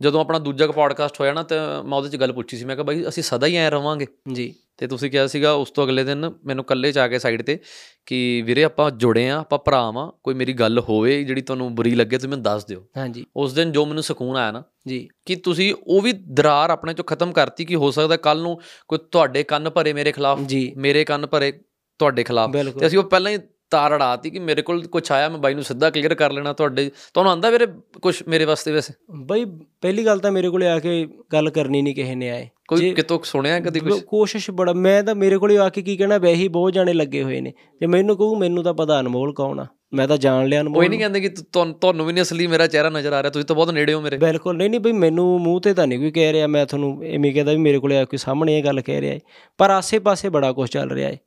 [0.01, 1.55] ਜਦੋਂ ਆਪਣਾ ਦੂਜਾ ਪੋਡਕਾਸਟ ਹੋਇਆ ਨਾ ਤੇ
[1.85, 4.55] ਮੈਂ ਉਹਦੇ 'ਚ ਗੱਲ ਪੁੱਛੀ ਸੀ ਮੈਂ ਕਿਹਾ ਬਾਈ ਅਸੀਂ ਸਦਾ ਹੀ ਐ ਰਵਾਂਗੇ। ਜੀ।
[4.77, 7.59] ਤੇ ਤੁਸੀਂ ਕਿਹਾ ਸੀਗਾ ਉਸ ਤੋਂ ਅਗਲੇ ਦਿਨ ਮੈਨੂੰ ਕੱਲੇ ਚ ਆ ਕੇ ਸਾਈਡ ਤੇ
[8.05, 11.95] ਕਿ ਵੀਰੇ ਆਪਾਂ ਜੁੜੇ ਆ ਆਪਾਂ ਭਰਾ ਵਾਂ ਕੋਈ ਮੇਰੀ ਗੱਲ ਹੋਵੇ ਜਿਹੜੀ ਤੁਹਾਨੂੰ ਬੁਰੀ
[11.95, 15.35] ਲੱਗੇ ਤੁਸੀਂ ਮੈਨੂੰ ਦੱਸ ਦਿਓ। ਹਾਂਜੀ। ਉਸ ਦਿਨ ਜੋ ਮੈਨੂੰ ਸਕੂਨ ਆਇਆ ਨਾ ਜੀ। ਕਿ
[15.35, 19.43] ਤੁਸੀਂ ਉਹ ਵੀ ਦਰਾਰ ਆਪਣੇ ਚੋਂ ਖਤਮ ਕਰਤੀ ਕਿ ਹੋ ਸਕਦਾ ਕੱਲ ਨੂੰ ਕੋਈ ਤੁਹਾਡੇ
[19.43, 21.51] ਕੰਨ ਭਰੇ ਮੇਰੇ ਖਿਲਾਫ ਜੀ। ਮੇਰੇ ਕੰਨ ਭਰੇ
[21.99, 23.37] ਤੁਹਾਡੇ ਖਿਲਾਫ। ਤੇ ਅਸੀਂ ਉਹ ਪਹਿਲਾਂ ਹੀ
[23.69, 26.89] ਤਾਰ ਅੜਾਤੀ ਕਿ ਮੇਰੇ ਕੋਲ ਕੁਝ ਆਇਆ ਮੈਂ ਬਾਈ ਨੂੰ ਸਿੱਧਾ ਕਲੀਅਰ ਕਰ ਲੈਣਾ ਤੁਹਾਡੇ।
[27.13, 27.67] ਤੁਹਾਨੂੰ ਆਂਦਾ ਵੀਰੇ
[28.01, 28.93] ਕੁਝ ਮੇਰੇ ਵਾਸਤੇ ਵੈਸੇ?
[29.25, 29.45] ਬਈ
[29.81, 33.19] ਪਹਿਲੀ ਗੱਲ ਤਾਂ ਮੇਰੇ ਕੋਲੇ ਆ ਕੇ ਗੱਲ ਕਰਨੀ ਨਹੀਂ ਕਿਸੇ ਨੇ ਆਏ। ਕੋਈ ਕਿਤੋਂ
[33.23, 36.47] ਸੁਣਿਆ ਕਦੀ ਕੁਝ ਕੋਸ਼ਿਸ਼ ਬੜਾ ਮੈਂ ਤਾਂ ਮੇਰੇ ਕੋਲੇ ਆ ਕੇ ਕੀ ਕਹਿਣਾ ਵੈਸੇ ਹੀ
[36.47, 40.07] ਬਹੁਤ ਜਾਣੇ ਲੱਗੇ ਹੋਏ ਨੇ। ਜੇ ਮੈਨੂੰ ਕਹੂ ਮੈਨੂੰ ਤਾਂ ਪਤਾ ਅਨਮੋਲ ਕੌਣ ਆ। ਮੈਂ
[40.07, 43.13] ਤਾਂ ਜਾਣ ਲਿਆ ਕੋਈ ਅਨਮੋਲ ਨਹੀਂ ਕਹਿੰਦੇ ਕਿ ਤੁਹਾਨੂੰ ਵੀ ਨਹੀਂ ਅਸਲੀ ਮੇਰਾ ਚਿਹਰਾ ਨਜ਼ਰ
[43.13, 45.73] ਆ ਰਿਹਾ ਤੁਸੀਂ ਤਾਂ ਬਹੁਤ ਨੇੜੇ ਹੋ ਮੇਰੇ। ਬਿਲਕੁਲ ਨਹੀਂ ਨਹੀਂ ਬਈ ਮੈਨੂੰ ਮੂੰਹ ਤੇ
[45.73, 48.57] ਤਾਂ ਨਹੀਂ ਕੋਈ ਕਹਿ ਰਿਹਾ। ਮੈਂ ਤੁਹਾਨੂੰ ਐਵੇਂ ਕਹਿੰਦਾ ਵੀ ਮੇਰੇ ਕੋਲੇ ਆ ਕੋਈ ਸਾਹਮਣੇ
[48.57, 49.19] ਇਹ ਗੱਲ ਕਹਿ ਰਿਹਾ ਹੈ
[49.57, 51.19] ਪਰ ਆਸੇ-ਪਾਸੇ ਬੜਾ ਕੁਝ ਚੱਲ ਰਿਹਾ ਹੈ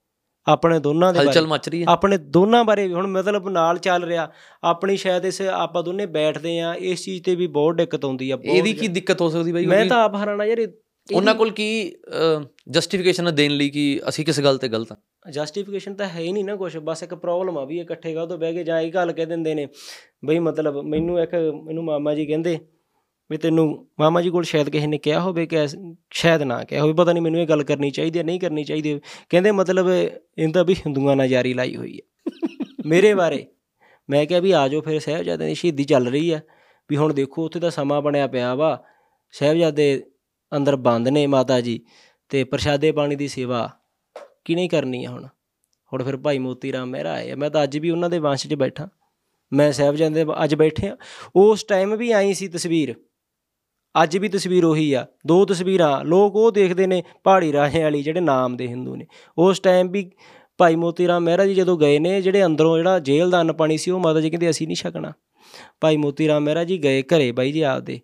[0.46, 4.04] ਆਪਣੇ ਦੋਨਾਂ ਦੇ ਹਲਚਲ ਬਾਰੇ। ਮਚ ਰਹੀ ਹੈ। ਆਪਣੇ ਦੋਨਾਂ ਬਾਰੇ ਹੁਣ ਮਤਲਬ ਨਾਲ ਚੱਲ
[4.04, 4.28] ਰਿਹਾ।
[4.64, 8.38] ਆਪਣੀ ਸ਼ਾਇਦ ਇਸ ਆਪਾਂ ਦੋਨੇ ਬੈਠਦੇ ਆ ਇਸ ਚੀਜ਼ ਤੇ ਵੀ ਬਹੁਤ ਦਿੱਕਤ ਆਉਂਦੀ ਆ
[8.44, 9.66] ਇਹਦੀ ਕੀ ਦਿੱਕਤ ਹੋ ਸਕਦੀ ਬਾਈ?
[9.66, 10.66] ਮੈਂ ਤਾਂ ਆਪ ਹੈਰਾਨ ਆ ਯਾਰ
[11.08, 11.66] ਉਹਨਾਂ ਕੋਲ ਕੀ
[12.70, 16.44] ਜਸਟੀਫਿਕੇਸ਼ਨ ਦੇਣ ਲਈ ਕਿ ਅਸੀਂ ਕਿਸ ਗੱਲ ਤੇ ਗਲਤ ਹਾਂ ਜਸਟੀਫਿਕੇਸ਼ਨ ਤਾਂ ਹੈ ਹੀ ਨਹੀਂ
[16.44, 19.12] ਨਾ ਕੁਝ ਬਸ ਇੱਕ ਪ੍ਰੋਬਲਮ ਆ ਵੀ ਇਕੱਠੇ ਗਾ ਤੋਂ ਬਹਿ ਕੇ ਜਾਂ ਇਹ ਗੱਲ
[19.12, 19.66] ਕਹਿ ਦਿੰਦੇ ਨੇ।
[20.24, 21.34] ਬਈ ਮਤਲਬ ਮੈਨੂੰ ਇੱਕ
[21.64, 22.58] ਮੈਨੂੰ ਮਾਮਾ ਜੀ ਕਹਿੰਦੇ
[23.30, 26.82] ਵੀ ਤੈਨੂੰ ਮਾਮਾ ਜੀ ਕੋਲ ਸ਼ਾਇਦ ਕਿਸੇ ਨੇ ਕਿਹਾ ਹੋਵੇ ਕਿ ਐਸ- ਸ਼ਾਇਦ ਨਾ ਕਿਹਾ
[26.82, 29.86] ਹੋਵੇ, ਪਤਾ ਨਹੀਂ ਮੈਨੂੰ ਇਹ ਗੱਲ ਕਰਨੀ ਚਾਹੀਦੀ ਹੈ, ਨਹੀਂ ਕਰਨੀ ਚਾਹੀਦੀ ਕਹਿੰਦੇ ਮਤਲਬ
[30.38, 32.32] ਇਹਦਾ ਵੀ ਹਿੰਦੂਆਂ ਨਾਲ ਯਾਰੀ ਲਾਈ ਹੋਈ ਹੈ।
[32.86, 33.46] ਮੇਰੇ ਬਾਰੇ
[34.10, 36.42] ਮੈਂ ਕਿਹਾ ਵੀ ਆਜੋ ਫਿਰ ਸਾਹਿਬਜ਼ਾਦੇ ਦੀ ਸ਼ਹੀਦੀ ਚੱਲ ਰਹੀ ਹੈ,
[36.90, 38.84] ਵੀ ਹੁਣ ਦੇਖੋ ਉੱਥੇ ਤਾਂ ਸਮਾਂ ਬਣਿਆ ਪਿਆ ਵਾ।
[39.30, 40.04] ਸਾਹਿਬਜ਼ਾਦੇ
[40.56, 41.84] ਅੰਦਰ ਬੰਦ ਨੇ ਮਾਤਾ ਜੀ
[42.28, 43.70] ਤੇ ਪ੍ਰਸ਼ਾਦੇ ਪਾਣੀ ਦੀ ਸੇਵਾ
[44.44, 45.26] ਕਿਹਨੇ ਕਰਨੀ ਆ ਹੁਣ?
[45.92, 48.46] ਹੁਣ ਫਿਰ ਭਾਈ ਮੋਤੀ ਰਾਮ ਮਹਿਰਾ ਆਏ ਆ। ਮੈਂ ਤਾਂ ਅੱਜ ਵੀ ਉਹਨਾਂ ਦੇ ਵੰਸ਼
[48.46, 48.88] 'ਚ ਬੈਠਾ।
[49.52, 50.96] ਮੈਂ ਸਾਹਿਬਜ਼ਾਦੇ ਦੇ ਅੱਜ ਬੈਠੇ ਆ।
[51.36, 52.94] ਉਸ ਟਾਈਮ ਵੀ ਆਈ ਸੀ ਤਸਵੀਰ।
[54.02, 58.20] ਅੱਜ ਵੀ ਤਸਵੀਰ ਉਹੀ ਆ, ਦੋ ਤਸਵੀਰਾਂ, ਲੋਕ ਉਹ ਦੇਖਦੇ ਨੇ ਪਹਾੜੀ ਰਾਜੇ ਵਾਲੀ ਜਿਹੜੇ
[58.20, 59.06] ਨਾਮ ਦੇ ਹਿੰਦੂ ਨੇ।
[59.38, 60.10] ਉਸ ਟਾਈਮ ਵੀ
[60.58, 63.78] ਭਾਈ ਮੋਤੀ ਰਾਮ ਮਹਿਰਾ ਜੀ ਜਦੋਂ ਗਏ ਨੇ, ਜਿਹੜੇ ਅੰਦਰੋਂ ਜਿਹੜਾ ਜੇਲ੍ਹ ਦਾ ਅੰਨ ਪਾਣੀ
[63.78, 65.12] ਸੀ, ਉਹ ਮਾਤਾ ਜੀ ਕਹਿੰਦੇ ਅਸੀਂ ਨਹੀਂ ਛਕਣਾ।
[65.80, 68.00] ਭਾਈ ਮੋਤੀ ਰਾਮ ਮਹਿਰਾ ਜੀ ਗਏ ਘਰੇ ਬਾਈ ਜੀ ਆਪਦੇ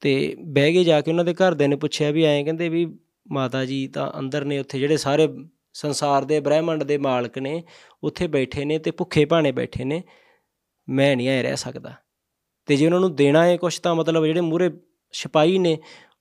[0.00, 2.86] ਤੇ ਬਹਿ ਕੇ ਜਾ ਕੇ ਉਹਨਾਂ ਦੇ ਘਰਦਿਆਂ ਨੇ ਪੁੱਛਿਆ ਵੀ ਐਂ ਕਹਿੰਦੇ ਵੀ
[3.32, 5.28] ਮਾਤਾ ਜੀ ਤਾਂ ਅੰਦਰ ਨੇ ਉੱਥੇ ਜਿਹੜੇ ਸਾਰੇ
[5.72, 7.62] ਸੰਸਾਰ ਦੇ ਬ੍ਰਹਿਮੰਡ ਦੇ ਮਾਲਕ ਨੇ,
[8.02, 10.02] ਉੱਥੇ ਬੈਠੇ ਨੇ ਤੇ ਭੁੱਖੇ ਭਾਣੇ ਬੈਠੇ ਨੇ,
[10.88, 11.92] ਮੈਂ ਨਹੀਂ ਐ ਰਹਿ ਸਕਦਾ।
[12.66, 14.70] ਤੇ ਜੇ ਉਹਨਾਂ ਨੂੰ ਦੇਣਾ ਹੈ ਕੁਛ ਤਾਂ ਮਤਲਬ ਜਿਹੜੇ ਮੂਰੇ
[15.14, 15.78] ਸਿਪਾਹੀ ਨੇ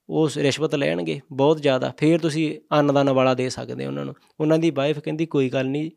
[0.09, 4.15] ਉਹ ਰਿਸ਼ਵਤ ਲੈਣਗੇ ਬਹੁਤ ਜ਼ਿਆਦਾ। ਫੇਰ ਤੁਸੀਂ ਅੰਨ ਦਾ ਨਵਾਲਾ ਦੇ ਸਕਦੇ ਹੋ ਉਹਨਾਂ ਨੂੰ।
[4.39, 5.91] ਉਹਨਾਂ ਦੀ ਵਾਈਫ ਕਹਿੰਦੀ, ਕੋਈ ਗੱਲ ਨਹੀਂ,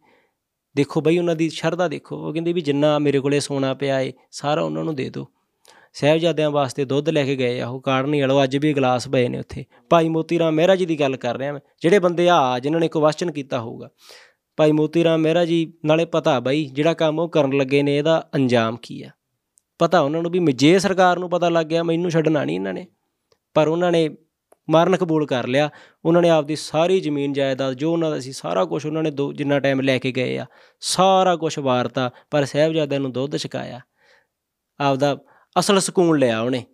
[0.77, 4.13] ਦੇਖੋ ਬਈ ਉਹਨਾਂ ਦੀ ਸ਼ਰਧਾ ਦੇਖੋ। ਉਹ ਕਹਿੰਦੀ ਵੀ ਜਿੰਨਾ ਮੇਰੇ ਕੋਲੇ ਸੋਨਾ ਪਿਆ ਏ,
[4.31, 5.27] ਸਾਰਾ ਉਹਨਾਂ ਨੂੰ ਦੇ ਦਿਓ।
[5.93, 9.39] ਸਾਹਿਬਜ਼ਾਦਿਆਂ ਵਾਸਤੇ ਦੁੱਧ ਲੈ ਕੇ ਗਏ ਆ ਉਹ ਕਾੜਨੀ ਵਾਲੋ ਅੱਜ ਵੀ ਗਲਾਸ ਪਏ ਨੇ
[9.39, 12.81] ਉੱਥੇ। ਭਾਈ ਮੋਤੀ ਰਾਮ ਮਹਿਰਾ ਜੀ ਦੀ ਗੱਲ ਕਰ ਰਿਹਾ ਮੈਂ, ਜਿਹੜੇ ਬੰਦੇ ਆ, ਜਿਨ੍ਹਾਂ
[12.81, 13.91] ਨੇ ਕੁਐਸਚਨ ਕੀਤਾ ਹੋਊਗਾ।
[14.57, 18.29] ਭਾਈ ਮੋਤੀ ਰਾਮ ਮਹਿਰਾ ਜੀ, ਨਾਲੇ ਪਤਾ ਬਾਈ ਜਿਹੜਾ ਕੰਮ ਉਹ ਕਰਨ ਲੱਗੇ ਨੇ, ਇਹਦਾ
[18.35, 19.09] ਅੰਜਾਮ ਕੀ ਆ?
[19.81, 22.87] ਪਤਾ ਉਹਨਾਂ ਨੂੰ ਵੀ ਜੇ ਸਰਕਾਰ ਨੂੰ ਪਤਾ ਲੱਗ ਗਿਆ ਮੈਨੂੰ ਛੱਡਣਾ ਨਹੀਂ ਇਹਨਾਂ ਨੇ,
[23.57, 24.09] ਪਰ ਉਹਨਾਂ ਨੇ
[24.69, 25.69] ਮਾਰਨ ਕਬੂਲ ਕਰ ਲਿਆ,
[26.05, 29.33] ਉਹਨਾਂ ਨੇ ਆਪਦੀ ਸਾਰੀ ਜ਼ਮੀਨ ਜਾਇਦਾਦ ਜੋ ਉਹਨਾਂ ਦਾ ਸੀ ਸਾਰਾ ਕੁਝ ਉਹਨਾਂ ਨੇ ਦੋ
[29.33, 30.47] ਜਿੰਨਾ ਟਾਈਮ ਲੈ ਕੇ ਗਏ ਆ,
[30.83, 33.81] ਸਾਰਾ ਕੁਝ ਵਾਰਤਾ, ਪਰ ਸਾਹਿਬਜ਼ਾਦਿਆਂ ਨੂੰ ਦੁੱਧ ਛਕਾਇਆ,
[34.81, 35.17] ਆਪਦਾ
[35.57, 36.65] ਅਸਲ ਸਕੂਨ ਲਿਆ ਉਹਨੇ,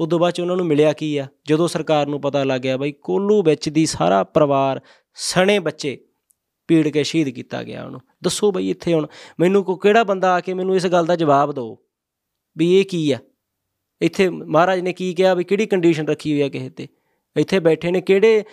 [0.00, 1.26] ਉਦੋਂ ਬਾਅਦ ਚ ਉਹਨਾਂ ਨੂੰ ਮਿਲਿਆ ਕੀ ਆ?
[1.48, 4.80] ਜਦੋਂ ਸਰਕਾਰ ਨੂੰ ਪਤਾ ਲੱਗ ਗਿਆ ਬਈ ਕੋਲੂ ਵਿੱਚ ਦੀ ਸਾਰਾ ਪਰਿਵਾਰ
[5.18, 5.96] ਸਣੇ ਬੱਚੇ
[6.68, 9.06] ਪੀੜ ਕੇ ਸ਼ਹੀਦ ਕੀਤਾ ਗਿਆ ਉਹਨੂੰ, ਦੱਸੋ ਬਈ ਇੱਥੇ ਹੁਣ
[9.40, 11.76] ਮੈਨੂੰ ਕੋ ਕਿਹੜਾ ਬੰਦਾ ਆ ਕੇ ਮੈਨੂੰ ਇਸ ਗੱਲ ਦਾ ਜਵਾਬ ਦਿਓ
[12.58, 13.18] ਵੀ ਇਹ ਕੀ ਆ?
[14.02, 16.88] ਇੱਥੇ ਮਹਾਰਾਜ ਨੇ ਕੀ ਕਿਹਾ ਵੀ ਕਿਹੜੀ ਕੰਡੀਸ਼ਨ ਰੱਖੀ ਹੋਈ ਆ ਕਿਸੇ ਤੇ?
[17.36, 18.44] ਇੱਥੇ ਬੈਠੇ ਨੇ ਕਿਹੜੇ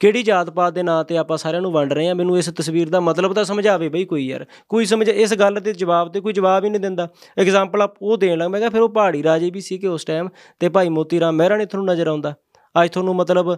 [0.00, 2.14] ਕਿਹੜੀ ਜਾਤ ਪਾਤ ਦੇ ਨਾਂ ਤੇ ਆਪਾਂ ਸਾਰਿਆਂ ਨੂੰ ਵੰਡ ਰਹੇ ਆ?
[2.14, 5.72] ਮੈਨੂੰ ਇਸ ਤਸਵੀਰ ਦਾ ਮਤਲਬ ਤਾਂ ਸਮਝਾਵੇ ਬਈ ਕੋਈ ਯਾਰ। ਕੋਈ ਸਮਝ ਇਸ ਗੱਲ ਦੇ
[5.72, 7.08] ਜਵਾਬ ਤੇ ਕੋਈ ਜਵਾਬ ਹੀ ਨਹੀਂ ਦਿੰਦਾ।
[7.38, 10.04] ਐਗਜ਼ਾਮਪਲ ਆ ਉਹ ਦੇਣ ਲੱਗ ਮੈਂ ਕਿਹਾ ਫਿਰ ਉਹ ਪਹਾੜੀ ਰਾਜੇ ਵੀ ਸੀ ਕਿ ਉਸ
[10.04, 10.28] ਟਾਈਮ
[10.60, 12.34] ਤੇ ਭਾਈ ਮੋਤੀ ਰਾਮ ਮਹਿਰਾ ਨੇ ਤੁਹਾਨੂੰ ਨਜ਼ਰ ਆਉਂਦਾ।
[12.82, 13.54] ਅੱਜ ਤੁਹਾਨੂੰ ਮਤਲਬ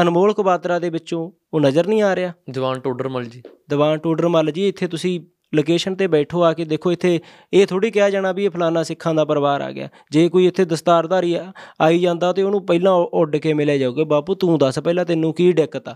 [0.00, 4.68] ਅਨਮੋਲ ਕਬਾਤਰਾ ਦੇ ਵਿੱਚੋਂ ਉਹ ਨਜ਼ਰ ਨਹੀਂ ਆ ਰਿਹਾ। ਜਵਾਨ ਟੋਡਰਮਲ ਜੀ। ਦੀਵਾਨ ਟੋਡਰਮਲ ਜੀ
[4.68, 5.20] ਇੱਥੇ ਤੁਸੀਂ
[5.52, 7.18] ਲੋਕੇਸ਼ਨ ਤੇ ਬੈਠੋ ਆ ਕੇ ਦੇਖੋ ਇੱਥੇ
[7.52, 10.64] ਇਹ ਥੋੜੀ ਕਿਹਾ ਜਾਣਾ ਵੀ ਇਹ ਫਲਾਨਾ ਸਿੱਖਾਂ ਦਾ ਪਰਿਵਾਰ ਆ ਗਿਆ। ਜੇ ਕੋਈ ਇੱਥੇ
[10.64, 11.34] ਦਸਤਾਰਧਾਰੀ
[11.80, 15.52] ਆਈ ਜਾਂਦਾ ਤੇ ਉਹਨੂੰ ਪਹਿਲਾਂ ਉੱਡ ਕੇ ਮਿਲਿਆ ਜਾਊਗਾ ਬਾਪੂ ਤੂੰ ਦੱਸ ਪਹਿਲਾਂ ਤੈਨੂੰ ਕੀ
[15.52, 15.94] ਦਿੱਕਤ ਆ?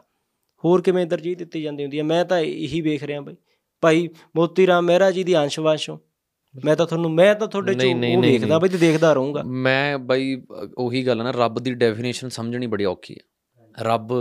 [0.64, 3.36] ਹੋਰ ਕਿਵੇਂ ਤਰਜੀਹ ਦਿੱਤੀ ਜਾਂਦੀ ਹੁੰਦੀ ਹੈ ਮੈਂ ਤਾਂ ਇਹੀ ਵੇਖ ਰਿਹਾ ਬਈ।
[3.82, 5.98] ਭਾਈ ਮੋਤੀ ਰਾਮ ਮਹਿਰਾ ਜੀ ਦੀ ਅੰਸ਼ ਵਾਂਸ਼ੋਂ
[6.54, 10.36] ਮੈਂ ਤਾਂ ਤੁਹਾਨੂੰ ਮੈਂ ਤਾਂ ਤੁਹਾਡੇ ਚੋਂ ਉਹ ਵੇਖਦਾ ਬਈ ਤੇ ਦੇਖਦਾ ਰਹੂੰਗਾ। ਮੈਂ ਬਈ
[10.78, 14.12] ਉਹੀ ਗੱਲ ਨਾ ਰੱਬ ਦੀ ਡੈਫੀਨੇਸ਼ਨ ਸਮਝਣੀ ਬੜੀ ਔਖੀ ਹੈ ਰੱਬ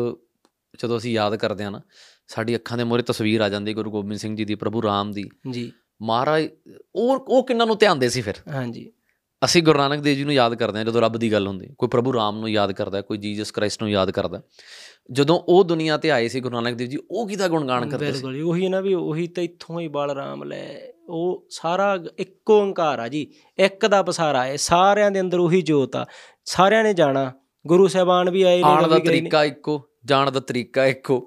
[0.80, 1.82] ਜਦੋਂ ਅਸੀਂ ਯਾਦ ਕਰਦੇ ਆ ਨਾ
[2.36, 5.30] ਸਾਡੀ ਅੱਖਾਂ ਦੇ ਮੂਹਰੇ ਤਸਵੀਰ ਆ ਜਾਂਦੀ ਗੁਰੂ ਗੋਬਿੰਦ ਸਿੰਘ ਜੀ ਦੀ ਪ੍ਰਭੂ ਰਾਮ ਦੀ।
[5.52, 6.48] ਜੀ। ਮਹਾਰਾਜ
[6.96, 8.34] ਉਹ ਉਹ ਕਿੰਨਾਂ ਨੂੰ ਧਿਆਨ ਦੇ ਸੀ ਫਿਰ?
[8.54, 8.92] ਹਾਂਜੀ।
[9.46, 11.90] ਅਸੀਂ ਗੁਰੂ ਨਾਨਕ ਦੇਵ ਜੀ ਨੂੰ ਯਾਦ ਕਰਦੇ ਹਾਂ ਜਦੋਂ ਰੱਬ ਦੀ ਗੱਲ ਹੁੰਦੀ। ਕੋਈ
[11.90, 14.42] ਪ੍ਰਭੂ ਰਾਮ ਨੂੰ ਯਾਦ ਕਰਦਾ ਕੋਈ ਜੀਸਸ ਕ੍ਰਾਈਸਟ ਨੂੰ ਯਾਦ ਕਰਦਾ।
[15.12, 18.12] ਜਦੋਂ ਉਹ ਦੁਨੀਆ ਤੇ ਆਏ ਸੀ ਗੁਰੂ ਨਾਨਕ ਦੇਵ ਜੀ ਉਹ ਕਿਹਦਾ ਗੁਣਗਾਨ ਕਰਦੇ ਸੀ?
[18.12, 20.76] ਬਿਲਕੁਲ ਉਹੀ ਨਾ ਵੀ ਉਹੀ ਤਾਂ ਇੱਥੋਂ ਹੀ ਬਲਰਾਮ ਲੈ
[21.10, 23.28] ਉਹ ਸਾਰਾ ਇੱਕੋ ਓੰਕਾਰ ਆ ਜੀ
[23.60, 26.06] ਇੱਕ ਦਾ ਪਸਾਰਾ ਹੈ ਸਾਰਿਆਂ ਦੇ ਅੰਦਰ ਉਹੀ ਜੋਤ ਆ।
[26.46, 27.32] ਸਾਰਿਆਂ ਨੇ ਜਾਣਾ
[27.68, 31.20] ਗੁਰੂ ਸਾਹਿਬਾਨ ਵੀ ਆਏ ਆਉਣ ਦਾ ਨਬੀ ਗਏ ਨੇ। ਤਰੀਕਾ ਇੱਕੋ। ਜਾਣ ਦਾ ਤਰੀਕਾ ਇੱਕੋ।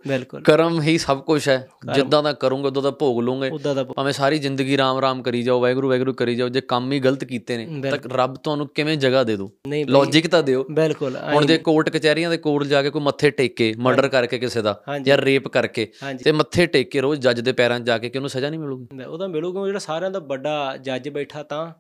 [0.45, 1.57] ਕਰਮ ਹੀ ਸਭ ਕੁਝ ਹੈ।
[1.95, 3.51] ਜਿੱਦਾਂ ਦਾ ਕਰੋਗੇ ਉਦੋਂ ਦਾ ਭੋਗ ਲਓਗੇ
[3.95, 7.25] ਭਾਵੇਂ ਸਾਰੀ ਜ਼ਿੰਦਗੀ ਰਾਮ ਰਾਮ ਕਰੀ ਜਾਓ ਵਾਹਿਗੁਰੂ ਵਾਹਿਗੁਰੂ ਕਰੀ ਜਾਓ ਜੇ ਕੰਮ ਹੀ ਗਲਤ
[7.25, 9.51] ਕੀਤੇ ਨੇ ਤਾਂ ਰੱਬ ਤੁਹਾਨੂੰ ਕਿਵੇਂ ਜਗ੍ਹਾ ਦੇ ਦੂ
[9.89, 13.73] ਲੌਜੀਕ ਤਾਂ ਦਿਓ। ਬਿਲਕੁਲ ਹੁਣ ਜੇ ਕੋਰਟ ਕਚਹਿਰੀਆਂ ਦੇ ਕੋਲ ਜਾ ਕੇ ਕੋਈ ਮੱਥੇ ਟੇਕੇ
[13.79, 15.89] ਮਰਡਰ ਕਰਕੇ ਕਿਸੇ ਦਾ। ਜਾਂ ਰੇਪ ਕਰਕੇ
[16.25, 19.05] ਤੇ ਮੱਥੇ ਟੇਕ ਰੋਜ਼ ਜੱਜ ਦੇ ਪੈਰਾਂ 'ਚ ਜਾ ਕੇ ਕਿ ਉਹਨੂੰ ਸਜ਼ਾ ਨਹੀਂ ਮਿਲੂਗੀ?
[19.05, 21.73] ਉਹਦਾ ਮਿਲੂਗਾ ਜਿਹੜਾ ਸਾਰਿਆਂ ਦਾ ਵੱਡਾ ਜੱਜ ਬੈਠਾ ਤਾਂ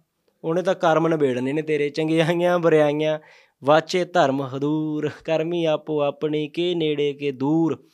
[0.45, 3.19] ਉਹਨੇ ਤਾਂ ਕਰਮ ਨਿਬੇੜਨੇ ਨੇ ਤੇਰੇ ਚੰਗਿਆਈਆਂ ਬਰਿਆਈਆਂ
[3.65, 7.85] ਵਾਚੇ ਧਰਮ ਹਦੂਰ ਕਰਮੀ ਆਪੋ ਆਪਣੀ ਕੇ ਨੇੜੇ ਕੇ ਦੂਰ।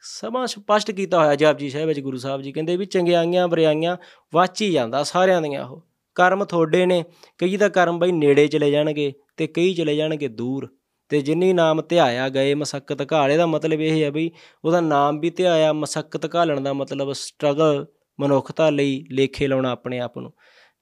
[0.00, 3.96] ਸਮਾਂ ਸਪਸ਼ਟ ਕੀਤਾ ਹੋਇਆ ਜਪਜੀ ਸਾਹਿਬ ਵਿੱਚ, ਗੁਰੂ ਸਾਹਿਬ ਜੀ ਕਹਿੰਦੇ ਵੀ ਚੰਗਿਆਈਆਂ ਬਰਿਆਈਆਂ
[4.34, 7.04] ਵਾਚੀ ਜਾਂਦਾ ਸਾਰਿਆਂ ਦੀਆਂ ਉਹ। ਕਰਮ ਤੁਹਾਡੇ ਨੇ,
[7.38, 10.68] ਕਈ ਦਾ ਕਰਮ ਬਈ ਨੇੜੇ ਚਲੇ ਜਾਣਗੇ ਤੇ ਕਈ ਚਲੇ ਜਾਣਗੇ ਦੂਰ।
[11.08, 14.30] ਤੇ ਜਿਨੀ ਨਾਮ ਧਿਆਇਆ ਗਏ ਮਸਕਤ ਘਾਲੇ ਦਾ ਮਤਲਬ ਇਹ ਹੈ ਬਈ
[14.64, 17.86] ਉਹਦਾ ਨਾਮ ਵੀ ਧਿਆਇਆ ਮਸਕਤ ਘਾਲਣ ਦਾ ਮਤਲਬ ਸਟਰਗਲ
[18.20, 20.32] ਮਨੁੱਖਤਾ ਲਈ ਲੇਖੇ ਲਾਉਣਾ ਆਪਣੇ ਆਪ ਨੂੰ।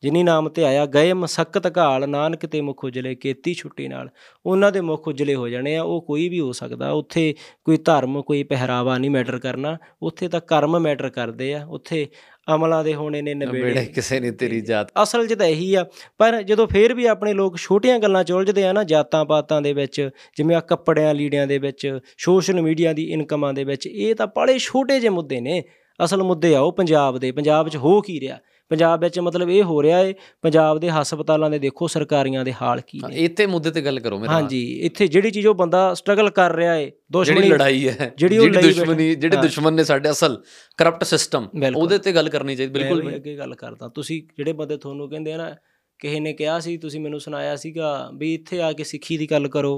[0.02, 4.08] ਜਿਨੀ ਨਾਮ ਧਿਆਇਆ ਗਏ ਮਸਕਤ ਘਾਲ ਨਾਨਕ ਤੇ ਮੁਖ ਉਜਲੇ ਕੀਤੀ ਛੁੱਟੀ ਨਾਲ।
[4.46, 7.34] ਉਹਨਾਂ ਦੇ ਮੁਖ ਉਜਲੇ ਹੋ ਜਾਣੇ ਆ ਉਹ ਕੋਈ ਵੀ ਹੋ ਸਕਦਾ। ਉੱਥੇ
[7.64, 12.06] ਕੋਈ ਧਰਮ ਕੋਈ ਪਹਿਰਾਵਾ ਨਹੀਂ ਮੈਟਰ ਕਰਨਾ। ਉੱਥੇ ਤਾਂ ਕਰਮ ਮੈਟਰ ਕਰਦੇ ਆ। ਉੱਥੇ
[12.54, 15.86] ਅਮਲਾਂ ਦੇ ਹੋਣੇ ਨੇ ਨਵੇੜੇ ਕਿਸੇ ਨੇ ਤੇਰੀ ਜਾਤ। ਅਸਲ 'ਚ ਤਾਂ ਇਹੀ ਆ।
[16.18, 19.72] ਪਰ ਜਦੋਂ ਫੇਰ ਵੀ ਆਪਣੇ ਲੋਕ ਛੋਟੀਆਂ ਗੱਲਾਂ 'ਚ ਉਲਝਦੇ ਆ ਨਾ ਜਾਤਾਂ ਪਾਤਾਂ ਦੇ
[19.72, 24.26] ਵਿੱਚ ਜਿਵੇਂ ਆ ਕੱਪੜਿਆਂ ਲੀੜਿਆਂ ਦੇ ਵਿੱਚ ਸੋਸ਼ਲ ਮੀਡੀਆ ਦੀ ਇਨਕਮਾਂ ਦੇ ਵਿੱਚ ਇਹ ਤਾਂ
[24.26, 25.64] ਬੜੇ ਛੋਟੇ ਜਿਹੇ ਮੁੱਦੇ ਨੇ।
[26.04, 28.38] ਅਸਲ ਮੁੱਦੇ ਆ ਉਹ ਪੰਜਾਬ ਦੇ। ਪੰਜਾਬ 'ਚ ਹੋ ਕੀ ਰਿਹਾ?
[28.68, 32.80] ਪੰਜਾਬ ਵਿੱਚ ਮਤਲਬ ਇਹ ਹੋ ਰਿਹਾ ਏ ਪੰਜਾਬ ਦੇ ਹਸਪਤਾਲਾਂ ਦੇ ਦੇਖੋ ਸਰਕਾਰੀਆਂ ਦੇ ਹਾਲ
[32.86, 35.92] ਕੀ ਨੇ। ਇੱਥੇ ਮੁੱਦੇ ਤੇ ਗੱਲ ਕਰੋ ਮੇਰੇ। ਨਾਲ ਹਾਂਜੀ ਇੱਥੇ ਜਿਹੜੀ ਚੀਜ਼ ਉਹ ਬੰਦਾ
[35.94, 40.10] ਸਟਰਗਲ ਕਰ ਰਿਹਾ ਏ ਜਿਹੜੀ ਦੁਸ਼ਮਣੀ ਲੜਾਈ ਹੈ ਜਿਹੜੀ ਉਹ ਦੁਸ਼ਮਣੀ ਜਿਹੜੇ ਦੁਸ਼ਮਣ ਨੇ ਸਾਡੇ
[40.10, 40.42] ਅਸਲ
[40.76, 44.76] ਕਰਪਟ ਸਿਸਟਮ। ਉਹਦੇ ਤੇ ਗੱਲ ਕਰਨੀ ਚਾਹੀਦੀ ਬਿਲਕੁਲ। ਮੈਂ ਅੱਗੇ ਗੱਲ ਕਰਦਾ ਤੁਸੀਂ ਜਿਹੜੇ ਬੰਦੇ
[44.76, 45.54] ਤੁਹਾਨੂੰ ਕਹਿੰਦੇ ਆ ਨਾ
[45.98, 49.48] ਕਿਸੇ ਨੇ ਕਿਹਾ ਸੀ ਤੁਸੀਂ ਮੈਨੂੰ ਸੁਣਾਇਆ ਸੀਗਾ ਵੀ ਇੱਥੇ ਆ ਕੇ ਸਿੱਖੀ ਦੀ ਗੱਲ
[49.48, 49.72] ਕਰੋ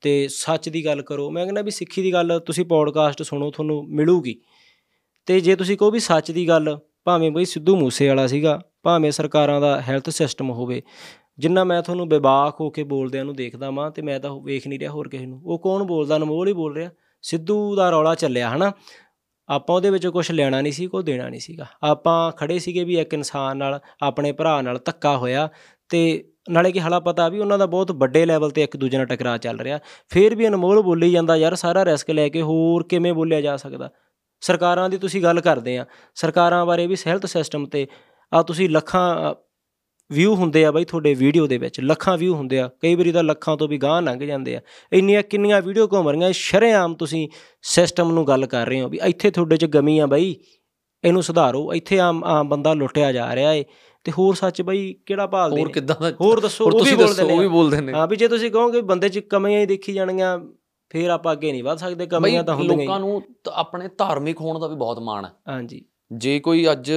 [0.00, 3.84] ਤੇ ਸੱਚ ਦੀ ਗੱਲ ਕਰੋ। ਮੈਂ ਕਹਿੰਦਾ ਵੀ ਸਿੱਖੀ ਦੀ ਗੱਲ ਤੁਸੀਂ ਪੌਡਕਾਸਟ ਸੁਣੋ ਤੁਹਾਨੂੰ
[3.88, 4.36] ਮਿਲੂਗੀ।
[5.26, 9.10] ਤੇ ਜੇ ਤੁਸੀਂ ਕਹੋ ਵੀ ਸੱਚ ਦੀ ਗੱਲ ਭਾਵੇਂ ਬਈ ਸਿੱਧੂ ਮੂਸੇ ਵਾਲਾ ਸੀਗਾ, ਭਾਵੇਂ
[9.10, 10.82] ਸਰਕਾਰਾਂ ਦਾ ਹੈਲਥ ਸਿਸਟਮ ਹੋਵੇ,
[11.38, 14.78] ਜਿੰਨਾ ਮੈਂ ਤੁਹਾਨੂੰ ਬੇਬਾਕ ਹੋ ਕੇ ਬੋਲਦਿਆਂ ਨੂੰ ਦੇਖਦਾ ਵਾਂ ਤੇ ਮੈਂ ਤਾਂ ਵੇਖ ਨਹੀਂ
[14.78, 16.90] ਰਿਹਾ ਹੋਰ ਕਿਸੇ ਨੂੰ। ਉਹ ਕੌਣ ਬੋਲਦਾ, ਅਨਮੋਲ ਹੀ ਬੋਲ ਰਿਹਾ।
[17.22, 18.72] ਸਿੱਧੂ ਦਾ ਰੌਲਾ ਚੱਲਿਆ, ਹਨਾ?
[19.48, 22.98] ਆਪਾਂ ਉਹਦੇ ਵਿੱਚ ਕੁਝ ਲੈਣਾ ਨਹੀਂ ਸੀ ਕੋਈ ਦੇਣਾ ਨਹੀਂ ਸੀਗਾ। ਆਪਾਂ ਖੜੇ ਸੀਗੇ ਵੀ
[22.98, 25.48] ਇੱਕ ਇਨਸਾਨ ਨਾਲ, ਆਪਣੇ ਭਰਾ ਨਾਲ ਧੱਕਾ ਹੋਇਆ
[25.88, 29.06] ਤੇ ਨਾਲੇ ਕਿ ਹਲਾ ਪਤਾ ਵੀ ਉਹਨਾਂ ਦਾ ਬਹੁਤ ਵੱਡੇ ਲੈਵਲ ਤੇ ਇੱਕ ਦੂਜੇ ਨਾਲ
[29.06, 29.78] ਟਕਰਾਅ ਚੱਲ ਰਿਹਾ।
[30.08, 33.90] ਫਿਰ ਵੀ ਅਨਮੋਲ ਬੋਲੀ ਜਾਂਦਾ, ਯਾਰ ਸਾਰਾ ਰਿਸਕ ਲੈ ਕੇ ਹੋਰ ਕਿਵੇਂ ਬੋਲਿਆ ਜਾ ਸਕਦਾ?
[34.42, 35.84] ਸਰਕਾਰਾਂ ਦੀ ਤੁਸੀਂ ਗੱਲ ਕਰਦੇ ਆ
[36.16, 37.86] ਸਰਕਾਰਾਂ ਬਾਰੇ ਵੀ ਹੈਲਥ ਸਿਸਟਮ ਤੇ
[38.32, 39.34] ਆ ਤੁਸੀਂ ਲੱਖਾਂ
[40.10, 43.22] ਵਿਊ ਹੁੰਦੇ ਆ ਬਾਈ ਤੁਹਾਡੇ ਵੀਡੀਓ ਦੇ ਵਿੱਚ ਲੱਖਾਂ ਵਿਊ ਹੁੰਦੇ ਆ ਕਈ ਵਾਰੀ ਤਾਂ
[43.24, 44.60] ਲੱਖਾਂ ਤੋਂ ਵੀ ਗਾਂਹ ਲੰਘ ਜਾਂਦੇ ਆ।
[44.92, 47.28] ਇੰਨੀਆਂ ਕਿੰਨੀਆਂ ਵੀਡੀਓ ਘੁੰਮ ਰਹੀਆਂ ਸ਼ਰੇਆਮ ਤੁਸੀਂ
[47.64, 50.34] ਸਿਸਟਮ ਨੂੰ ਗੱਲ ਕਰ ਰਹੇ ਹੋ ਵੀ ਇੱਥੇ ਤੁਹਾਡੇ 'ਚ ਗਮੀ ਆ ਬਾਈ
[51.04, 53.64] ਇਹਨੂੰ ਸੁਧਾਰੋ ਇੱਥੇ ਆਮ ਆਮ ਬੰਦਾ ਲੁੱਟਿਆ ਜਾ ਰਿਹਾ ਏ
[54.06, 56.64] ਤੇ ਹੋਰ ਸੱਚ ਬਾਈ ਕਿਹੜਾ ਭਾਲਦੇ ਹੋਰ ਕਿੱਦਾਂ ਦਾ ਹੋਰ ਦੱਸੋ
[57.24, 60.38] ਉਹ ਵੀ ਬੋਲਦੇ ਨੇ। ਹਾਂ ਵੀ ਜੇ ਤੁਸੀਂ ਕਹੋਗੇ ਬੰਦੇ 'ਚ ਕਮੀਆਂ ਹੀ ਦੇਖੀ ਜਾਣਗੀਆਂ
[60.90, 64.66] ਫੇਰ ਆਪਾਂ ਅੱਗੇ ਨਹੀਂ ਵੱਧ ਸਕਦੇ ਕਮੀਆਂ ਤਾਂ ਹੁੰਦੀਆਂ ਲੋਕਾਂ ਨੂੰ ਆਪਣੇ ਧਾਰਮਿਕ ਹੋਣ ਦਾ
[64.66, 66.92] ਵੀ ਬਹੁਤ ਮਾਣ ਹੈ। ਹਾਂਜੀ। ਜੇ ਕੋਈ ਅੱਜ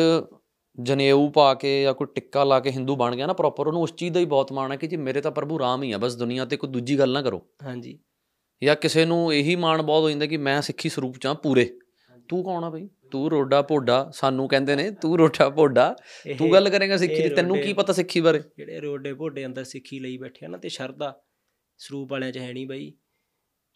[0.79, 3.93] ਜਨੇਊ ਪਾ ਕੇ ਜਾਂ ਕੋਈ ਟਿੱਕਾ ਲਾ ਕੇ ਹਿੰਦੂ ਬਣ ਗਿਆ ਨਾ ਪ੍ਰੋਪਰ ਉਹਨੂੰ ਉਸ
[3.93, 6.15] ਚੀਜ਼ ਦਾ ਹੀ ਬਹੁਤ ਮਾਣ ਹੈ ਕਿ ਜੀ ਮੇਰੇ ਤਾਂ ਪ੍ਰਭੂ ਰਾਮ ਹੀ ਆ ਬਸ
[6.15, 7.99] ਦੁਨੀਆ ਤੇ ਕੋਈ ਦੂਜੀ ਗੱਲ ਨਾ ਕਰੋ। ਹਾਂਜੀ।
[8.63, 11.69] ਜਾਂ ਕਿਸੇ ਨੂੰ ਇਹੀ ਮਾਣ ਬਹੁਤ ਹੋ ਜਾਂਦਾ ਕਿ ਮੈਂ ਸਿੱਖੀ ਸਰੂਪ ਚ ਹਾਂ ਪੂਰੇ।
[12.29, 12.87] ਤੂੰ ਕੌਣ ਆ ਬਈ?
[13.11, 15.95] ਤੂੰ ਰੋਡਾ ਭੋਡਾ ਸਾਨੂੰ ਕਹਿੰਦੇ ਨੇ ਤੂੰ ਰੋਡਾ ਭੋਡਾ।
[16.37, 18.41] ਤੂੰ ਗੱਲ ਕਰੇਗਾ ਸਿੱਖੀ ਦੀ ਤੈਨੂੰ ਕੀ ਪਤਾ ਸਿੱਖੀ ਬਾਰੇ?
[18.57, 21.13] ਜਿਹੜੇ ਰੋਡੇ ਭੋਡੇ ਅੰਦਰ ਸਿੱਖੀ ਲਈ ਬੈਠੇ ਆ ਨਾ ਤੇ ਸ਼ਰਧਾ
[21.77, 22.91] ਸਰੂਪ ਵਾਲਿਆਂ 'ਚ ਹੈ ਨਹੀਂ ਬਾਈ।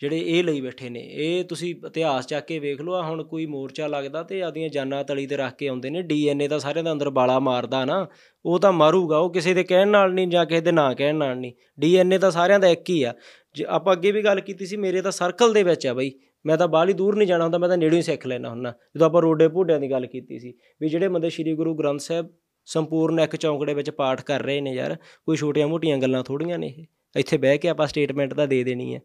[0.02, 3.46] ਜਿਹੜੇ ਇਹ ਲਈ ਬੈਠੇ ਨੇ, ਇਹ ਤੁਸੀਂ ਇਤਿਹਾਸ ਚੱਕ ਕੇ ਵੇਖ ਲਓ, ਆਹ ਹੁਣ ਕੋਈ
[3.46, 6.92] ਮੋਰਚਾ ਲੱਗਦਾ ਤੇ ਆਦੀਆਂ ਜਾਨਾਂ ਤਲੀ ਤੇ ਰੱਖ ਕੇ ਆਉਂਦੇ ਨੇ, ਡੀਐਨਏ ਤਾਂ ਸਾਰਿਆਂ ਦੇ
[6.92, 8.08] ਅੰਦਰ ਬਾਲਾ ਮਾਰਦਾ ਨਾ,
[8.46, 11.38] ਉਹ ਤਾਂ ਮਾਰੂਗਾ, ਉਹ ਕਿਸੇ ਦੇ ਕਹਿਣ ਨਾਲ ਨਹੀਂ ਜਾਂ ਕਿਸੇ ਦੇ ਨਾ ਕਹਿਣ ਨਾਲ
[11.38, 13.14] ਨਹੀਂ, ਡੀਐਨਏ ਤਾਂ ਸਾਰਿਆਂ ਦਾ ਇੱਕ ਹੀ ਆ।
[13.56, 16.12] ਜੇ ਆਪਾਂ ਅੱਗੇ ਵੀ ਗੱਲ ਕੀਤੀ ਸੀ, ਮੇਰੇ ਤਾਂ ਸਰਕਲ ਦੇ ਵਿੱਚ ਆ ਬਾਈ,
[16.46, 19.08] ਮੈਂ ਤਾਂ ਬਾਹਲੀ ਦੂਰ ਨਹੀਂ ਜਾਣਾ ਹੁੰਦਾ, ਮੈਂ ਤਾਂ ਨੇੜੇ ਹੀ ਸਿੱਖ ਲੈਣਾ ਹੁੰਦਾ, ਜਦੋਂ
[19.08, 22.30] ਆਪਾਂ ਰੋਡੇ ਭੋਡਿਆਂ ਦੀ ਗੱਲ ਕੀਤੀ ਸੀ, ਵੀ ਜਿਹੜੇ ਬੰਦੇ ਸ੍ਰੀ ਗੁਰੂ ਗ੍ਰੰਥ ਸਾਹਿਬ
[22.66, 24.96] ਸੰਪੂਰਨ ਇੱਕ ਚੌਂਕੜੇ ਵਿੱਚ ਪਾਠ ਕਰ ਰਹੇ ਨੇ ਯਾਰ,
[25.26, 26.86] ਕੋਈ ਛੋਟੀਆਂ-ਮੋਟੀਆਂ ਗੱਲਾਂ ਥੋੜੀਆਂ ਨੇ ਇਹ,
[27.16, 29.02] ਇੱਥੇ ਬਹਿ ਕੇ ਆਪਾਂ ਸਟੇਟਮੈਂਟ ਤਾਂ ਦੇ ਦੇਣੀ ਹੈ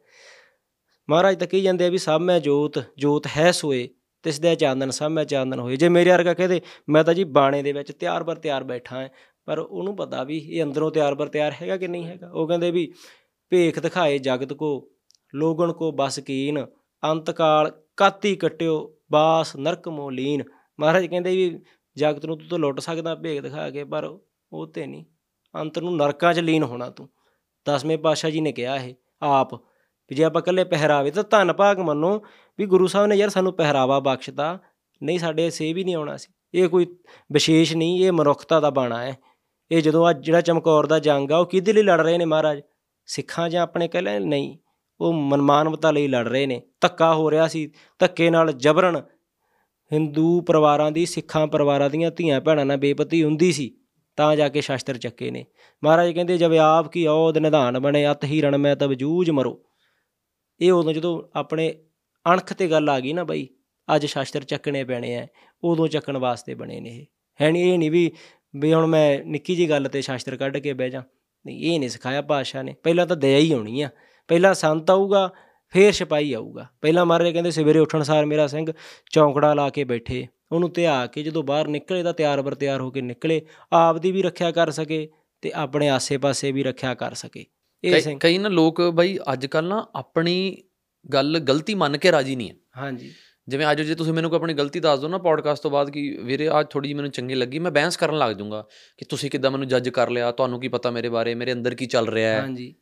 [1.11, 3.89] ਮਹਾਰਾਜ ਤਾਂ ਕਹੀ ਜਾਂਦੇ ਆ ਵੀ ਸਭ ਮੈਂ ਜੋਤ ਜੋਤ ਹੈ ਸੋਏ,
[4.25, 7.63] ਤਿਸ ਦੇ ਚਾਨਣ, ਸਭ ਮੈਂ ਚਾਨਣ ਹੋਏ। ਜੇ ਮੇਰੇ ਵਰਗਾ ਕਹਦੇ ਮੈਂ ਤਾਂ ਜੀ ਬਾਣੇ
[7.63, 9.09] ਦੇ ਵਿੱਚ ਤਿਆਰ ਬਰ ਤਿਆਰ ਬੈਠਾ ਹਾਂ,
[9.47, 12.71] ਪਰ ਉਹਨੂੰ ਪਤਾ ਵੀ ਇਹ ਅੰਦਰੋਂ ਤਿਆਰ ਬਰ ਤਿਆਰ ਹੈਗਾ ਕਿ ਨਹੀਂ ਹੈਗਾ। ਉਹ ਕਹਿੰਦੇ
[12.71, 12.93] ਵੀ
[13.53, 14.89] ਭੇਖ ਦਿਖਾਏ ਜਗਤ ਕੋ,
[15.35, 16.65] ਲੋਗਣ ਕੋ ਬਸ ਕੀਨ,
[17.03, 20.43] ਅੰਤਕਾਲ ਕਾਤੀ ਕਟਿਓ, ਬਾਸ ਨਰਕ ਮੋਲੀਨ
[20.79, 21.59] ਮਹਾਰਾਜ ਕਹਿੰਦੇ ਵੀ
[21.97, 24.05] ਜਗਤ ਨੂੰ ਤੂੰ ਤਾਂ ਲੁੱਟ ਸਕਦਾ ਭੇਖ ਦਿਖਾ ਕੇ, ਪਰ
[24.53, 25.05] ਉਹ ਤੇ ਨਹੀਂ।
[25.55, 27.09] ਅੰਤ ਨੂੰ ਨਰਕਾਂ 'ਚ ਲੀਨ ਹੋਣਾ ਤੂੰ।
[27.67, 29.55] ਦਸਵੇਂ ਪਾਤਸ਼ਾਹ ਜੀ ਨੇ ਕਿਹਾ ਇਹ, ਆਪ
[30.11, 32.23] ਵੀ ਜੇ ਆਪਾਂ ਇਕੱਲੇ ਪਹਿਰਾਵੇ, ਤਾਂ ਧੰਨ ਭਾਗ ਮੰਨੋ
[32.59, 34.59] ਵੀ ਗੁਰੂ ਸਾਹਿਬ ਨੇ ਯਾਰ ਸਾਨੂੰ ਪਹਿਰਾਵਾ ਬਖਸ਼ਤਾ।
[35.03, 36.87] ਨਹੀਂ, ਸਾਡੇ ਸੇਵ ਹੀ ਨਹੀਂ ਆਉਣਾ ਸੀ। ਇਹ ਕੋਈ
[37.33, 39.19] ਵਿਸ਼ੇਸ਼ ਨਹੀਂ, ਇਹ ਮਨੁੱਖਤਾ ਦਾ ਬਾਣਾ ਹੈ।
[39.71, 42.61] ਇਹ ਜਦੋਂ ਅੱਜ ਜਿਹੜਾ ਚਮਕੌਰ ਦਾ ਜੰਗ ਆ, ਉਹ ਕਿਹਦੇ ਲਈ ਲੜ ਰਹੇ ਨੇ ਮਹਾਰਾਜ?
[43.07, 44.59] ਸਿੱਖਾਂ ਜਾਂ ਆਪਣੇ ਕਹਿ ਲੈ ਨਹੀਂ,
[45.01, 49.03] ਉਹ ਮਨਮਾਨਵਤਾ ਲਈ ਲੜ ਰਹੇ ਨੇ। ਧੱਕਾ ਹੋ ਰਿਹਾ ਸੀ, ਧੱਕੇ ਨਾਲ ਜਬਰਨ
[49.93, 53.77] ਹਿੰਦੂ ਪਰਿਵਾਰਾਂ ਦੀ, ਸਿੱਖਾਂ ਪਰਿਵਾਰਾਂ ਦੀਆਂ ਧੀਆਂ ਭੈਣਾਂ ਨਾਲ ਬੇਪਤੀ ਹੁੰਦੀ ਸੀ,
[54.17, 55.47] ਤਾਂ ਜਾ ਕੇ ਸ਼ਾਸਤਰ ਚੱਕੇ ਨੇ।
[55.85, 59.63] ਮਹਾਰਾਜ ਕਹਿੰਦੇ, ਜਬ ਆਪ ਕੀ ਔਦ ਨਿਧਾਨ ਬਣੇ, ਅਤ ਹੀ ਰਣ ਮੈਂ ਤਬ ਜੂਝ ਮਰੋ।
[60.61, 61.75] ਇਹ ਉਦੋਂ ਜਦੋਂ ਆਪਣੇ
[62.33, 63.49] ਅਣਖ ਤੇ ਗੱਲ ਆ ਗਈ ਨਾ ਬਈ,
[63.97, 65.27] ਅੱਜ ਸ਼ਾਸਤਰ ਚੱਕਣੇ ਪੈਣੇ ਆ
[65.65, 67.07] ਉਦੋਂ ਚੱਕਣ ਵਾਸਤੇ ਬਣੇ ਨੇ ਇਹ।
[67.41, 68.13] ਹੈ ਨਹੀਂ ਇਹ ਨਹੀਂ ਵੀ
[68.57, 71.03] ਵੀ ਹੁਣ ਮੈਂ ਨਿੱਕੀ ਜੀ ਗੱਲ ਤੇ ਸ਼ਾਸਤਰ ਕੱਢ ਕੇ ਬਹਿ ਜਾ।
[71.47, 73.89] ਨਹੀਂ, ਇਹ ਨਹੀਂ ਸਿਖਾਇਆ ਪਾਤਸ਼ਾਹ ਨੇ। ਪਹਿਲਾਂ ਤਾਂ ਦਇਆ ਹੀ ਆਉਣੀ ਆ।
[74.29, 75.33] ਪਹਿਲਾਂ ਸੰਤ ਆਊਗਾ,
[75.69, 78.73] ਫੇਰ ਸਿਪਾਹੀ ਆਊਗਾ। ਪਹਿਲਾਂ ਮਹਾਰਾਜ ਕਹਿੰਦੇ ਸਵੇਰੇ ਉੱਠਣ ਸਾਰ ਮੇਰਾ ਸਿੰਘ
[79.11, 82.91] ਚੌਂਕੜਾ ਲਾ ਕੇ ਬੈਠੇ। ਉਹਨੂੰ ਧਿਆ ਕੇ ਜਦੋਂ ਬਾਹਰ ਨਿਕਲੇ ਤਾਂ ਤਿਆਰ ਬਰ ਤਿਆਰ ਹੋ
[82.91, 85.11] ਕੇ ਨਿਕਲੇ। ਆਪ ਦੀ ਵੀ ਰੱਖਿਆ ਕਰ ਸਕੇ
[85.41, 87.45] ਤੇ ਆਪਣੇ ਆਸੇ-ਪਾਸੇ ਵੀ ਰੱਖਿਆ ਕਰ ਸਕੇ।
[87.85, 90.63] ਇਹ ਕਈ- ਨਾ ਲੋਕ ਬਈ ਅੱਜ ਕੱਲ ਨਾ ਆਪਣੀ
[91.13, 93.13] ਗੱਲ ਗਲਤੀ ਮੰਨ ਕੇ ਰਾਜੀ ਨਹੀਂ ਹੈ। ਹਾਂਜੀ।
[93.49, 96.19] ਜਿਵੇਂ ਅੱਜ ਜੇ ਤੁਸੀਂ ਮੈਨੂੰ ਕੋਈ ਆਪਣੀ ਗਲਤੀ ਦੱਸ ਦਿਓ ਨਾ ਪੋਡਕਾਸਟ ਤੋਂ ਬਾਅਦ ਕਿ
[96.23, 98.65] ਵੀਰੇ ਅੱਜ ਥੋੜੀ ਜਿਹੀ ਮੈਨੂੰ ਚੰਗੀ ਲੱਗੀ ਮੈਂ ਬਹਿਸ ਕਰਨ ਲੱਗ ਜਾਊਂਗਾ
[98.99, 101.87] ਕਿ ਤੁਸੀਂ ਕਿੱਦਾਂ ਮੈਨੂੰ ਜੱਜ ਕਰ ਲਿਆ ਤੁਹਾਨੂੰ ਕੀ ਪਤਾ ਮੇਰੇ ਬਾਰੇ ਮੇਰੇ ਅੰਦਰ ਕੀ
[101.87, 102.75] ਚੱਲ ਰਿਹਾ ਹੈ। ਹਾਂਜੀ।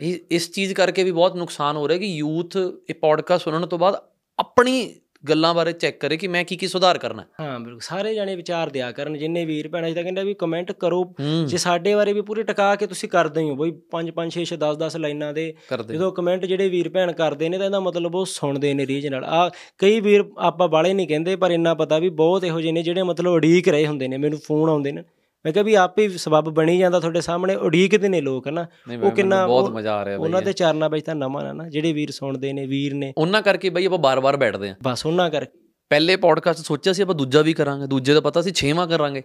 [0.00, 2.56] ਇਹ ਇਸ ਚੀਜ਼ ਕਰਕੇ ਵੀ ਬਹੁਤ ਨੁਕਸਾਨ ਹੋ ਰਿਹਾ ਕਿ ਯੂਥ
[2.90, 3.94] ਇਹ ਪੋਡਕਾਸਟ ਸੁਣਨ ਤੋਂ ਬਾਅਦ
[4.38, 8.34] ਆਪਣੀ ਗੱਲਾਂ ਬਾਰੇ ਚੈੱਕ ਕਰੇ ਕਿ ਮੈਂ ਕੀ ਕੀ ਸੁਧਾਰ ਕਰਨਾ ਹੈ। ਬਿਲਕੁਲ। ਸਾਰੇ ਜਾਣੇ
[8.36, 11.02] ਵਿਚਾਰ ਦਿਆ ਕਰਨ ਜਿੰਨੇ ਵੀਰ ਭੈਣਾਂ ਜੀ ਤਾਂ ਕਹਿੰਦਾ ਵੀ ਕਮੈਂਟ ਕਰੋ।
[11.46, 14.44] ਜੇ ਸਾਡੇ ਬਾਰੇ ਵੀ ਪੂਰੇ ਟਿਕਾ ਕੇ ਤੁਸੀਂ ਕਰਦੇ ਹੀ ਹੋ ਬਈ 5 5 6
[14.44, 15.46] 6 10 10 ਲਾਈਨਾਂ ਦੇ
[15.88, 19.24] ਜਦੋਂ ਕਮੈਂਟ ਜਿਹੜੇ ਵੀਰ ਭੈਣ ਕਰਦੇ ਨੇ ਤਾਂ ਇਹਦਾ ਮਤਲਬ ਉਹ ਸੁਣਦੇ ਨੇ ਰੀਝ ਨਾਲ।
[19.24, 22.82] ਆ ਕਈ ਵੀਰ ਆਪਾਂ ਬਾਲੇ ਨਹੀਂ ਕਹਿੰਦੇ ਪਰ ਇੰਨਾ ਪਤਾ ਵੀ ਬਹੁਤ ਇਹੋ ਜਿਹੇ ਨੇ
[22.82, 25.04] ਜਿਹੜੇ ਮਤਲਬ ਉਡੀਕ ਰਹੇ ਹੁੰਦੇ ਨੇ ਮੈਨੂੰ ਫੋਨ ਆਉਂਦੇ ਨੇ।
[25.48, 28.66] ਮੈਂ ਕਿਹਾ ਵੀ ਆਪੇ ਹੀ ਸਬਬ ਬਣੀ ਜਾਂਦਾ ਤੁਹਾਡੇ ਸਾਹਮਣੇ ਉਡੀਕਦੇ ਨੇ ਲੋਕ ਨਾ?
[28.88, 31.52] ਨਹੀਂ ਉਹ ਕਿੰਨਾ ਬਹੁਤ ਮਜ਼ਾ ਆ ਰਿਹਾ ਉਹਨਾਂ ਬਈ ਦੇ ਚਰਨਾਂ ਵਿੱਚ ਤਾਂ ਨਮਨ ਆ
[31.52, 35.06] ਨਾ ਜਿਹੜੇ ਵੀਰ ਸੁਣਦੇ ਨੇ ਵੀਰ ਨੇ। ਉਹਨਾਂ ਕਰਕੇ ਬਈ ਆਪਾਂ ਬਾਰ-ਬਾਰ ਬੈਠਦੇ ਆਂ ਬਸ
[35.06, 35.58] ਉਹਨਾਂ ਕਰਕੇ।
[35.90, 39.22] ਪਹਿਲੇ ਪੋਡਕਾਸਟ ਸੋਚਿਆ ਸੀ ਆਪਾਂ ਦੂਜਾ ਵੀ ਕਰਾਂਗੇ ਦੂਜੇ ਦਾ ਪਤਾ ਸੀ ਛੇਵਾਂ ਕਰਾਂਗੇ।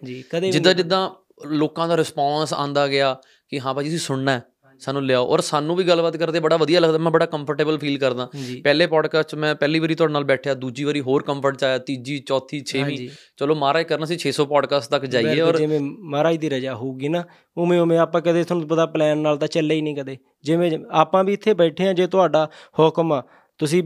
[0.51, 1.09] ਜਿੱਦਾਂ ਜਿੱਦਾਂ
[1.47, 3.15] ਲੋਕਾਂ ਦਾ ਰਿਸਪੌਂਸ ਆਂਦਾ ਗਿਆ
[3.49, 4.41] ਕਿ ਹਾਂ ਭਾਜੀ ਤੁਸੀਂ ਸੁਣਨਾ ਹੈ।
[4.79, 8.29] ਸਾਨੂੰ ਲਿਆਓ। ਔਰ ਸਾਨੂੰ ਵੀ ਗੱਲਬਾਤ ਕਰਦੇ ਬੜਾ ਵਧੀਆ ਲੱਗਦਾ। ਮੈਂ ਬੜਾ ਕੰਫਰਟੇਬਲ ਫੀਲ ਕਰਦਾ।
[8.63, 11.77] ਪਹਿਲੇ ਪੋਡਕਾਸਟ 'ਚ ਮੈਂ ਪਹਿਲੀ ਵਾਰੀ ਤੁਹਾਡੇ ਨਾਲ ਬੈਠਿਆ। ਦੂਜੀ ਵਾਰੀ ਹੋਰ ਕੰਫਰਟ 'ਚ ਆਇਆ।
[11.77, 16.49] ਤੀਜੀ ਚੌਥੀ ਛੇਵੀਂ। ਚਲੋ ਮਹਾਰਾਜ ਕਰਨਾ ਸੀ 600 ਪੋਡਕਾਸਟ ਤੱਕ ਜਾਈਏ ਔਰ ਜਿਵੇਂ ਮਹਾਰਾਜ ਦੀ
[16.49, 17.23] ਰਜਾ ਹੋਊਗੀ ਨਾ
[17.57, 21.23] ਉਵੇਂ ਉਵੇਂ ਆਪਾਂ ਕਦੇ ਤੁਹਾਨੂੰ ਪਤਾ ਪਲਾਨ ਨਾਲ ਤਾਂ ਚੱਲੇ ਹੀ ਨਹੀਂ ਕਦੇ। ਜਿਵੇਂ ਆਪਾਂ
[21.23, 23.23] ਵੀ ਇੱਥੇ ਬੈਠੇ ਆ ਜੇ ਤੁਹਾਡਾ ਹੁਕਮ ਆ
[23.57, 23.83] ਤੁਸੀਂ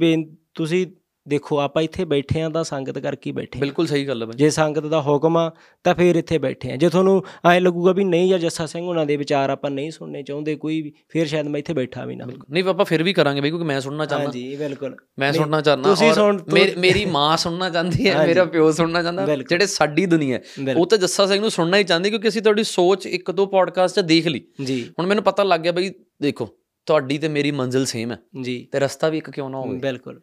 [0.55, 0.85] ਤੁਸੀਂ
[1.27, 4.37] ਦੇਖੋ ਆਪਾਂ ਇੱਥੇ ਬੈਠੇ ਆ ਤਾਂ ਸੰਗਤ ਕਰਕੇ ਬੈਠੇ ਆ। ਬਿਲਕੁਲ ਸਹੀ ਗੱਲ ਹੈ ਬਾਈ।
[4.37, 5.51] ਜੇ ਸੰਗਤ ਦਾ ਹੁਕਮ ਆ
[5.83, 9.05] ਤਾਂ ਫੇਰ ਇੱਥੇ ਬੈਠੇ ਆ। ਜੇ ਤੁਹਾਨੂੰ ਐਂ ਲੱਗੂਗਾ ਵੀ ਨਹੀਂ ਯਾਰ ਜੱਸਾ ਸਿੰਘ ਉਹਨਾਂ
[9.05, 12.25] ਦੇ ਵਿਚਾਰ ਆਪਾਂ ਨਹੀਂ ਸੁਣਨੇ ਚਾਹੁੰਦੇ ਕੋਈ ਵੀ ਫੇਰ ਸ਼ਾਇਦ ਮੈਂ ਇੱਥੇ ਬੈਠਾ ਵੀ ਨਾ।
[12.51, 15.89] ਨਹੀਂ ਪਾਪਾ ਫਿਰ ਵੀ ਕਰਾਂਗੇ ਬਈ ਕਿਉਂਕਿ ਮੈਂ ਸੁਣਨਾ ਚਾਹੁੰਦਾ। ਹਾਂਜੀ ਬਿਲਕੁਲ। ਮੈਂ ਸੁਣਨਾ ਚਾਹੁੰਦਾ।
[15.89, 16.41] ਤੁਸੀਂ ਸੁਣ-
[16.77, 20.39] ਮੇਰੀ- ਮਾਂ ਸੁਣਨਾ ਚਾਹੁੰਦੀ ਹੈ। ਮੇਰਾ ਪਿਓ ਸੁਣਨਾ ਚਾਹੁੰਦਾ। ਜਿਹੜੇ ਸਾਡੀ ਦੁਨੀਆ।
[20.77, 23.95] ਉਹ ਤਾਂ ਜੱਸਾ ਸਿੰਘ ਨੂੰ ਸੁਣਨਾ ਹੀ ਚਾਹੁੰਦੀ ਕਿਉਂਕਿ ਅਸੀਂ ਤੁਹਾਡੀ ਸੋਚ ਇੱਕ ਦੋ ਪੋਡਕਾਸਟ
[23.95, 25.91] 'ਚ ਦੇਖ ਲਈ। ਜੀ। ਹੁਣ ਮੈਨੂੰ ਪਤਾ ਲੱਗ ਗਿਆ ਬਈ
[26.21, 26.49] ਦੇਖੋ
[26.85, 30.21] ਤੁਹਾਡੀ ਤੇ ਮੇਰੀ ਮੰਜ਼ਿਲ ਸੇਮ ਹੈ। ਜੀ। ਤੇ ਰਸਤਾ ਵੀ ਇੱਕ ਕਿਉਂ ਨਾ ਹੋਵੇ। ਬਿਲਕੁਲ।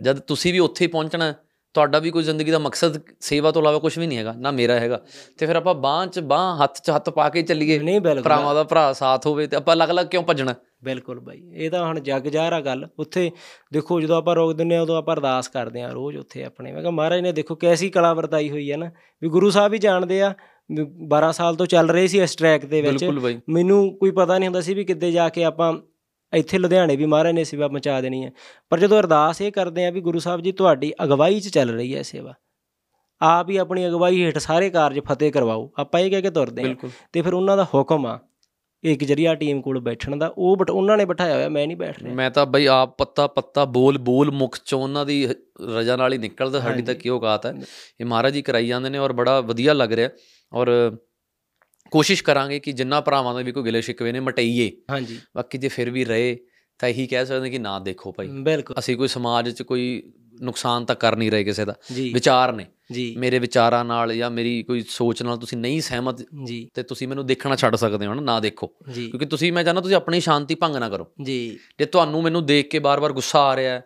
[0.00, 1.34] ਜਦ ਤੁਸੀਂ ਵੀ ਉੱਥੇ ਪਹੁੰਚਣਾ
[1.74, 4.78] ਤੁਹਾਡਾ ਵੀ ਕੋਈ ਜ਼ਿੰਦਗੀ ਦਾ ਮਕਸਦ ਸੇਵਾ ਤੋਂ ਇਲਾਵਾ ਕੁਝ ਵੀ ਨਹੀਂ ਹੈਗਾ ਨਾ ਮੇਰਾ
[4.80, 5.00] ਹੈਗਾ।
[5.38, 8.92] ਤੇ ਫਿਰ ਆਪਾਂ ਬਾਂਹ 'ਚ ਬਾਂਹ ਹੱਥ 'ਚ ਹੱਥ ਪਾ ਕੇ ਚੱਲੀਏ। ਭਰਾਵਾਂ ਦਾ ਭਰਾ
[8.92, 10.54] ਸਾਥ ਹੋਵੇ ਤੇ ਆਪਾਂ ਅਲੱਗ-ਅਲੱਗ ਕਿਉਂ ਭੱਜਣਾ?
[10.84, 13.30] ਬਿਲਕੁਲ ਬਾਈ ਇਹ ਤਾਂ ਹੁਣ ਜੱਗ ਜ਼ਾਹਰ ਆ ਗੱਲ। ਉੱਥੇ
[13.72, 16.80] ਦੇਖੋ ਜਦੋਂ ਆਪਾਂ ਰੋਕ ਦਿੰਨੇ ਆ ਉਦੋਂ ਆਪਾਂ ਅਰਦਾਸ ਕਰਦੇ ਆ ਰੋਜ਼ ਉੱਥੇ ਆਪਣੇ। ਮੈਂ
[16.80, 18.90] ਕਿਹਾ ਮਹਾਰਾਜ ਨੇ ਦੇਖੋ ਕੈਸੀ ਕਲਾ ਵਰਤਾਈ ਹੋਈ ਹੈ ਨਾ।
[19.22, 20.32] ਵੀ ਗੁਰੂ ਸਾਹਿਬ ਵੀ ਜਾਣਦੇ ਆ
[20.70, 23.04] ਵੀ 12 ਸਾਲ ਤੋਂ ਚੱਲ ਰਹੇ ਸੀ ਇਸ ਟਰੈਕ ਦੇ ਵਿੱਚ।
[23.48, 25.72] ਮੈਨੂੰ ਕੋਈ ਪਤਾ ਨਹੀਂ ਹੁੰਦਾ ਸੀ ਵੀ ਕਿੱਦੇ ਜਾ ਕੇ ਆਪਾਂ
[26.32, 28.30] ਇੱਥੇ ਲੁਧਿਆਣੇ ਵੀ ਮਹਾਰਾਜ ਨੇ ਸੇਵਾ ਪਹੁੰਚਾ ਦੇਣੀ ਹੈ।
[28.70, 31.94] ਪਰ ਜਦੋਂ ਅਰਦਾਸ ਇਹ ਕਰਦੇ ਆ ਵੀ ਗੁਰੂ ਸਾਹਿਬ ਜੀ ਤੁਹਾਡੀ ਅਗਵਾਈ 'ਚ ਚੱਲ ਰਹੀ
[31.96, 32.34] ਹੈ ਸੇਵਾ।
[33.20, 36.74] ਆਪ ਹੀ ਆਪਣੀ ਅਗਵਾਈ ਹੇਠ ਸਾਰੇ ਕਾਰਜ ਫਤਿਹ ਕਰਵਾਓ। ਆਪਾਂ ਇਹ ਕਹਿ ਕੇ ਤੁਰਦੇ ਆ
[37.12, 38.18] ਤੇ ਫਿਰ ਉਹਨਾਂ ਦਾ ਹੁਕਮ ਆ
[38.84, 42.02] ਇੱਕ ਜਰੀਆ ਟੀਮ ਕੋਲ ਬੈਠਣ ਦਾ ਉਹ ਬਟ ਉਹਨਾਂ ਨੇ ਬਿਠਾਇਆ ਹੋਇਆ ਮੈਂ ਨਹੀਂ ਬੈਠ
[42.02, 45.28] ਰਿਹਾ। ਮੈਂ ਤਾਂ ਬਈ ਆਪ ਪੱਤਾ ਪੱਤਾ ਬੋਲ ਬੋਲ ਮੁਖ ਚੋਂ ਉਹਨਾਂ ਦੀ
[45.78, 47.52] ਰਜਾ ਨਾਲ ਹੀ ਨਿਕਲਦਾ ਸਾਡੀ ਤਾਂ। ਕੀ ਔਕਾਤ ਹੈ।
[48.00, 50.10] ਇਹ ਮਹਾਰਾਜ ਜੀ ਕਰਾਈ ਜਾਂਦੇ ਨੇ ਔਰ ਬੜਾ ਵਧੀਆ ਲੱਗ ਰਿਹਾ।
[50.52, 50.68] ਔਰ
[51.90, 55.68] ਕੋਸ਼ਿਸ਼ ਕਰਾਂਗੇ ਕਿ ਜਿੰਨਾ ਭਰਾਵਾਂ ਦਾ ਵੀ ਕੋਈ ਗਿਲੇ ਸ਼ਿਕਵੇ ਨੇ ਮਟਾਈਏ। ਹਾਂਜੀ। ਬਾਕੀ ਜੇ
[55.68, 56.38] ਫਿਰ ਵੀ ਰਹੇ
[56.78, 60.84] ਤਾਂ ਇਹੀ ਕਹਿ ਸਕਦੇ ਕਿ ਨਾ ਦੇਖੋ ਭਾਈ। ਬਿਲਕੁਲ। ਅਸੀਂ ਕੋਈ ਸਮਾਜ 'ਚ ਕੋਈ ਨੁਕਸਾਨ
[60.84, 61.74] ਤਾਂ ਕਰ ਨਹੀਂ ਰਹੇ ਕਿਸੇ ਦਾ।
[62.12, 66.68] ਵਿਚਾਰ ਨੇ। ਜੀ। ਮੇਰੇ ਵਿਚਾਰਾਂ ਨਾਲ ਜਾਂ ਮੇਰੀ ਕੋਈ ਸੋਚ ਨਾਲ ਤੁਸੀਂ ਨਹੀਂ ਸਹਿਮਤ ਜੀ।
[66.74, 69.96] ਤੇ ਤੁਸੀਂ ਮੈਨੂੰ ਦੇਖਣਾ ਛੱਡ ਸਕਦੇ ਹੋ ਨਾ ਨਾ ਦੇਖੋ। ਕਿਉਂਕਿ ਤੁਸੀਂ ਮੈਂ ਚਾਹੁੰਦਾ ਤੁਸੀਂ
[69.96, 73.74] ਆਪਣੀ ਸ਼ਾਂਤੀ ਭੰਗ ਨਾ ਕਰੋ। ਜੀ। ਜੇ ਤੁਹਾਨੂੰ ਮੈਨੂੰ ਦੇਖ ਕੇ ਬਾਰ-ਬਾਰ ਗੁੱਸਾ ਆ ਰਿਹਾ
[73.74, 73.84] ਹੈ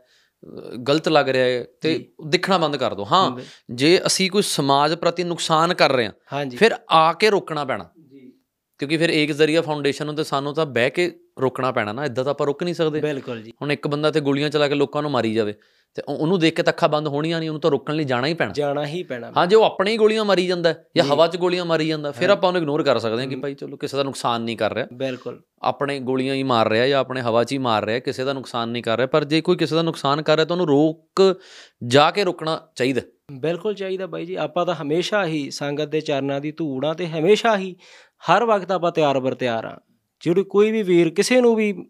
[0.88, 3.40] ਗਲਤ ਲੱਗ ਰਿਹਾ ਹੈ ਤੇ। ਦੇਖਣਾ ਬੰਦ ਕਰ ਦਿਓ। ਹਾਂ
[3.74, 7.88] ਜੇ ਅਸੀਂ ਕੋਈ ਸਮਾਜ ਪ੍ਰਤੀ ਨੁਕਸਾਨ ਕਰ ਰਹੇ ਹਾਂ ਫਿਰ ਆ ਕੇ ਰੋਕਣਾ ਪੈਣਾ।
[8.82, 12.24] ਕਿਉਂਕਿ ਫਿਰ ਏਕ ਜ਼ਰੀਆ ਫਾਊਂਡੇਸ਼ਨ ਨੂੰ ਤੇ ਸਾਨੂੰ ਤਾਂ ਬਹਿ ਕੇ ਰੋਕਣਾ ਪੈਣਾ ਨਾ ਇਦਾਂ
[12.24, 15.02] ਤਾਂ ਆਪਾਂ ਰੁਕ ਨਹੀਂ ਸਕਦੇ। ਬਿਲਕੁਲ ਜੀ। ਹੁਣ ਇੱਕ ਬੰਦਾ ਤੇ ਗੋਲੀਆਂ ਚਲਾ ਕੇ ਲੋਕਾਂ
[15.02, 15.54] ਨੂੰ ਮਾਰੀ ਜਾਵੇ
[15.94, 18.26] ਤੇ ਉਹ- ਉਹਨੂੰ ਦੇਖ ਕੇ ਤਾਂ ਅੱਖਾਂ ਬੰਦ ਹੋਣੀਆਂ ਨਹੀਂ ਉਹਨੂੰ ਤਾਂ ਰੋਕਣ ਲਈ ਜਾਣਾ
[18.26, 21.26] ਹੀ ਪੈਣਾ। ਜਾਣਾ ਹੀ ਪੈਣਾ। ਹਾਂ ਜੇ ਉਹ ਆਪਣੇ ਹੀ ਗੋਲੀਆਂ ਮਾਰੀ ਜਾਂਦਾ ਜਾਂ। ਹਵਾ
[21.26, 23.96] 'ਚ ਗੋਲੀਆਂ ਮਾਰੀ ਜਾਂਦਾ ਫਿਰ। ਆਪਾਂ ਉਹਨੂੰ ਇਗਨੋਰ ਕਰ ਸਕਦੇ ਹਾਂ ਕਿ। ਭਾਈ ਚਲੋ ਕਿਸੇ
[23.96, 27.52] ਦਾ ਨੁਕਸਾਨ ਨਹੀਂ ਕਰ ਰਿਹਾ। ਬਿਲਕੁਲ। ਆਪਣੇ ਗੋਲੀਆਂ ਹੀ ਮਾਰ ਰਿਹਾ ਜਾਂ ਆਪਣੇ ਹਵਾ 'ਚ
[27.52, 30.22] ਹੀ ਮਾਰ ਰਿਹਾ ਕਿਸੇ ਦਾ ਨੁਕਸਾਨ ਨਹੀਂ ਕਰ ਰਿਹਾ ਪਰ ਜੇ ਕੋਈ ਕਿਸੇ ਦਾ ਨੁਕਸਾਨ
[30.22, 31.40] ਕਰ ਰਿਹਾ ਤਾਂ ਉਹਨੂੰ ਰੋਕ
[31.86, 33.00] ਜਾ ਕੇ ਰੋਕਣਾ ਚਾਹੀਦਾ
[33.32, 37.56] ਬਿਲਕੁਲ ਚਾਹੀਦਾ ਬਾਈ ਜੀ। ਆਪਾਂ ਤਾਂ ਹਮੇਸ਼ਾ ਹੀ ਸੰਗਤ ਦੇ ਚਰਨਾਂ ਦੀ ਧੂੜਾਂ ਤੇ ਹਮੇਸ਼ਾ
[37.56, 37.76] ਹੀ
[38.30, 39.80] ਹਰ ਵਕਤ ਆਪਾਂ ਤਿਆਰ ਬਰ ਤਿਆਰ ਆ
[40.20, 41.88] ਜਿਹੜੀ ਕੋਈ ਵੀ ਵੀਰ ਕਿਸੇ ਨੂੰ ਵੀ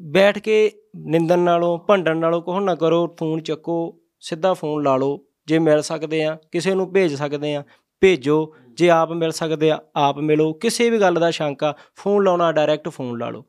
[0.00, 5.24] ਬੈਠ ਕੇ ਨਿੰਦਣ ਨਾਲੋਂ, ਭੰਡਣ ਨਾਲੋਂ ਕੋਹ ਨਾ ਕਰੋ, ਫੋਨ ਚੱਕੋ, ਸਿੱਧਾ ਫੋਨ ਲਾ ਲਓ,
[5.46, 7.64] ਜੇ ਮਿਲ ਸਕਦੇ ਆ ਕਿਸੇ ਨੂੰ ਭੇਜ ਸਕਦੇ ਆ
[8.00, 12.52] ਭੇਜੋ, ਜੇ ਆਪ ਮਿਲ ਸਕਦੇ ਆ, ਆਪ ਮਿਲੋ, ਕਿਸੇ ਵੀ ਗੱਲ ਦਾ ਸ਼ੰਕਾ, ਫੋਨ ਲਾਉਣਾ
[12.52, 13.44] ਡਾਇਰੈਕਟ ਫੋਨ ਲਾ ਲਓ।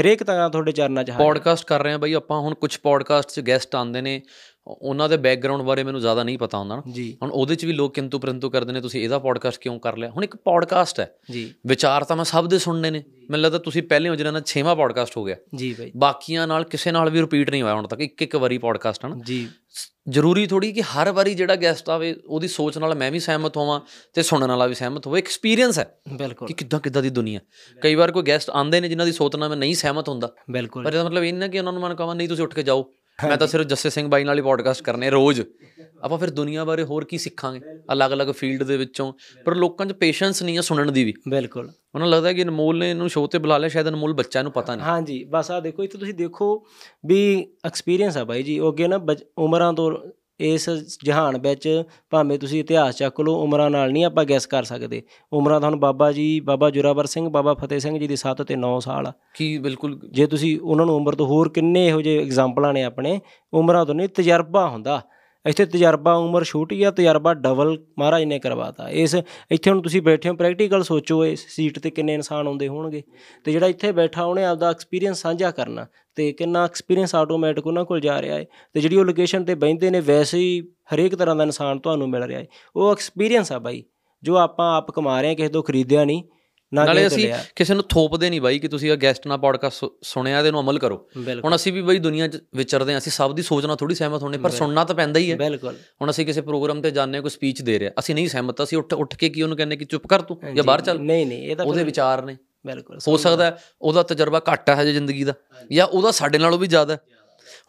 [0.00, 2.78] ਹਰੇਕ ਤਰ੍ਹਾਂ ਤੁਹਾਡੇ ਚਰਨਾਂ 'ਚ ਹਾਜ਼ਰ ਆ। ਪੋਡਕਾਸਟ ਕਰ ਰਹੇ ਹਾਂ ਬਾਈ ਆਪਾਂ, ਹੁਣ ਕੁਝ
[2.78, 4.49] ਪੋਡਕਾਸਟ 'ਚ ਗੈਸਟ ਆਉਂਦੇ ਨੇ। ਉਹ-
[4.82, 6.82] ਉਹਨਾਂ ਦੇ ਬੈਕਗ੍ਰਾਉਂਡ ਬਾਰੇ ਮੈਨੂੰ ਜ਼ਿਆਦਾ ਨਹੀਂ ਪਤਾ ਹੁੰਦਾ ਨਾ।
[7.22, 10.10] ਹੁਣ ਉਹਦੇ 'ਚ ਵੀ ਲੋਕ ਕਿੰਤੂ ਪਰੰਤੂ ਕਰਦੇ ਨੇ ਤੁਸੀਂ ਇਹਦਾ ਪੋਡਕਾਸਟ ਕਿਉਂ ਕਰ ਲਿਆ?
[10.10, 13.82] ਹੁਣ ਇੱਕ ਪੋਡਕਾਸਟ ਹੈ। ਜੀ। ਵਿਚਾਰ ਤਾਂ ਮੈਂ ਸਭ ਦੇ ਸੁਣਨੇ ਨੇ। ਮੈਨੂੰ ਲੱਗਦਾ ਤੁਸੀਂ
[13.82, 17.20] ਪਹਿਲੇ ਹੋ ਜਿਹਨਾਂ ਨਾਲ 6ਵਾਂ ਪੋਡਕਾਸਟ ਹੋ ਗਿਆ। ਜੀ ਬਾਈ। ਬਾਕੀਆਂ ਨਾਲ ਕਿਸੇ ਨਾਲ ਵੀ
[17.20, 19.48] ਰਿਪੀਟ ਨਹੀਂ ਹੋਇਆ ਹੁਣ ਤੱਕ। ਇੱਕ ਇੱਕ ਵਾਰੀ ਪੋਡਕਾਸਟ ਹਨ। ਜੀ।
[20.08, 23.80] ਜ਼ਰੂਰੀ ਥੋੜੀ ਕਿ ਹਰ ਵਾਰੀ ਜਿਹੜਾ ਗੈਸਟ ਆਵੇ ਉਹਦੀ ਸੋਚ ਨਾਲ ਮੈਂ ਵੀ ਸਹਿਮਤ ਹੋਵਾਂ
[24.14, 27.40] ਤੇ ਸੁਣਨ ਵਾਲਾ ਵੀ ਸਹਿਮਤ ਹੋਵੇ। ਐਕਸਪੀਰੀਅੰਸ ਹੈ ਬਿਲਕੁਲ। ਕਿ ਕਿੱਦਾਂ ਕਿੱਦਾਂ ਦੀ ਦੁਨੀਆ।
[27.82, 30.32] ਕਈ ਵਾਰ ਕੋਈ ਗੈਸਟ ਆਉਂਦੇ ਨੇ ਜਿਨ੍ਹਾਂ ਦੀ ਸੋਚ ਨਾਲ ਮੈਂ ਨਹੀਂ ਸਹਿਮਤ ਹੁੰਦਾ।
[30.84, 32.62] ਪਰ ਇਹਦਾ ਮਤਲਬ ਇਹ ਨਹੀਂ ਨਾ ਕਿ ਉਹਨਾਂ ਨੂੰ ਮਨ ਕਹਾਂ ਨਹੀਂ ਤੁਸੀਂ ਉੱਠ ਕੇ
[32.62, 32.92] ਜਾਓ।
[33.28, 35.40] ਮੈਂ ਤਾਂ ਸਿਰਫ ਜੱਸੇ ਸਿੰਘ ਬਾਈ ਨਾਲ ਹੀ ਪੋਡਕਾਸਟ ਕਰਨੇ ਰੋਜ਼।
[36.02, 37.60] ਆਪਾਂ ਫਿਰ ਦੁਨੀਆ ਬਾਰੇ ਹੋਰ ਕੀ ਸਿੱਖਾਂਗੇ?
[37.92, 39.12] ਅਲੱਗ-ਅਲੱਗ ਫੀਲਡ ਦੇ ਵਿੱਚੋਂ।
[39.44, 42.78] ਪਰ ਲੋਕਾਂ 'ਚ ਪੇਸ਼ੈਂਸ ਨਹੀਂ ਆ ਸੁਣਨ ਦੀ ਵੀ। ਬਿਲਕੁਲ। ਉਹਨਾਂ ਨੂੰ ਲੱਗਦਾ ਕਿ ਅਨਮੋਲ
[42.78, 45.60] ਨੇ ਇਹਨੂੰ ਸ਼ੋਅ ਤੇ ਬੁਲਾ ਲਿਆ ਸ਼ਾਇਦ ਅਨਮੋਲ ਬੱਚਾ ਇਹਨੂੰ ਪਤਾ ਨਹੀਂ। ਹਾਂਜੀ ਬਸ ਆ
[45.60, 46.54] ਦੇਖੋ ਇੱਥੇ ਤੁਸੀਂ ਦੇਖੋ
[47.06, 47.20] ਵੀ
[47.64, 49.00] ਐਕਸਪੀਰੀਅੰਸ ਆ ਬਾਈ ਜੀ। ਉਹ ਅੱਗੇ ਨਾ
[49.38, 49.90] ਉਮਰਾਂ ਤੋਂ
[50.40, 50.70] ਇਸ
[51.04, 55.02] ਜਹਾਨ ਵਿੱਚ ਭਾਵੇਂ ਤੁਸੀਂ ਇਤਿਹਾਸ ਚੱਕ ਲਓ ਉਮਰਾਂ ਨਾਲ ਨਹੀਂ ਆਪਾਂ ਗੈਸ ਕਰ ਸਕਦੇ।
[55.32, 58.78] ਉਮਰਾਂ ਤੁਹਾਨੂੰ ਬਾਬਾ ਜੀ ਬਾਬਾ ਜੁਰਾਵਰ ਸਿੰਘ ਬਾਬਾ ਫਤਿਹ ਸਿੰਘ ਜੀ ਦੀ 7 ਤੇ 9
[58.80, 62.72] ਸਾਲ ਆ। ਕੀ ਬਿਲਕੁਲ ਜੇ ਤੁਸੀਂ ਉਹਨਾਂ ਨੂੰ ਉਮਰ ਤੋਂ ਹੋਰ ਕਿੰਨੇ ਇਹੋ ਜਿਹੇ ਐਗਜ਼ਾਮਪਲਾਂ
[62.72, 63.20] ਨੇ ਆਪਣੇ
[63.52, 65.02] ਉਮਰਾਂ ਤੋਂ ਨਹੀਂ ਤਜਰਬਾ ਹੁੰਦਾ।
[65.46, 70.28] ਇੱਥੇ ਤਜਰਬਾ, ਉਮਰ ਛੋਟੀ ਆ, ਤਜਰਬਾ ਡਬਲ ਮਹਾਰਾਜ ਨੇ ਕਰਵਾਤਾ। ਇਸ ਇੱਥੇ ਹੁਣ ਤੁਸੀਂ ਬੈਠੇ
[70.28, 73.02] ਹੋ ਪ੍ਰੈਕਟੀਕਲ ਸੋਚੋ ਇਸ ਸੀਟ ਤੇ ਕਿੰਨੇ ਇਨਸਾਨ ਆਉਂਦੇ ਹੋਣਗੇ।
[73.44, 75.86] ਤੇ ਜਿਹੜਾ ਇੱਥੇ ਬੈਠਾ, ਉਹਨੇ ਆਪਦਾ ਐਕਸਪੀਰੀਅੰਸ ਸਾਂਝਾ ਕਰਨਾ।
[76.16, 78.44] ਤੇ ਕਿੰਨਾ ਐਕਸਪੀਰੀਅੰਸ ਆਟੋਮੈਟਿਕ ਉਹਨਾਂ ਕੋਲ ਜਾ ਰਿਹਾ ਹੈ
[78.74, 80.60] ਤੇ ਜਿਹੜੀ ਉਹ ਲੋਕੇਸ਼ਨ ਤੇ ਬੈਂਦੇ ਨੇ, ਵੈਸੇ ਹੀ
[80.94, 82.46] ਹਰੇਕ ਤਰ੍ਹਾਂ ਦਾ ਇਨਸਾਨ ਤੁਹਾਨੂੰ ਮਿਲ ਰਿਹਾ ਹੈ
[82.76, 83.82] ਉਹ ਐਕਸਪੀਰੀਅੰਸ ਆ ਬਾਈ,
[84.22, 86.39] ਜੋ ਆਪਾਂ ਆਪ ਕਮਾ ਰਹੇ ਹਾਂ, ਕਿਸੇ ਤੋਂ ਖਰੀਦਿਆ ਨਹੀਂ। ਨਾ
[86.74, 90.46] ਨਾਲੇ ਅਸੀਂ ਕਿਸੇ ਨੂੰ ਥੋਪਦੇ ਨਹੀਂ ਬਾਈ ਕਿ ਤੁਸੀਂ ਇਹ ਗੈਸਟ ਨਾਲ ਪੋਡਕਾਸਟ ਸੁਣਿਆ ਤੇ
[90.46, 91.08] ਇਹਨੂੰ ਅਮਲ ਕਰੋ।
[91.44, 94.22] ਹੁਣ ਅਸੀਂ ਵੀ ਬਾਈ ਦੁਨੀਆ 'ਚ ਵਿਚਰਦੇ ਹਾਂ ਅਸੀਂ ਸਭ ਦੀ ਸੋਚ ਨਾਲ ਥੋੜੀ ਸਹਿਮਤ
[94.22, 97.30] ਹੋਣੇ ਪਰ ਸੁਣਨਾ ਤਾਂ ਪੈਂਦਾ ਹੀ ਹੈ। ਬਿਲਕੁਲ। ਹੁਣ ਅਸੀਂ ਕਿਸੇ ਪ੍ਰੋਗਰਾਮ ਤੇ ਜਾਂਦੇ ਕੋਈ
[97.30, 100.06] ਸਪੀਚ ਦੇ ਰਿਹਾ ਅਸੀਂ ਨਹੀਂ ਸਹਿਮਤ ਅਸੀਂ ਉੱਠ ਉੱਠ ਕੇ ਕੀ ਉਹਨੂੰ ਕਹਿੰਦੇ ਕਿ ਚੁੱਪ
[100.06, 102.36] ਕਰ ਤੂੰ ਜਾਂ ਬਾਹਰ ਚੱਲ। ਨਹੀਂ ਨਹੀਂ ਇਹ ਤਾਂ ਉਹਦੇ ਵਿਚਾਰ ਨੇ।
[102.66, 105.34] ਬਿਲਕੁਲ ਹੋ ਸਕਦਾ ਉਹਦਾ ਤਜਰਬਾ ਘੱਟ ਹੈ ਹਜੇ ਜ਼ਿੰਦਗੀ ਦਾ
[105.72, 106.98] ਜਾਂ ਉਹਦਾ ਸਾਡੇ ਨਾਲੋਂ ਵੀ ਜ਼ਿਆਦਾ।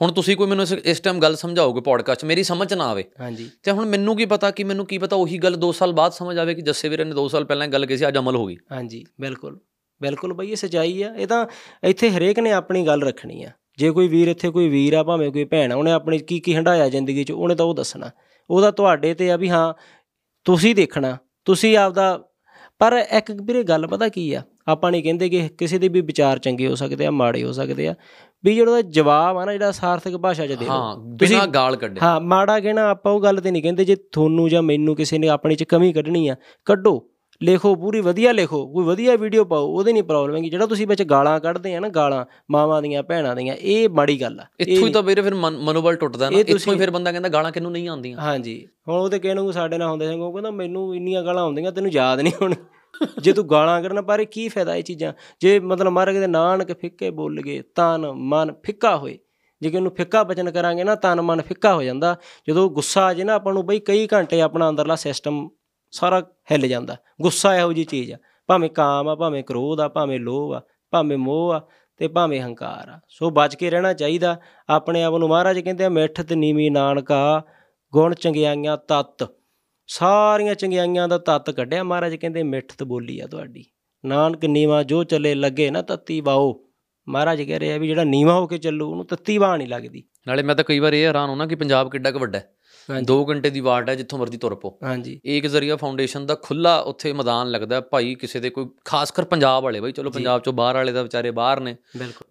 [0.01, 3.49] ਹੁਣ ਤੁਸੀਂ ਕੋਈ ਮੈਨੂੰ ਇਸ- ਟਾਈਮ ਗੱਲ ਸਮਝਾਓਗੇ ਪੋਡਕਾਸਟ ਮੇਰੀ ਸਮਝ 'ਚ ਨਾ ਆਵੇ। ਹਾਂਜੀ।
[3.63, 6.37] ਤੇ ਹੁਣ ਮੈਨੂੰ ਕੀ ਪਤਾ ਕਿ ਮੈਨੂੰ ਕੀ ਪਤਾ ਉਹੀ ਗੱਲ 2 ਸਾਲ ਬਾਅਦ ਸਮਝ
[6.37, 8.57] ਆਵੇ ਕਿ ਜੱਸੇ ਵੀਰੇ ਨੇ 2 ਸਾਲ ਪਹਿਲਾਂ ਗੱਲ ਕਹੀ ਸੀ ਅੱਜ ਅਮਲ ਹੋ ਗਈ।
[8.71, 9.59] ਹਾਂਜੀ ਬਿਲਕੁਲ।
[10.01, 11.45] ਬਿਲਕੁਲ ਬਈ ਇਹ ਸਚਾਈ ਆ। ਇਹ ਤਾਂ
[11.83, 15.31] ਇੱਥੇ ਹਰੇਕ ਨੇ ਆਪਣੀ ਗੱਲ ਰੱਖਣੀ ਆ। ਜੇ ਕੋਈ ਵੀਰ ਇੱਥੇ ਕੋਈ ਵੀਰ ਆ ਭਾਵੇਂ
[15.31, 18.09] ਕੋਈ ਭੈਣ ਆ ਉਹਨੇ ਆਪਣੀ ਕੀ ਕੀ ਹੰਡਾਇਆ ਜ਼ਿੰਦਗੀ 'ਚ ਉਹਨੇ ਤਾਂ ਉਹ ਦੱਸਣਾ।
[18.49, 19.73] ਉਹਦਾ ਤੁਹਾਡੇ ਤੇ ਆ ਵੀ ਹਾਂ
[20.43, 22.23] ਤੁਸੀਂ ਦੇਖਣਾ ਤੁਸੀਂ ਆਪਦਾ
[22.79, 24.41] ਪਰ ਇੱਕ ਵੀਰੇ ਗੱਲ ਪਤਾ ਕੀ ਆ?
[24.67, 27.87] ਆਪਾਂ ਨਹੀਂ ਕਹਿੰਦੇ ਕਿ ਕਿਸੇ ਦੇ ਵੀ ਵਿਚਾਰ ਚੰਗੇ ਹੋ ਸਕਦੇ ਆ ਮਾੜੇ ਹੋ ਸਕਦੇ
[27.87, 27.95] ਆ।
[28.45, 31.99] ਵੀ ਜਿਹੜਾ ਉਹਦਾ ਜਵਾਬ ਆ ਨਾ ਜਿਹੜਾ ਸਾਰਥਕ ਭਾਸ਼ਾ 'ਚ ਦੇ ਹਾਂ ਬਿਨਾਂ ਗਾਲ ਕੱਢੇ।
[32.03, 35.27] ਹਾਂ ਮਾੜਾ ਕਹਿਣਾ ਆਪਾਂ ਉਹ ਗੱਲ ਤੇ ਨਹੀਂ ਕਹਿੰਦੇ ਜੇ ਤੁਹਾਨੂੰ ਜਾਂ ਮੈਨੂੰ ਕਿਸੇ ਨੇ
[35.29, 36.35] ਆਪਣੀ ਚ ਕਮੀ ਕੱਢਣੀ ਆ
[36.65, 37.07] ਕੱਢੋ।
[37.43, 41.03] ਲਿਖੋ ਪੂਰੀ ਵਧੀਆ ਲਿਖੋ ਕੋਈ ਵਧੀਆ ਵੀਡੀਓ ਪਾਓ ਉਹਦੇ ਨਹੀਂ ਪ੍ਰੋਬਲਮ ਹੈਗੀ। ਜਿਹੜਾ ਤੁਸੀਂ ਵਿੱਚ
[41.03, 44.93] ਗਾਲਾਂ ਕੱਢਦੇ ਆ ਨਾ ਗਾਲਾਂ ਮਾਵਾਂ ਦੀਆਂ ਭੈਣਾਂ ਦੀਆਂ ਇਹ ਮਾੜੀ ਗੱਲ ਆ। ਇੱਥੋਂ ਹੀ
[44.93, 47.89] ਤਾਂ ਵੀਰੇ ਫਿਰ ਮਨ- ਮਨੋਬਲ ਟੁੱਟਦਾ ਨਾ। ਇੱਥੋਂ ਹੀ ਫਿਰ ਬੰਦਾ ਕਹਿੰਦਾ ਗਾਲਾਂ ਕਿਹਨੂੰ ਨਹੀਂ
[47.89, 51.43] ਆਉਂਦੀਆਂ। ਹਾਂਜੀ। ਹੁਣ ਉਹਦੇ ਕਹਿਣ ਨੂੰ ਸਾਡੇ ਨਾਲ ਹੁੰਦੇ ਸੀ ਉਹ ਕਹਿੰਦਾ ਮੈਨੂੰ ਇੰਨੀਆਂ ਗਾਲਾਂ
[51.43, 52.55] ਆਉਂਦੀਆਂ ਤੈਨੂੰ ਯਾਦ ਨਹੀਂ ਹੋਣੀ।
[53.21, 55.13] ਜੇ ਤੂੰ ਗਾਲਾਂ ਕੱਢਣਾ, ਪਰ ਇਹ ਕੀ ਫਾਇਦਾ ਇਹ ਚੀਜ਼ਾਂ?
[55.41, 59.17] ਜੇ ਮਤਲਬ ਮਾਰੇ ਕਿਤੇ ਨਾਨਕ ਫਿੱਕੇ ਬੋਲ ਗਏ, ਤਨ ਮਨ ਫਿੱਕਾ ਹੋਏ,
[59.61, 62.15] ਜੇ ਕਿ ਉਹਨੂੰ ਫਿੱਕਾ ਬਚਨ ਕਰਾਂਗੇ ਨਾ, ਤਨ ਮਨ ਫਿੱਕਾ ਹੋ ਜਾਂਦਾ।
[62.47, 65.49] ਜਦੋਂ ਗੁੱਸਾ ਆ ਜੇ ਨਾ ਆਪਾਂ ਨੂੰ, ਬਈ ਕਈ ਘੰਟੇ ਆਪਣਾ ਅੰਦਰਲਾ ਸਿਸਟਮ
[65.91, 70.19] ਸਾਰਾ ਹਿੱਲ ਜਾਂਦਾ। ਗੁੱਸਾ ਇਹੋ ਜੀ ਚੀਜ਼ ਆ। ਭਾਵੇਂ ਕਾਮ ਆ, ਭਾਵੇਂ ਕ੍ਰੋਧ ਆ, ਭਾਵੇਂ
[70.19, 70.61] ਲੋਭ ਆ,
[70.91, 71.61] ਭਾਵੇਂ ਮੋਹ ਆ
[71.97, 74.39] ਤੇ ਭਾਵੇਂ ਹੰਕਾਰ ਆ। ਸੋ ਬਚ ਕੇ ਰਹਿਣਾ ਚਾਹੀਦਾ।
[74.69, 77.43] ਆਪਣੇ ਆਪ ਨੂੰ ਮਹਾਰਾਜ ਕਹਿੰਦੇ ਆ, ਮਿੱਠ ਤੇ ਨੀਵੀਂ ਨਾਨਕਾ,
[77.93, 79.29] ਗੁਣ ਚੰਗਿਆਈਆਂ ਤਤ।
[79.93, 83.65] ਸਾਰੀਆਂ ਚੰਗਿਆਈਆਂ ਦਾ ਤਤ ਕੱਢਿਆ। ਮਹਾਰਾਜ ਕਹਿੰਦੇ ਮਿੱਠ ਤੇ ਬੋਲੀ ਆ ਤੁਹਾਡੀ।
[84.03, 86.53] ਨਾਨਕ ਨੀਵਾ ਜੋ ਚੱਲੇ ਲੱਗੇ ਨਾ ਤੱਤੀ ਬਾਓ
[87.07, 90.03] ਮਹਾਰਾਜ ਕਹਿ ਰਹੇ ਆ ਵੀ ਜਿਹੜਾ ਨੀਵਾ ਹੋ ਕੇ ਚੱਲੂ ਉਹਨੂੰ ਤੱਤੀ ਬਾਹ ਨਹੀਂ ਲੱਗਦੀ।
[90.27, 92.51] ਨਾਲੇ ਮੈਂ ਤਾਂ ਕਈ ਵਾਰ ਇਹ ਹੈਰਾਨ ਹੋਣਾ ਕਿ ਪੰਜਾਬ ਕਿੱਡਾ ਕੁ ਵੱਡਾ ਹੈ।
[92.89, 96.35] ਹਾਂਜੀ। 2 ਘੰਟੇ ਦੀ ਵਾਟ ਹੈ ਜਿੱਥੋਂ ਮਰਜ਼ੀ ਤੁਰ ਪੋ ਹਾਂਜੀ। ਏਕ ਜ਼ਰੀਆ ਫਾਊਂਡੇਸ਼ਨ ਦਾ
[96.35, 100.41] ਖੁੱਲਾ ਉੱਥੇ ਮੈਦਾਨ ਲੱਗਦਾ। ਭਾਈ ਕਿਸੇ ਦੇ ਕੋਈ ਖਾਸ ਕਰ ਪੰਜਾਬ ਵਾਲੇ ਬਈ ਚਲੋ ਪੰਜਾਬ
[100.41, 101.75] ਚੋਂ ਬਾਹਰ ਵਾਲੇ ਦਾ ਵਿਚਾਰੇ ਬਾਹਰ ਨੇ।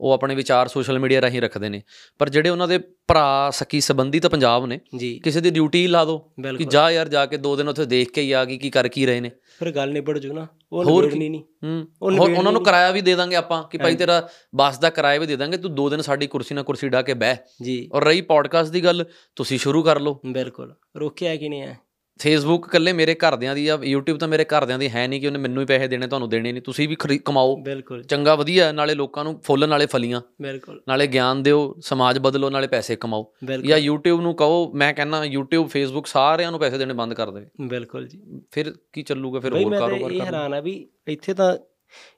[0.00, 1.82] ਉਹ ਆਪਣੇ ਵਿਚਾਰ ਸੋਸ਼ਲ ਮੀਡੀਆ ਰਾਹੀਂ ਰੱਖਦੇ ਨੇ।
[2.18, 2.78] ਪਰ ਜਿਹੜੇ ਉਹਨਾਂ ਦੇ
[3.10, 4.80] ਭਰਾ ਸਕੀ ਸੰਬੰਧੀ ਤਾਂ ਪੰਜਾਬ ਨੇ
[5.24, 6.18] ਕਿਸੇ ਦੀ ਡਿਊਟੀ ਲਾ ਦਿਓ
[6.58, 8.88] ਕਿ ਜਾ ਯਾਰ ਜਾ ਕੇ ਦੋ ਦਿਨ ਉੱਥੇ ਦੇਖ ਕੇ ਹੀ ਆ ਗਈ ਕੀ ਕਰ
[8.88, 12.62] ਕੀ ਰਹੇ ਨੇ। ਫਿਰ ਗੱਲ ਨਿਬੜ ਜੂ ਨਾ ਉਹ ਨਿਬੜਨੀ ਨਹੀਂ। ਹੂੰ ਹੋਰ ਉਹਨਾਂ ਨੂੰ।
[12.64, 15.74] ਕਿਰਾਇਆ ਵੀ ਦੇ ਦਾਂਗੇ ਆਪਾਂ ਕਿ ਭਾਈ ਤੇਰਾ ਬੱਸ ਦਾ ਕਿਰਾਇਆ ਵੀ ਦੇ ਦਾਂਗੇ ਤੂੰ
[15.74, 19.04] ਦੋ ਦਿਨ ਸਾਡੀ ਕੁਰਸੀ ਨਾਲ ਕੁਰਸੀ ਢਾ ਕੇ ਬਹਿ। ਜੀ। ਔਰ ਰਹੀ ਪੋਡਕਾਸਟ ਦੀ ਗੱਲ
[19.36, 21.78] ਤੁਸੀਂ ਸ਼ੁਰੂ ਕਰ ਲਓ। ਬਿਲਕੁਲ ਰੋਕਿਆ ਕਿ ਨਹੀਂ ਹੈ?
[22.20, 25.38] ਫੇਸਬੁੱਕ ਇਕੱਲੇ ਮੇਰੇ ਘਰਦਿਆਂ ਦੀ ਆ YouTube ਤਾਂ ਮੇਰੇ ਘਰਦਿਆਂ ਦੀ ਹੈ ਨਹੀਂ ਕਿ ਉਹਨੇ
[25.38, 29.24] ਮੈਨੂੰ ਹੀ ਪੈਸੇ ਦੇਣੇ ਤੁਹਾਨੂੰ ਦੇਣੇ ਨਹੀਂ। ਤੁਸੀਂ ਵੀ ਕਮਾਓ। ਬਿਲਕੁਲ। ਚੰਗਾ ਵਧੀਆ ਨਾਲੇ ਲੋਕਾਂ
[29.24, 33.32] ਨੂੰ ਫੁੱਲ ਨਾਲੇ ਫਲੀਆਂ। ਬਿਲਕੁਲ। ਨਾਲੇ ਗਿਆਨ ਦਿਓ ਸਮਾਜ ਬਦਲੋ ਨਾਲੇ ਪੈਸੇ ਕਮਾਓ।
[33.66, 37.46] ਜਾਂ YouTube ਨੂੰ ਕਹੋ ਮੈਂ ਕਹਿੰਦਾ YouTube Facebook ਸਾਰਿਆਂ ਨੂੰ ਪੈਸੇ ਦੇਣੇ ਬੰਦ ਕਰ ਦੇਵੇ।
[37.60, 38.20] ਬਿਲਕੁਲ ਜੀ।
[38.50, 41.56] ਫਿਰ ਕੀ ਚੱਲੂਗਾ ਫਿਰ ਹੋਰ ਕਾਰੋਬਾਰ ਇਹ ਕਰਨਾ। ਹੈਰਾਨ ਆ ਵੀ ਇੱਥੇ ਤਾਂ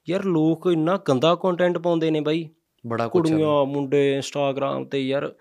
[0.09, 2.49] ਯਾਰ ਲੋਕ ਇੰਨਾ ਗੰਦਾ ਕੰਟੈਂਟ ਪਾਉਂਦੇ ਨੇ ਬਾਈ।
[2.87, 5.35] ਬੜਾ ਕੁਝ ਕੁੜੀਆਂ ਮੁੰਡੇ ਇੰਸਟਾਗ੍ਰam ਤੇ ਯਾਰ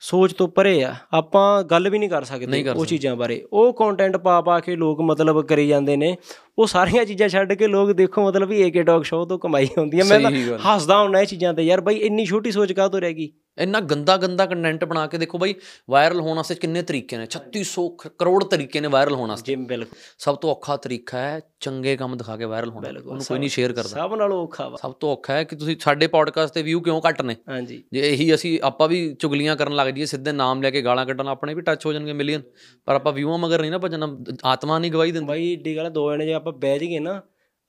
[0.00, 4.16] ਸੋਚ ਤੋਂ ਪਰੇ ਆ। ਆਪਾਂ ਗੱਲ ਵੀ ਨਹੀਂ ਕਰ ਸਕਦੇ ਉਹ ਚੀਜ਼ਾਂ ਬਾਰੇ। ਉਹ ਕੰਟੈਂਟ
[4.16, 6.16] ਪਾ ਪਾ ਕੇ ਲੋਕ ਮਤਲਬ ਕਰੀ ਜਾਂਦੇ ਨੇ।
[6.60, 10.00] ਉਹ ਸਾਰੀਆਂ ਚੀਜ਼ਾਂ ਛੱਡ ਕੇ ਲੋਕ ਦੇਖੋ ਮਤਲਬ ਵੀ ਏਕੇ ਟਾਕ ਸ਼ੋਅ ਤੋਂ ਕਮਾਈ ਹੁੰਦੀ
[10.00, 13.00] ਹੈ ਮੈਂ ਤਾਂ। ਹੱਸਦਾ ਹੁੰਦਾ ਇਹ ਚੀਜ਼ਾਂ ਤੇ ਯਾਰ ਬਾਈ ਇੰਨੀ ਛੋਟੀ ਸੋਚ ਕਾਹ ਤੋਂ
[13.00, 13.32] ਰਹਿ ਗਈ?
[13.58, 15.54] ਇੰਨਾ ਗੰਦਾ ਗੰਦਾ ਕੰਟੈਂਟ ਬਣਾ ਕੇ ਦੇਖੋ ਬਾਈ
[15.90, 19.66] ਵਾਇਰਲ ਹੋਣ ਵਾਸਤੇ ਕਿੰਨੇ ਤਰੀਕੇ ਨੇ। 3600 ਕ- ਕਰੋੜ ਤਰੀਕੇ ਨੇ ਵਾਇਰਲ ਹੋਣ ਵਾਸਤੇ। ਜਿਮ
[19.66, 23.50] ਬਿਲਕੁਲ। ਸਭ ਤੋਂ ਔਖਾ ਤਰੀਕਾ ਹੈ ਚੰਗੇ ਕੰਮ ਦਿਖਾ ਕੇ ਵਾਇਰਲ ਹੋਣਾ। ਉਹਨੂੰ ਕੋਈ ਨਹੀਂ
[23.50, 26.62] ਸ਼ੇਅਰ ਕਰਦਾ। ਸਭ ਨਾਲੋਂ ਔਖਾ ਵਾ। ਸਭ ਤੋਂ ਔਖਾ ਹੈ ਕਿ ਤੁਸੀਂ ਸਾਡੇ ਪੋਡਕਾਸਟ ਤੇ
[26.62, 27.36] ਵਿਊ ਕਿਉਂ ਘੱਟ ਨੇ?
[27.48, 31.06] ਹਾਂਜੀ। ਜੇ ਇਹੀ ਅਸੀਂ ਆਪਾਂ ਵੀ ਚੁਗਲੀਆਂ ਕਰਨ ਲੱਗ ਜਾਈਏ ਸਿੱਧੇ ਨਾਮ ਲੈ ਕੇ ਗਾਲਾਂ
[31.06, 32.42] ਕੱਢਣ ਆਪਣੇ ਵੀ ਟੱਚ ਹੋ ਜਾਣਗੇ ਮਿਲੀਅਨ
[32.84, 36.12] ਪਰ ਆਪਾਂ ਵਿਊਆਂ ਮਗਰ ਨਹੀਂ ਨਾ ਭਜਣਾ ਆਤਮਾ ਨਹੀਂ ਗਵਾਹੀ ਦਿੰਦੀ। ਬਾਈ ਏਡੀ ਗੱਲ ਦੋ
[36.12, 37.20] ਜਣੇ ਜੇ ਆਪਾਂ ਬਹਿ ਜਾਈਏ ਨਾ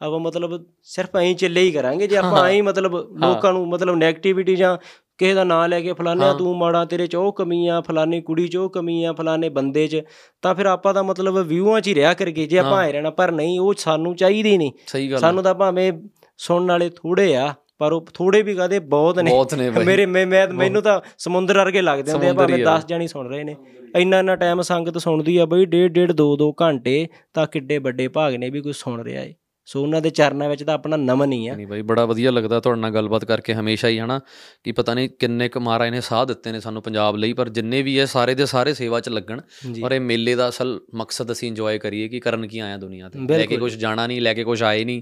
[0.02, 4.56] ਆਪਾਂ ਮਤਲਬ ਸਿਰਫ ਐਂ ਚੱਲੇ ਹੀ ਕਰਾਂਗੇ ਜੇ ਆਪਾਂ ਐਂ ਮਤਲਬ ਲੋਕਾਂ ਨੂੰ ਮਤਲਬ 네ਗੇਟਿਵਿਟੀ
[4.56, 4.78] ਜਾਂ
[5.18, 8.48] ਕਿਸੇ ਦਾ ਨਾਂ ਲੈ ਕੇ ਫਲਾਨਿਆ ਤੂੰ ਮਾੜਾ ਤੇਰੇ ਚ ਉਹ ਕਮੀ ਆ ਫਲਾਨੀ ਕੁੜੀ
[8.48, 10.02] ਚ ਉਹ ਕਮੀ ਆ ਫਲਾਨੇ ਬੰਦੇ ਚ
[10.42, 13.32] ਤਾਂ ਫਿਰ ਆਪਾਂ ਤਾਂ ਮਤਲਬ ਵਿਊਆਂ 'ਚ ਹੀ ਰਿਹਾ ਕਰਗੇ ਜੇ ਆਪਾਂ ਐ ਰਹਿਣਾ ਪਰ
[13.32, 14.72] ਨਹੀਂ ਉਹ ਸਾਨੂੰ ਚਾਹੀਦੀ ਨਹੀਂ।
[15.20, 15.94] ਸਾਨੂੰ ਤਾਂ ਭਾਵੇਂ
[16.38, 20.06] ਸੁਣਨ ਵਾਲੇ ਥੋੜੇ ਆ ਪਰ ਉਹ ਥੋੜੇ ਵੀ ਕਹਦੇ ਬਹੁਤ ਨੇ। ਬਹੁਤ ਨੇ ਬਾਈ। ਮੇਰੇ
[20.06, 23.44] ਮੈਂ ਮੈਨੂੰ ਤਾਂ ਸਮੁੰਦਰ ਵਰਗੇ ਲੱਗਦੇ ਹੁੰਦੇ ਆ ਭਾਵੇਂ ਹੀ ਆ। 10 ਜਾਣੀ ਸੁਣ ਰਹੇ
[23.44, 23.56] ਨੇ।
[23.98, 28.08] ਇੰਨਾ ਇੰਨਾ ਟਾਈਮ ਸੰਗਤ ਸੁਣਦੀ ਆ ਬਈ ਡੇਢ ਡੇਢ ਦੋ ਦੋ ਘੰਟੇ ਤਾਂ ਕਿੱਡੇ ਵੱਡੇ
[28.08, 29.34] ਭਾਗ ਨੇ ਵੀ ਕੋਈ ਸੁਣ ਰਿਹਾ ਏ।
[29.66, 32.60] ਸੋ ਉਹਨਾਂ ਦੇ ਚਰਨਾਂ ਵਿੱਚ ਤਾਂ ਆਪਣਾ ਨਮਨ ਹੀ ਆ। ਨਹੀਂ ਬਾਈ ਬੜਾ ਵਧੀਆ ਲੱਗਦਾ
[32.60, 34.20] ਤੁਹਾਡੇ ਨਾਲ ਗੱਲਬਾਤ ਕਰਕੇ ਹਮੇਸ਼ਾ ਹੀ ਹਨਾ?
[34.64, 37.82] ਕਿ ਪਤਾ ਨਹੀਂ ਕਿੰਨੇ ਕੁ ਮਹਾਰਾਜ ਨੇ ਸਾਹ ਦਿੱਤੇ ਨੇ ਸਾਨੂੰ ਪੰਜਾਬ ਲਈ ਪਰ ਜਿੰਨੇ
[37.82, 39.42] ਵੀ ਹੈ ਸਾਰੇ ਦੇ ਸਾਰੇ ਸੇਵਾ 'ਚ ਲੱਗਣ
[39.84, 43.20] ਔਰ ਇਹ ਮੇਲੇ ਦਾ ਅਸਲ ਮਕਸਦ ਅਸੀਂ ਇੰਜੋਏ ਕਰੀਏ ਕਿ ਕਰਨ ਕੀ ਆਇਆ ਦੁਨੀਆ ਤੇ।
[43.20, 45.02] ਲੈ ਕੇ। ਕੁਝ ਜਾਣਾ ਨਹੀਂ ਲੈ ਕੇ ਕੁਝ ਆਏ ਨਹੀਂ।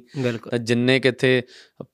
[0.50, 1.42] ਤਾਂ ਜਿੰਨੇ ਕਿੱਥੇ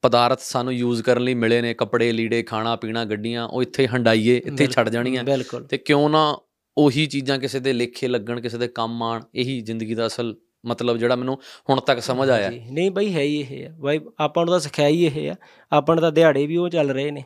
[0.01, 4.41] ਪਦਾਰਥ ਸਾਨੂੰ ਯੂਜ਼ ਕਰਨ ਲਈ ਮਿਲੇ ਨੇ ਕੱਪੜੇ ਲੀੜੇ ਖਾਣਾ ਪੀਣਾ ਗੱਡੀਆਂ ਉਹ ਇੱਥੇ ਹੰਡਾਈਏ
[4.45, 5.23] ਇੱਥੇ ਛੱਡ ਜਾਣੀਆਂ।
[5.63, 6.37] ਤੇ ਕਿਉਂ ਨਾ
[6.77, 10.35] ਉਹੀ ਚੀਜ਼ਾਂ ਕਿਸੇ ਦੇ ਲੇਖੇ ਲੱਗਣ ਕਿਸੇ ਦੇ ਕੰਮ ਆਣ ਇਹੀ ਜ਼ਿੰਦਗੀ ਦਾ ਅਸਲ
[10.65, 11.39] ਮਤਲਬ ਜਿਹੜਾ ਮੈਨੂੰ
[11.69, 14.59] ਹੁਣ ਤੱਕ ਸਮਝ ਆਇਆ। ਜੀ ਨਹੀਂ ਬਈ ਹੈ ਹੀ ਇਹ ਆ। ਬਾਈ ਆਪਾਂ ਨੂੰ ਤਾਂ
[14.59, 15.35] ਸਿਖਾਈ ਇਹ ਆ।
[15.71, 17.23] ਆਪਾਂ ਨੂੰ ਤਾਂ ਦਿਹਾੜੇ ਵੀ ਉਹ ਚੱਲ ਰਹੇ ਨੇ।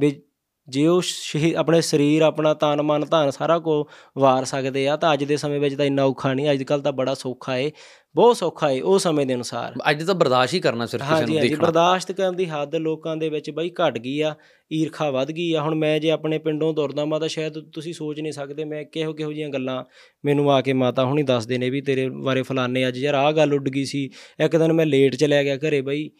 [0.00, 0.22] ਵੀ
[0.68, 3.88] ਜੇ ਉਹ ਸ਼ਹੀ ਆਪਣੇ ਸਰੀਰ ਆਪਣਾ ਤਨ ਮਨ ਧਨ ਸਾਰਾ ਕੋ
[4.18, 6.92] ਵਾਰ ਸਕਦੇ ਆ ਤਾਂ ਅੱਜ ਦੇ ਸਮੇਂ ਵਿੱਚ ਤਾਂ ਇੰਨਾ ਔਖਾ ਨਹੀਂ ਅੱਜ ਕੱਲ ਤਾਂ
[6.92, 7.70] ਬੜਾ ਸੌਖਾ ਏ
[8.14, 11.32] ਬਹੁਤ ਸੌਖਾ ਏ ਉਹ ਸਮੇਂ ਦੇ ਅਨੁਸਾਰ। ਅੱਜ ਤਾਂ ਬਰਦਾਸ਼ਤ ਹੀ ਕਰਨਾ ਸਿਰਫ ਕਿਸੇ ਹਾਂਜੀ
[11.32, 14.34] ਨੂੰ ਹਾਂਜੀ ਦੇਖਣਾ। ਬਰਦਾਸ਼ਤ ਕਰਨ ਦੀ ਹੱਦ ਲੋਕਾਂ ਦੇ ਵਿੱਚ ਬਈ ਘਟ ਗਈ ਆ
[14.72, 18.20] ਈਰਖਾ ਵੱਧ ਗਈ ਆ। ਹੁਣ ਮੈਂ ਜੇ ਆਪਣੇ ਪਿੰਡੋਂ ਤੁਰਦਾ ਮੈਂ ਤਾਂ ਸ਼ਾਇਦ ਤੁਸੀਂ ਸੋਚ
[18.20, 19.84] ਨਹੀਂ ਸਕਦੇ ਮੈਂ ਕਿਹੋ ਕਿਹੋ ਜੀਆਂ ਗੱਲਾਂ
[20.24, 23.54] ਮੈਨੂੰ ਆ ਕੇ ਮਾਤਾ ਹੁਣੀ ਦੱਸਦੇ ਨੇ ਵੀ ਤੇਰੇ ਬਾਰੇ ਫਲਾਣੇ ਅੱਜ ਯਾਰ ਆਹ ਗੱਲ
[23.54, 24.10] ਉੱਡ ਗਈ ਸੀ
[24.44, 26.10] ਇੱਕ ਦਿਨ ਮੈਂ ਲੇਟ ਚਲਿਆ ਗਿਆ ਘਰੇ ਬਈ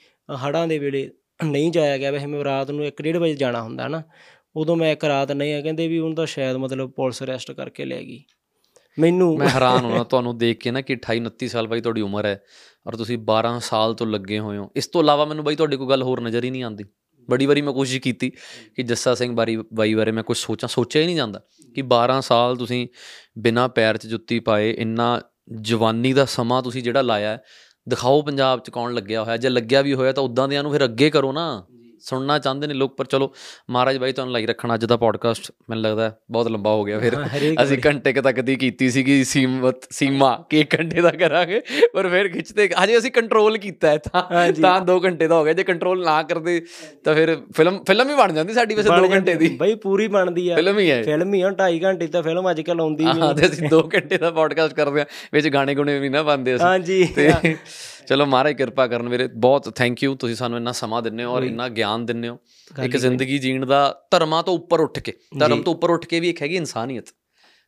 [0.46, 1.10] ਹੜਾਂ ਦੇ ਵੇਲੇ
[1.44, 4.02] ਨਹੀਂ ਜਾਇਆ ਗਿਆ ਵੈਸੇ ਮੈਂ ਰਾਤ ਨੂੰ 1:30 ਵਜੇ ਜਾਣਾ ਹੁੰਦਾ ਨਾ।
[4.56, 7.84] ਉਦੋਂ ਮੈਂ ਇੱਕ ਰਾਤ ਨਹੀਂ ਆ ਕਹਿੰਦੇ ਵੀ ਉਹਨੂੰ ਤਾਂ ਸ਼ਾਇਦ ਮਤਲਬ ਪੁਲਿਸ ਅਰੈਸਟ ਕਰਕੇ
[7.84, 8.24] ਲੈ ਗਈ।
[8.98, 12.26] ਮੈਨੂੰ ਮੈਂ ਹੈਰਾਨ ਹੋਣਾ ਤੁਹਾਨੂੰ ਦੇਖ ਕੇ ਨਾ ਕਿ 28 29 ਸਾਲ ਬਾਈ ਤੁਹਾਡੀ ਉਮਰ
[12.26, 12.42] ਹੈ
[12.86, 15.88] ਔਰ ਤੁਸੀਂ 12 ਸਾਲ ਤੋਂ ਲੱਗੇ ਹੋਏ ਹੋ। ਇਸ ਤੋਂ ਇਲਾਵਾ ਮੈਨੂੰ ਬਾਈ ਤੁਹਾਡੀ ਕੋਈ
[15.88, 16.84] ਗੱਲ ਹੋਰ ਨਜ਼ਰ ਹੀ ਨਹੀਂ ਆਉਂਦੀ।
[17.30, 18.30] ਬੜੀ ਵਾਰੀ ਮੈਂ ਕੋਸ਼ਿਸ਼ ਕੀਤੀ
[18.76, 21.40] ਕਿ ਜੱਸਾ ਸਿੰਘ ਬਾਰੀ ਬਾਈ ਬਾਰੇ ਮੈਂ ਕੁਝ ਸੋਚਾਂ ਸੋਚਿਆ ਹੀ ਨਹੀਂ ਜਾਂਦਾ
[21.74, 22.88] ਕਿ 12 ਸਾਲ ਤੁਸੀਂ
[23.38, 25.20] ਬਿਨਾਂ ਪੈਰ 'ਚ ਜੁੱਤੀ ਪਾਏ ਇੰਨਾ
[25.60, 27.42] ਜਵਾਨੀ ਦਾ ਸਮਾਂ ਤੁਸੀਂ ਜਿਹੜਾ ਲਾਇਆ ਹੈ,
[27.88, 30.84] ਦਿਖਾਓ ਪੰਜਾਬ 'ਚ ਕੌਣ ਲੱਗਿਆ ਹੋਇਆ ਜੇ ਲੱਗਿਆ ਵੀ ਹੋਇਆ ਤਾਂ ਉਦਾਂ ਦਿਆਂ ਨੂੰ ਫਿਰ
[30.84, 31.66] ਅੱਗੇ ਕਰੋ ਨਾ।
[32.00, 33.32] ਸੁਣਨਾ ਚਾਹੁੰਦੇ ਨੇ ਲੋਕ ਪਰ ਚਲੋ
[33.70, 37.16] ਮਹਾਰਾਜ ਬਾਈ ਤੁਹਾਨੂੰ ਲਾਈ ਰੱਖਣਾ ਅੱਜ ਦਾ ਪੋਡਕਾਸਟ ਮੈਨੂੰ ਲੱਗਦਾ ਬਹੁਤ ਲੰਬਾ ਹੋ ਗਿਆ ਫਿਰ।
[37.62, 41.60] ਅਸੀਂ ਘੰਟੇ ਕੁ ਤੱਕ ਦੀ ਕੀਤੀ ਸੀਗੀ ਸੀਮਤ ਸੀਮਾ ਕਿ ਇੱਕ ਘੰਟੇ ਦਾ ਕਰਾਂਗੇ
[41.94, 44.22] ਪਰ ਫਿਰ ਖਿੱਚਦੇ ਹਜੇ ਅਸੀਂ ਕੰਟਰੋਲ ਕੀਤਾ ਹੈ ਤਾਂ।
[44.62, 46.60] ਤਾਂ 2 ਘੰਟੇ ਦਾ ਹੋ ਗਿਆ ਜੇ ਕੰਟਰੋਲ ਨਾ ਕਰਦੇ
[47.04, 50.48] ਤਾਂ ਫਿਰ ਫਿਲਮ ਫਿਲਮ ਹੀ ਬਣ ਜਾਂਦੀ ਸਾਡੀ ਵੈਸੇ 2 ਘੰਟੇ ਦੀ। ਬਈ ਪੂਰੀ ਬਣਦੀ
[50.48, 53.20] ਆ। ਫਿਲਮ ਹੀ ਹੈ ਫਿਲਮ ਹੀ ਆ 2.5 ਘੰਟੇ ਤਾਂ ਫਿਲਮ ਅੱਜ ਕੱਲ ਆਉਂਦੀ ਵੀ
[53.20, 56.54] ਹਾਂ ਤੇ ਅਸੀਂ 2 ਘੰਟੇ ਦਾ ਪੋਡਕਾਸਟ ਕਰਦੇ ਆ ਵਿੱਚ ਗਾਣੇ ਗੁਣੇ ਵੀ ਨਾ ਪਾਉਂਦੇ
[56.56, 57.32] ਅਸੀਂ। ਹਾਂਜੀ ਤੇ
[58.08, 61.42] ਚਲੋ ਮਹਾਰਾਜ ਕਿਰਪਾ ਕਰਨ ਵੀਰੇ ਬਹੁਤ ਥੈਂਕ ਯੂ ਤੁਸੀਂ ਸਾਨੂੰ ਇੰਨਾ ਸਮਾਂ ਦਿੰਦੇ ਹੋ ਔਰ
[61.42, 62.38] ਇੰਨਾ ਗਿਆਨ ਦਿੰਦੇ ਹੋ।
[62.84, 66.30] ਇੱਕ ਜ਼ਿੰਦਗੀ ਜੀਣ ਦਾ ਧਰਮਾਂ ਤੋਂ ਉੱਪਰ ਉੱਠ ਕੇ ਧਰਮ ਤੋਂ ਉੱਪਰ ਉੱਠ ਕੇ ਵੀ
[66.30, 67.04] ਇੱਕ ਹੈਗੀ ਇਨਸਾਨੀਅਤ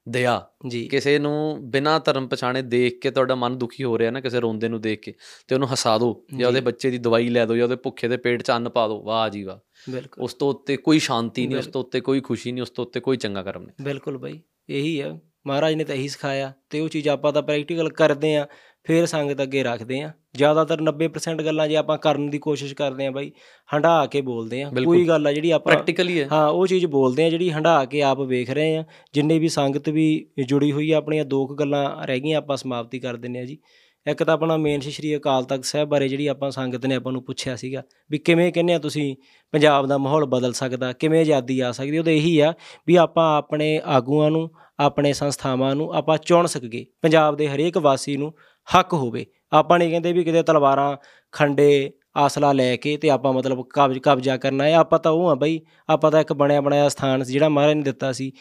[0.08, 4.20] ਦਇਆ। ਜੀ। ਕਿਸੇ ਨੂੰ ਬਿਨਾਂ ਧਰਮ ਪਛਾਣੇ ਦੇਖ ਕੇ ਤੁਹਾਡਾ ਮਨ ਦੁਖੀ ਹੋ ਰਿਹਾ ਨਾ
[4.20, 5.14] ਕਿਸੇ ਰੋਂਦੇ ਨੂੰ ਦੇਖ ਕੇ
[5.48, 8.16] ਤੇ ਉਹਨੂੰ ਹਸਾ ਦਿਓ ਜਾਂ ਉਹਦੇ ਬੱਚੇ ਦੀ ਦਵਾਈ ਲੈ ਦਿਓ ਜਾਂ ਉਹਦੇ ਭੁੱਖੇ ਦੇ
[8.16, 9.58] ਪੇਟ 'ਚ ਅੰਨ ਪਾ ਦਿਓ ਵਾਹ ਜੀ ਵਾਹ।
[9.90, 12.84] ਬਿਲਕੁਲ। ਉਸ ਤੋਂ ਉੱਤੇ ਕੋਈ ਸ਼ਾਂਤੀ ਨਹੀਂ ਉਸ ਤੋਂ ਉੱਤੇ ਕੋਈ ਖੁਸ਼ੀ ਨਹੀਂ ਉਸ ਤੋਂ
[12.84, 16.80] ਉੱਤੇ ਕੋਈ ਚੰਗਾ ਕਰਮ ਨਹੀਂ। ਬਿਲਕੁਲ ਬਾਈ ਇਹੀ ਆ। ਮਹਾਰਾਜ ਨੇ ਤਾਂ ਇਹੀ ਸਿਖਾਇਆ ਤੇ
[16.80, 18.46] ਉਹ ਚੀਜ਼ ਆਪਾਂ ਤਾਂ ਪ੍ਰੈਕਟੀਕਲ ਕਰਦੇ ਆ
[18.84, 23.10] ਫਿਰ ਸੰਗਤ ਅੱਗੇ ਰੱਖਦੇ ਆ। ਜ਼ਿਆਦਾਤਰ 90% ਗੱਲਾਂ ਜੇ ਆਪਾਂ ਕਰਨ ਦੀ ਕੋਸ਼ਿਸ਼ ਕਰਦੇ ਆ
[23.10, 23.32] ਬਾਈ
[23.74, 27.24] ਹੰਢਾ ਕੇ ਬੋਲਦੇ ਆ। ਕੋਈ ਗੱਲ ਆ ਜਿਹੜੀ ਆਪਾਂ ਪ੍ਰੈਕਟੀਕਲੀ ਹੈ। ਹਾਂ ਉਹ ਚੀਜ਼ ਬੋਲਦੇ
[27.24, 28.84] ਆ ਜਿਹੜੀ ਹੰਢਾ ਕੇ ਆਪ ਵੇਖ ਰਹੇ ਆ।
[29.14, 32.98] ਜਿੰਨੇ ਵੀ ਸੰਗਤ ਵੀ ਜੁੜੀ ਹੋਈ ਆ ਆਪਣੀਆਂ ਦੋ ਕੁ ਗੱਲਾਂ ਰਹਿ ਗਈਆਂ ਆਪਾਂ ਸਮਾਪਤੀ
[32.98, 33.58] ਕਰ ਦਿੰਨੇ ਆ ਜੀ।
[34.06, 37.22] ਇੱਕ ਤਾਂ ਆਪਣਾ ਮੇਨ ਸ਼੍ਰੀ ਅਕਾਲ ਤਖਤ ਸਾਹਿਬ ਬਾਰੇ ਜਿਹੜੀ ਆਪਾਂ ਸੰਗਤ ਨੇ ਆਪਾਂ ਨੂੰ
[37.24, 39.16] ਪੁੱਛਿਆ ਸੀਗਾ ਵੀ ਕਿਵੇਂ ਕਹਿੰਦੇ ਆ ਤੁਸੀਂ
[39.52, 42.52] ਪੰਜਾਬ ਦਾ ਮਾਹੌਲ ਬਦਲ ਸਕਦਾ ਕਿਵੇਂ ਆਜ਼ਾਦੀ ਆ ਸਕਦੀ ਉਹਦੇ ਇਹੀ ਆ
[42.86, 44.50] ਵੀ ਆਪਾਂ ਆਪਣੇ ਆਗੂਆਂ ਨੂੰ
[44.80, 48.32] ਆਪਣੇ ਸੰਸਥਾਵਾਂ ਨੂੰ ਆਪਾਂ ਚੁਣ ਸਕੀਏ। ਪੰਜਾਬ ਦੇ ਹਰੇਕ ਵਾਸੀ ਨੂੰ
[48.76, 50.96] ਹੱਕ ਹੋਵੇ। ਆਪਾਂ ਨਹੀਂ ਕਹਿੰਦੇ ਵੀ ਕਿਤੇ ਤਲਵਾਰਾਂ,
[51.32, 55.34] ਖੰਡੇ, ਆਸਲਾ ਲੈ ਕੇ ਤੇ ਆਪਾਂ ਮਤਲਬ ਕਬਜ਼, ਕਬਜ਼ਾ ਕਰਨਾ ਹੈ। ਆਪਾਂ ਤਾਂ ਉਹ ਆ
[55.34, 58.32] ਬਈ, ਆਪਾਂ ਤਾਂ ਇੱਕ ਬਣਿਆ, ਬਣਾਇਆ ਸਥਾਨ ਸੀ ਜਿਹੜਾ ਮਹਾਰਾਜ ਨੇ ਦਿੱਤਾ ਸੀ।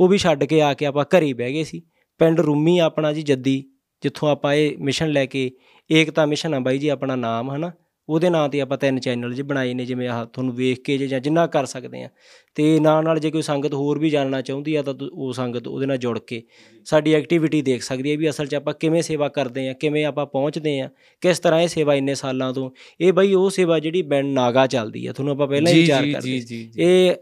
[0.00, 1.82] ਉਹ ਵੀ ਛੱਡ ਕੇ ਆ ਕੇ ਆਪਾਂ ਘਰੇ ਹੀ ਬਹਿ ਗਏ ਸੀ।
[2.18, 3.64] ਪਿੰਡ ਰੂਮੀ ਆਪਣਾ ਜੀ ਜੱਦੀ,
[4.02, 5.50] ਜਿੱਥੋਂ ਆਪਾਂ ਇਹ ਮਿਸ਼ਨ ਲੈ ਕੇ,
[5.92, 7.72] ਏਕਤਾ ਮਿਸ਼ਨ ਆ ਬਾਈ ਜੀ ਆਪਣਾ ਨਾਮ, ਹਨਾ?
[8.08, 11.06] ਉਹਦੇ ਨਾਂ ਤੇ ਆਪਾਂ ਤਿੰਨ ਚੈਨਲ ਜੀ ਬਣਾਏ ਨੇ ਜਿਵੇਂ ਆਹ ਤੁਹਾਨੂੰ ਵੇਖ ਕੇ ਜੇ
[11.06, 12.08] ਜਾਂ ਜਿੰਨਾ ਕਰ ਸਕਦੇ ਆ
[12.54, 15.86] ਤੇ ਨਾਲ ਨਾਲ ਜੇ ਕੋਈ ਸੰਗਤ ਹੋਰ ਵੀ ਜਾਣਨਾ ਚਾਹੁੰਦੀ ਆ ਤਾਂ ਉਹ ਸੰਗਤ ਉਹਦੇ
[15.86, 16.42] ਨਾਲ ਜੁੜ ਕੇ
[16.84, 20.26] ਸਾਡੀ ਐਕਟੀਵਿਟੀ ਦੇਖ ਸਕਦੀ ਹੈ ਵੀ ਅਸਲ 'ਚ ਆਪਾਂ ਕਿਵੇਂ ਸੇਵਾ ਕਰਦੇ ਆ ਕਿਵੇਂ ਆਪਾਂ
[20.26, 20.88] ਪਹੁੰਚਦੇ ਆ
[21.20, 22.70] ਕਿਸ ਤਰ੍ਹਾਂ ਇਹ ਸੇਵਾ ਇੰਨੇ ਸਾਲਾਂ ਤੋਂ।
[23.00, 26.42] ਇਹ ਬਈ ਉਹ ਸੇਵਾ ਜਿਹੜੀ ਬੈਂਡ ਨਾਗਾ ਚੱਲਦੀ ਆ ਤੁਹਾਨੂੰ ਆਪਾਂ ਪਹਿਲਾਂ ਹੀ ਵਿਚਾਰ ਕਰਦੇ
[26.78, 27.14] ਇਹ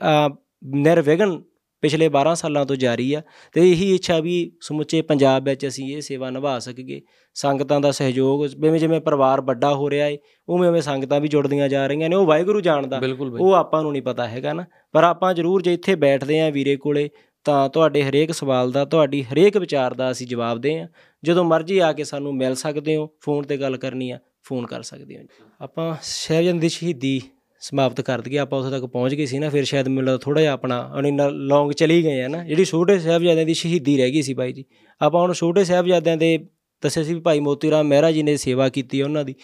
[0.65, 1.42] ਨਿਰਵਿਘਨ
[1.86, 6.00] ਪਿਛਲੇ 12 ਸਾਲਾਂ ਤੋਂ ਜਾਰੀ ਆ ਤੇ ਇਹੀ ਇੱਛਾ ਵੀ ਸਮੁੱਚੇ ਪੰਜਾਬ ਵਿੱਚ ਅਸੀਂ ਇਹ
[6.00, 7.00] ਸੇਵਾ ਨਿਭਾ ਸਕੀਏ।
[7.36, 11.68] ਸੰਗਤਾਂ ਦਾ ਸਹਿਯੋਗ ਜਿਵੇਂ ਜਿਵੇਂ ਪਰਿਵਾਰ ਵੱਡਾ ਹੋ ਰਿਹਾ ਏ ਉਵੇਂ ਉਵੇਂ ਸੰਗਤਾਂ ਵੀ ਜੁੜਦੀਆਂ
[11.68, 13.00] ਜਾ ਰਹੀਆਂ ਨੇ। ਉਹ ਵਾਹਿਗੁਰੂ ਜਾਣਦਾ
[13.40, 16.76] ਉਹ ਆਪਾਂ ਨੂੰ ਨਹੀਂ ਪਤਾ ਹੈਗਾ ਨਾ। ਪਰ ਆਪਾਂ ਜ਼ਰੂਰ ਜੇ ਇੱਥੇ ਬੈਠਦੇ ਆਂ ਵੀਰੇ
[16.76, 17.08] ਕੋਲੇ
[17.47, 20.89] ਤਾਂ ਤੁਹਾਡੇ ਹਰੇਕ ਸਵਾਲ ਦਾ ਤੁਹਾਡੀ ਹਰੇਕ ਵਿਚਾਰ ਦਾ ਅਸੀਂ ਜਵਾਬ ਦੇ ਆਂ।
[21.24, 24.82] ਜਦੋਂ ਮਰਜ਼ੀ ਆ ਕੇ ਸਾਨੂੰ ਮਿਲ ਸਕਦੇ ਹੋ ਫੋਨ ਤੇ ਗੱਲ ਕਰਨੀ ਆ ਫੋਨ ਕਰ
[24.82, 25.23] ਸਕਦੇ ਹੋ
[25.60, 27.20] ਆਪਾਂ ਸ਼ਹਿਬਜ਼ਾਦੇ ਦੀ ਸ਼ਹੀਦੀ
[27.60, 30.52] ਸਮਾਪਤ ਕਰ ਦਈਏ। ਆਪਾਂ ਉੱਥੇ ਤੱਕ ਪਹੁੰਚ ਗਏ ਸੀ ਨਾ, ਫਿਰ ਸ਼ਾਇਦ ਮੈਨੂੰ ਥੋੜਾ ਜਿਹਾ
[30.52, 34.35] ਆਪਣਾ ਉਹਨੇ ਲੌਂਗ ਚਲੀ ਗਏ ਆ ਨਾ। ਜਿਹੜੀ ਛੋਟੇ ਸਾਹਿਬਜ਼ਾਦਿਆਂ ਦੀ ਸ਼ਹੀਦੀ ਰਹਿ ਗਈ ਸੀ
[34.35, 34.65] ਬਾਈ ਜੀ।
[35.01, 36.39] ਆਪਾਂ ਹੁਣ ਛੋਟੇ ਸਾਹਿਬਜ਼ਾਦਿਆਂ ਦੇ
[36.83, 39.35] ਦੱਸਿਆ ਸੀ ਵੀ ਭਾਈ ਮੋਤੀ ਰਾਮ ਮਹਿਰਾ ਜੀ ਨੇ ਸੇਵਾ ਕੀਤੀ ਉਹਨਾਂ ਦੀ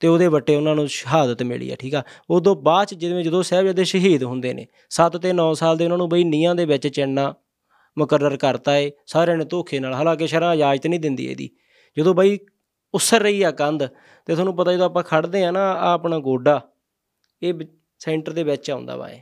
[0.00, 3.42] ਤੇ ਉਹਦੇ ਵੱਟੇ ਉਹਨਾਂ ਨੂੰ ਸ਼ਹਾਦਤ ਮਿਲੀ ਆ, ਠੀਕ ਆ। ਉਦੋਂ ਬਾਅਦ ਚ ਜਿਵੇਂ ਜਦੋਂ
[3.42, 6.88] ਸਾਹਿਬਜ਼ਾਦੇ ਸ਼ਹੀਦ ਹੁੰਦੇ ਨੇ 7 ਤੇ 9 ਸਾਲ ਦੇ ਉਹਨਾਂ ਨੂੰ ਬਈ ਨੀਹਾਂ ਦੇ ਵਿੱਚ
[6.88, 7.34] ਚਿਣਨਾ
[7.98, 11.50] ਮੁਕਰਰ ਕਰਤਾ ਏ, ਸਾਰਿਆਂ ਨੇ ਧੋਖੇ ਨਾਲ। ਹਾਲਾਂਕਿ ਸ਼ਰ੍ਹਾਂ ਇਜਾਜ਼ਤ ਨਹੀਂ ਦਿੰਦੀ ਇਹਦੀ।
[11.96, 12.38] ਜਦੋਂ ਬਈ
[12.94, 13.86] ਉਸਰ ਰਹੀ ਆ ਕੰਧ
[14.26, 16.60] ਤੇ ਤੁਹਾਨੂੰ ਪਤਾ ਜਦੋਂ ਆਪਾਂ ਖੜਦੇ ਆ ਨਾ ਆ ਆਪਣਾ ਗੋਡਾ
[17.42, 19.20] ਇਹ ਵਿ- ਸੈਂਟਰ ਦੇ ਵਿੱਚ ਆਉਂਦਾ ਵਾ ਇਹ।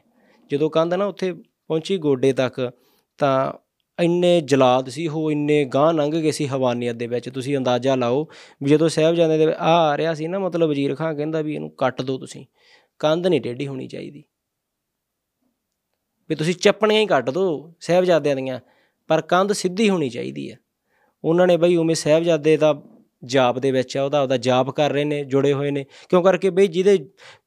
[0.50, 2.72] ਜਦੋਂ ਕੰਧ ਨਾ ਉੱਥੇ ਪਹੁੰਚੀ ਗੋਡੇ ਤੱਕ,
[3.18, 3.52] ਤਾਂ
[4.02, 8.28] ਇੰਨੇ ਜਲਾਦ ਸੀ, ਉਹ ਇੰਨੇ ਗਾਂ ਲੰਘ ਗਏ ਸੀ ਹਵਾਨੀਅਤ ਦੇ ਵਿੱਚ। ਤੁਸੀਂ ਅੰਦਾਜ਼ਾ ਲਾਓ
[8.62, 11.70] ਵੀ ਜਦੋਂ ਸਾਹਿਬਜ਼ਾਦੇ ਦੇ ਆ ਆ ਰਿਹਾ ਸੀ ਨਾ, ਮਤਲਬ ਵਜ਼ੀਰ ਖਾਂ ਕਹਿੰਦਾ ਵੀ ਇਹਨੂੰ
[11.70, 12.46] ਕੱਟ ਦਿਓ ਤੁਸੀਂ।
[12.98, 14.24] ਕੰਧ ਨਹੀਂ ਟੇਢੀ ਹੋਣੀ ਚਾਹੀਦੀ।
[16.28, 18.60] ਵੀ ਤੁਸੀਂ ਚੱਪਣੀਆਂ ਹੀ ਕੱਟ ਦਿਓ ਸਾਹਿਬਜ਼ਾਦਿਆਂ ਦੀਆਂ,
[19.08, 20.58] ਪਰ ਕੰਧ ਸਿੱਧੀ ਹੋਣੀ ਚਾਹੀਦੀ ਹੈ
[21.24, 22.82] ਉਹਨਾਂ ਨੇ ਬਈ ਉਵੇਂ ਸਾਹਿਬਜ਼ਾਦੇ ਦਾ
[23.24, 26.50] ਜਾਪ ਦੇ ਵਿੱਚ ਆ ਉਹਦਾ ਉਹਦਾ ਜਾਪ ਕਰ ਰਹੇ ਨੇ ਜੁੜੇ ਹੋਏ ਨੇ। ਕਿਉਂ ਕਰਕੇ
[26.50, 26.98] ਬਈ ਜਿਹਦੇ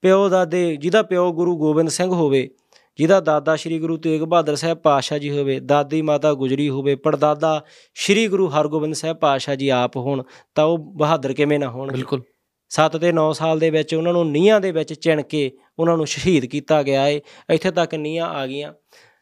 [0.02, 2.50] ਪਿਓ ਦਾਦੇ ਜਿਹਦਾ ਪਿਓ ਗੁਰੂ ਗੋਬਿੰਦ ਸਿੰਘ ਹੋਵੇ
[2.98, 7.64] ਜਿਹਦਾ ਦਾਦਾ ਸ੍ਰੀ ਗੁਰੂ ਤੇਗ ਬਹਾਦਰ ਸਾਹਿਬ ਪਾਤਸ਼ਾਹ ਜੀ ਹੋਵੇ ਦਾਦੀ ਮਾਤਾ ਗੁਜਰੀ ਹੋਵੇ ਪੜਦਾਦਾ
[7.96, 10.24] ਸ੍ਰੀ ਗੁਰੂ ਹਰਗੋਬਿੰਦ ਸਾਹਿਬ ਪਾਤਸ਼ਾਹ ਜੀ ਆਪ ਹੋਣ
[10.56, 12.22] ਤਾਂ ਉਹ ਬਹਾਦਰ ਕਿਵੇਂ ਨਾ ਹੋਣ। ਬਿਲਕੁਲ।
[12.70, 16.08] 7 ਤੇ 9 ਸਾਲ ਦੇ ਵਿੱਚ ਉਹਨਾਂ ਨੂੰ ਨੀਹਾਂ ਦੇ ਵਿੱਚ ਚਿਣ ਕੇ ਉਹਨਾਂ ਨੂੰ
[16.08, 18.74] ਸ਼ਹੀਦ ਕੀਤਾ ਗਿਆ ਏ। ਇੱਥੇ ਤੱਕ ਨੀਹਾਂ ਆ ਗਈਆਂ।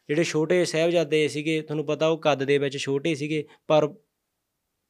[0.08, 3.94] ਜਿਹੜੇ ਛੋਟੇ ਸਾਹਿਬਜ਼ਾਦੇ ਸੀਗੇ ਤੁਹਾਨੂੰ ਪਤਾ ਉਹ ਕੱਦ ਦੇ ਵਿੱਚ ਛੋਟੇ ਸੀਗੇ ਪਰ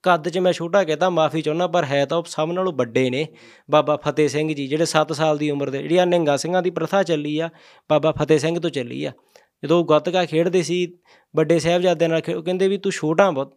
[0.02, 3.26] ਕੱਦ 'ਚ ਮੈਂ ਛੋਟਾ ਕਹਿੰਦਾ ਮਾਫੀ ਚਾਹੁੰਦਾ ਪਰ ਹੈ ਤਾਂ ਉਹ ਸਭ ਨਾਲੋਂ ਵੱਡੇ ਨੇ।
[3.70, 7.02] ਬਾਬਾ ਫਤਿਹ ਸਿੰਘ ਜੀ ਜਿਹੜੇ 7 ਸਾਲ ਦੀ ਉਮਰ ਦੇ ਜਿਹੜੀਆਂ ਨਿਹੰਗਾ ਸਿੰਘਾਂ ਦੀ ਪ੍ਰਥਾ
[7.02, 7.48] ਚੱਲੀ ਆ
[7.90, 9.12] ਬਾਬਾ ਫਤਿਹ ਸਿੰਘ ਤੋਂ ਚੱਲੀ ਆ।
[9.64, 10.86] ਜਦੋਂ ਉਹ ਗੱਤਕਾ ਖੇਡਦੇ ਸੀ
[11.36, 13.54] ਵੱਡੇ ਸਾਹਿਬਜ਼ਾਦਿਆਂ ਨਾਲ ਉਹ ਕਹਿੰਦੇ ਵੀ ਤੂੰ ਛੋਟਾ ਬਹੁਤ।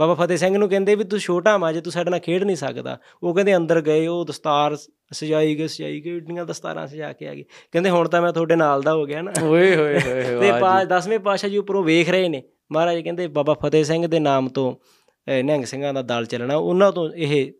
[0.00, 2.56] ਬਾਬਾ ਫਤਿਹ ਸਿੰਘ ਨੂੰ ਕਹਿੰਦੇ ਵੀ ਤੂੰ ਛੋਟਾ ਮਾ ਜੇ ਤੂੰ ਸਾਡੇ ਨਾਲ ਖੇਡ ਨਹੀਂ
[2.56, 4.76] ਸਕਦਾ। ਉਹ ਕਹਿੰਦੇ ਅੰਦਰ ਗਏ ਉਹ ਦਸਤਾਰ
[5.12, 8.56] ਸਜਾਈ ਗਏ ਸਜਾਈ ਗਏ ਏਡੀਆਂ ਦਸਤਾਰਾਂ ਸਜਾ ਕੇ ਆ ਗਏ। ਕਹਿੰਦੇ ਹੁਣ ਤਾਂ ਮੈਂ ਤੁਹਾਡੇ
[8.56, 12.10] ਨਾਲ ਦਾ ਹੋ ਗਿਆ ਨਾ। ਓਏ ਹੋਏ ਹੋਏ ਤੇ ਪਾ 10ਵੇਂ ਪਾਤਸ਼ਾਹ ਜੀ ਉੱਪਰੋਂ ਵੇਖ
[12.10, 14.74] ਰਹੇ ਨੇ। ਮਹਾਰਾਜ ਕਹਿੰਦੇ ਬਾਬਾ ਫਤਿਹ ਸਿੰਘ ਦੇ ਨਾਮ ਤੋਂ
[15.26, 17.52] ਨਿਹੰਗ ਸਿੰਘਾਂ ਦਾ ਦਲ ਚੱਲਣਾ, ਉਹਨਾਂ ਤੋਂ ਇਹ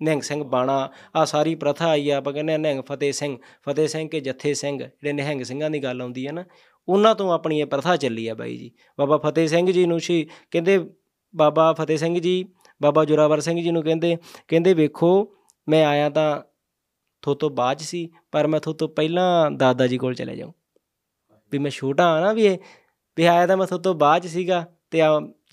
[0.00, 3.36] ਨਿਹੰਗ ਸਿੰਘ ਬਾਣਾ ਆ ਸਾਰੀ ਪ੍ਰਥਾ ਆਈ ਆ, ਆਪਾਂ ਕਹਿੰਦੇ ਆ ਨਿਹੰਗ ਫਤਿਹ ਸਿੰਘ
[3.68, 6.44] ਫਤਿਹ ਸਿੰਘ ਕੇ ਜੱਥੇ ਸਿੰਘ, ਜਿਹੜੇ ਨਿਹੰਗ ਸਿੰਘਾਂ ਦੀ ਗੱਲ ਆਉਂਦੀ ਹੈ ਨਾ,
[6.88, 10.26] ਉਹਨਾਂ ਤੋਂ ਆਪਣੀ ਇਹ ਪ੍ਰਥਾ ਚੱਲੀ ਆ ਬਾਈ ਜੀ। ਬਾਬਾ ਫਤਿਹ ਸਿੰਘ ਜੀ ਨੂੰ ਸੀ,
[10.50, 10.78] ਕਹਿੰਦੇ
[11.34, 12.44] ਬਾਬਾ ਫਤਿਹ ਸਿੰਘ ਜੀ,
[12.80, 14.16] ਬਾਬਾ ਜੋਰਾਵਰ ਸਿੰਘ ਜੀ ਨੂੰ ਕਹਿੰਦੇ
[14.48, 15.32] ਕਹਿੰਦੇ ਵੇਖੋ,
[15.68, 16.42] ਮੈਂ ਆਇਆ ਤਾਂ
[17.22, 20.52] ਥੋਤੋਂ ਬਾਅਦ 'ਚ ਸੀ, ਪਰ ਮੈਂ ਥੋਤੋਂ ਪਹਿਲਾਂ ਦਾਦਾ ਜੀ ਕੋਲ ਚਲੇ ਜਾਊਂ।
[21.52, 22.58] ਵੀ ਮੈਂ ਛੋਟਾ ਹਾਂ ਨਾ ਵੀ ਇਹ,
[23.16, 25.00] ਵੀ ਆਇਆ ਤਾਂ ਮੈਂ ਥੋਤੋਂ ਬਾਅਦ 'ਚ ਸੀਗਾ, ਤੇ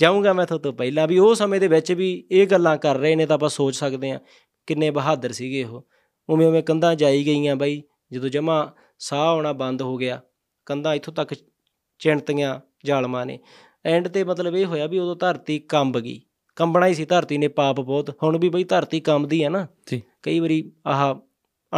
[0.03, 3.15] ਆ ਜਾਊਂਗਾ ਮੈਂ ਥੋਤੋਂ ਪਹਿਲਾਂ ਵੀ ਉਹ ਸਮੇਂ ਦੇ ਵਿੱਚ ਵੀ ਇਹ ਗੱਲਾਂ ਕਰ ਰਹੇ
[3.15, 4.19] ਨੇ ਤਾਂ ਆਪਾਂ ਸੋਚ ਸਕਦੇ ਹਾਂ
[4.67, 5.87] ਕਿੰਨੇ ਬਹਾਦਰ ਸੀਗੇ ਉਹ।
[6.29, 10.21] ਉਵੇਂ ਉਵੇਂ ਕੰਧਾਂ ਜਾਈ ਗਈਆਂ ਬਾਈ ਜਦੋਂ ਜਮਾ ਸਾਹ ਆਉਣਾ ਬੰਦ ਹੋ ਗਿਆ
[10.65, 11.35] ਕੰਧਾਂ ਇੱਥੋਂ ਤੱਕ
[11.99, 13.39] ਚਿਣਤੀਆਂ ਜ਼ਾਲਮਾਂ ਨੇ।
[13.85, 16.21] ਐਂਡ ਤੇ ਮਤਲਬ ਇਹ ਹੋਇਆ ਵੀ ਉਦੋਂ ਧਰਤੀ ਕੰਬ ਗਈ।
[16.55, 20.01] ਕੰਬਣਾ ਹੀ ਸੀ ਧਰਤੀ ਨੇ ਪਾਪ ਬਹੁਤ। ਹੁਣ ਵੀ ਬਈ ਧਰਤੀ ਕੰਬਦੀ ਹੈ ਨਾ। ਜੀ।
[20.21, 21.15] ਕਈ ਵਾਰੀ ਆਹ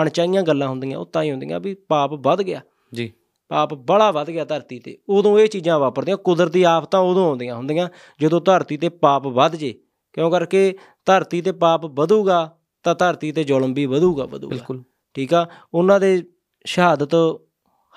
[0.02, 2.62] ਅਣਚਾਹੀਆਂ ਗੱਲਾਂ ਹੁੰਦੀਆਂ ਉਹ ਤਾਂ ਹੀ ਹੁੰਦੀਆਂ ਵੀ ਪਾਪ ਵੱਧ ਗਿਆ।
[2.94, 3.14] ਜੀ।
[3.48, 7.90] ਪਾਪ ਬੜਾ ਵੱਧ ਗਿਆ ਧਰਤੀ ਤੇ ਉਦੋਂ ਇਹ ਚੀਜ਼ਾਂ ਵਾਪਰਦੀਆਂ ਕੁਦਰਤੀ ਆਫਤਾਂ ਉਦੋਂ ਆਉਂਦੀਆਂ ਹੁੰਦੀਆਂ
[8.22, 9.80] ਜਦੋਂ ਧਰਤੀ ਤੇ ਪਾਪ ਵੱਧ ਜੇ।
[10.14, 10.78] ਕਿਉਂ ਕਰਕੇ?
[11.06, 14.84] ਧਰਤੀ ਤੇ ਪਾਪ ਵਧੂਗਾ ਤਾਂ ਧਰਤੀ ਤੇ ਜ਼ੁਲਮ ਵੀ ਵਧੂਗਾ ਵਧੂਗਾ। ਬਿਲਕੁਲ।
[15.14, 15.48] ਠੀਕ ਆ?
[15.74, 16.24] ਉਹਨਾਂ ਦੇ
[16.66, 17.16] ਸ਼ਹਾਦਤ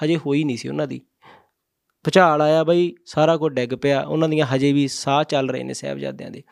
[0.04, 1.00] ਹਜੇ ਹੋਈ ਨਹੀਂ ਸੀ ਉਹਨਾਂ ਦੀ।
[2.04, 5.74] ਭੁਚਾਲ ਆਇਆ ਬਈ ਸਾਰਾ ਕੁਝ ਡਿੱਗ ਪਿਆ ਉਹਨਾਂ ਦੀਆਂ ਹਜੇ ਵੀ ਸਾਹ ਚੱਲ ਰਹੇ ਨੇ
[5.74, 6.42] ਸਾਹਿਬਜ਼ਾਦਿਆਂ ਦੇ।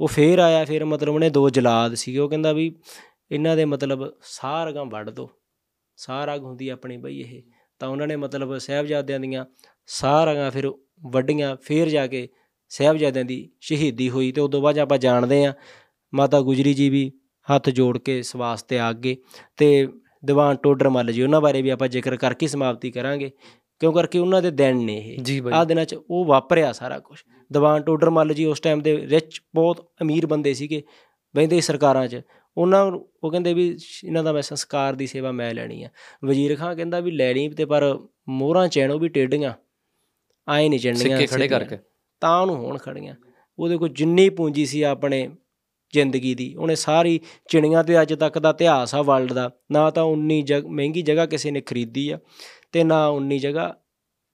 [0.00, 2.76] ਉਹ ਫੇਰ ਆਇਆ ਫਿਰ ਮਤਲਬ ਉਹਨੇ ਦੋ ਜਲਾਦ ਸੀਗੇ ਉਹ ਕਹਿੰਦਾ ਵੀ
[3.30, 5.30] ਇਹਨਾਂ ਦੇ ਮਤਲਬ ਸਾਹ ਰਗਾਂ ਵੱਢ ਦੋ।
[5.96, 7.42] ਸਾਹ ਰਗ ਹੁੰਦੀ ਆਪਣੀ ਬਈ ਇਹ।
[7.80, 9.44] ਤਾਂ ਉਹਨਾਂ ਨੇ ਮਤਲਬ ਸਾਹਿਬਜ਼ਾਦਿਆਂ ਦੀਆਂ
[9.88, 10.70] ਸਾਹ ਰਗਾਂ ਫਿਰ
[11.10, 12.28] ਵੱਢੀਆਂ ਫੇਰ ਜਾ ਕੇ
[12.70, 15.52] ਸਾਹਿਬਜ਼ਾਦਿਆਂ ਦੀ ਸ਼ਹੀਦੀ ਹੋਈ ਤੇ ਉਦੋਂ ਬਾਅਦ ਆਪਾਂ ਜਾਣਦੇ ਆ
[16.12, 17.10] ਮਾਤਾ ਗੁਜਰੀ ਜੀ ਵੀ
[17.48, 19.16] ਹੱਥ ਜੋੜ ਕੇ ਇਸ ਵਾਸਤੇ ਆ ਗਏ
[19.56, 19.86] ਤੇ
[20.24, 23.30] ਦੀਵਾਨ ਟੋਡਰ ਮੱਲ ਜੀ ਉਹਨਾਂ ਬਾਰੇ ਵੀ ਆਪਾਂ ਜ਼ਿਕਰ ਕਰਕੇ ਸਮਾਪਤੀ ਕਰਾਂਗੇ
[23.80, 25.18] ਕਿਉਂ ਕਰਕੇ ਉਹਨਾਂ ਦੇ ਦਿਨ ਨੇ ਇਹ।
[25.54, 27.18] ਆ ਦਿਨਾਂ 'ਚ ਉਹ ਵਾਪਰਿਆ ਸਾਰਾ ਕੁਝ
[27.50, 30.82] ਦੀਵਾਨ ਟੋਡਰ ਮੱਲ ਜੀ ਉਸ ਟਾਈਮ ਦੇ ਰਿਚ ਬਹੁਤ ਅਮੀਰ ਬੰਦੇ ਸੀਗੇ
[31.34, 32.20] ਬਹਿੰਦੇ ਸਰਕਾਰਾਂ 'ਚ
[32.56, 32.84] ਉਹਨਾਂ
[33.24, 35.88] ਉਹ ਕਹਿੰਦੇ ਵੀ ਇਹਨਾਂ ਦਾ ਮੈਂ ਸੰਸਕਾਰ ਦੀ ਸੇਵਾ ਮੈਂ ਲੈਣੀ ਆ।
[36.24, 37.98] ਵਜ਼ੀਰ ਖਾਂ ਕਹਿੰਦਾ ਵੀ ਲੈ ਲਈ ਤੇ ਪਰ
[38.28, 39.52] ਮੋਹਰਾਂ ਚੈਣੋ ਵੀ ਟੇਢੀਆਂ।
[40.48, 41.78] ਆਏ ਨਹੀਂ ਚੜਨੀਆਂ ਸਿੱਕੇ ਖੜੇ। ਕਰਕੇ।
[42.20, 43.14] ਤਾਂ ਉਹਨੂੰ ਹੋਣ ਖੜੀਆਂ
[43.58, 45.28] ਉਹਦੇ ਕੋਲ ਜਿੰਨੀ ਪੂੰਜੀ ਸੀ ਆਪਣੇ
[45.92, 50.02] ਜ਼ਿੰਦਗੀ ਦੀ ਉਹਨੇ ਸਾਰੀ ਚਿਣੀਆਂ ਤੇ ਅੱਜ ਤੱਕ ਦਾ ਇਤਿਹਾਸ ਆ ਵਰਲਡ ਦਾ। ਨਾ ਤਾਂ
[50.02, 52.18] ਉਨੀ ਜਗ ਮਹਿੰਗੀ ਜਗ੍ਹਾ ਕਿਸੇ ਨੇ ਖਰੀਦੀ ਆ
[52.72, 53.74] ਤੇ ਨਾ ਉਨੀ ਜਗ੍ਹਾ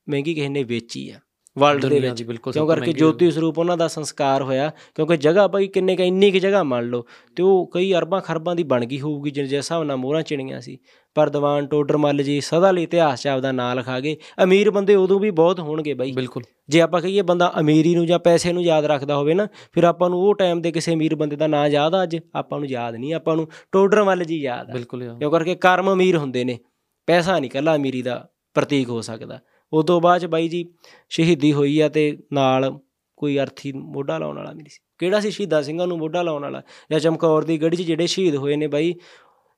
[0.08, 1.20] ਮਹਿੰਗੀ ਕਿਸੇ ਨੇ ਵੇਚੀ ਆ।
[1.58, 4.72] ਵਰਲਡ ਦੇ ਵਿੱਚ। ਕਿਉਂ ਕਰਕੇ ਜੋਤੀ ਸਰੂਪ ਉਹਨਾਂ ਦਾ ਸੰਸਕਾਰ ਹੋਇਆ?
[4.94, 7.04] ਕਿਉਂਕਿ ਜਗ੍ਹਾ ਬਈ ਕਿੰਨੇ ਕ ਇੰਨੀ ਕੁ ਜਗ੍ਹਾ ਮੰਨ ਲਓ
[7.36, 10.60] ਤੇ ਉਹ ਕਈ ਅਰਬਾਂ ਖਰਬਾਂ ਦੀ ਬਣ ਗਈ ਹੋਊਗੀ ਜਿਸ ਜਿਸ ਹਿਸਾਬ ਨਾਲ ਮੋਹਰਾਂ ਚਿਣੀਆਂ
[10.60, 10.78] ਸੀ।
[11.14, 14.94] ਪਰ ਦੀਵਾਨ ਟੋਡਰ ਮੱਲ ਜੀ ਸਦਾ ਲਈ ਇਤਿਹਾਸ 'ਚ ਆਪਦਾ ਨਾਂ ਲਿਖਾ ਗਏ। ਅਮੀਰ ਬੰਦੇ
[14.94, 18.62] ਉਦੋਂ ਵੀ ਬਹੁਤ ਹੋਣਗੇ ਬਈ। ਬਿਲਕੁਲ। ਜੇ ਆਪਾਂ ਕਹੀਏ ਬੰਦਾ ਅਮੀਰੀ ਨੂੰ ਜਾਂ ਪੈਸੇ ਨੂੰ
[18.62, 21.68] ਯਾਦ ਰੱਖਦਾ ਹੋਵੇ ਨਾ ਫਿਰ ਆਪਾਂ ਨੂੰ ਉਹ ਟਾਈਮ ਦੇ ਕਿਸੇ ਅਮੀਰ ਬੰਦੇ ਦਾ ਨਾਂ
[21.68, 25.04] ਯਾਦ ਆ ਅੱਜ। ਆਪਾਂ ਨੂੰ ਯਾਦ ਨਹੀਂ ਆਪਾਂ ਨੂੰ ਟੋਡਰ ਮੱਲ ਜੀ ਯਾਦ ਆ। ਬਿਲਕੁਲ
[25.18, 26.58] ਕਿਉਂ ਕਰਕੇ ਕਰਮ ਅਮੀਰ ਹੁੰਦੇ ਨੇ।
[27.06, 29.38] ਪੈਸਾ ਨਹੀਂ ਕੱਲਾ ਅਮੀਰੀ ਦਾ ਪ੍ਰਤੀਕ ਹੋ ਸਕਦਾ।
[29.72, 30.64] ਉਦੋਂ ਬਾਅਦ ਚ ਬਾਈ ਜੀ
[31.08, 32.78] ਸ਼ਹੀਦੀ ਹੋਈ ਆ ਤੇ ਨਾਲ
[33.16, 36.42] ਕੋਈ ਅਰਥੀ ਮੋਢਾ ਲਾਉਣ ਵਾਲਾ ਵੀ ਨਹੀਂ ਸੀ। ਕਿਹੜਾ ਸੀ ਸ਼ਹੀਦਾਂ ਸਿੰਘਾਂ ਨੂੰ ਮੋਢਾ ਲਾਉਣ
[36.42, 36.62] ਵਾਲਾ?
[36.90, 38.94] ਜਾਂ ਚਮਕੌਰ ਦੀ ਗੜੀ 'ਚ ਜਿਹੜੇ ਸ਼ਹੀਦ ਹੋਏ ਨੇ ਬਾਈ,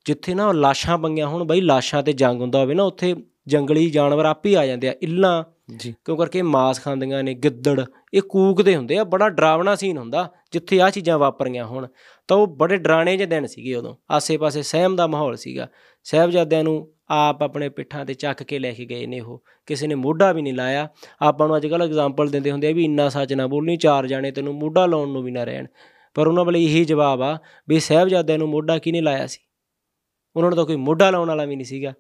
[0.05, 3.15] ਜਿੱਥੇ ਨਾ ਲਾਸ਼ਾਂ ਪੰਗੀਆਂ ਹੁਣ, ਬਾਈ ਲਾਸ਼ਾਂ ਤੇ ਜੰਗ ਹੁੰਦਾ ਹੋਵੇ ਨਾ, ਉੱਥੇ
[3.47, 5.45] ਜੰਗਲੀ ਜਾਨਵਰ ਆਪੇ ਹੀ ਆ ਜਾਂਦੇ ਆ, ਇੱਲਾਂ
[5.77, 10.31] ਜੀ। ਕਿਉਂ ਕਰਕੇ ਮਾਸ ਖਾਂਦੀਆਂ ਨੇ, ਗਿੱਦੜ, ਇਹ ਕੂਕਦੇ ਹੁੰਦੇ ਆ, ਬੜਾ ਡਰਾਵਣਾ ਸੀਨ ਹੁੰਦਾ,
[10.53, 11.87] ਜਿੱਥੇ ਆ ਚੀਜ਼ਾਂ ਵਾਪਰੀਆਂ ਹੋਣ।
[12.29, 15.69] ਤਾਂ ਉਹ ਬੜੇ ਡਰਾਣੇ ਜਿਹੇ ਦਿਨ ਸੀਗੇ ਉਦੋਂ, ਆਸੇ-ਪਾਸੇ ਸਹਿਮ ਦਾ ਮਾਹੌਲ ਸੀਗਾ।
[16.05, 19.95] ਸਾਹਿਬਜ਼ਾਦਿਆਂ ਨੂੰ ਆਪ ਆਪਣੇ ਪਿੱਠਾਂ ਤੇ ਚੱਕ ਕੇ ਲੈ ਕੇ ਗਏ ਨੇ ਉਹ, ਕਿਸੇ ਨੇ
[19.95, 20.89] ਮੋਢਾ ਵੀ ਨਹੀਂ ਲਾਇਆ।
[21.23, 24.31] ਆਪਾਂ ਨੂੰ ਅੱਜ ਕੱਲ੍ਹ ਐਗਜ਼ਾਮਪਲ ਦਿੰਦੇ ਹੁੰਦੇ ਆ ਵੀ ਇੰਨਾ ਸੱਚ ਨਾ ਬੋਲਣੀ, ਚਾਰ ਜਾਣੇ
[24.31, 25.67] ਤੈਨੂੰ ਮੋਢਾ ਲਾਉਣ ਨੂੰ ਵੀ ਨਾ ਰਹਿਣ।
[26.15, 27.39] ਪਰ ਉਹਨਾਂ ਵੱਲ ਇਹੀ ਜਵਾਬ ਆ
[27.69, 29.41] ਵੀ ਸਾਹਿਬਜ਼ਾਦਿਆਂ ਨੂੰ ਮੋਢਾ ਕਿਹਨੇ ਲਾਇਆ ਸੀ?
[30.37, 31.93] ਉਹਨਾਂ ਨੂੰ ਤਾਂ ਕੋਈ ਮੋਢਾ ਲਾਉਣ ਵਾਲਾ ਵੀ ਨਹੀਂ ਸੀਗਾ।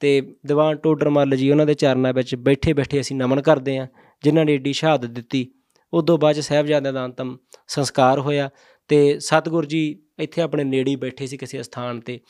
[0.00, 3.86] ਤੇ ਦੀਵਾਨ ਟੋਡਰ ਮੱਲ ਜੀ, ਉਹਨਾਂ ਦੇ ਚਰਨਾਂ ਵਿੱਚ ਬੈਠੇ ਬੈਠੇ ਅਸੀਂ ਨਮਨ ਕਰਦੇ ਹਾਂ,
[4.24, 5.46] ਜਿਨ੍ਹਾਂ ਨੇ ਏਡੀ ਸ਼ਹਾਦਤ ਦਿੱਤੀ।
[5.92, 7.36] ਉਦੋਂ ਬਾਅਦ 'ਚ ਸਾਹਿਬਜ਼ਾਦਿਆਂ ਦਾ ਅੰਤਮ
[7.68, 8.50] ਸੰਸਕਾਰ ਹੋਇਆ
[8.88, 9.82] ਤੇ ਸਤਿਗੁਰ ਜੀ
[10.18, 12.20] ਇੱਥੇ ਆਪਣੇ ਨੇੜੇ ਹੀ ਬੈਠੇ ਸੀ ਕਿਸੇ ਸਥਾਨ ਤੇ।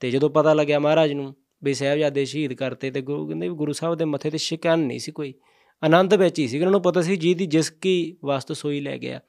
[0.00, 3.72] ਤੇ ਜਦੋਂ ਪਤਾ ਲੱਗਿਆ ਮਹਾਰਾਜ ਨੂੰ ਵੀ ਸਾਹਿਬਜ਼ਾਦੇ ਸ਼ਹੀਦ ਕਰਤੇ ਤੇ ਗੁਰੂ ਕਹਿੰਦੇ ਵੀ ਗੁਰੂ
[3.72, 5.34] ਸਾਹਿਬ ਦੇ ਮੱਥੇ ਤੇ ਸ਼ਿਕਨ ਨਹੀਂ ਸੀ ਕੋਈ,
[5.82, 8.98] ਆਨੰਦ ਵਿੱਚ ਹੀ ਸੀ। ਉਹਨਾਂ ਨੂੰ ਪਤਾ ਸੀ ਜੀ ਦੀ ਜਿਸ ਕੀ ਵਸਤ ਸੋਈ ਲੈ
[8.98, 9.20] ਗਿਆ।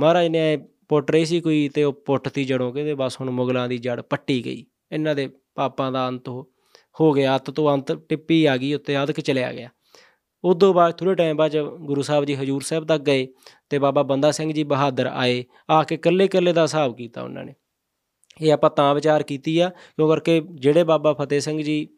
[0.00, 0.56] ਮਹਾਰਾਜ ਨੇ
[0.88, 4.44] ਪੁੱਟ ਰਹੀ ਸੀ ਕੋਈ ਤੇ ਉਹ ਪੁੱਟਤੀ ਜੜੋਂ, ਕਹਿੰਦੇ ਬਸ ਹੁਣ ਮੁਗਲਾਂ ਦੀ ਜੜ ਪੱਟੀ
[4.44, 6.46] ਗਈ। ਇਹਨਾਂ ਦੇ ਪਾਪਾਂ ਦਾ ਅੰਤ ਹੋ
[7.00, 9.68] ਹੋ ਗਿਆ, ਅੱਤ ਤੋਂ ਅੰਤ ਟਿੱਪੀ ਆ ਗਈ, ਉੱਤੇ ਅਦਕ ਚਲਿਆ ਗਿਆ।
[10.44, 13.26] ਉਦੋਂ ਬਾਅਦ ਥੋੜੇ ਟਾਈਮ ਬਾਅਦ 'ਚ ਗੁਰੂ ਸਾਹਿਬ ਜੀ ਹਜੂਰ ਸਾਹਿਬ ਤੱਕ ਗਏ
[13.70, 17.44] ਤੇ ਬਾਬਾ ਬੰਦਾ ਸਿੰਘ ਜੀ ਬਹਾਦਰ ਆਏ, ਆ ਕੇ ਕੱਲੇ ਕੱਲੇ ਦਾ ਹਿਸਾਬ ਕੀਤਾ ਉਹਨਾਂ
[17.44, 17.54] ਨੇ।
[18.40, 21.88] ਇਹ ਆਪਾਂ ਤਾਂ ਵਿਚਾਰ ਕੀਤੀ ਆ, ਕਿਉਂ ਕਰਕੇ ਜਿਹੜੇ ਬਾਬਾ ਫਤਿਹ ਸਿੰਘ ਜੀ,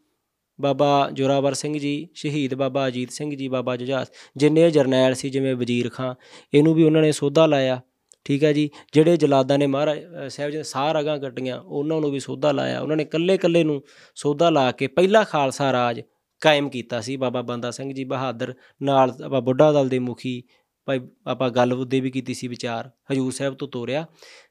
[0.61, 4.07] ਬਾਬਾ ਜੋਰਾਵਰ ਸਿੰਘ ਜੀ, ਸ਼ਹੀਦ ਬਾਬਾ ਅਜੀਤ ਸਿੰਘ ਜੀ, ਬਾਬਾ ਜੁਝਾਰ,
[4.37, 6.15] ਜਿੰਨੇ ਇਹ ਜਰਨੈਲ ਸੀ, ਜਿਵੇਂ ਵਜ਼ੀਰ ਖਾਂ,
[6.55, 7.81] ਇਹਨੂੰ ਵੀ ਉਹਨਾਂ ਨੇ ਸੋਧਾ ਲਾਇਆ।
[8.25, 12.01] ਠੀਕ ਹੈ ਜੀ ਜਿਹੜੇ ਜਲਾਦਾਂ ਨੇ ਮਹਾਰਾਜ ਅ, ਸਾਹਿਬ ਜੀ ਨੇ ਸਾਹ ਰਗਾਂ ਕੱਟੀਆਂ ਉਹਨਾਂ
[12.01, 13.83] ਨੂੰ ਵੀ ਸੋਧਾ ਲਾਇਆ। ਉਹਨਾਂ ਨੇ ਕੱਲੇ ਕੱਲੇ ਨੂੰ
[14.15, 16.01] ਸੋਧਾ ਲਾ ਕੇ ਪਹਿਲਾ ਖਾਲਸਾ ਰਾਜ
[16.41, 20.43] ਕਾਇਮ ਕੀਤਾ ਸੀ। ਬਾਬਾ ਬੰਦਾ ਸਿੰਘ ਜੀ ਬਹਾਦਰ ਨਾਲ ਆਪਾਂ ਬੁੱਢਾ ਦਲ ਦੇ ਮੁਖੀ
[20.87, 24.07] ਭਾਈ ਆਪਾਂ ਗੱਲ ਉਹਦੇ ਵੀ ਕੀਤੀ ਸੀ ਵਿਚਾਰ ਹਜੂਰ ਸਾਹਿਬ ਤੋਂ ਤੋਰਿਆ।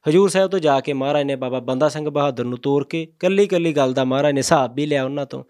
[0.10, 3.48] ਹਜੂਰ ਸਾਹਿਬ ਤੋਂ ਜਾ ਕੇ ਮਹਾਰਾਜ ਨੇ ਬਾਬਾ ਬੰਦਾ ਸਿੰਘ ਬਹਾਦਰ ਨੂੰ ਤੋਰ ਕੇ ਕੱਲੀ
[3.48, 5.44] ਕੱਲੀ ਗੱਲ ਦਾ ਮਹਾਰਾਜ ਨੇ ਹਿਸਾਬ ਵੀ ਲਿਆ ਉਹਨਾਂ ਤੋਂ।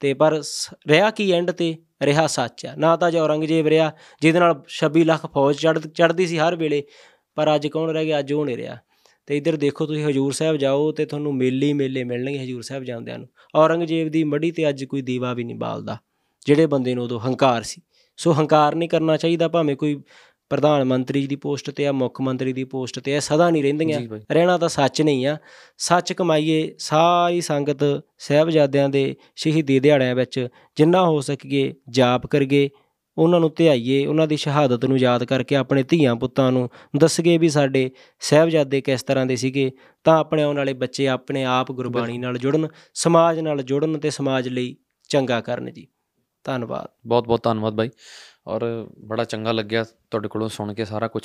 [0.00, 1.76] ਤੇ ਪਰ ਸ- ਰਿਹਾ ਕੀ ਐਂਡ ਤੇ?
[2.02, 6.26] ਰਿਹਾ ਸੱਚ ਆ। ਨਾ ਤਾਂ ਜੋ ਔਰੰਗਜ਼ੇਬ ਰਿਹਾ ਜਿਹਦੇ ਨਾਲ 26 ਲੱਖ ਫੌਜ ਚੜ੍ਹ ਚੜ੍ਹਦੀ
[6.26, 6.82] ਸੀ ਹਰ ਵੇਲੇ।
[7.34, 8.18] ਪਰ ਅੱਜ ਕੌਣ ਰਹਿ ਗਿਆ?
[8.18, 8.76] ਅੱਜ ਉਹ ਨਹੀਂ ਰਿਹਾ।
[9.26, 12.84] ਤੇ ਇੱਧਰ ਦੇਖੋ ਤੁਸੀਂ ਹਜੂਰ ਸਾਹਿਬ ਜਾਓ ਤੇ ਤੁਹਾਨੂੰ ਮੇਲੇ ਹੀ ਮੇਲੇ ਮਿਲਣਗੇ ਹਜੂਰ ਸਾਹਿਬ
[12.84, 15.98] ਜਾਂਦਿਆਂ ਨੂੰ। ਔਰੰਗਜ਼ੇਬ ਦੀ ਮੜੀ ਤੇ ਅੱਜ ਕੋਈ ਦੀਵਾ ਵੀ ਨਹੀਂ ਬਾਲਦਾ।
[16.46, 17.82] ਜਿਹੜੇ ਬੰਦੇ ਨੂੰ ਉਦੋਂ ਹੰਕਾਰ ਸੀ।
[18.16, 20.02] ਸੋ ਹੰਕਾਰ ਨਹੀਂ ਕਰਨਾ ਚਾਹੀਦਾ ਭਾਵੇਂ ਕੋਈ
[20.50, 24.00] ਪ੍ਰਧਾਨ ਮੰਤਰੀ ਦੀ ਪੋਸਟ ਤੇ ਆ ਮੁੱਖ ਮੰਤਰੀ ਦੀ ਪੋਸਟ ਤੇ ਆ ਸਦਾ ਨਹੀਂ ਰਹਿੰਦੀਆਂ।
[24.32, 25.36] ਰਹਿਣਾ ਤਾਂ ਸੱਚ ਨਹੀਂ ਆ।
[25.78, 32.70] ਸੱਚ ਕਮਾਈਏ ਸਾਰੀ ਸੰਗਤ ਸਾਹਿਬਜ਼ਾਦਿਆਂ ਦੇ ਸ਼ਹੀਦੀ ਦਿਹਾੜਿਆਂ ਵਿੱਚ। ਜਿੰਨਾ ਹੋ ਸਕੀਏ ਜਾਪ ਕਰੀਏ।
[33.18, 37.48] ਉਹਨਾਂ ਨੂੰ ਧਿਆਈਏ, ਉਹਨਾਂ ਦੀ ਸ਼ਹਾਦਤ ਨੂੰ ਯਾਦ ਕਰਕੇ ਆਪਣੇ ਧੀਆਂ ਪੁੱਤਾਂ ਨੂੰ ਦੱਸਗੇ ਵੀ
[37.48, 39.72] ਸਾਡੇ ਸਾਹਿਬਜ਼ਾਦੇ ਕਿਸ ਤਰ੍ਹਾਂ ਦੇ ਸੀਗੇ,
[40.04, 44.48] ਤਾਂ ਆਪਣੇ ਆਉਣ ਵਾਲੇ ਬੱਚੇ ਆਪਣੇ ਆਪ ਗੁਰਬਾਣੀ ਨਾਲ ਜੁੜਨ, ਸਮਾਜ ਨਾਲ ਜੁੜਨ ਤੇ ਸਮਾਜ
[44.48, 44.76] ਲਈ
[45.08, 45.86] ਚੰਗਾ ਕਰਨ ਜੀ।
[46.44, 47.90] ਧੰਨਵਾਦ। ਬਹੁਤ ਬਹੁਤ ਧੰਨਵਾਦ ਬਾਈ।
[48.46, 51.22] ਔਰ ਬੜਾ ਚੰਗਾ ਲੱਗਿਆ ਤੁਹਾਡੇ ਕੋਲੋਂ ਸੁਣ ਕੇ ਸਾਰਾ ਕੁਝ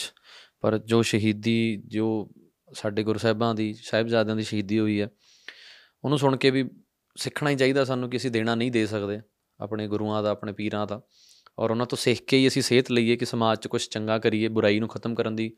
[0.62, 2.30] ਪਰ ਜੋ ਸ਼ਹੀਦੀ, ਜੋ
[2.74, 5.10] ਸਾਡੇ ਗੁਰੂ ਸਾਹਿਬਾਂ ਦੀ, ਸਾਹਿਬਜ਼ਾਦਿਆਂ ਦੀ ਸ਼ਹੀਦੀ ਹੋਈ ਹੈ,
[6.04, 6.70] ਉਹਨੂੰ ਸੁਣ ਕੇ ਵੀ
[7.18, 9.22] ਸਿੱਖਣਾ ਹੀ ਚਾਹੀਦਾ ਸਾਨੂੰ ਕਿ ਅਸੀਂ ਦੇਣਾ ਨਹੀਂ ਦੇ ਸਕਦੇ।
[9.60, 11.02] ਆਪਣੇ ਗੁਰੂਆਂ ਦਾ, ਆਪਣੇ ਪੀਰਾਂ ਦਾ।
[11.60, 14.48] ਔਰ ਉਹਨਾਂ ਤੋਂ ਸਿੱਖ ਕੇ ਹੀ ਅਸੀਂ ਸੇਧ ਲਈਏ ਕਿ ਸਮਾਜ 'ਚ ਕੁਝ ਚੰਗਾ ਕਰੀਏ
[14.48, 15.56] ਬੁਰਾਈ ਨੂੰ ਖਤਮ ਕਰਨ ਦੀ।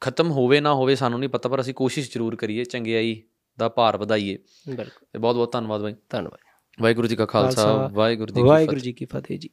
[0.00, 3.22] ਖਤਮ ਹੋਵੇ ਨਾ ਹੋਵੇ ਸਾਨੂੰ ਨਹੀਂ ਪਤਾ ਪਰ ਅਸੀਂ ਕੋਸ਼ਿਸ਼ ਜ਼ਰੂਰ ਕਰੀਏ ਚੰਗਿਆਈ
[3.58, 6.40] ਦਾ ਭਾਰ ਵਧਾਈਏ। ਬਿਲਕੁਲ। ਤੇ ਬਹੁਤ ਬਹੁਤ ਧੰਨਵਾਦ ਬਾਈ। ਧੰਨਵਾਦ।
[6.82, 9.50] ਵਾਹਿਗੁਰੂ ਜੀ ਕਾ ਖਾਲਸਾ। ਵਾਹਿਗੁਰੂ ਜੀ ਕੀ ਵਾਹਿਗੁਰੂ ਫਤਿਹ। ਜੀ ਕੀ ਫਤਿਹ ਜੀ।